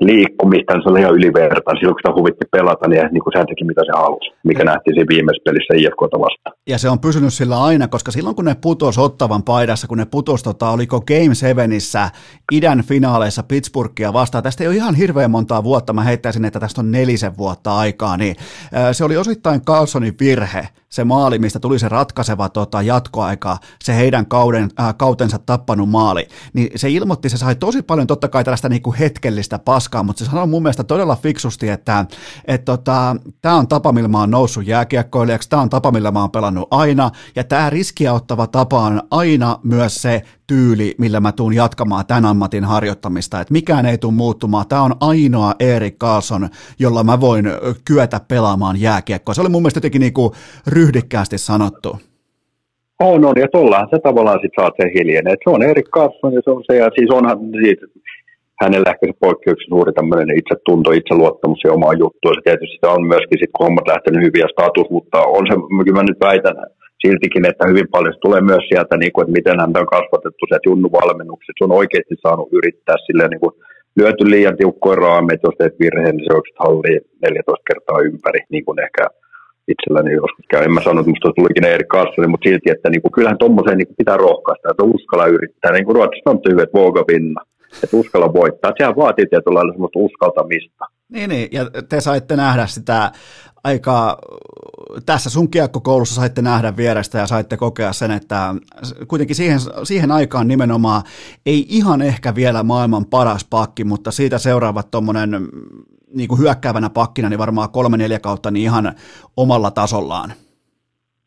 liikkumista, 0.00 0.72
niin 0.72 0.82
se 0.82 0.88
oli 0.90 1.00
ihan 1.00 1.14
ylivertaan. 1.18 1.76
Silloin 1.76 1.94
kun 1.94 2.02
sitä 2.02 2.18
huvitti 2.18 2.46
pelata, 2.56 2.88
niin, 2.88 3.08
niin 3.12 3.24
kuin 3.24 3.32
sehän 3.32 3.46
teki 3.46 3.64
mitä 3.64 3.82
se 3.84 3.92
halusi, 4.00 4.30
mikä 4.44 4.64
nähtiin 4.64 4.94
siinä 4.94 5.12
viimeisessä 5.12 5.46
pelissä 5.46 5.72
IFKta 5.80 6.18
vastaan. 6.26 6.54
Ja 6.68 6.78
se 6.78 6.90
on 6.90 7.00
pysynyt 7.00 7.34
sillä 7.34 7.62
aina, 7.62 7.88
koska 7.88 8.10
silloin 8.10 8.36
kun 8.36 8.44
ne 8.44 8.54
putos 8.54 8.98
ottavan 8.98 9.42
paidassa, 9.42 9.86
kun 9.86 9.98
ne 9.98 10.04
putos, 10.04 10.42
tota, 10.42 10.70
oliko 10.70 11.00
Game 11.00 11.34
Sevenissä 11.34 12.10
idän 12.52 12.84
finaaleissa 12.84 13.42
Pittsburghia 13.42 14.12
vastaan, 14.12 14.44
tästä 14.44 14.64
ei 14.64 14.68
ole 14.68 14.76
ihan 14.76 14.94
hirveän 14.94 15.30
montaa 15.30 15.64
vuotta, 15.64 15.92
mä 15.92 16.02
heittäisin, 16.02 16.44
että 16.44 16.60
tästä 16.60 16.80
on 16.80 16.90
nelisen 16.90 17.36
vuotta 17.36 17.76
aikaa, 17.76 18.16
niin 18.16 18.36
se 18.92 19.04
oli 19.04 19.16
osittain 19.16 19.64
Carlsonin 19.64 20.16
virhe, 20.20 20.68
se 20.92 21.04
maali, 21.04 21.38
mistä 21.38 21.60
tuli 21.60 21.78
se 21.78 21.88
ratkaiseva 21.88 22.48
tota, 22.48 22.82
jatkoaika, 22.82 23.58
se 23.82 23.96
heidän 23.96 24.26
kauden, 24.26 24.70
äh, 24.80 24.94
kautensa 24.96 25.38
tappanut 25.38 25.88
maali, 25.88 26.28
niin 26.52 26.70
se 26.76 26.90
ilmoitti, 26.90 27.28
se 27.28 27.36
sai 27.36 27.54
tosi 27.54 27.82
paljon 27.82 28.06
totta 28.06 28.28
kai 28.28 28.44
tällaista 28.44 28.68
niinku 28.68 28.94
hetkellistä 28.98 29.58
paskaa, 29.58 30.02
mutta 30.02 30.24
se 30.24 30.30
sanoi 30.30 30.46
mun 30.46 30.62
mielestä 30.62 30.84
todella 30.84 31.16
fiksusti, 31.16 31.68
että 31.68 32.04
et, 32.44 32.64
tota, 32.64 33.16
tämä 33.40 33.56
on 33.56 33.68
tapa, 33.68 33.92
millä 33.92 34.08
mä 34.08 34.20
oon 34.20 34.30
noussut 34.30 34.66
jääkiekkoilijaksi, 34.66 35.48
tämä 35.48 35.62
on 35.62 35.70
tapa, 35.70 35.90
millä 35.90 36.10
mä 36.10 36.20
oon 36.20 36.30
pelannut 36.30 36.51
aina, 36.70 37.10
ja 37.36 37.44
tämä 37.44 37.70
riskiä 37.70 38.12
ottava 38.12 38.46
tapa 38.46 38.78
on 38.78 39.00
aina 39.10 39.58
myös 39.62 40.02
se 40.02 40.22
tyyli, 40.46 40.94
millä 40.98 41.20
mä 41.20 41.32
tuun 41.32 41.54
jatkamaan 41.54 42.06
tämän 42.06 42.24
ammatin 42.24 42.64
harjoittamista, 42.64 43.40
että 43.40 43.52
mikään 43.52 43.86
ei 43.86 43.98
tule 43.98 44.12
muuttumaan. 44.12 44.68
Tämä 44.68 44.82
on 44.82 44.94
ainoa 45.00 45.54
Erik 45.60 45.98
Carlson, 45.98 46.48
jolla 46.78 47.04
mä 47.04 47.20
voin 47.20 47.44
kyetä 47.84 48.20
pelaamaan 48.28 48.80
jääkiekkoa. 48.80 49.34
Se 49.34 49.40
oli 49.40 49.48
mun 49.48 49.62
mielestä 49.62 49.78
jotenkin 49.78 50.00
niinku 50.00 50.32
ryhdikkäästi 50.66 51.38
sanottu. 51.38 51.98
On, 53.00 53.24
on, 53.24 53.34
ja 53.40 53.48
tuollahan 53.52 53.88
se 53.90 53.98
tavallaan 53.98 54.38
sit 54.42 54.52
saat 54.60 54.74
sen 54.76 54.90
hiljeneen. 54.94 55.36
Se 55.44 55.50
on 55.50 55.62
Erik 55.62 55.88
Carlson, 55.88 56.32
ja 56.32 56.40
se 56.44 56.50
on 56.50 56.62
se, 56.66 56.76
ja 56.76 56.90
siis 56.94 57.10
onhan 57.10 57.38
siitä, 57.64 57.86
hänellä 58.64 58.90
ehkä 58.92 59.06
se 59.06 59.24
poikkeuksen 59.26 59.72
suuri 59.72 59.92
tämmöinen 59.92 60.38
itsetunto, 60.40 60.88
itseluottamus 61.00 61.60
ja 61.64 61.72
oma 61.78 62.00
juttu. 62.02 62.26
Ja 62.28 62.42
tietysti 62.44 62.74
sitä 62.74 62.88
on 62.96 63.02
myöskin 63.12 63.38
sit, 63.38 63.52
kun 63.52 63.66
hommat 63.66 63.90
lähtenyt 63.92 64.24
hyviä 64.26 64.46
status, 64.54 64.88
mutta 64.96 65.18
on 65.36 65.44
se, 65.48 65.54
kyllä 65.84 65.98
mä 65.98 66.10
nyt 66.10 66.20
väitän, 66.28 66.56
siltikin, 67.04 67.44
että 67.50 67.68
hyvin 67.70 67.88
paljon 67.94 68.14
se 68.14 68.24
tulee 68.26 68.42
myös 68.50 68.64
sieltä, 68.70 68.94
niin 68.96 69.12
kuin, 69.12 69.22
että 69.24 69.36
miten 69.38 69.60
häntä 69.62 69.80
on 69.82 69.94
kasvatettu 69.96 70.42
sieltä 70.44 70.68
junnuvalmennukset. 70.70 71.54
Se 71.56 71.64
on 71.66 71.78
oikeasti 71.80 72.16
saanut 72.24 72.48
yrittää 72.58 72.96
silleen, 73.06 73.30
niin 73.30 73.44
kuin, 73.44 73.54
lyöty 73.98 74.24
liian 74.30 74.56
tiukkoja 74.60 75.02
raameja, 75.06 75.44
jos 75.46 75.56
teet 75.58 75.76
virheen, 75.82 76.16
niin 76.16 76.26
se 76.26 76.36
on 76.36 76.42
halli 76.64 76.92
14 77.22 77.68
kertaa 77.70 78.06
ympäri, 78.08 78.40
niin 78.54 78.64
kuin 78.66 78.78
ehkä 78.86 79.04
itselläni 79.72 80.20
joskus 80.22 80.46
käy. 80.50 80.62
En 80.64 80.74
mä 80.76 80.80
sano, 80.82 81.00
että 81.00 81.12
musta 81.12 81.36
tulikin 81.38 81.64
Erik 81.64 81.92
Carlson, 81.94 82.30
mutta 82.30 82.48
silti, 82.48 82.70
että 82.70 82.88
niin 82.90 83.02
kuin, 83.02 83.12
kyllähän 83.16 83.42
tuommoiseen 83.42 83.78
niin 83.78 84.00
pitää 84.02 84.16
rohkaista, 84.26 84.70
että 84.70 84.90
uskalla 84.94 85.26
yrittää. 85.36 85.72
Niin 85.72 85.86
kuin 85.86 85.96
Ruotsissa 85.96 86.30
on 86.30 86.40
hyvä, 86.50 86.62
että 86.62 86.78
vooga 86.78 87.04
vinna 87.12 87.40
että 87.84 87.96
uskalla 87.96 88.32
voittaa. 88.32 88.72
Sehän 88.78 88.96
vaatii 88.96 89.26
tietyllä 89.26 89.54
lailla 89.54 89.72
semmoista 89.72 89.98
uskaltamista. 89.98 90.84
Niin, 91.08 91.30
niin, 91.30 91.48
ja 91.52 91.70
te 91.88 92.00
saitte 92.00 92.36
nähdä 92.36 92.66
sitä 92.66 93.12
aika, 93.64 94.18
tässä 95.06 95.30
sun 95.30 95.50
kiekkokoulussa 95.50 96.14
saitte 96.14 96.42
nähdä 96.42 96.76
vierestä 96.76 97.18
ja 97.18 97.26
saitte 97.26 97.56
kokea 97.56 97.92
sen, 97.92 98.10
että 98.10 98.54
kuitenkin 99.08 99.36
siihen, 99.36 99.60
siihen 99.84 100.10
aikaan 100.10 100.48
nimenomaan 100.48 101.02
ei 101.46 101.66
ihan 101.68 102.02
ehkä 102.02 102.34
vielä 102.34 102.62
maailman 102.62 103.04
paras 103.04 103.46
pakki, 103.50 103.84
mutta 103.84 104.10
siitä 104.10 104.38
seuraavat 104.38 104.90
tuommoinen 104.90 105.48
niin 106.14 106.28
kuin 106.28 106.40
hyökkäävänä 106.40 106.90
pakkina, 106.90 107.28
niin 107.28 107.38
varmaan 107.38 107.70
kolme 107.70 107.96
neljä 107.96 108.18
kautta 108.18 108.50
niin 108.50 108.62
ihan 108.62 108.94
omalla 109.36 109.70
tasollaan. 109.70 110.32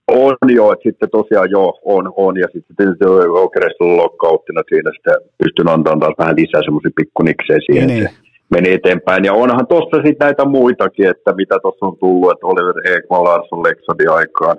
On 0.08 0.36
joo, 0.50 0.72
että 0.74 0.90
sitten 0.90 1.10
tosiaan 1.10 1.50
joo, 1.52 1.80
on, 1.86 2.14
on. 2.16 2.38
ja 2.38 2.48
sitten 2.54 2.76
tietysti 2.76 3.06
Okerestolla 3.46 4.04
lokkauttina 4.04 4.62
siinä 4.70 4.92
sitten 4.94 5.16
pystyn 5.38 5.70
antamaan 5.70 6.00
taas 6.00 6.18
vähän 6.18 6.36
lisää 6.36 6.62
semmoisia 6.66 6.98
pikkuniksejä 7.00 7.60
siihen, 7.66 7.88
niin, 7.88 8.04
niin. 8.04 8.16
meni 8.52 8.74
eteenpäin. 8.74 9.26
Ja 9.26 9.34
onhan 9.34 9.68
tuossa 9.68 9.98
sitten 10.06 10.26
näitä 10.26 10.46
muitakin, 10.46 11.08
että 11.14 11.34
mitä 11.34 11.56
tuossa 11.62 11.86
on 11.86 11.98
tullut, 11.98 12.32
että 12.32 12.48
Oliver 12.48 12.78
Ekman, 12.94 13.24
Larsson, 13.24 13.64
Lexadi 13.64 14.08
aikaan 14.08 14.58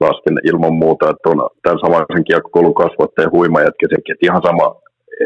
lasken 0.00 0.36
ilman 0.44 0.74
muuta, 0.74 1.10
että 1.10 1.28
on 1.32 1.40
tämän 1.62 1.78
samaisen 1.84 2.24
kiekkokoulun 2.24 2.80
kasvattajan 2.82 3.34
huima 3.36 3.60
jätkä 3.60 3.86
sekin, 3.90 4.12
että 4.12 4.26
ihan 4.28 4.42
sama 4.48 4.66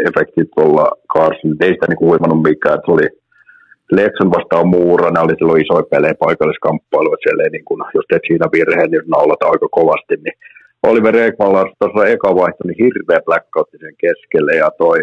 efekti 0.09 0.43
tuolla 0.55 0.86
Carson, 1.14 1.56
ei 1.60 1.72
sitä 1.74 1.86
niin 1.88 2.06
huimannut 2.09 2.43
mikään, 2.43 2.74
että 2.74 2.86
se 2.86 2.93
oli 2.97 3.09
Leekson 3.92 4.30
vastaan 4.36 4.68
Muura, 4.68 5.10
nämä 5.10 5.24
oli 5.26 5.34
silloin 5.38 5.62
isoja 5.62 5.90
pelejä 5.90 6.14
paikalliskamppailu, 6.24 7.12
että 7.12 7.24
siellä 7.24 7.42
ei, 7.44 7.50
niin 7.50 7.64
kun, 7.64 7.84
jos 7.94 8.06
teet 8.08 8.26
siinä 8.26 8.46
virheen, 8.52 8.90
niin 8.90 9.02
naulata 9.14 9.46
aika 9.52 9.68
kovasti, 9.78 10.14
niin 10.24 10.36
Oliver 10.88 11.16
Ekman 11.16 11.66
tuossa 11.78 12.06
eka 12.14 12.30
vaihto, 12.40 12.62
niin 12.64 12.84
hirveä 12.84 13.20
blackoutti 13.26 13.78
sen 13.78 13.96
keskelle 14.04 14.54
ja 14.62 14.70
toi 14.78 14.98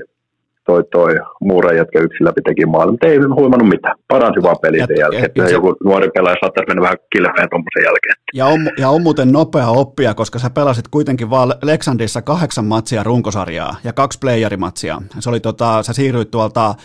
toi, 0.65 0.83
toi 0.91 1.15
Muuran 1.41 1.77
jätkä 1.77 1.99
yksi 1.99 2.23
läpi 2.23 2.41
teki 2.41 2.65
maali, 2.65 2.91
mutta 2.91 3.07
ei 3.07 3.17
huimannut 3.17 3.69
mitään. 3.69 3.95
Paransi 4.07 4.43
vaan 4.43 4.55
peli 4.61 4.77
sen 4.77 4.97
jälkeen, 4.99 5.25
että 5.25 5.47
se, 5.47 5.53
joku 5.53 5.75
nuori 5.83 6.09
pelaaja 6.09 6.35
saattaisi 6.41 6.67
mennä 6.67 6.81
vähän 6.81 6.97
kilpeen 7.15 7.49
tuommoisen 7.49 7.83
jälkeen. 7.83 8.15
Ja 8.33 8.45
on, 8.45 8.69
ja 8.77 8.89
on 8.89 9.01
muuten 9.01 9.31
nopea 9.31 9.67
oppia, 9.67 10.13
koska 10.13 10.39
sä 10.39 10.49
pelasit 10.49 10.87
kuitenkin 10.87 11.29
vaan 11.29 11.53
Leksandissa 11.63 12.21
kahdeksan 12.21 12.65
matsia 12.65 13.03
runkosarjaa 13.03 13.75
ja 13.83 13.93
kaksi 13.93 14.19
playerimatsia. 14.19 15.01
Se 15.19 15.29
oli 15.29 15.39
tota, 15.39 15.83
sä 15.83 15.93
siirryit 15.93 16.31
tuolta 16.31 16.69
äh, 16.69 16.75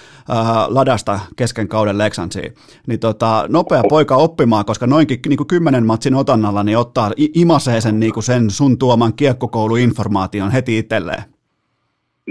ladasta 0.68 1.20
kesken 1.36 1.68
kauden 1.68 1.98
Leksansiin. 1.98 2.54
Niin 2.86 3.00
tota, 3.00 3.44
nopea 3.48 3.82
poika 3.88 4.16
oppimaan, 4.16 4.64
koska 4.64 4.86
noinkin 4.86 5.18
niin 5.28 5.36
kuin 5.36 5.46
kymmenen 5.46 5.86
matsin 5.86 6.14
otannalla 6.14 6.62
niin 6.62 6.78
ottaa, 6.78 7.12
imasee 7.34 7.80
sen, 7.80 8.00
niin 8.00 8.12
kuin 8.12 8.24
sen 8.24 8.50
sun 8.50 8.78
tuoman 8.78 9.14
kiekkokouluinformaation 9.14 10.50
heti 10.50 10.78
itselleen. 10.78 11.37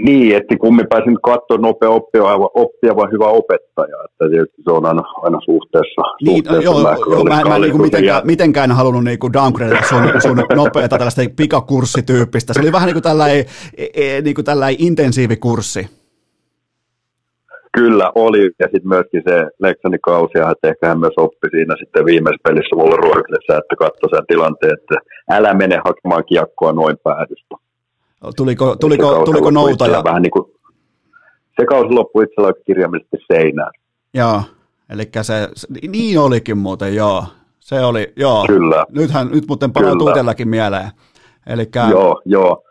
Niin, 0.04 0.36
että 0.36 0.56
kummin 0.60 0.86
pääsin 0.88 1.18
katsoa 1.22 1.56
nopea 1.56 1.90
oppia, 1.90 2.22
oppia 2.54 2.96
vai 2.96 3.12
hyvä 3.12 3.26
opettaja, 3.26 3.96
että 4.04 4.62
se 4.64 4.70
on 4.70 4.86
aina, 4.86 5.02
aina 5.22 5.38
suhteessa. 5.44 6.02
Niin, 6.22 6.36
suhteessa 6.36 6.64
joo, 6.64 6.80
joo, 7.10 7.24
mä, 7.24 7.42
mä 7.48 7.58
niin 7.58 7.82
mitenkään, 7.82 8.22
mitenkään 8.26 8.72
halunnut 8.72 9.04
niin 9.04 9.18
kuin 9.18 9.32
downgrade 9.32 9.78
sun, 9.88 10.02
sun 10.22 10.44
nopeata 10.54 10.98
tällaista 10.98 11.22
pikakurssityyppistä. 11.36 12.52
Se 12.52 12.60
oli 12.60 12.72
vähän 12.72 12.86
niin 12.86 12.94
kuin 12.94 13.02
tällainen, 13.02 13.44
e, 13.76 13.86
e, 13.94 14.20
niin 14.20 14.34
kuin 14.34 14.44
tällainen 14.44 14.86
intensiivikurssi. 14.86 15.86
Kyllä 17.72 18.12
oli, 18.14 18.50
ja 18.58 18.66
sitten 18.72 18.88
myöskin 18.88 19.22
se 19.28 19.46
Leksanin 19.58 20.00
kausi, 20.00 20.38
että 20.52 20.68
ehkä 20.68 20.88
hän 20.88 21.00
myös 21.00 21.14
oppi 21.16 21.48
siinä 21.50 21.74
sitten 21.78 22.04
viimeisessä 22.04 22.48
pelissä 22.48 22.76
mulle 22.76 22.96
että 23.58 23.76
katsoi 23.78 24.10
sen 24.10 24.26
tilanteen, 24.28 24.74
että 24.78 24.96
älä 25.30 25.54
mene 25.54 25.80
hakemaan 25.84 26.24
kiekkoa 26.24 26.72
noin 26.72 26.96
päädystä 27.04 27.67
Tuliko, 28.36 28.76
tuliko, 28.76 29.18
se 29.18 29.24
tuliko 29.24 29.50
noutaja? 29.50 30.04
Vähän 30.04 30.22
niin 30.22 30.30
kuin, 30.30 30.44
se 31.60 31.66
kausi 31.66 31.90
loppui 31.90 32.24
itsellä 32.24 32.52
kirjaimellisesti 32.66 33.16
seinään. 33.32 33.70
Joo, 34.14 34.42
eli 34.90 35.02
se, 35.22 35.48
niin 35.88 36.18
olikin 36.18 36.58
muuten, 36.58 36.94
joo. 36.94 37.24
Se 37.60 37.80
oli, 37.80 38.12
joo. 38.16 38.44
Kyllä. 38.46 38.84
Nythän, 38.90 39.28
nyt 39.28 39.44
muuten 39.48 39.72
palautuu 39.72 40.08
itselläkin 40.08 40.48
mieleen. 40.48 40.88
Elikkä... 41.46 41.86
Joo, 41.90 42.22
joo. 42.24 42.62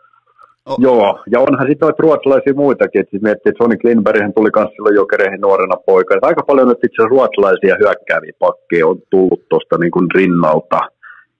Oh. 0.66 0.76
Joo, 0.78 1.24
ja 1.30 1.40
onhan 1.40 1.66
sitten 1.68 1.86
noita 1.86 2.02
ruotsalaisia 2.02 2.54
muitakin, 2.54 3.00
että 3.00 3.10
siis 3.10 3.22
miettii, 3.22 3.50
että 3.50 3.64
Sonic 3.64 3.84
Lindberghän 3.84 4.34
tuli 4.34 4.50
myös 4.56 4.68
silloin 4.74 4.94
jokereihin 4.94 5.40
nuorena 5.40 5.76
poikana. 5.86 6.20
Aika 6.22 6.42
paljon 6.42 6.68
nyt 6.68 6.84
itse 6.84 7.02
ruotsalaisia 7.10 7.76
hyökkääviä 7.80 8.32
pakkeja 8.38 8.86
on 8.86 8.98
tullut 9.10 9.48
tuosta 9.48 9.78
niin 9.78 10.14
rinnalta. 10.14 10.80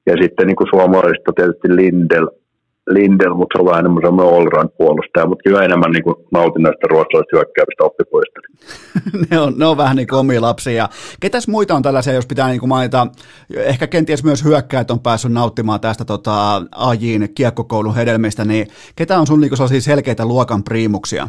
Ja 0.06 0.14
sitten 0.22 0.46
niin 0.46 0.56
kuin 0.56 0.70
suomalaisista 0.70 1.32
tietysti 1.36 1.76
Lindel, 1.76 2.28
Lindel, 2.88 3.34
mutta 3.34 3.56
se 3.56 3.62
on 3.62 3.66
vähän 3.66 3.80
enemmän 3.80 4.02
semmoinen 4.04 4.34
all 4.34 4.68
puolustaja, 4.78 5.26
mutta 5.26 5.42
kyllä 5.42 5.64
enemmän 5.64 5.90
niin 5.90 6.04
nautin 6.32 6.62
näistä 6.62 6.86
ruotsalaisista 6.90 7.36
hyökkäävistä 7.36 7.84
oppipojista. 7.84 8.40
ne, 9.30 9.40
on, 9.40 9.54
ne 9.56 9.66
on 9.66 9.76
vähän 9.76 9.96
niin 9.96 10.08
kuin 10.08 10.18
omia 10.18 10.40
lapsia. 10.40 10.88
Ketäs 11.20 11.48
muita 11.48 11.74
on 11.74 11.82
tällaisia, 11.82 12.12
jos 12.12 12.26
pitää 12.26 12.48
niin 12.48 12.60
kuin 12.60 12.68
mainita, 12.68 13.06
ehkä 13.56 13.86
kenties 13.86 14.24
myös 14.24 14.44
hyökkäät 14.44 14.90
on 14.90 15.00
päässyt 15.00 15.32
nauttimaan 15.32 15.80
tästä 15.80 16.04
tota, 16.04 16.62
Ajin 16.76 17.28
kiekkokoulun 17.34 17.94
hedelmistä, 17.94 18.44
niin 18.44 18.66
ketä 18.96 19.18
on 19.18 19.26
sun 19.26 19.40
niin 19.40 19.50
kuin 19.50 19.56
sellaisia 19.56 19.80
selkeitä 19.80 20.26
luokan 20.26 20.64
priimuksia? 20.64 21.28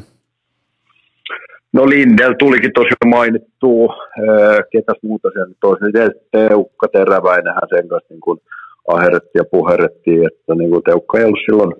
No 1.74 1.90
Lindel 1.90 2.34
tulikin 2.40 2.72
tosiaan 2.74 3.10
mainittu, 3.10 3.90
ketäs 4.72 4.98
muuta 5.04 5.30
siellä 5.34 5.56
toisi, 5.62 5.86
Teukka 6.32 6.88
Teräväinenhän 6.88 7.70
sen 7.70 7.88
kanssa 7.88 8.14
niin 8.14 8.22
kuin 8.22 8.40
aherrettiin 8.96 9.42
ja 9.44 9.52
puherrettiin, 9.52 10.22
että 10.30 10.52
niin 10.56 10.70
kuin 10.72 10.84
Teukka 10.84 11.18
ei 11.18 11.26
ollut 11.26 11.46
silloin, 11.46 11.72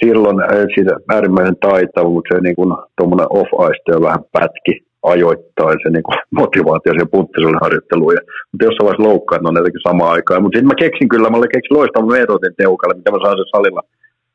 silloin 0.00 0.36
siitä 0.74 0.94
äärimmäisen 1.14 1.62
taitava, 1.68 2.10
mutta 2.10 2.34
se 2.34 2.40
niin 2.40 2.56
kuin, 2.56 2.70
tuommoinen 2.96 3.32
off-ice 3.38 3.92
jo 3.92 4.00
vähän 4.08 4.22
pätki 4.32 4.74
ajoittain 5.02 5.78
se 5.82 5.88
niin 5.90 6.06
kuin, 6.06 6.18
motivaatio 6.40 6.92
siihen 6.92 7.14
punttiselle 7.14 7.58
harjoitteluun. 7.64 8.14
Ja, 8.18 8.22
mutta 8.50 8.64
jossain 8.66 8.86
vaiheessa 8.86 9.52
ne 9.52 9.60
jotenkin 9.60 9.88
samaan 9.88 10.12
aikaan. 10.16 10.42
Mutta 10.42 10.56
sitten 10.56 10.72
mä 10.72 10.82
keksin 10.84 11.08
kyllä, 11.08 11.30
mä 11.30 11.54
keksin 11.54 11.76
loistavan 11.76 12.14
metodin 12.18 12.54
Teukalle, 12.56 12.94
mitä 12.98 13.10
mä 13.10 13.18
saan 13.22 13.38
sen 13.38 13.52
salilla 13.54 13.82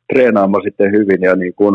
treenaamaan 0.09 0.63
sitten 0.67 0.91
hyvin 0.97 1.21
ja 1.29 1.33
niin 1.41 1.55
kuin, 1.59 1.73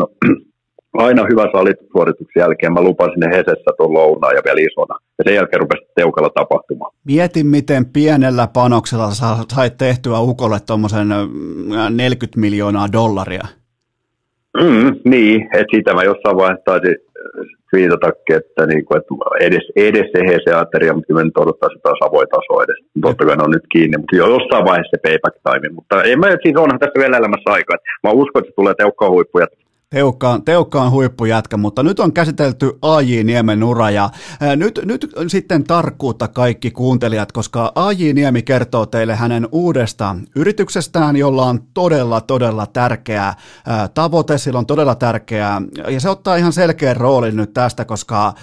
aina 0.97 1.23
hyvä 1.29 1.45
salisuorituksen 1.51 2.39
jälkeen 2.39 2.73
mä 2.73 2.81
lupasin 2.81 3.19
ne 3.19 3.37
Hesessä 3.37 3.71
tuon 3.77 3.93
lounaan 3.93 4.35
ja 4.35 4.41
vielä 4.45 4.59
isona. 4.59 4.95
Ja 5.17 5.23
sen 5.23 5.35
jälkeen 5.35 5.59
rupesi 5.59 5.85
teukalla 5.95 6.29
tapahtumaan. 6.29 6.93
Mietin, 7.05 7.47
miten 7.47 7.85
pienellä 7.85 8.47
panoksella 8.53 9.09
sait 9.55 9.77
tehtyä 9.77 10.19
Ukolle 10.19 10.57
tuommoisen 10.67 11.07
40 11.89 12.39
miljoonaa 12.39 12.87
dollaria. 12.91 13.47
Mm, 14.63 14.99
niin, 15.05 15.41
että 15.41 15.71
siitä 15.71 15.93
mä 15.93 16.03
jossain 16.03 16.37
vaiheessa 16.37 16.65
taisin 16.65 16.95
twiitatakin, 17.69 18.35
että, 18.41 18.65
niin 18.65 18.85
kuin, 18.85 18.97
että 18.97 19.13
edes, 19.47 19.65
edes 19.75 20.07
se 20.13 20.21
Hese 20.29 20.51
ateria, 20.55 20.93
mutta 20.93 21.07
kyllä 21.07 21.23
nyt 21.23 21.37
odottaa 21.37 21.69
sitä 21.69 21.83
taas 21.83 22.01
avoin 22.07 22.29
taso 22.35 22.53
edes. 22.63 22.79
totta 23.01 23.25
kai 23.25 23.35
ne 23.37 23.43
on 23.43 23.51
nyt 23.51 23.67
kiinni, 23.73 23.97
mutta 23.97 24.15
jo 24.15 24.27
jossain 24.35 24.65
vaiheessa 24.69 24.93
se 24.95 25.03
payback 25.05 25.35
time, 25.45 25.67
mutta 25.77 26.03
ei 26.03 26.15
mä, 26.15 26.27
siis 26.43 26.57
onhan 26.63 26.79
tässä 26.79 26.99
vielä 27.01 27.17
elämässä 27.17 27.49
aikaa. 27.57 27.77
Mä 28.03 28.17
uskon, 28.21 28.39
että 28.39 28.51
se 28.51 28.55
tulee 28.55 28.73
huippuja 29.15 29.47
Teukkaan, 29.89 30.43
teukkaan 30.43 30.91
huippujätkä, 30.91 31.57
mutta 31.57 31.83
nyt 31.83 31.99
on 31.99 32.13
käsitelty 32.13 32.77
AJ 32.81 33.23
Niemen 33.23 33.63
ura 33.63 33.89
ja 33.89 34.09
ää, 34.41 34.55
nyt, 34.55 34.79
nyt 34.85 35.15
sitten 35.27 35.63
tarkkuutta 35.63 36.27
kaikki 36.27 36.71
kuuntelijat, 36.71 37.31
koska 37.31 37.71
AJ 37.75 38.13
Niemi 38.13 38.41
kertoo 38.41 38.85
teille 38.85 39.15
hänen 39.15 39.47
uudesta 39.51 40.15
yrityksestään, 40.35 41.15
jolla 41.15 41.45
on 41.45 41.59
todella, 41.73 42.21
todella 42.21 42.65
tärkeä 42.65 43.33
ää, 43.67 43.87
tavoite, 43.87 44.37
sillä 44.37 44.59
on 44.59 44.65
todella 44.65 44.95
tärkeää 44.95 45.61
ja 45.87 45.99
se 45.99 46.09
ottaa 46.09 46.35
ihan 46.35 46.53
selkeän 46.53 46.97
roolin 46.97 47.35
nyt 47.35 47.53
tästä, 47.53 47.85
koska 47.85 48.25
ää, 48.25 48.33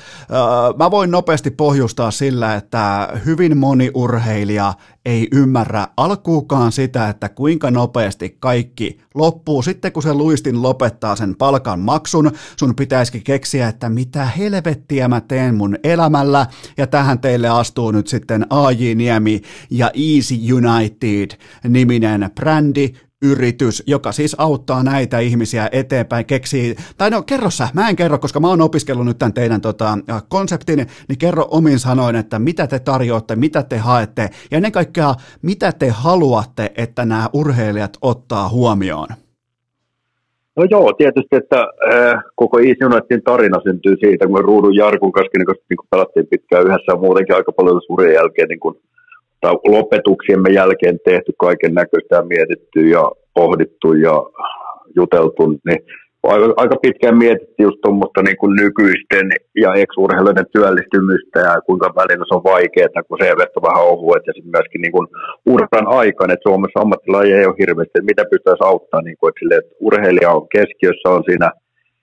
mä 0.79 0.91
voin 0.91 1.11
nopeasti 1.11 1.51
pohjustaa 1.51 2.11
sillä, 2.11 2.55
että 2.55 3.09
hyvin 3.27 3.57
moni 3.57 3.91
urheilija 3.95 4.75
ei 5.05 5.29
ymmärrä 5.33 5.89
alkuukaan 5.97 6.73
sitä, 6.73 7.09
että 7.09 7.29
kuinka 7.29 7.71
nopeasti 7.71 8.37
kaikki 8.41 9.01
loppuu. 9.15 9.63
Sitten 9.63 9.93
kun 9.93 10.03
se 10.03 10.15
luistin 10.15 10.63
lopettaa 10.63 11.17
sen 11.17 11.37
palkan 11.37 11.81
maksun, 11.81 12.33
sun 12.57 12.75
pitäisikin 12.75 13.25
keksiä, 13.25 13.69
että 13.69 13.89
mitä 13.89 14.25
helvettiä 14.25 15.09
mä 15.09 15.21
teen 15.21 15.55
mun 15.55 15.77
elämällä. 15.85 16.47
Ja 16.77 16.87
tähän 16.87 17.19
teille 17.19 17.49
astuu 17.49 17.91
nyt 17.91 18.09
sitten 18.09 18.47
AJ 18.51 18.95
Niemi 18.95 19.41
ja 19.71 19.91
Easy 19.95 20.35
United 20.53 21.31
niminen 21.69 22.31
brändi, 22.35 22.93
yritys, 23.25 23.83
joka 23.87 24.13
siis 24.13 24.37
auttaa 24.39 24.83
näitä 24.83 25.19
ihmisiä 25.19 25.69
eteenpäin, 25.73 26.27
keksii, 26.27 26.75
tai 26.99 27.11
no 27.11 27.23
kerro 27.23 27.51
sä, 27.51 27.69
mä 27.75 27.89
en 27.89 27.97
kerro, 27.97 28.19
koska 28.19 28.41
mä 28.41 28.49
oon 28.49 28.61
opiskellut 28.61 29.07
nyt 29.07 29.19
tämän 29.19 29.33
teidän 29.33 29.61
tota, 29.61 29.99
konseptin, 30.29 30.87
niin 31.09 31.19
kerro 31.19 31.49
omin 31.51 31.79
sanoin, 31.79 32.17
että 32.17 32.39
mitä 32.39 32.67
te 32.67 32.79
tarjoatte, 32.79 33.37
mitä 33.37 33.63
te 33.63 33.77
haette, 33.79 34.23
ja 34.51 34.57
ennen 34.57 34.73
kaikkea, 34.73 35.15
mitä 35.43 35.73
te 35.73 35.89
haluatte, 35.89 36.73
että 36.77 37.05
nämä 37.05 37.29
urheilijat 37.33 37.99
ottaa 38.03 38.49
huomioon? 38.49 39.09
No 40.57 40.65
joo, 40.71 40.93
tietysti, 40.93 41.37
että 41.37 41.61
äh, 41.61 42.23
koko 42.35 42.59
Easy 42.59 42.85
Unitedin 42.85 43.23
tarina 43.23 43.61
syntyy 43.63 43.97
siitä, 44.01 44.27
kun 44.27 44.35
me 44.35 44.43
Ruudun 44.43 44.77
Jarkun 44.77 45.13
kanssa 45.13 45.31
niin, 45.37 45.57
niin 45.71 45.89
pelattiin 45.91 46.27
pitkään 46.27 46.67
yhdessä 46.67 46.97
muutenkin 46.97 47.35
aika 47.35 47.53
paljon 47.53 47.81
surien 47.87 48.15
jälkeen 48.15 48.49
niin 48.49 48.61
kun 48.61 48.81
tai 49.45 49.55
lopetuksiemme 49.77 50.51
jälkeen 50.61 50.99
tehty 51.05 51.33
kaiken 51.45 51.75
näköistä 51.75 52.16
ja 52.16 52.29
mietitty 52.33 52.81
ja 52.95 53.05
pohdittu 53.35 53.89
ja 54.07 54.16
juteltu, 54.97 55.43
niin 55.69 55.81
aika, 56.33 56.47
aika 56.57 56.77
pitkään 56.85 57.16
mietittiin 57.25 57.66
just 57.69 57.81
tuommoista 57.83 58.21
niin 58.23 58.37
kuin 58.41 58.53
nykyisten 58.62 59.27
ja 59.65 59.71
ex-urheilijoiden 59.83 60.53
työllistymistä 60.55 61.39
ja 61.49 61.55
kuinka 61.66 61.89
välillä 62.01 62.25
se 62.27 62.37
on 62.39 62.51
vaikeaa, 62.53 63.07
kun 63.09 63.19
se 63.21 63.33
on 63.57 63.69
vähän 63.69 63.89
ohuet 63.93 64.25
ja 64.27 64.33
sitten 64.33 64.55
myöskin 64.57 64.81
niin 64.83 64.95
kuin 64.97 65.07
uran 65.53 65.87
aikana, 66.01 66.33
että 66.33 66.49
Suomessa 66.49 66.81
ammattilaji 66.81 67.33
ei 67.33 67.47
ole 67.47 67.61
hirveästi, 67.62 67.97
että 67.99 68.11
mitä 68.11 68.23
pystyisi 68.31 68.65
auttaa, 68.71 69.01
niin 69.03 69.16
kuin, 69.19 69.29
että, 69.29 69.39
sille, 69.41 69.57
että 69.57 69.75
urheilija 69.87 70.31
on 70.39 70.47
keskiössä, 70.55 71.09
on 71.16 71.25
siinä 71.31 71.49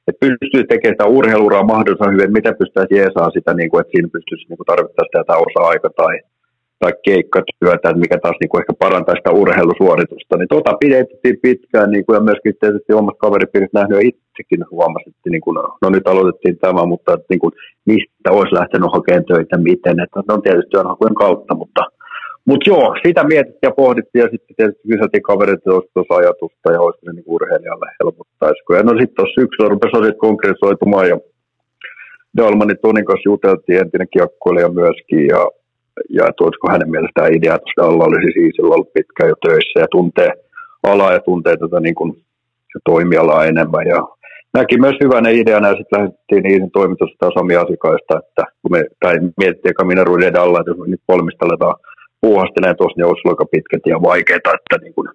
että 0.07 0.25
pystyy 0.25 0.63
tekemään 0.63 0.95
sitä 0.95 1.13
urheiluraa 1.17 1.69
mahdollisimman 1.73 2.13
hyvin, 2.15 2.37
miten 2.37 2.59
pystyisi 2.61 2.95
jeesaa 2.99 3.29
sitä, 3.37 3.51
niin 3.53 3.69
kuin, 3.69 3.81
että 3.81 3.91
siinä 3.93 4.15
pystyisi 4.15 4.45
niin 4.49 4.69
tarvittaessa 4.71 5.17
tätä 5.17 5.33
osa-aika 5.45 5.89
tai 6.01 6.13
tai 6.81 6.93
keikkatyötä, 7.07 7.93
mikä 8.03 8.17
taas 8.19 8.37
niin 8.39 8.49
kuin 8.49 8.61
ehkä 8.61 8.73
parantaa 8.83 9.15
sitä 9.15 9.31
urheilusuoritusta. 9.41 10.37
Niin 10.37 10.51
tota 10.55 10.71
pidettiin 10.83 11.37
pitkään 11.45 11.89
niin 11.91 12.05
kuin, 12.05 12.15
ja 12.17 12.27
myöskin 12.29 12.53
tietysti 12.59 12.93
omat 12.93 13.17
kaveripiirit 13.23 13.73
nähnyt 13.73 13.97
ja 13.97 14.07
itsekin 14.09 14.61
huomasin, 14.71 15.13
niin 15.29 15.45
kuin, 15.45 15.55
no 15.81 15.87
nyt 15.89 16.07
aloitettiin 16.07 16.57
tämä, 16.57 16.85
mutta 16.85 17.13
että, 17.13 17.29
niin 17.29 17.43
kuin, 17.43 17.53
mistä 17.85 18.29
olisi 18.37 18.55
lähtenyt 18.59 18.93
hakemaan 18.95 19.29
töitä, 19.31 19.57
miten, 19.69 19.97
että 20.03 20.19
ne 20.27 20.33
on 20.33 20.41
tietysti 20.41 20.71
työnhakujen 20.71 21.21
kautta, 21.23 21.55
mutta 21.61 21.83
mutta 22.49 22.69
joo, 22.69 22.95
sitä 23.05 23.23
mietittiin 23.23 23.69
ja 23.69 23.79
pohdittiin 23.83 24.23
ja 24.23 24.29
sitten 24.31 24.55
tietysti 24.55 24.87
kyseltiin 24.91 25.27
kaverit, 25.29 25.53
että 25.53 25.73
olisiko 25.73 26.15
ajatusta 26.15 26.71
ja 26.73 26.81
olisiko 26.81 27.05
se 27.05 27.13
niin 27.13 27.33
urheilijalle 27.35 27.87
helpottaisiko. 27.99 28.69
Ja 28.75 28.83
no 28.83 28.91
sitten 28.91 29.15
tuossa 29.15 29.39
syksyllä 29.41 29.69
rupesi 29.69 29.97
asiat 29.97 30.17
konkretisoitumaan 30.27 31.07
ja 31.11 31.17
Dalmanin 32.37 32.81
Tonin 32.81 33.05
kanssa 33.05 33.29
juteltiin, 33.31 33.79
entinen 33.79 34.13
kiekkoilija 34.13 34.69
myöskin 34.69 35.27
ja 35.33 35.41
ja 36.09 36.23
että 36.27 36.43
olisiko 36.43 36.71
hänen 36.71 36.91
mielestään 36.91 37.33
idea, 37.33 37.55
että 37.55 37.85
alla 37.87 38.03
olisi 38.03 38.31
siis 38.33 38.59
ollut 38.59 38.93
pitkään 38.93 39.29
jo 39.29 39.35
töissä 39.45 39.79
ja 39.79 39.87
tuntee 39.91 40.31
alaa 40.83 41.13
ja 41.13 41.19
tuntee 41.19 41.57
tätä 41.57 41.79
niin 41.79 41.95
kuin, 41.95 42.11
toimialaa 42.85 43.45
enemmän. 43.45 43.87
Ja 43.87 44.07
näki 44.53 44.77
myös 44.77 44.95
hyvänä 45.03 45.29
ideana 45.29 45.67
ja 45.67 45.75
sitten 45.77 45.99
lähdettiin 45.99 46.43
niihin 46.43 46.71
toimitusta 46.71 47.15
taas 47.19 47.33
omia 47.37 47.61
asiakkaista, 47.61 48.19
että 48.19 48.43
kun 48.61 48.71
me 48.71 48.81
tai 48.99 49.15
mietittiin 49.37 49.75
kamineruiden 49.75 50.39
alla, 50.39 50.59
että 50.59 50.71
jos 50.71 50.77
me 50.77 50.87
nyt 50.87 51.01
valmistellaan 51.07 51.75
puuhasteleen 52.21 52.77
tuossa, 52.77 52.97
niin 52.97 53.05
olisi 53.05 53.29
aika 53.29 53.45
pitkät 53.51 53.83
ja 53.85 54.01
vaikeita, 54.01 54.49
että 54.57 54.75
niin 54.83 54.93
kuin 54.93 55.07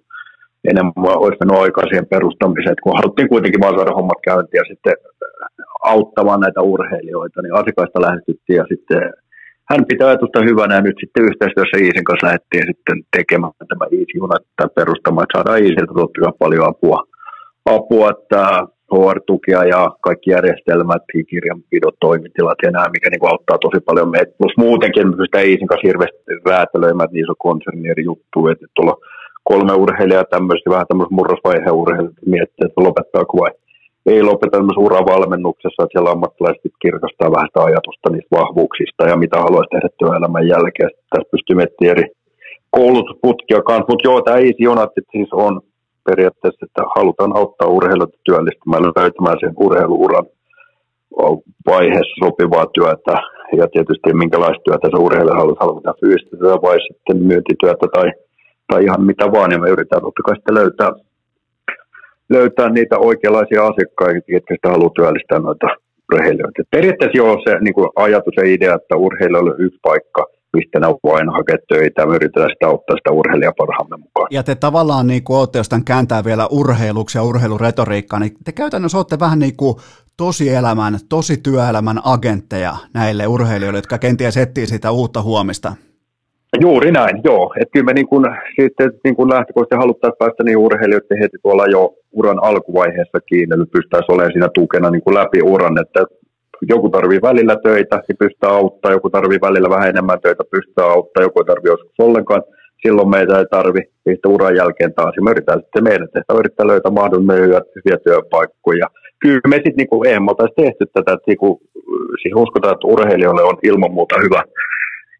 enemmän 0.71 0.93
olisi 1.25 1.39
mennyt 1.39 1.63
aikaa 1.63 1.85
siihen 1.89 2.11
perustamiseen, 2.15 2.73
että 2.73 2.85
kun 2.85 2.97
haluttiin 2.99 3.29
kuitenkin 3.29 3.61
vaan 3.61 3.75
saada 3.75 3.97
hommat 3.99 4.21
käyntiin 4.27 4.61
ja 4.61 4.69
sitten 4.71 4.95
auttamaan 5.93 6.39
näitä 6.39 6.61
urheilijoita, 6.61 7.41
niin 7.41 7.53
asiakkaista 7.59 8.01
lähestyttiin 8.01 8.57
ja 8.57 8.65
sitten 8.71 9.01
hän 9.69 9.85
pitää 9.89 10.07
ajatusta 10.07 10.47
hyvänä 10.49 10.75
ja 10.75 10.81
nyt 10.81 10.97
sitten 10.99 11.25
yhteistyössä 11.29 11.77
Iisin 11.77 12.07
kanssa 12.07 12.27
lähdettiin 12.27 12.65
sitten 12.71 12.97
tekemään 13.17 13.53
tämä 13.69 13.85
Iisi 13.91 14.17
Junat 14.17 14.45
perustamaan, 14.75 15.23
että 15.23 15.37
saadaan 15.37 15.63
Iisiltä 15.63 15.93
totta 15.95 16.21
kai 16.23 16.33
paljon 16.39 16.69
apua, 16.71 16.99
apua 17.75 18.09
että 18.15 18.41
HR-tukia 18.93 19.61
ja 19.73 19.81
kaikki 20.05 20.29
järjestelmät, 20.35 21.03
kirjanpidot, 21.29 21.95
toimitilat 21.99 22.59
ja 22.65 22.71
nämä, 22.71 22.93
mikä 22.95 23.09
niin 23.09 23.19
kuin 23.19 23.31
auttaa 23.31 23.63
tosi 23.65 23.79
paljon 23.89 24.09
meitä. 24.15 24.37
Plus 24.37 24.57
muutenkin 24.57 25.07
me 25.07 25.17
pystytään 25.17 25.49
Iisin 25.49 25.67
kanssa 25.67 25.87
hirveästi 25.87 26.17
räätälöimään, 26.51 27.09
niissä 27.11 27.31
on 27.31 27.45
konserni 27.47 27.89
eri 27.89 28.03
juttuja, 28.11 28.51
että 28.51 28.65
tuolla 28.75 28.95
kolme 29.49 29.73
urheilijaa 29.83 30.31
tämmöistä, 30.33 30.69
vähän 30.69 30.87
tämmöistä 30.87 31.15
murrosvaiheen 31.17 31.79
urheilijat 31.81 32.25
miettii, 32.33 32.65
että 32.67 32.85
lopettaako 32.87 33.33
vai 33.41 33.51
ei 34.07 34.23
lopeta 34.23 34.63
myös 34.63 34.79
valmennuksessa, 35.11 35.83
että 35.83 35.93
siellä 35.93 36.11
ammattilaiset 36.11 36.77
kirkastaa 36.81 37.31
vähän 37.35 37.49
sitä 37.49 37.63
ajatusta 37.63 38.09
niistä 38.09 38.37
vahvuuksista 38.39 39.03
ja 39.11 39.15
mitä 39.23 39.37
haluaisi 39.45 39.73
tehdä 39.73 39.89
työelämän 39.99 40.47
jälkeen. 40.53 40.91
Tässä 41.09 41.31
pystyy 41.31 41.55
miettimään 41.55 41.93
eri 41.95 42.05
koulutusputkia 42.77 43.61
kanssa, 43.67 43.89
mutta 43.89 44.07
joo, 44.07 44.21
tämä 44.21 44.37
Easy 44.37 44.63
United 44.73 45.05
siis 45.11 45.29
on 45.45 45.53
periaatteessa, 46.09 46.65
että 46.65 46.81
halutaan 46.95 47.37
auttaa 47.39 47.73
urheilijoita 47.77 48.17
työllistymään, 48.27 48.83
löytämään 49.01 49.39
sen 49.39 49.53
urheiluuran 49.65 50.25
vaiheessa 51.71 52.15
sopivaa 52.23 52.65
työtä. 52.77 53.15
Ja 53.59 53.65
tietysti 53.73 54.13
minkälaista 54.13 54.63
työtä 54.65 54.87
se 54.91 54.97
urheilija 55.05 55.39
haluaa, 55.41 55.59
haluaa 55.59 55.99
fyysistä 56.01 56.61
vai 56.67 56.77
sitten 56.87 57.17
myyntityötä 57.29 57.87
tai, 57.95 58.07
tai 58.69 58.83
ihan 58.83 59.01
mitä 59.09 59.25
vaan, 59.31 59.51
ja 59.51 59.59
me 59.59 59.69
yritetään 59.69 60.01
totta 60.01 60.23
kai 60.25 60.35
sitten 60.35 60.55
löytää 60.55 60.91
löytää 62.29 62.69
niitä 62.69 62.97
oikeanlaisia 62.97 63.67
asiakkaita, 63.67 64.31
jotka 64.35 64.53
sitä 64.55 64.69
haluaa 64.69 64.95
työllistää 64.95 65.39
noita 65.39 65.67
urheilijoita. 66.13 66.61
Periaatteessa 66.71 67.17
joo 67.17 67.37
se 67.45 67.59
niin 67.59 67.73
kuin 67.73 67.89
ajatus 67.95 68.33
ja 68.37 68.43
idea, 68.45 68.75
että 68.75 68.95
urheilijoilla 68.95 69.51
on 69.51 69.61
yksi 69.61 69.79
paikka, 69.81 70.25
mistä 70.53 70.79
ne 70.79 70.87
vain 70.87 71.29
hakea 71.29 71.57
töitä 71.67 72.05
me 72.05 72.15
yritetään 72.15 72.49
sitä 72.53 72.67
auttaa 72.67 72.97
sitä 72.97 73.11
urheilijaa 73.11 73.53
parhaamme 73.57 73.97
mukaan. 73.97 74.27
Ja 74.31 74.43
te 74.43 74.55
tavallaan 74.55 75.07
niin 75.07 75.23
kuin 75.23 75.37
olette, 75.39 75.59
jos 75.59 75.69
tämän 75.69 75.85
kääntää 75.85 76.23
vielä 76.23 76.47
urheiluksi 76.47 77.17
ja 77.17 77.23
urheiluretoriikkaan, 77.23 78.21
niin 78.21 78.33
te 78.45 78.51
käytännössä 78.51 78.97
olette 78.97 79.19
vähän 79.19 79.39
niin 79.39 79.57
kuin 79.57 79.75
tosielämän, 80.17 80.99
tosi 81.09 81.37
työelämän 81.37 81.99
agentteja 82.03 82.75
näille 82.93 83.27
urheilijoille, 83.27 83.77
jotka 83.77 83.97
kenties 83.97 84.37
etsii 84.37 84.67
sitä 84.67 84.91
uutta 84.91 85.21
huomista. 85.21 85.73
Juuri 86.61 86.91
näin, 86.91 87.21
joo. 87.23 87.53
Että 87.59 87.71
kyllä 87.71 87.85
me 87.85 87.93
niin 87.93 88.07
kun, 88.07 88.25
sitten 88.61 88.91
niin 89.03 89.15
kun 89.15 89.29
lähtökohtaisesti 89.29 89.81
haluttaisiin 89.83 90.17
päästä 90.19 90.43
niin 90.43 90.57
urheilijoiden 90.57 91.19
heti 91.21 91.37
tuolla 91.43 91.65
jo 91.65 91.93
uran 92.11 92.43
alkuvaiheessa 92.43 93.19
kiinni, 93.29 93.55
eli 93.55 93.65
pystyttäisiin 93.65 94.13
olemaan 94.13 94.31
siinä 94.31 94.49
tukena 94.53 94.89
niin 94.89 95.15
läpi 95.19 95.41
uran, 95.43 95.81
että 95.81 96.05
joku 96.61 96.89
tarvii 96.89 97.21
välillä 97.21 97.55
töitä, 97.63 97.95
niin 97.95 98.17
pystyy 98.17 98.49
auttaa, 98.49 98.91
joku 98.91 99.09
tarvii 99.09 99.41
välillä 99.41 99.69
vähän 99.69 99.89
enemmän 99.89 100.21
töitä, 100.21 100.43
pystyy 100.51 100.83
auttaa, 100.83 101.23
joku 101.23 101.39
ei 101.39 101.45
tarvitse 101.45 101.71
joskus 101.73 101.99
ollenkaan, 101.99 102.43
silloin 102.83 103.09
meitä 103.09 103.39
ei 103.39 103.45
tarvi, 103.45 103.81
ja 104.05 104.11
sitten 104.13 104.31
uran 104.31 104.55
jälkeen 104.55 104.93
taas, 104.93 105.13
ja 105.15 105.21
me 105.23 105.31
yritetään 105.31 105.61
sitten 105.61 105.83
meidän 105.83 106.07
tehtävä 106.13 106.39
yrittää 106.39 106.67
löytää 106.67 106.91
mahdollisimman 106.91 107.37
hyviä 107.75 107.97
työpaikkoja. 108.03 108.87
Kyllä 109.19 109.47
me 109.47 109.55
sitten 109.55 109.75
niin 109.77 110.07
eihän 110.07 110.23
me 110.23 110.31
tehty 110.55 110.85
tätä, 110.85 111.11
että 111.13 111.27
niin 111.27 111.37
kuin, 111.37 111.59
siis 112.21 112.35
uskotaan, 112.35 112.73
että 112.73 112.87
urheilijoille 112.87 113.43
on 113.43 113.57
ilman 113.63 113.91
muuta 113.91 114.15
hyvä 114.25 114.43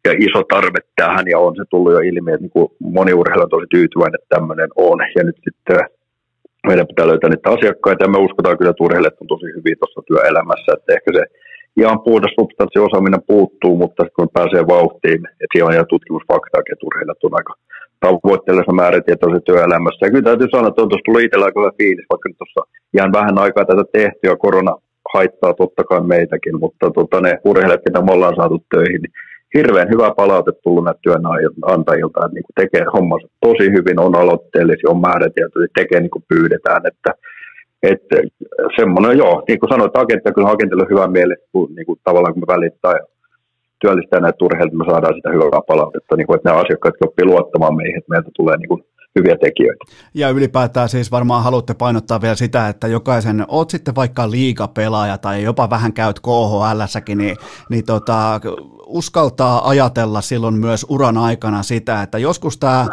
ja 0.07 0.13
iso 0.27 0.39
tarve 0.53 0.79
tähän, 0.95 1.25
ja 1.33 1.37
on 1.39 1.53
se 1.55 1.63
tullut 1.69 1.93
jo 1.93 1.99
ilmi, 1.99 2.31
että 2.31 2.43
niin 2.45 2.55
kuin 2.57 2.67
moni 2.97 3.13
urheilija 3.19 3.47
on 3.47 3.55
tosi 3.55 3.67
tyytyväinen, 3.75 4.19
että 4.19 4.35
tämmöinen 4.35 4.69
on, 4.87 4.97
ja 5.15 5.23
nyt 5.23 5.39
sitten 5.45 5.79
meidän 6.67 6.87
pitää 6.87 7.07
löytää 7.07 7.29
niitä 7.29 7.55
asiakkaita, 7.55 8.03
ja 8.03 8.13
me 8.13 8.25
uskotaan 8.27 8.57
kyllä, 8.57 8.71
että 8.71 8.85
urheilijat 8.87 9.21
on 9.21 9.27
tosi 9.33 9.47
hyvin 9.57 9.77
tuossa 9.79 10.01
työelämässä, 10.09 10.69
että 10.73 10.93
ehkä 10.95 11.09
se 11.17 11.23
ihan 11.81 11.99
puhdas 12.07 12.33
substanssiosaaminen 12.39 13.27
puuttuu, 13.31 13.73
mutta 13.83 14.01
kun 14.15 14.35
pääsee 14.37 14.63
vauhtiin, 14.75 15.21
että 15.41 15.51
siellä 15.51 15.67
on 15.69 15.77
ihan 15.77 15.91
tutkimusfaktaa, 15.93 16.61
että 16.71 16.87
urheilijat 16.87 17.23
on 17.27 17.39
aika 17.39 17.53
tavoitteellisessa 18.05 18.79
määrätietoisessa 18.81 19.49
työelämässä. 19.49 20.05
Ja 20.05 20.11
kyllä 20.11 20.29
täytyy 20.29 20.47
sanoa, 20.49 20.69
että 20.69 20.81
on 20.81 20.89
tuossa 20.89 21.07
tullut 21.07 21.25
itsellä 21.25 21.45
aika 21.45 21.61
hyvä 21.61 21.79
fiilis, 21.79 22.11
vaikka 22.11 22.29
nyt 22.29 22.37
tuossa 22.41 22.61
ihan 22.95 23.11
vähän 23.17 23.37
aikaa 23.45 23.65
tätä 23.65 23.85
tehty 23.97 24.23
ja 24.29 24.35
korona 24.45 24.73
haittaa 25.13 25.53
totta 25.53 25.83
kai 25.89 26.01
meitäkin, 26.13 26.55
mutta 26.63 26.85
tota, 26.97 27.17
ne 27.21 27.31
urheilijat, 27.49 27.85
mitä 27.87 28.01
me 28.01 28.13
ollaan 28.13 28.35
saatu 28.35 28.57
töihin, 28.73 29.01
niin 29.01 29.13
hirveän 29.53 29.89
hyvä 29.93 30.13
palaute 30.17 30.51
tullut 30.63 30.83
näitä 30.83 30.99
työnantajilta, 31.03 32.19
että 32.25 32.33
niin 32.33 32.55
tekee 32.61 32.85
hommansa 32.93 33.27
tosi 33.45 33.67
hyvin, 33.75 33.99
on 33.99 34.15
aloitteellisia, 34.15 34.89
on 34.89 35.01
määrätietoisia, 35.01 35.77
tekee 35.79 35.99
niin 35.99 36.15
kuin 36.15 36.25
pyydetään, 36.27 36.81
että 36.91 37.11
että 37.83 38.15
semmoinen, 38.79 39.17
joo, 39.17 39.43
niin 39.47 39.59
kuin 39.59 39.69
sanoit, 39.69 39.97
agentilla, 39.97 40.35
kyllä 40.35 40.49
agentilla 40.49 40.83
on 40.83 40.93
hyvä 40.93 41.07
mieli, 41.07 41.35
kun 41.51 41.75
niin 41.75 41.85
kuin 41.85 41.99
tavallaan 42.03 42.33
kun 42.33 42.43
me 42.43 42.53
välittää 42.55 42.93
työllistää 43.81 44.19
näitä 44.19 44.45
urheilijoita, 44.45 44.77
me 44.77 44.91
saadaan 44.91 45.15
sitä 45.15 45.29
hyvää 45.29 45.67
palautetta, 45.67 46.15
niin 46.15 46.27
kuin, 46.27 46.35
että 46.35 46.49
nämä 46.49 46.61
asiakkaat 46.61 47.05
oppii 47.05 47.25
luottamaan 47.25 47.75
meihin, 47.75 47.97
että 47.97 48.11
meiltä 48.13 48.31
tulee 48.37 48.57
niin 48.57 48.67
kuin 48.67 48.83
hyviä 49.17 49.37
tekijöitä. 49.41 49.85
Ja 50.13 50.29
ylipäätään 50.29 50.89
siis 50.89 51.11
varmaan 51.11 51.43
haluatte 51.43 51.73
painottaa 51.73 52.21
vielä 52.21 52.35
sitä, 52.35 52.69
että 52.69 52.87
jokaisen, 52.87 53.45
oot 53.47 53.69
sitten 53.69 53.95
vaikka 53.95 54.31
liigapelaaja 54.31 55.17
tai 55.17 55.43
jopa 55.43 55.69
vähän 55.69 55.93
käyt 55.93 56.19
KHL-säkin, 56.19 57.17
niin, 57.17 57.37
niin 57.69 57.85
tota, 57.85 58.41
uskaltaa 58.87 59.69
ajatella 59.69 60.21
silloin 60.21 60.55
myös 60.55 60.85
uran 60.89 61.17
aikana 61.17 61.63
sitä, 61.63 62.01
että 62.01 62.17
joskus 62.17 62.57
tämä 62.57 62.87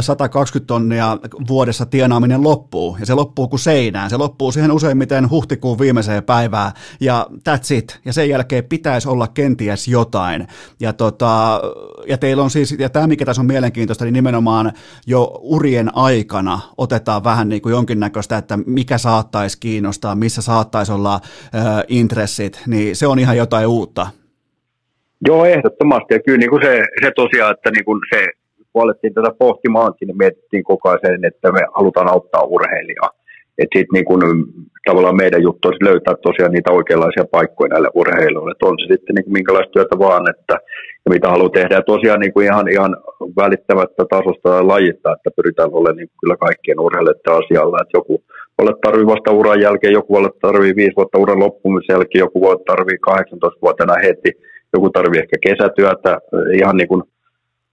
120 0.00 0.66
tonnia 0.66 1.18
vuodessa 1.48 1.86
tienaaminen 1.86 2.42
loppuu, 2.42 2.96
ja 3.00 3.06
se 3.06 3.14
loppuu 3.14 3.48
kuin 3.48 3.60
seinään. 3.60 4.10
Se 4.10 4.16
loppuu 4.16 4.52
siihen 4.52 4.72
useimmiten 4.72 5.30
huhtikuun 5.30 5.78
viimeiseen 5.78 6.24
päivään, 6.24 6.72
ja 7.00 7.26
that's 7.32 7.74
it. 7.74 8.00
Ja 8.04 8.12
sen 8.12 8.28
jälkeen 8.28 8.64
pitäisi 8.64 9.08
olla 9.08 9.28
kenties 9.28 9.88
jotain. 9.88 10.46
Ja, 10.80 10.92
tota, 10.92 11.60
ja 12.06 12.18
teillä 12.18 12.42
on 12.42 12.50
siis, 12.50 12.76
ja 12.78 12.90
tämä 12.90 13.06
mikä 13.06 13.24
tässä 13.24 13.42
on 13.42 13.46
mielenkiintoista, 13.46 14.04
niin 14.04 14.12
nimenomaan 14.12 14.72
jo 15.06 15.40
urien 15.66 15.90
aikana 15.94 16.58
otetaan 16.78 17.24
vähän 17.24 17.48
niin 17.48 17.62
kuin 17.62 17.72
jonkinnäköistä, 17.72 18.38
että 18.38 18.58
mikä 18.66 18.98
saattaisi 18.98 19.60
kiinnostaa, 19.60 20.14
missä 20.14 20.42
saattaisi 20.42 20.92
olla 20.92 21.14
äh, 21.14 21.84
intressit, 21.88 22.62
niin 22.66 22.96
se 22.96 23.06
on 23.06 23.18
ihan 23.18 23.36
jotain 23.36 23.66
uutta. 23.66 24.06
Joo, 25.28 25.44
ehdottomasti. 25.44 26.14
Ja 26.14 26.20
kyllä 26.26 26.38
niin 26.38 26.50
kuin 26.50 26.62
se, 26.62 26.82
se 27.02 27.10
tosiaan, 27.16 27.54
että 27.54 27.70
niin 27.70 27.84
kuin 27.84 28.00
se, 28.12 28.24
kun 28.72 28.82
alettiin 28.82 29.14
tätä 29.14 29.30
pohtimaankin, 29.38 30.06
niin 30.08 30.18
mietittiin 30.18 30.64
koko 30.64 30.88
ajan 30.88 31.00
sen, 31.06 31.24
että 31.24 31.52
me 31.52 31.60
halutaan 31.76 32.08
auttaa 32.08 32.42
urheilijaa. 32.42 33.10
Että 33.58 33.78
sitten 33.78 33.96
niin 33.96 34.04
kuin, 34.04 34.20
tavallaan 34.88 35.16
meidän 35.16 35.42
juttu 35.42 35.68
olisi 35.68 35.84
löytää 35.84 36.14
tosiaan 36.28 36.52
niitä 36.52 36.72
oikeanlaisia 36.72 37.24
paikkoja 37.36 37.68
näille 37.68 37.90
urheilijoille. 37.94 38.52
Että 38.52 38.66
on 38.66 38.78
se 38.78 38.86
sitten 38.92 39.14
niin 39.14 39.24
kuin 39.24 39.38
minkälaista 39.38 39.72
työtä 39.72 39.98
vaan, 39.98 40.24
että 40.34 40.54
ja 41.06 41.10
mitä 41.14 41.28
haluaa 41.30 41.56
tehdä. 41.58 41.74
Ja 41.74 41.82
tosiaan 41.82 42.20
niin 42.20 42.32
kuin 42.32 42.46
ihan, 42.46 42.68
ihan 42.68 42.96
välittämättä 43.36 44.04
tasosta 44.10 44.48
tai 44.50 44.64
lajista, 44.64 45.12
että 45.12 45.30
pyritään 45.36 45.70
olemaan 45.72 45.96
niin 45.96 46.10
kyllä 46.20 46.36
kaikkien 46.36 46.80
urheilijoiden 46.80 47.38
asialla. 47.40 47.78
Että 47.82 47.98
joku 47.98 48.22
voi 48.58 48.74
tarvii 48.84 49.06
vasta 49.06 49.32
uran 49.32 49.60
jälkeen, 49.60 49.92
joku 49.92 50.14
voi 50.14 50.30
tarvii 50.42 50.76
viisi 50.76 50.96
vuotta 50.96 51.18
uran 51.18 51.40
loppumisen 51.44 51.94
jälkeen, 51.94 52.24
joku 52.26 52.40
voi 52.40 52.56
tarvii 52.66 52.98
18 52.98 53.60
vuotena 53.62 53.94
heti 54.04 54.30
joku 54.76 54.90
tarvii 54.90 55.20
ehkä 55.24 55.36
kesätyötä 55.46 56.12
ihan 56.58 56.76
niin 56.76 56.88
kuin 56.88 57.02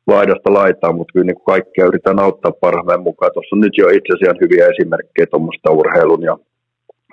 laidasta 0.07 0.53
laitaa, 0.53 0.91
mutta 0.93 1.13
kyllä 1.13 1.25
niin 1.25 1.39
kuin 1.39 1.53
kaikkia 1.53 1.85
yritetään 1.85 2.19
auttaa 2.19 2.59
parhaan 2.65 3.03
mukaan. 3.07 3.31
Tuossa 3.33 3.55
on 3.55 3.59
nyt 3.61 3.77
jo 3.77 3.87
itse 3.89 4.11
asiassa 4.13 4.43
hyviä 4.43 4.67
esimerkkejä 4.73 5.27
tuommoista 5.31 5.71
urheilun 5.71 6.23
ja 6.23 6.37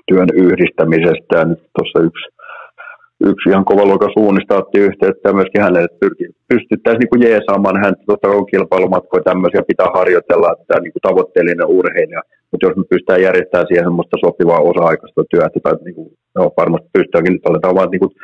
työn 0.09 0.31
yhdistämisestä. 0.35 1.33
Ja 1.39 1.45
nyt 1.45 1.63
tuossa 1.77 1.99
yksi, 2.09 2.27
yksi 3.21 3.49
ihan 3.51 3.65
kova 3.65 3.85
luokan 3.85 4.17
suunnista 4.19 4.59
otti 4.61 4.79
yhteyttä 4.79 5.29
ja 5.29 5.35
myöskin 5.39 5.63
hänelle, 5.63 5.89
pystyttäisiin 6.53 7.01
niin 7.01 7.13
kuin 7.13 7.23
jeesaamaan 7.29 7.83
häntä, 7.85 8.03
totta 8.07 8.29
on 8.29 8.47
kilpailumatkoja 8.47 9.23
tämmöisiä 9.23 9.63
pitää 9.71 9.91
harjoitella, 9.99 10.49
että 10.53 10.75
niin 10.81 10.93
kuin 10.93 11.07
tavoitteellinen 11.09 11.73
urheilija. 11.79 12.23
Mutta 12.51 12.67
jos 12.67 12.77
me 12.77 12.85
pystytään 12.91 13.23
järjestämään 13.27 13.67
siihen 13.69 13.85
semmoista 13.85 14.17
sopivaa 14.25 14.67
osa-aikaista 14.71 15.31
työtä, 15.31 15.59
tai 15.63 15.75
niin 15.85 15.95
kuin, 15.95 16.09
no, 16.37 16.43
varmasti 16.57 16.89
pystytäänkin 16.93 17.33
nyt 17.33 17.47
aletaan 17.47 17.75
vaan 17.75 17.91
niin 17.91 18.05
kuin 18.05 18.15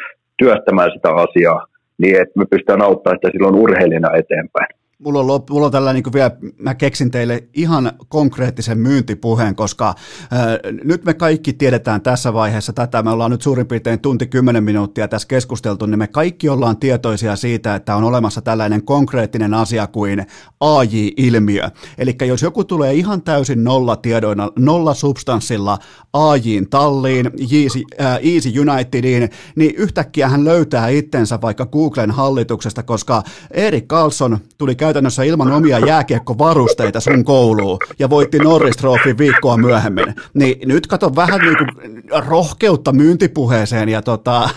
työstämään 0.41 0.91
sitä 0.95 1.11
asiaa 1.25 1.67
niin, 2.03 2.17
että 2.23 2.39
me 2.39 2.47
pystytään 2.51 2.83
auttamaan 2.83 3.19
sitä 3.19 3.33
silloin 3.33 3.61
urheilijana 3.65 4.17
eteenpäin. 4.21 4.71
Mulla 4.99 5.21
on, 5.21 5.41
mulla 5.51 5.67
on 5.67 5.73
tällä 5.73 5.93
niin 5.93 6.13
vielä, 6.13 6.31
mä 6.59 6.75
keksin 6.75 7.11
teille 7.11 7.49
ihan 7.55 7.93
konkreettisen 8.09 8.79
myyntipuheen, 8.79 9.55
koska 9.55 9.95
ää, 10.31 10.59
nyt 10.85 11.05
me 11.05 11.15
kaikki 11.15 11.53
tiedetään 11.53 12.03
tässä 12.03 12.33
vaiheessa 12.33 12.73
tätä, 12.73 13.03
me 13.03 13.11
ollaan 13.11 13.31
nyt 13.31 13.43
suurin 13.43 13.67
piirtein 13.67 14.01
tunti 14.01 14.27
10 14.27 14.65
minuuttia 14.65 15.09
tässä 15.09 15.29
keskusteltu, 15.29 15.87
niin 15.87 15.99
me 15.99 16.07
kaikki 16.07 16.49
ollaan 16.49 16.77
tietoisia 16.77 17.37
siitä, 17.37 17.75
että 17.75 17.97
on 17.97 18.05
olemassa 18.05 18.43
tällainen 18.43 18.85
konkreettinen 18.85 19.55
asia 19.55 19.87
kuin 19.87 20.27
AJ-ilmiö. 20.61 21.71
Eli 21.99 22.17
jos 22.27 22.43
joku 22.43 22.65
tulee 22.65 22.95
ihan 22.95 23.23
täysin 23.23 23.65
nolla 23.65 23.97
tiedoina, 23.97 24.51
nolla 24.59 24.95
substanssilla 24.95 25.79
AJin 26.13 26.71
talliin, 26.71 27.27
Easy, 27.27 27.83
ää, 27.99 28.19
Easy 28.19 28.61
Unitediin, 28.61 29.31
niin 29.57 29.75
yhtäkkiä 29.75 30.29
hän 30.29 30.45
löytää 30.45 30.89
itsensä 30.89 31.41
vaikka 31.41 31.67
Googlen 31.67 32.11
hallituksesta, 32.11 32.83
koska 32.83 33.23
Erik 33.51 33.87
Carlson 33.87 34.39
tuli 34.59 34.75
käytännössä 34.87 35.23
ilman 35.23 35.53
omia 35.53 35.79
jääkiekkovarusteita 35.79 37.01
sun 37.01 37.25
kouluun 37.25 37.79
ja 37.99 38.11
voitti 38.11 38.39
Norris 38.39 38.77
viikkoa 39.19 39.57
myöhemmin. 39.57 40.15
Niin 40.35 40.69
nyt 40.69 40.87
kato 40.87 41.11
vähän 41.17 41.41
niin 41.41 41.57
kuin 41.59 42.03
rohkeutta 42.29 42.93
myyntipuheeseen 42.93 43.89
ja 43.89 44.03
tota, 44.03 44.49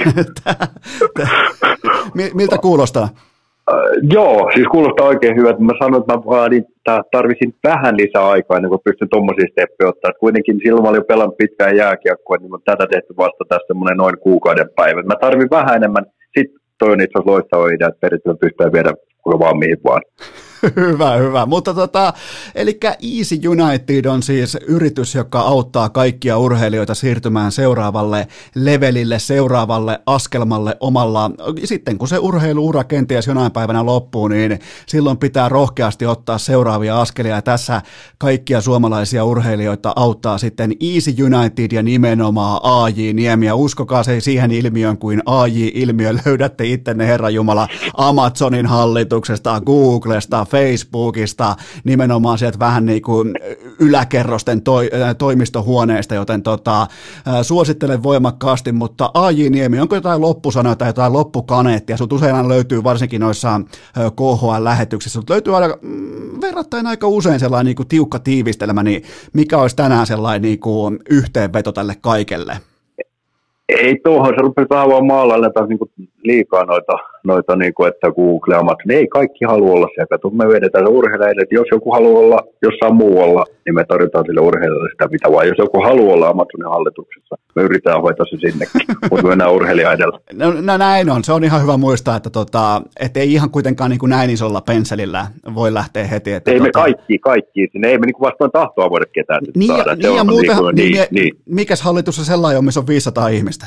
miltä 2.34 2.58
kuulostaa? 2.58 3.10
Uh, 3.72 3.76
joo, 4.14 4.52
siis 4.54 4.68
kuulostaa 4.72 5.08
oikein 5.08 5.36
hyvä. 5.36 5.56
Mä 5.60 5.74
sanoin, 5.80 6.02
että 6.02 6.14
mä 6.14 6.26
vaadin, 6.26 6.66
tarvisin 7.12 7.56
vähän 7.64 7.98
lisää 7.98 8.28
aikaa 8.28 8.58
ennen 8.58 8.70
kuin 8.70 8.82
pystyn 8.84 9.10
tuommoisia 9.10 9.52
steppejä 9.52 9.90
ottaa. 9.90 10.20
kuitenkin 10.20 10.60
silloin 10.64 10.84
mä 10.84 10.90
olin 10.90 11.12
pelannut 11.12 11.38
pitkään 11.38 11.78
jääkiekkoa, 11.78 12.38
niin 12.38 12.52
mä 12.52 12.58
tätä 12.66 12.88
tehty 12.88 13.14
vasta 13.18 13.44
tässä 13.50 13.74
noin 13.96 14.20
kuukauden 14.20 14.70
päivän. 14.76 15.08
Mä 15.08 15.16
tarvin 15.22 15.50
vähän 15.50 15.76
enemmän. 15.76 16.06
Sitten 16.38 16.60
toi 16.80 16.92
on 16.92 17.02
itse 17.02 17.14
asiassa 17.16 17.32
loistava 17.32 17.70
idea, 17.70 17.88
että 17.88 18.36
pystytään 18.42 18.74
viedä 18.74 18.94
vaan 19.26 19.58
mihin 19.58 19.78
vaan. 19.84 20.02
hyvä, 20.76 21.16
hyvä. 21.16 21.46
Mutta 21.46 21.74
tota, 21.74 22.14
eli 22.56 22.80
Easy 23.18 23.40
United 23.48 24.06
on 24.06 24.24
siis 24.24 24.58
yritys, 24.68 25.16
joka 25.16 25.40
auttaa 25.40 25.90
kaikkia 25.90 26.38
urheilijoita 26.38 26.96
siirtymään 26.96 27.52
seuraavalle 27.52 28.28
levelille, 28.56 29.20
seuraavalle 29.20 30.00
askelmalle 30.06 30.78
omalla. 30.80 31.32
Sitten 31.64 31.98
kun 31.98 32.08
se 32.08 32.18
urheiluura 32.18 32.84
kenties 32.84 33.28
jonain 33.28 33.52
päivänä 33.52 33.86
loppuu, 33.86 34.28
niin 34.28 34.60
silloin 34.86 35.18
pitää 35.18 35.50
rohkeasti 35.50 36.06
ottaa 36.06 36.38
seuraavia 36.38 37.02
askelia. 37.02 37.36
Ja 37.36 37.42
tässä 37.42 37.82
kaikkia 38.18 38.62
suomalaisia 38.62 39.26
urheilijoita 39.26 39.94
auttaa 39.96 40.38
sitten 40.38 40.74
Easy 40.80 41.16
United 41.24 41.72
ja 41.72 41.84
nimenomaan 41.84 42.60
AJ 42.64 43.14
Niemi. 43.14 43.46
Ja 43.46 43.56
uskokaa 43.56 44.04
se 44.04 44.20
siihen 44.20 44.52
ilmiön 44.52 44.98
kuin 44.98 45.22
AJ-ilmiö. 45.26 46.16
Löydätte 46.26 46.66
ittenne 46.66 47.08
Herra 47.08 47.30
Jumala 47.30 47.68
Amazonin 47.98 48.66
hallituksesta, 48.66 49.62
Googlesta, 49.66 50.46
Facebookista, 50.50 51.56
nimenomaan 51.84 52.38
sieltä 52.38 52.60
vähän 52.60 52.86
niin 52.86 53.02
kuin 53.02 53.34
yläkerrosten 53.80 54.62
toi, 54.62 54.90
toimistohuoneista, 55.18 56.16
joten 56.16 56.44
tota, 56.44 56.88
suosittelen 57.42 58.04
voimakkaasti, 58.04 58.72
mutta 58.72 59.12
AJ 59.14 59.50
Niemi, 59.50 59.80
onko 59.80 59.96
jotain 59.96 60.22
loppusanoja 60.22 60.76
tai 60.76 60.90
jotain 60.90 61.14
loppukaneettia? 61.14 61.98
Sut 61.98 62.14
usein 62.14 62.50
löytyy 62.50 62.84
varsinkin 62.84 63.22
noissa 63.22 63.62
KHL-lähetyksissä, 63.96 65.20
sut 65.20 65.30
löytyy 65.30 65.56
aika, 65.56 65.78
mm, 65.82 66.42
verrattain 66.42 66.88
aika 66.88 67.08
usein 67.08 67.40
sellainen 67.40 67.66
niin 67.66 67.76
kuin 67.76 67.88
tiukka 67.88 68.20
tiivistelmä, 68.20 68.84
niin 68.84 69.04
mikä 69.34 69.58
olisi 69.58 69.76
tänään 69.76 70.08
sellainen 70.08 70.42
niin 70.42 70.60
kuin 70.60 71.00
yhteenveto 71.10 71.72
tälle 71.72 71.96
kaikelle? 72.02 72.58
ei 73.70 74.00
tuohon, 74.04 74.34
se 74.36 74.42
rupeaa 74.42 74.90
vaan 74.90 75.06
maalailla 75.06 75.50
taas 75.50 75.70
niin 75.70 76.10
liikaa 76.24 76.64
noita, 76.66 76.94
noita 77.24 77.56
niin 77.56 77.74
kuin, 77.74 77.88
että 77.88 78.12
Google 78.12 78.56
ja 78.56 78.62
niin 78.86 79.00
ei 79.00 79.08
kaikki 79.08 79.46
halua 79.46 79.72
olla 79.72 79.88
siellä. 79.88 80.08
Kato, 80.10 80.30
me 80.30 80.48
vedetään 80.48 80.86
se 80.86 80.92
urheilijalle, 80.92 81.42
että 81.42 81.56
jos 81.56 81.68
joku 81.72 81.92
haluaa 81.92 82.20
olla 82.20 82.40
jossain 82.62 82.96
muualla, 82.96 83.46
niin 83.66 83.76
me 83.76 83.84
tarjotaan 83.84 84.26
sille 84.26 84.42
urheilijalle 84.42 84.90
sitä 84.92 85.08
mitä 85.08 85.32
vaan. 85.32 85.48
Jos 85.48 85.58
joku 85.58 85.82
haluaa 85.82 86.14
olla 86.14 86.28
Amazonin 86.28 86.70
hallituksessa, 86.70 87.36
me 87.56 87.62
yritetään 87.64 88.02
hoitaa 88.02 88.26
se 88.30 88.38
sinnekin, 88.38 88.82
mutta 89.12 89.24
me 89.24 89.30
mennään 89.30 89.54
urheilija 89.54 89.94
edellä. 89.94 90.20
No, 90.34 90.54
no, 90.62 90.78
näin 90.78 91.10
on, 91.10 91.24
se 91.24 91.34
on 91.34 91.44
ihan 91.44 91.62
hyvä 91.62 91.78
muistaa, 91.78 92.16
että, 92.16 92.30
tota, 92.30 92.82
että 93.00 93.20
ei 93.20 93.34
ihan 93.34 93.50
kuitenkaan 93.50 93.90
niin 93.90 94.00
kuin 94.00 94.10
näin 94.10 94.30
isolla 94.30 94.62
penselillä 94.62 95.28
voi 95.56 95.74
lähteä 95.74 96.08
heti. 96.08 96.32
Että, 96.32 96.52
ei 96.52 96.58
tota... 96.58 96.68
me 96.68 96.72
kaikki, 96.72 97.20
kaikki, 97.20 97.68
sinne 97.72 97.88
ei 97.88 97.98
me 97.98 98.06
niin 98.06 98.14
kuin 98.14 98.28
vastaan 98.30 98.52
tahtoa 98.52 98.90
voida 98.90 99.06
ketään 99.14 99.42
niin, 99.56 99.68
saada. 99.68 99.96
Niin, 99.96 100.16
ja, 100.16 100.24
muuten, 100.24 100.58
niin, 100.58 100.76
niin, 100.76 100.92
niin, 100.94 101.08
niin, 101.12 101.34
mikäs 101.46 101.82
hallitus 101.82 102.20
on 102.20 102.26
sellainen 102.26 102.60
missä 102.66 102.80
on 102.80 102.88
500 102.88 103.28
ihmistä? 103.28 103.66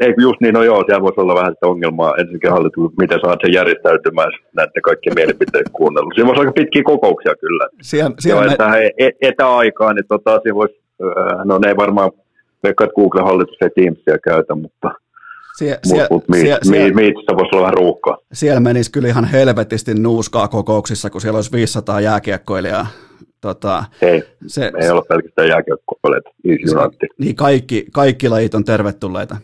Ei, 0.00 0.14
just 0.20 0.40
niin, 0.40 0.54
no 0.54 0.62
joo, 0.62 0.84
siellä 0.86 1.02
voisi 1.02 1.20
olla 1.20 1.34
vähän 1.34 1.52
sitä 1.54 1.66
ongelmaa 1.66 2.14
ensinnäkin 2.18 2.50
hallitus, 2.50 2.92
miten 2.98 3.20
saat 3.24 3.38
sen 3.42 3.52
järjestäytymään 3.52 4.32
näiden 4.56 4.82
kaikkien 4.82 5.14
mielipiteiden 5.14 5.72
kuunnella. 5.72 6.10
Siinä 6.14 6.26
voisi 6.26 6.40
aika 6.40 6.52
pitkiä 6.52 6.82
kokouksia 6.82 7.34
kyllä. 7.34 7.68
Siellä, 7.82 8.14
siellä 8.18 8.42
joo, 8.44 8.70
me... 8.70 8.90
e- 8.98 9.18
etäaikaan, 9.20 9.96
niin 9.96 10.08
tota, 10.08 10.40
siinä 10.42 10.54
voisi, 10.54 10.82
äh, 11.02 11.44
no 11.44 11.58
ne 11.58 11.68
ei 11.68 11.76
varmaan, 11.76 12.10
veikkaa, 12.62 12.84
että 12.84 12.94
Google-hallitus 12.94 13.56
ei 13.60 13.70
Teamsia 13.70 14.18
käytä, 14.18 14.54
mutta 14.54 14.90
Sie, 15.58 15.78
sie, 15.84 16.06
mut, 16.10 16.28
mut, 16.28 16.38
sie, 16.38 16.58
mi, 16.70 16.78
mi, 16.78 16.90
mi, 16.90 17.12
voisi 17.12 17.48
olla 17.52 17.62
vähän 17.62 17.74
ruuhkaa. 17.74 18.18
Siellä 18.32 18.60
menisi 18.60 18.92
kyllä 18.92 19.08
ihan 19.08 19.24
helvetisti 19.24 19.94
nuuskaa 19.94 20.48
kokouksissa, 20.48 21.10
kun 21.10 21.20
siellä 21.20 21.36
olisi 21.36 21.52
500 21.52 22.00
jääkiekkoilijaa. 22.00 22.86
Tota, 23.40 23.84
ei, 24.02 24.22
se, 24.46 24.72
ei 24.80 24.90
ole 24.90 25.02
pelkästään 25.08 25.48
jääkiekkoilijat, 25.48 26.24
niin 27.18 27.36
kaikki, 27.36 27.86
kaikki 27.92 28.28
lajit 28.28 28.54
on 28.54 28.64
tervetulleita. 28.64 29.36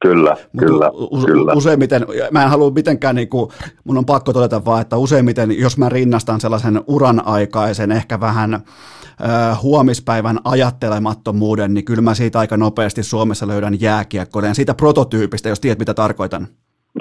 Kyllä, 0.00 0.36
Mut 0.52 0.64
kyllä, 0.64 0.90
u- 0.90 1.26
kyllä. 1.26 1.52
Useimmiten, 1.52 2.06
mä 2.30 2.42
en 2.42 2.50
halua 2.50 2.70
mitenkään, 2.70 3.16
niin 3.16 3.28
kuin, 3.28 3.50
mun 3.84 3.98
on 3.98 4.06
pakko 4.06 4.32
todeta 4.32 4.64
vaan, 4.64 4.80
että 4.82 4.96
useimmiten, 4.96 5.58
jos 5.58 5.78
mä 5.78 5.88
rinnastan 5.88 6.40
sellaisen 6.40 6.80
uran 6.86 7.26
aikaisen, 7.26 7.92
ehkä 7.92 8.20
vähän 8.20 8.54
äh, 8.54 9.62
huomispäivän 9.62 10.38
ajattelemattomuuden, 10.44 11.74
niin 11.74 11.84
kyllä 11.84 12.02
mä 12.02 12.14
siitä 12.14 12.38
aika 12.38 12.56
nopeasti 12.56 13.02
Suomessa 13.02 13.46
löydän 13.48 13.80
jääkiekkoinen 13.80 14.54
siitä 14.54 14.74
prototyypistä, 14.74 15.48
jos 15.48 15.60
tiedät 15.60 15.78
mitä 15.78 15.94
tarkoitan. 15.94 16.48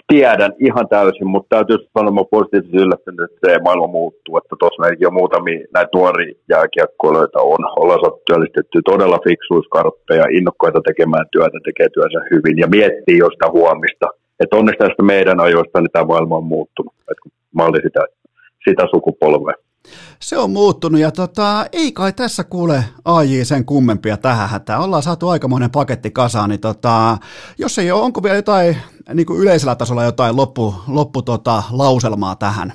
Tiedän 0.07 0.53
ihan 0.67 0.87
täysin, 0.89 1.27
mutta 1.27 1.55
täytyy 1.55 1.77
sanoa, 1.77 2.21
että 2.21 2.31
positiivisesti 2.31 2.77
yllättynyt, 2.77 3.25
että 3.25 3.39
se 3.43 3.59
maailma 3.65 3.87
muuttuu. 3.87 4.37
Että 4.37 4.55
tuossa 4.59 4.81
meilläkin 4.81 5.07
jo 5.07 5.11
muutamia 5.11 5.59
näitä 5.73 5.93
nuoria 5.95 6.33
jääkiekkoilijoita 6.49 7.39
on. 7.41 7.61
Ollaan 7.81 7.99
saatu 8.01 8.21
työllistetty 8.27 8.77
todella 8.85 9.19
fiksuiskarppeja, 9.27 10.25
innokkaita 10.37 10.81
tekemään 10.81 11.25
työtä, 11.31 11.57
tekee 11.63 11.89
työnsä 11.89 12.19
hyvin 12.31 12.57
ja 12.63 12.67
miettii 12.67 13.17
jo 13.17 13.29
sitä 13.29 13.47
huomista. 13.57 14.07
Että 14.39 14.55
onneksi 14.55 14.79
tästä 14.79 15.03
meidän 15.03 15.39
ajoista 15.39 15.81
niin 15.81 15.91
tämä 15.91 16.05
maailma 16.05 16.37
on 16.37 16.51
muuttunut. 16.55 16.93
Että 17.11 17.23
mä 17.55 17.65
olin 17.65 17.85
sitä, 17.87 18.01
sitä 18.69 18.83
sukupolvea. 18.93 19.66
Se 20.19 20.37
on 20.37 20.51
muuttunut 20.51 21.01
ja 21.01 21.11
tota, 21.11 21.65
ei 21.71 21.91
kai 21.91 22.13
tässä 22.13 22.43
kuule 22.43 22.83
AJ 23.05 23.43
sen 23.43 23.65
kummempia 23.65 24.17
tähän 24.17 24.49
hätään. 24.49 24.81
Ollaan 24.81 25.03
saatu 25.03 25.29
aikamoinen 25.29 25.71
paketti 25.71 26.11
kasaan, 26.11 26.49
niin 26.49 26.59
tota, 26.59 27.17
jos 27.57 27.77
ei 27.77 27.91
ole, 27.91 28.01
onko 28.01 28.23
vielä 28.23 28.35
jotain 28.35 28.77
niin 29.13 29.25
kuin 29.25 29.39
yleisellä 29.39 29.75
tasolla 29.75 30.03
jotain 30.03 30.35
loppu, 30.35 30.75
loppu 30.87 31.21
tota, 31.21 31.63
lauselmaa 31.71 32.35
tähän? 32.35 32.73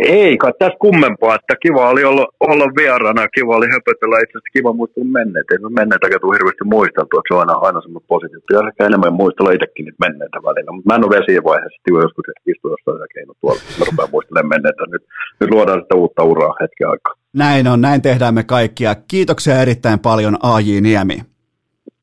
Ei 0.00 0.36
kai 0.42 0.52
tässä 0.58 0.82
kummempaa, 0.86 1.34
että 1.34 1.54
kiva 1.64 1.90
oli 1.92 2.04
olla, 2.10 2.26
olla 2.48 2.66
vieraana, 2.80 3.34
kiva 3.36 3.56
oli 3.56 3.68
höpötellä 3.74 4.16
itse 4.18 4.34
asiassa 4.36 4.56
kiva 4.56 4.72
muistella 4.78 5.10
menneitä. 5.18 5.50
Ei 5.52 5.62
me 5.64 5.70
menneitä 5.80 6.06
tule 6.20 6.36
hirveästi 6.36 6.64
muisteltu, 6.74 7.12
että 7.16 7.28
se 7.28 7.34
on 7.34 7.42
aina, 7.44 7.54
aina 7.66 7.80
semmoinen 7.80 8.10
positiivinen. 8.12 8.68
Ehkä 8.70 8.86
enemmän 8.90 9.18
muistella 9.20 9.54
itsekin 9.56 9.84
niitä 9.84 10.04
menneitä 10.06 10.38
välillä, 10.46 10.72
mutta 10.72 10.88
mä 10.88 10.94
en 10.96 11.04
ole 11.04 11.12
vielä 11.14 11.26
siinä 11.28 11.48
vaiheessa, 11.50 11.78
että 11.78 11.90
joskus 12.04 12.26
istua 12.52 12.74
jossain 12.74 13.14
keino 13.14 13.32
tuolla, 13.40 13.60
mä 13.78 13.84
rupean 13.88 14.12
muistelemaan 14.14 14.52
menneitä. 14.54 14.82
Nyt, 14.92 15.04
nyt 15.40 15.50
luodaan 15.54 15.80
sitä 15.82 15.94
uutta 16.00 16.22
uraa 16.32 16.60
hetken 16.62 16.88
aikaa. 16.92 17.14
Näin 17.42 17.64
on, 17.72 17.80
näin 17.86 18.02
tehdään 18.02 18.34
me 18.38 18.44
kaikkia. 18.44 18.92
Kiitoksia 19.12 19.62
erittäin 19.64 19.98
paljon 20.08 20.34
AJ 20.52 20.68
Niemi. 20.86 21.16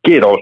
Kiitos. 0.08 0.42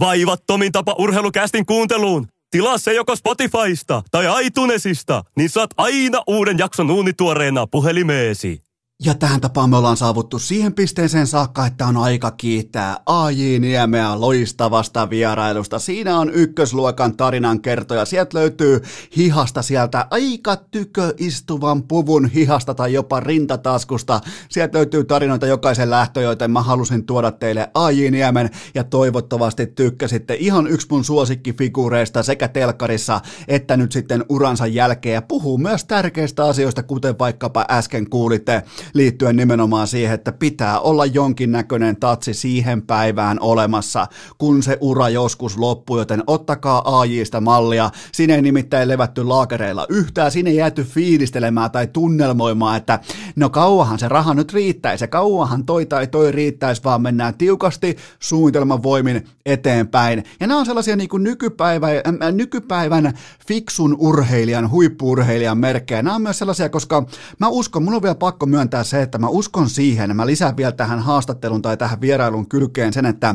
Vaivattomin 0.00 0.72
tapa 0.72 0.92
urheilukästin 0.98 1.66
kuunteluun. 1.66 2.22
Tilaa 2.50 2.78
se 2.78 2.94
joko 2.94 3.16
Spotifysta 3.16 4.02
tai 4.10 4.46
iTunesista, 4.46 5.24
niin 5.36 5.50
saat 5.50 5.70
aina 5.76 6.22
uuden 6.26 6.58
jakson 6.58 6.90
uunituoreena 6.90 7.66
puhelimeesi. 7.66 8.69
Ja 9.04 9.14
tähän 9.14 9.40
tapaan 9.40 9.70
me 9.70 9.76
ollaan 9.76 9.96
saavuttu 9.96 10.38
siihen 10.38 10.74
pisteeseen 10.74 11.26
saakka, 11.26 11.66
että 11.66 11.86
on 11.86 11.96
aika 11.96 12.30
kiittää 12.30 12.96
AJ 13.06 13.58
Niemeä 13.58 14.20
loistavasta 14.20 15.10
vierailusta. 15.10 15.78
Siinä 15.78 16.18
on 16.18 16.30
ykkösluokan 16.30 17.16
tarinan 17.16 17.60
kertoja. 17.60 18.04
Sieltä 18.04 18.38
löytyy 18.38 18.82
hihasta 19.16 19.62
sieltä 19.62 20.06
aika 20.10 20.56
tykö 20.56 21.14
istuvan 21.18 21.82
puvun 21.82 22.26
hihasta 22.26 22.74
tai 22.74 22.92
jopa 22.92 23.20
rintataskusta. 23.20 24.20
Sieltä 24.48 24.78
löytyy 24.78 25.04
tarinoita 25.04 25.46
jokaisen 25.46 25.90
lähtö, 25.90 26.20
joten 26.20 26.50
mä 26.50 26.62
halusin 26.62 27.06
tuoda 27.06 27.30
teille 27.32 27.70
AJ 27.74 28.10
Niemen 28.10 28.50
ja 28.74 28.84
toivottavasti 28.84 29.66
tykkäsitte 29.66 30.34
ihan 30.34 30.66
yksi 30.66 30.86
mun 30.90 31.04
suosikkifiguureista 31.04 32.22
sekä 32.22 32.48
telkarissa 32.48 33.20
että 33.48 33.76
nyt 33.76 33.92
sitten 33.92 34.24
uransa 34.28 34.66
jälkeen 34.66 35.14
ja 35.14 35.22
puhuu 35.22 35.58
myös 35.58 35.84
tärkeistä 35.84 36.44
asioista, 36.44 36.82
kuten 36.82 37.18
vaikkapa 37.18 37.64
äsken 37.70 38.10
kuulitte 38.10 38.62
liittyen 38.94 39.36
nimenomaan 39.36 39.86
siihen, 39.86 40.14
että 40.14 40.32
pitää 40.32 40.80
olla 40.80 41.06
jonkinnäköinen 41.06 41.96
tatsi 41.96 42.34
siihen 42.34 42.82
päivään 42.82 43.40
olemassa, 43.40 44.06
kun 44.38 44.62
se 44.62 44.78
ura 44.80 45.08
joskus 45.08 45.58
loppuu, 45.58 45.98
joten 45.98 46.22
ottakaa 46.26 47.00
AJista 47.00 47.40
mallia. 47.40 47.90
Siinä 48.12 48.34
ei 48.34 48.42
nimittäin 48.42 48.88
levätty 48.88 49.24
laakereilla 49.24 49.86
yhtään, 49.88 50.30
siinä 50.30 50.50
ei 50.50 50.56
jääty 50.56 50.84
fiilistelemään 50.84 51.70
tai 51.70 51.86
tunnelmoimaan, 51.86 52.76
että 52.76 53.00
no 53.36 53.50
kauahan 53.50 53.98
se 53.98 54.08
raha 54.08 54.34
nyt 54.34 54.52
riittäisi, 54.52 55.04
ja 55.04 55.08
kauahan 55.08 55.66
toi 55.66 55.86
tai 55.86 56.06
toi 56.06 56.32
riittäisi, 56.32 56.84
vaan 56.84 57.02
mennään 57.02 57.34
tiukasti 57.34 57.96
suunnitelman 58.18 58.82
voimin 58.82 59.26
eteenpäin. 59.46 60.24
Ja 60.40 60.46
nämä 60.46 60.60
on 60.60 60.66
sellaisia 60.66 60.96
niin 60.96 61.08
kuin 61.08 61.24
nykypäivä, 61.24 61.86
äh, 61.86 62.32
nykypäivän 62.32 63.12
fiksun 63.48 63.96
urheilijan, 63.98 64.70
huippuurheilijan 64.70 65.58
merkkejä. 65.58 66.02
Nämä 66.02 66.16
on 66.16 66.22
myös 66.22 66.38
sellaisia, 66.38 66.68
koska 66.68 67.06
mä 67.38 67.48
uskon, 67.48 67.82
mun 67.82 67.94
on 67.94 68.02
vielä 68.02 68.14
pakko 68.14 68.46
myöntää 68.46 68.79
se, 68.84 69.02
että 69.02 69.18
mä 69.18 69.28
uskon 69.28 69.70
siihen, 69.70 70.16
mä 70.16 70.26
lisään 70.26 70.56
vielä 70.56 70.72
tähän 70.72 71.00
haastattelun 71.00 71.62
tai 71.62 71.76
tähän 71.76 72.00
vierailun 72.00 72.48
kylkeen 72.48 72.92
sen, 72.92 73.06
että 73.06 73.34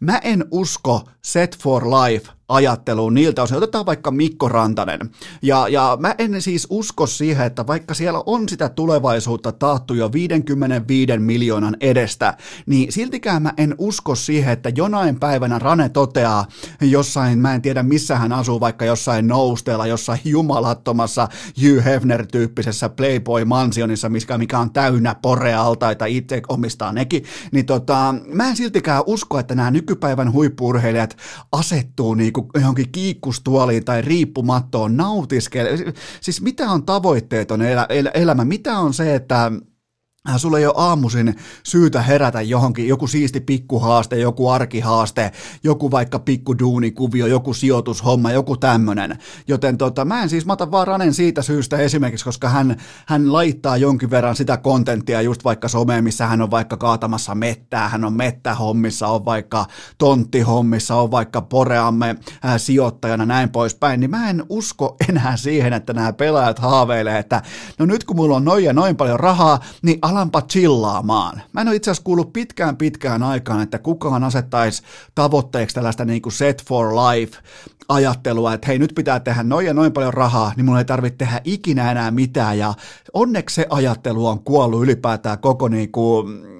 mä 0.00 0.18
en 0.18 0.44
usko 0.50 1.08
set 1.22 1.58
for 1.58 1.84
life 1.86 2.32
ajatteluun 2.50 3.14
niiltä 3.14 3.42
osin. 3.42 3.56
Otetaan 3.56 3.86
vaikka 3.86 4.10
Mikko 4.10 4.48
Rantanen. 4.48 5.00
Ja, 5.42 5.68
ja 5.68 5.96
mä 6.00 6.14
en 6.18 6.42
siis 6.42 6.66
usko 6.70 7.06
siihen, 7.06 7.46
että 7.46 7.66
vaikka 7.66 7.94
siellä 7.94 8.22
on 8.26 8.48
sitä 8.48 8.68
tulevaisuutta 8.68 9.52
taattu 9.52 9.94
jo 9.94 10.12
55 10.12 11.18
miljoonan 11.18 11.76
edestä, 11.80 12.36
niin 12.66 12.92
siltikään 12.92 13.42
mä 13.42 13.52
en 13.56 13.74
usko 13.78 14.14
siihen, 14.14 14.52
että 14.52 14.68
jonain 14.76 15.20
päivänä 15.20 15.58
Rane 15.58 15.88
toteaa 15.88 16.46
jossain, 16.80 17.38
mä 17.38 17.54
en 17.54 17.62
tiedä 17.62 17.82
missä 17.82 18.16
hän 18.16 18.32
asuu, 18.32 18.60
vaikka 18.60 18.84
jossain 18.84 19.28
nousteella, 19.28 19.86
jossain 19.86 20.20
jumalattomassa 20.24 21.28
Hugh 21.62 21.84
Hefner-tyyppisessä 21.84 22.88
Playboy-mansionissa, 22.88 24.08
mikä, 24.08 24.38
mikä 24.38 24.58
on 24.58 24.72
täynnä 24.72 25.14
porealtaita, 25.14 26.04
itse 26.04 26.42
omistaa 26.48 26.92
nekin, 26.92 27.24
niin 27.52 27.66
tota, 27.66 28.14
mä 28.32 28.48
en 28.48 28.56
siltikään 28.56 29.02
usko, 29.06 29.38
että 29.38 29.54
nämä 29.54 29.70
nykypäivän 29.70 30.32
huippuurheilijat 30.32 31.16
asettuu 31.52 32.14
niinku 32.14 32.39
johonkin 32.54 32.92
kiikkustuoliin 32.92 33.84
tai 33.84 34.02
riippumattoon 34.02 34.96
nautiskele. 34.96 35.70
Siis 36.20 36.40
mitä 36.40 36.70
on 36.70 36.82
tavoitteeton 36.82 37.62
elä, 37.62 37.86
el, 37.88 38.08
elämä? 38.14 38.44
Mitä 38.44 38.78
on 38.78 38.94
se, 38.94 39.14
että 39.14 39.52
sulla 40.36 40.58
ei 40.58 40.66
ole 40.66 40.74
aamuisin 40.76 41.36
syytä 41.62 42.02
herätä 42.02 42.42
johonkin, 42.42 42.88
joku 42.88 43.06
siisti 43.06 43.40
pikkuhaaste, 43.40 44.18
joku 44.18 44.48
arkihaaste, 44.48 45.32
joku 45.64 45.90
vaikka 45.90 46.18
pikkuduunikuvio, 46.18 47.26
joku 47.26 47.54
sijoitushomma, 47.54 48.32
joku 48.32 48.56
tämmönen. 48.56 49.18
Joten 49.48 49.78
tota, 49.78 50.04
mä 50.04 50.22
en 50.22 50.28
siis, 50.28 50.46
mä 50.46 50.52
otan 50.52 50.70
vaan 50.70 50.86
Ranen 50.86 51.14
siitä 51.14 51.42
syystä 51.42 51.78
esimerkiksi, 51.78 52.24
koska 52.24 52.48
hän, 52.48 52.76
hän 53.06 53.32
laittaa 53.32 53.76
jonkin 53.76 54.10
verran 54.10 54.36
sitä 54.36 54.56
kontenttia 54.56 55.22
just 55.22 55.44
vaikka 55.44 55.68
someen, 55.68 56.04
missä 56.04 56.26
hän 56.26 56.42
on 56.42 56.50
vaikka 56.50 56.76
kaatamassa 56.76 57.34
mettää, 57.34 57.88
hän 57.88 58.04
on 58.04 58.12
mettähommissa, 58.12 59.08
on 59.08 59.24
vaikka 59.24 59.66
tonttihommissa, 59.98 60.94
on 60.94 61.10
vaikka 61.10 61.40
poreamme 61.40 62.16
äh, 62.44 62.54
sijoittajana, 62.56 63.26
näin 63.26 63.48
poispäin, 63.48 64.00
niin 64.00 64.10
mä 64.10 64.30
en 64.30 64.44
usko 64.48 64.96
enää 65.08 65.36
siihen, 65.36 65.72
että 65.72 65.92
nämä 65.92 66.12
pelaajat 66.12 66.58
haaveilee, 66.58 67.18
että 67.18 67.42
no 67.78 67.86
nyt 67.86 68.04
kun 68.04 68.16
mulla 68.16 68.36
on 68.36 68.44
noin 68.44 68.64
ja 68.64 68.72
noin 68.72 68.96
paljon 68.96 69.20
rahaa, 69.20 69.60
niin 69.82 69.98
alanpa 70.10 70.42
chillaamaan. 70.42 71.42
Mä 71.52 71.60
en 71.60 71.68
ole 71.68 71.76
itse 71.76 71.90
asiassa 71.90 72.04
kuullut 72.04 72.32
pitkään 72.32 72.76
pitkään 72.76 73.22
aikaan, 73.22 73.62
että 73.62 73.78
kukaan 73.78 74.24
asettaisi 74.24 74.82
tavoitteeksi 75.14 75.74
tällaista 75.74 76.04
niin 76.04 76.22
kuin 76.22 76.32
set 76.32 76.64
for 76.64 76.94
life 76.94 77.38
ajattelua, 77.88 78.54
että 78.54 78.66
hei 78.66 78.78
nyt 78.78 78.92
pitää 78.94 79.20
tehdä 79.20 79.42
noin 79.42 79.66
ja 79.66 79.74
noin 79.74 79.92
paljon 79.92 80.14
rahaa, 80.14 80.52
niin 80.56 80.64
mun 80.64 80.78
ei 80.78 80.84
tarvitse 80.84 81.16
tehdä 81.16 81.40
ikinä 81.44 81.90
enää 81.90 82.10
mitään. 82.10 82.58
Ja 82.58 82.74
onneksi 83.12 83.54
se 83.54 83.66
ajattelu 83.70 84.26
on 84.26 84.44
kuollut 84.44 84.82
ylipäätään 84.82 85.38
koko 85.38 85.68
niin 85.68 85.92
kuin, 85.92 86.50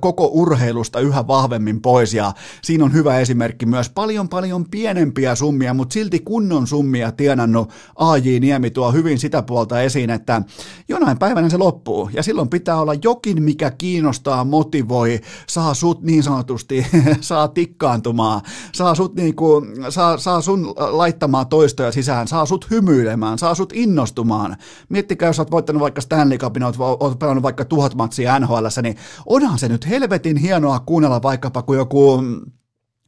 koko 0.00 0.30
urheilusta 0.32 1.00
yhä 1.00 1.26
vahvemmin 1.26 1.80
pois. 1.80 2.14
Ja 2.14 2.32
siinä 2.62 2.84
on 2.84 2.92
hyvä 2.92 3.18
esimerkki 3.18 3.66
myös 3.66 3.90
paljon 3.90 4.28
paljon 4.28 4.64
pienempiä 4.70 5.34
summia, 5.34 5.74
mutta 5.74 5.92
silti 5.92 6.20
kunnon 6.20 6.66
summia 6.66 7.12
tienannut 7.12 7.70
AJ 7.96 8.38
Niemi 8.40 8.70
tuo 8.70 8.92
hyvin 8.92 9.18
sitä 9.18 9.42
puolta 9.42 9.80
esiin, 9.80 10.10
että 10.10 10.42
jonain 10.88 11.18
päivänä 11.18 11.48
se 11.48 11.56
loppuu. 11.56 12.10
Ja 12.12 12.22
silloin 12.22 12.48
pitää 12.48 12.77
olla 12.80 12.94
jokin, 13.04 13.42
mikä 13.42 13.70
kiinnostaa, 13.70 14.44
motivoi, 14.44 15.20
saa 15.48 15.74
sut 15.74 16.02
niin 16.02 16.22
sanotusti, 16.22 16.86
saa 17.20 17.48
tikkaantumaan, 17.48 18.40
saa 18.72 18.94
sut 18.94 19.14
niinku, 19.14 19.62
saa, 19.90 20.18
saa 20.18 20.40
sun 20.40 20.74
laittamaan 20.76 21.46
toistoja 21.46 21.92
sisään, 21.92 22.28
saa 22.28 22.46
sut 22.46 22.70
hymyilemään, 22.70 23.38
saa 23.38 23.54
sut 23.54 23.72
innostumaan. 23.72 24.56
Miettikää, 24.88 25.28
jos 25.28 25.38
oot 25.38 25.50
voittanut 25.50 25.82
vaikka 25.82 26.00
Stanley 26.00 26.38
Cupin, 26.38 26.62
oot, 26.62 26.76
oot 26.78 27.18
pelannut 27.18 27.42
vaikka 27.42 27.64
tuhat 27.64 27.94
matsia 27.94 28.38
NHL, 28.38 28.66
niin 28.82 28.96
onhan 29.26 29.58
se 29.58 29.68
nyt 29.68 29.88
helvetin 29.88 30.36
hienoa 30.36 30.80
kuunnella 30.80 31.22
vaikkapa 31.22 31.62
kuin 31.62 31.76
joku 31.76 32.22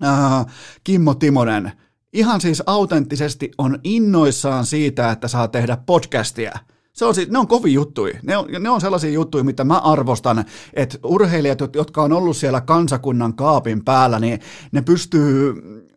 äh, 0.05 0.47
Kimmo 0.85 1.15
Timonen, 1.15 1.73
ihan 2.13 2.41
siis 2.41 2.63
autenttisesti 2.67 3.51
on 3.59 3.79
innoissaan 3.85 4.67
siitä, 4.67 5.11
että 5.11 5.29
saa 5.29 5.49
tehdä 5.49 5.77
podcastia. 5.87 6.59
Se 6.93 7.05
on, 7.05 7.15
ne 7.29 7.39
on 7.39 7.49
kovin 7.49 7.75
juttuja. 7.75 8.19
Ne 8.23 8.37
on, 8.37 8.47
ne 8.59 8.69
on 8.69 8.81
sellaisia 8.81 9.11
juttuja, 9.11 9.45
mitä 9.45 9.65
mä 9.65 9.79
arvostan, 9.79 10.45
että 10.75 10.99
urheilijat, 11.05 11.59
jotka 11.75 12.03
on 12.03 12.13
ollut 12.13 12.37
siellä 12.37 12.61
kansakunnan 12.61 13.35
kaapin 13.35 13.85
päällä, 13.85 14.21
niin 14.21 14.41
ne 14.73 14.83
pystyy 14.83 15.55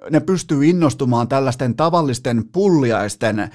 ne 0.09 0.19
pystyy 0.19 0.65
innostumaan 0.65 1.27
tällaisten 1.27 1.75
tavallisten 1.75 2.43
pulliaisten 2.51 3.51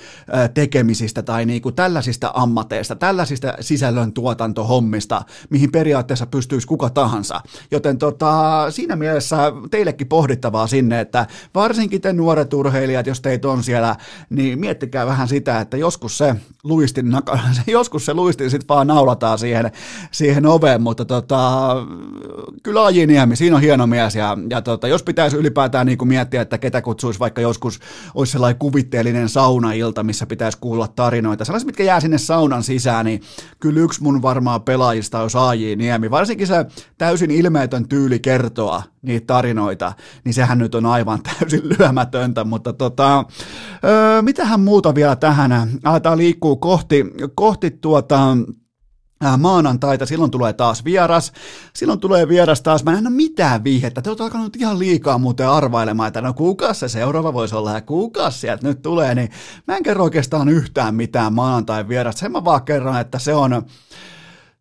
tekemisistä 0.55 1.23
tai 1.23 1.47
niin 1.47 1.63
kuin 1.63 1.75
tällaisista 1.75 2.31
ammateista, 2.35 2.97
tällaisista 2.97 3.55
sisällön 3.61 4.13
tuotantohommista, 4.13 5.23
mihin 5.51 5.73
periaatteessa 5.73 6.27
pystyisi 6.27 6.67
kuka 6.67 6.91
tahansa. 6.91 7.41
Joten 7.71 7.99
tota, 7.99 8.67
siinä 8.71 8.97
mielessä 8.97 9.53
teillekin 9.71 10.09
pohdittavaa 10.09 10.67
sinne, 10.67 11.01
että 11.01 11.27
varsinkin 11.55 12.01
te 12.01 12.13
nuoret 12.13 12.55
urheilijat, 12.55 13.07
jos 13.07 13.21
teitä 13.21 13.49
on 13.49 13.65
siellä, 13.65 13.97
niin 14.31 14.59
miettikää 14.59 15.07
vähän 15.07 15.29
sitä, 15.29 15.61
että 15.61 15.77
joskus 15.77 16.19
se 16.19 16.35
luistin, 16.65 17.07
joskus 17.67 18.07
se 18.07 18.15
luistin 18.15 18.51
sitten 18.51 18.69
vaan 18.69 18.87
naulataan 18.87 19.39
siihen, 19.39 19.71
siihen 20.11 20.47
oveen, 20.47 20.83
mutta 20.83 21.05
tota, 21.05 21.71
kyllä 22.63 22.85
Aji 22.85 23.07
Niemi, 23.07 23.37
siinä 23.37 23.57
on 23.57 23.63
hieno 23.63 23.87
mies 23.87 24.15
ja, 24.15 24.39
ja 24.51 24.63
tota, 24.63 24.89
jos 24.89 25.03
pitäisi 25.03 25.37
ylipäätään 25.37 25.87
niin 25.87 25.99
kuin 25.99 26.09
miettiä, 26.09 26.38
että 26.41 26.59
ketä 26.59 26.83
kutsuisi 26.83 27.21
vaikka 27.21 27.41
joskus, 27.41 27.81
olisi 28.15 28.33
sellainen 28.33 28.59
kuvitteellinen 28.59 29.29
saunailta, 29.29 30.03
missä 30.03 30.27
pitäisi 30.27 30.59
kuulla 30.61 30.89
tarinoita. 30.89 31.45
Sellaiset, 31.45 31.67
mitkä 31.67 31.85
jää 31.85 32.01
sinne 32.01 32.19
saunan 32.19 32.63
sisään, 32.63 33.05
niin 33.07 33.23
kyllä 33.61 33.81
yksi 33.81 34.03
mun 34.03 34.23
varmaa 34.23 34.61
pelaajista 34.61 35.23
on 35.23 35.31
A.J. 35.35 35.77
Niemi. 35.77 36.11
Varsinkin 36.11 36.47
se 36.47 36.67
täysin 36.99 37.31
ilmeetön 37.31 37.89
tyyli 37.89 38.19
kertoa 38.19 38.83
niitä 39.03 39.27
tarinoita, 39.27 39.93
niin 40.25 40.35
sehän 40.35 40.59
nyt 40.59 40.75
on 40.75 40.87
aivan 40.87 41.23
täysin 41.41 41.69
lyömätöntä, 41.69 42.45
mutta 42.45 42.73
tota, 42.73 43.25
öö, 43.85 44.23
mitähän 44.23 44.61
muuta 44.61 44.95
vielä 44.95 45.17
tähän? 45.17 45.71
Aletaan 45.85 46.19
liikkuu 46.19 46.57
kohti, 46.57 47.05
kohti 47.35 47.71
tuota, 47.71 48.37
maanantaita, 49.39 50.07
silloin 50.07 50.31
tulee 50.31 50.53
taas 50.53 50.85
vieras, 50.85 51.33
silloin 51.75 52.01
tulee 52.01 52.29
vieras 52.29 52.63
taas, 52.63 52.85
mä 52.85 52.99
en 52.99 53.07
ole 53.07 53.15
mitään 53.15 53.65
vihjettä, 53.65 54.03
te 54.03 54.11
olette 54.11 54.25
alkanut 54.25 54.57
ihan 54.57 54.79
liikaa 54.79 55.19
muuten 55.19 55.49
arvailemaan, 55.49 56.09
että 56.09 56.21
no 56.21 56.35
kuka 56.35 56.75
se 56.75 56.89
seuraava 56.89 57.33
voisi 57.33 57.55
olla 57.55 57.73
ja 57.73 57.81
kuka 57.81 58.31
sieltä 58.31 58.67
nyt 58.67 58.83
tulee, 58.83 59.15
niin 59.15 59.31
mä 59.67 59.77
en 59.77 59.83
kerro 59.83 60.05
oikeastaan 60.05 60.49
yhtään 60.49 60.95
mitään 60.95 61.33
maanantai 61.33 61.89
vierasta, 61.89 62.21
sen 62.21 62.33
mä 62.33 62.45
vaan 62.45 62.63
kerron, 62.63 62.99
että 62.99 63.19
se 63.19 63.35
on, 63.35 63.63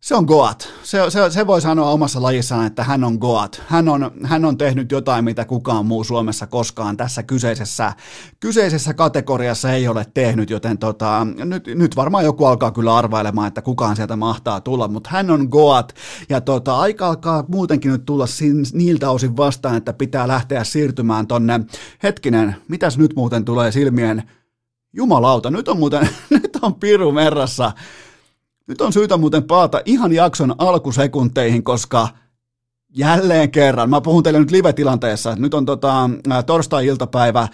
se 0.00 0.14
on 0.14 0.24
Goat. 0.24 0.68
Se, 0.82 0.98
se, 1.08 1.30
se 1.30 1.46
voi 1.46 1.60
sanoa 1.60 1.90
omassa 1.90 2.22
lajissaan, 2.22 2.66
että 2.66 2.84
hän 2.84 3.04
on 3.04 3.14
Goat. 3.14 3.62
Hän 3.66 3.88
on, 3.88 4.10
hän 4.24 4.44
on 4.44 4.58
tehnyt 4.58 4.92
jotain, 4.92 5.24
mitä 5.24 5.44
kukaan 5.44 5.86
muu 5.86 6.04
Suomessa 6.04 6.46
koskaan 6.46 6.96
tässä 6.96 7.22
kyseisessä, 7.22 7.92
kyseisessä 8.40 8.94
kategoriassa 8.94 9.72
ei 9.72 9.88
ole 9.88 10.06
tehnyt, 10.14 10.50
joten 10.50 10.78
tota, 10.78 11.26
nyt, 11.44 11.66
nyt 11.66 11.96
varmaan 11.96 12.24
joku 12.24 12.44
alkaa 12.44 12.70
kyllä 12.70 12.96
arvailemaan, 12.96 13.48
että 13.48 13.62
kukaan 13.62 13.96
sieltä 13.96 14.16
mahtaa 14.16 14.60
tulla, 14.60 14.88
mutta 14.88 15.10
hän 15.12 15.30
on 15.30 15.48
Goat. 15.50 15.94
Ja 16.28 16.40
tota, 16.40 16.78
aika 16.78 17.06
alkaa 17.06 17.44
muutenkin 17.48 17.92
nyt 17.92 18.04
tulla 18.04 18.26
sin, 18.26 18.56
niiltä 18.72 19.10
osin 19.10 19.36
vastaan, 19.36 19.76
että 19.76 19.92
pitää 19.92 20.28
lähteä 20.28 20.64
siirtymään 20.64 21.26
tonne, 21.26 21.60
hetkinen, 22.02 22.56
mitäs 22.68 22.98
nyt 22.98 23.14
muuten 23.16 23.44
tulee 23.44 23.72
silmien, 23.72 24.22
jumalauta, 24.92 25.50
nyt 25.50 25.68
on 25.68 25.78
muuten, 25.78 26.08
nyt 26.30 26.58
on 26.62 26.74
piru 26.74 27.12
merrassa. 27.12 27.72
Nyt 28.68 28.80
on 28.80 28.92
syytä 28.92 29.16
muuten 29.16 29.44
paata 29.44 29.80
ihan 29.84 30.12
jakson 30.12 30.54
alkusekunteihin, 30.58 31.64
koska 31.64 32.08
jälleen 32.96 33.50
kerran, 33.50 33.90
mä 33.90 34.00
puhun 34.00 34.22
teille 34.22 34.40
nyt 34.40 34.50
live-tilanteessa, 34.50 35.36
nyt 35.36 35.54
on 35.54 35.66
tota, 35.66 36.10
torstai-iltapäivä, 36.46 37.48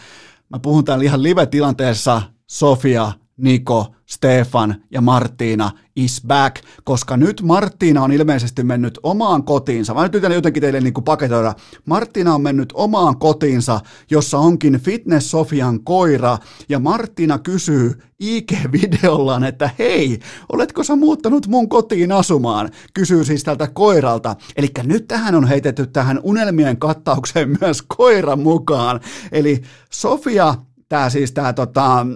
mä 0.48 0.58
puhun 0.58 0.84
täällä 0.84 1.04
ihan 1.04 1.22
live-tilanteessa 1.22 2.22
Sofia, 2.50 3.12
Niko, 3.36 3.94
Stefan 4.06 4.74
ja 4.90 5.00
Martina 5.00 5.70
is 5.96 6.22
back, 6.26 6.56
koska 6.84 7.16
nyt 7.16 7.42
Martina 7.42 8.02
on 8.02 8.12
ilmeisesti 8.12 8.62
mennyt 8.62 8.98
omaan 9.02 9.44
kotiinsa. 9.44 9.94
Mä 9.94 10.02
nyt 10.02 10.14
yritän 10.14 10.32
jotenkin 10.32 10.60
teille 10.60 10.80
niin 10.80 10.94
kuin 10.94 11.04
paketoida. 11.04 11.54
Martina 11.86 12.34
on 12.34 12.42
mennyt 12.42 12.72
omaan 12.74 13.18
kotiinsa, 13.18 13.80
jossa 14.10 14.38
onkin 14.38 14.80
Fitness 14.80 15.30
Sofian 15.30 15.84
koira, 15.84 16.38
ja 16.68 16.78
Martina 16.78 17.38
kysyy 17.38 18.02
IG-videollaan, 18.22 19.44
että 19.44 19.70
hei, 19.78 20.18
oletko 20.52 20.84
sä 20.84 20.96
muuttanut 20.96 21.46
mun 21.46 21.68
kotiin 21.68 22.12
asumaan? 22.12 22.70
Kysyy 22.94 23.24
siis 23.24 23.44
tältä 23.44 23.68
koiralta. 23.72 24.36
Eli 24.56 24.68
nyt 24.82 25.08
tähän 25.08 25.34
on 25.34 25.48
heitetty 25.48 25.86
tähän 25.86 26.20
unelmien 26.22 26.76
kattaukseen 26.76 27.56
myös 27.60 27.82
koira 27.82 28.36
mukaan. 28.36 29.00
Eli 29.32 29.62
Sofia, 29.90 30.54
tämä 30.88 31.10
siis 31.10 31.32
tämä 31.32 31.52
tota, 31.52 32.06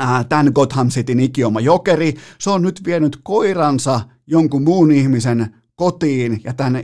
Äh, 0.00 0.26
tämän 0.28 0.52
Gotham 0.54 0.88
Cityn 0.88 1.20
ikioma 1.20 1.60
jokeri, 1.60 2.14
se 2.38 2.50
on 2.50 2.62
nyt 2.62 2.84
vienyt 2.84 3.18
koiransa 3.22 4.00
jonkun 4.26 4.62
muun 4.62 4.92
ihmisen 4.92 5.54
kotiin. 5.76 6.40
Ja 6.44 6.52
tämän 6.54 6.82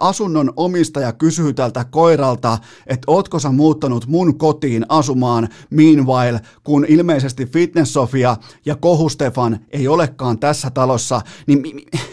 asunnon 0.00 0.52
omistaja 0.56 1.12
kysyy 1.12 1.52
tältä 1.52 1.84
koiralta, 1.84 2.58
että 2.86 3.04
ootko 3.06 3.38
sä 3.38 3.52
muuttanut 3.52 4.06
mun 4.06 4.38
kotiin 4.38 4.86
asumaan 4.88 5.48
meanwhile, 5.70 6.40
kun 6.64 6.86
ilmeisesti 6.88 7.46
Fitness 7.46 7.92
Sofia 7.92 8.36
ja 8.66 8.76
Kohu 8.76 9.08
Stefan 9.08 9.58
ei 9.70 9.88
olekaan 9.88 10.38
tässä 10.38 10.70
talossa, 10.70 11.20
niin 11.46 11.62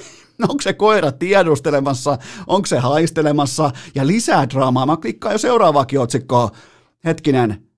onko 0.50 0.62
se 0.62 0.74
koira 0.74 1.12
tiedustelemassa, 1.12 2.18
onko 2.48 2.66
se 2.66 2.80
haistelemassa? 2.80 3.72
Ja 3.96 4.08
lisää 4.08 4.50
draamaa. 4.50 4.86
Mä 4.86 4.98
klikkaan 4.98 5.34
jo 5.34 5.38
seuraavaakin 5.38 6.00
otsikkoa. 6.00 6.52
Hetkinen, 7.06 7.69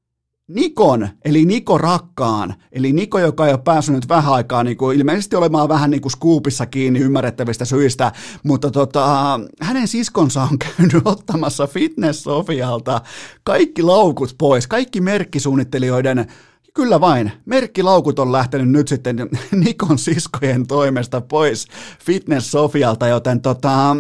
Nikon, 0.53 1.09
eli 1.25 1.45
Niko 1.45 1.77
Rakkaan, 1.77 2.53
eli 2.71 2.93
Niko, 2.93 3.19
joka 3.19 3.47
ei 3.47 3.53
ole 3.53 3.61
päässyt 3.63 3.95
nyt 3.95 4.09
vähän 4.09 4.33
aikaa 4.33 4.63
niin 4.63 4.77
kuin, 4.77 4.97
ilmeisesti 4.97 5.35
olemaan 5.35 5.69
vähän 5.69 5.91
niin 5.91 6.01
kuin 6.01 6.11
skuupissa 6.11 6.65
kiinni 6.65 6.99
ymmärrettävistä 6.99 7.65
syistä, 7.65 8.11
mutta 8.43 8.71
tota, 8.71 9.39
hänen 9.61 9.87
siskonsa 9.87 10.43
on 10.43 10.59
käynyt 10.77 11.01
ottamassa 11.05 11.67
Fitness 11.67 12.23
Sofialta 12.23 13.01
kaikki 13.43 13.83
laukut 13.83 14.35
pois, 14.37 14.67
kaikki 14.67 15.01
merkkisuunnittelijoiden 15.01 16.27
Kyllä 16.73 17.01
vain. 17.01 17.31
Merkkilaukut 17.45 18.19
on 18.19 18.31
lähtenyt 18.31 18.69
nyt 18.69 18.87
sitten 18.87 19.29
Nikon 19.65 19.97
siskojen 19.97 20.67
toimesta 20.67 21.21
pois 21.21 21.67
Fitness 22.05 22.51
Sofialta, 22.51 23.07
joten 23.07 23.41
tota, 23.41 23.95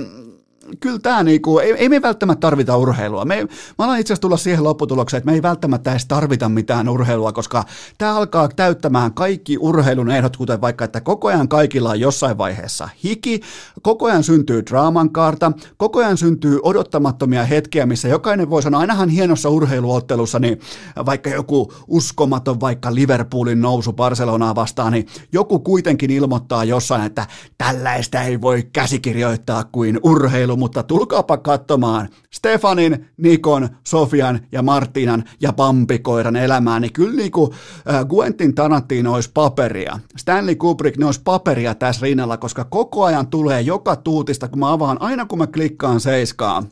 kyllä 0.79 0.99
tämä 0.99 1.23
niinku, 1.23 1.59
ei, 1.59 1.71
ei 1.71 1.89
me 1.89 2.01
välttämättä 2.01 2.41
tarvita 2.41 2.77
urheilua. 2.77 3.25
Me, 3.25 3.47
mä 3.79 3.85
alan 3.85 3.99
itse 3.99 4.13
asiassa 4.13 4.21
tulla 4.21 4.37
siihen 4.37 4.63
lopputulokseen, 4.63 5.17
että 5.17 5.31
me 5.31 5.35
ei 5.35 5.41
välttämättä 5.41 5.91
edes 5.91 6.05
tarvita 6.05 6.49
mitään 6.49 6.89
urheilua, 6.89 7.31
koska 7.31 7.63
tämä 7.97 8.15
alkaa 8.15 8.47
täyttämään 8.47 9.13
kaikki 9.13 9.57
urheilun 9.57 10.11
ehdot, 10.11 10.37
kuten 10.37 10.61
vaikka, 10.61 10.85
että 10.85 11.01
koko 11.01 11.27
ajan 11.27 11.47
kaikilla 11.47 11.89
on 11.89 11.99
jossain 11.99 12.37
vaiheessa 12.37 12.89
hiki, 13.03 13.41
koko 13.81 14.05
ajan 14.05 14.23
syntyy 14.23 14.65
draaman 14.65 15.09
kaarta, 15.09 15.51
koko 15.77 15.99
ajan 15.99 16.17
syntyy 16.17 16.59
odottamattomia 16.63 17.43
hetkiä, 17.43 17.85
missä 17.85 18.07
jokainen 18.07 18.49
voi 18.49 18.61
sanoa, 18.61 18.81
ainahan 18.81 19.09
hienossa 19.09 19.49
urheiluottelussa, 19.49 20.39
niin 20.39 20.59
vaikka 21.05 21.29
joku 21.29 21.73
uskomaton 21.87 22.59
vaikka 22.59 22.95
Liverpoolin 22.95 23.61
nousu 23.61 23.93
Barcelonaa 23.93 24.55
vastaan, 24.55 24.93
niin 24.93 25.07
joku 25.31 25.59
kuitenkin 25.59 26.11
ilmoittaa 26.11 26.63
jossain, 26.63 27.05
että 27.05 27.27
tällaista 27.57 28.21
ei 28.21 28.41
voi 28.41 28.63
käsikirjoittaa 28.73 29.63
kuin 29.63 29.99
urheilu, 30.03 30.57
mutta 30.61 30.83
tulkaapa 30.83 31.37
katsomaan 31.37 32.09
Stefanin, 32.33 33.05
Nikon, 33.17 33.69
Sofian 33.87 34.39
ja 34.51 34.61
Martinan 34.61 35.23
ja 35.41 35.53
Pampikoiran 35.53 36.35
elämää, 36.35 36.79
niin 36.79 36.93
kyllä 36.93 37.15
niin 37.15 37.31
kuin 37.31 37.51
äh, 37.89 38.05
Quentin 38.13 38.55
Tarantino 38.55 39.13
olisi 39.13 39.31
paperia. 39.33 39.99
Stanley 40.17 40.55
Kubrick, 40.55 40.97
ne 40.97 41.05
olisi 41.05 41.21
paperia 41.23 41.75
tässä 41.75 42.03
rinnalla, 42.03 42.37
koska 42.37 42.63
koko 42.63 43.03
ajan 43.03 43.27
tulee 43.27 43.61
joka 43.61 43.95
tuutista, 43.95 44.47
kun 44.47 44.59
mä 44.59 44.71
avaan, 44.71 45.01
aina 45.01 45.25
kun 45.25 45.37
mä 45.37 45.47
klikkaan 45.47 45.99
seiskaan, 45.99 46.69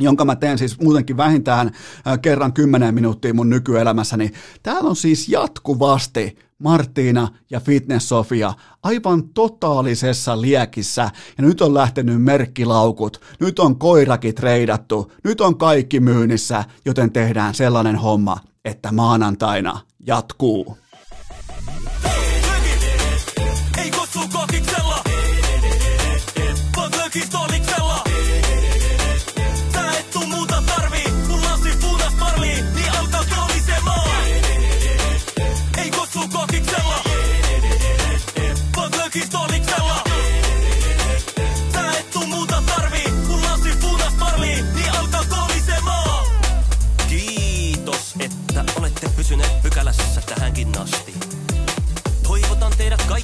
jonka 0.00 0.24
mä 0.24 0.36
teen 0.36 0.58
siis 0.58 0.80
muutenkin 0.80 1.16
vähintään 1.16 1.66
äh, 2.06 2.18
kerran 2.22 2.52
kymmenen 2.52 2.94
minuuttia 2.94 3.34
mun 3.34 3.50
nykyelämässä, 3.50 4.16
niin 4.16 4.32
täällä 4.62 4.90
on 4.90 4.96
siis 4.96 5.28
jatkuvasti 5.28 6.38
Martina 6.58 7.28
ja 7.50 7.60
Fitness 7.60 8.08
Sofia 8.08 8.52
aivan 8.82 9.28
totaalisessa 9.28 10.40
liekissä. 10.40 11.10
Ja 11.38 11.44
nyt 11.44 11.60
on 11.60 11.74
lähtenyt 11.74 12.22
merkkilaukut, 12.22 13.20
nyt 13.40 13.58
on 13.58 13.78
koirakin 13.78 14.34
treidattu, 14.34 15.12
nyt 15.24 15.40
on 15.40 15.58
kaikki 15.58 16.00
myynnissä, 16.00 16.64
joten 16.84 17.12
tehdään 17.12 17.54
sellainen 17.54 17.96
homma, 17.96 18.36
että 18.64 18.92
maanantaina 18.92 19.80
jatkuu. 20.06 20.78